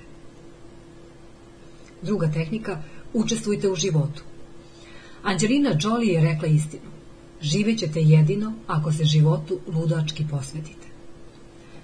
Druga 2.03 2.31
tehnika, 2.33 2.83
učestvujte 3.13 3.71
u 3.71 3.75
životu. 3.75 4.23
Anđelina 5.23 5.77
Jolie 5.81 6.15
je 6.15 6.21
rekla 6.21 6.49
istinu. 6.49 6.91
Živećete 7.43 8.01
jedino 8.01 8.53
ako 8.67 8.93
se 8.93 9.05
životu 9.05 9.61
ludački 9.67 10.27
posvetite. 10.31 10.87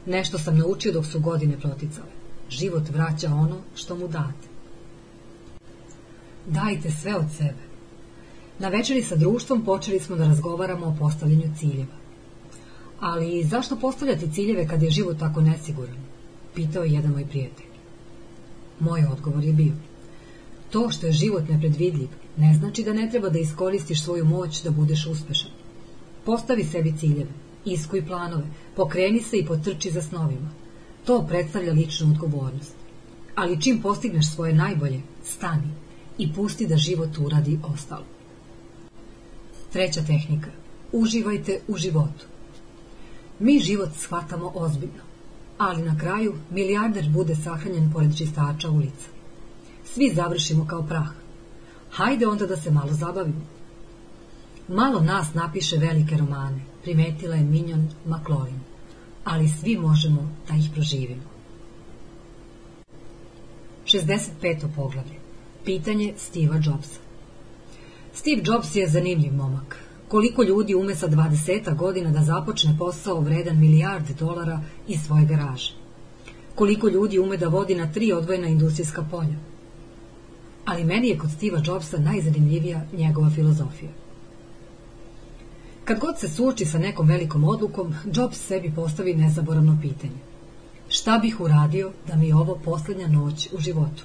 Nešto 0.07 0.39
sam 0.39 0.59
naučio 0.59 0.93
dok 0.93 1.07
su 1.07 1.21
godine 1.21 1.61
proticale. 1.61 2.09
Život 2.51 2.89
vraća 2.91 3.35
ono 3.35 3.57
što 3.75 3.97
mu 3.97 4.09
date. 4.09 4.49
Dajte 6.47 6.91
sve 6.91 7.17
od 7.17 7.27
sebe. 7.37 7.65
Na 8.59 8.69
večeri 8.69 9.03
sa 9.03 9.17
društvom 9.17 9.65
počeli 9.65 10.01
smo 10.01 10.17
da 10.17 10.27
razgovaramo 10.27 10.87
o 10.87 10.97
postavljanju 10.99 11.55
ciljeva. 11.59 11.97
Ali 13.01 13.45
zašto 13.45 13.77
postavljati 13.77 14.33
ciljeve 14.33 14.69
kad 14.69 14.83
je 14.83 14.91
život 14.91 15.19
tako 15.19 15.41
nesiguran? 15.41 15.97
Pitao 16.55 16.85
je 16.85 16.93
jedan 16.93 17.11
moj 17.11 17.27
prijatelj. 17.27 17.67
Moj 18.81 19.05
odgovor 19.13 19.45
je 19.45 19.53
bio. 19.53 19.73
To 20.75 20.91
što 20.91 21.07
je 21.07 21.13
život 21.13 21.49
nepredvidljiv 21.49 22.09
ne 22.37 22.55
znači 22.55 22.83
da 22.83 22.93
ne 22.93 23.11
treba 23.11 23.29
da 23.29 23.39
iskoristiš 23.39 24.03
svoju 24.03 24.25
moć 24.25 24.63
da 24.63 24.71
budeš 24.71 25.07
uspešan. 25.07 25.51
Postavi 26.25 26.65
sebi 26.65 26.95
ciljeve, 26.99 27.31
iskuj 27.65 28.07
planove, 28.07 28.45
pokreni 28.77 29.21
se 29.23 29.39
i 29.39 29.47
potrči 29.47 29.91
za 29.91 30.03
snovima. 30.03 30.51
To 31.05 31.27
predstavlja 31.29 31.73
ličnu 31.73 32.11
odgovornost. 32.11 32.75
Ali 33.35 33.61
čim 33.63 33.81
postigneš 33.83 34.33
svoje 34.35 34.55
najbolje, 34.55 35.01
stani 35.25 35.71
i 36.19 36.33
pusti 36.33 36.67
da 36.67 36.77
život 36.77 37.19
uradi 37.19 37.59
ostalo. 37.75 38.05
Treća 39.73 40.03
tehnika. 40.03 40.51
Uživajte 40.93 41.61
u 41.69 41.77
životu. 41.77 42.27
Mi 43.39 43.59
život 43.59 43.91
shvatamo 43.97 44.53
ozbiljno, 44.55 45.03
ali 45.59 45.83
na 45.83 45.99
kraju 45.99 46.35
milijarder 46.51 47.09
bude 47.11 47.37
sahranjen 47.37 47.93
pored 47.93 48.17
čistača 48.17 48.71
ulica. 48.71 49.14
Svi 49.95 50.13
završimo 50.15 50.67
kao 50.67 50.83
prah. 50.83 51.09
Hajde 51.91 52.27
onda 52.27 52.47
da 52.47 52.57
se 52.57 52.71
malo 52.71 52.93
zabavimo. 52.93 53.41
Malo 54.69 55.01
nas 55.01 55.35
napiše 55.35 55.77
velike 55.77 56.17
romane, 56.17 56.61
primetila 56.83 57.35
je 57.35 57.43
Minjon 57.43 57.89
McLaurin, 58.07 58.61
ali 59.25 59.49
svi 59.49 59.77
možemo 59.79 60.31
da 60.49 60.57
ih 60.57 60.71
proživimo. 60.75 61.23
65. 63.85 64.67
poglavlje. 64.77 65.15
Pitanje 65.65 66.15
Steve'a 66.19 66.67
Jobsa. 66.67 67.01
Steve 68.15 68.43
Jobs 68.45 68.77
je 68.77 68.89
zanimljiv 68.89 69.35
momak. 69.35 69.77
Koliko 70.09 70.43
ljudi 70.43 70.75
ume 70.75 70.95
sa 70.95 71.09
20 71.09 71.77
godina 71.77 72.11
da 72.11 72.23
započne 72.23 72.77
posao 72.79 73.21
vredan 73.21 73.61
milijarde 73.61 74.15
dolara 74.15 74.61
iz 74.89 75.01
svoje 75.07 75.25
garaže? 75.25 75.73
Koliko 76.55 76.89
ljudi 76.89 77.19
ume 77.19 77.37
da 77.37 77.49
vodi 77.49 77.75
na 77.75 77.93
tri 77.93 78.13
odvojena 78.13 78.47
industrijska 78.47 79.05
polja? 79.11 79.54
Ali 80.65 80.85
meni 80.85 81.09
je 81.09 81.19
kod 81.19 81.31
Steve'a 81.31 81.69
Jobsa 81.69 81.99
najzanimljivija 81.99 82.85
njegova 82.93 83.31
filozofija. 83.31 83.91
Kad 85.85 85.99
god 85.99 86.19
se 86.19 86.29
suoči 86.29 86.65
sa 86.65 86.79
nekom 86.79 87.09
velikom 87.09 87.45
odlukom, 87.45 87.95
Jobs 88.15 88.39
sebi 88.47 88.73
postavi 88.75 89.15
nezaboravno 89.15 89.79
pitanje. 89.83 90.19
Šta 90.89 91.19
bih 91.19 91.41
uradio 91.41 91.93
da 92.09 92.17
mi 92.17 92.29
je 92.29 92.35
ovo 92.35 92.59
poslednja 92.65 93.09
noć 93.09 93.49
u 93.53 93.61
životu? 93.61 94.05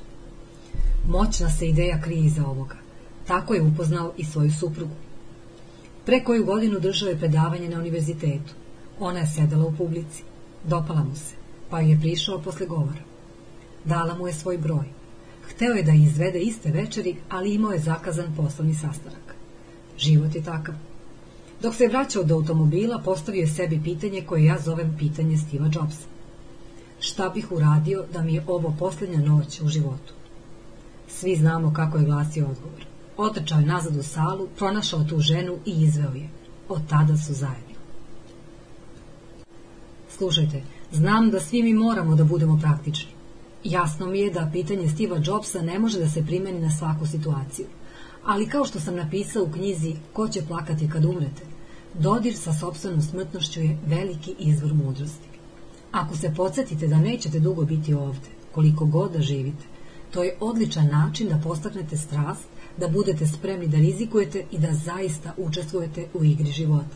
Moćna 1.08 1.50
se 1.50 1.68
ideja 1.68 2.02
krije 2.02 2.26
iza 2.26 2.48
ovoga. 2.48 2.76
Tako 3.28 3.54
je 3.54 3.62
upoznao 3.62 4.14
i 4.18 4.26
svoju 4.26 4.52
suprugu. 4.52 4.96
Pre 6.06 6.24
koju 6.24 6.46
godinu 6.46 6.80
držao 6.80 7.10
je 7.10 7.20
predavanje 7.20 7.70
na 7.70 7.80
univerzitetu. 7.80 8.54
Ona 9.00 9.20
je 9.20 9.28
sedela 9.28 9.66
u 9.66 9.76
publici. 9.78 10.24
Dopala 10.64 11.04
mu 11.04 11.16
se, 11.16 11.36
pa 11.70 11.80
je 11.80 12.00
prišao 12.02 12.42
posle 12.42 12.66
govora. 12.66 13.02
Dala 13.86 14.16
mu 14.18 14.28
je 14.28 14.34
svoj 14.34 14.58
broj. 14.58 14.99
Hteo 15.60 15.74
je 15.74 15.84
da 15.84 15.92
izvede 15.92 16.40
iste 16.40 16.72
večeri, 16.72 17.16
ali 17.30 17.54
imao 17.54 17.72
je 17.72 17.80
zakazan 17.80 18.36
poslovni 18.36 18.74
sastanak. 18.74 19.36
Život 19.98 20.36
je 20.36 20.44
takav. 20.44 20.76
Dok 21.62 21.76
se 21.76 21.88
vraćao 21.88 22.24
do 22.24 22.36
automobila, 22.36 23.02
postavio 23.06 23.42
je 23.42 23.48
sebi 23.48 23.82
pitanje 23.84 24.22
koje 24.22 24.46
ja 24.46 24.60
zovem 24.60 24.96
pitanje 25.00 25.38
Steve'a 25.38 25.76
Jobsa. 25.76 26.08
Šta 27.00 27.30
bih 27.30 27.52
uradio 27.52 28.06
da 28.14 28.22
mi 28.22 28.34
je 28.34 28.44
ovo 28.48 28.76
poslednja 28.80 29.20
noć 29.20 29.62
u 29.62 29.68
životu? 29.68 30.14
Svi 31.08 31.36
znamo 31.36 31.74
kako 31.74 31.98
je 31.98 32.06
glasio 32.06 32.48
odgovor. 32.48 32.86
Otrčao 33.18 33.60
je 33.60 33.66
nazad 33.66 33.98
u 33.98 34.04
salu, 34.04 34.48
pronašao 34.58 35.04
tu 35.04 35.20
ženu 35.20 35.58
i 35.66 35.72
izveo 35.72 36.14
je. 36.14 36.30
Od 36.70 36.82
tada 36.90 37.18
su 37.18 37.34
zajedno. 37.34 37.76
Slušajte, 40.18 40.64
znam 40.92 41.30
da 41.30 41.40
svi 41.40 41.64
mi 41.64 41.74
moramo 41.74 42.16
da 42.16 42.24
budemo 42.24 42.60
praktični. 42.62 43.19
Jasno 43.64 44.06
mi 44.06 44.20
je 44.20 44.32
da 44.32 44.50
pitanje 44.54 44.88
Steve'a 44.88 45.28
Jobsa 45.28 45.62
ne 45.62 45.80
može 45.80 46.00
da 46.00 46.10
se 46.10 46.26
primeni 46.26 46.60
na 46.60 46.72
svaku 46.72 47.06
situaciju. 47.06 47.66
Ali 48.26 48.50
kao 48.50 48.66
što 48.66 48.80
sam 48.80 48.96
napisao 48.96 49.44
u 49.44 49.52
knjizi 49.52 49.96
Ko 50.14 50.28
će 50.28 50.46
plakati 50.48 50.90
kad 50.90 51.06
umrete, 51.06 51.44
dodir 51.94 52.38
sa 52.38 52.54
sobstvenom 52.54 53.02
smrtnošću 53.02 53.62
je 53.62 53.78
veliki 53.86 54.36
izvor 54.40 54.74
mudrosti. 54.74 55.30
Ako 55.92 56.18
se 56.18 56.34
podsjetite 56.36 56.88
da 56.88 56.98
nećete 56.98 57.40
dugo 57.40 57.66
biti 57.66 57.94
ovde, 57.94 58.30
koliko 58.52 58.86
god 58.86 59.12
da 59.12 59.22
živite, 59.22 59.66
to 60.12 60.24
je 60.24 60.38
odličan 60.40 60.88
način 60.88 61.30
da 61.30 61.42
postaknete 61.44 61.98
strast, 61.98 62.46
da 62.78 62.88
budete 62.88 63.28
spremni 63.28 63.68
da 63.68 63.78
rizikujete 63.78 64.46
i 64.52 64.58
da 64.58 64.74
zaista 64.74 65.34
učestvujete 65.38 66.08
u 66.14 66.24
igri 66.24 66.52
života. 66.52 66.96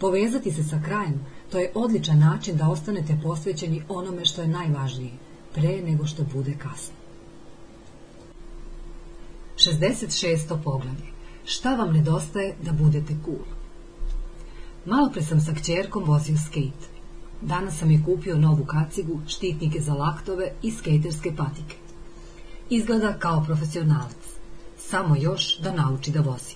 Povezati 0.00 0.52
se 0.52 0.64
sa 0.64 0.80
krajem, 0.84 1.26
to 1.50 1.58
je 1.58 1.72
odličan 1.74 2.18
način 2.18 2.56
da 2.56 2.68
ostanete 2.68 3.18
posvećeni 3.22 3.82
onome 3.88 4.24
što 4.24 4.42
je 4.42 4.48
najvažnije, 4.48 5.12
pre 5.58 5.82
nego 5.82 6.06
što 6.06 6.22
bude 6.34 6.54
kasno. 6.58 6.94
66. 9.56 10.62
poglavlje. 10.64 11.08
Šta 11.44 11.74
vam 11.74 11.92
nedostaje 11.92 12.54
da 12.62 12.72
budete 12.72 13.14
cool? 13.24 13.44
Malo 14.84 15.10
pre 15.10 15.22
sam 15.22 15.40
sa 15.40 15.54
kćerkom 15.54 16.04
vozio 16.04 16.36
skate. 16.46 16.86
Danas 17.42 17.78
sam 17.78 17.90
je 17.90 18.02
kupio 18.04 18.36
novu 18.36 18.64
kacigu, 18.64 19.20
štitnike 19.26 19.80
za 19.80 19.94
laktove 19.94 20.52
i 20.62 20.70
skejterske 20.70 21.36
patike. 21.36 21.76
Izgleda 22.70 23.18
kao 23.18 23.44
profesionalac. 23.44 24.16
Samo 24.78 25.16
još 25.16 25.58
da 25.58 25.72
nauči 25.72 26.10
da 26.10 26.20
vozi. 26.20 26.54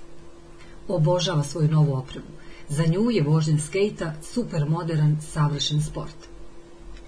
Obožava 0.88 1.42
svoju 1.42 1.68
novu 1.68 1.94
opremu. 1.94 2.26
Za 2.68 2.86
nju 2.86 3.10
je 3.10 3.22
vožnja 3.22 3.58
skejta 3.58 4.14
super 4.22 4.68
modern, 4.68 5.16
savršen 5.20 5.82
sport. 5.82 6.28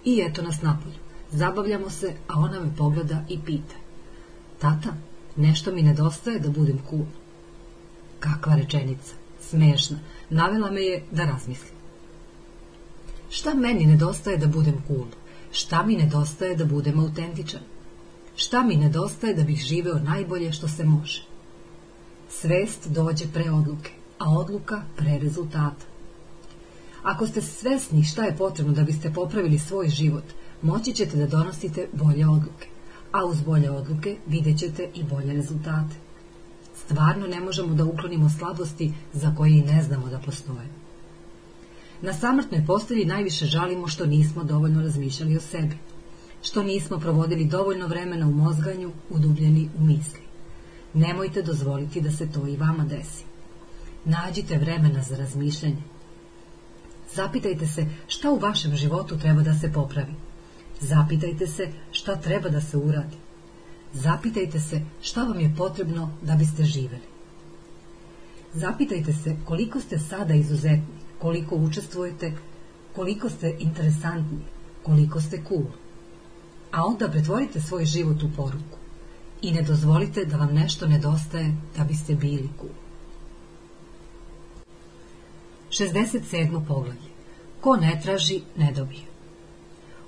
I 0.04 0.22
eto 0.28 0.42
nas 0.42 0.62
napolju. 0.62 1.03
Zabavljamo 1.34 1.90
se, 1.90 2.14
a 2.28 2.38
ona 2.38 2.60
me 2.60 2.76
pogleda 2.76 3.24
i 3.28 3.38
pita. 3.46 3.74
Tata, 4.58 4.94
Nešto 5.36 5.72
mi 5.72 5.82
nedostaje 5.82 6.38
da 6.38 6.50
budem 6.50 6.78
cool. 6.90 7.06
Kakva 8.20 8.54
rečenica, 8.54 9.14
smešna, 9.40 9.98
navela 10.30 10.70
me 10.70 10.82
je 10.82 11.02
da 11.10 11.24
razmislim. 11.24 11.74
Šta 13.30 13.54
meni 13.54 13.86
nedostaje 13.86 14.36
da 14.36 14.46
budem 14.46 14.82
cool? 14.86 15.06
Šta 15.52 15.82
mi 15.82 15.96
nedostaje 15.96 16.56
da 16.56 16.64
budem 16.64 17.00
autentičan? 17.00 17.60
Šta 18.36 18.62
mi 18.62 18.76
nedostaje 18.76 19.34
da 19.34 19.42
bih 19.42 19.62
živeo 19.62 19.98
najbolje 19.98 20.52
što 20.52 20.68
se 20.68 20.84
može? 20.84 21.22
Svest 22.30 22.88
dođe 22.88 23.26
pre 23.32 23.50
odluke, 23.50 23.90
a 24.18 24.30
odluka 24.30 24.82
pre 24.96 25.18
rezultata. 25.18 25.86
Ako 27.02 27.26
ste 27.26 27.42
svesni 27.42 28.04
šta 28.04 28.24
je 28.24 28.36
potrebno 28.36 28.72
da 28.72 28.82
biste 28.82 29.12
popravili 29.12 29.58
svoj 29.58 29.88
život, 29.88 30.24
moći 30.64 30.92
ćete 30.92 31.16
da 31.16 31.26
donosite 31.26 31.88
bolje 31.92 32.28
odluke 32.28 32.74
a 33.14 33.24
uz 33.24 33.40
bolje 33.40 33.70
odluke 33.70 34.16
vidjet 34.26 34.58
ćete 34.58 34.88
i 34.94 35.02
bolje 35.02 35.32
rezultate. 35.32 35.96
Stvarno 36.76 37.26
ne 37.26 37.40
možemo 37.40 37.74
da 37.74 37.84
uklonimo 37.84 38.30
slabosti 38.30 38.92
za 39.12 39.34
koje 39.36 39.50
i 39.50 39.62
ne 39.62 39.82
znamo 39.82 40.08
da 40.08 40.18
postoje. 40.18 40.68
Na 42.02 42.12
samrtnoj 42.12 42.66
postelji 42.66 43.04
najviše 43.04 43.46
žalimo 43.46 43.88
što 43.88 44.06
nismo 44.06 44.44
dovoljno 44.44 44.82
razmišljali 44.82 45.36
o 45.36 45.40
sebi, 45.40 45.78
što 46.42 46.62
nismo 46.62 46.98
provodili 46.98 47.44
dovoljno 47.44 47.86
vremena 47.86 48.26
u 48.26 48.32
mozganju, 48.32 48.92
udubljeni 49.10 49.68
u 49.78 49.84
misli. 49.84 50.20
Nemojte 50.94 51.42
dozvoliti 51.42 52.00
da 52.00 52.10
se 52.10 52.32
to 52.32 52.46
i 52.46 52.56
vama 52.56 52.84
desi. 52.84 53.24
Nađite 54.04 54.58
vremena 54.58 55.02
za 55.02 55.16
razmišljanje. 55.16 55.82
Zapitajte 57.14 57.66
se 57.66 57.86
šta 58.06 58.30
u 58.30 58.38
vašem 58.38 58.76
životu 58.76 59.18
treba 59.18 59.42
da 59.42 59.54
se 59.54 59.72
popravi. 59.72 60.23
Zapitajte 60.80 61.46
se 61.46 61.68
šta 61.90 62.16
treba 62.16 62.48
da 62.48 62.60
se 62.60 62.76
uradi. 62.76 63.16
Zapitajte 63.92 64.60
se 64.60 64.80
šta 65.02 65.22
vam 65.22 65.40
je 65.40 65.54
potrebno 65.56 66.10
da 66.22 66.34
biste 66.34 66.64
živeli. 66.64 67.14
Zapitajte 68.54 69.12
se 69.12 69.36
koliko 69.44 69.80
ste 69.80 69.98
sada 69.98 70.34
izuzetni, 70.34 70.94
koliko 71.18 71.56
učestvujete, 71.56 72.32
koliko 72.94 73.30
ste 73.30 73.56
interesantni, 73.58 74.38
koliko 74.82 75.20
ste 75.20 75.42
cool. 75.48 75.66
A 76.72 76.84
onda 76.86 77.08
pretvorite 77.08 77.60
svoj 77.60 77.84
život 77.84 78.22
u 78.22 78.30
poruku 78.36 78.78
i 79.42 79.52
ne 79.52 79.62
dozvolite 79.62 80.24
da 80.24 80.36
vam 80.36 80.54
nešto 80.54 80.86
nedostaje 80.86 81.54
da 81.76 81.84
biste 81.84 82.14
bili 82.14 82.48
cool. 82.60 82.72
67. 85.70 86.66
poglavlje. 86.68 87.10
Ko 87.60 87.76
ne 87.76 88.00
traži, 88.02 88.42
ne 88.56 88.72
dobije. 88.72 89.13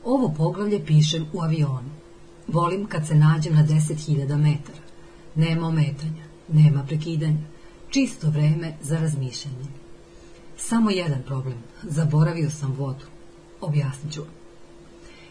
Ovo 0.07 0.29
poglavlje 0.37 0.85
pišem 0.87 1.27
u 1.33 1.41
avionu. 1.43 1.91
Volim 2.49 2.87
kad 2.87 3.07
se 3.07 3.15
nađem 3.15 3.55
na 3.55 3.65
10.000 3.67 4.37
metara. 4.37 4.79
Nema 5.35 5.67
ometanja, 5.67 6.25
nema 6.49 6.83
prekidanja, 6.83 7.39
čisto 7.91 8.31
vreme 8.31 8.73
za 8.83 8.99
razmišljanje. 8.99 9.67
Samo 10.57 10.91
jedan 10.91 11.23
problem, 11.27 11.59
zaboravio 11.83 12.51
sam 12.51 12.73
vodu. 12.79 13.05
Objasnit 13.61 14.13
ću 14.13 14.21
vam. 14.21 14.31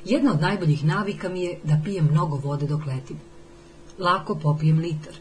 Jedna 0.06 0.32
od 0.32 0.42
najboljih 0.42 0.86
navika 0.86 1.30
mi 1.30 1.42
je 1.42 1.60
da 1.64 1.82
pijem 1.84 2.08
mnogo 2.12 2.36
vode 2.36 2.68
dok 2.68 2.86
letim. 2.86 3.18
Lako 4.00 4.36
popijem 4.36 4.80
litar. 4.80 5.14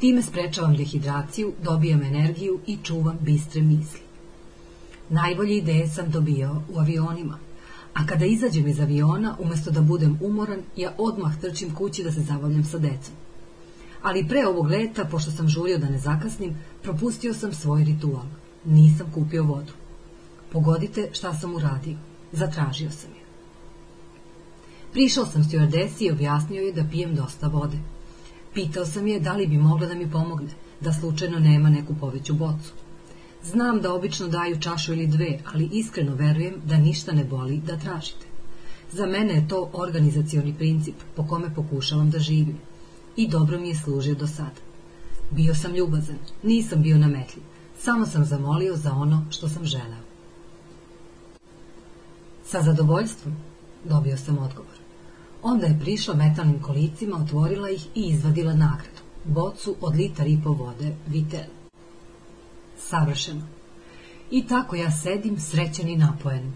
Time 0.00 0.22
sprečavam 0.22 0.76
dehidraciju, 0.76 1.52
dobijam 1.62 2.02
energiju 2.02 2.60
i 2.66 2.76
čuvam 2.82 3.18
bistre 3.20 3.62
misli. 3.62 4.00
Najbolje 5.08 5.56
ideje 5.56 5.88
sam 5.88 6.10
dobijao 6.10 6.62
u 6.72 6.78
avionima, 6.78 7.38
a 7.94 8.06
kada 8.06 8.24
izađem 8.24 8.68
iz 8.68 8.80
aviona, 8.80 9.36
umesto 9.38 9.70
da 9.70 9.80
budem 9.80 10.18
umoran, 10.22 10.60
ja 10.76 10.92
odmah 10.98 11.40
trčim 11.40 11.74
kući 11.74 12.04
da 12.04 12.12
se 12.12 12.20
zabavljam 12.20 12.64
sa 12.64 12.78
decom. 12.78 13.14
Ali 14.02 14.28
pre 14.28 14.46
ovog 14.46 14.66
leta, 14.66 15.04
pošto 15.04 15.30
sam 15.30 15.48
žurio 15.48 15.78
da 15.78 15.88
ne 15.88 15.98
zakasnim, 15.98 16.56
propustio 16.82 17.34
sam 17.34 17.52
svoj 17.52 17.84
ritual. 17.84 18.24
Nisam 18.64 19.10
kupio 19.14 19.42
vodu. 19.42 19.72
Pogodite 20.52 21.08
šta 21.12 21.34
sam 21.34 21.54
uradio. 21.54 21.96
Zatražio 22.32 22.90
sam 22.90 23.10
je. 23.10 23.18
Prišao 24.92 25.26
sam 25.26 25.42
stewardesi 25.42 26.04
i 26.04 26.10
objasnio 26.10 26.62
je 26.62 26.72
da 26.72 26.84
pijem 26.90 27.14
dosta 27.14 27.46
vode. 27.46 27.78
Pitao 28.54 28.86
sam 28.86 29.06
je 29.06 29.20
da 29.20 29.32
li 29.32 29.46
bi 29.46 29.58
mogla 29.58 29.86
da 29.86 29.94
mi 29.94 30.10
pomogne, 30.10 30.50
da 30.80 30.92
slučajno 30.92 31.38
nema 31.38 31.70
neku 31.70 31.94
poveću 32.00 32.34
bocu. 32.34 32.72
Znam 33.44 33.80
da 33.80 33.94
obično 33.94 34.28
daju 34.28 34.60
čašu 34.60 34.92
ili 34.92 35.06
dve, 35.06 35.38
ali 35.52 35.68
iskreno 35.72 36.14
verujem 36.14 36.54
da 36.64 36.76
ništa 36.76 37.12
ne 37.12 37.24
boli 37.24 37.60
da 37.66 37.76
tražite. 37.76 38.26
Za 38.92 39.06
mene 39.06 39.34
je 39.34 39.48
to 39.48 39.70
organizacioni 39.72 40.54
princip 40.54 40.94
po 41.16 41.26
kome 41.26 41.54
pokušavam 41.54 42.10
da 42.10 42.18
živim. 42.18 42.58
I 43.16 43.28
dobro 43.28 43.60
mi 43.60 43.68
je 43.68 43.74
služio 43.74 44.14
do 44.14 44.26
sada. 44.26 44.60
Bio 45.30 45.54
sam 45.54 45.74
ljubazan, 45.74 46.18
nisam 46.42 46.82
bio 46.82 46.98
nametljiv, 46.98 47.42
samo 47.78 48.06
sam 48.06 48.24
zamolio 48.24 48.76
za 48.76 48.92
ono 48.92 49.26
što 49.30 49.48
sam 49.48 49.64
želeo. 49.64 50.02
Sa 52.44 52.62
zadovoljstvom 52.62 53.36
dobio 53.84 54.16
sam 54.16 54.38
odgovor. 54.38 54.78
Onda 55.42 55.66
je 55.66 55.78
prišla 55.80 56.14
metalnim 56.14 56.62
kolicima, 56.62 57.16
otvorila 57.16 57.70
ih 57.70 57.86
i 57.94 58.02
izvadila 58.02 58.52
nagradu. 58.52 59.02
Bocu 59.24 59.76
od 59.80 59.96
litar 59.96 60.26
i 60.26 60.40
po 60.44 60.52
vode, 60.52 60.94
vitel 61.06 61.57
savršeno. 62.78 63.42
I 64.30 64.46
tako 64.46 64.76
ja 64.76 64.90
sedim 64.90 65.40
srećen 65.40 65.88
i 65.88 65.96
napojen. 65.96 66.52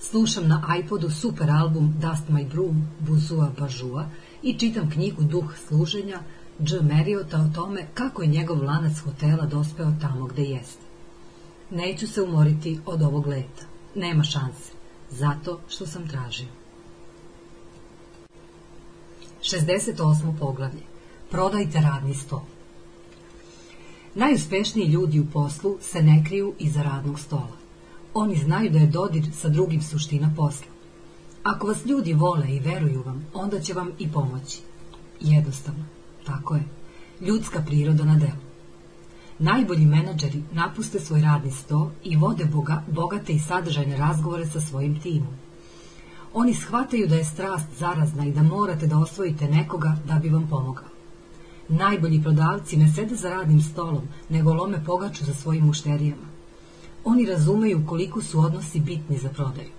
Slušam 0.00 0.48
na 0.48 0.76
iPodu 0.84 1.10
super 1.10 1.50
album 1.50 1.94
Dust 2.00 2.28
My 2.28 2.48
Broom 2.48 2.88
Buzua 2.98 3.50
Bažua 3.58 4.08
i 4.42 4.58
čitam 4.58 4.90
knjigu 4.90 5.22
Duh 5.22 5.54
služenja 5.68 6.20
Dž 6.60 6.74
Meriota 6.82 7.40
o 7.40 7.54
tome 7.54 7.86
kako 7.94 8.22
je 8.22 8.28
njegov 8.28 8.62
lanac 8.62 8.98
hotela 8.98 9.46
dospeo 9.46 9.92
tamo 10.00 10.26
gde 10.26 10.42
jeste. 10.42 10.82
Neću 11.70 12.06
se 12.06 12.22
umoriti 12.22 12.80
od 12.86 13.02
ovog 13.02 13.26
leta. 13.26 13.64
Nema 13.94 14.22
šanse. 14.22 14.72
Zato 15.10 15.60
što 15.68 15.86
sam 15.86 16.08
tražio. 16.08 16.48
68. 19.42 20.38
poglavlje. 20.38 20.82
Prodajte 21.30 21.80
radni 21.80 22.14
stol. 22.14 22.40
Najuspešniji 24.18 24.86
ljudi 24.86 25.20
u 25.20 25.26
poslu 25.26 25.76
se 25.80 26.02
ne 26.02 26.24
kriju 26.26 26.54
iza 26.58 26.82
radnog 26.82 27.20
stola. 27.20 27.56
Oni 28.14 28.36
znaju 28.36 28.70
da 28.70 28.78
je 28.78 28.86
dodir 28.86 29.26
sa 29.34 29.48
drugim 29.48 29.82
suština 29.82 30.32
posla. 30.36 30.66
Ako 31.42 31.66
vas 31.66 31.86
ljudi 31.86 32.12
vole 32.12 32.54
i 32.54 32.60
veruju 32.60 33.02
vam, 33.06 33.26
onda 33.34 33.60
će 33.60 33.74
vam 33.74 33.90
i 33.98 34.08
pomoći. 34.12 34.60
Jednostavno, 35.20 35.84
tako 36.26 36.54
je. 36.54 36.64
Ljudska 37.20 37.62
priroda 37.66 38.04
na 38.04 38.16
delu. 38.16 38.42
Najbolji 39.38 39.86
menadžeri 39.86 40.42
napuste 40.52 41.00
svoj 41.00 41.20
radni 41.20 41.50
sto 41.50 41.92
i 42.04 42.16
vode 42.16 42.44
boga, 42.44 42.82
bogate 42.88 43.32
i 43.32 43.38
sadržajne 43.38 43.96
razgovore 43.96 44.46
sa 44.46 44.60
svojim 44.60 45.00
timom. 45.00 45.34
Oni 46.34 46.54
shvataju 46.54 47.06
da 47.06 47.14
je 47.14 47.24
strast 47.24 47.66
zarazna 47.78 48.26
i 48.26 48.32
da 48.32 48.42
morate 48.42 48.86
da 48.86 48.98
osvojite 48.98 49.48
nekoga 49.48 49.96
da 50.04 50.14
bi 50.14 50.28
vam 50.28 50.48
pomogao. 50.50 50.97
Najbolji 51.68 52.22
prodavci 52.22 52.76
ne 52.76 52.92
sede 52.92 53.14
za 53.14 53.28
radnim 53.28 53.60
stolom, 53.62 54.08
nego 54.28 54.54
lome 54.54 54.84
pogaču 54.84 55.24
za 55.24 55.34
svojim 55.34 55.64
mušterijama. 55.64 56.26
Oni 57.04 57.26
razumeju 57.26 57.84
koliko 57.86 58.22
su 58.22 58.40
odnosi 58.40 58.80
bitni 58.80 59.18
za 59.18 59.28
prodaju. 59.28 59.70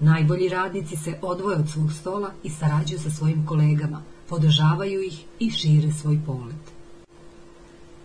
Najbolji 0.00 0.48
radnici 0.48 0.96
se 0.96 1.18
odvoje 1.22 1.56
od 1.56 1.68
svog 1.68 1.92
stola 1.92 2.30
i 2.42 2.50
sarađuju 2.50 3.00
sa 3.00 3.10
svojim 3.10 3.46
kolegama, 3.46 4.02
podržavaju 4.28 5.02
ih 5.02 5.24
i 5.38 5.50
šire 5.50 5.92
svoj 5.92 6.20
polet. 6.26 6.72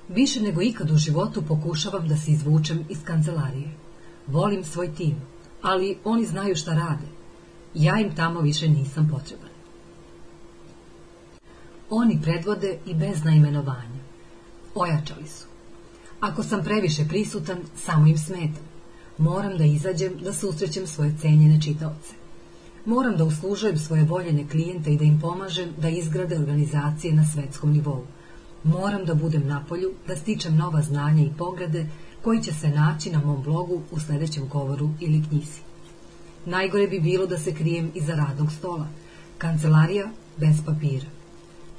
Više 0.09 0.41
nego 0.41 0.61
ikad 0.61 0.91
u 0.91 0.97
životu 0.97 1.41
pokušavam 1.41 2.07
da 2.07 2.17
se 2.17 2.31
izvučem 2.31 2.85
iz 2.89 2.97
kancelarije. 3.03 3.69
Volim 4.27 4.63
svoj 4.63 4.93
tim, 4.93 5.15
ali 5.61 5.97
oni 6.03 6.25
znaju 6.25 6.55
šta 6.55 6.73
rade. 6.73 7.07
Ja 7.73 7.99
im 7.99 8.15
tamo 8.15 8.41
više 8.41 8.69
nisam 8.69 9.09
potreban. 9.11 9.54
Oni 11.89 12.19
predvode 12.21 12.77
i 12.85 12.93
bez 12.93 13.23
naimenovanja. 13.23 14.01
Ojačali 14.75 15.27
su. 15.27 15.45
Ako 16.19 16.43
sam 16.43 16.63
previše 16.63 17.05
prisutan, 17.09 17.57
samo 17.77 18.07
im 18.07 18.17
smetam. 18.17 18.63
Moram 19.17 19.57
da 19.57 19.63
izađem, 19.63 20.17
da 20.17 20.33
susrećem 20.33 20.87
svoje 20.87 21.15
cenjene 21.21 21.61
čitaoce. 21.61 22.13
Moram 22.85 23.17
da 23.17 23.23
uslužujem 23.23 23.77
svoje 23.77 24.03
voljene 24.03 24.47
klijente 24.49 24.93
i 24.93 24.97
da 24.97 25.03
im 25.03 25.19
pomažem 25.21 25.69
da 25.77 25.89
izgrade 25.89 26.35
organizacije 26.35 27.13
na 27.13 27.25
svetskom 27.25 27.71
nivou. 27.71 28.03
Moram 28.63 29.05
da 29.05 29.13
budem 29.13 29.47
na 29.47 29.63
polju, 29.69 29.93
da 30.07 30.15
stičem 30.15 30.55
nova 30.55 30.81
znanja 30.81 31.23
i 31.23 31.33
poglede 31.37 31.87
koji 32.21 32.43
će 32.43 32.53
se 32.53 32.69
naći 32.69 33.11
na 33.11 33.19
mom 33.19 33.43
blogu 33.43 33.81
u 33.91 33.99
sledećem 33.99 34.47
govoru 34.47 34.89
ili 34.99 35.23
knjizi. 35.29 35.61
Najgore 36.45 36.87
bi 36.87 36.99
bilo 36.99 37.25
da 37.25 37.37
se 37.37 37.53
krijem 37.53 37.91
iza 37.93 38.15
radnog 38.15 38.51
stola. 38.51 38.87
Kancelarija 39.37 40.09
bez 40.37 40.57
papira. 40.65 41.14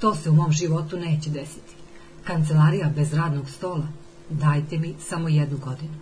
To 0.00 0.14
se 0.14 0.30
u 0.30 0.34
mom 0.34 0.52
životu 0.52 0.96
neće 0.96 1.30
desiti. 1.30 1.74
Kancelarija 2.24 2.92
bez 2.96 3.12
radnog 3.12 3.50
stola. 3.50 3.88
Dajte 4.30 4.78
mi 4.78 4.94
samo 5.00 5.28
jednu 5.28 5.58
godinu. 5.58 5.94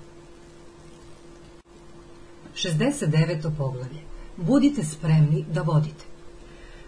69. 2.55 3.57
poglavlje. 3.59 4.01
Budite 4.37 4.85
spremni 4.85 5.45
da 5.53 5.63
vodite. 5.63 6.05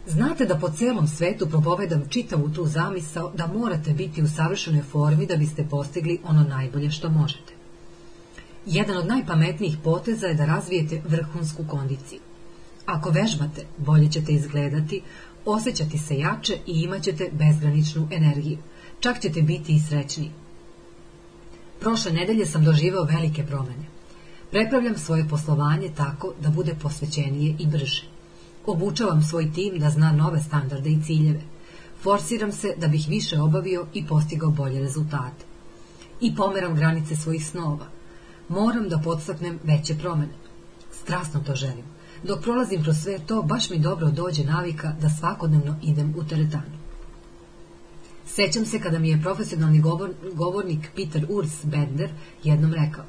Znate 0.07 0.45
da 0.47 0.59
po 0.59 0.69
celom 0.71 1.07
svetu 1.07 1.49
propovedam 1.49 2.09
čitavu 2.09 2.51
tu 2.51 2.67
zamisao 2.67 3.33
da 3.35 3.47
morate 3.47 3.93
biti 3.93 4.23
u 4.23 4.29
savršenoj 4.29 4.83
formi 4.83 5.27
da 5.27 5.37
biste 5.37 5.65
postigli 5.71 6.19
ono 6.25 6.43
najbolje 6.43 6.91
što 6.91 7.11
možete. 7.11 7.53
Jedan 8.67 8.97
od 8.97 9.07
najpametnijih 9.07 9.77
poteza 9.85 10.27
je 10.27 10.35
da 10.35 10.45
razvijete 10.45 11.03
vrhunsku 11.09 11.65
kondiciju. 11.69 12.21
Ako 12.87 13.11
vežbate, 13.11 13.67
bolje 13.79 14.11
ćete 14.11 14.33
izgledati, 14.33 15.03
osjećati 15.47 15.99
se 15.99 16.19
jače 16.19 16.59
i 16.67 16.81
imaćete 16.81 17.31
bezgraničnu 17.33 18.09
energiju. 18.11 18.59
Čak 19.01 19.21
ćete 19.21 19.43
biti 19.43 19.75
i 19.75 19.81
srećniji. 19.81 20.31
Prošle 21.81 22.13
nedelje 22.13 22.47
sam 22.47 22.65
doživao 22.65 23.05
velike 23.05 23.47
promene. 23.47 23.87
Prepravljam 24.51 24.99
svoje 24.99 25.29
poslovanje 25.29 25.91
tako 25.97 26.33
da 26.43 26.51
bude 26.51 26.75
posvećenije 26.83 27.57
i 27.59 27.67
brže. 27.67 28.05
Obučavam 28.67 29.23
svoj 29.23 29.53
tim 29.53 29.79
da 29.79 29.91
zna 29.91 30.13
nove 30.13 30.41
standarde 30.41 30.91
i 30.91 31.03
ciljeve. 31.03 31.41
Forsiram 32.03 32.53
se 32.53 32.75
da 32.77 32.89
bih 32.89 33.07
više 33.09 33.41
obavio 33.41 33.87
i 33.95 34.07
postigao 34.07 34.51
bolje 34.51 34.81
rezultate. 34.81 35.45
I 36.21 36.35
pomeram 36.37 36.75
granice 36.75 37.17
svojih 37.17 37.47
snova. 37.47 37.87
Moram 38.49 38.89
da 38.89 38.99
podstaknem 38.99 39.59
veće 39.63 39.95
promene. 39.99 40.33
Strasno 40.93 41.41
to 41.41 41.55
želim. 41.55 41.96
Dok 42.27 42.43
prolazim 42.43 42.83
kroz 42.83 42.97
sve 42.97 43.19
to, 43.27 43.43
baš 43.43 43.71
mi 43.71 43.79
dobro 43.79 44.11
dođe 44.11 44.45
navika 44.45 44.93
da 45.01 45.09
svakodnevno 45.11 45.77
idem 45.83 46.15
u 46.17 46.25
teretanu. 46.25 46.77
Sećam 48.27 48.67
se 48.67 48.81
kada 48.81 48.99
mi 48.99 49.09
je 49.09 49.23
profesionalni 49.23 49.81
govor, 49.81 50.11
govornik 50.33 50.91
Peter 50.97 51.27
Urs 51.29 51.65
Bender 51.65 52.11
jednom 52.45 52.75
rekao 52.75 53.05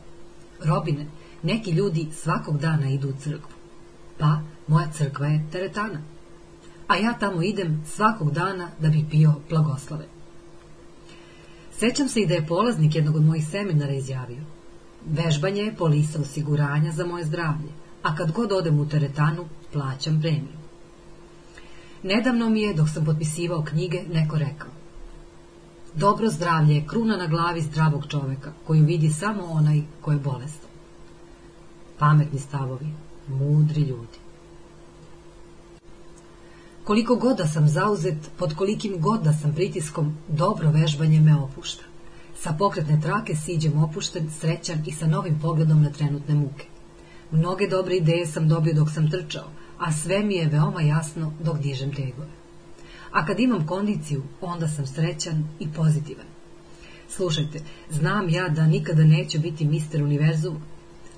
Robine, 0.64 1.06
neki 1.44 1.72
ljudi 1.72 2.08
svakog 2.14 2.60
dana 2.60 2.90
idu 2.90 3.10
u 3.10 3.14
crkvu. 3.24 3.52
Pa, 4.18 4.40
moja 4.68 4.92
crkva 4.92 5.28
je 5.28 5.46
teretana. 5.52 6.02
A 6.88 6.96
ja 6.96 7.14
tamo 7.14 7.42
idem 7.42 7.84
svakog 7.86 8.32
dana 8.32 8.70
da 8.80 8.90
bi 8.90 9.06
pio 9.12 9.34
blagoslove. 9.50 10.06
Sećam 11.80 12.10
se 12.10 12.22
i 12.22 12.28
da 12.28 12.34
je 12.34 12.48
polaznik 12.48 12.96
jednog 12.96 13.16
od 13.16 13.26
mojih 13.26 13.48
seminara 13.48 13.94
izjavio 13.94 14.42
Vežbanje 15.06 15.62
je 15.62 15.76
polisa 15.76 16.20
osiguranja 16.22 16.92
za 16.92 17.06
moje 17.06 17.26
zdravlje, 17.26 17.70
a 18.04 18.16
kad 18.16 18.32
god 18.32 18.52
odem 18.52 18.80
u 18.80 18.90
teretanu, 18.90 19.46
plaćam 19.74 20.22
premiju. 20.22 20.58
Nedavno 22.04 22.50
mi 22.50 22.62
je, 22.62 22.74
dok 22.74 22.90
sam 22.90 23.06
potpisivao 23.06 23.64
knjige, 23.64 24.04
neko 24.14 24.38
rekao 24.38 24.78
Dobro 25.98 26.30
zdravlje 26.30 26.76
je 26.76 26.88
kruna 26.88 27.18
na 27.18 27.28
glavi 27.28 27.62
zdravog 27.62 28.06
čoveka, 28.08 28.52
koju 28.68 28.86
vidi 28.86 29.10
samo 29.10 29.44
onaj 29.44 29.82
ko 30.02 30.12
je 30.12 30.18
bolestan. 30.18 30.70
Pametni 32.00 32.40
stavovi, 32.40 32.88
mudri 33.28 33.82
ljudi. 33.82 34.20
Koliko 36.84 37.16
god 37.16 37.38
da 37.38 37.48
sam 37.48 37.68
zauzet, 37.68 38.32
pod 38.38 38.56
kolikim 38.56 39.02
god 39.02 39.24
da 39.24 39.34
sam 39.34 39.54
pritiskom, 39.54 40.18
dobro 40.28 40.70
vežbanje 40.72 41.22
me 41.22 41.36
opušta. 41.36 41.84
Sa 42.40 42.56
pokretne 42.60 43.02
trake 43.02 43.36
siđem 43.36 43.84
opušten, 43.84 44.30
srećan 44.40 44.84
i 44.86 44.92
sa 44.92 45.08
novim 45.08 45.40
pogledom 45.42 45.82
na 45.84 45.90
trenutne 45.90 46.36
muke. 46.36 46.66
Mnoge 47.32 47.68
dobre 47.68 47.96
ideje 47.96 48.28
sam 48.28 48.48
dobio 48.48 48.74
dok 48.74 48.92
sam 48.92 49.12
trčao, 49.12 49.52
a 49.80 49.92
sve 49.94 50.24
mi 50.24 50.36
je 50.36 50.48
veoma 50.48 50.82
jasno 50.82 51.34
dok 51.44 51.60
dižem 51.60 51.94
tegove. 51.96 52.30
A 53.12 53.26
kad 53.26 53.40
imam 53.40 53.68
kondiciju, 53.68 54.24
onda 54.42 54.68
sam 54.68 54.88
srećan 54.88 55.48
i 55.60 55.68
pozitivan. 55.72 56.26
Slušajte, 57.10 57.62
znam 57.90 58.30
ja 58.30 58.50
da 58.50 58.68
nikada 58.68 59.04
neću 59.04 59.40
biti 59.40 59.66
mister 59.66 60.04
univerzuma, 60.04 60.60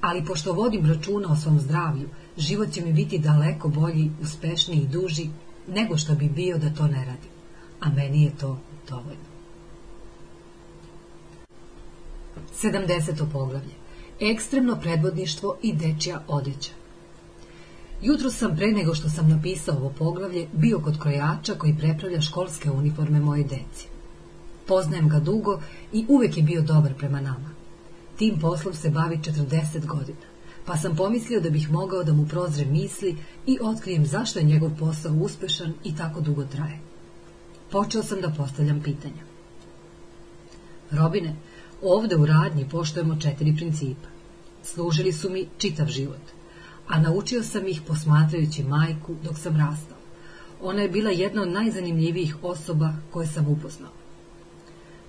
ali 0.01 0.25
pošto 0.25 0.53
vodim 0.53 0.85
računa 0.85 1.31
o 1.31 1.35
svom 1.35 1.59
zdravlju, 1.59 2.09
život 2.37 2.71
će 2.71 2.81
mi 2.81 2.93
biti 2.93 3.19
daleko 3.19 3.67
bolji, 3.69 4.11
uspešniji 4.21 4.81
i 4.81 4.87
duži 4.87 5.29
nego 5.67 5.97
što 5.97 6.15
bi 6.15 6.29
bio 6.29 6.57
da 6.57 6.69
to 6.69 6.87
ne 6.87 7.05
radim. 7.05 7.31
A 7.79 7.89
meni 7.89 8.23
je 8.23 8.37
to 8.37 8.59
dovoljno. 8.89 9.29
70. 12.61 13.31
poglavlje. 13.31 13.78
Ekstremno 14.21 14.75
predvodništvo 14.81 15.57
i 15.61 15.73
dečja 15.73 16.21
odeća. 16.27 16.71
Jutro 18.01 18.31
sam 18.31 18.55
pre 18.55 18.67
nego 18.67 18.95
što 18.95 19.09
sam 19.09 19.29
napisao 19.29 19.75
ovo 19.75 19.89
poglavlje 19.89 20.47
bio 20.53 20.79
kod 20.79 20.99
krojača 20.99 21.53
koji 21.53 21.77
prepravlja 21.77 22.21
školske 22.21 22.71
uniforme 22.71 23.19
moje 23.19 23.43
deci. 23.43 23.87
Poznajem 24.67 25.09
ga 25.09 25.19
dugo 25.19 25.61
i 25.93 26.05
uvek 26.09 26.37
je 26.37 26.43
bio 26.43 26.61
dobar 26.61 26.93
prema 26.93 27.21
nama. 27.21 27.49
Tim 28.17 28.39
poslom 28.39 28.73
se 28.73 28.89
bavi 28.89 29.17
40 29.17 29.85
godina, 29.85 30.27
pa 30.65 30.77
sam 30.77 30.95
pomislio 30.95 31.41
da 31.41 31.49
bih 31.49 31.71
mogao 31.71 32.03
da 32.03 32.13
mu 32.13 32.27
prozre 32.27 32.65
misli 32.65 33.17
i 33.45 33.57
otkrijem 33.61 34.05
zašto 34.05 34.39
je 34.39 34.45
njegov 34.45 34.71
posao 34.79 35.13
uspešan 35.13 35.73
i 35.83 35.95
tako 35.95 36.21
dugo 36.21 36.45
traje. 36.45 36.79
Počeo 37.71 38.03
sam 38.03 38.21
da 38.21 38.33
postavljam 38.37 38.81
pitanja. 38.81 39.23
Robine, 40.91 41.35
ovde 41.81 42.15
u 42.15 42.25
radnji 42.25 42.69
poštujemo 42.69 43.15
četiri 43.15 43.55
principa. 43.55 44.07
Služili 44.63 45.11
su 45.11 45.29
mi 45.29 45.47
čitav 45.57 45.87
život, 45.87 46.21
a 46.87 46.99
naučio 46.99 47.43
sam 47.43 47.67
ih 47.67 47.81
posmatrajući 47.87 48.63
majku 48.63 49.15
dok 49.23 49.37
sam 49.37 49.57
rastao. 49.57 49.97
Ona 50.61 50.81
je 50.81 50.89
bila 50.89 51.09
jedna 51.09 51.41
od 51.41 51.49
najzanimljivijih 51.49 52.35
osoba 52.43 52.93
koje 53.11 53.27
sam 53.27 53.47
upoznao. 53.47 53.91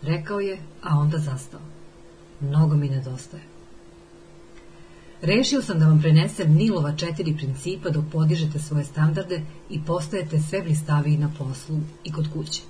Rekao 0.03 0.41
je, 0.41 0.59
a 0.83 0.99
onda 0.99 1.19
zastao. 1.19 1.61
Mnogo 2.41 2.77
mi 2.77 2.89
nedostaje. 2.89 3.43
Rešio 5.23 5.63
sam 5.63 5.79
da 5.79 5.87
vam 5.87 6.01
prenesem 6.01 6.55
Nilova 6.55 6.97
četiri 6.97 7.37
principa 7.37 7.91
dok 7.91 8.05
podižete 8.13 8.59
svoje 8.59 8.85
standarde 8.85 9.43
i 9.71 9.81
postajete 9.87 10.41
sve 10.41 10.63
blistaviji 10.63 11.19
na 11.19 11.33
poslu 11.39 11.81
i 12.05 12.13
kod 12.13 12.33
kuće. 12.33 12.63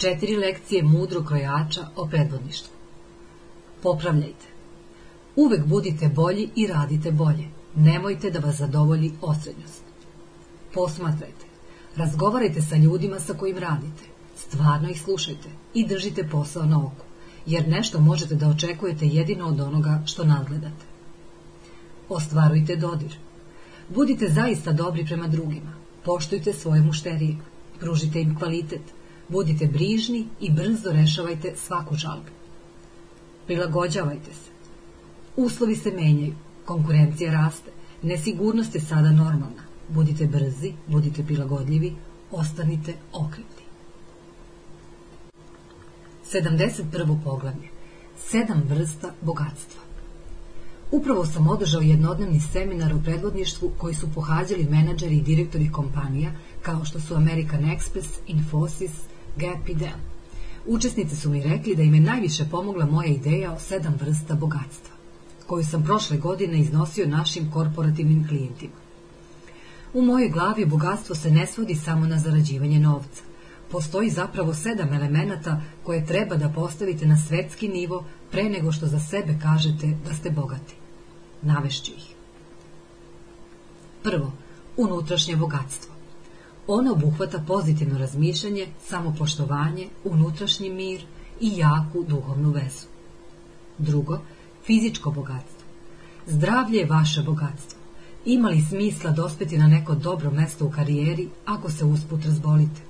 Četiri 0.00 0.36
lekcije 0.36 0.82
mudro 0.82 1.22
krojača 1.24 1.86
o 1.96 2.06
predvodništvu. 2.06 2.72
Popravljajte. 3.82 4.46
Uvek 5.36 5.66
budite 5.66 6.08
bolji 6.08 6.48
i 6.56 6.66
radite 6.66 7.12
bolje. 7.12 7.44
Nemojte 7.74 8.30
da 8.30 8.38
vas 8.38 8.56
zadovolji 8.56 9.12
osrednjost. 9.20 9.82
Posmatrajte. 10.74 11.46
Razgovarajte 11.96 12.62
sa 12.62 12.76
ljudima 12.76 13.20
sa 13.20 13.34
kojim 13.34 13.58
radite. 13.58 14.02
Stvarno 14.36 14.90
ih 14.90 15.02
slušajte 15.02 15.48
i 15.74 15.86
držite 15.86 16.28
posao 16.28 16.64
na 16.66 16.78
oku 16.78 17.04
jer 17.46 17.68
nešto 17.68 18.00
možete 18.00 18.34
da 18.34 18.48
očekujete 18.48 19.06
jedino 19.06 19.48
od 19.48 19.60
onoga 19.60 20.02
što 20.06 20.24
nadgledate. 20.24 20.84
Ostvarujte 22.08 22.76
dodir. 22.76 23.16
Budite 23.88 24.28
zaista 24.28 24.72
dobri 24.72 25.06
prema 25.06 25.26
drugima. 25.26 25.72
Poštujte 26.04 26.52
svoje 26.52 26.82
mušterije. 26.82 27.36
Pružite 27.80 28.20
im 28.20 28.38
kvalitet. 28.38 28.99
Budite 29.30 29.66
brižni 29.66 30.26
i 30.40 30.50
brzo 30.50 30.92
rešavajte 30.92 31.52
svaku 31.56 31.94
žalbu. 31.94 32.30
Prilagođavajte 33.46 34.34
se. 34.34 34.50
Uslovi 35.36 35.76
se 35.76 35.90
menjaju. 35.90 36.34
Konkurencija 36.64 37.32
raste. 37.32 37.70
Nesigurnost 38.02 38.74
je 38.74 38.80
sada 38.80 39.10
normalna. 39.10 39.62
Budite 39.88 40.26
brzi, 40.26 40.72
budite 40.86 41.22
prilagodljivi, 41.24 41.94
ostanite 42.30 42.94
okripni. 43.12 43.64
71. 46.32 47.24
poglavlje. 47.24 47.68
Sedam 48.18 48.62
vrsta 48.68 49.12
bogatstva. 49.20 49.82
Upravo 50.90 51.26
sam 51.26 51.48
održao 51.48 51.80
jednodnevni 51.80 52.40
seminar 52.40 52.92
o 52.92 53.00
predvodništvu 53.04 53.70
koji 53.78 53.94
su 53.94 54.08
pohađali 54.14 54.68
menadžeri 54.70 55.16
i 55.16 55.22
direktori 55.22 55.72
kompanija 55.72 56.32
kao 56.62 56.84
što 56.84 57.00
su 57.00 57.14
American 57.14 57.62
Express, 57.62 58.08
Infosys, 58.28 58.90
Gap 59.40 59.68
i 59.68 59.74
Dell. 59.74 59.98
Su 61.20 61.30
mi 61.30 61.42
rekli 61.42 61.76
da 61.76 61.82
im 61.82 61.94
je 61.94 62.00
najviše 62.00 62.44
pomogla 62.50 62.86
moja 62.86 63.08
ideja 63.08 63.52
o 63.52 63.58
sedam 63.58 63.94
vrsta 64.00 64.34
bogatstva, 64.34 64.96
koju 65.46 65.64
sam 65.64 65.84
prošle 65.84 66.16
godine 66.16 66.58
iznosio 66.58 67.06
našim 67.06 67.50
korporativnim 67.50 68.28
klijentima. 68.28 68.80
U 69.94 70.02
mojoj 70.02 70.28
glavi 70.28 70.66
bogatstvo 70.66 71.14
se 71.14 71.30
ne 71.30 71.46
svodi 71.46 71.74
samo 71.74 72.06
na 72.06 72.18
zarađivanje 72.18 72.78
novca 72.78 73.22
postoji 73.70 74.10
zapravo 74.10 74.54
sedam 74.54 74.92
elemenata 74.92 75.60
koje 75.82 76.06
treba 76.06 76.36
da 76.36 76.48
postavite 76.48 77.06
na 77.06 77.16
svetski 77.16 77.68
nivo 77.68 78.04
pre 78.30 78.44
nego 78.44 78.72
što 78.72 78.86
za 78.86 79.00
sebe 79.00 79.38
kažete 79.42 79.96
da 80.08 80.14
ste 80.14 80.30
bogati. 80.30 80.74
Navešću 81.42 81.92
ih. 81.92 82.14
Prvo, 84.02 84.32
unutrašnje 84.76 85.36
bogatstvo. 85.36 85.89
Ono 86.66 86.92
obuhvata 86.92 87.44
pozitivno 87.46 87.98
razmišljanje, 87.98 88.66
samopoštovanje, 88.82 89.88
unutrašnji 90.04 90.70
mir 90.70 91.00
i 91.40 91.56
jaku 91.56 92.04
duhovnu 92.08 92.50
vezu. 92.50 92.86
Drugo, 93.78 94.18
fizičko 94.66 95.10
bogatstvo. 95.10 95.66
Zdravlje 96.26 96.78
je 96.78 96.86
vaše 96.86 97.22
bogatstvo. 97.22 97.80
Ima 98.24 98.48
li 98.48 98.60
smisla 98.60 99.10
dospeti 99.10 99.58
na 99.58 99.66
neko 99.66 99.94
dobro 99.94 100.30
mesto 100.30 100.66
u 100.66 100.70
karijeri 100.70 101.28
ako 101.44 101.70
se 101.70 101.84
usput 101.84 102.24
razbolite? 102.24 102.80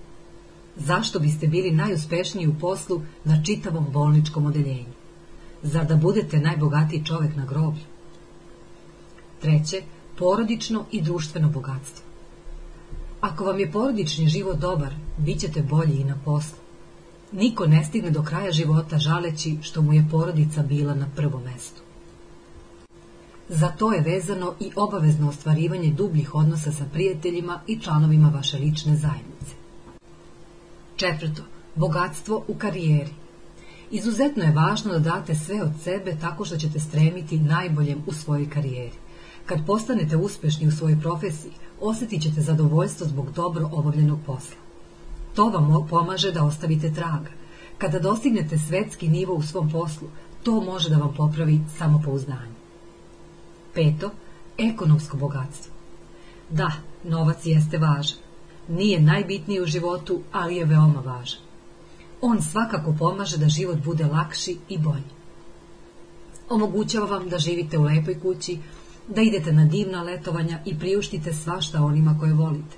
Zašto 0.76 1.18
biste 1.18 1.46
bili 1.46 1.70
najuspešniji 1.70 2.48
u 2.48 2.54
poslu 2.60 3.02
na 3.24 3.42
čitavom 3.44 3.86
bolničkom 3.92 4.46
odeljenju? 4.46 4.92
Zar 5.62 5.86
da 5.86 5.96
budete 5.96 6.38
najbogatiji 6.38 7.04
čovek 7.04 7.36
na 7.36 7.44
groblju? 7.44 7.82
Treće, 9.40 9.82
porodično 10.18 10.84
i 10.90 11.02
društveno 11.02 11.48
bogatstvo. 11.48 12.09
Ako 13.20 13.44
vam 13.44 13.60
je 13.60 13.72
porodični 13.72 14.28
život 14.28 14.58
dobar, 14.58 14.94
bit 15.18 15.40
ćete 15.40 15.62
bolji 15.62 16.00
i 16.00 16.04
na 16.04 16.16
poslu. 16.24 16.58
Niko 17.32 17.66
ne 17.66 17.84
stigne 17.84 18.10
do 18.10 18.22
kraja 18.22 18.52
života 18.52 18.98
žaleći 18.98 19.58
što 19.62 19.82
mu 19.82 19.92
je 19.92 20.06
porodica 20.10 20.62
bila 20.62 20.94
na 20.94 21.06
prvom 21.16 21.42
mestu. 21.42 21.82
Za 23.48 23.68
to 23.68 23.92
je 23.92 24.00
vezano 24.00 24.54
i 24.60 24.70
obavezno 24.76 25.28
ostvarivanje 25.28 25.90
dubljih 25.90 26.34
odnosa 26.34 26.72
sa 26.72 26.84
prijateljima 26.92 27.60
i 27.66 27.78
članovima 27.80 28.28
vaše 28.28 28.58
lične 28.58 28.96
zajednice. 28.96 29.54
Četvrto, 30.96 31.42
bogatstvo 31.74 32.44
u 32.48 32.54
karijeri. 32.54 33.10
Izuzetno 33.90 34.44
je 34.44 34.52
važno 34.52 34.92
da 34.92 34.98
date 34.98 35.34
sve 35.34 35.62
od 35.62 35.72
sebe 35.82 36.16
tako 36.20 36.44
što 36.44 36.56
ćete 36.56 36.80
stremiti 36.80 37.38
najboljem 37.38 38.02
u 38.06 38.12
svojoj 38.12 38.50
karijeri. 38.50 38.96
Kad 39.50 39.66
postanete 39.66 40.16
uspešni 40.16 40.68
u 40.68 40.70
svojoj 40.70 41.00
profesiji, 41.00 41.52
osjetit 41.80 42.22
ćete 42.22 42.40
zadovoljstvo 42.40 43.06
zbog 43.06 43.32
dobro 43.32 43.68
obavljenog 43.72 44.18
posla. 44.26 44.56
To 45.34 45.48
vam 45.48 45.86
pomaže 45.90 46.32
da 46.32 46.44
ostavite 46.44 46.92
traga. 46.94 47.30
Kada 47.78 47.98
dostignete 47.98 48.58
svetski 48.58 49.08
nivo 49.08 49.34
u 49.34 49.42
svom 49.42 49.70
poslu, 49.70 50.08
To 50.42 50.60
može 50.60 50.90
da 50.90 50.96
vam 50.96 51.14
popravi 51.16 51.60
samopouzdanje. 51.78 52.54
Peto, 53.74 54.10
ekonomsko 54.58 55.16
bogatstvo. 55.16 55.72
Da, 56.50 56.72
novac 57.04 57.46
jeste 57.46 57.78
važan. 57.78 58.18
Nije 58.68 59.00
najbitniji 59.00 59.60
u 59.60 59.66
životu, 59.66 60.20
ali 60.32 60.56
je 60.56 60.64
veoma 60.64 61.00
važan. 61.00 61.40
On 62.20 62.42
svakako 62.42 62.94
pomaže 62.98 63.38
da 63.38 63.48
život 63.48 63.78
bude 63.84 64.04
lakši 64.04 64.56
i 64.68 64.78
bolji. 64.78 65.10
Omogućava 66.48 67.06
vam 67.06 67.28
da 67.28 67.38
živite 67.38 67.78
u 67.78 67.82
lepoj 67.82 68.20
kući, 68.20 68.58
da 69.14 69.22
idete 69.22 69.52
na 69.52 69.64
divna 69.64 70.02
letovanja 70.02 70.58
i 70.64 70.78
priuštite 70.78 71.32
svašta 71.32 71.84
onima 71.84 72.16
koje 72.20 72.34
volite. 72.34 72.76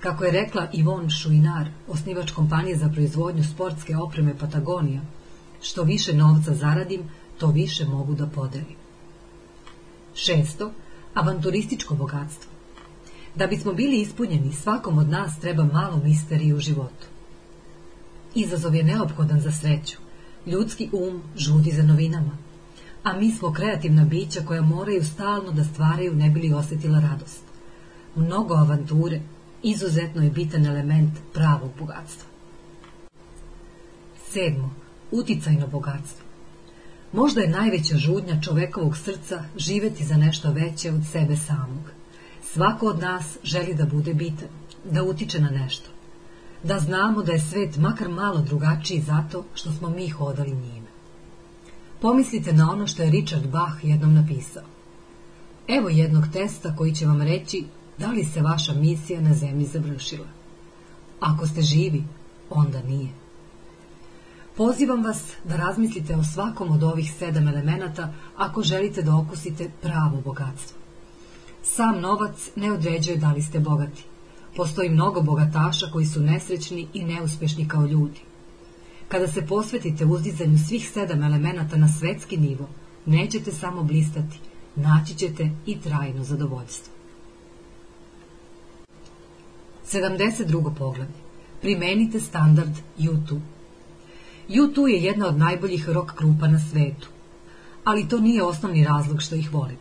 Kako 0.00 0.24
je 0.24 0.32
rekla 0.32 0.68
Ivon 0.72 1.10
Šuinar, 1.10 1.68
osnivač 1.88 2.30
kompanije 2.30 2.76
za 2.76 2.88
proizvodnju 2.88 3.44
sportske 3.44 3.96
opreme 3.96 4.38
Patagonija, 4.38 5.00
što 5.62 5.82
više 5.82 6.14
novca 6.14 6.54
zaradim, 6.54 7.02
to 7.38 7.46
više 7.46 7.84
mogu 7.84 8.14
da 8.14 8.26
podelim. 8.26 8.76
Šesto, 10.14 10.72
avanturističko 11.14 11.94
bogatstvo. 11.94 12.52
Da 13.34 13.46
bismo 13.46 13.72
bili 13.72 14.00
ispunjeni, 14.00 14.52
svakom 14.52 14.98
od 14.98 15.08
nas 15.08 15.40
treba 15.40 15.64
malo 15.64 15.96
misterije 16.04 16.54
u 16.54 16.60
životu. 16.60 17.06
Izazov 18.34 18.74
je 18.74 18.84
neophodan 18.84 19.40
za 19.40 19.52
sreću. 19.52 19.96
Ljudski 20.46 20.88
um 20.92 21.22
žudi 21.36 21.70
za 21.70 21.82
novinama. 21.82 22.43
A 23.04 23.12
mi 23.12 23.32
smo 23.32 23.52
kreativna 23.52 24.04
bića 24.04 24.40
koja 24.46 24.62
moraju 24.62 25.04
stalno 25.04 25.52
da 25.52 25.64
stvaraju 25.64 26.14
ne 26.14 26.30
bili 26.30 26.54
osjetila 26.54 27.00
radost. 27.00 27.42
Mnogo 28.16 28.54
avanture 28.54 29.20
izuzetno 29.62 30.22
je 30.22 30.30
bitan 30.30 30.66
element 30.66 31.12
pravog 31.32 31.70
bogatstva. 31.78 32.28
Sedmo. 34.30 34.74
Uticajno 35.10 35.66
bogatstvo. 35.66 36.24
Možda 37.12 37.40
je 37.40 37.48
najveća 37.48 37.96
žudnja 37.96 38.40
čovekovog 38.40 38.96
srca 38.96 39.44
živeti 39.56 40.04
za 40.04 40.16
nešto 40.16 40.52
veće 40.52 40.92
od 40.92 41.02
sebe 41.12 41.36
samog. 41.36 41.90
Svako 42.42 42.86
od 42.86 43.00
nas 43.00 43.38
želi 43.42 43.74
da 43.74 43.84
bude 43.86 44.14
bitan, 44.14 44.48
da 44.84 45.02
utiče 45.02 45.40
na 45.40 45.50
nešto. 45.50 45.90
Da 46.62 46.78
znamo 46.78 47.22
da 47.22 47.32
je 47.32 47.40
svet 47.40 47.76
makar 47.76 48.08
malo 48.08 48.40
drugačiji 48.40 49.00
zato 49.00 49.44
što 49.54 49.72
smo 49.72 49.90
mi 49.90 50.08
hodali 50.08 50.50
njime. 50.50 50.83
Pomislite 52.04 52.52
na 52.52 52.70
ono 52.70 52.86
što 52.86 53.02
je 53.02 53.10
Richard 53.10 53.46
Bach 53.46 53.84
jednom 53.84 54.14
napisao. 54.14 54.62
Evo 55.68 55.88
jednog 55.88 56.24
testa 56.32 56.76
koji 56.76 56.94
će 56.94 57.06
vam 57.06 57.22
reći 57.22 57.64
da 57.98 58.10
li 58.10 58.24
se 58.24 58.42
vaša 58.42 58.74
misija 58.74 59.20
na 59.20 59.34
zemlji 59.34 59.66
završila. 59.66 60.26
Ako 61.20 61.46
ste 61.46 61.62
živi, 61.62 62.04
onda 62.50 62.82
nije. 62.82 63.08
Pozivam 64.56 65.04
vas 65.04 65.32
da 65.44 65.56
razmislite 65.56 66.16
o 66.16 66.24
svakom 66.24 66.70
od 66.70 66.82
ovih 66.82 67.12
sedam 67.18 67.48
elemenata 67.48 68.12
ako 68.36 68.62
želite 68.62 69.02
da 69.02 69.16
okusite 69.16 69.70
pravo 69.82 70.20
bogatstvo. 70.24 70.78
Sam 71.62 72.00
novac 72.00 72.50
ne 72.56 72.72
određuje 72.72 73.16
da 73.16 73.32
li 73.32 73.42
ste 73.42 73.60
bogati. 73.60 74.04
Postoji 74.56 74.88
mnogo 74.88 75.20
bogataša 75.20 75.86
koji 75.92 76.06
su 76.06 76.20
nesrećni 76.20 76.88
i 76.94 77.04
neuspešni 77.04 77.68
kao 77.68 77.86
ljudi. 77.86 78.20
Kada 79.08 79.28
se 79.28 79.46
posvetite 79.46 80.04
uzdizanju 80.04 80.58
svih 80.58 80.90
sedam 80.90 81.22
elemenata 81.22 81.76
na 81.76 81.88
svetski 81.88 82.36
nivo, 82.36 82.68
nećete 83.06 83.52
samo 83.52 83.82
blistati, 83.82 84.38
naći 84.76 85.14
ćete 85.14 85.50
i 85.66 85.80
trajno 85.80 86.24
zadovoljstvo. 86.24 86.94
72. 89.92 90.74
poglavlje. 90.78 91.14
Primenite 91.60 92.20
standard 92.20 92.72
U2. 92.98 93.40
U2 94.48 94.86
je 94.86 95.02
jedna 95.02 95.28
od 95.28 95.38
najboljih 95.38 95.88
rock 95.88 96.18
grupa 96.18 96.48
na 96.48 96.58
svetu. 96.58 97.08
Ali 97.84 98.08
to 98.08 98.20
nije 98.20 98.42
osnovni 98.42 98.84
razlog 98.84 99.22
što 99.22 99.34
ih 99.34 99.54
volim. 99.54 99.76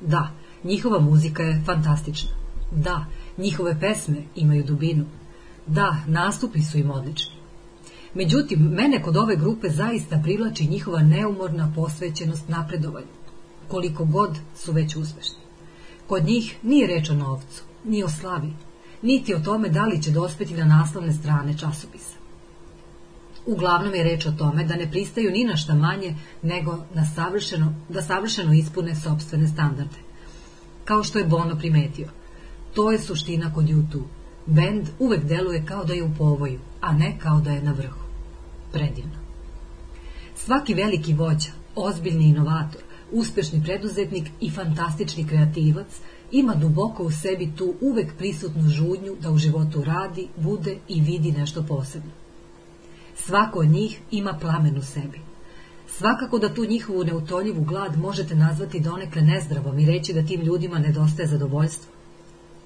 Da, 0.00 0.30
njihova 0.64 1.00
muzika 1.00 1.42
je 1.42 1.62
fantastična. 1.66 2.30
Da, 2.72 3.06
njihove 3.38 3.80
pesme 3.80 4.22
imaju 4.36 4.64
dubinu. 4.64 5.04
Da, 5.66 5.96
nastupi 6.06 6.62
su 6.62 6.78
im 6.78 6.90
odlični. 6.90 7.41
Međutim, 8.14 8.60
mene 8.60 9.02
kod 9.02 9.16
ove 9.16 9.36
grupe 9.36 9.68
zaista 9.68 10.20
privlači 10.22 10.66
njihova 10.66 11.02
neumorna 11.02 11.72
posvećenost 11.76 12.48
napredovanju, 12.48 13.06
koliko 13.68 14.04
god 14.04 14.38
su 14.56 14.72
već 14.72 14.96
uspešni. 14.96 15.38
Kod 16.06 16.24
njih 16.24 16.56
nije 16.62 16.86
reč 16.86 17.10
o 17.10 17.14
novcu, 17.14 17.62
ni 17.84 18.02
o 18.04 18.08
slavi, 18.08 18.52
niti 19.02 19.34
o 19.34 19.40
tome 19.40 19.68
da 19.68 19.84
li 19.84 20.02
će 20.02 20.10
dospeti 20.10 20.54
na 20.54 20.64
naslovne 20.64 21.12
strane 21.12 21.58
časopisa. 21.58 22.16
Uglavnom 23.46 23.94
je 23.94 24.04
reč 24.04 24.26
o 24.26 24.32
tome 24.32 24.64
da 24.64 24.76
ne 24.76 24.90
pristaju 24.90 25.30
ni 25.30 25.44
na 25.44 25.56
šta 25.56 25.74
manje 25.74 26.14
nego 26.42 26.78
na 26.94 27.06
savršeno, 27.14 27.74
da 27.88 28.02
savršeno 28.02 28.52
ispune 28.52 28.94
sobstvene 28.94 29.48
standarde. 29.48 29.98
Kao 30.84 31.02
što 31.02 31.18
je 31.18 31.24
Bono 31.24 31.58
primetio. 31.58 32.08
To 32.74 32.92
je 32.92 32.98
suština 32.98 33.54
kod 33.54 33.64
YouTube. 33.64 34.06
Bend 34.46 34.88
uvek 34.98 35.24
deluje 35.24 35.66
kao 35.66 35.84
da 35.84 35.92
je 35.92 36.04
u 36.04 36.14
povoju, 36.18 36.60
a 36.80 36.92
ne 36.92 37.18
kao 37.18 37.40
da 37.40 37.50
je 37.50 37.62
na 37.62 37.72
vrhu. 37.72 38.01
Predivno. 38.72 39.18
Svaki 40.34 40.74
veliki 40.74 41.14
vođa, 41.14 41.50
ozbiljni 41.76 42.24
inovator, 42.24 42.82
uspešni 43.12 43.62
preduzetnik 43.64 44.30
i 44.40 44.50
fantastični 44.50 45.26
kreativac 45.28 45.86
ima 46.32 46.54
duboko 46.54 47.02
u 47.02 47.10
sebi 47.10 47.52
tu 47.56 47.74
uvek 47.80 48.16
prisutnu 48.18 48.68
žudnju 48.68 49.16
da 49.20 49.30
u 49.30 49.38
životu 49.38 49.84
radi, 49.84 50.28
bude 50.36 50.76
i 50.88 51.00
vidi 51.00 51.32
nešto 51.32 51.62
posebno. 51.62 52.10
Svako 53.16 53.58
od 53.58 53.68
njih 53.68 54.00
ima 54.10 54.38
plamen 54.40 54.78
u 54.78 54.82
sebi. 54.82 55.20
Svakako 55.88 56.38
da 56.38 56.54
tu 56.54 56.64
njihovu 56.64 57.04
neutoljivu 57.04 57.64
glad 57.64 57.98
možete 57.98 58.34
nazvati 58.34 58.80
donekle 58.80 59.22
nezdravom 59.22 59.78
i 59.78 59.86
reći 59.86 60.12
da 60.12 60.26
tim 60.26 60.40
ljudima 60.40 60.78
nedostaje 60.78 61.28
zadovoljstvo. 61.28 61.92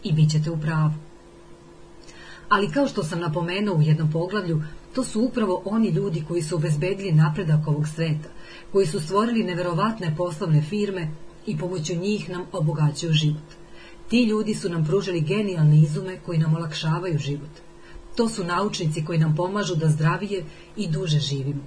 I 0.03 0.13
bit 0.13 0.31
ćete 0.31 0.51
u 0.51 0.61
pravu. 0.61 0.93
Ali 2.49 2.71
kao 2.71 2.89
što 2.89 3.05
sam 3.05 3.21
napomenuo 3.21 3.77
u 3.77 3.83
jednom 3.83 4.13
poglavlju, 4.13 4.63
to 4.97 5.05
su 5.05 5.21
upravo 5.23 5.63
oni 5.65 5.89
ljudi 5.89 6.25
koji 6.29 6.43
su 6.43 6.57
obezbedili 6.57 7.13
napredak 7.13 7.69
ovog 7.69 7.89
sveta, 7.89 8.29
koji 8.73 8.87
su 8.87 9.01
stvorili 9.01 9.45
neverovatne 9.45 10.15
poslovne 10.17 10.63
firme 10.63 11.09
i 11.47 11.59
pomoću 11.59 11.95
njih 11.95 12.31
nam 12.31 12.45
obogaćuju 12.53 13.13
život. 13.13 13.49
Ti 14.09 14.23
ljudi 14.23 14.55
su 14.55 14.69
nam 14.69 14.85
pružili 14.85 15.21
genijalne 15.21 15.81
izume 15.81 16.19
koji 16.27 16.39
nam 16.39 16.55
olakšavaju 16.55 17.19
život. 17.19 17.51
To 18.17 18.29
su 18.29 18.45
naučnici 18.45 19.05
koji 19.05 19.19
nam 19.19 19.37
pomažu 19.37 19.75
da 19.75 19.89
zdravije 19.89 20.45
i 20.77 20.89
duže 20.89 21.19
živimo. 21.19 21.63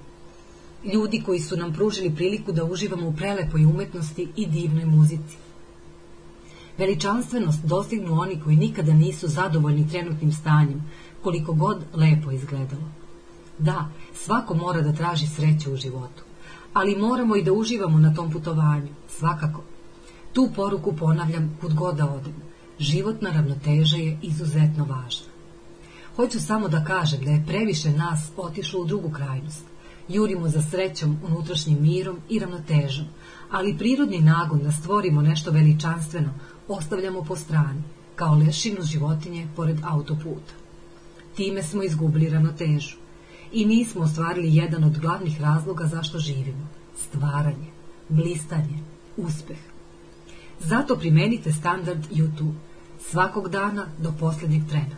Ljudi 0.94 1.22
koji 1.26 1.40
su 1.40 1.58
nam 1.58 1.74
pružili 1.74 2.16
priliku 2.16 2.52
da 2.52 2.64
uživamo 2.64 3.08
u 3.08 3.14
prelepoj 3.14 3.66
umetnosti 3.66 4.28
i 4.36 4.46
divnoj 4.46 4.86
muzici. 4.86 5.38
Veličanstvenost 6.78 7.66
dostignu 7.66 8.22
oni 8.22 8.40
koji 8.44 8.56
nikada 8.56 8.94
nisu 8.94 9.28
zadovoljni 9.28 9.90
trenutnim 9.90 10.32
stanjem, 10.32 10.82
koliko 11.24 11.54
god 11.54 11.84
lepo 11.94 12.32
izgledalo. 12.32 12.99
Da, 13.60 13.90
svako 14.14 14.54
mora 14.54 14.82
da 14.82 14.94
traži 14.94 15.28
sreću 15.28 15.74
u 15.74 15.76
životu, 15.76 16.24
ali 16.74 16.96
moramo 16.96 17.36
i 17.36 17.44
da 17.44 17.54
uživamo 17.54 18.00
na 18.00 18.14
tom 18.14 18.32
putovanju, 18.32 18.88
svakako. 19.08 19.62
Tu 20.34 20.50
poruku 20.56 20.96
ponavljam 20.96 21.58
kud 21.62 21.74
god 21.74 21.96
da 21.96 22.10
odem. 22.10 22.36
Životna 22.80 23.30
ravnoteža 23.30 23.98
je 23.98 24.20
izuzetno 24.22 24.86
važna. 24.86 25.28
Hoću 26.16 26.40
samo 26.40 26.68
da 26.68 26.84
kažem 26.84 27.24
da 27.24 27.32
je 27.32 27.44
previše 27.48 27.92
nas 27.92 28.30
otišlo 28.38 28.82
u 28.82 28.86
drugu 28.86 29.10
krajnost. 29.10 29.66
Jurimo 30.08 30.50
za 30.50 30.62
srećom, 30.62 31.18
unutrašnjim 31.28 31.82
mirom 31.82 32.18
i 32.30 32.40
ravnotežom, 32.40 33.06
ali 33.52 33.78
prirodni 33.78 34.22
nagon 34.22 34.60
da 34.60 34.72
stvorimo 34.72 35.22
nešto 35.22 35.52
veličanstveno 35.52 36.30
ostavljamo 36.68 37.24
po 37.24 37.36
strani, 37.36 37.84
kao 38.16 38.36
lešinu 38.36 38.82
životinje 38.82 39.48
pored 39.56 39.78
autoputa. 39.84 40.54
Time 41.36 41.64
smo 41.64 41.84
izgubili 41.84 42.30
ravnotežu 42.30 42.99
i 43.52 43.66
nismo 43.66 44.02
ostvarili 44.02 44.56
jedan 44.56 44.84
od 44.84 45.00
glavnih 45.00 45.42
razloga 45.42 45.86
zašto 45.86 46.20
živimo. 46.20 46.68
Stvaranje, 46.98 47.68
blistanje, 48.10 48.80
uspeh. 49.18 49.58
Zato 50.60 50.96
primenite 50.96 51.52
standard 51.52 52.08
YouTube 52.12 52.54
svakog 53.00 53.50
dana 53.50 53.88
do 53.98 54.14
posljednjeg 54.20 54.62
trena. 54.70 54.96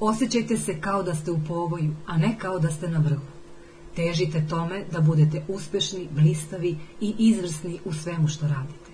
Osjećajte 0.00 0.56
se 0.56 0.80
kao 0.80 1.02
da 1.02 1.14
ste 1.14 1.30
u 1.30 1.40
povoju, 1.48 1.94
a 2.06 2.18
ne 2.18 2.38
kao 2.38 2.58
da 2.58 2.70
ste 2.70 2.88
na 2.88 2.98
vrhu. 2.98 3.26
Težite 3.96 4.46
tome 4.50 4.84
da 4.92 5.00
budete 5.00 5.44
uspešni, 5.48 6.08
blistavi 6.10 6.76
i 7.00 7.14
izvrsni 7.18 7.78
u 7.84 7.92
svemu 7.92 8.28
što 8.28 8.48
radite. 8.48 8.90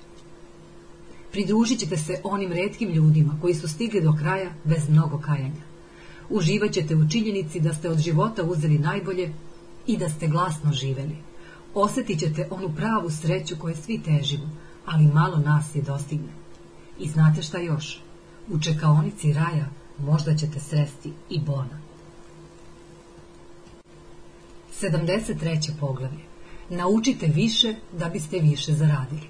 Pridružit 1.33 1.78
ćete 1.78 1.97
se 1.97 2.20
onim 2.24 2.52
redkim 2.52 2.91
ljudima 2.91 3.39
koji 3.41 3.55
su 3.55 3.68
stigli 3.68 4.00
do 4.00 4.12
kraja 4.18 4.50
bez 4.65 4.89
mnogo 4.89 5.18
kajanja. 5.18 5.74
Uživat 6.28 6.73
ćete 6.73 6.97
u 6.97 7.09
činjenici 7.09 7.61
da 7.61 7.75
ste 7.75 7.91
od 7.91 7.99
života 7.99 8.43
uzeli 8.43 8.78
najbolje 8.78 9.33
i 9.86 9.97
da 9.97 10.09
ste 10.09 10.28
glasno 10.28 10.73
živeli. 10.73 11.17
Osjetit 11.75 12.19
ćete 12.19 12.49
onu 12.51 12.75
pravu 12.77 13.11
sreću 13.11 13.57
koje 13.59 13.77
svi 13.77 14.03
težimo, 14.03 14.51
ali 14.86 15.05
malo 15.05 15.36
nas 15.36 15.75
je 15.75 15.83
dostigne. 15.83 16.33
I 16.99 17.09
znate 17.09 17.43
šta 17.43 17.59
još? 17.59 18.01
U 18.49 18.61
čekaonici 18.61 19.33
raja 19.33 19.67
možda 19.99 20.35
ćete 20.35 20.61
sresti 20.61 21.12
i 21.31 21.41
Bona. 21.41 21.85
73. 24.81 25.70
poglavlje. 25.81 26.25
Naučite 26.70 27.27
više 27.27 27.75
da 27.99 28.09
biste 28.09 28.39
više 28.39 28.73
zaradili. 28.73 29.28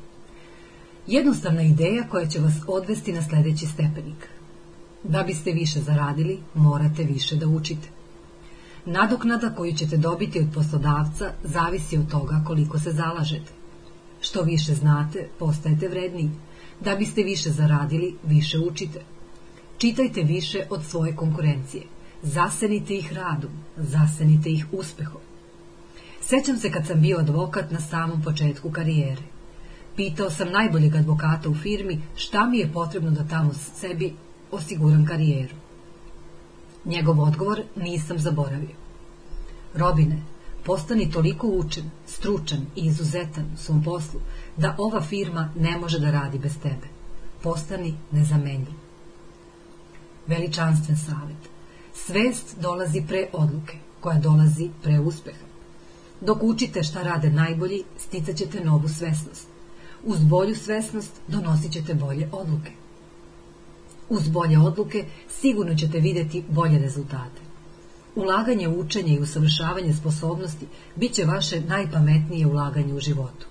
Jednostavna 1.07 1.63
ideja 1.63 2.09
koja 2.09 2.27
će 2.27 2.41
vas 2.41 2.55
odvesti 2.67 3.13
na 3.13 3.23
sledeći 3.23 3.67
stepenik. 3.67 4.29
Da 5.05 5.23
biste 5.23 5.53
više 5.53 5.81
zaradili, 5.81 6.39
morate 6.55 7.05
više 7.05 7.37
da 7.37 7.49
učite. 7.49 7.89
Nadoknada 8.87 9.55
koju 9.55 9.73
ćete 9.73 9.97
dobiti 9.97 10.41
od 10.41 10.47
poslodavca 10.55 11.33
zavisi 11.43 11.99
od 11.99 12.11
toga 12.11 12.43
koliko 12.47 12.79
se 12.79 12.93
zalažete. 12.93 13.53
Što 14.21 14.43
više 14.43 14.75
znate, 14.75 15.29
postajete 15.39 15.89
vredniji. 15.89 16.31
Da 16.81 16.97
biste 16.97 17.23
više 17.23 17.51
zaradili, 17.51 18.15
više 18.25 18.59
učite. 18.59 19.01
Čitajte 19.79 20.23
više 20.23 20.67
od 20.71 20.85
svoje 20.85 21.17
konkurencije. 21.17 21.83
Zasenite 22.23 22.95
ih 22.95 23.13
radom, 23.13 23.51
zasenite 23.77 24.51
ih 24.51 24.67
uspehom. 24.73 25.21
Sećam 26.21 26.57
se 26.57 26.71
kad 26.71 26.87
sam 26.87 27.01
bio 27.01 27.19
advokat 27.19 27.71
na 27.71 27.81
samom 27.81 28.23
početku 28.23 28.71
karijere. 28.71 29.23
Pitao 29.97 30.31
sam 30.31 30.51
najboljeg 30.51 30.95
advokata 30.97 31.49
u 31.49 31.55
firmi 31.55 32.01
šta 32.17 32.47
mi 32.47 32.59
je 32.59 32.73
potrebno 32.73 33.11
da 33.11 33.25
tamo 33.25 33.53
sebi 33.55 34.15
osiguram 34.55 35.07
karijeru. 35.07 35.55
Njegov 36.85 37.21
odgovor 37.21 37.63
nisam 37.77 38.19
zaboravio. 38.19 38.77
Robine, 39.75 40.23
postani 40.65 41.11
toliko 41.11 41.49
učen, 41.49 41.91
stručan 42.07 42.67
i 42.77 42.87
izuzetan 42.87 43.45
u 43.55 43.57
svom 43.57 43.83
poslu 43.85 44.21
da 44.57 44.77
ova 44.79 45.01
firma 45.01 45.53
ne 45.57 45.79
može 45.79 45.99
da 45.99 46.11
radi 46.11 46.39
bez 46.39 46.59
tebe. 46.63 46.87
Postani 47.43 47.95
nezamenljiv. 48.11 48.75
Veličanstven 50.27 50.97
savet. 50.97 51.51
Svest 51.95 52.57
dolazi 52.61 53.05
pre 53.09 53.29
odluke, 53.33 53.79
koja 54.01 54.19
dolazi 54.19 54.71
pre 54.83 55.01
uspeha. 55.01 55.47
Dok 56.21 56.43
učite 56.43 56.83
šta 56.83 57.03
rade 57.03 57.31
najbolji, 57.31 57.83
sticat 57.99 58.37
ćete 58.37 58.65
novu 58.65 58.89
svesnost. 58.89 59.47
Uz 60.05 60.25
bolju 60.25 60.55
svesnost 60.55 61.13
donosit 61.29 61.73
ćete 61.73 61.95
bolje 61.95 62.29
odluke. 62.33 62.71
Uz 64.09 64.29
bolje 64.29 64.59
odluke 64.59 65.05
sigurno 65.29 65.75
ćete 65.75 66.01
videti 66.01 66.45
bolje 66.49 66.79
rezultate. 66.79 67.41
Ulaganje 68.15 68.69
u 68.69 68.81
učenje 68.81 69.15
i 69.15 69.21
usavršavanje 69.21 69.95
sposobnosti 69.95 70.67
bit 70.97 71.13
će 71.13 71.25
vaše 71.25 71.61
najpametnije 71.61 72.47
ulaganje 72.47 72.95
u 72.95 73.01
životu. 73.01 73.47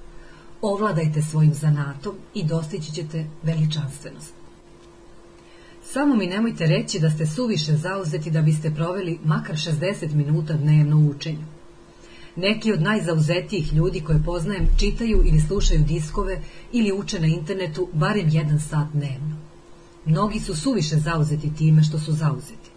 Ovladajte 0.61 1.21
svojim 1.21 1.53
zanatom 1.53 2.15
i 2.33 2.43
dostići 2.43 2.91
ćete 2.91 3.25
veličanstvenost. 3.43 4.33
Samo 5.83 6.15
mi 6.15 6.27
nemojte 6.27 6.65
reći 6.65 6.99
da 6.99 7.09
ste 7.09 7.27
suviše 7.27 7.75
zauzeti 7.75 8.31
da 8.31 8.41
biste 8.41 8.71
proveli 8.71 9.19
makar 9.25 9.55
60 9.55 10.13
minuta 10.13 10.53
dnevno 10.53 10.97
u 10.97 11.09
učenju. 11.09 11.45
Neki 12.35 12.71
od 12.71 12.81
najzauzetijih 12.81 13.73
ljudi 13.73 14.01
koje 14.01 14.23
poznajem 14.25 14.67
čitaju 14.79 15.23
ili 15.25 15.41
slušaju 15.41 15.83
diskove 15.83 16.41
ili 16.71 16.91
uče 16.91 17.19
na 17.19 17.27
internetu 17.27 17.89
barem 17.93 18.29
jedan 18.29 18.59
sat 18.59 18.87
dnevno. 18.93 19.42
Mnogi 20.05 20.39
su 20.39 20.55
suviše 20.55 20.95
zauzeti 20.95 21.55
time 21.55 21.83
što 21.83 21.99
su 21.99 22.11
zauzeti. 22.11 22.69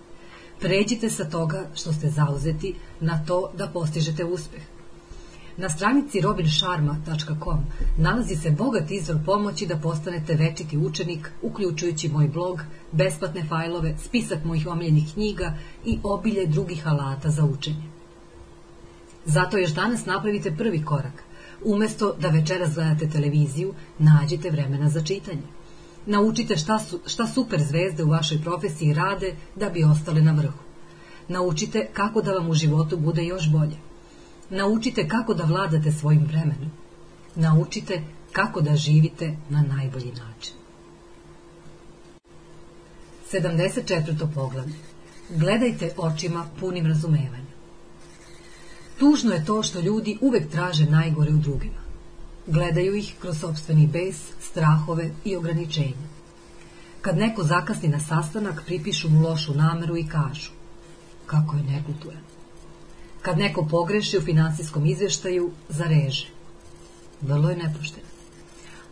Pređite 0.60 1.10
sa 1.10 1.24
toga 1.24 1.66
što 1.74 1.92
ste 1.92 2.10
zauzeti 2.10 2.74
na 3.00 3.24
to 3.24 3.50
da 3.58 3.68
postižete 3.68 4.24
uspeh. 4.24 4.62
Na 5.56 5.68
stranici 5.68 6.20
robinsharma.com 6.20 7.58
nalazi 7.98 8.36
se 8.36 8.50
bogat 8.50 8.90
izvor 8.90 9.18
pomoći 9.26 9.66
da 9.66 9.76
postanete 9.76 10.34
večiti 10.34 10.78
učenik, 10.78 11.30
uključujući 11.42 12.08
moj 12.08 12.28
blog, 12.28 12.62
besplatne 12.92 13.44
fajlove, 13.48 13.94
spisak 14.04 14.44
mojih 14.44 14.66
omiljenih 14.66 15.12
knjiga 15.14 15.54
i 15.84 15.98
obilje 16.02 16.46
drugih 16.46 16.86
alata 16.86 17.30
za 17.30 17.44
učenje. 17.44 17.82
Zato 19.24 19.58
još 19.58 19.74
danas 19.74 20.06
napravite 20.06 20.56
prvi 20.56 20.84
korak. 20.84 21.22
Umesto 21.64 22.16
da 22.20 22.28
večeras 22.28 22.74
gledate 22.74 23.08
televiziju, 23.08 23.74
nađite 23.98 24.50
vremena 24.50 24.88
za 24.88 25.02
čitanje. 25.02 25.55
Naučite 26.06 26.56
šta, 26.56 26.78
su, 26.78 27.00
šta 27.06 27.26
super 27.26 27.62
zvezde 27.62 28.04
u 28.04 28.10
vašoj 28.10 28.42
profesiji 28.42 28.94
rade 28.94 29.34
da 29.56 29.68
bi 29.68 29.84
ostale 29.84 30.20
na 30.20 30.32
vrhu. 30.32 30.58
Naučite 31.28 31.88
kako 31.92 32.22
da 32.22 32.32
vam 32.32 32.50
u 32.50 32.54
životu 32.54 32.96
bude 32.96 33.24
još 33.24 33.50
bolje. 33.50 33.76
Naučite 34.50 35.08
kako 35.08 35.34
da 35.34 35.44
vladate 35.44 35.92
svojim 35.92 36.24
vremenom. 36.26 36.70
Naučite 37.34 38.02
kako 38.32 38.60
da 38.60 38.76
živite 38.76 39.36
na 39.50 39.62
najbolji 39.62 40.12
način. 40.12 40.54
74. 43.32 44.34
poglavlje. 44.34 44.74
Gledajte 45.30 45.94
očima 45.96 46.46
punim 46.60 46.86
razumevanja. 46.86 47.56
Tužno 48.98 49.32
je 49.32 49.44
to 49.44 49.62
što 49.62 49.80
ljudi 49.80 50.18
uvek 50.20 50.50
traže 50.50 50.86
najgore 50.90 51.30
u 51.30 51.38
drugima. 51.38 51.85
Gledaju 52.46 52.94
ih 52.94 53.14
kroz 53.20 53.40
sobstveni 53.40 53.86
bes, 53.86 54.16
strahove 54.40 55.10
i 55.24 55.36
ograničenja. 55.36 56.06
Kad 57.00 57.16
neko 57.16 57.42
zakasni 57.42 57.88
na 57.88 58.00
sastanak, 58.00 58.62
pripišu 58.66 59.08
mu 59.08 59.20
lošu 59.28 59.54
nameru 59.54 59.96
i 59.96 60.08
kažu 60.08 60.56
kako 61.26 61.56
je 61.56 61.62
nekulturan. 61.62 62.22
Kad 63.22 63.38
neko 63.38 63.66
pogreši 63.70 64.18
u 64.18 64.20
finansijskom 64.20 64.86
izveštaju, 64.86 65.50
zareže. 65.68 66.26
Vrlo 67.20 67.50
je 67.50 67.56
nepošteno. 67.56 68.06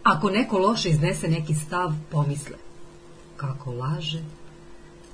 Ako 0.02 0.30
neko 0.30 0.58
loše 0.58 0.88
iznese 0.88 1.28
neki 1.28 1.54
stav, 1.54 1.92
pomisle. 2.10 2.56
Kako 3.36 3.72
laže. 3.72 4.22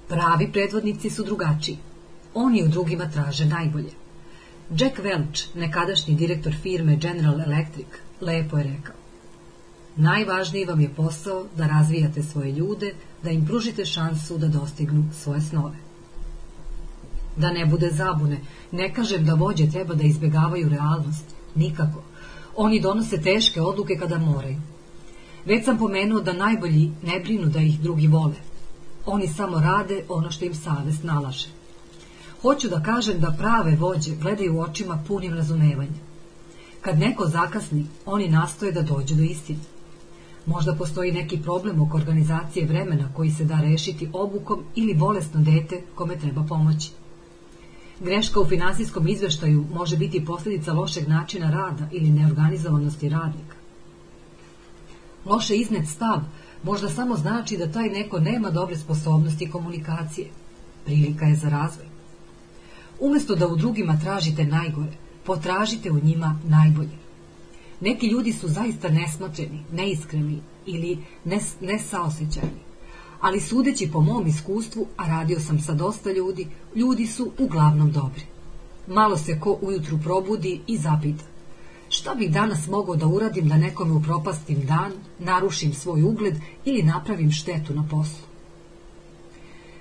Pravi 0.09 0.53
predvodnici 0.53 1.11
su 1.11 1.25
drugačiji. 1.25 1.79
Oni 2.35 2.65
u 2.65 2.69
drugima 2.69 3.11
traže 3.11 3.45
najbolje. 3.45 3.93
Jack 4.71 4.99
Welch, 4.99 5.47
nekadašnji 5.55 6.15
direktor 6.15 6.55
firme 6.63 6.97
General 6.97 7.41
Electric, 7.41 7.87
lepo 8.21 8.59
je 8.59 8.65
rekao. 8.65 8.95
Najvažniji 9.97 10.65
vam 10.65 10.81
je 10.81 10.95
posao 10.95 11.47
da 11.57 11.67
razvijate 11.67 12.23
svoje 12.23 12.53
ljude, 12.53 12.95
da 13.23 13.31
im 13.31 13.47
pružite 13.47 13.85
šansu 13.85 14.39
da 14.39 14.49
dostignu 14.49 15.05
svoje 15.13 15.41
snove. 15.41 15.77
Da 17.37 17.53
ne 17.53 17.67
bude 17.67 17.91
zabune, 17.91 18.41
ne 18.73 18.95
kažem 18.95 19.25
da 19.25 19.35
vođe 19.35 19.71
treba 19.71 19.95
da 19.95 20.05
izbegavaju 20.05 20.69
realnost, 20.69 21.25
nikako. 21.55 22.03
Oni 22.57 22.81
donose 22.81 23.23
teške 23.23 23.61
odluke 23.61 23.97
kada 23.97 24.19
moraju. 24.19 24.61
Već 25.45 25.65
sam 25.65 25.79
pomenuo 25.79 26.21
da 26.21 26.33
najbolji 26.33 26.91
ne 27.03 27.21
brinu 27.21 27.47
da 27.47 27.61
ih 27.61 27.81
drugi 27.81 28.07
vole. 28.07 28.37
Oni 29.07 29.29
samo 29.29 29.61
rade 29.61 30.05
ono 30.09 30.31
što 30.31 30.45
im 30.45 30.55
savest 30.55 31.05
nalaže. 31.05 31.49
Hoću 32.43 32.69
da 32.69 32.83
kažem 32.83 33.21
da 33.21 33.37
prave 33.39 33.77
vođe 33.77 34.17
gledaju 34.17 34.61
očima 34.61 35.03
punim 35.09 35.35
razumevanja. 35.35 36.10
Kad 36.81 36.99
neko 36.99 37.27
zakasni, 37.27 37.87
oni 38.07 38.29
nastoje 38.29 38.73
da 38.73 38.83
dođu 38.83 39.15
do 39.15 39.23
istine. 39.23 39.61
Možda 40.47 40.75
postoji 40.75 41.13
neki 41.13 41.43
problem 41.43 41.81
oko 41.81 41.97
organizacije 41.97 42.67
vremena 42.67 43.09
koji 43.17 43.31
se 43.31 43.45
da 43.45 43.61
rešiti 43.61 44.09
obukom 44.13 44.65
ili 44.75 44.95
bolesno 44.95 45.41
dete 45.41 45.83
kome 45.95 46.19
treba 46.19 46.43
pomoći. 46.43 46.91
Greška 48.01 48.41
u 48.41 48.47
finansijskom 48.47 49.09
izveštaju 49.09 49.65
može 49.75 49.97
biti 49.97 50.25
posljedica 50.25 50.73
lošeg 50.73 51.09
načina 51.09 51.51
rada 51.51 51.89
ili 51.93 52.11
neorganizovanosti 52.11 53.09
radnika. 53.09 53.57
Loše 55.25 55.57
iznet 55.57 55.89
stav 55.89 56.21
možda 56.63 56.89
samo 56.89 57.17
znači 57.17 57.57
da 57.57 57.73
taj 57.73 57.89
neko 57.89 58.21
nema 58.21 58.51
dobre 58.51 58.77
sposobnosti 58.77 59.51
komunikacije. 59.51 60.29
Prilika 60.85 61.25
je 61.25 61.37
za 61.37 61.49
razvoj. 61.49 61.87
Umesto 63.01 63.35
da 63.35 63.47
u 63.47 63.57
drugima 63.57 63.99
tražite 64.05 64.45
najgore, 64.45 64.93
potražite 65.25 65.91
u 65.91 66.01
njima 66.05 66.39
najbolje. 66.49 67.01
Neki 67.81 68.07
ljudi 68.07 68.33
su 68.33 68.49
zaista 68.49 68.89
nesmoćeni, 68.89 69.65
neiskreni 69.73 70.43
ili 70.67 70.99
nes, 71.25 71.55
nesaosećajni. 71.61 72.61
Ali 73.21 73.41
sudeći 73.41 73.91
po 73.93 74.01
mom 74.01 74.27
iskustvu, 74.27 74.87
a 74.97 75.09
radio 75.09 75.41
sam 75.41 75.61
sa 75.61 75.75
dosta 75.75 76.13
ljudi, 76.13 76.47
ljudi 76.75 77.07
su 77.07 77.33
uglavnom 77.39 77.93
dobri. 77.93 78.23
Malo 78.87 79.17
se 79.17 79.41
ko 79.41 79.59
ujutru 79.63 79.99
probudi 79.99 80.61
i 80.67 80.79
zapita. 80.79 81.25
Šta 81.89 82.15
bih 82.15 82.33
danas 82.33 82.67
mogao 82.67 82.97
da 82.97 83.07
uradim 83.07 83.49
da 83.49 83.57
nekome 83.57 83.93
upropastim 83.93 84.67
dan, 84.67 84.93
narušim 85.19 85.73
svoj 85.73 86.03
ugled 86.03 86.35
ili 86.65 86.83
napravim 86.83 87.31
štetu 87.31 87.75
na 87.75 87.89
poslu? 87.91 88.27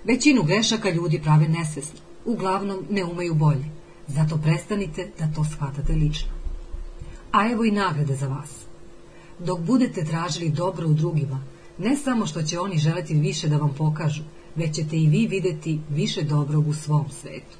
Većinu 0.04 0.44
grešaka 0.44 0.90
ljudi 0.90 1.22
prave 1.24 1.48
nesvesno 1.48 2.00
uglavnom 2.26 2.86
ne 2.90 3.06
umeju 3.06 3.34
bolje. 3.34 3.79
Zato 4.10 4.38
prestanite 4.38 5.12
da 5.20 5.28
to 5.36 5.44
shvatate 5.44 5.94
lično. 5.94 6.32
A 7.32 7.52
evo 7.52 7.66
i 7.66 7.72
nagrade 7.72 8.16
za 8.16 8.28
vas. 8.28 8.50
Dok 9.40 9.60
budete 9.60 10.06
tražili 10.06 10.50
dobro 10.50 10.88
u 10.88 10.94
drugima, 10.94 11.44
ne 11.78 11.96
samo 11.96 12.26
što 12.26 12.42
će 12.42 12.60
oni 12.60 12.78
želeti 12.78 13.14
više 13.14 13.48
da 13.48 13.58
vam 13.58 13.74
pokažu, 13.78 14.24
već 14.56 14.76
ćete 14.76 14.98
i 14.98 15.08
vi 15.08 15.28
videti 15.28 15.80
više 15.90 16.24
dobrog 16.24 16.68
u 16.68 16.74
svom 16.74 17.06
svetu. 17.22 17.58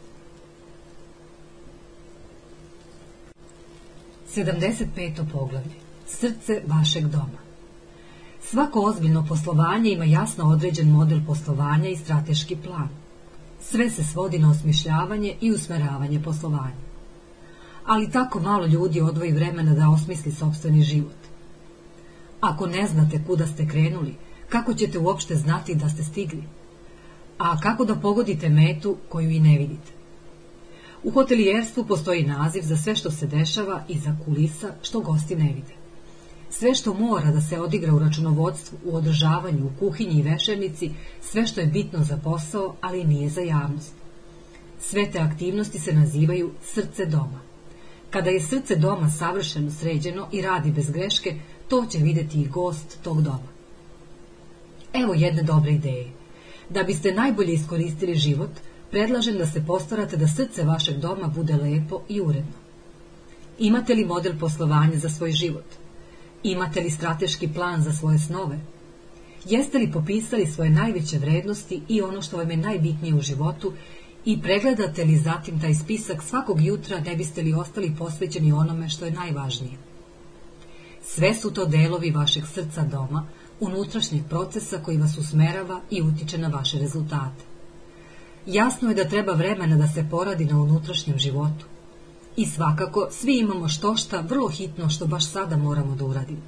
75. 4.36 5.32
poglavlje. 5.32 5.76
Srce 6.08 6.62
vašeg 6.68 7.08
doma. 7.08 7.40
Svako 8.42 8.80
ozbiljno 8.80 9.26
poslovanje 9.28 9.92
ima 9.92 10.06
jasno 10.06 10.46
određen 10.46 10.90
model 10.92 11.20
poslovanja 11.28 11.90
i 11.90 11.98
strateški 11.98 12.56
plan. 12.56 12.90
Sve 13.62 13.90
se 13.90 14.04
svodi 14.04 14.40
na 14.40 14.52
osmišljavanje 14.52 15.36
i 15.42 15.52
usmeravanje 15.52 16.22
poslovanja. 16.24 16.90
ali 17.86 18.12
tako 18.12 18.40
malo 18.40 18.66
ljudi 18.66 19.02
odvoji 19.02 19.32
vremena 19.32 19.74
da 19.74 19.90
osmisli 19.90 20.32
sobstveni 20.32 20.82
život. 20.82 21.16
Ako 22.42 22.68
ne 22.68 22.88
znate 22.88 23.24
kuda 23.28 23.48
ste 23.48 23.68
krenuli, 23.68 24.16
kako 24.50 24.74
ćete 24.74 25.00
uopšte 25.00 25.36
znati 25.36 25.76
da 25.76 25.90
ste 25.90 26.04
stigli? 26.04 26.44
A 27.38 27.60
kako 27.60 27.86
da 27.86 27.96
pogodite 27.96 28.50
metu 28.50 28.98
koju 29.10 29.30
i 29.30 29.40
ne 29.40 29.58
vidite? 29.58 29.92
U 31.04 31.12
hotelijerstvu 31.12 31.86
postoji 31.86 32.24
naziv 32.24 32.62
za 32.62 32.78
sve 32.78 32.96
što 32.96 33.12
se 33.12 33.28
dešava 33.28 33.84
iza 33.88 34.16
kulisa 34.26 34.72
što 34.82 35.00
gosti 35.00 35.36
ne 35.36 35.54
vide. 35.54 35.79
Sve 36.52 36.76
što 36.76 36.94
mora 36.94 37.32
da 37.32 37.42
se 37.42 37.60
odigra 37.62 37.94
u 37.94 38.00
računovodstvu, 38.00 38.78
u 38.86 38.96
održavanju, 38.96 39.66
u 39.66 39.80
kuhinji 39.80 40.20
i 40.20 40.24
vešernici, 40.24 40.92
sve 41.22 41.48
što 41.48 41.62
je 41.62 41.68
bitno 41.68 42.04
za 42.04 42.18
posao, 42.18 42.76
ali 42.82 43.04
nije 43.04 43.30
za 43.30 43.42
javnost. 43.42 43.94
Sve 44.80 45.12
te 45.12 45.20
aktivnosti 45.20 45.80
se 45.80 45.94
nazivaju 45.94 46.52
srce 46.64 47.06
doma. 47.06 47.42
Kada 48.10 48.30
je 48.30 48.42
srce 48.42 48.76
doma 48.76 49.10
savršeno 49.10 49.72
sređeno 49.72 50.28
i 50.32 50.42
radi 50.42 50.72
bez 50.72 50.92
greške, 50.92 51.36
to 51.68 51.86
će 51.86 51.98
videti 51.98 52.42
i 52.42 52.48
gost 52.48 52.98
tog 53.04 53.22
doma. 53.22 53.50
Evo 54.94 55.14
jedne 55.14 55.44
dobre 55.44 55.72
ideje. 55.72 56.08
Da 56.70 56.84
biste 56.84 57.14
najbolje 57.14 57.54
iskoristili 57.54 58.16
život, 58.16 58.50
predlažem 58.92 59.38
da 59.38 59.46
se 59.46 59.66
postarate 59.66 60.18
da 60.18 60.28
srce 60.28 60.64
vašeg 60.64 60.98
doma 60.98 61.28
bude 61.28 61.56
lepo 61.56 62.02
i 62.10 62.22
uredno. 62.22 62.58
Imate 63.60 63.94
li 63.94 64.06
model 64.06 64.34
poslovanja 64.40 65.00
za 65.00 65.10
svoj 65.10 65.32
život? 65.32 65.79
Imate 66.44 66.82
li 66.82 66.92
strateški 66.92 67.48
plan 67.48 67.82
za 67.84 67.94
svoje 67.94 68.20
snove? 68.20 68.60
Jeste 69.46 69.78
li 69.78 69.92
popisali 69.92 70.48
svoje 70.48 70.70
najveće 70.70 71.18
vrednosti 71.18 71.82
i 71.88 72.02
ono 72.02 72.22
što 72.22 72.38
vam 72.38 72.52
je 72.52 72.58
najbitnije 72.58 73.16
u 73.16 73.22
životu 73.22 73.74
i 74.26 74.42
pregledate 74.42 75.06
li 75.06 75.18
zatim 75.18 75.62
taj 75.62 75.76
spisak 75.76 76.24
svakog 76.24 76.62
jutra 76.62 77.00
ne 77.00 77.16
biste 77.16 77.42
li 77.42 77.54
ostali 77.54 77.96
posvećeni 77.98 78.52
onome 78.52 78.90
što 78.90 79.06
je 79.06 79.12
najvažnije? 79.12 79.78
Sve 81.04 81.34
su 81.34 81.52
to 81.52 81.66
delovi 81.66 82.12
vašeg 82.12 82.44
srca 82.54 82.84
doma, 82.84 83.28
unutrašnjeg 83.60 84.24
procesa 84.30 84.78
koji 84.78 84.98
vas 84.98 85.18
usmerava 85.18 85.82
i 85.90 86.02
utiče 86.02 86.38
na 86.38 86.48
vaše 86.48 86.80
rezultate. 86.80 87.44
Jasno 88.46 88.90
je 88.90 88.96
da 88.96 89.10
treba 89.10 89.34
vremena 89.34 89.78
da 89.78 89.88
se 89.88 90.08
poradi 90.12 90.46
na 90.46 90.62
unutrašnjem 90.62 91.18
životu. 91.18 91.66
I 92.40 92.46
svakako, 92.46 93.08
svi 93.12 93.40
imamo 93.40 93.68
što 93.68 93.96
šta 93.96 94.20
vrlo 94.20 94.50
hitno 94.50 94.90
što 94.90 95.08
baš 95.08 95.32
sada 95.32 95.58
moramo 95.58 95.96
da 95.96 96.06
uradimo. 96.06 96.42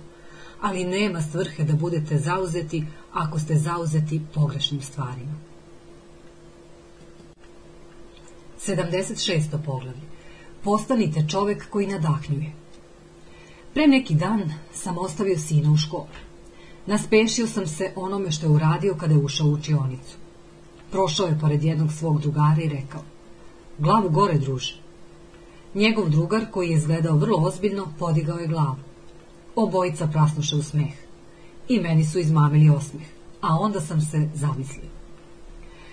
Ali 0.62 0.86
nema 0.86 1.22
svrhe 1.22 1.64
da 1.64 1.74
budete 1.74 2.18
zauzeti 2.18 2.86
ako 3.14 3.40
ste 3.40 3.56
zauzeti 3.56 4.22
pogrešnim 4.34 4.82
stvarima. 4.82 5.34
76. 8.68 9.42
poglavlje. 9.66 10.02
Postanite 10.64 11.26
čovek 11.28 11.70
koji 11.70 11.88
nadahnjuje. 11.88 12.52
Pre 13.74 13.88
neki 13.88 14.16
dan 14.16 14.54
sam 14.74 14.98
ostavio 14.98 15.40
sina 15.40 15.72
u 15.72 15.78
školu. 15.78 16.08
Naspešio 16.86 17.48
sam 17.48 17.68
se 17.68 17.92
onome 17.96 18.32
što 18.32 18.46
je 18.46 18.52
uradio 18.52 18.96
kada 18.96 19.14
je 19.14 19.20
ušao 19.20 19.48
u 19.48 19.54
učionicu. 19.54 20.16
Prošao 20.92 21.28
je 21.28 21.40
pored 21.40 21.64
jednog 21.64 21.92
svog 21.94 22.22
drugara 22.22 22.62
i 22.64 22.70
rekao 22.70 23.02
Glavu 23.78 24.10
gore, 24.10 24.38
druže. 24.38 24.81
Njegov 25.76 26.10
drugar, 26.10 26.46
koji 26.52 26.70
je 26.70 26.78
izgledao 26.78 27.18
vrlo 27.18 27.38
ozbiljno, 27.38 27.88
podigao 28.00 28.38
je 28.38 28.48
glavu. 28.48 28.76
Obojica 29.56 30.08
prasnuše 30.08 30.56
u 30.56 30.64
smeh. 30.64 30.94
I 31.68 31.80
meni 31.80 32.06
su 32.06 32.20
izmamili 32.20 32.70
osmeh, 32.70 33.06
a 33.42 33.58
onda 33.60 33.82
sam 33.82 34.02
se 34.02 34.30
zamislio. 34.34 34.90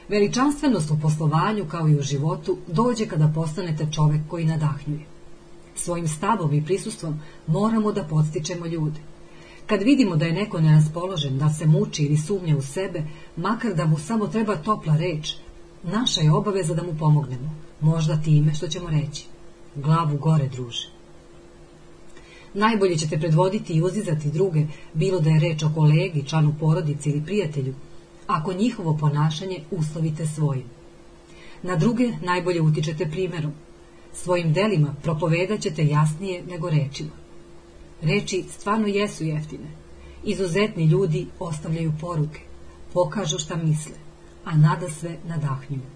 Veličanstvenost 0.08 0.90
u 0.90 0.98
poslovanju, 1.02 1.66
kao 1.68 1.88
i 1.88 1.98
u 1.98 2.02
životu, 2.02 2.56
dođe 2.66 3.06
kada 3.06 3.32
postanete 3.34 3.88
čovek 3.92 4.20
koji 4.28 4.44
nadahnjuje. 4.44 5.06
Svojim 5.74 6.08
stavom 6.08 6.54
i 6.54 6.64
prisustvom 6.64 7.20
moramo 7.46 7.92
da 7.92 8.04
podstičemo 8.04 8.66
ljude. 8.66 9.00
Kad 9.66 9.82
vidimo 9.82 10.16
da 10.16 10.24
je 10.24 10.32
neko 10.32 10.60
neraspoložen, 10.60 11.38
da 11.38 11.48
se 11.48 11.66
muči 11.66 12.02
ili 12.02 12.16
sumnja 12.16 12.56
u 12.56 12.62
sebe, 12.62 13.02
makar 13.36 13.74
da 13.74 13.86
mu 13.86 13.98
samo 13.98 14.26
treba 14.26 14.56
topla 14.56 14.96
reč, 14.96 15.36
naša 15.82 16.20
je 16.20 16.32
obaveza 16.32 16.74
da 16.74 16.82
mu 16.82 16.94
pomognemo, 16.98 17.54
možda 17.80 18.22
time 18.22 18.54
što 18.54 18.68
ćemo 18.68 18.90
reći. 18.90 19.26
Glavu 19.82 20.18
gore, 20.18 20.48
druže. 20.48 20.88
Najbolje 22.54 22.96
ćete 22.96 23.18
predvoditi 23.18 23.72
i 23.72 23.82
uzizati 23.82 24.30
druge, 24.30 24.66
bilo 24.94 25.20
da 25.20 25.30
je 25.30 25.40
reč 25.40 25.62
o 25.62 25.70
kolegi, 25.74 26.24
članu 26.26 26.54
porodici 26.60 27.10
ili 27.10 27.24
prijatelju, 27.24 27.74
ako 28.26 28.52
njihovo 28.52 28.96
ponašanje 28.96 29.60
uslovite 29.70 30.26
svojim. 30.26 30.64
Na 31.62 31.76
druge 31.76 32.12
najbolje 32.22 32.62
utičete 32.62 33.06
primerom. 33.10 33.52
Svojim 34.12 34.52
delima 34.52 34.94
propovedat 35.02 35.60
ćete 35.60 35.86
jasnije 35.86 36.42
nego 36.46 36.70
rečima. 36.70 37.10
Reči 38.02 38.44
stvarno 38.50 38.86
jesu 38.86 39.24
jeftine. 39.24 39.68
Izuzetni 40.24 40.84
ljudi 40.84 41.26
ostavljaju 41.38 41.92
poruke, 42.00 42.40
pokažu 42.92 43.38
šta 43.38 43.56
misle, 43.56 43.96
a 44.44 44.56
nada 44.56 44.90
sve 44.90 45.16
nadahnjuju. 45.28 45.86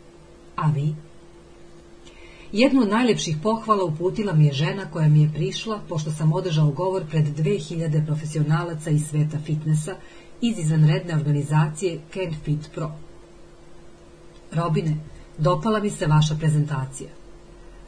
A 0.56 0.70
vi? 0.70 0.94
Jednu 2.52 2.82
od 2.82 2.88
najlepših 2.88 3.36
pohvala 3.42 3.84
uputila 3.84 4.32
mi 4.32 4.46
je 4.46 4.52
žena 4.52 4.90
koja 4.90 5.08
mi 5.08 5.22
je 5.22 5.30
prišla, 5.34 5.80
pošto 5.88 6.10
sam 6.10 6.32
održao 6.32 6.70
govor 6.70 7.04
pred 7.10 7.24
2000 7.24 8.06
profesionalaca 8.06 8.90
iz 8.90 9.06
sveta 9.08 9.38
fitnessa 9.38 9.94
iz 10.40 10.58
izvanredne 10.58 11.14
organizacije 11.14 12.00
Can 12.14 12.34
Fit 12.44 12.70
Pro. 12.74 12.90
Robine, 14.52 14.96
dopala 15.38 15.80
mi 15.80 15.90
se 15.90 16.06
vaša 16.06 16.34
prezentacija. 16.34 17.08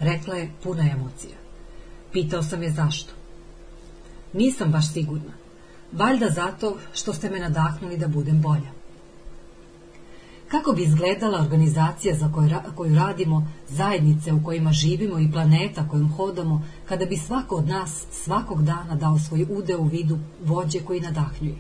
Rekla 0.01 0.35
je 0.35 0.51
puna 0.63 0.91
emocija. 0.91 1.37
Pitao 2.13 2.43
sam 2.43 2.63
je 2.63 2.71
zašto. 2.71 3.13
Nisam 4.33 4.71
baš 4.73 4.93
sigurna. 4.93 5.33
Valjda 5.93 6.29
zato 6.29 6.77
što 6.93 7.13
ste 7.13 7.31
me 7.31 7.39
nadahnuli 7.39 7.97
da 7.97 8.09
budem 8.09 8.41
bolja. 8.41 8.74
Kako 10.55 10.73
bi 10.73 10.83
izgledala 10.83 11.41
organizacija 11.41 12.15
za 12.15 12.33
koju, 12.33 12.51
koju 12.75 12.95
radimo, 12.95 13.49
zajednice 13.69 14.33
u 14.33 14.45
kojima 14.45 14.73
živimo 14.73 15.19
i 15.19 15.33
planeta 15.33 15.89
kojom 15.89 16.13
hodamo, 16.13 16.63
kada 16.89 17.07
bi 17.07 17.17
svako 17.17 17.57
od 17.57 17.69
nas 17.69 18.05
svakog 18.13 18.63
dana 18.63 18.95
dao 18.95 19.19
svoj 19.19 19.47
udeo 19.51 19.81
u 19.81 19.85
vidu 19.85 20.19
vođe 20.45 20.81
koji 20.81 21.01
nadahnjuje, 21.01 21.57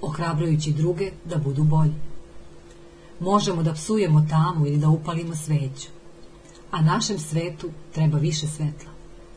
ohrabrujući 0.00 0.72
druge 0.72 1.10
da 1.24 1.38
budu 1.38 1.64
bolji. 1.64 1.94
Možemo 3.20 3.62
da 3.62 3.72
psujemo 3.72 4.26
tamu 4.30 4.66
ili 4.66 4.78
da 4.78 4.88
upalimo 4.88 5.36
sveću, 5.36 5.88
a 6.70 6.82
našem 6.82 7.18
svetu 7.18 7.70
treba 7.92 8.18
više 8.18 8.46
svetla. 8.46 8.90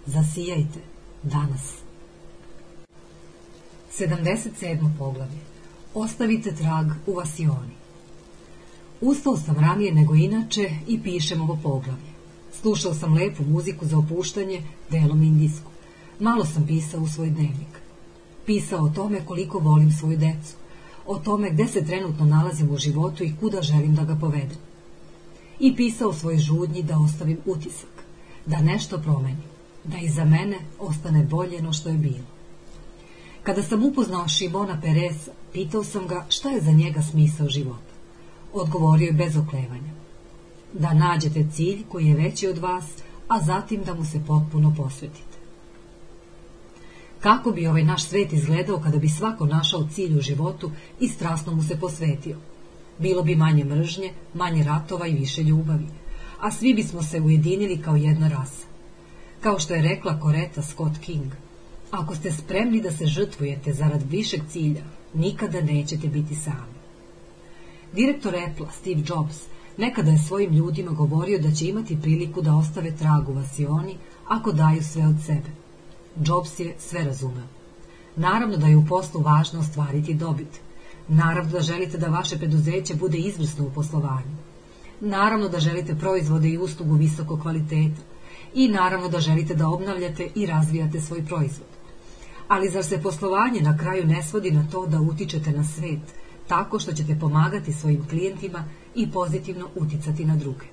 Zasijajte 0.06 0.80
danas. 1.24 1.74
77. 4.00 4.98
poglavlje. 5.00 5.40
Ostavite 5.94 6.56
trag 6.56 6.88
u 7.08 7.14
vasioni. 7.14 7.87
Ustao 9.02 9.38
sam 9.38 9.56
ranije 9.56 9.94
nego 9.94 10.16
inače 10.16 10.70
i 10.88 11.04
pišem 11.04 11.42
ovo 11.42 11.60
poglavlje. 11.64 12.12
Slušao 12.62 12.94
sam 12.94 13.14
lepu 13.14 13.44
muziku 13.44 13.86
za 13.86 13.98
opuštanje, 13.98 14.64
delom 14.90 15.24
indijsku. 15.24 15.72
Malo 16.20 16.46
sam 16.46 16.68
pisao 16.68 17.02
u 17.02 17.08
svoj 17.08 17.30
dnevnik. 17.30 17.82
Pisao 18.46 18.86
o 18.86 18.90
tome 18.90 19.26
koliko 19.26 19.60
volim 19.60 19.92
svoju 19.92 20.18
decu, 20.18 20.56
o 21.06 21.20
tome 21.20 21.50
gde 21.50 21.68
se 21.68 21.86
trenutno 21.86 22.26
nalazim 22.26 22.70
u 22.72 22.78
životu 22.78 23.24
i 23.24 23.36
kuda 23.40 23.62
želim 23.62 23.96
da 23.96 24.04
ga 24.04 24.16
povedem. 24.16 24.58
I 25.60 25.76
pisao 25.76 26.14
svoj 26.14 26.38
žudnji 26.38 26.84
da 26.84 27.00
ostavim 27.00 27.38
utisak, 27.46 28.04
da 28.46 28.62
nešto 28.62 28.98
promenim, 28.98 29.44
da 29.84 29.98
iza 29.98 30.26
mene 30.26 30.58
ostane 30.80 31.24
bolje 31.24 31.62
no 31.62 31.74
što 31.74 31.90
je 31.90 31.98
bilo. 31.98 32.28
Kada 33.44 33.64
sam 33.64 33.86
upoznao 33.86 34.28
Šimona 34.28 34.82
Peresa, 34.82 35.32
pitao 35.54 35.84
sam 35.84 36.08
ga 36.08 36.26
šta 36.30 36.50
je 36.50 36.62
za 36.62 36.72
njega 36.72 37.02
smisao 37.02 37.50
života. 37.50 37.87
Odgovorio 38.54 39.06
je 39.06 39.14
bez 39.14 39.38
oklevanja. 39.38 39.94
Da 40.74 40.94
nađete 40.94 41.48
cilj 41.54 41.84
koji 41.90 42.08
je 42.08 42.16
veći 42.16 42.48
od 42.48 42.58
vas, 42.58 42.86
a 43.28 43.42
zatim 43.42 43.84
da 43.84 43.94
mu 43.94 44.06
se 44.06 44.22
potpuno 44.28 44.74
posvetite. 44.78 45.38
Kako 47.20 47.52
bi 47.52 47.68
ovaj 47.68 47.84
naš 47.84 48.04
svet 48.04 48.34
izgledao 48.34 48.80
kada 48.80 48.98
bi 48.98 49.10
svako 49.10 49.46
našao 49.46 49.88
cilj 49.88 50.18
u 50.18 50.22
životu 50.22 50.72
i 51.00 51.08
strasno 51.08 51.56
mu 51.56 51.64
se 51.64 51.80
posvetio? 51.80 52.38
Bilo 53.00 53.24
bi 53.24 53.36
manje 53.36 53.66
mržnje, 53.66 54.14
manje 54.34 54.64
ratova 54.64 55.08
i 55.08 55.16
više 55.16 55.44
ljubavi, 55.44 55.88
a 56.40 56.52
svi 56.52 56.74
bismo 56.74 57.04
se 57.04 57.22
ujedinili 57.22 57.82
kao 57.82 57.96
jedna 57.96 58.28
rasa. 58.28 58.68
Kao 59.42 59.60
što 59.60 59.74
je 59.74 59.82
rekla 59.82 60.20
Koreta 60.20 60.62
Scott 60.62 60.98
King– 60.98 61.32
Ako 61.92 62.16
ste 62.16 62.32
spremni 62.32 62.82
da 62.82 62.92
se 62.92 63.06
žrtvujete 63.06 63.74
zarad 63.74 64.04
višeg 64.10 64.42
cilja, 64.50 64.82
nikada 65.14 65.62
nećete 65.62 66.08
biti 66.08 66.36
sami. 66.36 66.77
Direktor 67.98 68.36
Apple, 68.36 68.68
Steve 68.72 69.02
Jobs, 69.08 69.38
nekada 69.78 70.12
je 70.12 70.18
svojim 70.18 70.54
ljudima 70.54 70.92
govorio 70.92 71.40
da 71.40 71.52
će 71.52 71.66
imati 71.66 72.02
priliku 72.02 72.42
da 72.42 72.56
ostave 72.56 72.92
trag 72.96 73.30
u 73.30 73.34
vasioni 73.34 73.96
ako 74.28 74.52
daju 74.52 74.84
sve 74.84 75.08
od 75.08 75.16
sebe. 75.26 75.50
Jobs 76.26 76.60
je 76.60 76.76
sve 76.80 77.04
razumeo. 77.04 77.48
Naravno 78.16 78.58
da 78.58 78.68
je 78.68 78.78
u 78.78 78.86
poslu 78.86 79.22
važno 79.22 79.60
ostvariti 79.60 80.14
dobit. 80.14 80.60
Naravno 81.08 81.52
da 81.52 81.60
želite 81.60 81.98
da 81.98 82.08
vaše 82.08 82.38
preduzeće 82.38 82.96
bude 82.96 83.18
izvrsno 83.18 83.66
u 83.66 83.72
poslovanju. 83.72 84.36
Naravno 85.00 85.50
da 85.50 85.60
želite 85.60 85.96
proizvode 85.96 86.50
i 86.50 86.58
uslugu 86.58 86.96
visokog 86.96 87.42
kvaliteta. 87.42 88.02
i 88.54 88.68
naravno 88.68 89.10
da 89.10 89.20
želite 89.20 89.56
da 89.56 89.70
obnavljate 89.70 90.30
i 90.36 90.46
razvijate 90.46 91.02
svoj 91.02 91.26
proizvod. 91.26 91.68
Ali 92.48 92.70
zar 92.70 92.84
se 92.84 93.02
poslovanje 93.02 93.62
na 93.62 93.78
kraju 93.78 94.06
ne 94.06 94.24
svodi 94.24 94.52
na 94.52 94.68
to 94.72 94.86
da 94.86 95.02
utičete 95.02 95.52
na 95.52 95.64
svet, 95.64 96.27
tako 96.48 96.80
što 96.80 96.94
ćete 96.94 97.20
pomagati 97.20 97.74
svojim 97.74 98.08
klijentima 98.10 98.64
i 98.96 99.12
pozitivno 99.12 99.68
uticati 99.76 100.26
na 100.26 100.36
druge? 100.36 100.66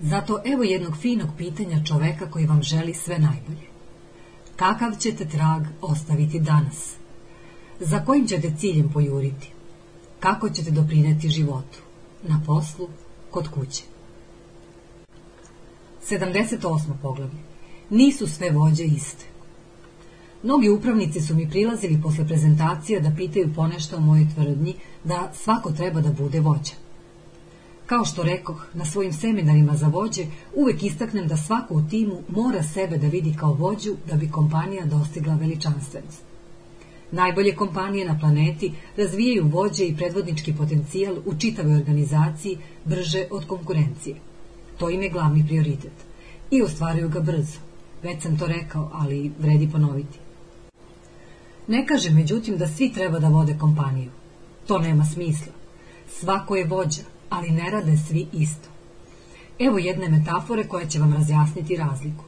Zato 0.00 0.40
evo 0.44 0.62
jednog 0.62 0.96
finog 0.96 1.28
pitanja 1.38 1.84
čoveka 1.84 2.30
koji 2.30 2.46
vam 2.46 2.62
želi 2.62 2.94
sve 2.94 3.18
najbolje. 3.18 3.66
Kakav 4.56 4.92
ćete 4.98 5.28
trag 5.28 5.62
ostaviti 5.80 6.40
danas? 6.40 6.94
Za 7.80 8.04
kojim 8.04 8.26
ćete 8.26 8.52
ciljem 8.58 8.88
pojuriti? 8.92 9.52
Kako 10.20 10.50
ćete 10.50 10.70
doprineti 10.70 11.28
životu? 11.28 11.78
Na 12.22 12.40
poslu, 12.46 12.88
kod 13.30 13.48
kuće. 13.48 13.82
78. 16.10 16.80
poglavlje. 17.02 17.38
Nisu 17.90 18.26
sve 18.26 18.50
vođe 18.50 18.84
iste. 18.84 19.24
Mnogi 20.46 20.68
upravnici 20.68 21.20
su 21.20 21.34
mi 21.34 21.50
prilazili 21.50 22.00
posle 22.02 22.26
prezentacija 22.26 23.00
da 23.00 23.10
pitaju 23.16 23.54
ponešto 23.54 23.96
o 23.96 24.00
mojoj 24.00 24.26
tvrdnji 24.34 24.74
da 25.04 25.30
svako 25.34 25.72
treba 25.72 26.00
da 26.00 26.12
bude 26.12 26.40
vođa. 26.40 26.74
Kao 27.86 28.04
što 28.04 28.22
rekoh, 28.22 28.66
na 28.74 28.84
svojim 28.84 29.12
seminarima 29.12 29.76
za 29.76 29.88
vođe 29.88 30.26
uvek 30.54 30.82
istaknem 30.82 31.26
da 31.28 31.36
svako 31.36 31.74
u 31.74 31.82
timu 31.90 32.18
mora 32.28 32.62
sebe 32.62 32.98
da 32.98 33.06
vidi 33.06 33.34
kao 33.40 33.54
vođu 33.54 33.96
da 34.08 34.16
bi 34.16 34.30
kompanija 34.30 34.84
dostigla 34.84 35.34
veličanstvenost. 35.34 36.22
Najbolje 37.12 37.54
kompanije 37.56 38.06
na 38.06 38.18
planeti 38.20 38.72
razvijaju 38.96 39.48
vođe 39.48 39.84
i 39.84 39.96
predvodnički 39.96 40.54
potencijal 40.54 41.16
u 41.24 41.34
čitavoj 41.38 41.76
organizaciji 41.76 42.58
brže 42.84 43.24
od 43.30 43.46
konkurencije. 43.46 44.16
To 44.78 44.90
im 44.90 45.02
je 45.02 45.08
glavni 45.08 45.46
prioritet. 45.46 45.92
I 46.50 46.62
ostvaruju 46.62 47.08
ga 47.08 47.20
brzo. 47.20 47.58
Već 48.02 48.22
sam 48.22 48.38
to 48.38 48.46
rekao, 48.46 48.90
ali 48.94 49.32
vredi 49.38 49.68
ponoviti. 49.72 50.25
Ne 51.68 51.86
kaže 51.86 52.10
međutim 52.10 52.56
da 52.56 52.68
svi 52.68 52.92
treba 52.92 53.18
da 53.18 53.28
vode 53.28 53.56
kompaniju. 53.58 54.10
To 54.66 54.78
nema 54.78 55.04
smisla. 55.04 55.52
Svako 56.08 56.56
je 56.56 56.66
vođa, 56.66 57.02
ali 57.30 57.50
ne 57.50 57.70
rade 57.70 57.96
svi 57.96 58.26
isto. 58.32 58.68
Evo 59.58 59.78
jedne 59.78 60.08
metafore 60.08 60.68
koja 60.68 60.86
će 60.86 60.98
vam 60.98 61.14
razjasniti 61.14 61.76
razliku. 61.76 62.24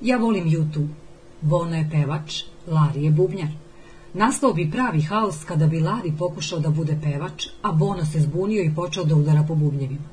Ja 0.00 0.16
volim 0.16 0.44
YouTube. 0.44 0.88
Bono 1.40 1.76
je 1.76 1.88
pevač, 1.90 2.42
Lari 2.66 3.04
je 3.04 3.10
bubnjar. 3.10 3.48
Nastao 4.14 4.52
bi 4.52 4.70
pravi 4.70 5.02
haos 5.02 5.44
kada 5.44 5.66
bi 5.66 5.80
Lari 5.80 6.12
pokušao 6.18 6.58
da 6.58 6.70
bude 6.70 6.98
pevač, 7.02 7.46
a 7.62 7.72
Bono 7.72 8.04
se 8.04 8.20
zbunio 8.20 8.62
i 8.62 8.74
počeo 8.74 9.04
da 9.04 9.14
udara 9.14 9.44
po 9.48 9.54
bubnjevima. 9.54 10.08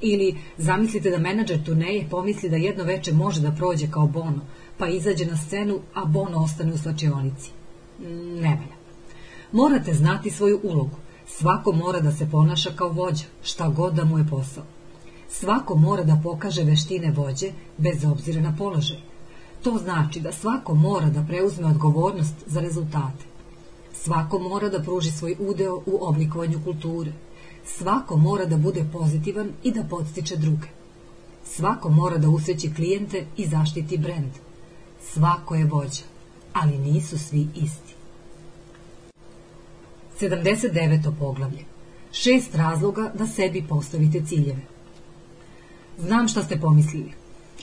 Ili 0.00 0.36
zamislite 0.58 1.10
da 1.10 1.18
menadžer 1.18 1.64
turneje 1.64 2.08
pomisli 2.10 2.50
da 2.50 2.56
jedno 2.56 2.84
veče 2.84 3.12
može 3.12 3.40
da 3.40 3.52
prođe 3.52 3.90
kao 3.90 4.06
Bono, 4.06 4.40
pa 4.78 4.88
izađe 4.88 5.26
na 5.26 5.36
scenu, 5.36 5.80
a 5.94 6.04
Bono 6.04 6.38
ostane 6.38 6.72
u 6.72 6.78
slačionici. 6.78 7.50
Ne 8.42 8.48
valja. 8.48 8.76
Morate 9.52 9.94
znati 9.94 10.30
svoju 10.30 10.60
ulogu. 10.62 10.96
Svako 11.26 11.72
mora 11.72 12.00
da 12.00 12.12
se 12.12 12.30
ponaša 12.30 12.70
kao 12.76 12.88
vođa, 12.88 13.24
šta 13.42 13.68
god 13.68 13.94
da 13.94 14.04
mu 14.04 14.18
je 14.18 14.26
posao. 14.30 14.64
Svako 15.28 15.74
mora 15.76 16.04
da 16.04 16.20
pokaže 16.22 16.64
veštine 16.64 17.10
vođe, 17.10 17.52
bez 17.78 18.04
obzira 18.04 18.40
na 18.40 18.56
položaj. 18.58 18.98
To 19.62 19.78
znači 19.78 20.20
da 20.20 20.32
svako 20.32 20.74
mora 20.74 21.06
da 21.10 21.24
preuzme 21.28 21.66
odgovornost 21.66 22.34
za 22.46 22.60
rezultate. 22.60 23.24
Svako 23.92 24.38
mora 24.38 24.68
da 24.68 24.82
pruži 24.82 25.10
svoj 25.10 25.36
udeo 25.38 25.74
u 25.74 25.98
oblikovanju 26.00 26.60
kulture. 26.64 27.12
Svako 27.64 28.16
mora 28.16 28.44
da 28.44 28.56
bude 28.56 28.84
pozitivan 28.92 29.52
i 29.62 29.72
da 29.72 29.84
podstiče 29.84 30.36
druge. 30.36 30.68
Svako 31.44 31.90
mora 31.90 32.18
da 32.18 32.28
usreći 32.28 32.74
klijente 32.74 33.26
i 33.36 33.46
zaštiti 33.46 33.98
brend. 33.98 34.32
Svako 35.00 35.54
je 35.54 35.64
vođa, 35.64 36.02
ali 36.62 36.78
nisu 36.78 37.18
svi 37.18 37.48
isti. 37.54 37.94
79. 40.20 41.12
poglavlje. 41.18 41.64
Šest 42.12 42.54
razloga 42.54 43.12
da 43.18 43.26
sebi 43.26 43.64
postavite 43.68 44.22
ciljeve. 44.26 44.62
Znam 45.98 46.28
šta 46.28 46.42
ste 46.42 46.60
pomislili. 46.60 47.12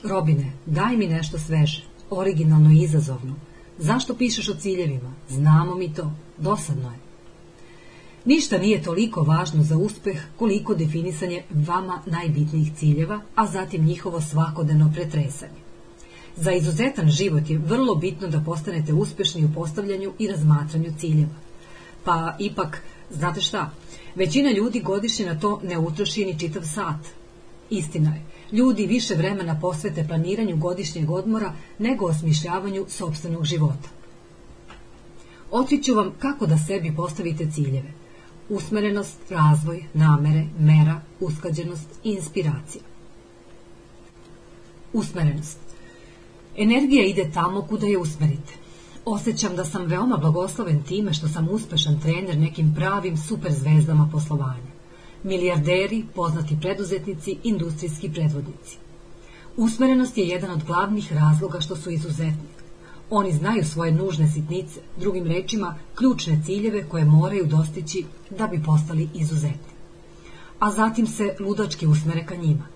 Robine, 0.03 0.51
daj 0.65 0.97
mi 0.97 1.07
nešto 1.07 1.39
sveže, 1.39 1.83
originalno 2.09 2.71
i 2.71 2.83
izazovno. 2.83 3.35
Zašto 3.77 4.15
pišeš 4.15 4.49
o 4.49 4.55
ciljevima? 4.55 5.13
Znamo 5.29 5.75
mi 5.75 5.93
to. 5.93 6.11
Dosadno 6.37 6.91
je. 6.91 6.97
Ništa 8.25 8.57
nije 8.57 8.83
toliko 8.83 9.21
važno 9.21 9.63
za 9.63 9.77
uspeh 9.77 10.21
koliko 10.37 10.75
definisanje 10.75 11.43
vama 11.49 12.01
najbitnijih 12.05 12.73
ciljeva, 12.75 13.21
a 13.35 13.47
zatim 13.47 13.85
njihovo 13.85 14.21
svakodnevno 14.21 14.91
pretresanje. 14.93 15.62
Za 16.35 16.51
izuzetan 16.51 17.09
život 17.09 17.49
je 17.49 17.57
vrlo 17.57 17.95
bitno 17.95 18.27
da 18.27 18.39
postanete 18.39 18.93
uspešni 18.93 19.45
u 19.45 19.53
postavljanju 19.55 20.13
i 20.19 20.27
razmatranju 20.27 20.93
ciljeva. 20.99 21.35
Pa 22.03 22.35
ipak, 22.39 22.81
znate 23.11 23.41
šta, 23.41 23.71
većina 24.15 24.51
ljudi 24.51 24.79
godišnje 24.79 25.25
na 25.25 25.39
to 25.39 25.59
ne 25.63 25.77
utroši 25.77 26.25
ni 26.25 26.39
čitav 26.39 26.63
sat. 26.63 27.05
Istina 27.69 28.15
je, 28.15 28.21
ljudi 28.51 28.85
više 28.85 29.15
vremena 29.15 29.59
posvete 29.61 30.07
planiranju 30.07 30.57
godišnjeg 30.57 31.09
odmora 31.09 31.53
nego 31.79 32.05
osmišljavanju 32.05 32.85
sobstvenog 32.89 33.45
života. 33.45 33.89
Otkriću 35.51 35.95
vam 35.95 36.11
kako 36.19 36.45
da 36.45 36.57
sebi 36.57 36.95
postavite 36.95 37.51
ciljeve. 37.51 37.91
Usmerenost, 38.49 39.19
razvoj, 39.29 39.83
namere, 39.93 40.45
mera, 40.59 41.01
usklađenost 41.19 41.87
i 42.03 42.11
inspiracija. 42.11 42.83
Usmerenost. 44.93 45.72
Energija 46.57 47.05
ide 47.05 47.31
tamo 47.33 47.61
kuda 47.61 47.87
je 47.87 47.97
usmerite. 47.97 48.53
Osjećam 49.05 49.55
da 49.55 49.65
sam 49.65 49.85
veoma 49.85 50.17
blagosloven 50.17 50.83
time 50.83 51.13
što 51.13 51.27
sam 51.27 51.49
uspešan 51.51 51.99
trener 51.99 52.37
nekim 52.37 52.73
pravim 52.75 53.17
superzvezdama 53.17 54.09
poslovanja. 54.11 54.73
Milijarderi, 55.23 56.05
poznati 56.15 56.57
preduzetnici, 56.61 57.37
industrijski 57.43 58.11
predvodnici. 58.11 58.77
Usmerenost 59.57 60.17
je 60.17 60.27
jedan 60.27 60.51
od 60.51 60.63
glavnih 60.63 61.13
razloga 61.13 61.59
što 61.61 61.75
su 61.75 61.91
izuzetni. 61.91 62.47
Oni 63.09 63.31
znaju 63.31 63.65
svoje 63.65 63.91
nužne 63.91 64.31
sitnice, 64.31 64.79
drugim 64.99 65.27
rečima, 65.27 65.75
ključne 65.95 66.41
ciljeve 66.45 66.89
koje 66.89 67.05
moraju 67.05 67.45
dostići 67.45 68.05
da 68.37 68.47
bi 68.47 68.63
postali 68.63 69.09
izuzetni. 69.13 69.73
A 70.59 70.71
zatim 70.71 71.07
se 71.07 71.35
ludački 71.39 71.87
usmere 71.87 72.25
ka 72.25 72.35
njima. 72.35 72.67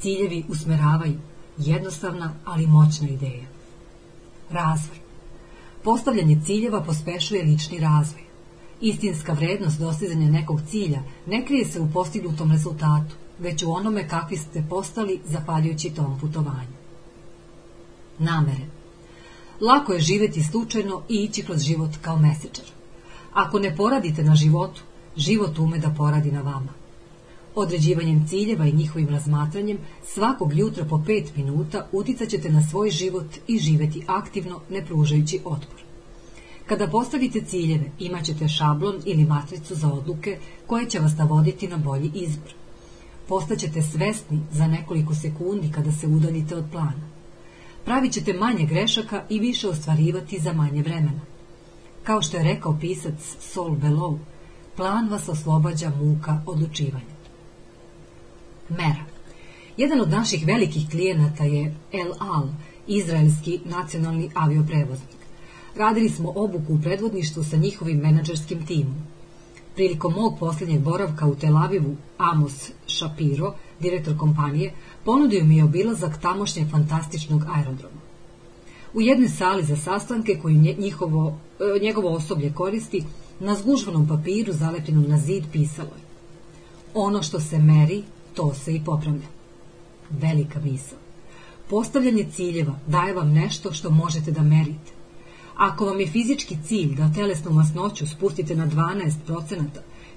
Ciljevi 0.00 0.44
usmeravaju, 0.48 1.18
jednostavna, 1.58 2.34
ali 2.44 2.66
moćna 2.66 3.08
ideja. 3.08 3.46
Razvoj. 4.50 4.96
Postavljanje 5.84 6.40
ciljeva 6.46 6.80
pospešuje 6.80 7.42
lični 7.42 7.78
razvoj. 7.78 8.22
Istinska 8.80 9.32
vrednost 9.32 9.78
dostizanja 9.78 10.30
nekog 10.30 10.60
cilja 10.70 11.02
ne 11.26 11.46
krije 11.46 11.64
se 11.64 11.80
u 11.80 11.90
postignutom 11.92 12.52
rezultatu, 12.52 13.14
već 13.38 13.62
u 13.62 13.72
onome 13.72 14.08
kakvi 14.08 14.36
ste 14.36 14.64
postali 14.70 15.20
zahvaljujući 15.24 15.90
tom 15.90 16.18
putovanju. 16.20 16.74
Namere. 18.18 18.66
Lako 19.60 19.92
je 19.92 20.00
živeti 20.00 20.42
slučajno 20.42 21.02
i 21.08 21.14
ići 21.14 21.42
kroz 21.42 21.62
život 21.62 21.90
kao 22.02 22.18
mesečar. 22.18 22.64
Ako 23.32 23.58
ne 23.58 23.76
poradite 23.76 24.24
na 24.24 24.34
životu, 24.34 24.82
život 25.16 25.58
ume 25.58 25.78
da 25.78 25.94
poradi 25.98 26.32
na 26.32 26.40
vama. 26.40 26.83
Određivanjem 27.54 28.26
ciljeva 28.28 28.66
i 28.66 28.72
njihovim 28.72 29.08
razmatranjem 29.08 29.78
svakog 30.04 30.58
jutra 30.58 30.84
po 30.84 31.02
pet 31.06 31.36
minuta 31.36 31.88
uticat 31.92 32.28
ćete 32.28 32.50
na 32.50 32.62
svoj 32.62 32.90
život 32.90 33.26
i 33.46 33.58
živeti 33.58 34.02
aktivno 34.06 34.60
ne 34.70 34.86
pružajući 34.86 35.40
otpor. 35.44 35.80
Kada 36.66 36.88
postavite 36.88 37.40
ciljeve, 37.40 37.90
imat 37.98 38.24
ćete 38.24 38.48
šablon 38.48 38.94
ili 39.04 39.24
matricu 39.24 39.74
za 39.74 39.92
odluke 39.92 40.38
koje 40.66 40.90
će 40.90 40.98
vas 40.98 41.16
navoditi 41.16 41.68
na 41.68 41.76
bolji 41.76 42.10
izbor. 42.14 42.54
Postaćete 43.28 43.82
svesni 43.82 44.40
za 44.52 44.66
nekoliko 44.66 45.14
sekundi 45.14 45.72
kada 45.72 45.92
se 45.92 46.06
udaljite 46.06 46.56
od 46.56 46.64
plana. 46.72 47.08
Pravit 47.84 48.12
ćete 48.12 48.32
manje 48.32 48.66
grešaka 48.66 49.24
i 49.28 49.38
više 49.38 49.68
ostvarivati 49.68 50.40
za 50.40 50.52
manje 50.52 50.82
vremena. 50.82 51.20
Kao 52.02 52.22
što 52.22 52.36
je 52.36 52.42
rekao 52.42 52.78
pisac 52.80 53.36
Sol 53.40 53.70
Below, 53.70 54.18
plan 54.76 55.08
vas 55.08 55.28
oslobađa 55.28 55.92
muka 56.00 56.42
odlučivanja. 56.46 57.13
Mera. 58.68 59.04
Jedan 59.76 60.00
od 60.00 60.10
naših 60.10 60.46
velikih 60.46 60.90
klijenata 60.90 61.44
je 61.44 61.74
El 61.92 62.12
Al, 62.18 62.48
izraelski 62.86 63.60
nacionalni 63.64 64.30
avioprevoznik. 64.34 65.18
Radili 65.76 66.08
smo 66.08 66.32
obuku 66.36 66.74
u 66.74 66.80
predvodništvu 66.80 67.44
sa 67.44 67.56
njihovim 67.56 67.98
menadžerskim 67.98 68.66
timom. 68.66 68.94
Prilikom 69.74 70.12
mog 70.12 70.38
posljednjeg 70.38 70.80
boravka 70.80 71.26
u 71.26 71.34
Tel 71.34 71.56
Avivu, 71.56 71.96
Amos 72.18 72.70
Shapiro, 72.86 73.54
direktor 73.80 74.16
kompanije, 74.18 74.72
ponudio 75.04 75.44
mi 75.44 75.56
je 75.56 75.64
obilazak 75.64 76.20
tamošnjeg 76.20 76.70
fantastičnog 76.70 77.44
aerodroma. 77.54 78.00
U 78.94 79.00
jednoj 79.00 79.28
sali 79.28 79.62
za 79.62 79.76
sastanke 79.76 80.38
koju 80.42 80.54
njihovo, 80.78 81.38
e, 81.60 81.80
njegovo 81.80 82.08
osoblje 82.08 82.52
koristi, 82.52 83.04
na 83.40 83.54
zgužvanom 83.54 84.08
papiru 84.08 84.52
zalepljenom 84.52 85.04
na 85.08 85.18
zid 85.18 85.44
pisalo 85.52 85.88
je 85.88 86.04
Ono 86.94 87.22
što 87.22 87.40
se 87.40 87.58
meri, 87.58 88.02
to 88.34 88.54
se 88.54 88.74
i 88.74 88.84
popravlja. 88.84 89.26
Velika 90.10 90.60
misla. 90.60 90.98
Postavljanje 91.70 92.26
ciljeva 92.32 92.78
daje 92.86 93.14
vam 93.14 93.32
nešto 93.32 93.72
što 93.72 93.90
možete 93.90 94.30
da 94.30 94.42
merite. 94.42 94.92
Ako 95.56 95.84
vam 95.84 96.00
je 96.00 96.06
fizički 96.06 96.58
cilj 96.66 96.94
da 96.94 97.12
telesnu 97.14 97.50
masnoću 97.52 98.06
spustite 98.06 98.56
na 98.56 98.66
12%, 98.66 99.64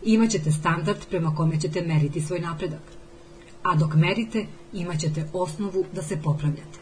imaćete 0.04 0.52
standard 0.52 1.00
prema 1.10 1.36
kome 1.36 1.60
ćete 1.60 1.82
meriti 1.82 2.22
svoj 2.22 2.40
napredak. 2.40 2.82
A 3.64 3.76
dok 3.76 3.96
merite, 3.96 4.46
imaćete 4.74 5.30
osnovu 5.34 5.86
da 5.94 6.02
se 6.02 6.22
popravljate. 6.24 6.80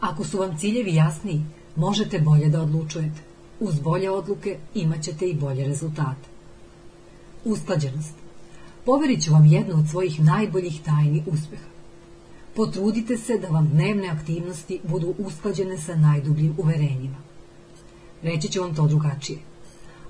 Ako 0.00 0.24
su 0.24 0.38
vam 0.38 0.58
ciljevi 0.58 0.94
jasniji, 0.94 1.42
možete 1.76 2.18
bolje 2.18 2.48
da 2.48 2.62
odlučujete. 2.62 3.20
Uz 3.60 3.80
bolje 3.80 4.10
odluke 4.10 4.58
imaćete 4.74 5.26
i 5.26 5.34
bolje 5.34 5.66
rezultate. 5.66 6.28
Usklađenost. 7.44 8.23
Poverit 8.84 9.24
ću 9.24 9.32
vam 9.32 9.46
jednu 9.46 9.78
od 9.78 9.88
svojih 9.90 10.20
najboljih 10.24 10.80
tajni 10.82 11.22
uspeha. 11.26 11.68
Potrudite 12.56 13.16
se 13.18 13.38
da 13.38 13.48
vam 13.48 13.68
dnevne 13.68 14.08
aktivnosti 14.08 14.80
budu 14.88 15.14
usklađene 15.18 15.78
sa 15.78 15.96
najdubljim 15.96 16.54
uverenjima. 16.58 17.16
Reći 18.22 18.48
ću 18.48 18.60
vam 18.60 18.74
to 18.74 18.86
drugačije. 18.86 19.38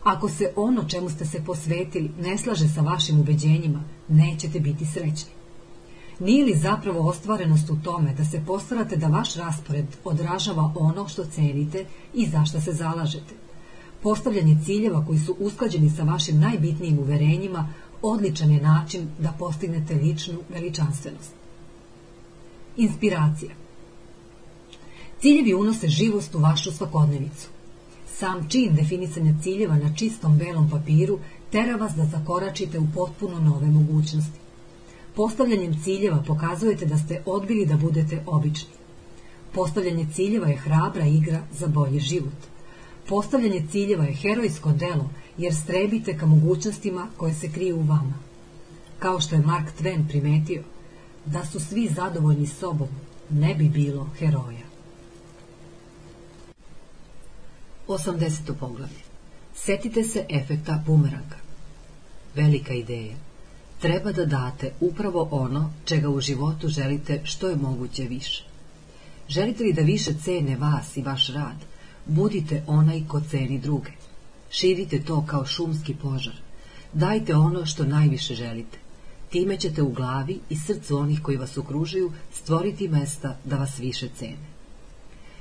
Ako 0.04 0.28
se 0.28 0.52
ono 0.56 0.84
čemu 0.84 1.10
ste 1.10 1.24
se 1.26 1.44
posvetili 1.44 2.10
ne 2.20 2.38
slaže 2.38 2.68
sa 2.68 2.80
vašim 2.80 3.20
ubeđenjima, 3.20 3.84
nećete 4.08 4.60
biti 4.60 4.86
srećni. 4.86 5.32
Nije 6.20 6.44
li 6.44 6.54
zapravo 6.54 7.08
ostvarenost 7.08 7.70
u 7.70 7.76
tome 7.84 8.14
da 8.14 8.24
se 8.24 8.42
postarate 8.46 8.96
da 8.96 9.06
vaš 9.06 9.34
raspored 9.34 9.86
odražava 10.04 10.72
ono 10.76 11.08
što 11.08 11.24
cenite 11.24 11.84
i 12.14 12.26
za 12.26 12.44
šta 12.44 12.60
se 12.60 12.72
zalažete? 12.72 13.34
Postavljanje 14.02 14.58
ciljeva 14.64 15.06
koji 15.06 15.18
su 15.18 15.36
usklađeni 15.38 15.90
sa 15.90 16.02
vašim 16.02 16.40
najbitnijim 16.40 16.98
uverenjima 16.98 17.68
odličan 18.12 18.50
je 18.50 18.62
način 18.62 19.08
da 19.18 19.32
postignete 19.38 19.94
ličnu 19.94 20.38
veličanstvenost. 20.48 21.32
Inspiracija 22.76 23.50
Ciljevi 25.20 25.54
unose 25.54 25.88
živost 25.88 26.34
u 26.34 26.38
vašu 26.38 26.72
svakodnevicu. 26.72 27.48
Sam 28.06 28.48
čin 28.48 28.74
definisanja 28.74 29.34
ciljeva 29.42 29.76
na 29.76 29.94
čistom 29.96 30.38
belom 30.38 30.70
papiru 30.70 31.18
tera 31.50 31.76
vas 31.76 31.92
da 31.96 32.04
zakoračite 32.04 32.78
u 32.78 32.86
potpuno 32.94 33.40
nove 33.40 33.66
mogućnosti. 33.66 34.38
Postavljanjem 35.16 35.82
ciljeva 35.82 36.22
pokazujete 36.26 36.86
da 36.86 36.98
ste 36.98 37.22
odbili 37.26 37.66
da 37.66 37.76
budete 37.76 38.22
obični. 38.26 38.70
Postavljanje 39.54 40.06
ciljeva 40.14 40.48
je 40.48 40.56
hrabra 40.56 41.06
igra 41.06 41.42
za 41.52 41.66
bolji 41.66 42.00
život. 42.00 42.40
Postavljanje 43.08 43.66
ciljeva 43.70 44.04
je 44.04 44.14
herojsko 44.14 44.72
delo 44.72 45.10
jer 45.38 45.54
strebite 45.54 46.18
ka 46.18 46.26
mogućnostima 46.26 47.08
koje 47.16 47.34
se 47.34 47.52
kriju 47.52 47.76
u 47.76 47.82
vama. 47.82 48.14
Kao 48.98 49.20
što 49.20 49.34
je 49.34 49.40
Mark 49.40 49.68
Twain 49.80 50.08
primetio, 50.08 50.62
da 51.26 51.44
su 51.44 51.60
svi 51.60 51.88
zadovoljni 51.88 52.46
sobom, 52.46 52.88
ne 53.30 53.54
bi 53.54 53.68
bilo 53.68 54.10
heroja. 54.18 54.66
80. 57.88 58.54
poglavlje. 58.60 59.04
Setite 59.54 60.04
se 60.04 60.26
efekta 60.30 60.82
bumeranga. 60.86 61.36
Velika 62.34 62.74
ideja. 62.74 63.16
Treba 63.80 64.12
da 64.12 64.24
date 64.24 64.72
upravo 64.80 65.28
ono 65.30 65.72
čega 65.84 66.08
u 66.08 66.20
životu 66.20 66.68
želite 66.68 67.20
što 67.24 67.48
je 67.48 67.56
moguće 67.56 68.02
više. 68.02 68.44
Želite 69.28 69.64
li 69.64 69.72
da 69.72 69.82
više 69.82 70.14
cene 70.24 70.56
vas 70.56 70.96
i 70.96 71.02
vaš 71.02 71.28
rad, 71.28 71.56
budite 72.06 72.64
onaj 72.66 73.02
ko 73.08 73.20
ceni 73.20 73.58
druge. 73.58 73.90
Širite 74.56 75.02
to 75.02 75.24
kao 75.26 75.46
šumski 75.46 75.94
požar. 75.94 76.34
Dajte 76.92 77.34
ono 77.34 77.66
što 77.66 77.84
najviše 77.84 78.34
želite. 78.34 78.78
Time 79.30 79.56
ćete 79.56 79.82
u 79.82 79.92
glavi 79.92 80.40
i 80.50 80.56
srcu 80.56 80.98
onih 80.98 81.22
koji 81.22 81.36
vas 81.36 81.58
okružuju 81.58 82.12
stvoriti 82.32 82.88
mesta 82.88 83.38
da 83.44 83.56
vas 83.56 83.78
više 83.78 84.08
cene. 84.18 84.46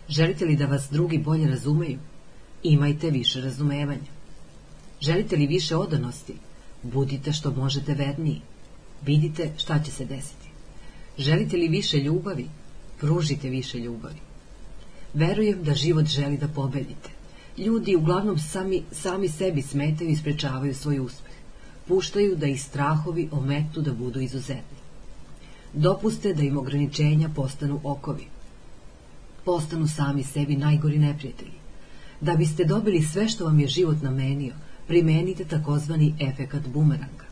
Želite 0.09 0.45
li 0.45 0.55
da 0.55 0.65
vas 0.65 0.87
drugi 0.91 1.17
bolje 1.17 1.47
razumeju? 1.47 1.99
Imajte 2.63 3.09
više 3.09 3.41
razumevanja. 3.41 4.11
Želite 5.01 5.35
li 5.35 5.47
više 5.47 5.75
odanosti? 5.75 6.33
Budite 6.83 7.33
što 7.33 7.51
možete 7.51 7.93
verniji. 7.93 8.41
Vidite 9.05 9.51
šta 9.57 9.79
će 9.83 9.91
se 9.91 10.05
desiti. 10.05 10.47
Želite 11.17 11.57
li 11.57 11.67
više 11.67 11.97
ljubavi? 11.97 12.47
Pružite 12.99 13.49
više 13.49 13.79
ljubavi. 13.79 14.19
Verujem 15.13 15.63
da 15.63 15.73
život 15.73 16.05
želi 16.05 16.37
da 16.37 16.47
pobedite. 16.47 17.12
Ljudi 17.57 17.95
uglavnom 17.95 18.37
sami, 18.39 18.83
sami 18.91 19.29
sebi 19.29 19.61
smetaju 19.61 20.09
i 20.09 20.15
sprečavaju 20.15 20.75
svoj 20.75 20.99
uspeh. 20.99 21.33
Puštaju 21.87 22.35
da 22.35 22.47
ih 22.47 22.61
strahovi 22.61 23.29
ometu 23.31 23.81
da 23.81 23.93
budu 23.93 24.19
izuzetni. 24.19 24.77
Dopuste 25.73 26.33
da 26.33 26.43
im 26.43 26.57
ograničenja 26.57 27.29
postanu 27.35 27.79
okovi. 27.83 28.25
Postanu 29.45 29.87
sami 29.87 30.23
sebi 30.23 30.55
najgori 30.55 30.97
neprijatelji. 30.99 31.59
Da 32.21 32.35
biste 32.35 32.65
dobili 32.65 33.01
sve 33.01 33.27
što 33.27 33.45
vam 33.45 33.59
je 33.59 33.67
život 33.67 34.01
namenio, 34.01 34.53
primenite 34.87 35.45
takozvani 35.45 36.15
efekat 36.19 36.67
bumeranga. 36.67 37.25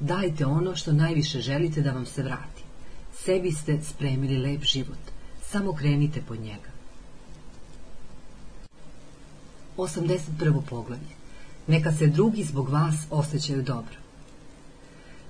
Dajte 0.00 0.46
ono 0.46 0.76
što 0.76 0.92
najviše 0.92 1.40
želite 1.40 1.82
da 1.82 1.92
vam 1.92 2.06
se 2.06 2.22
vrati. 2.22 2.62
Sebi 3.14 3.52
ste 3.52 3.78
spremili 3.82 4.38
lep 4.38 4.62
život. 4.62 4.98
Samo 5.42 5.72
krenite 5.72 6.22
po 6.28 6.36
njega. 6.36 6.71
81. 9.76 10.62
poglavlje. 10.70 11.14
Neka 11.66 11.92
se 11.92 12.06
drugi 12.06 12.44
zbog 12.44 12.68
vas 12.68 12.94
osjećaju 13.10 13.62
dobro. 13.62 13.94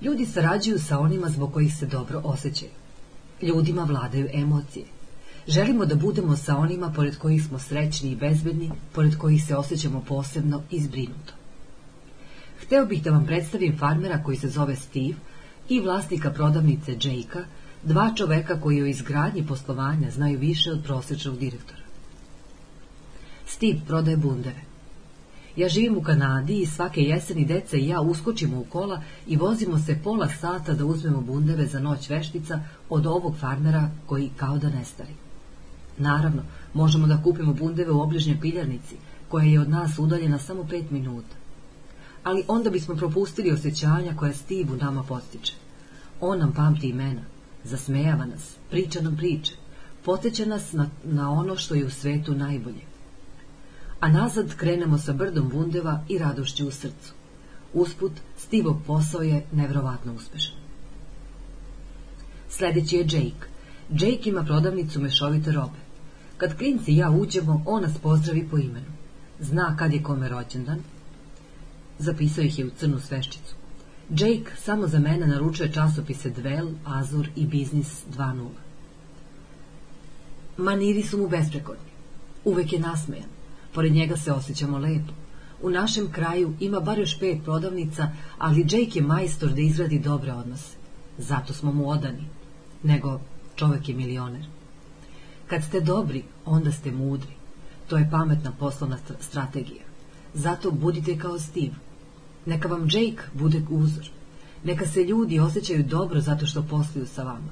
Ljudi 0.01 0.25
sarađuju 0.25 0.79
sa 0.79 0.99
onima 0.99 1.29
zbog 1.29 1.53
kojih 1.53 1.75
se 1.75 1.85
dobro 1.85 2.21
osjećaju. 2.23 2.71
Ljudima 3.41 3.83
vladaju 3.83 4.27
emocije. 4.33 4.85
Želimo 5.47 5.85
da 5.85 5.95
budemo 5.95 6.35
sa 6.35 6.57
onima 6.57 6.91
pored 6.95 7.17
kojih 7.17 7.45
smo 7.45 7.59
srećni 7.59 8.11
i 8.11 8.15
bezbedni, 8.15 8.71
pored 8.91 9.17
kojih 9.17 9.43
se 9.43 9.55
osjećamo 9.55 10.03
posebno 10.07 10.61
i 10.71 10.81
zbrinuto. 10.83 11.33
Hteo 12.61 12.85
bih 12.85 13.03
da 13.03 13.11
vam 13.11 13.25
predstavim 13.25 13.77
farmera 13.77 14.23
koji 14.23 14.37
se 14.37 14.49
zove 14.49 14.75
Steve 14.75 15.15
i 15.69 15.79
vlasnika 15.79 16.31
prodavnice 16.31 16.91
Jakea, 16.91 17.43
dva 17.83 18.13
čoveka 18.15 18.61
koji 18.61 18.81
o 18.81 18.85
izgradnji 18.85 19.47
poslovanja 19.47 20.11
znaju 20.11 20.39
više 20.39 20.71
od 20.71 20.83
prosečnog 20.83 21.37
direktora. 21.37 21.82
Steve 23.53 23.79
prodaje 23.87 24.17
bundeve. 24.17 24.61
Ja 25.55 25.69
živim 25.69 25.97
u 25.97 26.01
Kanadi 26.03 26.61
i 26.61 26.65
svake 26.65 27.01
jeseni 27.01 27.45
deca 27.45 27.77
i 27.77 27.87
ja 27.87 28.01
uskočimo 28.01 28.59
u 28.59 28.63
kola 28.63 29.01
i 29.27 29.37
vozimo 29.37 29.79
se 29.79 29.99
pola 30.03 30.27
sata 30.29 30.73
da 30.73 30.85
uzmemo 30.85 31.21
bundeve 31.21 31.65
za 31.65 31.79
noć 31.79 32.09
veštica 32.09 32.59
od 32.89 33.05
ovog 33.05 33.35
farmera 33.39 33.89
koji 34.05 34.29
kao 34.37 34.57
da 34.57 34.69
nestari. 34.69 35.13
Naravno, 35.97 36.41
možemo 36.73 37.07
da 37.07 37.21
kupimo 37.23 37.53
bundeve 37.53 37.91
u 37.91 38.01
obližnjoj 38.01 38.39
piljarnici, 38.41 38.95
koja 39.29 39.45
je 39.45 39.59
od 39.59 39.69
nas 39.69 39.99
udaljena 39.99 40.39
samo 40.39 40.63
pet 40.63 40.91
minuta. 40.91 41.35
Ali 42.23 42.43
onda 42.47 42.69
bismo 42.69 42.95
propustili 42.95 43.51
osjećanja 43.51 44.15
koja 44.15 44.33
Steve 44.33 44.73
u 44.73 44.77
nama 44.77 45.03
postiče. 45.03 45.53
On 46.21 46.39
nam 46.39 46.53
pamti 46.53 46.87
imena, 46.87 47.21
zasmejava 47.63 48.25
nas, 48.25 48.55
priča 48.69 49.01
nam 49.01 49.17
priče, 49.17 49.53
poteće 50.05 50.45
nas 50.45 50.71
na, 50.71 50.89
na 51.03 51.31
ono 51.31 51.55
što 51.55 51.75
je 51.75 51.85
u 51.85 51.89
svetu 51.89 52.33
najbolje 52.33 52.92
a 54.03 54.09
nazad 54.09 54.55
krenemo 54.55 54.97
sa 54.97 55.13
brdom 55.13 55.49
bundeva 55.49 56.03
i 56.09 56.17
radošću 56.17 56.67
u 56.67 56.71
srcu. 56.71 57.13
Usput, 57.73 58.11
Stivov 58.37 58.75
posao 58.87 59.21
je 59.21 59.45
nevrovatno 59.51 60.13
uspešan. 60.13 60.55
Sledeći 62.49 62.95
je 62.95 63.01
Jake. 63.01 63.47
Jake 63.89 64.29
ima 64.29 64.43
prodavnicu 64.43 65.01
mešovite 65.01 65.51
robe. 65.51 65.79
Kad 66.37 66.57
klinci 66.57 66.91
i 66.91 66.97
ja 66.97 67.11
uđemo, 67.11 67.63
on 67.65 67.81
nas 67.81 67.97
pozdravi 67.97 68.47
po 68.51 68.57
imenu. 68.57 68.91
Zna 69.39 69.75
kad 69.79 69.93
je 69.93 70.03
kome 70.03 70.29
rođendan. 70.29 70.79
Zapisao 71.99 72.43
ih 72.43 72.59
je 72.59 72.65
u 72.65 72.69
crnu 72.69 72.99
sveščicu. 72.99 73.55
Jake 74.09 74.51
samo 74.57 74.87
za 74.87 74.99
mene 74.99 75.27
naručuje 75.27 75.73
časopise 75.73 76.29
Dvel, 76.29 76.69
Azur 76.85 77.29
i 77.35 77.45
Biznis 77.47 78.03
2.0. 78.17 78.47
Maniri 80.57 81.03
su 81.03 81.17
mu 81.17 81.29
besprekodni. 81.29 81.91
Uvek 82.45 82.73
je 82.73 82.79
nasmejan. 82.79 83.32
Pored 83.73 83.93
njega 83.93 84.17
se 84.17 84.31
osjećamo 84.31 84.77
lepo. 84.77 85.13
U 85.61 85.69
našem 85.69 86.11
kraju 86.11 86.53
ima 86.59 86.79
bar 86.79 86.99
još 86.99 87.19
pet 87.19 87.43
prodavnica, 87.43 88.11
ali 88.37 88.61
Jake 88.61 88.99
je 88.99 89.01
majstor 89.01 89.53
da 89.53 89.61
izradi 89.61 89.99
dobre 89.99 90.33
odnose. 90.33 90.75
Zato 91.17 91.53
smo 91.53 91.71
mu 91.71 91.89
odani. 91.89 92.25
Nego 92.83 93.19
čovek 93.55 93.89
je 93.89 93.95
milioner. 93.95 94.45
Kad 95.47 95.63
ste 95.63 95.79
dobri, 95.79 96.23
onda 96.45 96.71
ste 96.71 96.91
mudri. 96.91 97.33
To 97.87 97.97
je 97.97 98.09
pametna 98.11 98.51
poslovna 98.59 98.97
strategija. 99.19 99.83
Zato 100.33 100.71
budite 100.71 101.17
kao 101.17 101.39
Steve. 101.39 101.75
Neka 102.45 102.67
vam 102.67 102.83
Jake 102.83 103.23
bude 103.33 103.61
uzor. 103.69 104.09
Neka 104.63 104.87
se 104.87 105.03
ljudi 105.03 105.39
osjećaju 105.39 105.83
dobro 105.83 106.21
zato 106.21 106.45
što 106.45 106.63
posluju 106.63 107.07
sa 107.07 107.23
vama. 107.23 107.49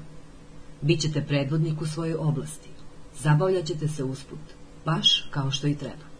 Bićete 0.80 1.24
predvodnik 1.26 1.80
u 1.80 1.86
svojoj 1.86 2.14
oblasti. 2.14 2.68
Zabavljaćete 3.18 3.88
se 3.88 4.04
usput, 4.04 4.38
baš 4.84 5.28
kao 5.30 5.50
što 5.50 5.66
i 5.66 5.74
treba. 5.74 6.11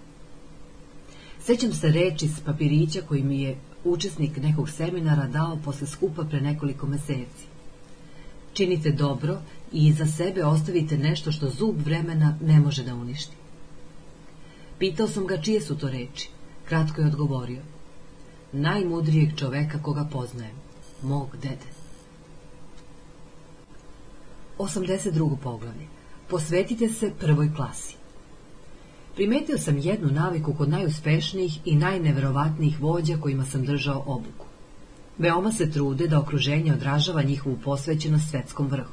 Sećam 1.44 1.72
se 1.72 1.88
reči 1.88 2.28
s 2.28 2.40
papirića 2.40 3.00
koji 3.08 3.22
mi 3.22 3.42
je 3.42 3.56
učesnik 3.84 4.36
nekog 4.36 4.70
seminara 4.70 5.26
dao 5.26 5.58
posle 5.64 5.86
skupa 5.86 6.24
pre 6.24 6.40
nekoliko 6.40 6.86
meseci. 6.86 7.46
Činite 8.52 8.90
dobro 8.90 9.38
i 9.72 9.86
iza 9.86 10.06
sebe 10.06 10.44
ostavite 10.44 10.98
nešto 10.98 11.32
što 11.32 11.50
zub 11.50 11.80
vremena 11.84 12.38
ne 12.42 12.60
može 12.60 12.84
da 12.84 12.94
uništi. 12.94 13.36
Pitao 14.78 15.08
sam 15.08 15.26
ga 15.26 15.40
čije 15.40 15.60
su 15.60 15.78
to 15.78 15.88
reči. 15.88 16.28
Kratko 16.68 17.00
je 17.00 17.06
odgovorio. 17.06 17.62
Najmudrijeg 18.52 19.36
čoveka 19.36 19.82
koga 19.82 20.08
poznajem, 20.12 20.56
mog 21.02 21.36
dede. 21.42 21.72
82. 24.58 25.36
poglavlje. 25.42 25.86
Posvetite 26.28 26.88
se 26.88 27.12
prvoj 27.20 27.54
klasi. 27.54 28.01
Primetio 29.14 29.58
sam 29.58 29.78
jednu 29.78 30.10
naviku 30.10 30.54
kod 30.54 30.68
najuspešnijih 30.68 31.58
i 31.64 31.76
najneverovatnijih 31.76 32.80
vođa 32.80 33.16
kojima 33.20 33.44
sam 33.44 33.64
držao 33.64 34.04
obuku. 34.06 34.46
Veoma 35.18 35.52
se 35.52 35.70
trude 35.70 36.08
da 36.08 36.20
okruženje 36.20 36.72
odražava 36.72 37.22
njihovu 37.22 37.58
posvećenost 37.64 38.30
svetskom 38.30 38.66
vrhu. 38.66 38.92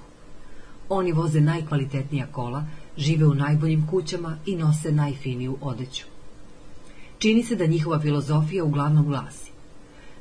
Oni 0.89 1.11
voze 1.11 1.41
najkvalitetnija 1.41 2.27
kola, 2.31 2.65
žive 2.97 3.25
u 3.25 3.33
najboljim 3.33 3.87
kućama 3.87 4.37
i 4.45 4.55
nose 4.55 4.91
najfiniju 4.91 5.57
odeću. 5.61 6.05
Čini 7.19 7.43
se 7.43 7.55
da 7.55 7.65
njihova 7.65 7.99
filozofija 7.99 8.63
uglavnom 8.63 9.05
glasi. 9.05 9.51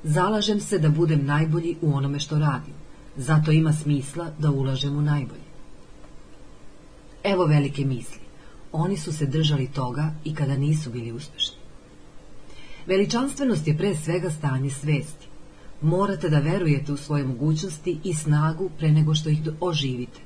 Zalažem 0.02 0.60
se 0.60 0.78
da 0.78 0.89
budem 0.89 1.27
najbolji 1.27 1.77
u 1.83 1.94
onome 1.94 2.18
što 2.18 2.39
radim, 2.39 2.75
zato 3.17 3.52
ima 3.52 3.73
smisla 3.73 4.31
da 4.39 4.51
ulažem 4.51 4.97
u 4.97 5.02
najbolje. 5.02 5.49
Evo 7.25 7.44
velike 7.44 7.85
misli. 7.85 8.27
Oni 8.72 8.97
su 8.97 9.12
se 9.12 9.26
držali 9.26 9.66
toga 9.66 10.10
i 10.24 10.34
kada 10.34 10.56
nisu 10.56 10.90
bili 10.90 11.12
uspešni. 11.12 11.56
Veličanstvenost 12.86 13.66
je 13.66 13.76
pre 13.76 13.97
svega 13.97 14.30
stanje 14.30 14.70
svesti. 14.70 15.28
Morate 15.80 16.28
da 16.28 16.38
verujete 16.38 16.92
u 16.92 16.97
svoje 16.97 17.24
mogućnosti 17.24 17.98
i 18.05 18.14
snagu 18.14 18.70
pre 18.78 18.92
nego 18.92 19.14
što 19.14 19.28
ih 19.28 19.38
oživite. 19.60 20.20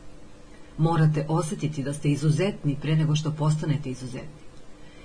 Morate 0.79 1.27
osetiti 1.29 1.83
da 1.83 1.93
ste 1.93 2.11
izuzetni 2.11 2.77
pre 2.83 2.97
nego 2.97 3.17
što 3.17 3.33
postanete 3.33 3.91
izuzetni. 3.91 4.43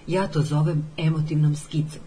Ja 0.07 0.27
to 0.27 0.41
zovem 0.41 0.85
emotivnom 0.97 1.55
skicom. 1.55 2.01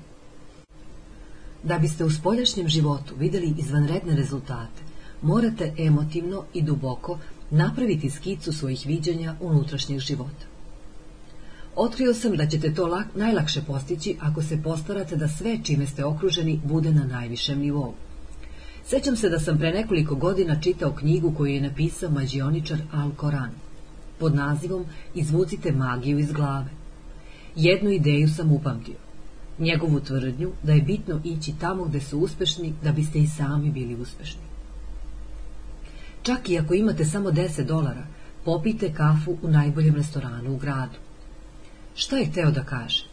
Da 1.63 1.79
biste 1.79 2.05
u 2.05 2.11
spoljašnjem 2.11 2.69
životu 2.69 3.15
videli 3.19 3.55
izvanredne 3.59 4.17
rezultate, 4.17 4.83
morate 5.23 5.75
emotivno 5.79 6.45
i 6.55 6.63
duboko 6.63 7.19
napraviti 7.51 8.11
skicu 8.11 8.53
svojih 8.53 8.87
viđanja 8.87 9.37
unutrašnjeg 9.41 10.01
života. 10.01 10.50
Otkrio 11.77 12.15
sam 12.15 12.37
da 12.37 12.47
ćete 12.47 12.75
to 12.75 12.87
lak, 12.87 13.07
najlakše 13.15 13.63
postići 13.67 14.17
ako 14.21 14.43
se 14.43 14.63
postarate 14.63 15.17
da 15.17 15.29
sve 15.29 15.59
čime 15.65 15.87
ste 15.87 16.05
okruženi 16.05 16.61
bude 16.65 16.93
na 16.93 17.05
najvišem 17.05 17.59
nivou. 17.59 17.95
Sećam 18.87 19.17
se 19.17 19.29
da 19.29 19.39
sam 19.39 19.59
pre 19.59 19.73
nekoliko 19.73 20.15
godina 20.15 20.61
čitao 20.61 20.93
knjigu 20.93 21.35
koju 21.37 21.55
je 21.55 21.61
napisao 21.61 22.11
mađioničar 22.11 22.79
Al 22.93 23.11
Koran 23.17 23.51
pod 24.19 24.35
nazivom 24.35 24.85
Izvucite 25.15 25.73
magiju 25.73 26.19
iz 26.19 26.33
glave. 26.33 26.71
Jednu 27.57 27.91
ideju 27.91 28.29
sam 28.29 28.53
upamtio. 28.53 28.97
Njegovu 29.59 30.01
tvrdnju 30.01 30.53
da 30.63 30.73
je 30.73 30.83
bitno 30.83 31.21
ići 31.25 31.55
tamo 31.61 31.85
gde 31.85 32.01
su 32.01 32.19
uspešni 32.19 32.75
da 32.83 32.93
biste 32.93 33.19
i 33.19 33.27
sami 33.27 33.71
bili 33.71 33.95
uspešni. 33.95 34.43
Čak 36.23 36.51
i 36.51 36.59
ako 36.59 36.75
imate 36.75 37.05
samo 37.05 37.31
10 37.31 37.65
dolara, 37.65 38.07
popite 38.45 38.93
kafu 38.93 39.37
u 39.43 39.49
najboljem 39.49 39.95
restoranu 39.95 40.55
u 40.55 40.57
gradu. 40.57 40.99
Šta 41.95 42.17
je 42.17 42.27
hteo 42.27 42.51
da 42.51 42.65
kaže? 42.65 43.05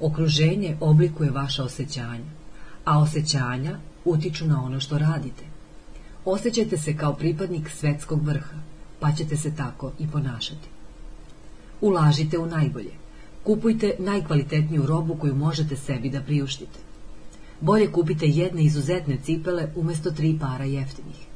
Okruženje 0.00 0.76
oblikuje 0.80 1.30
vaša 1.30 1.64
osjećanja, 1.64 2.30
a 2.84 2.98
osjećanja 2.98 3.78
utiču 4.04 4.46
na 4.46 4.62
ono 4.64 4.80
što 4.80 4.98
radite. 4.98 5.44
Osjećajte 6.24 6.78
se 6.78 6.96
kao 6.96 7.14
pripadnik 7.14 7.70
svetskog 7.70 8.26
vrha, 8.26 8.56
pa 9.00 9.12
ćete 9.12 9.36
se 9.36 9.54
tako 9.56 9.92
i 9.98 10.06
ponašati. 10.06 10.68
Ulažite 11.80 12.38
u 12.38 12.46
najbolje. 12.46 12.92
Kupujte 13.44 13.94
najkvalitetniju 13.98 14.86
robu 14.86 15.16
koju 15.16 15.34
možete 15.34 15.76
sebi 15.76 16.10
da 16.10 16.20
priuštite. 16.20 16.78
Bolje 17.60 17.92
kupite 17.92 18.26
jedne 18.26 18.64
izuzetne 18.64 19.18
cipele 19.24 19.68
umesto 19.76 20.10
tri 20.10 20.38
para 20.40 20.64
jeftinih. 20.64 21.26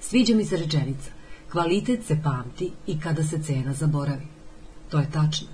Sviđa 0.00 0.34
mi 0.34 0.44
se 0.44 0.56
rečenica. 0.56 1.10
Kvalitet 1.52 2.04
se 2.04 2.18
pamti 2.22 2.70
i 2.86 3.00
kada 3.00 3.24
se 3.24 3.42
cena 3.42 3.72
zaboravi. 3.72 4.33
To 4.94 5.00
je 5.00 5.10
tačno. 5.10 5.48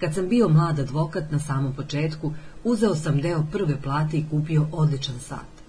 Kad 0.00 0.14
sam 0.14 0.28
bio 0.28 0.48
mlad 0.48 0.78
advokat 0.78 1.30
na 1.30 1.38
samom 1.38 1.72
početku, 1.74 2.32
uzeo 2.64 2.94
sam 2.94 3.20
deo 3.20 3.46
prve 3.52 3.80
plate 3.82 4.16
i 4.16 4.24
kupio 4.30 4.66
odličan 4.72 5.20
sat. 5.20 5.62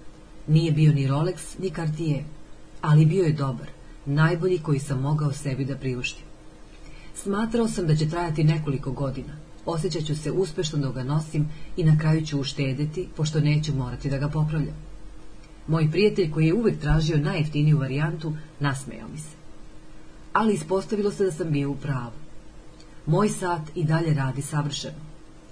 Nije 0.46 0.72
bio 0.72 0.92
ni 0.92 1.08
Rolex, 1.08 1.58
ni 1.58 1.70
Cartier, 1.70 2.22
ali 2.80 3.06
bio 3.06 3.24
je 3.24 3.32
dobar, 3.32 3.66
najbolji 4.04 4.58
koji 4.58 4.78
sam 4.78 5.00
mogao 5.00 5.32
sebi 5.32 5.64
da 5.64 5.76
priuštim. 5.76 6.24
Smatrao 7.14 7.68
sam 7.68 7.86
da 7.86 7.96
će 7.96 8.08
trajati 8.08 8.44
nekoliko 8.44 8.92
godina. 8.92 9.32
Osjećat 9.64 10.04
ću 10.04 10.16
se 10.16 10.32
uspešno 10.32 10.78
da 10.78 10.92
ga 10.92 11.04
nosim 11.04 11.48
i 11.76 11.84
na 11.84 11.98
kraju 11.98 12.26
ću 12.26 12.40
uštedeti, 12.40 13.08
pošto 13.16 13.40
neću 13.40 13.74
morati 13.74 14.10
da 14.10 14.18
ga 14.18 14.28
popravljam. 14.28 14.76
Moj 15.66 15.90
prijatelj 15.90 16.30
koji 16.30 16.46
je 16.46 16.54
uvek 16.54 16.78
tražio 16.80 17.18
najjeftiniju 17.18 17.78
varijantu, 17.78 18.32
nasmejao 18.60 19.08
mi 19.08 19.18
se. 19.18 19.36
Ali 20.32 20.54
ispostavilo 20.54 21.10
se 21.10 21.24
da 21.24 21.32
sam 21.32 21.50
bio 21.50 21.70
u 21.70 21.76
pravu. 21.76 22.25
Moj 23.06 23.28
sat 23.28 23.62
i 23.74 23.84
dalje 23.84 24.14
radi 24.14 24.42
savršeno. 24.42 25.06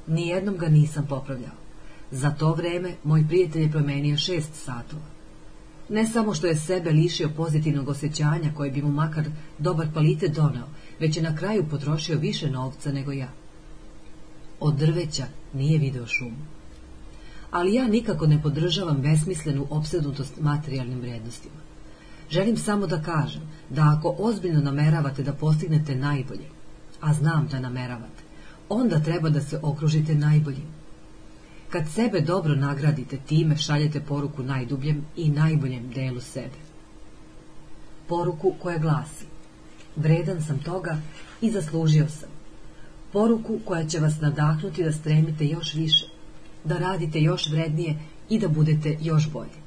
Nijednom 0.06 0.56
ga 0.56 0.68
nisam 0.68 1.06
popravljao. 1.06 1.54
Za 2.10 2.30
to 2.30 2.54
vreme 2.54 2.94
moj 3.04 3.24
prijatelj 3.28 3.62
je 3.62 3.70
promenio 3.70 4.16
šest 4.16 4.54
satova. 4.54 5.02
Ne 5.88 6.06
samo 6.06 6.34
što 6.34 6.46
je 6.46 6.56
sebe 6.56 6.90
lišio 6.90 7.30
pozitivnog 7.36 7.88
osjećanja 7.88 8.52
koje 8.56 8.70
bi 8.70 8.82
mu 8.82 8.90
makar 8.90 9.24
dobar 9.58 9.92
kvalitet 9.92 10.32
donao, 10.32 10.68
već 11.00 11.16
je 11.16 11.22
na 11.22 11.36
kraju 11.36 11.68
potrošio 11.70 12.18
više 12.18 12.50
novca 12.50 12.92
nego 12.92 13.12
ja. 13.12 13.28
Od 14.60 14.74
drveća 14.74 15.26
nije 15.52 15.78
video 15.78 16.06
šumu. 16.06 16.44
Ali 17.50 17.74
ja 17.74 17.88
nikako 17.88 18.26
ne 18.26 18.42
podržavam 18.42 19.02
besmislenu 19.02 19.66
opsednutost 19.70 20.40
materijalnim 20.40 21.00
vrednostima. 21.00 21.60
Želim 22.30 22.56
samo 22.56 22.86
da 22.86 23.02
kažem 23.02 23.42
da 23.70 23.94
ako 23.98 24.16
ozbiljno 24.18 24.60
nameravate 24.60 25.22
da 25.22 25.32
postignete 25.32 25.94
najbolje, 25.94 26.53
a 27.04 27.12
znam 27.14 27.48
da 27.50 27.60
nameravate, 27.60 28.22
onda 28.68 29.00
treba 29.00 29.30
da 29.30 29.40
se 29.40 29.58
okružite 29.62 30.14
najboljim. 30.14 30.68
Kad 31.70 31.88
sebe 31.88 32.20
dobro 32.20 32.54
nagradite, 32.54 33.18
time 33.26 33.56
šaljete 33.56 34.00
poruku 34.00 34.42
najdubljem 34.42 35.04
i 35.16 35.30
najboljem 35.30 35.90
delu 35.90 36.20
sebe. 36.20 36.58
Poruku 38.08 38.54
koja 38.62 38.78
glasi 38.78 39.34
Vredan 39.96 40.42
sam 40.42 40.58
toga 40.58 40.96
i 41.40 41.50
zaslužio 41.50 42.08
sam. 42.08 42.28
Poruku 43.12 43.58
koja 43.64 43.86
će 43.86 43.98
vas 43.98 44.20
nadahnuti 44.20 44.84
da 44.84 44.92
stremite 44.92 45.46
još 45.46 45.74
više, 45.74 46.06
da 46.64 46.78
radite 46.78 47.20
još 47.20 47.50
vrednije 47.50 47.98
i 48.28 48.38
da 48.38 48.48
budete 48.48 48.96
još 49.00 49.30
bolji. 49.30 49.64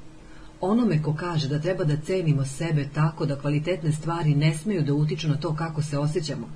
Onome 0.60 1.02
ko 1.02 1.14
kaže 1.14 1.48
da 1.48 1.60
treba 1.60 1.84
da 1.84 1.96
cenimo 1.96 2.44
sebe 2.44 2.88
tako 2.94 3.26
da 3.26 3.36
kvalitetne 3.36 3.92
stvari 3.92 4.34
ne 4.34 4.54
smeju 4.54 4.82
da 4.82 4.94
utiču 4.94 5.28
na 5.28 5.36
to 5.36 5.54
kako 5.56 5.82
se 5.82 5.98
osjećamo, 5.98 6.48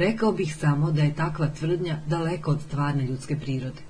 rekao 0.00 0.32
bih 0.32 0.56
samo 0.56 0.90
da 0.92 1.02
je 1.02 1.14
takva 1.14 1.48
tvrdnja 1.48 2.00
daleko 2.06 2.50
od 2.50 2.60
stvarne 2.62 3.06
ljudske 3.06 3.36
prirode. 3.36 3.82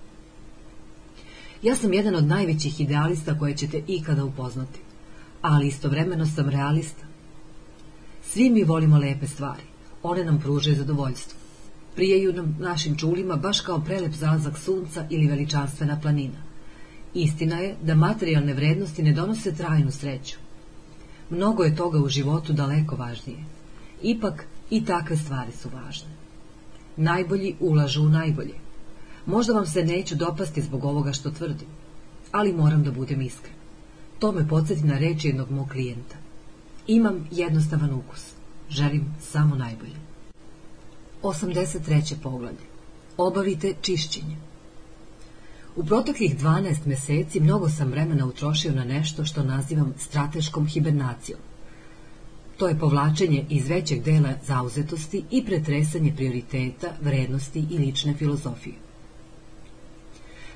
Ja 1.63 1.77
sam 1.77 1.93
jedan 1.93 2.15
od 2.15 2.25
najvećih 2.25 2.81
idealista 2.81 3.39
koje 3.39 3.57
ćete 3.57 3.83
ikada 3.87 4.25
upoznati, 4.25 4.81
ali 5.43 5.67
istovremeno 5.67 6.27
sam 6.27 6.49
realista. 6.49 7.05
Svi 8.23 8.51
mi 8.51 8.65
volimo 8.65 8.99
lepe 8.99 9.27
stvari, 9.27 9.63
one 10.03 10.25
nam 10.25 10.41
pružaju 10.41 10.77
zadovoljstvo. 10.77 11.39
Prijeju 11.95 12.33
nam 12.33 12.57
našim 12.61 12.97
čulima 12.97 13.37
baš 13.37 13.61
kao 13.61 13.81
prelep 13.81 14.13
zalazak 14.13 14.59
sunca 14.59 15.07
ili 15.11 15.27
veličanstvena 15.27 16.01
planina. 16.03 16.43
Istina 17.15 17.57
je 17.57 17.77
da 17.83 17.95
materijalne 17.95 18.55
vrednosti 18.55 19.03
ne 19.03 19.13
donose 19.13 19.55
trajnu 19.55 19.91
sreću. 19.91 20.37
Mnogo 21.31 21.65
je 21.65 21.77
toga 21.77 21.99
u 21.99 22.09
životu 22.09 22.53
daleko 22.53 22.97
važnije. 22.97 23.45
Ipak 24.03 24.47
i 24.71 24.85
takve 24.85 25.17
stvari 25.17 25.53
su 25.53 25.69
važne. 25.69 26.09
Najbolji 26.97 27.57
ulažu 27.61 28.03
u 28.03 28.09
najbolje. 28.09 28.55
Možda 29.27 29.53
vam 29.53 29.67
se 29.67 29.85
neću 29.85 30.15
dopasti 30.15 30.63
zbog 30.63 30.85
ovoga 30.85 31.13
što 31.13 31.31
tvrdim, 31.31 31.69
ali 32.33 32.53
moram 32.53 32.83
da 32.83 32.91
budem 32.91 33.23
iskren. 33.23 33.55
To 34.19 34.33
me 34.33 34.49
podsjeti 34.49 34.87
na 34.87 34.99
reči 34.99 35.29
jednog 35.29 35.51
mog 35.51 35.69
klijenta. 35.69 36.17
Imam 36.87 37.29
jednostavan 37.31 37.95
ukus. 37.95 38.33
Želim 38.71 39.15
samo 39.21 39.57
najbolje. 39.57 39.97
83. 41.23 42.15
poglavlje. 42.23 42.67
Obavite 43.17 43.75
čišćenje. 43.81 44.37
U 45.77 45.85
proteklih 45.85 46.39
12 46.39 46.87
meseci 46.87 47.41
mnogo 47.41 47.69
sam 47.69 47.91
vremena 47.91 48.27
utrošio 48.27 48.73
na 48.73 48.85
nešto 48.85 49.25
što 49.25 49.43
nazivam 49.43 49.95
strateškom 49.99 50.67
hibernacijom. 50.67 51.41
To 52.61 52.69
je 52.69 52.79
povlačenje 52.79 53.45
iz 53.49 53.69
većeg 53.69 54.03
dela 54.03 54.35
zauzetosti 54.47 55.25
i 55.31 55.45
pretresanje 55.45 56.13
prioriteta, 56.17 56.89
vrednosti 57.01 57.65
i 57.71 57.79
lične 57.79 58.15
filozofije. 58.15 58.75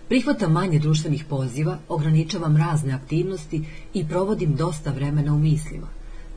Prihvatam 0.09 0.53
manje 0.53 0.79
društvenih 0.79 1.25
poziva, 1.25 1.79
ograničavam 1.89 2.57
razne 2.57 2.93
aktivnosti 2.93 3.65
i 3.95 4.05
provodim 4.09 4.55
dosta 4.55 4.93
vremena 4.93 5.35
u 5.35 5.39
mislima. 5.39 5.87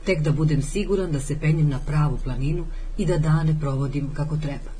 tek 0.04 0.22
da 0.22 0.32
budem 0.32 0.62
siguran 0.62 1.12
da 1.12 1.20
se 1.20 1.38
penjem 1.40 1.68
na 1.68 1.78
pravu 1.86 2.18
planinu 2.24 2.66
i 2.98 3.06
da 3.06 3.18
dane 3.18 3.60
provodim 3.60 4.14
kako 4.14 4.36
treba. 4.36 4.72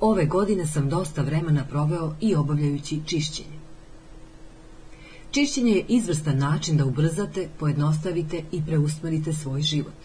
Ove 0.00 0.26
godine 0.26 0.66
sam 0.66 0.88
dosta 0.88 1.22
vremena 1.22 1.64
proveo 1.64 2.14
i 2.20 2.34
obavljajući 2.34 3.00
čišćenje. 3.06 3.63
Čišćenje 5.34 5.72
je 5.72 5.84
izvrstan 5.88 6.38
način 6.38 6.76
da 6.76 6.84
ubrzate, 6.84 7.48
pojednostavite 7.58 8.42
i 8.52 8.62
preusmerite 8.66 9.32
svoj 9.32 9.62
život. 9.62 10.04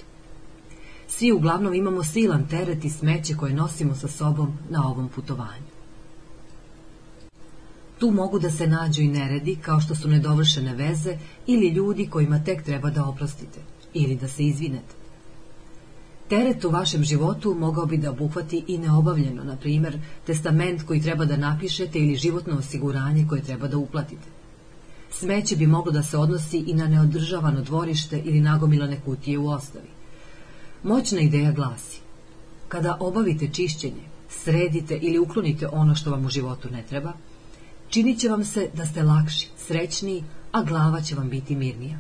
Svi 1.07 1.31
uglavnom 1.31 1.73
imamo 1.73 2.03
silan 2.03 2.47
teret 2.47 2.85
i 2.85 2.89
smeće 2.89 3.35
koje 3.35 3.53
nosimo 3.53 3.95
sa 3.95 4.07
sobom 4.07 4.57
na 4.69 4.87
ovom 4.87 5.09
putovanju. 5.09 5.69
Tu 7.99 8.11
mogu 8.11 8.39
da 8.39 8.51
se 8.51 8.67
nađu 8.67 9.01
i 9.01 9.07
neredi, 9.07 9.55
kao 9.55 9.79
što 9.79 9.95
su 9.95 10.09
nedovršene 10.09 10.75
veze 10.75 11.17
ili 11.47 11.69
ljudi 11.69 12.07
kojima 12.07 12.43
tek 12.43 12.63
treba 12.63 12.89
da 12.89 13.05
oprostite 13.05 13.59
ili 13.93 14.15
da 14.15 14.27
se 14.27 14.43
izvinete. 14.43 14.95
Teret 16.29 16.65
u 16.65 16.69
vašem 16.69 17.03
životu 17.03 17.55
mogao 17.59 17.85
bi 17.85 17.97
da 17.97 18.11
obuhvati 18.11 18.63
i 18.67 18.77
neobavljeno, 18.77 19.43
na 19.43 19.55
primjer, 19.55 19.99
testament 20.25 20.83
koji 20.83 21.01
treba 21.01 21.25
da 21.25 21.37
napišete 21.37 21.99
ili 21.99 22.15
životno 22.15 22.57
osiguranje 22.57 23.25
koje 23.29 23.41
treba 23.41 23.67
da 23.67 23.77
uplatite. 23.77 24.38
Smeće 25.11 25.55
bi 25.55 25.67
moglo 25.67 25.91
da 25.91 26.03
se 26.03 26.17
odnosi 26.17 26.57
i 26.57 26.73
na 26.73 26.87
neodržavano 26.87 27.61
dvorište 27.61 28.21
ili 28.25 28.41
nagomilane 28.41 28.99
kutije 29.05 29.37
u 29.37 29.49
ostavi. 29.49 29.89
Moćna 30.83 31.19
ideja 31.19 31.51
glasi, 31.51 31.99
kada 32.67 32.97
obavite 32.99 33.49
čišćenje, 33.53 34.03
sredite 34.29 34.99
ili 35.01 35.19
uklonite 35.19 35.67
ono 35.67 35.95
što 35.95 36.11
vam 36.11 36.25
u 36.25 36.29
životu 36.29 36.69
ne 36.71 36.83
treba, 36.89 37.13
činit 37.89 38.19
će 38.19 38.29
vam 38.29 38.45
se 38.45 38.69
da 38.73 38.85
ste 38.85 39.03
lakši, 39.03 39.47
srećniji, 39.57 40.23
a 40.51 40.63
glava 40.63 41.01
će 41.01 41.15
vam 41.15 41.29
biti 41.29 41.55
mirnija. 41.55 41.99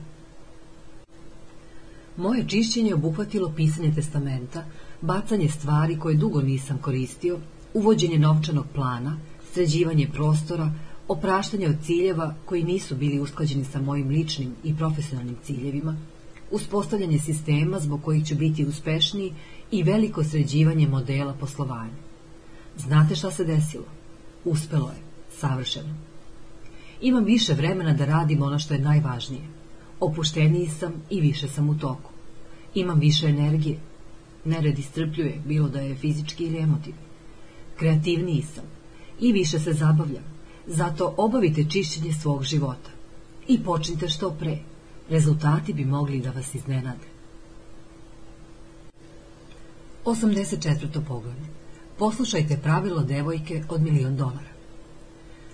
Moje 2.17 2.47
čišćenje 2.47 2.93
obuhvatilo 2.93 3.53
pisanje 3.55 3.93
testamenta, 3.95 4.63
bacanje 5.01 5.49
stvari 5.49 5.99
koje 5.99 6.15
dugo 6.15 6.41
nisam 6.41 6.77
koristio, 6.77 7.39
uvođenje 7.73 8.19
novčanog 8.19 8.65
plana, 8.75 9.17
sređivanje 9.53 10.07
prostora, 10.13 10.71
opraštanje 11.09 11.67
od 11.69 11.75
ciljeva 11.83 12.33
koji 12.45 12.63
nisu 12.63 12.95
bili 12.95 13.19
usklađeni 13.19 13.65
sa 13.65 13.81
mojim 13.81 14.09
ličnim 14.09 14.55
i 14.63 14.75
profesionalnim 14.75 15.35
ciljevima, 15.43 15.97
uspostavljanje 16.51 17.19
sistema 17.19 17.79
zbog 17.79 18.03
kojih 18.03 18.25
ću 18.25 18.35
biti 18.35 18.65
uspešniji 18.65 19.33
i 19.71 19.83
veliko 19.83 20.23
sređivanje 20.23 20.87
modela 20.87 21.33
poslovanja. 21.33 21.97
Znate 22.77 23.15
šta 23.15 23.31
se 23.31 23.43
desilo? 23.43 23.85
Uspelo 24.45 24.89
je, 24.89 25.01
savršeno. 25.39 25.95
Imam 27.01 27.23
više 27.23 27.53
vremena 27.53 27.93
da 27.93 28.05
radim 28.05 28.41
ono 28.41 28.59
što 28.59 28.73
je 28.73 28.79
najvažnije. 28.79 29.41
Opušteniji 29.99 30.67
sam 30.67 30.93
i 31.09 31.21
više 31.21 31.47
sam 31.47 31.69
u 31.69 31.77
toku. 31.77 32.11
Imam 32.75 32.99
više 32.99 33.27
energije. 33.27 33.79
Nered 34.45 34.79
istrpljuje, 34.79 35.41
bilo 35.45 35.69
da 35.69 35.79
je 35.79 35.95
fizički 35.95 36.43
ili 36.43 36.59
emotivni. 36.59 36.99
Kreativniji 37.75 38.41
sam 38.41 38.63
i 39.19 39.31
više 39.31 39.59
se 39.59 39.73
zabavljam. 39.73 40.38
Zato 40.71 41.13
obavite 41.17 41.65
čišćenje 41.69 42.13
svog 42.13 42.43
života. 42.43 42.89
I 43.47 43.63
počnite 43.63 44.07
što 44.07 44.31
pre. 44.31 44.57
Rezultati 45.09 45.73
bi 45.73 45.85
mogli 45.85 46.21
da 46.21 46.31
vas 46.31 46.55
iznenade. 46.55 47.07
84. 50.05 51.01
poglavlje. 51.07 51.47
Poslušajte 51.97 52.57
pravilo 52.63 53.03
devojke 53.03 53.63
od 53.69 53.81
milion 53.81 54.15
dolara. 54.15 54.53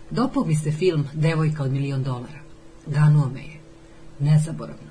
Dopao 0.09 0.45
mi 0.45 0.55
se 0.55 0.71
film 0.71 1.07
Devojka 1.13 1.63
od 1.63 1.71
milion 1.71 2.03
dolara. 2.03 2.39
Ganuo 2.85 3.29
me 3.29 3.41
je. 3.41 3.59
Nezaboravno. 4.19 4.89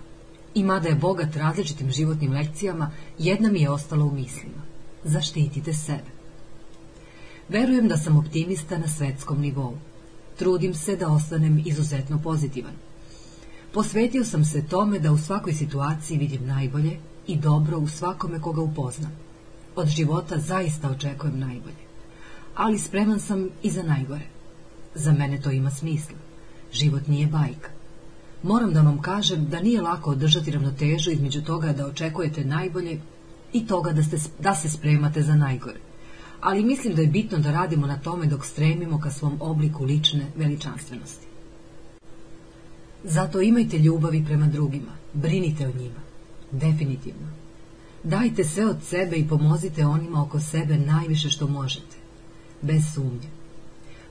I 0.55 0.63
mada 0.63 0.89
je 0.89 0.95
bogat 0.95 1.37
različitim 1.37 1.91
životnim 1.91 2.33
lekcijama, 2.33 2.91
jedna 3.19 3.51
mi 3.51 3.61
je 3.61 3.71
ostala 3.71 4.05
u 4.05 4.11
mislima. 4.11 4.63
Zaštitite 5.05 5.73
sebe. 5.73 6.11
Verujem 7.49 7.89
da 7.89 7.97
sam 7.97 8.17
optimista 8.17 8.79
na 8.79 8.89
svetskom 8.89 9.41
nivou. 9.41 9.77
Trudim 10.39 10.75
se 10.75 10.97
da 10.97 11.09
ostanem 11.09 11.63
izuzetno 11.67 12.19
pozitivan. 12.23 12.73
Posvetio 13.73 14.25
sam 14.25 14.45
se 14.45 14.67
tome 14.67 14.99
da 14.99 15.13
u 15.13 15.19
svakoj 15.19 15.53
situaciji 15.53 16.19
vidim 16.19 16.47
najbolje 16.47 16.99
i 17.27 17.37
dobro 17.37 17.79
u 17.79 17.89
svakome 17.89 18.41
koga 18.41 18.61
upoznam. 18.61 19.13
Od 19.77 19.89
života 19.89 20.39
zaista 20.39 20.91
očekujem 20.91 21.39
najbolje. 21.39 21.85
Ali 22.55 22.79
spreman 22.79 23.21
sam 23.21 23.49
i 23.63 23.71
za 23.71 23.83
najgore. 23.83 24.27
Za 24.95 25.13
mene 25.13 25.41
to 25.41 25.51
ima 25.51 25.71
smisla. 25.71 26.17
Život 26.73 27.07
nije 27.07 27.27
bajka. 27.27 27.71
Moram 28.43 28.73
da 28.73 28.83
vam 28.83 29.03
kažem 29.03 29.47
da 29.49 29.61
nije 29.61 29.83
lako 29.83 30.11
održati 30.11 30.51
ravnotežu 30.51 31.11
između 31.11 31.43
toga 31.43 31.73
da 31.73 31.87
očekujete 31.87 32.45
najbolje 32.45 33.01
i 33.53 33.67
toga 33.67 33.93
da, 33.93 34.03
ste, 34.03 34.19
da 34.39 34.55
se 34.55 34.71
spremate 34.71 35.23
za 35.23 35.35
najgore. 35.35 35.79
Ali 36.45 36.65
mislim 36.65 36.95
da 36.95 37.03
je 37.03 37.09
bitno 37.09 37.39
da 37.39 37.51
radimo 37.51 37.87
na 37.87 37.99
tome 37.99 38.27
dok 38.27 38.45
stremimo 38.45 39.01
ka 39.01 39.11
svom 39.11 39.37
obliku 39.41 39.85
lične 39.85 40.27
veličanstvenosti. 40.37 41.27
Zato 43.05 43.41
imajte 43.41 43.79
ljubavi 43.79 44.25
prema 44.25 44.47
drugima, 44.47 44.93
brinite 45.13 45.67
o 45.67 45.73
njima, 45.79 46.01
definitivno. 46.51 47.29
Dajte 48.03 48.45
sve 48.45 48.67
od 48.67 48.77
sebe 48.83 49.17
i 49.17 49.29
pomozite 49.29 49.87
onima 49.87 50.23
oko 50.23 50.41
sebe 50.41 50.79
najviše 50.79 51.31
što 51.31 51.47
možete, 51.47 51.97
bez 52.63 52.83
sumnje. 52.95 53.29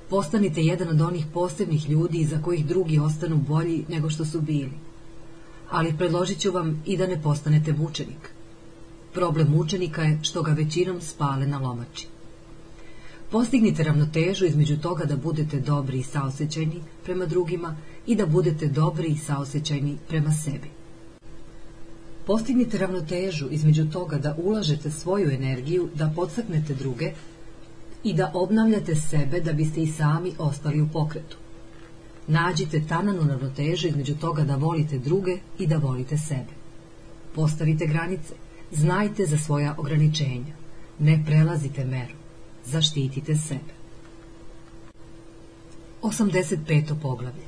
Postanite 0.09 0.61
jedan 0.61 0.89
od 0.89 1.01
onih 1.01 1.25
posebnih 1.33 1.89
ljudi 1.89 2.17
iza 2.17 2.41
kojih 2.41 2.65
drugi 2.65 2.99
ostanu 2.99 3.37
bolji 3.37 3.85
nego 3.89 4.09
što 4.09 4.25
su 4.25 4.41
bili. 4.41 4.73
Ali 5.69 5.97
predložit 5.97 6.39
ću 6.39 6.51
vam 6.51 6.81
i 6.85 6.97
da 6.97 7.07
ne 7.07 7.21
postanete 7.21 7.73
mučenik. 7.73 8.33
Problem 9.13 9.47
mučenika 9.51 10.01
je 10.01 10.19
što 10.23 10.41
ga 10.41 10.51
većinom 10.51 11.01
spale 11.01 11.47
na 11.47 11.59
lomači. 11.59 12.12
Postignite 13.33 13.83
ravnotežu 13.83 14.45
između 14.45 14.77
toga 14.77 15.05
da 15.05 15.15
budete 15.17 15.59
dobri 15.59 15.99
i 15.99 16.03
saosećajni 16.03 16.81
prema 17.03 17.25
drugima 17.25 17.75
i 18.07 18.15
da 18.15 18.25
budete 18.25 18.67
dobri 18.67 19.07
i 19.07 19.17
saosećajni 19.17 19.97
prema 20.07 20.31
sebi. 20.31 20.69
Postignite 22.25 22.77
ravnotežu 22.77 23.47
između 23.51 23.85
toga 23.89 24.17
da 24.17 24.35
ulažete 24.37 24.91
svoju 24.91 25.31
energiju, 25.31 25.89
da 25.95 26.11
podstaknete 26.15 26.73
druge 26.73 27.11
i 28.03 28.13
da 28.13 28.31
obnavljate 28.33 28.95
sebe 28.95 29.39
da 29.39 29.53
biste 29.53 29.81
i 29.81 29.87
sami 29.87 30.33
ostali 30.37 30.81
u 30.81 30.87
pokretu. 30.93 31.37
Nađite 32.27 32.87
tananu 32.87 33.27
ravnotežu 33.27 33.87
između 33.87 34.15
toga 34.15 34.43
da 34.43 34.55
volite 34.55 34.99
druge 34.99 35.37
i 35.59 35.67
da 35.67 35.77
volite 35.77 36.17
sebe. 36.17 36.53
Postavite 37.35 37.87
granice, 37.87 38.33
znajte 38.71 39.25
za 39.25 39.37
svoja 39.37 39.75
ograničenja, 39.77 40.53
ne 40.99 41.23
prelazite 41.25 41.85
meru, 41.85 42.22
zaštitite 42.65 43.35
sebe. 43.35 43.73
85. 46.01 47.01
poglavlje 47.01 47.45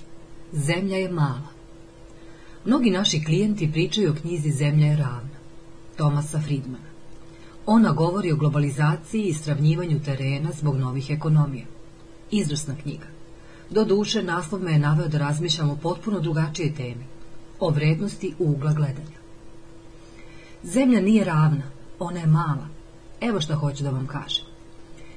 Zemlja 0.51 0.97
je 0.97 1.11
mala. 1.11 1.55
Mnogi 2.65 2.89
naši 2.89 3.23
klijenti 3.23 3.71
pričaju 3.71 4.11
o 4.11 4.15
knjizi 4.21 4.51
Zemlja 4.51 4.85
je 4.85 4.97
ravna, 4.97 5.37
Tomasa 5.97 6.41
Friedmana. 6.41 6.95
Ona 7.65 7.91
govori 7.91 8.31
o 8.31 8.35
globalizaciji 8.35 9.23
i 9.23 9.33
sravnjivanju 9.33 9.99
terena 10.05 10.49
zbog 10.51 10.77
novih 10.77 11.09
ekonomija. 11.09 11.65
Izvrsna 12.31 12.75
knjiga. 12.83 13.07
Do 13.69 13.85
duše, 13.85 14.23
naslov 14.23 14.61
me 14.61 14.71
je 14.71 14.79
naveo 14.79 15.07
da 15.07 15.17
razmišljam 15.17 15.69
o 15.69 15.75
potpuno 15.75 16.19
drugačije 16.19 16.75
temi, 16.75 17.05
o 17.59 17.69
vrednosti 17.69 18.33
ugla 18.39 18.73
gledanja. 18.73 19.19
Zemlja 20.63 21.01
nije 21.01 21.23
ravna, 21.23 21.63
ona 21.99 22.19
je 22.19 22.27
mala. 22.27 22.67
Evo 23.21 23.41
što 23.41 23.55
hoću 23.55 23.83
da 23.83 23.89
vam 23.89 24.07
kažem. 24.07 24.54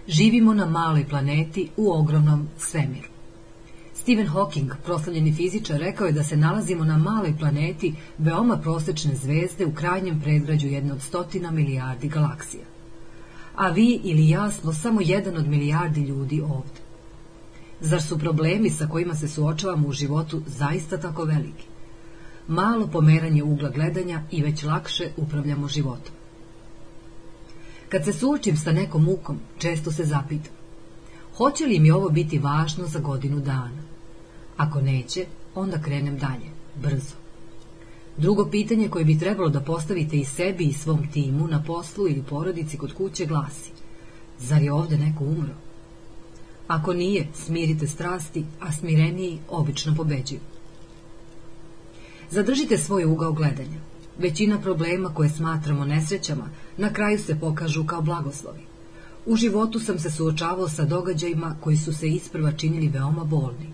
Živimo 0.08 0.54
na 0.54 0.66
maloj 0.66 1.08
planeti 1.08 1.68
u 1.76 1.90
ogromnom 1.92 2.48
svemiru. 2.58 3.08
Stephen 3.94 4.28
Hawking, 4.28 4.70
proslavljeni 4.84 5.34
fizičar, 5.34 5.80
rekao 5.80 6.06
je 6.06 6.12
da 6.12 6.24
se 6.24 6.36
nalazimo 6.36 6.84
na 6.84 6.96
maloj 6.96 7.34
planeti 7.38 7.94
veoma 8.18 8.56
prosečne 8.56 9.14
zvezde 9.14 9.66
u 9.66 9.72
krajnjem 9.72 10.20
predgrađu 10.20 10.68
jedne 10.68 10.92
od 10.92 11.02
stotina 11.02 11.50
milijardi 11.50 12.08
galaksija. 12.08 12.64
A 13.54 13.68
vi 13.68 14.00
ili 14.04 14.28
ja 14.28 14.50
smo 14.50 14.72
samo 14.72 15.00
jedan 15.00 15.36
od 15.36 15.48
milijardi 15.48 16.00
ljudi 16.00 16.40
ovde. 16.40 16.80
Zar 17.80 18.02
su 18.02 18.18
problemi 18.18 18.70
sa 18.70 18.86
kojima 18.86 19.14
se 19.14 19.28
suočavamo 19.28 19.88
u 19.88 19.92
životu 19.92 20.42
zaista 20.46 20.96
tako 20.96 21.24
veliki? 21.24 21.66
Malo 22.46 22.86
pomeranje 22.86 23.42
ugla 23.42 23.70
gledanja 23.70 24.22
i 24.30 24.42
već 24.42 24.64
lakše 24.64 25.10
upravljamo 25.16 25.68
životom. 25.68 26.17
Kad 27.88 28.04
se 28.04 28.12
suočim 28.12 28.56
sa 28.56 28.72
nekom 28.72 29.04
mukom, 29.04 29.40
često 29.58 29.92
se 29.92 30.04
zapitam. 30.04 30.52
Hoće 31.36 31.66
li 31.66 31.78
mi 31.78 31.90
ovo 31.90 32.08
biti 32.08 32.38
važno 32.38 32.86
za 32.86 32.98
godinu 32.98 33.40
dana? 33.40 33.82
Ako 34.56 34.80
neće, 34.80 35.26
onda 35.54 35.82
krenem 35.82 36.18
dalje, 36.18 36.50
brzo. 36.82 37.14
Drugo 38.16 38.50
pitanje 38.50 38.88
koje 38.88 39.04
bi 39.04 39.18
trebalo 39.18 39.48
da 39.48 39.60
postavite 39.60 40.16
i 40.16 40.24
sebi 40.24 40.64
i 40.64 40.72
svom 40.72 41.10
timu 41.12 41.48
na 41.48 41.62
poslu 41.62 42.08
ili 42.08 42.22
porodici 42.22 42.78
kod 42.78 42.92
kuće 42.92 43.26
glasi 43.26 43.70
Zar 44.38 44.62
je 44.62 44.72
ovde 44.72 44.98
neko 44.98 45.24
umro? 45.24 45.54
Ako 46.66 46.92
nije, 46.92 47.28
smirite 47.34 47.86
strasti, 47.86 48.44
a 48.60 48.72
smireniji 48.72 49.38
obično 49.48 49.94
pobeđuju. 49.96 50.40
Zadržite 52.30 52.78
svoj 52.78 53.04
ugao 53.04 53.32
gledanja. 53.32 53.80
Većina 54.18 54.60
problema 54.60 55.14
koje 55.14 55.28
smatramo 55.28 55.84
nesrećama 55.84 56.48
na 56.76 56.92
kraju 56.92 57.18
se 57.18 57.40
pokažu 57.40 57.84
kao 57.86 58.02
blagoslovi. 58.02 58.60
U 59.26 59.36
životu 59.36 59.80
sam 59.80 59.98
se 59.98 60.10
suočavao 60.10 60.68
sa 60.68 60.84
događajima 60.84 61.56
koji 61.60 61.76
su 61.76 61.92
se 61.92 62.08
isprva 62.08 62.52
činili 62.52 62.88
veoma 62.88 63.24
bolni. 63.24 63.72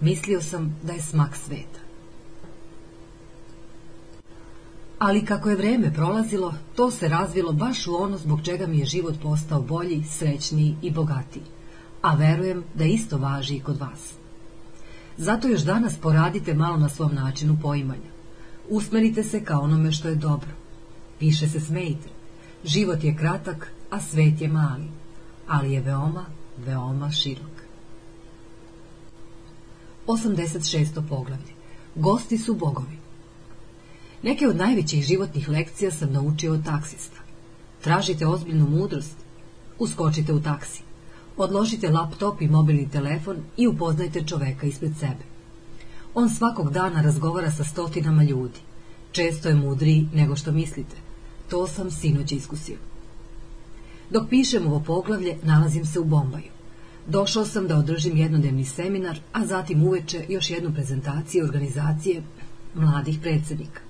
Mislio 0.00 0.42
sam 0.42 0.76
da 0.82 0.92
je 0.92 1.02
smak 1.02 1.36
sveta. 1.36 1.80
Ali 4.98 5.24
kako 5.24 5.50
je 5.50 5.56
vreme 5.56 5.92
prolazilo, 5.94 6.54
to 6.76 6.90
se 6.90 7.08
razvilo 7.08 7.52
baš 7.52 7.86
u 7.86 7.94
ono 7.94 8.18
zbog 8.18 8.42
čega 8.42 8.66
mi 8.66 8.78
je 8.78 8.84
život 8.84 9.14
postao 9.22 9.62
bolji, 9.62 10.04
srećniji 10.04 10.76
i 10.82 10.90
bogatiji. 10.90 11.42
A 12.02 12.14
verujem 12.14 12.64
da 12.74 12.84
isto 12.84 13.18
važi 13.18 13.56
i 13.56 13.60
kod 13.60 13.80
vas. 13.80 14.12
Zato 15.16 15.48
još 15.48 15.60
danas 15.60 15.96
poradite 15.96 16.54
malo 16.54 16.76
na 16.76 16.88
svom 16.88 17.14
načinu 17.14 17.58
poimanja. 17.62 18.15
Usmerite 18.68 19.22
se 19.22 19.44
ka 19.44 19.58
onome 19.58 19.92
što 19.92 20.08
je 20.08 20.14
dobro. 20.14 20.50
Više 21.20 21.48
se 21.48 21.60
smejte. 21.60 22.08
Život 22.64 23.04
je 23.04 23.16
kratak, 23.16 23.72
a 23.90 24.00
svet 24.00 24.40
je 24.40 24.48
mali, 24.48 24.84
ali 25.48 25.72
je 25.72 25.80
veoma, 25.80 26.24
veoma 26.66 27.10
širok. 27.10 27.56
86. 30.06 31.08
poglavlje. 31.08 31.54
Gosti 31.94 32.38
su 32.38 32.54
bogovi. 32.54 32.98
Neke 34.22 34.48
od 34.48 34.56
najvećih 34.56 35.04
životnih 35.04 35.48
lekcija 35.48 35.90
sam 35.90 36.12
naučio 36.12 36.52
od 36.52 36.64
taksista. 36.64 37.20
Tražite 37.80 38.26
ozbiljnu 38.26 38.68
mudrost, 38.68 39.16
uskočite 39.78 40.32
u 40.32 40.42
taksi. 40.42 40.82
Odložite 41.36 41.90
laptop 41.90 42.42
i 42.42 42.48
mobilni 42.48 42.90
telefon 42.90 43.36
i 43.56 43.66
upoznajte 43.66 44.24
čoveka 44.26 44.66
ispred 44.66 44.92
sebe. 45.00 45.35
On 46.18 46.30
svakog 46.30 46.72
dana 46.72 47.00
razgovara 47.02 47.50
sa 47.50 47.64
stotinama 47.64 48.22
ljudi. 48.22 48.60
Često 49.12 49.48
je 49.48 49.54
mudriji 49.54 50.08
nego 50.14 50.36
što 50.36 50.52
mislite. 50.52 50.96
To 51.50 51.66
sam 51.66 51.90
sinoć 51.90 52.32
iskusio. 52.32 52.76
Dok 54.10 54.28
pišem 54.28 54.66
ovo 54.66 54.80
poglavlje, 54.80 55.36
nalazim 55.42 55.84
se 55.84 56.00
u 56.00 56.04
Bombaju. 56.04 56.50
Došao 57.06 57.44
sam 57.44 57.66
da 57.66 57.76
održim 57.76 58.16
jednodnevni 58.16 58.64
seminar, 58.64 59.18
a 59.32 59.46
zatim 59.46 59.82
uveče 59.82 60.24
još 60.28 60.50
jednu 60.50 60.72
prezentaciju 60.74 61.44
organizacije 61.44 62.22
mladih 62.74 63.18
predsednika. 63.22 63.80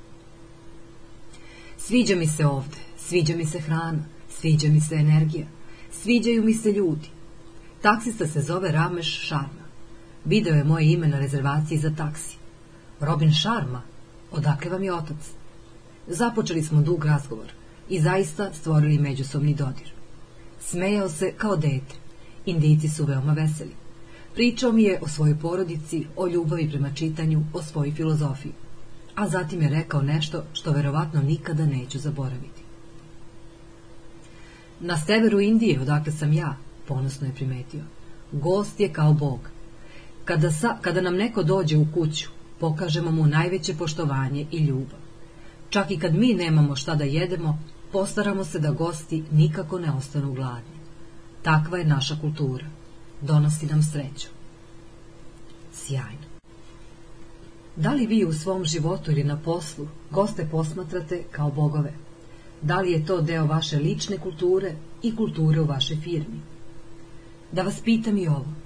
Sviđa 1.79 2.17
mi 2.17 2.27
se 2.27 2.47
ovde, 2.47 2.77
sviđa 2.99 3.37
mi 3.37 3.47
se 3.47 3.61
hrana, 3.61 4.05
sviđa 4.31 4.69
mi 4.69 4.81
se 4.81 4.95
energija, 4.95 5.47
sviđaju 5.93 6.45
mi 6.45 6.55
se 6.55 6.73
ljudi. 6.73 7.09
Taksista 7.83 8.27
se 8.27 8.41
zove 8.41 8.73
Rameš 8.73 9.21
Šarma. 9.29 9.66
Video 10.27 10.55
je 10.55 10.65
moje 10.65 10.93
ime 10.93 11.09
na 11.09 11.19
rezervaciji 11.19 11.79
za 11.79 11.91
taksi. 11.91 12.37
Robin 13.01 13.33
Šarma, 13.33 13.83
odakle 14.33 14.71
vam 14.71 14.83
je 14.83 14.95
otac? 14.95 15.31
Započeli 16.07 16.63
smo 16.63 16.83
dug 16.83 17.05
razgovor 17.05 17.53
i 17.89 18.01
zaista 18.01 18.51
stvorili 18.53 18.99
međusobni 18.99 19.55
dodir. 19.55 19.93
Smejao 20.61 21.09
se 21.09 21.33
kao 21.37 21.57
dete. 21.57 21.95
Indici 22.47 22.89
su 22.89 23.05
veoma 23.05 23.33
veseli. 23.33 23.71
Pričao 24.35 24.73
mi 24.73 24.83
je 24.83 24.99
o 25.03 25.09
svojoj 25.09 25.39
porodici, 25.39 26.07
o 26.17 26.27
ljubavi 26.27 26.71
prema 26.71 26.91
čitanju, 26.95 27.43
o 27.53 27.63
svojoj 27.63 27.93
filozofiji. 27.93 28.53
A 29.15 29.29
zatim 29.29 29.63
je 29.63 29.69
rekao 29.69 30.03
nešto 30.03 30.45
što 30.53 30.73
verovatno 30.73 31.23
nikada 31.23 31.67
neću 31.67 31.99
zaboraviti. 31.99 32.63
Na 34.81 34.99
severu 34.99 35.41
Indije, 35.41 35.81
odakle 35.81 36.13
sam 36.13 36.33
ja, 36.33 36.57
ponosno 36.89 37.27
je 37.27 37.35
primetio, 37.35 37.83
gost 38.33 38.81
je 38.81 38.93
kao 38.93 39.13
bog. 39.13 39.56
Kada, 40.27 40.51
sa, 40.51 40.77
kada 40.83 41.01
nam 41.01 41.17
neko 41.17 41.43
dođe 41.43 41.77
u 41.77 41.87
kuću, 41.95 42.29
pokažemo 42.61 43.11
mu 43.11 43.27
najveće 43.27 43.75
poštovanje 43.75 44.47
i 44.51 44.59
ljubav. 44.59 44.99
Čak 45.71 45.91
i 45.91 45.99
kad 45.99 46.15
mi 46.15 46.35
nemamo 46.35 46.77
šta 46.77 46.95
da 46.95 47.05
jedemo, 47.05 47.59
postaramo 47.93 48.45
se 48.45 48.59
da 48.59 48.71
gosti 48.71 49.23
nikako 49.33 49.79
ne 49.79 49.93
ostanu 49.93 50.33
gladni. 50.33 50.81
Takva 51.43 51.79
je 51.79 51.85
naša 51.85 52.17
kultura. 52.21 52.67
Donosi 53.21 53.67
nam 53.67 53.83
sreću. 53.83 54.29
Sjajno. 55.73 56.27
Da 57.77 57.93
li 57.93 58.07
vi 58.07 58.25
u 58.25 58.33
svom 58.33 58.65
životu 58.65 59.11
ili 59.11 59.25
na 59.25 59.37
poslu 59.37 59.89
goste 60.11 60.49
posmatrate 60.51 61.23
kao 61.31 61.51
bogove? 61.51 61.93
Da 62.63 62.81
li 62.81 62.93
je 62.93 63.07
to 63.07 63.21
deo 63.21 63.47
vaše 63.47 63.79
lične 63.79 64.19
kulture 64.19 64.75
i 65.03 65.17
kulture 65.17 65.61
u 65.61 65.67
vašoj 65.67 65.97
firmi? 65.97 66.41
Da 67.53 67.63
vas 67.63 67.81
pitam 67.85 68.19
i 68.19 68.29
ovo. 68.29 68.66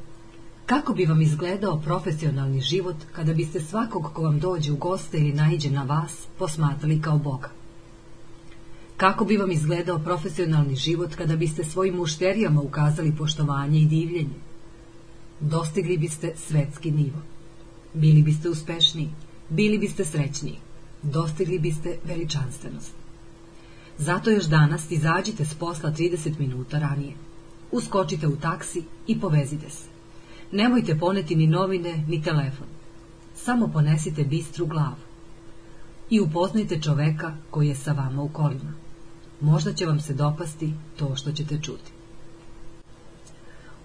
Kako 0.70 0.94
bi 0.94 1.04
vam 1.04 1.22
izgledao 1.22 1.80
profesionalni 1.80 2.60
život 2.60 2.96
kada 3.12 3.34
biste 3.34 3.60
svakog 3.60 4.10
ko 4.14 4.22
vam 4.22 4.38
dođe 4.40 4.72
u 4.72 4.76
goste 4.76 5.18
ili 5.18 5.32
naiđe 5.32 5.70
na 5.70 5.82
vas 5.82 6.12
posmatrali 6.38 7.00
kao 7.02 7.18
Boga? 7.18 7.50
Kako 8.96 9.24
bi 9.24 9.36
vam 9.36 9.50
izgledao 9.50 9.98
profesionalni 9.98 10.76
život 10.76 11.14
kada 11.14 11.36
biste 11.36 11.64
svojim 11.64 11.96
mušterijama 11.96 12.60
ukazali 12.60 13.16
poštovanje 13.16 13.80
i 13.80 13.86
divljenje? 13.86 14.38
Dostigli 15.40 15.98
biste 15.98 16.32
svetski 16.36 16.90
nivo. 16.90 17.18
Bili 17.94 18.22
biste 18.22 18.48
uspešniji, 18.48 19.08
bili 19.48 19.78
biste 19.78 20.04
srećniji, 20.04 20.58
dostigli 21.02 21.58
biste 21.58 21.98
veličanstvenost. 22.04 22.94
Zato 23.98 24.30
još 24.30 24.44
danas 24.44 24.90
izađite 24.90 25.44
s 25.44 25.54
posla 25.54 25.92
30 25.92 26.38
minuta 26.38 26.78
ranije. 26.78 27.14
Uskočite 27.72 28.28
u 28.28 28.36
taksi 28.36 28.82
i 29.06 29.20
povezite 29.20 29.70
se. 29.70 29.89
Nemojte 30.52 30.98
poneti 30.98 31.36
ni 31.36 31.46
novine, 31.46 32.04
ni 32.08 32.22
telefon. 32.22 32.66
Samo 33.34 33.68
ponesite 33.68 34.24
bistru 34.24 34.66
glavu. 34.66 34.96
I 36.10 36.20
upoznajte 36.20 36.80
čoveka 36.80 37.34
koji 37.50 37.68
je 37.68 37.74
sa 37.74 37.92
vama 37.92 38.22
u 38.22 38.28
kolima. 38.28 38.72
Možda 39.40 39.72
će 39.72 39.86
vam 39.86 40.00
se 40.00 40.14
dopasti 40.14 40.72
to 40.98 41.16
što 41.16 41.32
ćete 41.32 41.58
čuti. 41.62 41.92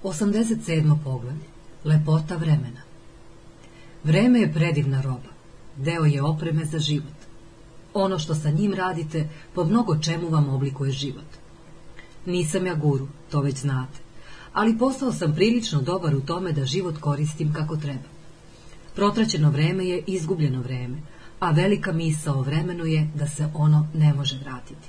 87. 0.03 0.97
poglavlje. 1.03 1.45
Lepota 1.83 2.35
vremena. 2.35 2.81
Vreme 4.03 4.39
je 4.39 4.53
predivna 4.53 5.01
roba. 5.01 5.35
Deo 5.77 6.05
je 6.05 6.23
opreme 6.23 6.65
za 6.65 6.79
život. 6.79 7.13
Ono 7.93 8.19
što 8.19 8.35
sa 8.35 8.49
njim 8.49 8.73
radite, 8.73 9.29
po 9.53 9.63
mnogo 9.63 9.97
čemu 9.97 10.29
vam 10.29 10.49
oblikuje 10.49 10.91
život. 10.91 11.29
Nisam 12.25 12.65
ja 12.65 12.75
guru, 12.75 13.07
to 13.31 13.41
već 13.41 13.57
znate 13.57 14.04
ali 14.55 14.77
postao 14.77 15.11
sam 15.13 15.35
prilično 15.35 15.81
dobar 15.81 16.15
u 16.15 16.21
tome 16.21 16.51
da 16.51 16.65
život 16.65 16.97
koristim 16.97 17.53
kako 17.53 17.77
treba. 17.77 18.09
Protraćeno 18.95 19.49
vreme 19.51 19.85
je 19.85 20.03
izgubljeno 20.07 20.61
vreme, 20.61 20.97
a 21.39 21.51
velika 21.51 21.91
misa 21.91 22.33
o 22.33 22.41
vremenu 22.41 22.85
je 22.85 23.09
da 23.15 23.27
se 23.27 23.49
ono 23.53 23.87
ne 23.93 24.13
može 24.13 24.37
vratiti. 24.37 24.87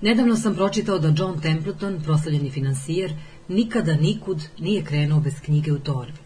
Nedavno 0.00 0.36
sam 0.36 0.54
pročitao 0.54 0.98
da 0.98 1.14
John 1.16 1.40
Templeton, 1.40 2.00
proslavljeni 2.04 2.50
finansijer, 2.50 3.14
nikada 3.48 3.96
nikud 3.96 4.42
nije 4.58 4.84
krenuo 4.84 5.20
bez 5.20 5.40
knjige 5.40 5.72
u 5.72 5.78
torbi. 5.78 6.18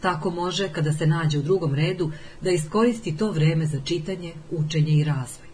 Tako 0.00 0.30
može, 0.30 0.68
kada 0.68 0.92
se 0.92 1.06
nađe 1.06 1.38
u 1.38 1.42
drugom 1.42 1.74
redu, 1.74 2.10
da 2.40 2.50
iskoristi 2.50 3.16
to 3.16 3.30
vreme 3.30 3.66
za 3.66 3.80
čitanje, 3.84 4.32
učenje 4.50 4.92
i 4.92 5.04
razvoj. 5.04 5.51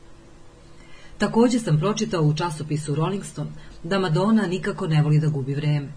Takođe 1.18 1.58
sam 1.58 1.78
pročitao 1.78 2.22
u 2.22 2.34
časopisu 2.34 2.94
Rolling 2.94 3.24
Stone 3.24 3.50
da 3.82 3.98
Madonna 3.98 4.46
nikako 4.46 4.86
ne 4.86 5.02
voli 5.02 5.20
da 5.20 5.28
gubi 5.28 5.54
vreme. 5.54 5.92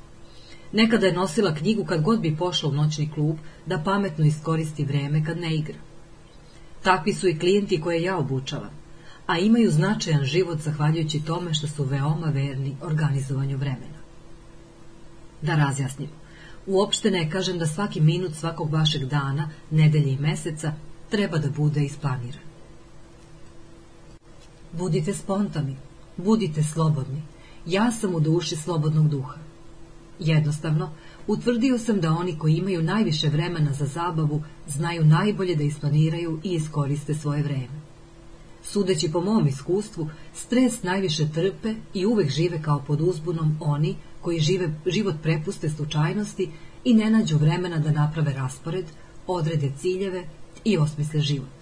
Nekada 0.72 1.06
je 1.06 1.14
nosila 1.14 1.56
knjigu 1.56 1.85
kad 1.85 2.01
god 2.01 2.22
bi 2.22 2.38
pošla 2.38 2.69
u 2.69 2.74
noćni 2.74 3.11
klub 3.14 3.38
da 3.66 3.77
pametno 3.77 4.25
iskoristi 4.25 4.85
vreme 4.85 5.25
kad 5.25 5.38
ne 5.38 5.56
igra. 5.56 5.77
Takvi 6.83 7.14
su 7.14 7.27
i 7.27 7.40
klijenti 7.40 7.82
koje 7.82 8.01
ja 8.01 8.17
obučavam, 8.17 8.69
a 9.27 9.38
imaju 9.38 9.72
značajan 9.72 10.24
život 10.24 10.59
zahvaljujući 10.59 11.25
tome 11.25 11.53
što 11.53 11.67
su 11.67 11.83
veoma 11.83 12.27
verni 12.27 12.75
organizovanju 12.82 13.58
vremena. 13.58 14.01
Da 15.41 15.56
razjasnimo, 15.56 16.11
uopšte 16.67 17.11
ne 17.11 17.30
kažem 17.30 17.58
da 17.58 17.67
svaki 17.67 18.01
minut 18.01 18.33
svakog 18.35 18.74
vašeg 18.74 19.06
dana, 19.06 19.50
nedelje 19.72 20.14
i 20.14 20.17
meseca 20.17 20.74
treba 21.09 21.38
da 21.38 21.50
bude 21.50 21.83
isplaniran. 21.83 22.51
Budite 24.74 25.14
spontani, 25.14 25.75
budite 26.17 26.64
slobodni, 26.64 27.22
ja 27.66 27.91
sam 27.91 28.16
u 28.16 28.19
duši 28.19 28.56
slobodnog 28.56 29.09
duha. 29.09 29.38
Jednostavno, 30.19 30.90
utvrdio 31.27 31.77
sam 31.77 32.01
da 32.01 32.11
oni 32.11 32.38
koji 32.38 32.56
imaju 32.56 32.83
najviše 32.83 33.30
vremena 33.30 33.74
za 33.74 33.85
zabavu 33.85 34.43
znaju 34.67 35.06
najbolje 35.06 35.56
da 35.56 35.64
isplaniraju 35.64 36.40
i 36.43 36.53
iskoriste 36.53 37.14
svoje 37.14 37.43
vreme. 37.43 37.82
Sudeći 38.64 39.11
po 39.11 39.22
mom 39.22 39.48
iskustvu, 39.48 40.09
stres 40.35 40.83
najviše 40.83 41.30
trpe 41.33 41.75
i 41.93 42.06
uvek 42.06 42.30
žive 42.30 42.61
kao 42.61 42.83
pod 42.88 43.01
uzbunom 43.01 43.58
oni 43.59 43.95
koji 44.22 44.40
žive, 44.40 44.74
život 44.85 45.16
prepuste 45.24 45.69
slučajnosti 45.69 46.50
i 46.83 46.93
ne 46.93 47.09
nađu 47.09 47.38
vremena 47.38 47.80
da 47.80 47.91
naprave 47.91 48.33
raspored, 48.33 48.85
odrede 49.27 49.72
ciljeve 49.80 50.24
i 50.64 50.77
osmisle 50.77 51.19
život. 51.19 51.61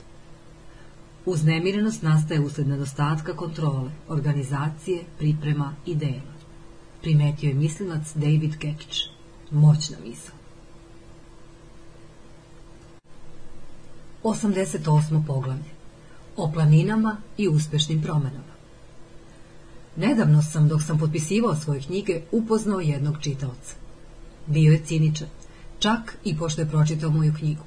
Uznemirenost 1.25 2.01
nastaje 2.01 2.39
usled 2.39 2.67
nedostatka 2.67 3.35
kontrole, 3.35 3.91
organizacije, 4.07 5.03
priprema 5.17 5.75
i 5.85 5.95
dela. 5.95 6.33
Primetio 7.01 7.47
je 7.47 7.53
mislilac 7.53 8.13
David 8.15 8.57
Kekić. 8.57 9.01
Moćna 9.51 9.97
misla. 10.05 10.33
88. 14.23 15.25
poglavlje. 15.27 15.79
o 16.35 16.51
planinama 16.51 17.17
i 17.37 17.47
uspešnim 17.47 18.01
promenama. 18.01 18.53
Nedavno 19.95 20.41
sam, 20.43 20.67
dok 20.67 20.83
sam 20.83 20.99
potpisivao 20.99 21.55
svoje 21.55 21.81
knjige, 21.81 22.21
upoznao 22.31 22.79
jednog 22.79 23.21
čitaoca. 23.21 23.75
Bio 24.47 24.71
je 24.71 24.85
ciničan, 24.85 25.27
čak 25.79 26.17
i 26.23 26.37
pošto 26.37 26.61
je 26.61 26.69
pročitao 26.69 27.09
moju 27.09 27.33
knjigu. 27.39 27.63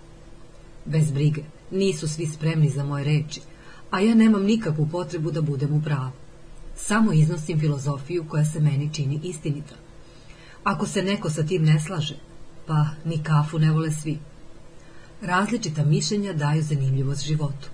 Bez 0.84 1.10
brige, 1.10 1.42
nisu 1.73 2.09
svi 2.09 2.26
spremni 2.26 2.70
za 2.70 2.84
moje 2.84 3.05
reči, 3.05 3.41
a 3.91 4.01
ja 4.01 4.15
nemam 4.15 4.42
nikakvu 4.42 4.89
potrebu 4.92 5.31
da 5.31 5.42
budem 5.42 5.73
u 5.73 5.83
pravu. 5.83 6.12
Samo 6.76 7.12
iznosim 7.12 7.60
filozofiju 7.60 8.25
koja 8.28 8.44
se 8.44 8.60
meni 8.60 8.94
čini 8.94 9.20
istinita. 9.23 9.75
Ako 10.65 10.86
se 10.86 11.02
neko 11.02 11.31
sa 11.31 11.42
tim 11.42 11.65
ne 11.65 11.81
slaže, 11.81 12.15
pa 12.67 12.86
ni 13.05 13.23
kafu 13.23 13.59
ne 13.59 13.70
vole 13.70 13.92
svi. 13.92 14.18
Različita 15.23 15.84
mišljenja 15.84 16.33
daju 16.33 16.62
zanimljivost 16.62 17.26
životu. 17.26 17.68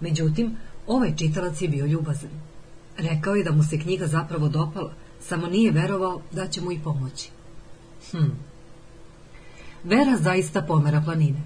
Međutim, 0.00 0.56
ovaj 0.86 1.16
čitalac 1.16 1.62
je 1.62 1.68
bio 1.68 1.86
ljubazan. 1.86 2.30
Rekao 2.98 3.34
je 3.34 3.44
da 3.44 3.52
mu 3.52 3.62
se 3.62 3.78
knjiga 3.78 4.06
zapravo 4.06 4.48
dopala, 4.48 4.92
samo 5.20 5.46
nije 5.46 5.72
verovao 5.72 6.20
da 6.32 6.48
će 6.48 6.60
mu 6.60 6.72
i 6.72 6.78
pomoći. 6.84 7.30
Hm. 8.10 8.30
Vera 9.84 10.16
zaista 10.16 10.62
pomera 10.62 11.02
planine, 11.04 11.42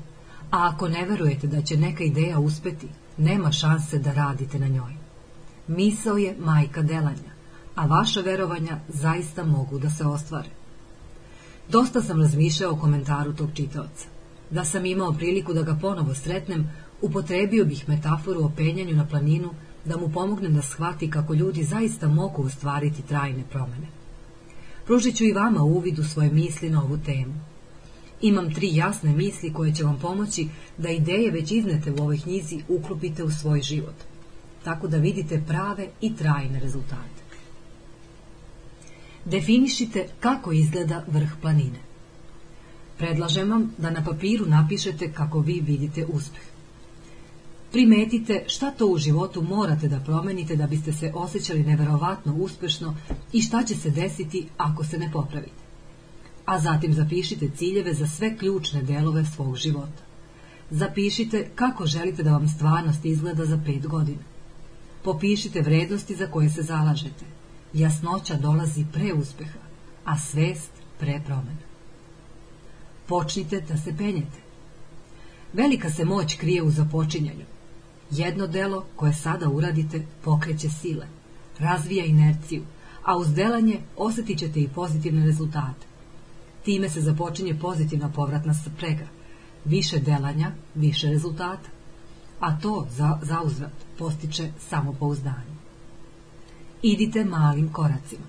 a 0.53 0.69
ako 0.69 0.89
ne 0.89 1.07
verujete 1.07 1.47
da 1.47 1.63
će 1.63 1.77
neka 1.77 2.05
ideja 2.05 2.39
uspeti, 2.39 2.89
nema 3.19 3.53
šanse 3.53 3.99
da 3.99 4.13
radite 4.13 4.59
na 4.59 4.69
njoj. 4.69 4.93
Misao 5.69 6.17
je 6.17 6.37
majka 6.39 6.83
delanja, 6.83 7.33
a 7.75 7.87
vaša 7.87 8.21
verovanja 8.21 8.79
zaista 8.89 9.45
mogu 9.45 9.79
da 9.79 9.91
se 9.91 10.05
ostvare. 10.05 10.49
Dosta 11.69 12.03
sam 12.03 12.21
razmišljao 12.21 12.73
o 12.73 12.77
komentaru 12.77 13.33
tog 13.33 13.51
čitaoca. 13.55 14.09
Da 14.51 14.65
sam 14.65 14.87
imao 14.87 15.13
priliku 15.13 15.55
da 15.55 15.63
ga 15.63 15.79
ponovo 15.81 16.15
sretnem, 16.15 16.71
upotrebio 17.01 17.65
bih 17.65 17.89
metaforu 17.89 18.45
o 18.45 18.53
penjanju 18.57 18.97
na 18.97 19.07
planinu 19.07 19.51
da 19.85 19.97
mu 19.97 20.09
pomognem 20.09 20.55
da 20.55 20.63
shvati 20.63 21.11
kako 21.11 21.35
ljudi 21.35 21.65
zaista 21.65 22.09
mogu 22.09 22.45
ostvariti 22.45 23.03
trajne 23.03 23.45
promene. 23.51 23.87
Pružit 24.87 25.17
ću 25.17 25.25
i 25.25 25.33
vama 25.33 25.63
uvid 25.63 25.99
u 25.99 26.05
svoje 26.05 26.31
misli 26.31 26.71
na 26.71 26.83
ovu 26.83 26.99
temu. 26.99 27.35
Imam 28.23 28.55
tri 28.55 28.75
jasne 28.75 29.13
misli 29.13 29.53
koje 29.53 29.75
će 29.75 29.85
vam 29.85 29.99
pomoći 29.99 30.49
da 30.79 30.91
ideje 30.91 31.31
već 31.31 31.51
iznete 31.51 31.93
u 31.93 31.97
ovoj 32.03 32.19
knjizi 32.19 32.63
uklopite 32.69 33.25
u 33.25 33.31
svoj 33.31 33.63
život, 33.63 33.95
tako 34.65 34.89
da 34.89 34.97
vidite 34.97 35.43
prave 35.49 35.89
i 36.01 36.17
trajne 36.17 36.61
rezultate. 36.61 37.23
Definišite 39.25 40.09
kako 40.21 40.53
izgleda 40.53 41.05
vrh 41.07 41.31
planine. 41.41 41.79
Predlažem 42.99 43.51
vam 43.51 43.75
da 43.79 43.91
na 43.91 44.05
papiru 44.05 44.47
napišete 44.47 45.13
kako 45.13 45.41
vi 45.41 45.61
vidite 45.61 46.07
uspeh. 46.07 46.43
Primetite 47.73 48.45
šta 48.47 48.71
to 48.71 48.87
u 48.87 48.99
životu 48.99 49.43
morate 49.43 49.89
da 49.89 50.01
promenite 50.01 50.57
da 50.57 50.67
biste 50.67 50.93
se 50.93 51.13
osjećali 51.15 51.65
neverovatno 51.65 52.35
uspešno 52.35 52.97
i 53.33 53.43
šta 53.43 53.63
će 53.63 53.75
se 53.75 53.91
desiti 53.91 54.47
ako 54.57 54.85
se 54.85 54.99
ne 54.99 55.11
popravite. 55.13 55.62
A 56.45 56.59
zatim 56.59 56.95
zapišite 56.95 57.51
ciljeve 57.57 57.95
za 57.95 58.07
sve 58.07 58.37
ključne 58.39 58.83
delove 58.83 59.25
svog 59.25 59.57
života. 59.57 60.03
Zapišite 60.71 61.49
kako 61.55 61.87
želite 61.87 62.23
da 62.23 62.33
vam 62.33 62.49
stvarnost 62.49 63.05
izgleda 63.05 63.45
za 63.45 63.61
pet 63.67 63.87
godina. 63.87 64.23
Popišite 65.05 65.61
vrednosti 65.61 66.17
za 66.17 66.27
koje 66.27 66.51
se 66.51 66.63
zalažete. 66.63 67.25
Jasnoća 67.73 68.37
dolazi 68.37 68.85
pre 68.93 69.13
uspeha, 69.13 69.59
a 70.05 70.19
svest 70.19 70.71
pre 70.99 71.21
promena. 71.27 71.67
Počnite 73.07 73.61
da 73.61 73.77
se 73.77 73.97
penjete. 73.97 74.43
Velika 75.53 75.91
se 75.91 76.05
moć 76.05 76.35
krije 76.37 76.63
u 76.63 76.71
započinjanju. 76.71 77.45
Jedno 78.11 78.47
delo 78.47 78.85
koje 78.97 79.15
sada 79.15 79.49
uradite 79.49 80.07
pokreće 80.25 80.71
sile, 80.71 81.07
razvija 81.59 82.05
inerciju, 82.05 82.63
a 83.05 83.17
uz 83.17 83.35
delanje 83.35 83.81
osjetit 83.97 84.39
ćete 84.39 84.61
i 84.61 84.69
pozitivne 84.69 85.27
rezultate. 85.27 85.92
Time 86.65 86.89
se 86.89 87.01
započinje 87.01 87.59
pozitivna 87.59 88.09
povratna 88.09 88.55
sprega. 88.55 89.07
Više 89.65 89.99
delanja, 89.99 90.51
više 90.75 91.11
rezultata. 91.11 91.69
A 92.41 92.59
to 92.59 92.87
za, 92.91 93.19
zauzvrat 93.23 93.73
postiče 93.99 94.51
samopouzdanje. 94.59 95.57
Idite 96.83 97.25
malim 97.25 97.73
koracima. 97.73 98.25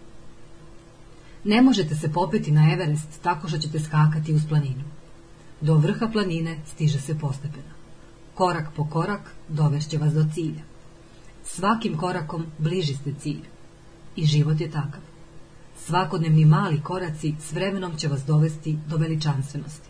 Ne 1.44 1.62
možete 1.62 1.96
se 1.96 2.14
popeti 2.14 2.52
na 2.52 2.74
Everest 2.74 3.22
tako 3.22 3.48
što 3.48 3.58
ćete 3.58 3.80
skakati 3.80 4.34
uz 4.34 4.42
planinu. 4.50 4.84
Do 5.62 5.76
vrha 5.76 6.08
planine 6.08 6.58
stiže 6.74 7.02
se 7.02 7.20
postepeno. 7.20 7.74
Korak 8.34 8.70
po 8.76 8.88
korak 8.90 9.34
dovešće 9.50 9.98
vas 9.98 10.14
do 10.14 10.26
cilja. 10.34 10.62
Svakim 11.44 11.98
korakom 11.98 12.46
bliži 12.58 12.94
ste 12.94 13.14
cilju. 13.20 13.50
I 14.16 14.26
život 14.26 14.62
je 14.62 14.72
takav. 14.72 15.02
Svakodnevni 15.86 16.46
mali 16.46 16.82
koraci 16.82 17.34
s 17.40 17.52
vremenom 17.52 17.98
će 17.98 18.08
vas 18.08 18.26
dovesti 18.26 18.78
do 18.88 18.98
veličanstvenosti. 18.98 19.90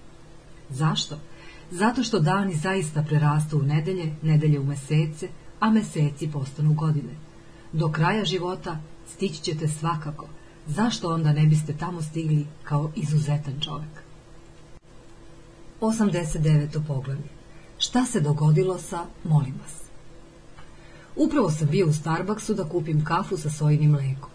Zašto? 0.70 1.18
Zato 1.72 2.04
što 2.04 2.20
dani 2.20 2.56
zaista 2.56 3.04
prerastu 3.04 3.58
u 3.60 3.62
nedelje, 3.62 4.16
nedelje 4.22 4.60
u 4.60 4.64
mesece, 4.64 5.28
a 5.60 5.70
meseci 5.70 6.32
postanu 6.32 6.74
godine. 6.74 7.14
Do 7.74 7.92
kraja 7.92 8.26
života 8.26 8.78
stići 9.16 9.42
ćete 9.42 9.68
svakako. 9.68 10.28
Zašto 10.68 11.14
onda 11.14 11.34
ne 11.34 11.46
biste 11.46 11.74
tamo 11.74 12.02
stigli 12.02 12.46
kao 12.64 12.92
izuzetan 12.96 13.60
čovek? 13.62 14.04
89. 15.82 16.88
poglavlje. 16.88 17.30
Šta 17.78 18.06
se 18.06 18.22
dogodilo 18.22 18.78
sa 18.78 19.06
molim 19.24 19.54
vas? 19.62 19.84
Upravo 21.16 21.52
sam 21.52 21.68
bio 21.68 21.88
u 21.88 21.94
Starbucksu 21.94 22.54
da 22.54 22.70
kupim 22.70 23.06
kafu 23.06 23.38
sa 23.38 23.50
sojinim 23.50 23.92
mlekom. 23.92 24.33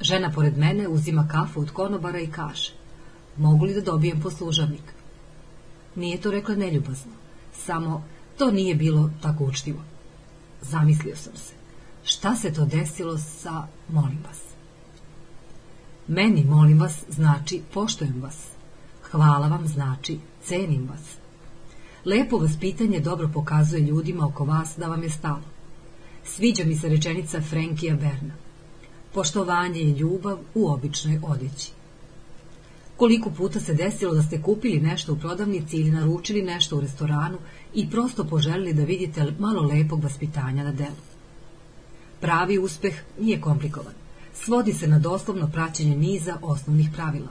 Žena 0.00 0.30
pored 0.32 0.58
mene 0.58 0.88
uzima 0.88 1.28
kafu 1.28 1.60
od 1.60 1.70
konobara 1.70 2.20
i 2.20 2.30
kaže 2.30 2.72
Mogu 3.36 3.64
li 3.64 3.74
da 3.74 3.80
dobijem 3.80 4.20
poslužavnik? 4.20 4.82
Nije 5.94 6.20
to 6.20 6.30
rekla 6.30 6.54
neljubazno, 6.54 7.12
samo 7.52 8.04
to 8.38 8.50
nije 8.50 8.74
bilo 8.74 9.10
tako 9.22 9.44
učtivo. 9.44 9.78
Zamislio 10.62 11.16
sam 11.16 11.36
se. 11.36 11.52
Šta 12.04 12.36
se 12.36 12.52
to 12.52 12.64
desilo 12.64 13.18
sa 13.18 13.66
molim 13.88 14.18
vas? 14.28 14.40
Meni, 16.08 16.44
molim 16.44 16.80
vas, 16.80 17.04
znači 17.08 17.62
poštojem 17.74 18.22
vas. 18.22 18.46
Hvala 19.10 19.48
vam 19.48 19.66
znači 19.66 20.18
cenim 20.44 20.88
vas. 20.88 21.20
Lepo 22.04 22.38
vaspitanje 22.38 23.00
dobro 23.00 23.30
pokazuje 23.34 23.82
ljudima 23.82 24.26
oko 24.26 24.44
vas 24.44 24.74
da 24.76 24.86
vam 24.86 25.02
je 25.02 25.10
stalo. 25.10 25.42
Sviđa 26.24 26.64
mi 26.64 26.76
se 26.76 26.88
rečenica 26.88 27.40
Frenkija 27.40 27.94
Berna. 27.94 28.34
Poštovanje 29.14 29.80
i 29.80 29.90
ljubav 29.90 30.38
u 30.54 30.68
običnoj 30.68 31.20
odjeći. 31.22 31.72
Koliko 32.96 33.30
puta 33.30 33.60
se 33.60 33.74
desilo 33.74 34.14
da 34.14 34.22
ste 34.22 34.42
kupili 34.42 34.80
nešto 34.80 35.12
u 35.12 35.16
prodavnici 35.16 35.76
ili 35.76 35.90
naručili 35.90 36.42
nešto 36.42 36.76
u 36.76 36.80
restoranu 36.80 37.38
i 37.74 37.90
prosto 37.90 38.24
poželili 38.24 38.72
da 38.72 38.84
vidite 38.84 39.34
malo 39.38 39.62
lepog 39.62 40.02
vaspitanja 40.02 40.64
na 40.64 40.72
delu. 40.72 41.00
Pravi 42.20 42.58
uspeh 42.58 42.94
nije 43.20 43.40
komplikovan. 43.40 43.94
Svodi 44.34 44.72
se 44.72 44.86
na 44.86 44.98
doslovno 44.98 45.50
praćenje 45.52 45.96
niza 45.96 46.36
osnovnih 46.42 46.90
pravila. 46.94 47.28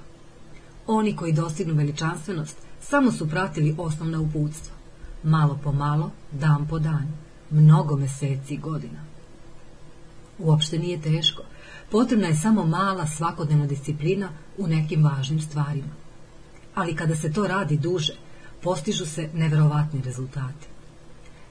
Oni 0.88 1.16
koji 1.16 1.33
dostignu 1.33 1.74
veličanstvenost 1.74 2.58
samo 2.82 3.11
su 3.11 3.30
pratili 3.30 3.75
osnovna 3.77 4.19
uputstva. 4.19 4.75
Malo 5.24 5.59
po 5.64 5.72
malo, 5.72 6.11
dan 6.32 6.67
po 6.67 6.80
dan, 6.80 7.14
mnogo 7.51 7.98
meseci 7.98 8.53
i 8.53 8.58
godina. 8.58 8.99
Uopšte 10.40 10.80
nije 10.80 11.01
teško. 11.01 11.43
Potrebna 11.91 12.27
je 12.27 12.35
samo 12.35 12.65
mala 12.65 13.07
svakodnevna 13.07 13.65
disciplina 13.65 14.29
u 14.57 14.67
nekim 14.67 15.03
važnim 15.03 15.41
stvarima. 15.41 15.93
Ali 16.75 16.95
kada 16.95 17.15
se 17.15 17.33
to 17.33 17.47
radi 17.47 17.77
duže, 17.77 18.13
postižu 18.63 19.05
se 19.05 19.29
neverovatni 19.33 20.01
rezultati. 20.01 20.67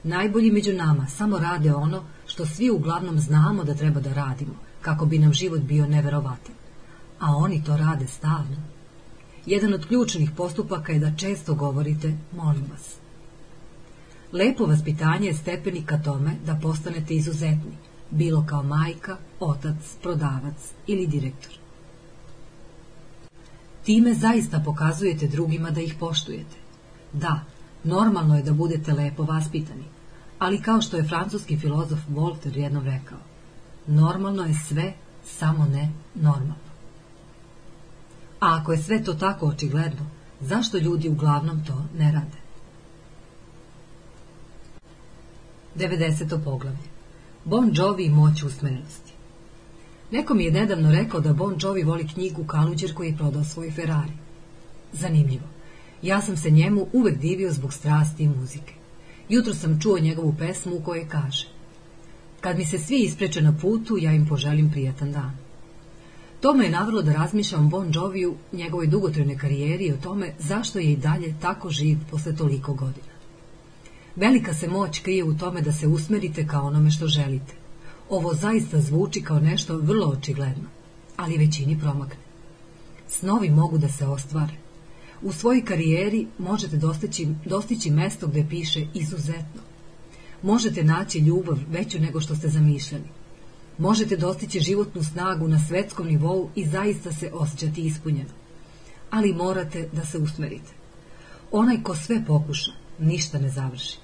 Najbolji 0.03 0.51
među 0.51 0.73
nama 0.73 1.07
samo 1.07 1.39
rade 1.39 1.73
ono 1.73 2.03
što 2.27 2.45
svi 2.45 2.69
uglavnom 2.69 3.19
znamo 3.19 3.63
da 3.63 3.73
treba 3.73 3.99
da 3.99 4.13
radimo, 4.13 4.55
kako 4.81 5.05
bi 5.05 5.19
nam 5.19 5.33
život 5.33 5.61
bio 5.61 5.87
neverovatan. 5.87 6.55
A 7.19 7.35
oni 7.35 7.63
to 7.63 7.77
rade 7.77 8.07
stalno. 8.07 8.57
Jedan 9.45 9.73
od 9.73 9.85
ključnih 9.87 10.31
postupaka 10.37 10.91
je 10.91 10.99
da 10.99 11.15
često 11.17 11.55
govorite 11.55 12.17
molim 12.35 12.65
vas. 12.71 12.95
Lepo 14.31 14.65
vaspitanje 14.65 15.27
je 15.27 15.33
stepenik 15.33 15.85
ka 15.85 15.97
tome 15.97 16.35
da 16.45 16.59
postanete 16.61 17.13
izuzetni, 17.13 17.77
bilo 18.11 18.45
kao 18.47 18.63
majka, 18.63 19.17
otac, 19.39 19.75
prodavac 20.01 20.73
ili 20.87 21.07
direktor. 21.07 21.53
Time 23.83 24.13
zaista 24.13 24.59
pokazujete 24.65 25.27
drugima 25.27 25.71
da 25.71 25.81
ih 25.81 25.95
poštujete. 25.99 26.55
Da, 27.13 27.39
normalno 27.83 28.35
je 28.35 28.43
da 28.43 28.53
budete 28.53 28.93
lepo 28.93 29.23
vaspitani, 29.23 29.83
ali 30.39 30.61
kao 30.61 30.81
što 30.81 30.97
je 30.97 31.07
francuski 31.07 31.57
filozof 31.57 31.99
Volter 32.09 32.57
jednom 32.57 32.85
rekao, 32.85 33.17
normalno 33.87 34.43
je 34.43 34.53
sve, 34.67 34.93
samo 35.23 35.65
ne 35.65 35.91
normalno. 36.15 36.69
A 38.39 38.57
ako 38.61 38.71
je 38.71 38.83
sve 38.83 39.03
to 39.03 39.13
tako 39.13 39.45
očigledno, 39.45 40.05
zašto 40.41 40.77
ljudi 40.77 41.09
uglavnom 41.09 41.65
to 41.65 41.85
ne 41.97 42.11
rade? 42.11 42.37
90. 45.75 46.43
poglavlje. 46.43 46.88
Bon 47.49 47.71
Jovi 47.73 48.05
i 48.05 48.09
moć 48.09 48.43
usmerenosti. 48.43 49.13
Neko 50.11 50.33
mi 50.33 50.43
je 50.43 50.51
nedavno 50.51 50.91
rekao 50.91 51.19
da 51.19 51.33
Bon 51.33 51.55
Jovi 51.61 51.83
voli 51.83 52.07
knjigu 52.07 52.43
Kaluđer 52.43 52.93
koji 52.93 53.07
je 53.07 53.17
prodao 53.17 53.43
svoj 53.43 53.71
Ferrari. 53.71 54.11
Zanimljivo. 54.93 55.47
Ja 56.01 56.21
sam 56.21 56.37
se 56.37 56.49
njemu 56.49 56.87
uvek 56.93 57.17
divio 57.17 57.51
zbog 57.51 57.73
strasti 57.73 58.23
i 58.23 58.27
muzike. 58.27 58.73
Jutro 59.29 59.53
sam 59.53 59.81
čuo 59.81 59.99
njegovu 59.99 60.35
pesmu 60.39 60.75
u 60.75 60.81
kojoj 60.81 61.07
kaže 61.07 61.47
Kad 62.41 62.57
mi 62.57 62.65
se 62.65 62.79
svi 62.79 62.99
ispreče 62.99 63.41
na 63.41 63.53
putu, 63.61 63.97
ja 63.97 64.13
im 64.13 64.27
poželim 64.27 64.71
prijatan 64.71 65.11
dan. 65.11 65.37
To 66.41 66.53
me 66.53 66.65
je 66.65 66.71
navrlo 66.71 67.01
da 67.01 67.13
razmišljam 67.13 67.69
Bon 67.69 67.91
Joviju, 67.93 68.35
njegovoj 68.53 68.87
dugotrajnoj 68.87 69.37
karijeri 69.37 69.85
i 69.85 69.93
o 69.93 69.97
tome 70.03 70.33
zašto 70.39 70.79
je 70.79 70.91
i 70.91 70.97
dalje 70.97 71.35
tako 71.41 71.69
živ 71.69 71.97
posle 72.11 72.35
toliko 72.35 72.73
godina. 72.73 73.08
Velika 74.15 74.53
se 74.53 74.67
moć 74.67 74.99
krije 74.99 75.23
u 75.23 75.37
tome 75.37 75.61
da 75.61 75.73
se 75.73 75.87
usmerite 75.87 76.47
kao 76.47 76.67
onome 76.67 76.91
što 76.91 77.07
želite. 77.07 77.53
Ovo 78.09 78.33
zaista 78.33 78.81
zvuči 78.81 79.21
kao 79.21 79.39
nešto 79.39 79.77
vrlo 79.77 80.07
očigledno, 80.07 80.69
ali 81.17 81.37
većini 81.37 81.79
promakne. 81.79 82.23
Snovi 83.07 83.49
mogu 83.49 83.77
da 83.77 83.87
se 83.87 84.07
ostvare. 84.07 84.53
U 85.21 85.31
svojoj 85.31 85.65
karijeri 85.65 86.27
možete 86.37 86.77
dostići, 86.77 87.27
dostići 87.45 87.91
mesto 87.91 88.27
gde 88.27 88.45
piše 88.49 88.85
izuzetno. 88.93 89.61
Možete 90.41 90.83
naći 90.83 91.19
ljubav 91.19 91.57
veću 91.69 91.99
nego 91.99 92.21
što 92.21 92.35
ste 92.35 92.47
zamišljali. 92.47 93.03
Možete 93.77 94.17
dostići 94.17 94.59
životnu 94.59 95.03
snagu 95.03 95.47
na 95.47 95.59
svetskom 95.67 96.07
nivou 96.07 96.49
i 96.55 96.65
zaista 96.65 97.13
se 97.13 97.31
osjećati 97.33 97.81
ispunjeno. 97.81 98.29
Ali 99.11 99.33
morate 99.33 99.89
da 99.93 100.05
se 100.05 100.17
usmerite. 100.17 100.71
Onaj 101.51 101.83
ko 101.83 101.95
sve 101.95 102.25
pokuša, 102.25 102.71
ništa 102.99 103.39
ne 103.39 103.49
završi. 103.49 103.97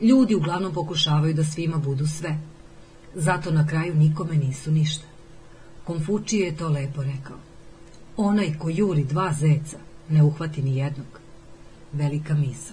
Ljudi 0.00 0.34
uglavnom 0.34 0.74
pokušavaju 0.74 1.34
da 1.34 1.44
svima 1.44 1.78
budu 1.78 2.06
sve. 2.06 2.38
Zato 3.14 3.50
na 3.50 3.66
kraju 3.66 3.94
nikome 3.94 4.36
nisu 4.36 4.70
ništa. 4.70 5.04
Konfučije 5.84 6.46
je 6.46 6.56
to 6.56 6.68
lepo 6.68 7.02
rekao. 7.02 7.36
Onaj 8.16 8.58
ko 8.58 8.70
juri 8.70 9.04
dva 9.04 9.32
zeca, 9.32 9.78
ne 10.08 10.22
uhvati 10.22 10.62
ni 10.62 10.76
jednog. 10.76 11.20
Velika 11.92 12.34
misa. 12.34 12.72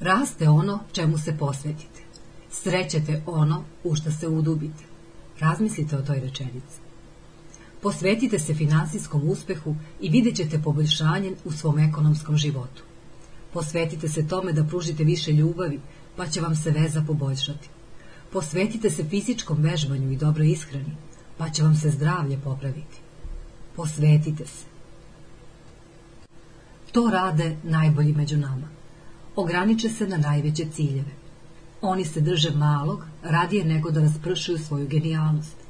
Raste 0.00 0.48
ono 0.48 0.80
čemu 0.92 1.18
se 1.18 1.36
posvetite. 1.38 2.02
Srećete 2.50 3.22
ono 3.26 3.64
u 3.84 3.94
što 3.94 4.10
se 4.12 4.28
udubite. 4.28 4.84
Razmislite 5.40 5.96
o 5.96 6.02
toj 6.02 6.20
rečenici. 6.20 6.87
Posvetite 7.82 8.38
se 8.38 8.54
finansijskom 8.54 9.28
uspehu 9.28 9.76
i 10.00 10.08
vidjet 10.08 10.36
ćete 10.36 10.62
poboljšanje 10.62 11.32
u 11.44 11.52
svom 11.52 11.78
ekonomskom 11.78 12.36
životu. 12.36 12.82
Posvetite 13.52 14.08
se 14.08 14.28
tome 14.28 14.52
da 14.52 14.64
pružite 14.64 15.04
više 15.04 15.32
ljubavi, 15.32 15.80
pa 16.16 16.26
će 16.26 16.40
vam 16.40 16.56
se 16.56 16.70
veza 16.70 17.04
poboljšati. 17.06 17.68
Posvetite 18.32 18.90
se 18.90 19.04
fizičkom 19.04 19.62
vežbanju 19.62 20.12
i 20.12 20.16
dobroj 20.16 20.50
ishrani, 20.50 20.96
pa 21.36 21.50
će 21.50 21.62
vam 21.62 21.74
se 21.74 21.90
zdravlje 21.90 22.38
popraviti. 22.44 23.00
Posvetite 23.76 24.46
se. 24.46 24.66
To 26.92 27.10
rade 27.10 27.56
najbolji 27.62 28.12
među 28.12 28.36
nama. 28.36 28.68
Ograniče 29.36 29.88
se 29.88 30.06
na 30.06 30.16
najveće 30.16 30.66
ciljeve. 30.72 31.10
Oni 31.80 32.04
se 32.04 32.20
drže 32.20 32.50
malog, 32.50 33.04
radije 33.22 33.64
nego 33.64 33.90
da 33.90 34.00
raspršuju 34.00 34.58
svoju 34.58 34.86
genijalnost. 34.88 35.67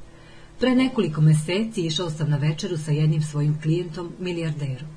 Pre 0.59 0.75
nekoliko 0.75 1.21
meseci 1.21 1.81
išao 1.81 2.09
sam 2.09 2.29
na 2.29 2.37
večeru 2.37 2.77
sa 2.77 2.91
jednim 2.91 3.21
svojim 3.21 3.61
klijentom, 3.61 4.11
milijarderom. 4.19 4.89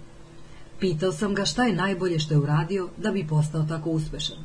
Pitao 0.80 1.12
sam 1.12 1.34
ga 1.34 1.44
šta 1.44 1.64
je 1.64 1.74
najbolje 1.74 2.18
što 2.18 2.34
je 2.34 2.38
uradio 2.38 2.88
da 2.98 3.12
bi 3.12 3.26
postao 3.26 3.62
tako 3.62 3.90
uspešan. 3.90 4.36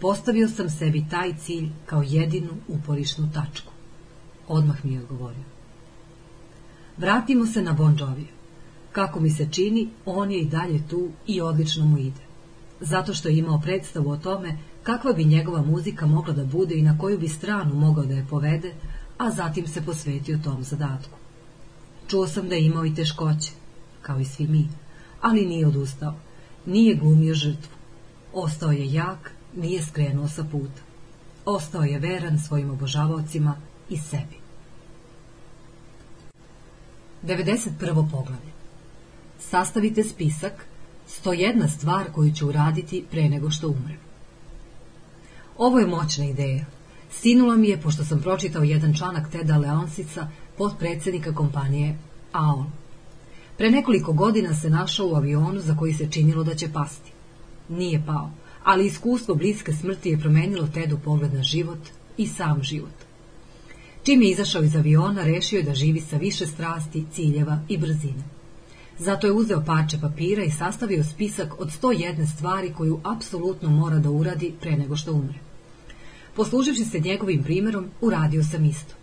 Postavio 0.00 0.48
sam 0.48 0.70
sebi 0.70 1.04
taj 1.10 1.34
cilj 1.36 1.68
kao 1.86 2.02
jedinu 2.02 2.50
uporišnu 2.68 3.30
tačku. 3.34 3.72
Odmah 4.48 4.84
mi 4.84 4.92
je 4.92 5.00
odgovorio. 5.00 5.44
Vratimo 6.96 7.46
se 7.46 7.62
na 7.62 7.72
Bon 7.72 7.96
Jovi. 7.98 8.26
Kako 8.92 9.20
mi 9.20 9.30
se 9.30 9.48
čini, 9.50 9.88
on 10.06 10.30
je 10.30 10.40
i 10.40 10.48
dalje 10.48 10.88
tu 10.88 11.08
i 11.26 11.40
odlično 11.40 11.84
mu 11.84 11.98
ide. 11.98 12.20
Zato 12.80 13.14
što 13.14 13.28
je 13.28 13.38
imao 13.38 13.60
predstavu 13.60 14.10
o 14.10 14.16
tome 14.16 14.58
kakva 14.82 15.12
bi 15.12 15.24
njegova 15.24 15.62
muzika 15.62 16.06
mogla 16.06 16.34
da 16.34 16.44
bude 16.44 16.74
i 16.74 16.82
na 16.82 16.98
koju 16.98 17.18
bi 17.18 17.28
stranu 17.28 17.74
mogao 17.74 18.04
da 18.04 18.14
je 18.14 18.26
povede, 18.30 18.72
a 19.18 19.30
zatim 19.30 19.68
se 19.68 19.82
posvetio 19.84 20.38
tom 20.44 20.64
zadatku. 20.64 21.18
Čuo 22.08 22.26
sam 22.26 22.48
da 22.48 22.54
je 22.54 22.66
imao 22.66 22.86
i 22.86 22.94
teškoće, 22.94 23.50
kao 24.02 24.20
i 24.20 24.24
svi 24.24 24.46
mi, 24.46 24.68
ali 25.20 25.46
nije 25.46 25.66
odustao. 25.66 26.14
Nije 26.66 26.94
glumio 26.94 27.34
žrtvu. 27.34 27.72
Ostao 28.32 28.72
je 28.72 28.92
jak, 28.92 29.30
nije 29.56 29.82
skrenuo 29.84 30.28
sa 30.28 30.44
puta. 30.44 30.82
Ostao 31.44 31.82
je 31.82 31.98
veran 31.98 32.38
svojim 32.38 32.70
obožavaocima 32.70 33.56
i 33.88 33.96
sebi. 33.96 34.36
91. 37.22 38.10
poglavlje 38.10 38.52
Sastavite 39.38 40.04
spisak 40.04 40.66
101 41.24 41.68
stvar 41.76 42.12
koju 42.12 42.32
ću 42.32 42.48
uraditi 42.48 43.04
pre 43.10 43.28
nego 43.28 43.50
što 43.50 43.68
umrem. 43.68 43.98
Ovo 45.58 45.78
je 45.78 45.86
moćna 45.86 46.24
ideja. 46.24 46.64
Sinula 47.10 47.56
mi 47.56 47.68
je 47.68 47.80
pošto 47.80 48.04
sam 48.04 48.20
pročitao 48.20 48.62
jedan 48.62 48.94
članak 48.94 49.30
Teda 49.30 49.58
Leonsica, 49.58 50.28
podpredsednika 50.58 51.34
kompanije 51.34 51.98
AOL. 52.32 52.64
Pre 53.56 53.70
nekoliko 53.70 54.12
godina 54.12 54.54
se 54.54 54.70
našao 54.70 55.08
u 55.08 55.14
avionu 55.14 55.60
za 55.60 55.76
koji 55.76 55.94
se 55.94 56.10
činilo 56.10 56.44
da 56.44 56.54
će 56.54 56.72
pasti. 56.72 57.12
Nije 57.68 58.02
pao, 58.06 58.30
ali 58.64 58.86
iskustvo 58.86 59.34
bliske 59.34 59.72
smrti 59.72 60.08
je 60.08 60.20
promenilo 60.20 60.68
Tedu 60.74 60.98
pogled 61.04 61.34
na 61.34 61.42
život 61.42 61.78
i 62.16 62.26
sam 62.26 62.62
život. 62.62 62.94
Čim 64.02 64.22
je 64.22 64.30
izašao 64.30 64.62
iz 64.62 64.76
aviona, 64.76 65.24
rešio 65.24 65.56
je 65.56 65.62
da 65.62 65.74
živi 65.74 66.00
sa 66.00 66.16
više 66.16 66.46
strasti, 66.46 67.04
ciljeva 67.12 67.58
i 67.68 67.78
brzine. 67.78 68.22
Zato 68.98 69.26
je 69.26 69.32
uzeo 69.32 69.64
parče 69.64 69.98
papira 70.00 70.44
i 70.44 70.50
sastavio 70.50 71.04
spisak 71.04 71.60
od 71.60 71.68
101 71.82 72.36
stvari 72.36 72.72
koju 72.72 73.00
apsolutno 73.04 73.70
mora 73.70 73.98
da 73.98 74.10
uradi 74.10 74.54
pre 74.60 74.76
nego 74.76 74.96
što 74.96 75.12
umre. 75.12 75.47
Posluživši 76.38 76.84
se 76.84 77.00
njegovim 77.00 77.42
primerom, 77.42 77.86
uradio 78.00 78.44
sam 78.44 78.64
isto. 78.64 78.94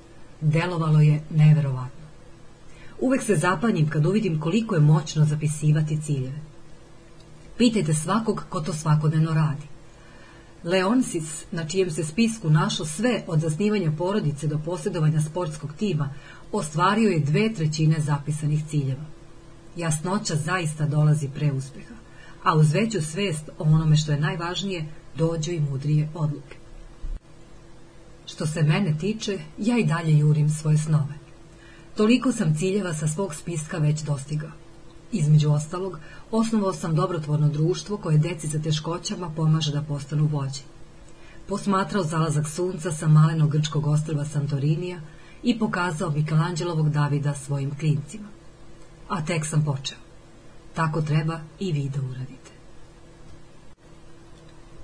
Delovalo 0.42 1.00
je 1.02 1.24
neverovatno. 1.30 2.06
Uvek 3.00 3.24
se 3.24 3.36
zapanjim 3.36 3.90
kad 3.90 4.06
uvidim 4.06 4.40
koliko 4.40 4.76
je 4.76 4.82
moćno 4.82 5.26
zapisivati 5.26 6.02
ciljeve. 6.02 6.40
Pitajte 7.58 7.94
svakog 7.94 8.44
ko 8.50 8.62
to 8.62 8.74
svakodnevno 8.74 9.34
radi. 9.34 9.68
Leonsis, 10.64 11.46
na 11.52 11.68
čijem 11.68 11.92
se 11.92 12.04
spisku 12.04 12.50
našlo 12.50 12.86
sve 12.86 13.24
od 13.28 13.40
zasnivanja 13.40 13.92
porodice 13.98 14.48
do 14.48 14.60
posjedovanja 14.66 15.22
sportskog 15.22 15.74
tima, 15.74 16.10
ostvario 16.52 17.10
je 17.10 17.20
dve 17.20 17.54
trećine 17.54 18.00
zapisanih 18.00 18.64
ciljeva. 18.70 19.06
Jasnoća 19.76 20.36
zaista 20.36 20.86
dolazi 20.86 21.30
pre 21.36 21.52
uspeha, 21.52 21.96
a 22.44 22.56
uz 22.56 22.74
veću 22.74 23.02
svest 23.02 23.50
o 23.58 23.64
onome 23.64 23.98
što 23.98 24.12
je 24.12 24.20
najvažnije, 24.20 24.86
dođu 25.18 25.52
i 25.52 25.60
mudrije 25.60 26.10
odluke. 26.14 26.65
Što 28.26 28.48
se 28.48 28.64
mene 28.64 28.98
tiče, 29.00 29.40
ja 29.58 29.78
i 29.78 29.86
dalje 29.86 30.18
jurim 30.18 30.50
svoje 30.50 30.78
snove. 30.78 31.14
Toliko 31.96 32.32
sam 32.32 32.56
ciljeva 32.56 32.94
sa 32.94 33.08
svog 33.08 33.36
spiska 33.36 33.78
već 33.78 34.02
dostigao. 34.02 34.52
Između 35.12 35.52
ostalog, 35.52 36.00
osnovao 36.32 36.74
sam 36.74 36.96
dobrotvorno 36.96 37.50
društvo 37.50 37.98
koje 37.98 38.18
deci 38.18 38.48
sa 38.48 38.60
teškoćama 38.60 39.30
pomaže 39.36 39.72
da 39.72 39.82
postanu 39.82 40.26
vođe. 40.26 40.62
Posmatrao 41.48 42.04
zalazak 42.04 42.48
sunca 42.50 42.92
sa 42.92 43.08
malenog 43.08 43.52
grčkog 43.52 43.88
ostrva 43.88 44.26
Santorinija 44.26 45.00
i 45.44 45.60
pokazao 45.60 46.12
Mikelanđelovog 46.12 46.90
Davida 46.90 47.34
svojim 47.34 47.76
klincima. 47.80 48.28
A 49.10 49.26
tek 49.26 49.46
sam 49.46 49.66
počeo. 49.66 49.98
Tako 50.74 51.02
treba 51.02 51.40
i 51.60 51.72
vi 51.72 51.90
da 51.90 52.02
uradite. 52.02 52.52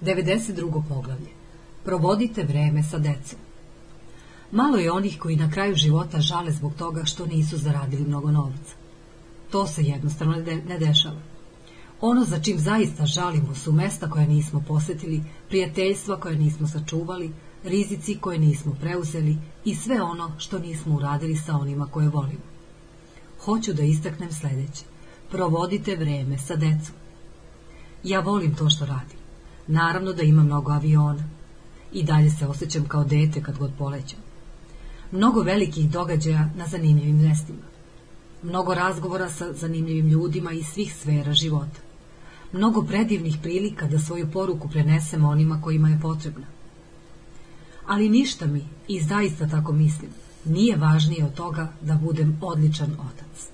92. 0.02 0.84
poglavlje. 0.90 1.41
Provodite 1.84 2.44
vreme 2.44 2.84
sa 2.84 2.98
decom. 2.98 3.40
Malo 4.52 4.78
je 4.78 4.92
onih 4.92 5.20
koji 5.20 5.36
na 5.36 5.52
kraju 5.52 5.76
života 5.76 6.20
žale 6.20 6.52
zbog 6.52 6.74
toga 6.78 7.06
što 7.06 7.26
nisu 7.26 7.58
zaradili 7.58 8.04
mnogo 8.04 8.32
novca. 8.32 8.76
To 9.52 9.68
se 9.68 9.84
jednostavno 9.84 10.36
ne 10.68 10.78
dešava. 10.80 11.22
Ono 12.02 12.24
za 12.26 12.40
čim 12.40 12.60
zaista 12.60 13.06
žalimo 13.06 13.56
su 13.56 13.74
mesta 13.74 14.10
koje 14.10 14.28
nismo 14.28 14.64
posetili, 14.68 15.24
prijateljstva 15.50 16.20
koje 16.20 16.36
nismo 16.36 16.68
sačuvali, 16.68 17.32
rizici 17.64 18.18
koje 18.22 18.40
nismo 18.40 18.76
preuzeli 18.82 19.38
i 19.66 19.76
sve 19.76 20.02
ono 20.02 20.32
što 20.38 20.60
nismo 20.60 20.96
uradili 20.96 21.36
sa 21.36 21.56
onima 21.56 21.88
koje 21.92 22.10
volimo. 22.10 22.52
Hoću 23.46 23.74
da 23.74 23.84
istaknem 23.84 24.32
sledeće. 24.32 24.84
Provodite 25.32 25.96
vreme 25.96 26.38
sa 26.38 26.56
decom. 26.56 26.96
Ja 28.04 28.20
volim 28.20 28.56
to 28.56 28.70
što 28.70 28.86
radim. 28.86 29.18
Naravno 29.68 30.14
da 30.14 30.24
ima 30.24 30.44
mnogo 30.44 30.72
aviona. 30.72 31.41
I 31.92 32.04
dalje 32.04 32.30
se 32.30 32.48
osjećam 32.48 32.86
kao 32.88 33.04
dete 33.04 33.44
kad 33.44 33.58
god 33.58 33.72
polećam 33.78 34.20
mnogo 35.12 35.42
velikih 35.42 35.90
događaja 35.90 36.50
na 36.56 36.68
zanimljivim 36.68 37.22
mestima, 37.22 37.64
mnogo 38.44 38.74
razgovora 38.74 39.30
sa 39.30 39.54
zanimljivim 39.54 40.08
ljudima 40.08 40.52
iz 40.52 40.66
svih 40.66 40.96
sfera 40.96 41.34
života. 41.34 41.80
mnogo 42.54 42.82
predivnih 42.82 43.38
prilika 43.42 43.88
da 43.88 44.00
svoju 44.00 44.32
poruku 44.32 44.70
prenesemo 44.70 45.30
onima 45.30 45.62
kojima 45.62 45.90
je 45.90 46.00
potrebna. 46.02 46.46
Ali 47.88 48.10
ništa 48.10 48.48
mi, 48.48 48.66
i 48.88 49.02
zaista 49.02 49.48
tako 49.48 49.72
mislim, 49.74 50.12
nije 50.46 50.76
važnije 50.76 51.26
od 51.26 51.34
toga 51.34 51.74
da 51.82 51.96
budem 51.96 52.38
odličan 52.42 52.92
otac. 52.92 53.48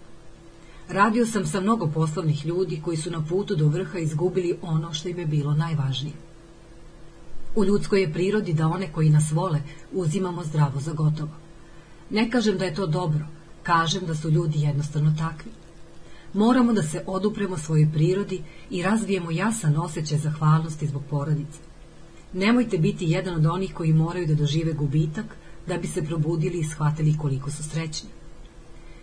Radio 0.90 1.26
sam 1.26 1.46
sa 1.46 1.62
mnogo 1.62 1.88
poslovnih 1.88 2.46
ljudi 2.46 2.82
koji 2.86 2.98
su 2.98 3.12
na 3.12 3.26
putu 3.26 3.56
do 3.56 3.68
vrha 3.68 4.00
izgubili 4.00 4.58
ono 4.62 4.94
što 4.94 5.10
im 5.10 5.20
je 5.20 5.26
bilo 5.26 5.54
najvažnije. 5.54 6.16
U 7.58 7.66
ljudskoj 7.66 8.02
je 8.02 8.14
prirodi 8.14 8.54
da 8.54 8.68
one 8.68 8.92
koji 8.94 9.10
nas 9.10 9.32
vole 9.32 9.62
uzimamo 9.92 10.44
zdravo 10.44 10.80
za 10.80 10.94
gotovo. 10.94 11.32
Ne 12.10 12.30
kažem 12.32 12.58
da 12.58 12.66
je 12.66 12.74
to 12.76 12.86
dobro, 12.88 13.26
kažem 13.64 14.06
da 14.06 14.16
su 14.16 14.30
ljudi 14.30 14.62
jednostavno 14.62 15.14
takvi. 15.20 15.52
Moramo 16.34 16.74
da 16.74 16.84
se 16.84 17.04
odupremo 17.08 17.58
svojoj 17.58 17.88
prirodi 17.94 18.44
i 18.70 18.84
razvijemo 18.84 19.32
jasan 19.32 19.78
osjećaj 19.78 20.18
zahvalnosti 20.18 20.88
zbog 20.88 21.04
porodice. 21.10 21.60
Nemojte 22.34 22.78
biti 22.78 23.10
jedan 23.10 23.36
od 23.36 23.46
onih 23.46 23.74
koji 23.74 23.94
moraju 23.94 24.28
da 24.28 24.36
dožive 24.36 24.74
gubitak 24.74 25.26
da 25.68 25.78
bi 25.78 25.88
se 25.88 26.06
probudili 26.06 26.60
i 26.60 26.70
shvatili 26.70 27.18
koliko 27.18 27.52
su 27.52 27.64
srećni. 27.64 28.10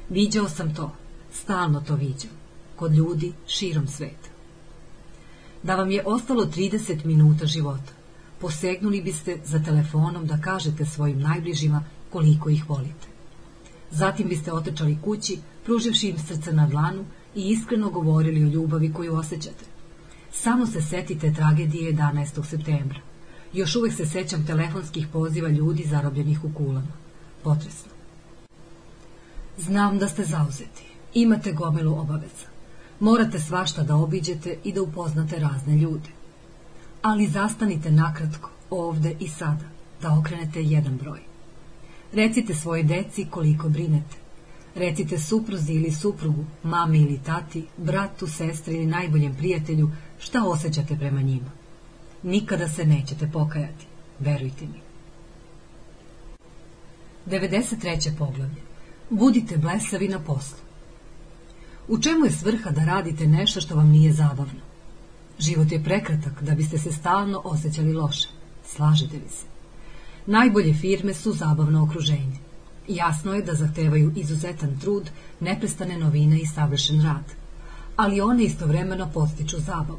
Viđao 0.09 0.49
sam 0.49 0.75
to, 0.75 0.93
stalno 1.33 1.81
to 1.81 1.95
viđam, 1.95 2.31
kod 2.77 2.95
ljudi 2.95 3.33
širom 3.47 3.89
sveta. 3.89 4.31
Da 5.63 5.77
vam 5.77 5.91
je 5.91 6.03
ostalo 6.07 6.45
30 6.45 7.05
minuta 7.05 7.47
života, 7.47 8.04
posegnuli 8.41 9.03
biste 9.03 9.39
za 9.45 9.63
telefonom 9.63 10.27
da 10.27 10.41
kažete 10.41 10.87
svojim 10.87 11.21
najbližima 11.21 11.85
koliko 12.11 12.51
ih 12.51 12.71
volite. 12.71 13.07
Zatim 13.91 14.29
biste 14.29 14.53
otečali 14.53 14.99
kući, 15.05 15.39
pruživši 15.65 16.09
im 16.09 16.19
srce 16.19 16.53
na 16.53 16.67
dlanu 16.67 17.05
i 17.35 17.49
iskreno 17.51 17.91
govorili 17.91 18.45
o 18.45 18.49
ljubavi 18.49 18.93
koju 18.93 19.15
osjećate. 19.15 19.65
Samo 20.33 20.67
se 20.67 20.83
setite 20.83 21.33
tragedije 21.33 21.93
11. 21.93 22.45
septembra. 22.45 23.01
Još 23.53 23.77
uvek 23.77 23.93
se 23.93 24.07
sećam 24.07 24.47
telefonskih 24.47 25.07
poziva 25.13 25.49
ljudi 25.49 25.87
zarobljenih 25.91 26.45
u 26.45 26.53
kulama. 26.55 26.93
Potresno. 27.43 27.91
Znam 29.59 29.99
da 29.99 30.09
ste 30.09 30.25
zauzeti. 30.25 30.85
Imate 31.15 31.53
gomilu 31.53 31.99
obaveza. 32.01 32.47
Morate 33.01 33.41
svašta 33.41 33.83
da 33.83 33.97
obiđete 33.97 34.59
i 34.65 34.73
da 34.73 34.83
upoznate 34.83 35.39
razne 35.39 35.77
ljude. 35.77 36.09
Ali 37.05 37.27
zastanite 37.27 37.91
nakratko, 37.91 38.51
ovde 38.71 39.17
i 39.21 39.29
sada, 39.29 39.65
da 40.03 40.19
okrenete 40.19 40.63
jedan 40.63 40.97
broj. 40.97 41.21
Recite 42.13 42.55
svoje 42.55 42.83
deci 42.83 43.27
koliko 43.31 43.69
brinete. 43.69 44.17
Recite 44.75 45.19
supruzi 45.19 45.73
ili 45.73 45.91
suprugu, 45.93 46.45
mami 46.63 46.99
ili 46.99 47.21
tati, 47.27 47.67
bratu, 47.77 48.27
sestri 48.27 48.75
ili 48.75 48.87
najboljem 48.87 49.35
prijatelju 49.35 49.91
šta 50.19 50.45
osjećate 50.45 50.97
prema 50.97 51.23
njima. 51.23 51.51
Nikada 52.23 52.69
se 52.69 52.87
nećete 52.87 53.31
pokajati, 53.33 53.87
verujte 54.19 54.67
mi. 54.67 54.81
93. 57.27 58.19
poglavlje. 58.19 58.63
Budite 59.11 59.59
blesavi 59.59 60.09
na 60.09 60.19
poslu. 60.19 60.59
U 61.89 62.01
čemu 62.01 62.25
je 62.25 62.33
svrha 62.33 62.71
da 62.71 62.85
radite 62.85 63.27
nešto 63.27 63.61
što 63.61 63.77
vam 63.77 63.89
nije 63.89 64.13
zabavno? 64.13 64.74
Život 65.39 65.73
je 65.73 65.85
prekratak 65.85 66.43
da 66.43 66.55
biste 66.55 66.79
se 66.79 66.93
stalno 66.93 67.41
osjećali 67.45 67.93
loše. 67.93 68.29
Slažete 68.67 69.17
li 69.17 69.29
se? 69.29 69.47
Najbolje 70.27 70.75
firme 70.75 71.15
su 71.15 71.33
zabavno 71.33 71.83
okruženje. 71.85 72.39
Jasno 72.89 73.35
je 73.35 73.43
da 73.43 73.55
zahtevaju 73.55 74.13
izuzetan 74.17 74.79
trud, 74.81 75.11
neprestane 75.41 75.99
novine 75.99 76.39
i 76.39 76.47
savršen 76.47 77.03
rad. 77.03 77.25
Ali 77.97 78.21
one 78.21 78.45
istovremeno 78.45 79.11
postiču 79.15 79.59
zabavu. 79.59 79.99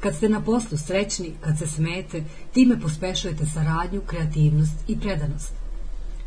Kad 0.00 0.16
ste 0.16 0.28
na 0.28 0.40
poslu 0.40 0.78
srećni, 0.78 1.32
kad 1.40 1.58
se 1.58 1.66
smete, 1.66 2.24
time 2.52 2.80
pospešujete 2.80 3.46
saradnju, 3.46 4.00
kreativnost 4.06 4.74
i 4.88 5.00
predanost. 5.00 5.52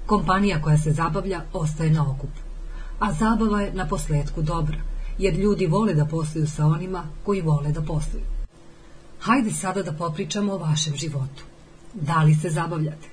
Kompanija 0.05 0.61
koja 0.61 0.77
se 0.77 0.91
zabavlja 0.91 1.41
ostaje 1.53 1.91
na 1.91 2.11
okupu 2.11 2.51
a 3.01 3.13
zabava 3.13 3.61
je 3.61 3.73
na 3.73 3.87
posledku 3.87 4.41
dobra, 4.41 4.77
jer 5.21 5.35
ljudi 5.39 5.65
vole 5.67 5.93
da 5.93 6.05
posluju 6.05 6.47
sa 6.47 6.65
onima 6.65 7.03
koji 7.23 7.41
vole 7.41 7.71
da 7.71 7.81
posluju. 7.81 8.25
Hajde 9.19 9.51
sada 9.51 9.83
da 9.83 9.93
popričamo 9.93 10.53
o 10.53 10.57
vašem 10.57 10.95
životu. 10.95 11.43
Da 11.93 12.23
li 12.23 12.35
se 12.35 12.49
zabavljate? 12.49 13.07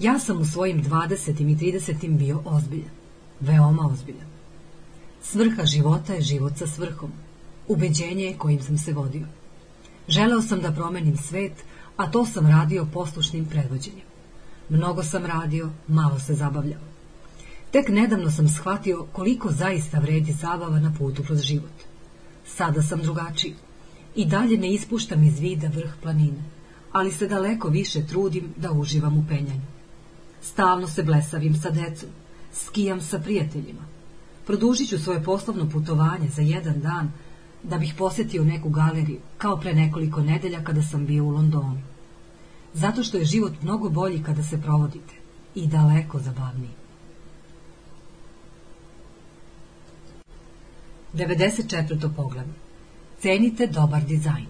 Ja 0.00 0.18
sam 0.18 0.40
u 0.40 0.44
svojim 0.44 0.82
20. 0.84 1.30
i 1.40 1.56
30. 1.72 2.16
bio 2.16 2.42
ozbiljan. 2.44 2.90
Veoma 3.40 3.86
ozbiljan. 3.92 4.26
Svrha 5.22 5.64
života 5.64 6.14
je 6.14 6.22
život 6.22 6.58
sa 6.58 6.66
svrhom. 6.66 7.12
Ubeđenje 7.68 8.24
je 8.24 8.38
kojim 8.38 8.62
sam 8.62 8.78
se 8.78 8.92
vodio. 8.92 9.26
Želeo 10.08 10.42
sam 10.42 10.60
da 10.60 10.72
promenim 10.72 11.16
svet, 11.16 11.64
a 11.96 12.10
to 12.10 12.26
sam 12.26 12.46
radio 12.46 12.86
poslušnim 12.92 13.44
predvođenjem. 13.44 14.06
Mnogo 14.68 15.02
sam 15.02 15.26
radio, 15.26 15.70
malo 15.88 16.18
se 16.18 16.34
zabavljao. 16.34 16.87
Tek 17.70 17.88
nedavno 17.88 18.30
sam 18.30 18.48
shvatio 18.48 19.06
koliko 19.12 19.52
zaista 19.52 19.98
vredi 19.98 20.32
zabava 20.32 20.80
na 20.80 20.92
putu 20.98 21.22
kroz 21.22 21.40
život. 21.40 21.72
Sada 22.46 22.82
sam 22.82 23.02
drugačiji. 23.02 23.54
I 24.14 24.24
dalje 24.24 24.58
ne 24.58 24.72
ispuštam 24.72 25.22
iz 25.22 25.40
vida 25.40 25.68
vrh 25.68 25.92
planine, 26.02 26.42
ali 26.92 27.12
se 27.12 27.28
daleko 27.28 27.68
više 27.68 28.06
trudim 28.06 28.54
da 28.56 28.72
uživam 28.72 29.18
u 29.18 29.24
penjanju. 29.28 29.66
Stalno 30.42 30.88
se 30.88 31.02
blesavim 31.02 31.54
sa 31.54 31.70
decom, 31.70 32.08
skijam 32.52 33.00
sa 33.00 33.18
prijateljima. 33.18 33.82
Produžit 34.46 34.88
ću 34.88 34.98
svoje 34.98 35.22
poslovno 35.24 35.70
putovanje 35.70 36.28
za 36.28 36.42
jedan 36.42 36.80
dan 36.80 37.12
da 37.62 37.78
bih 37.78 37.94
posjetio 37.98 38.44
neku 38.44 38.68
galeriju, 38.68 39.20
kao 39.38 39.56
pre 39.56 39.74
nekoliko 39.74 40.20
nedelja 40.20 40.64
kada 40.64 40.82
sam 40.82 41.06
bio 41.06 41.24
u 41.24 41.30
Londonu. 41.30 41.82
Zato 42.74 43.02
što 43.02 43.18
je 43.18 43.24
život 43.24 43.52
mnogo 43.62 43.88
bolji 43.88 44.22
kada 44.22 44.42
se 44.42 44.60
provodite 44.62 45.14
i 45.54 45.66
daleko 45.66 46.18
zabavniji. 46.18 46.77
94. 51.14 52.10
poglavlje. 52.16 52.52
Cenite 53.20 53.66
dobar 53.66 54.04
dizajn. 54.04 54.46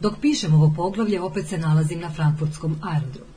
Dok 0.00 0.20
pišem 0.20 0.54
ovo 0.54 0.72
poglavlje, 0.76 1.20
opet 1.20 1.48
se 1.48 1.58
nalazim 1.58 2.00
na 2.00 2.10
Frankfurtskom 2.10 2.76
aerodromu. 2.82 3.32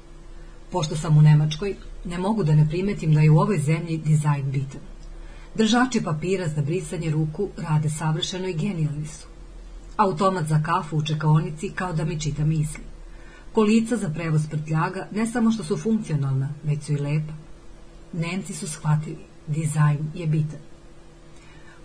Pošto 0.72 0.96
sam 0.96 1.18
u 1.18 1.22
Nemačkoj, 1.22 1.76
ne 2.06 2.18
mogu 2.18 2.44
da 2.44 2.56
ne 2.56 2.68
primetim 2.70 3.14
da 3.14 3.22
je 3.22 3.32
u 3.32 3.40
ovoj 3.40 3.60
zemlji 3.60 3.98
dizajn 3.98 4.52
bitan. 4.52 4.82
Držači 5.56 6.04
papira 6.04 6.48
za 6.48 6.62
brisanje 6.62 7.12
ruku 7.12 7.50
rade 7.58 7.90
savršeno 7.90 8.48
i 8.48 8.54
genijalni 8.54 9.08
su. 9.08 9.28
Automat 9.98 10.48
za 10.48 10.62
kafu 10.64 10.98
u 10.98 11.06
čekaonici 11.06 11.70
kao 11.70 11.94
da 11.94 12.06
mi 12.06 12.20
čita 12.20 12.46
misli. 12.46 12.84
Kolica 13.54 13.98
za 13.98 14.10
prevoz 14.10 14.48
prtljaga 14.48 15.08
ne 15.12 15.28
samo 15.28 15.52
što 15.52 15.64
su 15.64 15.78
funkcionalna, 15.78 16.50
već 16.64 16.84
su 16.84 16.94
i 16.94 16.98
lepa. 16.98 17.34
Nemci 18.14 18.54
su 18.54 18.68
shvatili, 18.68 19.26
dizajn 19.48 20.00
je 20.16 20.28
bitan. 20.28 20.71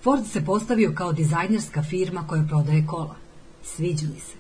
Ford 0.03 0.27
se 0.27 0.45
postavio 0.45 0.93
kao 0.95 1.13
dizajnerska 1.13 1.83
firma 1.83 2.27
koja 2.27 2.43
prodaje 2.43 2.87
kola. 2.87 3.17
Sviđa 3.63 4.07
mi 4.15 4.21
se. 4.21 4.37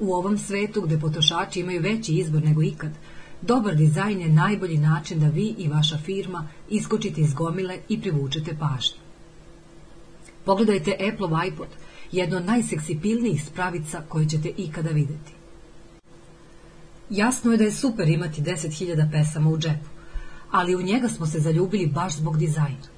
U 0.00 0.14
ovom 0.14 0.38
svetu 0.38 0.80
gde 0.80 1.00
potrošači 1.00 1.60
imaju 1.60 1.82
veći 1.82 2.14
izbor 2.14 2.42
nego 2.42 2.62
ikad, 2.62 2.90
dobar 3.42 3.74
dizajn 3.74 4.20
je 4.20 4.28
najbolji 4.28 4.78
način 4.78 5.20
da 5.20 5.28
vi 5.28 5.54
i 5.58 5.68
vaša 5.68 5.98
firma 5.98 6.48
iskočite 6.70 7.20
iz 7.20 7.34
gomile 7.34 7.78
i 7.88 8.00
privučete 8.00 8.56
pažnju. 8.58 8.98
Pogledajte 10.44 10.96
Apple 11.12 11.48
iPod, 11.48 11.68
jedno 12.12 12.36
od 12.36 12.44
najseksipilnijih 12.44 13.44
spravica 13.44 14.02
koje 14.08 14.28
ćete 14.28 14.48
ikada 14.56 14.90
videti. 14.90 15.32
Jasno 17.10 17.52
je 17.52 17.58
da 17.58 17.64
je 17.64 17.72
super 17.72 18.08
imati 18.08 18.42
10.000 18.42 19.10
pesama 19.12 19.50
u 19.50 19.58
džepu, 19.58 19.88
ali 20.50 20.76
u 20.76 20.82
njega 20.82 21.08
smo 21.08 21.26
se 21.26 21.40
zaljubili 21.40 21.86
baš 21.86 22.16
zbog 22.16 22.38
dizajna. 22.38 22.91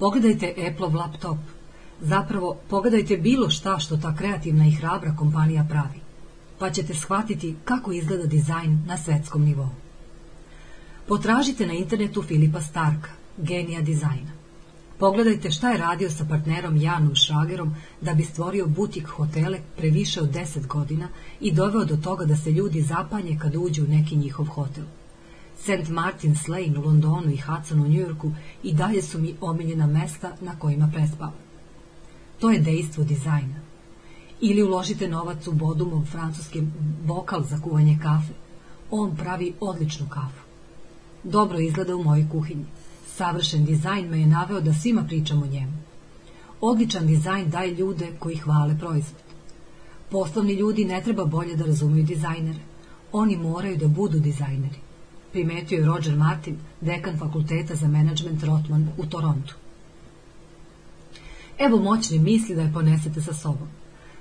Pogledajte 0.00 0.54
Apple 0.68 0.98
laptop. 0.98 1.38
Zapravo, 2.00 2.58
pogledajte 2.68 3.16
bilo 3.16 3.50
šta 3.50 3.78
što 3.78 3.96
ta 3.96 4.16
kreativna 4.16 4.66
i 4.66 4.70
hrabra 4.70 5.16
kompanija 5.16 5.66
pravi, 5.70 6.00
pa 6.58 6.70
ćete 6.70 6.94
shvatiti 6.94 7.56
kako 7.64 7.92
izgleda 7.92 8.26
dizajn 8.26 8.82
na 8.86 8.98
svetskom 8.98 9.44
nivou. 9.44 9.68
Potražite 11.08 11.66
na 11.66 11.72
internetu 11.72 12.22
Filipa 12.22 12.60
Starka, 12.60 13.10
genija 13.36 13.80
dizajna. 13.80 14.32
Pogledajte 14.98 15.50
šta 15.50 15.70
je 15.70 15.78
radio 15.78 16.10
sa 16.10 16.24
partnerom 16.24 16.76
Janom 16.76 17.14
Šragerom 17.14 17.74
da 18.00 18.14
bi 18.14 18.24
stvorio 18.24 18.66
butik 18.66 19.08
hotele 19.08 19.58
pre 19.76 19.90
više 19.90 20.20
od 20.20 20.30
10 20.34 20.66
godina 20.66 21.08
i 21.40 21.52
doveo 21.52 21.84
do 21.84 21.96
toga 21.96 22.24
da 22.24 22.36
se 22.36 22.52
ljudi 22.52 22.82
zapanje 22.82 23.38
kad 23.42 23.56
uđu 23.56 23.84
u 23.84 23.88
neki 23.88 24.16
njihov 24.16 24.46
hotel. 24.46 24.84
St. 25.62 25.88
Martin's 25.90 26.48
Lane 26.48 26.78
u 26.78 26.82
Londonu 26.82 27.30
i 27.30 27.36
Hudson 27.36 27.80
u 27.80 27.88
Njujorku 27.88 28.32
i 28.62 28.74
dalje 28.74 29.02
su 29.02 29.18
mi 29.18 29.34
omiljena 29.40 29.86
mesta 29.86 30.32
na 30.40 30.58
kojima 30.58 30.90
prespavam. 30.94 31.34
To 32.38 32.50
je 32.50 32.58
dejstvo 32.58 33.04
dizajna. 33.04 33.60
Ili 34.40 34.62
uložite 34.62 35.08
novac 35.08 35.46
u 35.46 35.52
Bodumov 35.52 36.04
francuski 36.04 36.62
bokal 37.04 37.42
za 37.44 37.60
kuvanje 37.60 37.98
kafe. 38.02 38.32
On 38.90 39.16
pravi 39.16 39.54
odličnu 39.60 40.06
kafu. 40.08 40.42
Dobro 41.24 41.58
izgleda 41.58 41.96
u 41.96 42.04
mojoj 42.04 42.28
kuhinji. 42.32 42.64
Savršen 43.16 43.64
dizajn 43.64 44.08
me 44.08 44.20
je 44.20 44.26
naveo 44.26 44.60
da 44.60 44.74
svima 44.74 45.04
pričam 45.04 45.42
o 45.42 45.46
njemu. 45.46 45.72
Odličan 46.60 47.06
dizajn 47.06 47.50
daje 47.50 47.74
ljude 47.74 48.12
koji 48.18 48.36
hvale 48.36 48.78
proizvod. 48.78 49.22
Poslovni 50.10 50.52
ljudi 50.52 50.84
ne 50.84 51.02
treba 51.02 51.24
bolje 51.24 51.56
da 51.56 51.64
razumiju 51.64 52.04
dizajnere. 52.04 52.60
Oni 53.12 53.36
moraju 53.36 53.76
da 53.76 53.88
budu 53.88 54.18
dizajneri. 54.18 54.89
Primetio 55.32 55.78
je 55.78 55.86
Roger 55.86 56.16
Martin, 56.16 56.56
dekan 56.80 57.18
fakulteta 57.18 57.74
za 57.74 57.88
menadžment 57.88 58.42
Rotman 58.42 58.88
u 58.98 59.06
Torontu. 59.06 59.54
Evo 61.58 61.78
moćni 61.78 62.18
misli 62.18 62.54
da 62.54 62.62
je 62.62 62.72
ponesete 62.72 63.22
sa 63.22 63.34
sobom. 63.34 63.68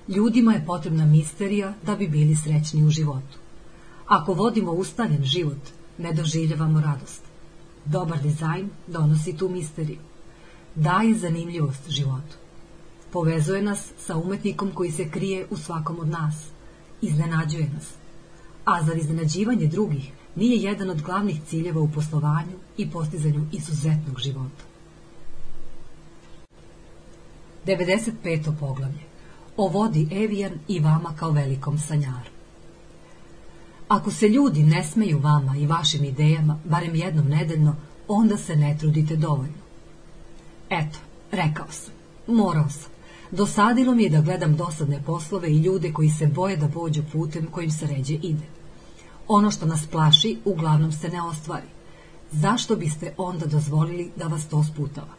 Ljudima 0.08 0.54
je 0.54 0.66
potrebna 0.66 1.06
misterija 1.06 1.74
da 1.86 1.96
bi 1.96 2.08
bili 2.08 2.36
srećni 2.36 2.84
u 2.84 2.90
životu. 2.90 3.38
Ako 4.08 4.34
vodimo 4.34 4.72
ustaljen 4.72 5.24
život, 5.24 5.58
ne 5.98 6.14
doživljavamo 6.14 6.82
radost. 6.82 7.22
Dobar 7.86 8.22
dizajn 8.22 8.70
donosi 8.88 9.38
tu 9.38 9.50
misteriju. 9.50 10.00
Daje 10.76 11.16
zanimljivost 11.16 11.90
životu. 11.90 12.36
Povezuje 13.12 13.62
nas 13.62 13.92
sa 13.98 14.18
umetnikom 14.18 14.72
koji 14.72 14.92
se 14.92 15.10
krije 15.10 15.48
u 15.50 15.58
svakom 15.58 16.00
od 16.00 16.08
nas. 16.08 16.36
Iznenađuje 17.02 17.70
nas. 17.74 17.94
A 18.66 18.84
za 18.84 18.94
iznenađivanje 18.94 19.68
drugih 19.68 20.12
nije 20.40 20.58
jedan 20.58 20.90
od 20.90 21.02
glavnih 21.02 21.42
ciljeva 21.48 21.82
u 21.82 21.92
poslovanju 21.92 22.56
i 22.78 22.90
postizanju 22.92 23.46
izuzetnog 23.52 24.20
života. 24.20 24.64
95. 27.66 28.54
poglavlje 28.60 29.10
O 29.58 29.68
vodi 29.68 30.08
Evijan 30.12 30.52
i 30.68 30.80
vama 30.80 31.14
kao 31.16 31.32
velikom 31.32 31.80
sanjaru. 31.80 32.30
Ako 33.88 34.12
se 34.12 34.28
ljudi 34.28 34.64
ne 34.64 34.84
smeju 34.84 35.20
vama 35.20 35.58
i 35.58 35.68
vašim 35.68 36.04
idejama, 36.04 36.60
barem 36.66 36.96
jednom 36.96 37.28
nedeljno, 37.28 37.76
onda 38.08 38.38
se 38.38 38.56
ne 38.56 38.78
trudite 38.80 39.16
dovoljno. 39.16 39.62
Eto, 40.70 41.00
rekao 41.32 41.66
sam, 41.72 41.94
morao 42.28 42.70
sam. 42.70 42.92
Dosadilo 43.32 43.96
mi 43.96 44.04
je 44.04 44.10
da 44.10 44.22
gledam 44.22 44.56
dosadne 44.56 45.04
poslove 45.06 45.52
i 45.52 45.58
ljude 45.58 45.94
koji 45.94 46.10
se 46.10 46.28
boje 46.28 46.58
da 46.58 46.68
pođu 46.68 47.04
putem 47.12 47.48
kojim 47.52 47.72
se 47.72 47.88
ređe 47.88 48.14
ide. 48.14 48.59
Ono 49.32 49.52
što 49.52 49.66
nas 49.66 49.86
plaši 49.92 50.38
uglavnom 50.46 50.92
se 50.92 51.10
ne 51.10 51.22
ostvari. 51.22 51.68
Zašto 52.32 52.76
biste 52.76 53.14
onda 53.18 53.46
dozvolili 53.46 54.12
da 54.16 54.28
vas 54.28 54.48
to 54.48 54.64
sputava? 54.64 55.14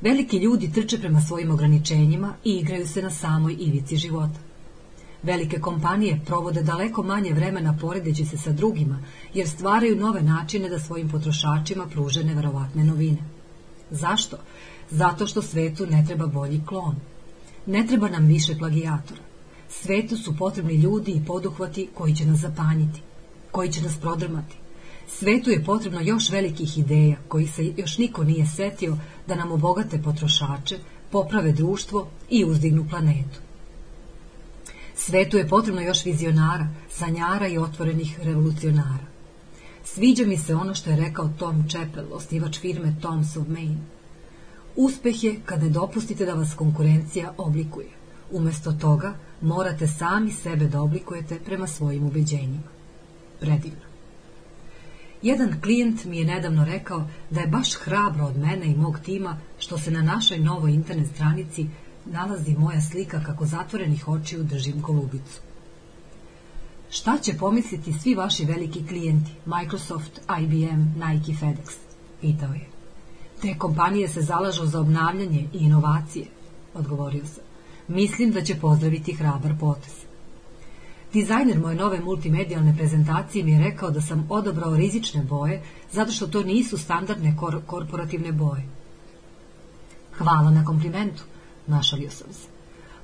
Veliki 0.00 0.38
ljudi 0.38 0.72
trče 0.72 0.98
prema 0.98 1.20
svojim 1.20 1.50
ograničenjima 1.50 2.34
i 2.44 2.52
igraju 2.52 2.86
se 2.88 3.02
na 3.02 3.10
samoj 3.10 3.56
ivici 3.58 3.96
života. 3.96 4.38
Velike 5.22 5.60
kompanije 5.60 6.20
provode 6.26 6.62
daleko 6.62 7.02
manje 7.02 7.32
vremena 7.32 7.76
poredeći 7.80 8.24
se 8.24 8.38
sa 8.38 8.52
drugima, 8.52 8.98
jer 9.34 9.48
stvaraju 9.48 9.96
nove 9.96 10.22
načine 10.22 10.68
da 10.68 10.78
svojim 10.78 11.08
potrošačima 11.08 11.86
pruže 11.86 12.24
neverovatne 12.24 12.84
novine. 12.84 13.24
Zašto? 13.90 14.36
Zato 14.90 15.26
što 15.26 15.42
svetu 15.42 15.86
ne 15.86 16.04
treba 16.06 16.26
bolji 16.26 16.62
klon. 16.66 16.96
Ne 17.66 17.86
treba 17.86 18.08
nam 18.08 18.26
više 18.26 18.58
plagijatora. 18.58 19.31
Svetu 19.80 20.16
su 20.16 20.36
potrebni 20.36 20.74
ljudi 20.74 21.12
i 21.12 21.24
poduhvati 21.26 21.88
koji 21.94 22.14
će 22.14 22.26
nas 22.26 22.40
zapanjiti, 22.40 23.00
koji 23.50 23.72
će 23.72 23.82
nas 23.82 23.96
prodrmati. 24.00 24.56
Svetu 25.08 25.50
je 25.50 25.64
potrebno 25.64 26.00
još 26.00 26.30
velikih 26.30 26.78
ideja 26.78 27.16
koji 27.28 27.46
se 27.46 27.72
još 27.76 27.98
niko 27.98 28.24
nije 28.24 28.46
setio 28.46 28.96
da 29.26 29.34
nam 29.34 29.52
obogate 29.52 30.02
potrošače, 30.02 30.78
poprave 31.10 31.52
društvo 31.52 32.08
i 32.30 32.44
uzdignu 32.44 32.86
planetu. 32.90 33.40
Svetu 34.94 35.36
je 35.36 35.48
potrebno 35.48 35.80
još 35.80 36.04
vizionara, 36.04 36.68
sanjara 36.90 37.48
i 37.48 37.58
otvorenih 37.58 38.20
revolucionara. 38.22 39.06
Sviđa 39.84 40.26
mi 40.26 40.38
se 40.38 40.54
ono 40.54 40.74
što 40.74 40.90
je 40.90 40.96
rekao 40.96 41.30
Tom 41.38 41.68
Chappell, 41.68 42.12
osnivač 42.12 42.58
firme 42.58 42.94
Toms 43.00 43.36
of 43.36 43.48
Maine. 43.48 43.78
Uspeh 44.76 45.24
je 45.24 45.40
kada 45.44 45.68
dopustite 45.68 46.26
da 46.26 46.34
vas 46.34 46.54
konkurencija 46.54 47.34
oblikuje. 47.36 47.88
Umesto 48.30 48.72
toga 48.72 49.14
morate 49.42 49.88
sami 49.88 50.32
sebe 50.32 50.66
da 50.66 50.80
oblikujete 50.80 51.38
prema 51.44 51.66
svojim 51.66 52.06
ubeđenjima. 52.06 52.68
Predivno. 53.40 53.92
Jedan 55.22 55.60
klijent 55.60 56.04
mi 56.04 56.18
je 56.18 56.24
nedavno 56.24 56.64
rekao 56.64 57.08
da 57.30 57.40
je 57.40 57.46
baš 57.46 57.74
hrabro 57.74 58.24
od 58.24 58.38
mene 58.38 58.66
i 58.66 58.76
mog 58.76 58.98
tima 58.98 59.36
što 59.58 59.78
se 59.78 59.90
na 59.90 60.02
našoj 60.02 60.38
novoj 60.38 60.72
internet 60.72 61.10
stranici 61.14 61.66
nalazi 62.04 62.54
moja 62.58 62.80
slika 62.80 63.22
kako 63.24 63.46
zatvorenih 63.46 64.08
očiju 64.08 64.42
držim 64.42 64.80
golubicu. 64.80 65.40
Šta 66.90 67.18
će 67.18 67.36
pomisliti 67.38 67.92
svi 67.92 68.14
vaši 68.14 68.44
veliki 68.44 68.86
klijenti, 68.86 69.30
Microsoft, 69.46 70.20
IBM, 70.40 70.82
Nike, 71.04 71.32
FedEx? 71.32 71.76
Pitao 72.20 72.52
je. 72.52 72.66
Te 73.42 73.58
kompanije 73.58 74.08
se 74.08 74.22
zalažu 74.22 74.66
za 74.66 74.80
obnavljanje 74.80 75.48
i 75.52 75.58
inovacije, 75.58 76.26
odgovorio 76.74 77.26
sam. 77.26 77.51
Mislim 77.92 78.30
da 78.30 78.40
će 78.40 78.54
pozdraviti 78.60 79.12
hrabar 79.12 79.52
potez. 79.60 79.92
Dizajner 81.12 81.58
moje 81.58 81.76
nove 81.76 82.00
multimedijalne 82.00 82.76
prezentacije 82.76 83.44
mi 83.44 83.52
je 83.52 83.64
rekao 83.64 83.90
da 83.90 84.00
sam 84.00 84.26
odabrao 84.30 84.76
rizične 84.76 85.22
boje 85.22 85.62
zato 85.92 86.12
što 86.12 86.26
to 86.26 86.42
nisu 86.42 86.78
standardne 86.78 87.36
kor 87.36 87.60
korporativne 87.66 88.32
boje. 88.32 88.62
Hvala 90.18 90.50
na 90.50 90.64
komplimentu, 90.64 91.22
našalio 91.66 92.10
sam 92.10 92.32
se. 92.32 92.48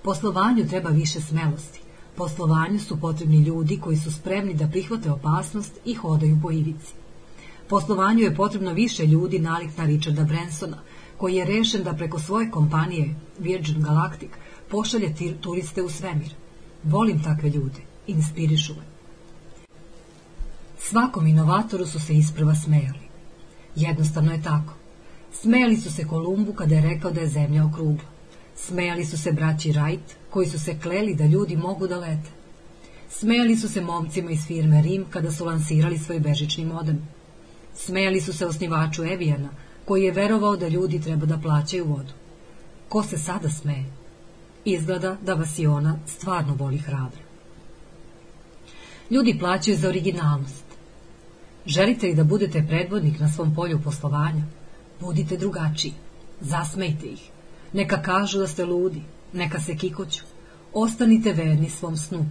Poslovanju 0.03 0.69
treba 0.69 0.91
više 0.91 1.21
smelosti. 1.21 1.81
Poslovanju 2.17 2.81
su 2.81 3.01
potrebni 3.01 3.43
ljudi 3.43 3.81
koji 3.81 3.97
su 3.97 4.13
spremni 4.13 4.55
da 4.55 4.69
prihvate 4.69 5.11
opasnost 5.11 5.81
i 5.85 5.95
hodaju 5.95 6.39
po 6.43 6.51
ivici. 6.51 6.93
Poslovanju 7.69 8.21
je 8.21 8.35
potrebno 8.35 8.73
više 8.73 9.07
ljudi 9.07 9.39
nalik 9.39 9.77
na 9.77 9.85
Richarda 9.85 10.25
Bransona, 10.25 10.79
koji 11.17 11.35
je 11.35 11.45
rešen 11.45 11.83
da 11.83 11.93
preko 11.93 12.19
svoje 12.19 12.51
kompanije 12.51 13.15
Virgin 13.39 13.83
Galactic 13.83 14.31
pošalje 14.71 15.15
turiste 15.41 15.83
u 15.83 15.89
svemir. 15.89 16.35
Volim 16.85 17.23
takve 17.23 17.51
ljude, 17.51 17.81
inspirišu 18.07 18.75
me. 18.75 18.83
Svakom 20.79 21.27
inovatoru 21.27 21.87
su 21.87 22.01
se 22.01 22.15
isprva 22.15 22.55
smejali. 22.55 23.09
Jednostavno 23.77 24.33
je 24.33 24.43
tako. 24.43 24.75
Smejali 25.33 25.77
su 25.77 25.93
se 25.93 26.07
Kolumbu 26.07 26.53
kada 26.53 26.75
je 26.75 26.81
rekao 26.81 27.11
da 27.11 27.21
je 27.21 27.29
zemlja 27.29 27.65
okrugla. 27.65 28.09
Smejali 28.57 29.05
su 29.05 29.19
se 29.19 29.33
braći 29.33 29.73
Wright, 29.73 30.15
koji 30.31 30.49
su 30.49 30.59
se 30.59 30.79
kleli 30.79 31.15
da 31.15 31.27
ljudi 31.27 31.57
mogu 31.57 31.87
da 31.87 31.99
lete. 31.99 32.31
Smejali 33.11 33.57
su 33.57 33.69
se 33.69 33.81
momcima 33.81 34.31
iz 34.31 34.47
firme 34.47 34.83
Rim 34.83 35.05
kada 35.11 35.33
su 35.33 35.45
lansirali 35.45 35.99
svoj 35.99 36.21
bežični 36.21 36.65
modem. 36.65 37.09
Smejali 37.75 38.21
su 38.21 38.33
se 38.33 38.47
osnivaču 38.47 39.05
Evijana, 39.05 39.49
koji 39.85 40.05
je 40.05 40.13
verovao 40.13 40.57
da 40.57 40.69
ljudi 40.69 41.01
treba 41.01 41.27
da 41.27 41.39
plaćaju 41.39 41.85
vodu. 41.85 42.13
Ko 42.89 43.03
se 43.03 43.19
sada 43.19 43.51
smeje? 43.51 43.98
Izgleda 44.71 45.17
da 45.23 45.35
vas 45.35 45.59
i 45.59 45.67
ona 45.67 45.99
stvarno 46.07 46.55
voli 46.55 46.79
hrabro. 46.79 47.21
Ljudi 49.11 49.39
plaćaju 49.39 49.77
za 49.77 49.89
originalnost. 49.89 50.65
Želite 51.67 52.07
li 52.07 52.15
da 52.15 52.25
budete 52.25 52.65
predvodnik 52.69 53.21
na 53.21 53.29
svom 53.29 53.55
polju 53.55 53.81
poslovanja? 53.85 54.43
Budite 55.01 55.37
drugačiji. 55.37 55.93
Zasmejte 56.41 57.07
ih. 57.07 57.31
Neka 57.73 58.03
kažu 58.03 58.39
da 58.39 58.47
ste 58.47 58.65
ludi, 58.65 59.03
neka 59.33 59.61
se 59.61 59.77
kikoću. 59.77 60.25
Ostanite 60.73 61.33
verni 61.33 61.71
svom 61.71 61.97
snu. 61.97 62.27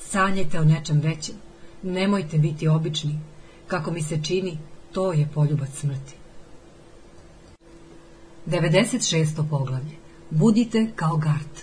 Sanjajte 0.00 0.60
o 0.60 0.64
nečem 0.64 1.00
većem. 1.00 1.34
Nemojte 1.82 2.38
biti 2.38 2.68
obični. 2.68 3.18
Kako 3.66 3.90
mi 3.90 4.02
se 4.02 4.22
čini, 4.22 4.58
to 4.92 5.12
je 5.12 5.28
poljubac 5.34 5.70
smrti. 5.74 6.14
96. 8.46 9.48
poglavlje. 9.50 10.01
Budite 10.32 10.90
kao 10.96 11.16
gart. 11.16 11.60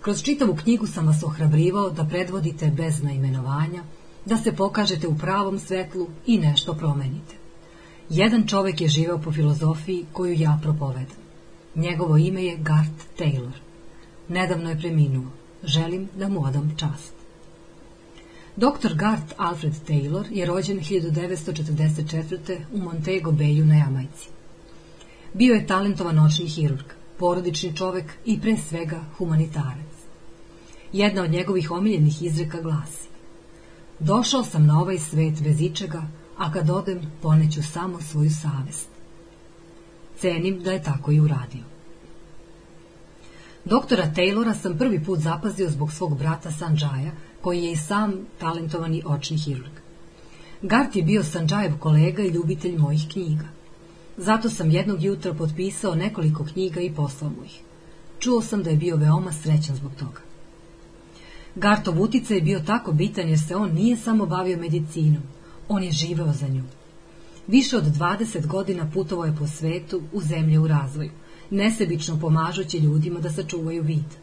Kroz 0.00 0.22
čitavu 0.22 0.56
knjigu 0.56 0.86
sam 0.86 1.06
vas 1.06 1.22
ohrabrivao 1.22 1.90
da 1.90 2.04
predvodite 2.04 2.66
bez 2.66 3.02
naimenovanja, 3.02 3.82
da 4.24 4.36
se 4.36 4.52
pokažete 4.56 5.08
u 5.08 5.18
pravom 5.18 5.58
svetlu 5.58 6.08
i 6.26 6.38
nešto 6.38 6.74
promenite. 6.74 7.34
Jedan 8.08 8.46
čovek 8.46 8.80
je 8.80 8.88
živeo 8.88 9.18
po 9.18 9.32
filozofiji 9.32 10.06
koju 10.12 10.32
ja 10.32 10.58
propovedam. 10.62 11.16
Njegovo 11.74 12.16
ime 12.16 12.44
je 12.44 12.56
Gart 12.56 13.18
Taylor. 13.18 13.52
Nedavno 14.28 14.70
je 14.70 14.78
preminuo. 14.78 15.30
Želim 15.62 16.08
da 16.18 16.28
mu 16.28 16.44
odam 16.44 16.74
čast. 16.76 17.14
Dr. 18.56 18.94
Gart 18.94 19.34
Alfred 19.36 19.74
Taylor 19.88 20.24
je 20.30 20.46
rođen 20.46 20.80
1944. 20.80 22.58
u 22.72 22.78
Montego 22.78 23.30
Bayu 23.30 23.64
na 23.64 23.74
Jamajci. 23.74 24.28
Bio 25.34 25.54
je 25.54 25.66
talentovan 25.66 26.18
očni 26.18 26.46
hirurg, 26.46 27.03
porodični 27.18 27.76
čovek 27.76 28.12
i 28.24 28.40
pre 28.40 28.56
svega 28.68 29.04
humanitarac. 29.18 29.94
Jedna 30.92 31.22
od 31.22 31.30
njegovih 31.30 31.70
omiljenih 31.70 32.22
izreka 32.22 32.60
glasi 32.60 33.14
Došao 33.98 34.44
sam 34.44 34.66
na 34.66 34.80
ovaj 34.80 34.98
svet 34.98 35.42
bez 35.42 35.60
ičega, 35.60 36.02
a 36.38 36.52
kad 36.52 36.70
odem 36.70 37.00
poneću 37.22 37.62
samo 37.62 38.00
svoju 38.00 38.30
savest. 38.30 38.88
Cenim 40.18 40.60
da 40.60 40.72
je 40.72 40.82
tako 40.82 41.12
i 41.12 41.20
uradio. 41.20 41.62
Doktora 43.64 44.12
Taylora 44.16 44.54
sam 44.54 44.78
prvi 44.78 45.04
put 45.04 45.18
zapazio 45.18 45.70
zbog 45.70 45.92
svog 45.92 46.18
brata 46.18 46.50
Sanđaja, 46.50 47.12
koji 47.40 47.64
je 47.64 47.72
i 47.72 47.76
sam 47.76 48.14
talentovani 48.38 49.02
očni 49.06 49.38
hirurg. 49.38 49.72
Gart 50.62 50.96
je 50.96 51.02
bio 51.02 51.24
Sanđajev 51.24 51.78
kolega 51.78 52.22
i 52.22 52.28
ljubitelj 52.28 52.78
mojih 52.78 53.06
knjiga. 53.12 53.53
Zato 54.16 54.50
sam 54.50 54.70
jednog 54.70 55.02
jutra 55.02 55.34
potpisao 55.34 55.94
nekoliko 55.94 56.44
knjiga 56.44 56.80
i 56.80 56.94
poslao 56.94 57.30
mu 57.30 57.44
ih. 57.44 57.60
Čuo 58.18 58.42
sam 58.42 58.62
da 58.62 58.70
je 58.70 58.76
bio 58.76 58.96
veoma 58.96 59.32
srećan 59.32 59.76
zbog 59.76 59.92
toga. 59.98 60.20
Gartov 61.54 62.02
utica 62.02 62.34
je 62.34 62.40
bio 62.40 62.60
tako 62.60 62.92
bitan 62.92 63.28
jer 63.28 63.38
se 63.38 63.56
on 63.56 63.72
nije 63.72 63.96
samo 63.96 64.26
bavio 64.26 64.58
medicinom, 64.58 65.22
on 65.68 65.82
je 65.82 65.92
živeo 65.92 66.32
za 66.32 66.48
nju. 66.48 66.62
Više 67.46 67.76
od 67.76 67.84
20 67.84 68.46
godina 68.46 68.90
putovao 68.94 69.24
je 69.24 69.36
po 69.38 69.46
svetu 69.46 70.02
u 70.12 70.20
zemlje 70.20 70.58
u 70.58 70.66
razvoju, 70.66 71.10
nesebično 71.50 72.20
pomažući 72.20 72.78
ljudima 72.78 73.20
da 73.20 73.32
sačuvaju 73.32 73.82
vid. 73.82 74.16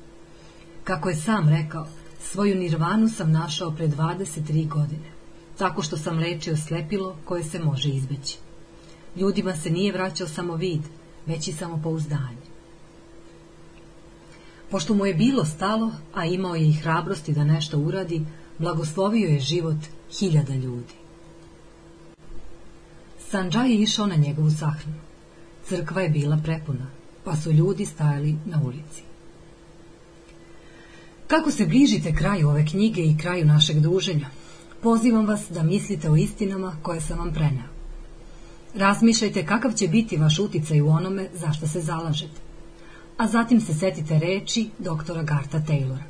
Kako 0.84 1.10
je 1.10 1.16
sam 1.16 1.50
rekao, 1.50 1.88
svoju 2.20 2.56
nirvanu 2.56 3.10
sam 3.10 3.32
našao 3.32 3.72
pre 3.72 3.88
23 3.88 4.68
godine, 4.68 5.12
tako 5.58 5.82
što 5.82 5.98
sam 5.98 6.20
lečio 6.20 6.58
slepilo 6.58 7.16
koje 7.26 7.44
se 7.44 7.60
može 7.60 7.90
izbeći. 7.90 8.38
Ljudima 9.16 9.56
se 9.56 9.70
nije 9.70 9.92
vraćao 9.92 10.28
samo 10.28 10.56
vid, 10.56 10.82
već 11.26 11.48
i 11.48 11.54
samo 11.54 11.80
pouzdanje. 11.84 12.52
Pošto 14.72 14.94
mu 14.94 15.06
je 15.06 15.14
bilo 15.14 15.46
stalo, 15.46 15.92
a 16.14 16.26
imao 16.26 16.56
je 16.56 16.68
i 16.68 16.74
hrabrosti 16.74 17.34
da 17.34 17.44
nešto 17.44 17.80
uradi, 17.80 18.26
blagoslovio 18.58 19.30
je 19.30 19.40
život 19.40 19.78
hiljada 20.20 20.56
ljudi. 20.56 20.94
Sanđa 23.30 23.62
je 23.62 23.76
išao 23.76 24.08
na 24.08 24.16
njegovu 24.16 24.50
sahranu. 24.50 25.00
Crkva 25.66 26.02
je 26.02 26.10
bila 26.10 26.38
prepuna, 26.44 26.88
pa 27.24 27.36
su 27.36 27.52
ljudi 27.52 27.86
stajali 27.86 28.36
na 28.46 28.62
ulici. 28.66 29.04
Kako 31.28 31.52
se 31.52 31.66
bližite 31.66 32.16
kraju 32.16 32.50
ove 32.50 32.66
knjige 32.66 33.02
i 33.02 33.18
kraju 33.18 33.46
našeg 33.46 33.80
druženja, 33.80 34.28
pozivam 34.82 35.26
vas 35.26 35.42
da 35.50 35.64
mislite 35.64 36.10
o 36.10 36.16
istinama 36.16 36.76
koje 36.82 37.02
sam 37.02 37.20
vam 37.20 37.34
preneo. 37.34 37.71
Razmišljajte 38.76 39.46
kakav 39.46 39.74
će 39.74 39.88
biti 39.88 40.18
vaš 40.18 40.40
uticaj 40.40 40.82
u 40.82 40.90
onome 40.90 41.30
za 41.34 41.52
što 41.52 41.68
se 41.68 41.82
zalažete 41.82 42.52
a 43.22 43.28
zatim 43.28 43.62
se 43.62 43.74
setite 43.74 44.20
reči 44.20 44.70
doktora 44.78 45.24
Garta 45.24 45.60
Taylora. 45.68 46.04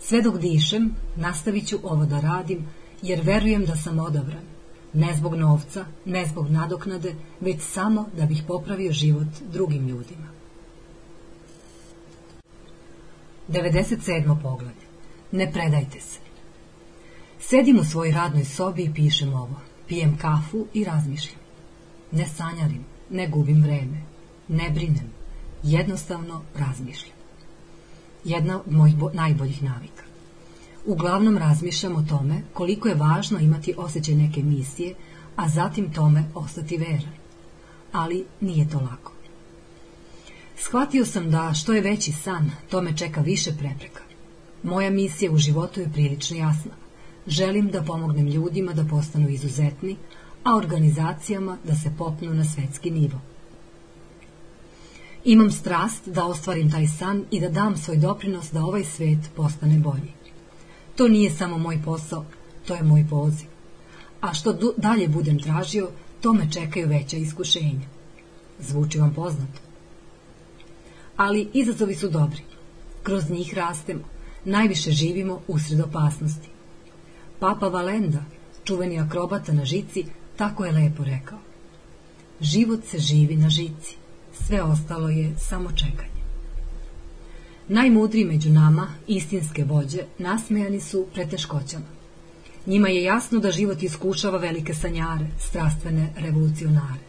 Sve 0.00 0.22
dok 0.22 0.38
dišem, 0.38 0.94
nastavit 1.16 1.68
ću 1.68 1.78
ovo 1.82 2.06
da 2.06 2.20
radim, 2.20 2.66
jer 3.02 3.20
verujem 3.24 3.64
da 3.64 3.76
sam 3.76 3.98
odabran. 3.98 4.44
Ne 4.92 5.14
zbog 5.16 5.34
novca, 5.34 5.84
ne 6.04 6.26
zbog 6.26 6.50
nadoknade, 6.50 7.14
već 7.40 7.60
samo 7.60 8.08
da 8.16 8.26
bih 8.26 8.42
popravio 8.46 8.92
život 8.92 9.28
drugim 9.52 9.88
ljudima. 9.88 10.26
97. 13.48 14.42
poglavlje. 14.42 14.86
Ne 15.32 15.52
predajte 15.52 16.00
se. 16.00 16.18
Sedim 17.40 17.78
u 17.78 17.84
svojoj 17.84 18.12
radnoj 18.12 18.44
sobi 18.44 18.82
i 18.82 18.94
pišem 18.94 19.34
ovo. 19.34 19.60
Pijem 19.88 20.16
kafu 20.18 20.66
i 20.74 20.84
razmišljam. 20.84 21.45
Ne 22.16 22.26
sanjarim, 22.26 22.84
ne 23.10 23.28
gubim 23.28 23.62
vreme, 23.62 24.02
ne 24.48 24.70
brinem, 24.70 25.10
jednostavno 25.62 26.42
razmišljam. 26.54 27.16
Jedna 28.24 28.60
od 28.60 28.72
mojih 28.72 28.94
najboljih 29.12 29.62
navika. 29.62 30.02
Uglavnom 30.86 31.38
razmišljam 31.38 31.96
o 31.96 32.02
tome 32.08 32.42
koliko 32.52 32.88
je 32.88 32.94
važno 32.94 33.38
imati 33.38 33.74
osjećaj 33.76 34.14
neke 34.14 34.42
misije, 34.42 34.94
a 35.36 35.48
zatim 35.48 35.92
tome 35.92 36.24
ostati 36.34 36.76
veran. 36.76 37.14
Ali 37.92 38.24
nije 38.40 38.68
to 38.68 38.80
lako. 38.80 39.12
Shvatio 40.56 41.04
sam 41.04 41.30
da 41.30 41.52
što 41.54 41.72
je 41.72 41.80
veći 41.80 42.12
san, 42.12 42.50
tome 42.70 42.96
čeka 42.96 43.20
više 43.20 43.52
prepreka. 43.58 44.02
Moja 44.62 44.90
misija 44.90 45.32
u 45.32 45.36
životu 45.36 45.80
je 45.80 45.92
prilično 45.92 46.36
jasna. 46.36 46.72
Želim 47.26 47.70
da 47.70 47.82
pomognem 47.82 48.26
ljudima 48.26 48.72
da 48.72 48.84
postanu 48.84 49.28
izuzetni, 49.28 49.96
a 50.46 50.56
organizacijama 50.56 51.56
da 51.64 51.74
se 51.74 51.92
popnu 51.98 52.34
na 52.34 52.44
svetski 52.44 52.90
nivo. 52.90 53.20
Imam 55.24 55.50
strast 55.50 56.08
da 56.08 56.24
ostvarim 56.24 56.70
taj 56.70 56.86
san 56.86 57.24
i 57.30 57.40
da 57.40 57.48
dam 57.48 57.76
svoj 57.76 57.96
doprinos 57.96 58.52
da 58.52 58.64
ovaj 58.64 58.84
svet 58.84 59.18
postane 59.36 59.78
bolji. 59.78 60.12
To 60.96 61.08
nije 61.08 61.30
samo 61.30 61.58
moj 61.58 61.82
posao, 61.84 62.24
to 62.66 62.74
je 62.74 62.82
moj 62.82 63.06
poziv. 63.10 63.48
A 64.20 64.34
što 64.34 64.72
dalje 64.76 65.08
budem 65.08 65.38
tražio, 65.38 65.88
to 66.20 66.32
me 66.32 66.52
čekaju 66.52 66.88
veća 66.88 67.16
iskušenja. 67.16 67.86
Zvuči 68.58 68.98
vam 68.98 69.14
poznato. 69.14 69.60
Ali 71.16 71.48
izazovi 71.52 71.94
su 71.94 72.08
dobri. 72.08 72.42
Kroz 73.02 73.30
njih 73.30 73.54
rastemo. 73.54 74.02
Najviše 74.44 74.90
živimo 74.90 75.40
usred 75.48 75.80
opasnosti. 75.80 76.48
Papa 77.38 77.68
Valenda, 77.68 78.24
čuveni 78.64 79.00
akrobata 79.00 79.52
na 79.52 79.64
žici, 79.64 80.04
tako 80.36 80.64
je 80.64 80.72
lepo 80.72 81.04
rekao. 81.04 81.38
Život 82.40 82.80
se 82.84 82.98
živi 82.98 83.36
na 83.36 83.50
žici. 83.50 83.96
Sve 84.46 84.62
ostalo 84.62 85.08
je 85.08 85.34
samo 85.38 85.72
čekanje. 85.72 86.22
Najmudriji 87.68 88.24
među 88.24 88.50
nama, 88.50 88.88
istinske 89.06 89.64
vođe, 89.64 89.98
nasmejani 90.18 90.80
su 90.80 91.06
preteškoćama. 91.14 91.84
Njima 92.66 92.88
je 92.88 93.02
jasno 93.02 93.40
da 93.40 93.50
život 93.50 93.82
iskušava 93.82 94.38
velike 94.38 94.74
sanjare, 94.74 95.26
strastvene 95.38 96.12
revolucionare. 96.16 97.00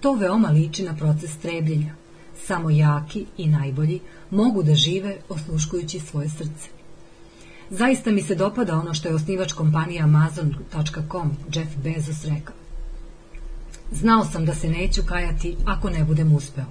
To 0.00 0.12
veoma 0.12 0.48
liči 0.48 0.82
na 0.82 0.96
proces 0.96 1.30
strebljenja. 1.34 1.94
Samo 2.46 2.70
jaki 2.70 3.26
i 3.36 3.46
najbolji 3.46 4.00
mogu 4.30 4.62
da 4.62 4.74
žive 4.74 5.16
osluškujući 5.28 6.00
svoje 6.00 6.28
srce. 6.28 6.75
Zaista 7.70 8.10
mi 8.10 8.22
se 8.22 8.34
dopada 8.34 8.78
ono 8.78 8.94
što 8.94 9.08
je 9.08 9.14
osnivač 9.14 9.52
kompanije 9.52 10.02
Amazon.com 10.02 11.36
Jeff 11.54 11.76
Bezos 11.76 12.24
rekao. 12.24 12.54
Znao 13.92 14.24
sam 14.24 14.44
da 14.44 14.54
se 14.54 14.68
neću 14.68 15.02
kajati 15.06 15.56
ako 15.64 15.90
ne 15.90 16.04
budem 16.04 16.34
uspeo, 16.34 16.64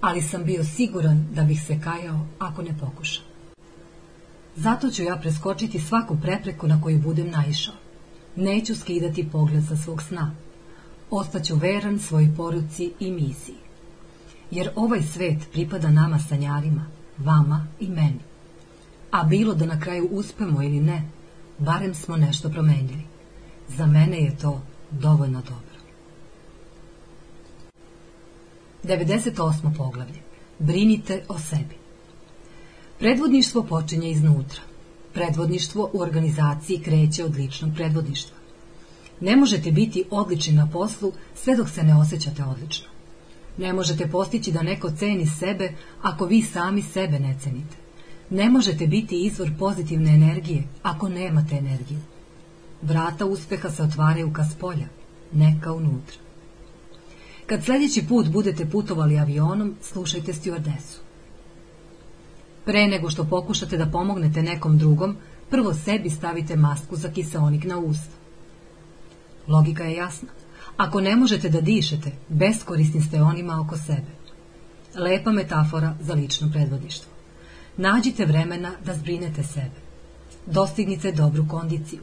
ali 0.00 0.22
sam 0.22 0.44
bio 0.44 0.64
siguran 0.64 1.26
da 1.32 1.42
bih 1.42 1.62
se 1.62 1.80
kajao 1.80 2.26
ako 2.38 2.62
ne 2.62 2.78
pokušam. 2.80 3.24
Zato 4.56 4.90
ću 4.90 5.02
ja 5.02 5.16
preskočiti 5.16 5.80
svaku 5.80 6.16
prepreku 6.22 6.68
na 6.68 6.82
koju 6.82 6.98
budem 6.98 7.30
naišao. 7.30 7.74
Neću 8.36 8.74
skidati 8.74 9.28
pogled 9.32 9.64
sa 9.68 9.76
svog 9.76 10.02
sna. 10.02 10.34
Ostaću 11.10 11.56
veran 11.56 11.98
svojoj 11.98 12.34
poruci 12.36 12.92
i 13.00 13.10
misiji. 13.10 13.56
Jer 14.50 14.70
ovaj 14.74 15.02
svet 15.02 15.38
pripada 15.52 15.90
nama 15.90 16.18
sanjarima, 16.18 16.86
vama 17.18 17.66
i 17.80 17.88
meni. 17.88 18.25
A 19.10 19.24
bilo 19.24 19.54
da 19.54 19.66
na 19.66 19.80
kraju 19.80 20.08
uspemo 20.10 20.62
ili 20.62 20.80
ne, 20.80 21.02
barem 21.58 21.94
smo 21.94 22.16
nešto 22.16 22.50
promenili. 22.50 23.02
Za 23.68 23.86
mene 23.86 24.18
je 24.18 24.36
to 24.38 24.60
dovoljno 24.90 25.42
dobro. 25.42 25.76
98. 28.84 29.76
poglavlje. 29.76 30.20
Brinite 30.58 31.24
o 31.28 31.38
sebi. 31.38 31.76
Predvodništvo 32.98 33.62
počinje 33.62 34.10
iznutra. 34.10 34.60
Predvodništvo 35.12 35.90
u 35.92 36.00
organizaciji 36.00 36.78
kreće 36.78 37.24
od 37.24 37.36
ličnog 37.36 37.70
predvodništva. 37.74 38.36
Ne 39.20 39.36
možete 39.36 39.70
biti 39.70 40.04
odlični 40.10 40.52
na 40.52 40.68
poslu 40.72 41.12
sve 41.34 41.56
dok 41.56 41.68
se 41.68 41.82
ne 41.82 41.96
osjećate 41.96 42.44
odlično. 42.44 42.88
Ne 43.58 43.72
možete 43.72 44.10
postići 44.10 44.52
da 44.52 44.62
neko 44.62 44.90
ceni 44.90 45.26
sebe 45.26 45.72
ako 46.02 46.26
vi 46.26 46.42
sami 46.42 46.82
sebe 46.82 47.18
ne 47.18 47.36
cenite. 47.42 47.76
Ne 48.30 48.50
možete 48.50 48.86
biti 48.86 49.26
izvor 49.26 49.50
pozitivne 49.58 50.14
energije 50.14 50.62
ako 50.82 51.08
nemate 51.08 51.56
energiju. 51.56 51.98
Vrata 52.82 53.26
uspeha 53.26 53.70
se 53.70 53.82
otvaraju 53.82 54.32
ka 54.32 54.44
spolja, 54.44 54.88
ne 55.32 55.60
ka 55.62 55.72
unutra. 55.72 56.16
Kad 57.46 57.64
sljedeći 57.64 58.06
put 58.08 58.28
budete 58.28 58.66
putovali 58.66 59.18
avionom, 59.18 59.74
slušajte 59.82 60.32
stjuardesu. 60.32 61.00
Pre 62.64 62.86
nego 62.86 63.10
što 63.10 63.24
pokušate 63.24 63.76
da 63.76 63.86
pomognete 63.86 64.42
nekom 64.42 64.78
drugom, 64.78 65.16
prvo 65.50 65.74
sebi 65.74 66.10
stavite 66.10 66.56
masku 66.56 66.96
za 66.96 67.08
kiseonik 67.10 67.64
na 67.64 67.78
usta. 67.78 68.16
Logika 69.48 69.84
je 69.84 69.96
jasna. 69.96 70.28
Ako 70.76 71.00
ne 71.00 71.16
možete 71.16 71.48
da 71.48 71.60
dišete, 71.60 72.12
beskorisni 72.28 73.00
ste 73.00 73.22
onima 73.22 73.60
oko 73.60 73.76
sebe. 73.76 74.12
Lepa 74.94 75.32
metafora 75.32 75.96
za 76.00 76.14
lično 76.14 76.50
predvodištvo. 76.52 77.15
Nađite 77.76 78.24
vremena 78.24 78.72
da 78.84 78.94
zbrinete 78.94 79.42
sebe. 79.42 79.80
Dostignite 80.46 81.12
dobru 81.12 81.46
kondiciju. 81.48 82.00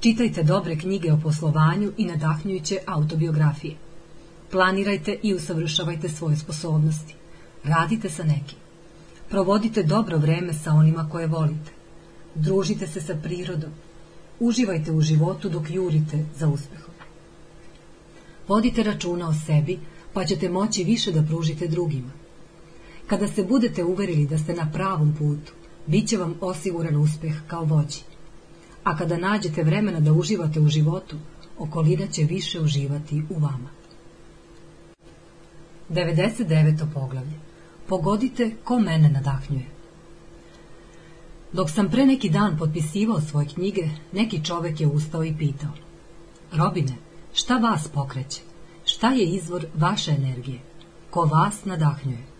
Čitajte 0.00 0.42
dobre 0.42 0.78
knjige 0.78 1.12
o 1.12 1.20
poslovanju 1.22 1.92
i 1.96 2.04
nadahnjujuće 2.04 2.78
autobiografije. 2.86 3.76
Planirajte 4.50 5.18
i 5.22 5.34
usavršavajte 5.34 6.08
svoje 6.08 6.36
sposobnosti. 6.36 7.14
Radite 7.64 8.10
sa 8.10 8.24
nekim. 8.24 8.58
Provodite 9.30 9.82
dobro 9.82 10.18
vreme 10.18 10.54
sa 10.54 10.72
onima 10.72 11.08
koje 11.12 11.26
volite. 11.26 11.70
Družite 12.34 12.86
se 12.86 13.00
sa 13.00 13.14
prirodom. 13.22 13.70
Uživajte 14.40 14.92
u 14.92 15.00
životu 15.00 15.48
dok 15.48 15.70
jurite 15.70 16.24
za 16.38 16.48
uspehom. 16.48 16.94
Vodite 18.48 18.82
računa 18.82 19.28
o 19.28 19.34
sebi, 19.46 19.78
pa 20.12 20.24
ćete 20.24 20.48
moći 20.48 20.84
više 20.84 21.12
da 21.12 21.22
pružite 21.22 21.66
drugima. 21.66 22.21
Kada 23.06 23.28
se 23.28 23.44
budete 23.44 23.84
uverili 23.84 24.26
da 24.26 24.38
ste 24.38 24.54
na 24.54 24.70
pravom 24.72 25.14
putu, 25.18 25.52
bit 25.86 26.08
će 26.08 26.16
vam 26.16 26.34
osiguran 26.40 26.96
uspeh 26.96 27.34
kao 27.46 27.64
vođi. 27.64 28.00
A 28.84 28.96
kada 28.96 29.16
nađete 29.16 29.62
vremena 29.62 30.00
da 30.00 30.12
uživate 30.12 30.60
u 30.60 30.68
životu, 30.68 31.16
okolina 31.58 32.06
će 32.06 32.24
više 32.24 32.60
uživati 32.60 33.22
u 33.30 33.38
vama. 33.38 33.68
99. 35.90 36.86
poglavlje. 36.94 37.38
Pogodite 37.86 38.50
ko 38.64 38.78
mene 38.78 39.08
nadahnjuje. 39.08 39.66
Dok 41.52 41.70
sam 41.70 41.90
pre 41.90 42.06
neki 42.06 42.30
dan 42.30 42.58
potpisivao 42.58 43.20
svoje 43.20 43.48
knjige, 43.48 43.88
neki 44.12 44.44
čovek 44.44 44.80
je 44.80 44.86
ustao 44.86 45.24
i 45.24 45.34
pitao. 45.38 45.72
Robine, 46.52 46.94
šta 47.32 47.56
vas 47.56 47.88
pokreće? 47.88 48.40
Šta 48.84 49.10
je 49.10 49.26
izvor 49.26 49.66
vaše 49.74 50.10
energije? 50.10 50.60
Ko 51.10 51.20
vas 51.20 51.64
nadahnjuje? 51.64 52.31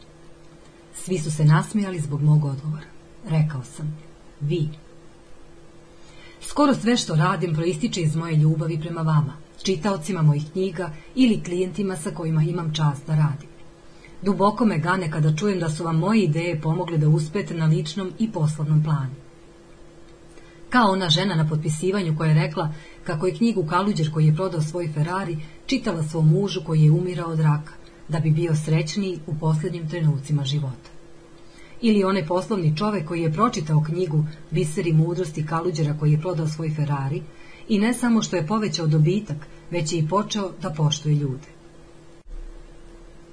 Svi 0.94 1.18
su 1.18 1.30
se 1.30 1.44
nasmijali 1.44 2.00
zbog 2.00 2.22
mog 2.22 2.44
odgovora. 2.44 2.86
Rekao 3.28 3.62
sam, 3.64 3.98
vi. 4.40 4.68
Skoro 6.40 6.74
sve 6.74 6.96
što 6.96 7.14
radim 7.14 7.54
proističe 7.54 8.00
iz 8.00 8.16
moje 8.16 8.36
ljubavi 8.36 8.80
prema 8.80 9.02
vama, 9.02 9.32
čitaocima 9.62 10.22
mojih 10.22 10.44
knjiga 10.52 10.90
ili 11.14 11.42
klijentima 11.42 11.96
sa 11.96 12.10
kojima 12.10 12.42
imam 12.42 12.74
čast 12.74 13.06
da 13.06 13.14
radim. 13.16 13.48
Duboko 14.22 14.64
me 14.64 14.78
gane 14.78 15.10
kada 15.10 15.36
čujem 15.36 15.60
da 15.60 15.70
su 15.70 15.84
vam 15.84 15.98
moje 15.98 16.22
ideje 16.22 16.60
pomogle 16.60 16.98
da 16.98 17.08
uspete 17.08 17.54
na 17.54 17.66
ličnom 17.66 18.12
i 18.18 18.32
poslovnom 18.32 18.84
planu. 18.84 19.14
Kao 20.70 20.90
ona 20.90 21.10
žena 21.10 21.34
na 21.34 21.48
potpisivanju 21.48 22.16
koja 22.18 22.28
je 22.28 22.42
rekla 22.42 22.72
kako 23.04 23.26
je 23.26 23.34
knjigu 23.34 23.66
Kaluđer 23.66 24.12
koji 24.12 24.26
je 24.26 24.34
prodao 24.34 24.62
svoj 24.62 24.92
Ferrari 24.94 25.36
čitala 25.66 26.02
svom 26.02 26.28
mužu 26.28 26.60
koji 26.66 26.82
je 26.82 26.90
umirao 26.90 27.30
od 27.30 27.40
raka, 27.40 27.72
da 28.12 28.20
bi 28.20 28.30
bio 28.30 28.54
srećniji 28.56 29.18
u 29.26 29.34
posljednjim 29.34 29.88
trenucima 29.88 30.44
života. 30.44 30.90
Ili 31.80 32.04
onaj 32.04 32.26
poslovni 32.26 32.76
čovek 32.76 33.08
koji 33.08 33.22
je 33.22 33.32
pročitao 33.32 33.82
knjigu 33.86 34.24
Biseri 34.50 34.92
mudrosti 34.92 35.46
Kaluđera 35.46 35.96
koji 35.98 36.12
je 36.12 36.20
prodao 36.20 36.48
svoj 36.48 36.70
Ferrari 36.74 37.22
i 37.68 37.78
ne 37.78 37.94
samo 37.94 38.22
što 38.22 38.36
je 38.36 38.46
povećao 38.46 38.86
dobitak, 38.86 39.36
već 39.70 39.92
je 39.92 39.98
i 39.98 40.08
počeo 40.08 40.50
da 40.62 40.70
poštuje 40.70 41.14
ljude. 41.14 41.48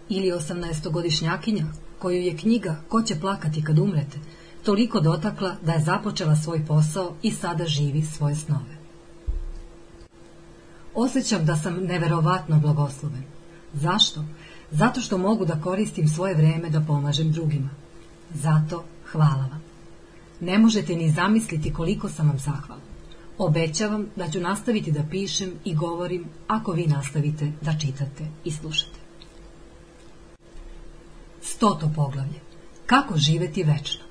Ili 0.09 0.31
18-godišnjakinja 0.31 1.65
koju 1.99 2.21
je 2.21 2.37
knjiga 2.37 2.81
Ko 2.89 3.01
će 3.01 3.19
plakati 3.19 3.63
kad 3.63 3.79
umrete 3.79 4.17
toliko 4.63 4.99
dotakla 4.99 5.55
da 5.65 5.71
je 5.71 5.83
započela 5.83 6.35
svoj 6.35 6.65
posao 6.65 7.15
i 7.21 7.31
sada 7.31 7.65
živi 7.65 8.01
svoje 8.01 8.35
snove. 8.35 8.79
Osjećam 10.95 11.45
da 11.45 11.55
sam 11.55 11.75
neverovatno 11.75 12.59
blagosloven. 12.59 13.23
Zašto? 13.73 14.23
Zato 14.71 15.01
što 15.01 15.17
mogu 15.17 15.45
da 15.45 15.61
koristim 15.61 16.07
svoje 16.07 16.35
vreme 16.35 16.69
da 16.69 16.81
pomažem 16.81 17.31
drugima. 17.31 17.69
Zato 18.33 18.83
hvala 19.11 19.47
vam. 19.51 19.61
Ne 20.39 20.57
možete 20.57 20.95
ni 20.95 21.11
zamisliti 21.11 21.73
koliko 21.73 22.09
sam 22.09 22.27
vam 22.27 22.39
zahvalan. 22.39 22.83
Obećavam 23.37 24.07
da 24.15 24.29
ću 24.29 24.39
nastaviti 24.39 24.91
da 24.91 25.03
pišem 25.11 25.51
i 25.65 25.75
govorim 25.75 26.25
ako 26.47 26.71
vi 26.71 26.87
nastavite 26.87 27.51
da 27.61 27.77
čitate 27.77 28.27
i 28.43 28.51
slušate. 28.51 28.99
Stoto 31.41 31.91
poglavlje. 31.95 32.39
Kako 32.85 33.17
živeti 33.17 33.63
večno? 33.63 34.03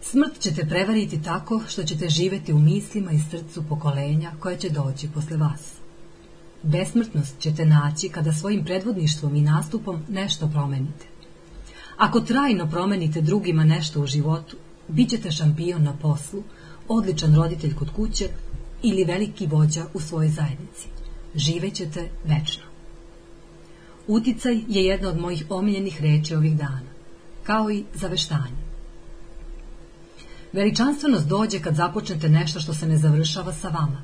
Smrt 0.00 0.38
ćete 0.40 0.68
prevariti 0.68 1.22
tako 1.22 1.62
što 1.68 1.82
ćete 1.82 2.08
živeti 2.08 2.52
u 2.52 2.58
mislima 2.58 3.12
i 3.12 3.20
srcu 3.30 3.62
pokolenja 3.68 4.32
koje 4.40 4.56
će 4.58 4.70
doći 4.70 5.08
posle 5.08 5.36
vas. 5.36 5.77
Besmrtnost 6.62 7.38
ćete 7.40 7.66
naći 7.66 8.08
kada 8.08 8.32
svojim 8.32 8.64
predvodništvom 8.64 9.36
i 9.36 9.40
nastupom 9.40 10.02
nešto 10.08 10.48
promenite. 10.48 11.06
Ako 11.96 12.20
trajno 12.20 12.70
promenite 12.70 13.20
drugima 13.20 13.64
nešto 13.64 14.00
u 14.00 14.06
životu, 14.06 14.56
bit 14.88 15.10
ćete 15.10 15.30
šampion 15.30 15.82
na 15.82 15.96
poslu, 15.96 16.42
odličan 16.88 17.34
roditelj 17.34 17.74
kod 17.74 17.90
kuće 17.90 18.28
ili 18.82 19.04
veliki 19.04 19.46
vođa 19.46 19.86
u 19.94 20.00
svojoj 20.00 20.28
zajednici. 20.28 20.88
Živećete 21.34 22.08
večno. 22.24 22.64
Uticaj 24.06 24.54
je 24.68 24.84
jedna 24.84 25.08
od 25.08 25.20
mojih 25.20 25.44
omiljenih 25.48 26.02
reči 26.02 26.34
ovih 26.34 26.56
dana, 26.56 26.90
kao 27.42 27.70
i 27.70 27.84
zaveštanje. 27.94 28.68
Veličanstvenost 30.52 31.28
dođe 31.28 31.60
kad 31.60 31.74
započnete 31.74 32.28
nešto 32.28 32.60
što 32.60 32.74
se 32.74 32.86
ne 32.86 32.96
završava 32.96 33.52
sa 33.52 33.68
vama. 33.68 34.02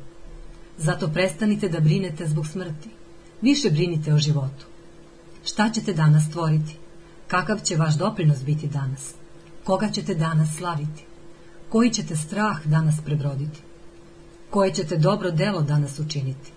Zato 0.79 1.09
prestanite 1.09 1.69
da 1.69 1.81
brinete 1.81 2.27
zbog 2.27 2.47
smrti. 2.47 2.89
Više 3.43 3.71
brinite 3.71 4.15
o 4.15 4.19
životu. 4.19 4.67
Šta 5.45 5.71
ćete 5.71 5.93
danas 5.93 6.27
stvoriti? 6.29 6.77
Kakav 7.29 7.61
će 7.61 7.77
vaš 7.77 7.95
doprinos 7.99 8.45
biti 8.45 8.69
danas? 8.69 9.15
Koga 9.65 9.89
ćete 9.89 10.15
danas 10.15 10.57
slaviti? 10.57 11.05
Koji 11.69 11.91
ćete 11.91 12.17
strah 12.17 12.67
danas 12.67 12.95
prebroditi? 13.05 13.61
Koje 14.51 14.75
ćete 14.75 14.97
dobro 14.97 15.31
delo 15.31 15.63
danas 15.63 15.99
učiniti? 15.99 16.53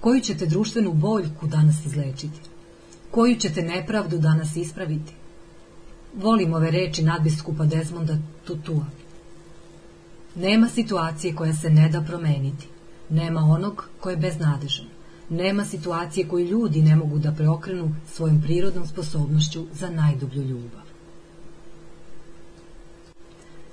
Koju 0.00 0.20
ćete 0.20 0.46
društvenu 0.46 0.92
boljku 0.92 1.46
danas 1.46 1.86
izlečiti? 1.86 2.40
Koju 3.10 3.36
ćete 3.36 3.62
nepravdu 3.62 4.18
danas 4.18 4.56
ispraviti? 4.56 5.12
Volim 6.14 6.54
ove 6.54 6.70
reči 6.70 7.02
nadbiskupa 7.02 7.64
Desmonda 7.64 8.18
Tutua. 8.44 8.84
Nema 10.34 10.68
situacije 10.68 11.34
koja 11.34 11.54
se 11.54 11.70
ne 11.70 11.88
da 11.88 12.00
promeniti. 12.00 12.68
Nema 13.10 13.40
onog 13.40 13.88
ko 14.00 14.10
je 14.10 14.16
beznadežan. 14.16 14.86
Nema 15.28 15.64
situacije 15.64 16.28
koju 16.28 16.46
ljudi 16.46 16.82
ne 16.82 16.96
mogu 16.96 17.18
da 17.18 17.32
preokrenu 17.32 17.94
svojom 18.12 18.42
prirodnom 18.42 18.86
sposobnošću 18.86 19.66
za 19.72 19.90
najdublju 19.90 20.42
ljubav. 20.42 20.82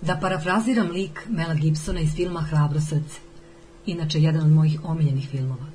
Da 0.02 0.18
parafraziram 0.22 0.92
lik 0.92 1.26
Mela 1.30 1.54
Gibsona 1.54 2.00
iz 2.00 2.12
filma 2.16 2.42
Hrabro 2.42 2.82
srce, 2.82 3.20
inače 3.86 4.22
jedan 4.22 4.42
od 4.42 4.52
mojih 4.52 4.80
omiljenih 4.84 5.30
filmova. 5.30 5.66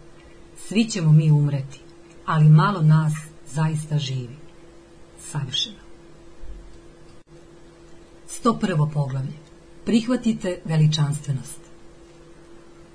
Svi 0.68 0.84
ćemo 0.84 1.12
mi 1.12 1.30
umreti, 1.30 1.80
ali 2.26 2.48
malo 2.48 2.82
nas 2.82 3.12
zaista 3.52 3.98
živi. 3.98 4.36
Savršeno. 5.20 5.82
101. 8.44 8.92
poglavlje. 8.92 9.32
Prihvatite 9.84 10.60
veličanstvenost. 10.64 11.61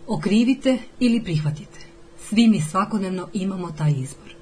Okrivite 0.07 0.77
ili 0.99 1.23
prihvatite. 1.23 1.79
Svi 2.29 2.47
mi 2.47 2.61
svakodnevno 2.61 3.27
imamo 3.33 3.71
taj 3.71 3.91
izbor. 3.91 4.35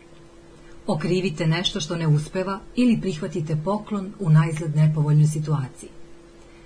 Okrivite 0.88 1.48
nešto 1.48 1.80
što 1.80 1.96
ne 1.96 2.08
uspeva 2.08 2.60
ili 2.76 3.02
prihvatite 3.02 3.58
poklon 3.64 4.14
u 4.20 4.30
najzgled 4.30 4.76
nepovoljnoj 4.76 5.28
situaciji. 5.28 5.90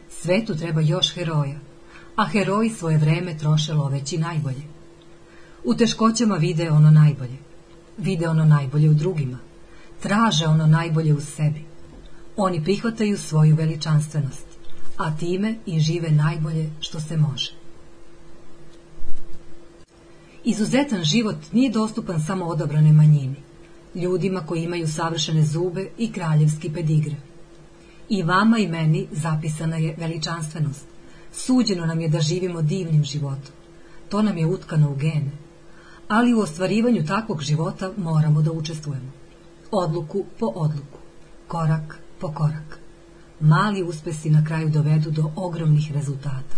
Svetu 0.10 0.56
treba 0.56 0.82
još 0.82 1.14
heroja, 1.14 1.60
a 2.16 2.26
heroji 2.26 2.70
svoje 2.70 2.98
vreme 2.98 3.38
troše 3.38 3.74
loveći 3.74 4.18
najbolje. 4.18 4.64
U 5.64 5.76
teškoćama 5.76 6.36
vide 6.36 6.72
ono 6.72 6.92
najbolje. 6.92 7.38
Vide 7.98 8.30
ono 8.30 8.46
najbolje 8.46 8.90
u 8.90 8.94
drugima. 8.94 9.38
Traže 10.00 10.46
ono 10.46 10.68
najbolje 10.68 11.14
u 11.14 11.22
sebi. 11.22 11.66
Oni 12.36 12.64
prihvataju 12.64 13.18
svoju 13.18 13.56
veličanstvenost, 13.56 14.48
a 14.98 15.18
time 15.18 15.56
i 15.66 15.80
žive 15.80 16.12
najbolje 16.12 16.70
što 16.80 17.00
se 17.00 17.18
može. 17.18 17.59
Izuzetan 20.50 21.04
život 21.04 21.36
nije 21.52 21.72
dostupan 21.72 22.22
samo 22.22 22.46
odabranoj 22.46 22.92
manjini, 22.92 23.36
ljudima 23.96 24.40
koji 24.46 24.64
imaju 24.64 24.88
savršene 24.88 25.44
zube 25.46 25.90
i 25.98 26.12
kraljevski 26.12 26.72
pedigre. 26.74 27.16
I 28.10 28.24
vama 28.24 28.58
i 28.58 28.68
meni 28.68 29.08
zapisana 29.12 29.78
je 29.78 29.96
veličanstvenost. 29.98 30.86
Suđeno 31.32 31.86
nam 31.86 32.02
je 32.02 32.10
da 32.10 32.20
živimo 32.20 32.62
divnim 32.62 33.04
životom. 33.04 33.54
To 34.10 34.22
nam 34.22 34.38
je 34.38 34.46
utkano 34.46 34.92
u 34.92 34.96
gene. 34.96 35.32
Ali 36.08 36.34
u 36.34 36.40
ostvarivanju 36.40 37.06
takvog 37.06 37.42
života 37.42 37.92
moramo 37.98 38.42
da 38.42 38.52
učestvujemo. 38.52 39.12
Odluku 39.72 40.26
po 40.40 40.46
odluku, 40.56 41.00
korak 41.48 42.00
po 42.20 42.34
korak. 42.34 42.80
Mali 43.40 43.84
uspesi 43.84 44.30
na 44.30 44.46
kraju 44.46 44.70
dovedu 44.70 45.12
do 45.12 45.32
ogromnih 45.36 45.92
rezultata. 45.92 46.58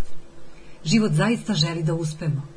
Život 0.85 1.11
zaista 1.11 1.53
želi 1.53 1.83
da 1.83 1.93
uspemo, 1.93 2.50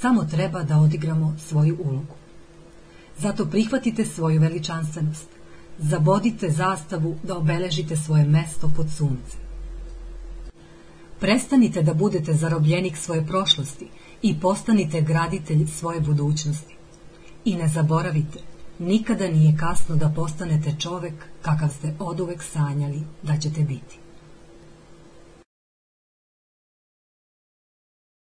samo 0.00 0.24
treba 0.24 0.62
da 0.62 0.78
odigramo 0.78 1.36
svoju 1.38 1.76
ulogu. 1.84 2.14
Zato 3.18 3.46
prihvatite 3.46 4.04
svoju 4.04 4.40
veličanstvenost, 4.40 5.28
zabodite 5.78 6.50
zastavu 6.50 7.16
da 7.22 7.36
obeležite 7.36 7.96
svoje 7.96 8.24
mesto 8.24 8.70
pod 8.76 8.90
suncem. 8.90 9.40
Prestanite 11.20 11.82
da 11.82 11.94
budete 11.94 12.34
zarobljenik 12.34 12.96
svoje 12.96 13.26
prošlosti 13.26 13.88
i 14.22 14.40
postanite 14.40 15.00
graditelj 15.00 15.66
svoje 15.66 16.00
budućnosti. 16.00 16.76
I 17.44 17.54
ne 17.54 17.68
zaboravite, 17.68 18.38
nikada 18.78 19.28
nije 19.28 19.56
kasno 19.56 19.96
da 19.96 20.12
postanete 20.16 20.74
čovek 20.80 21.14
kakav 21.42 21.68
ste 21.68 21.94
oduvek 21.98 22.42
sanjali 22.42 23.02
da 23.22 23.36
ćete 23.36 23.60
biti. 23.60 24.05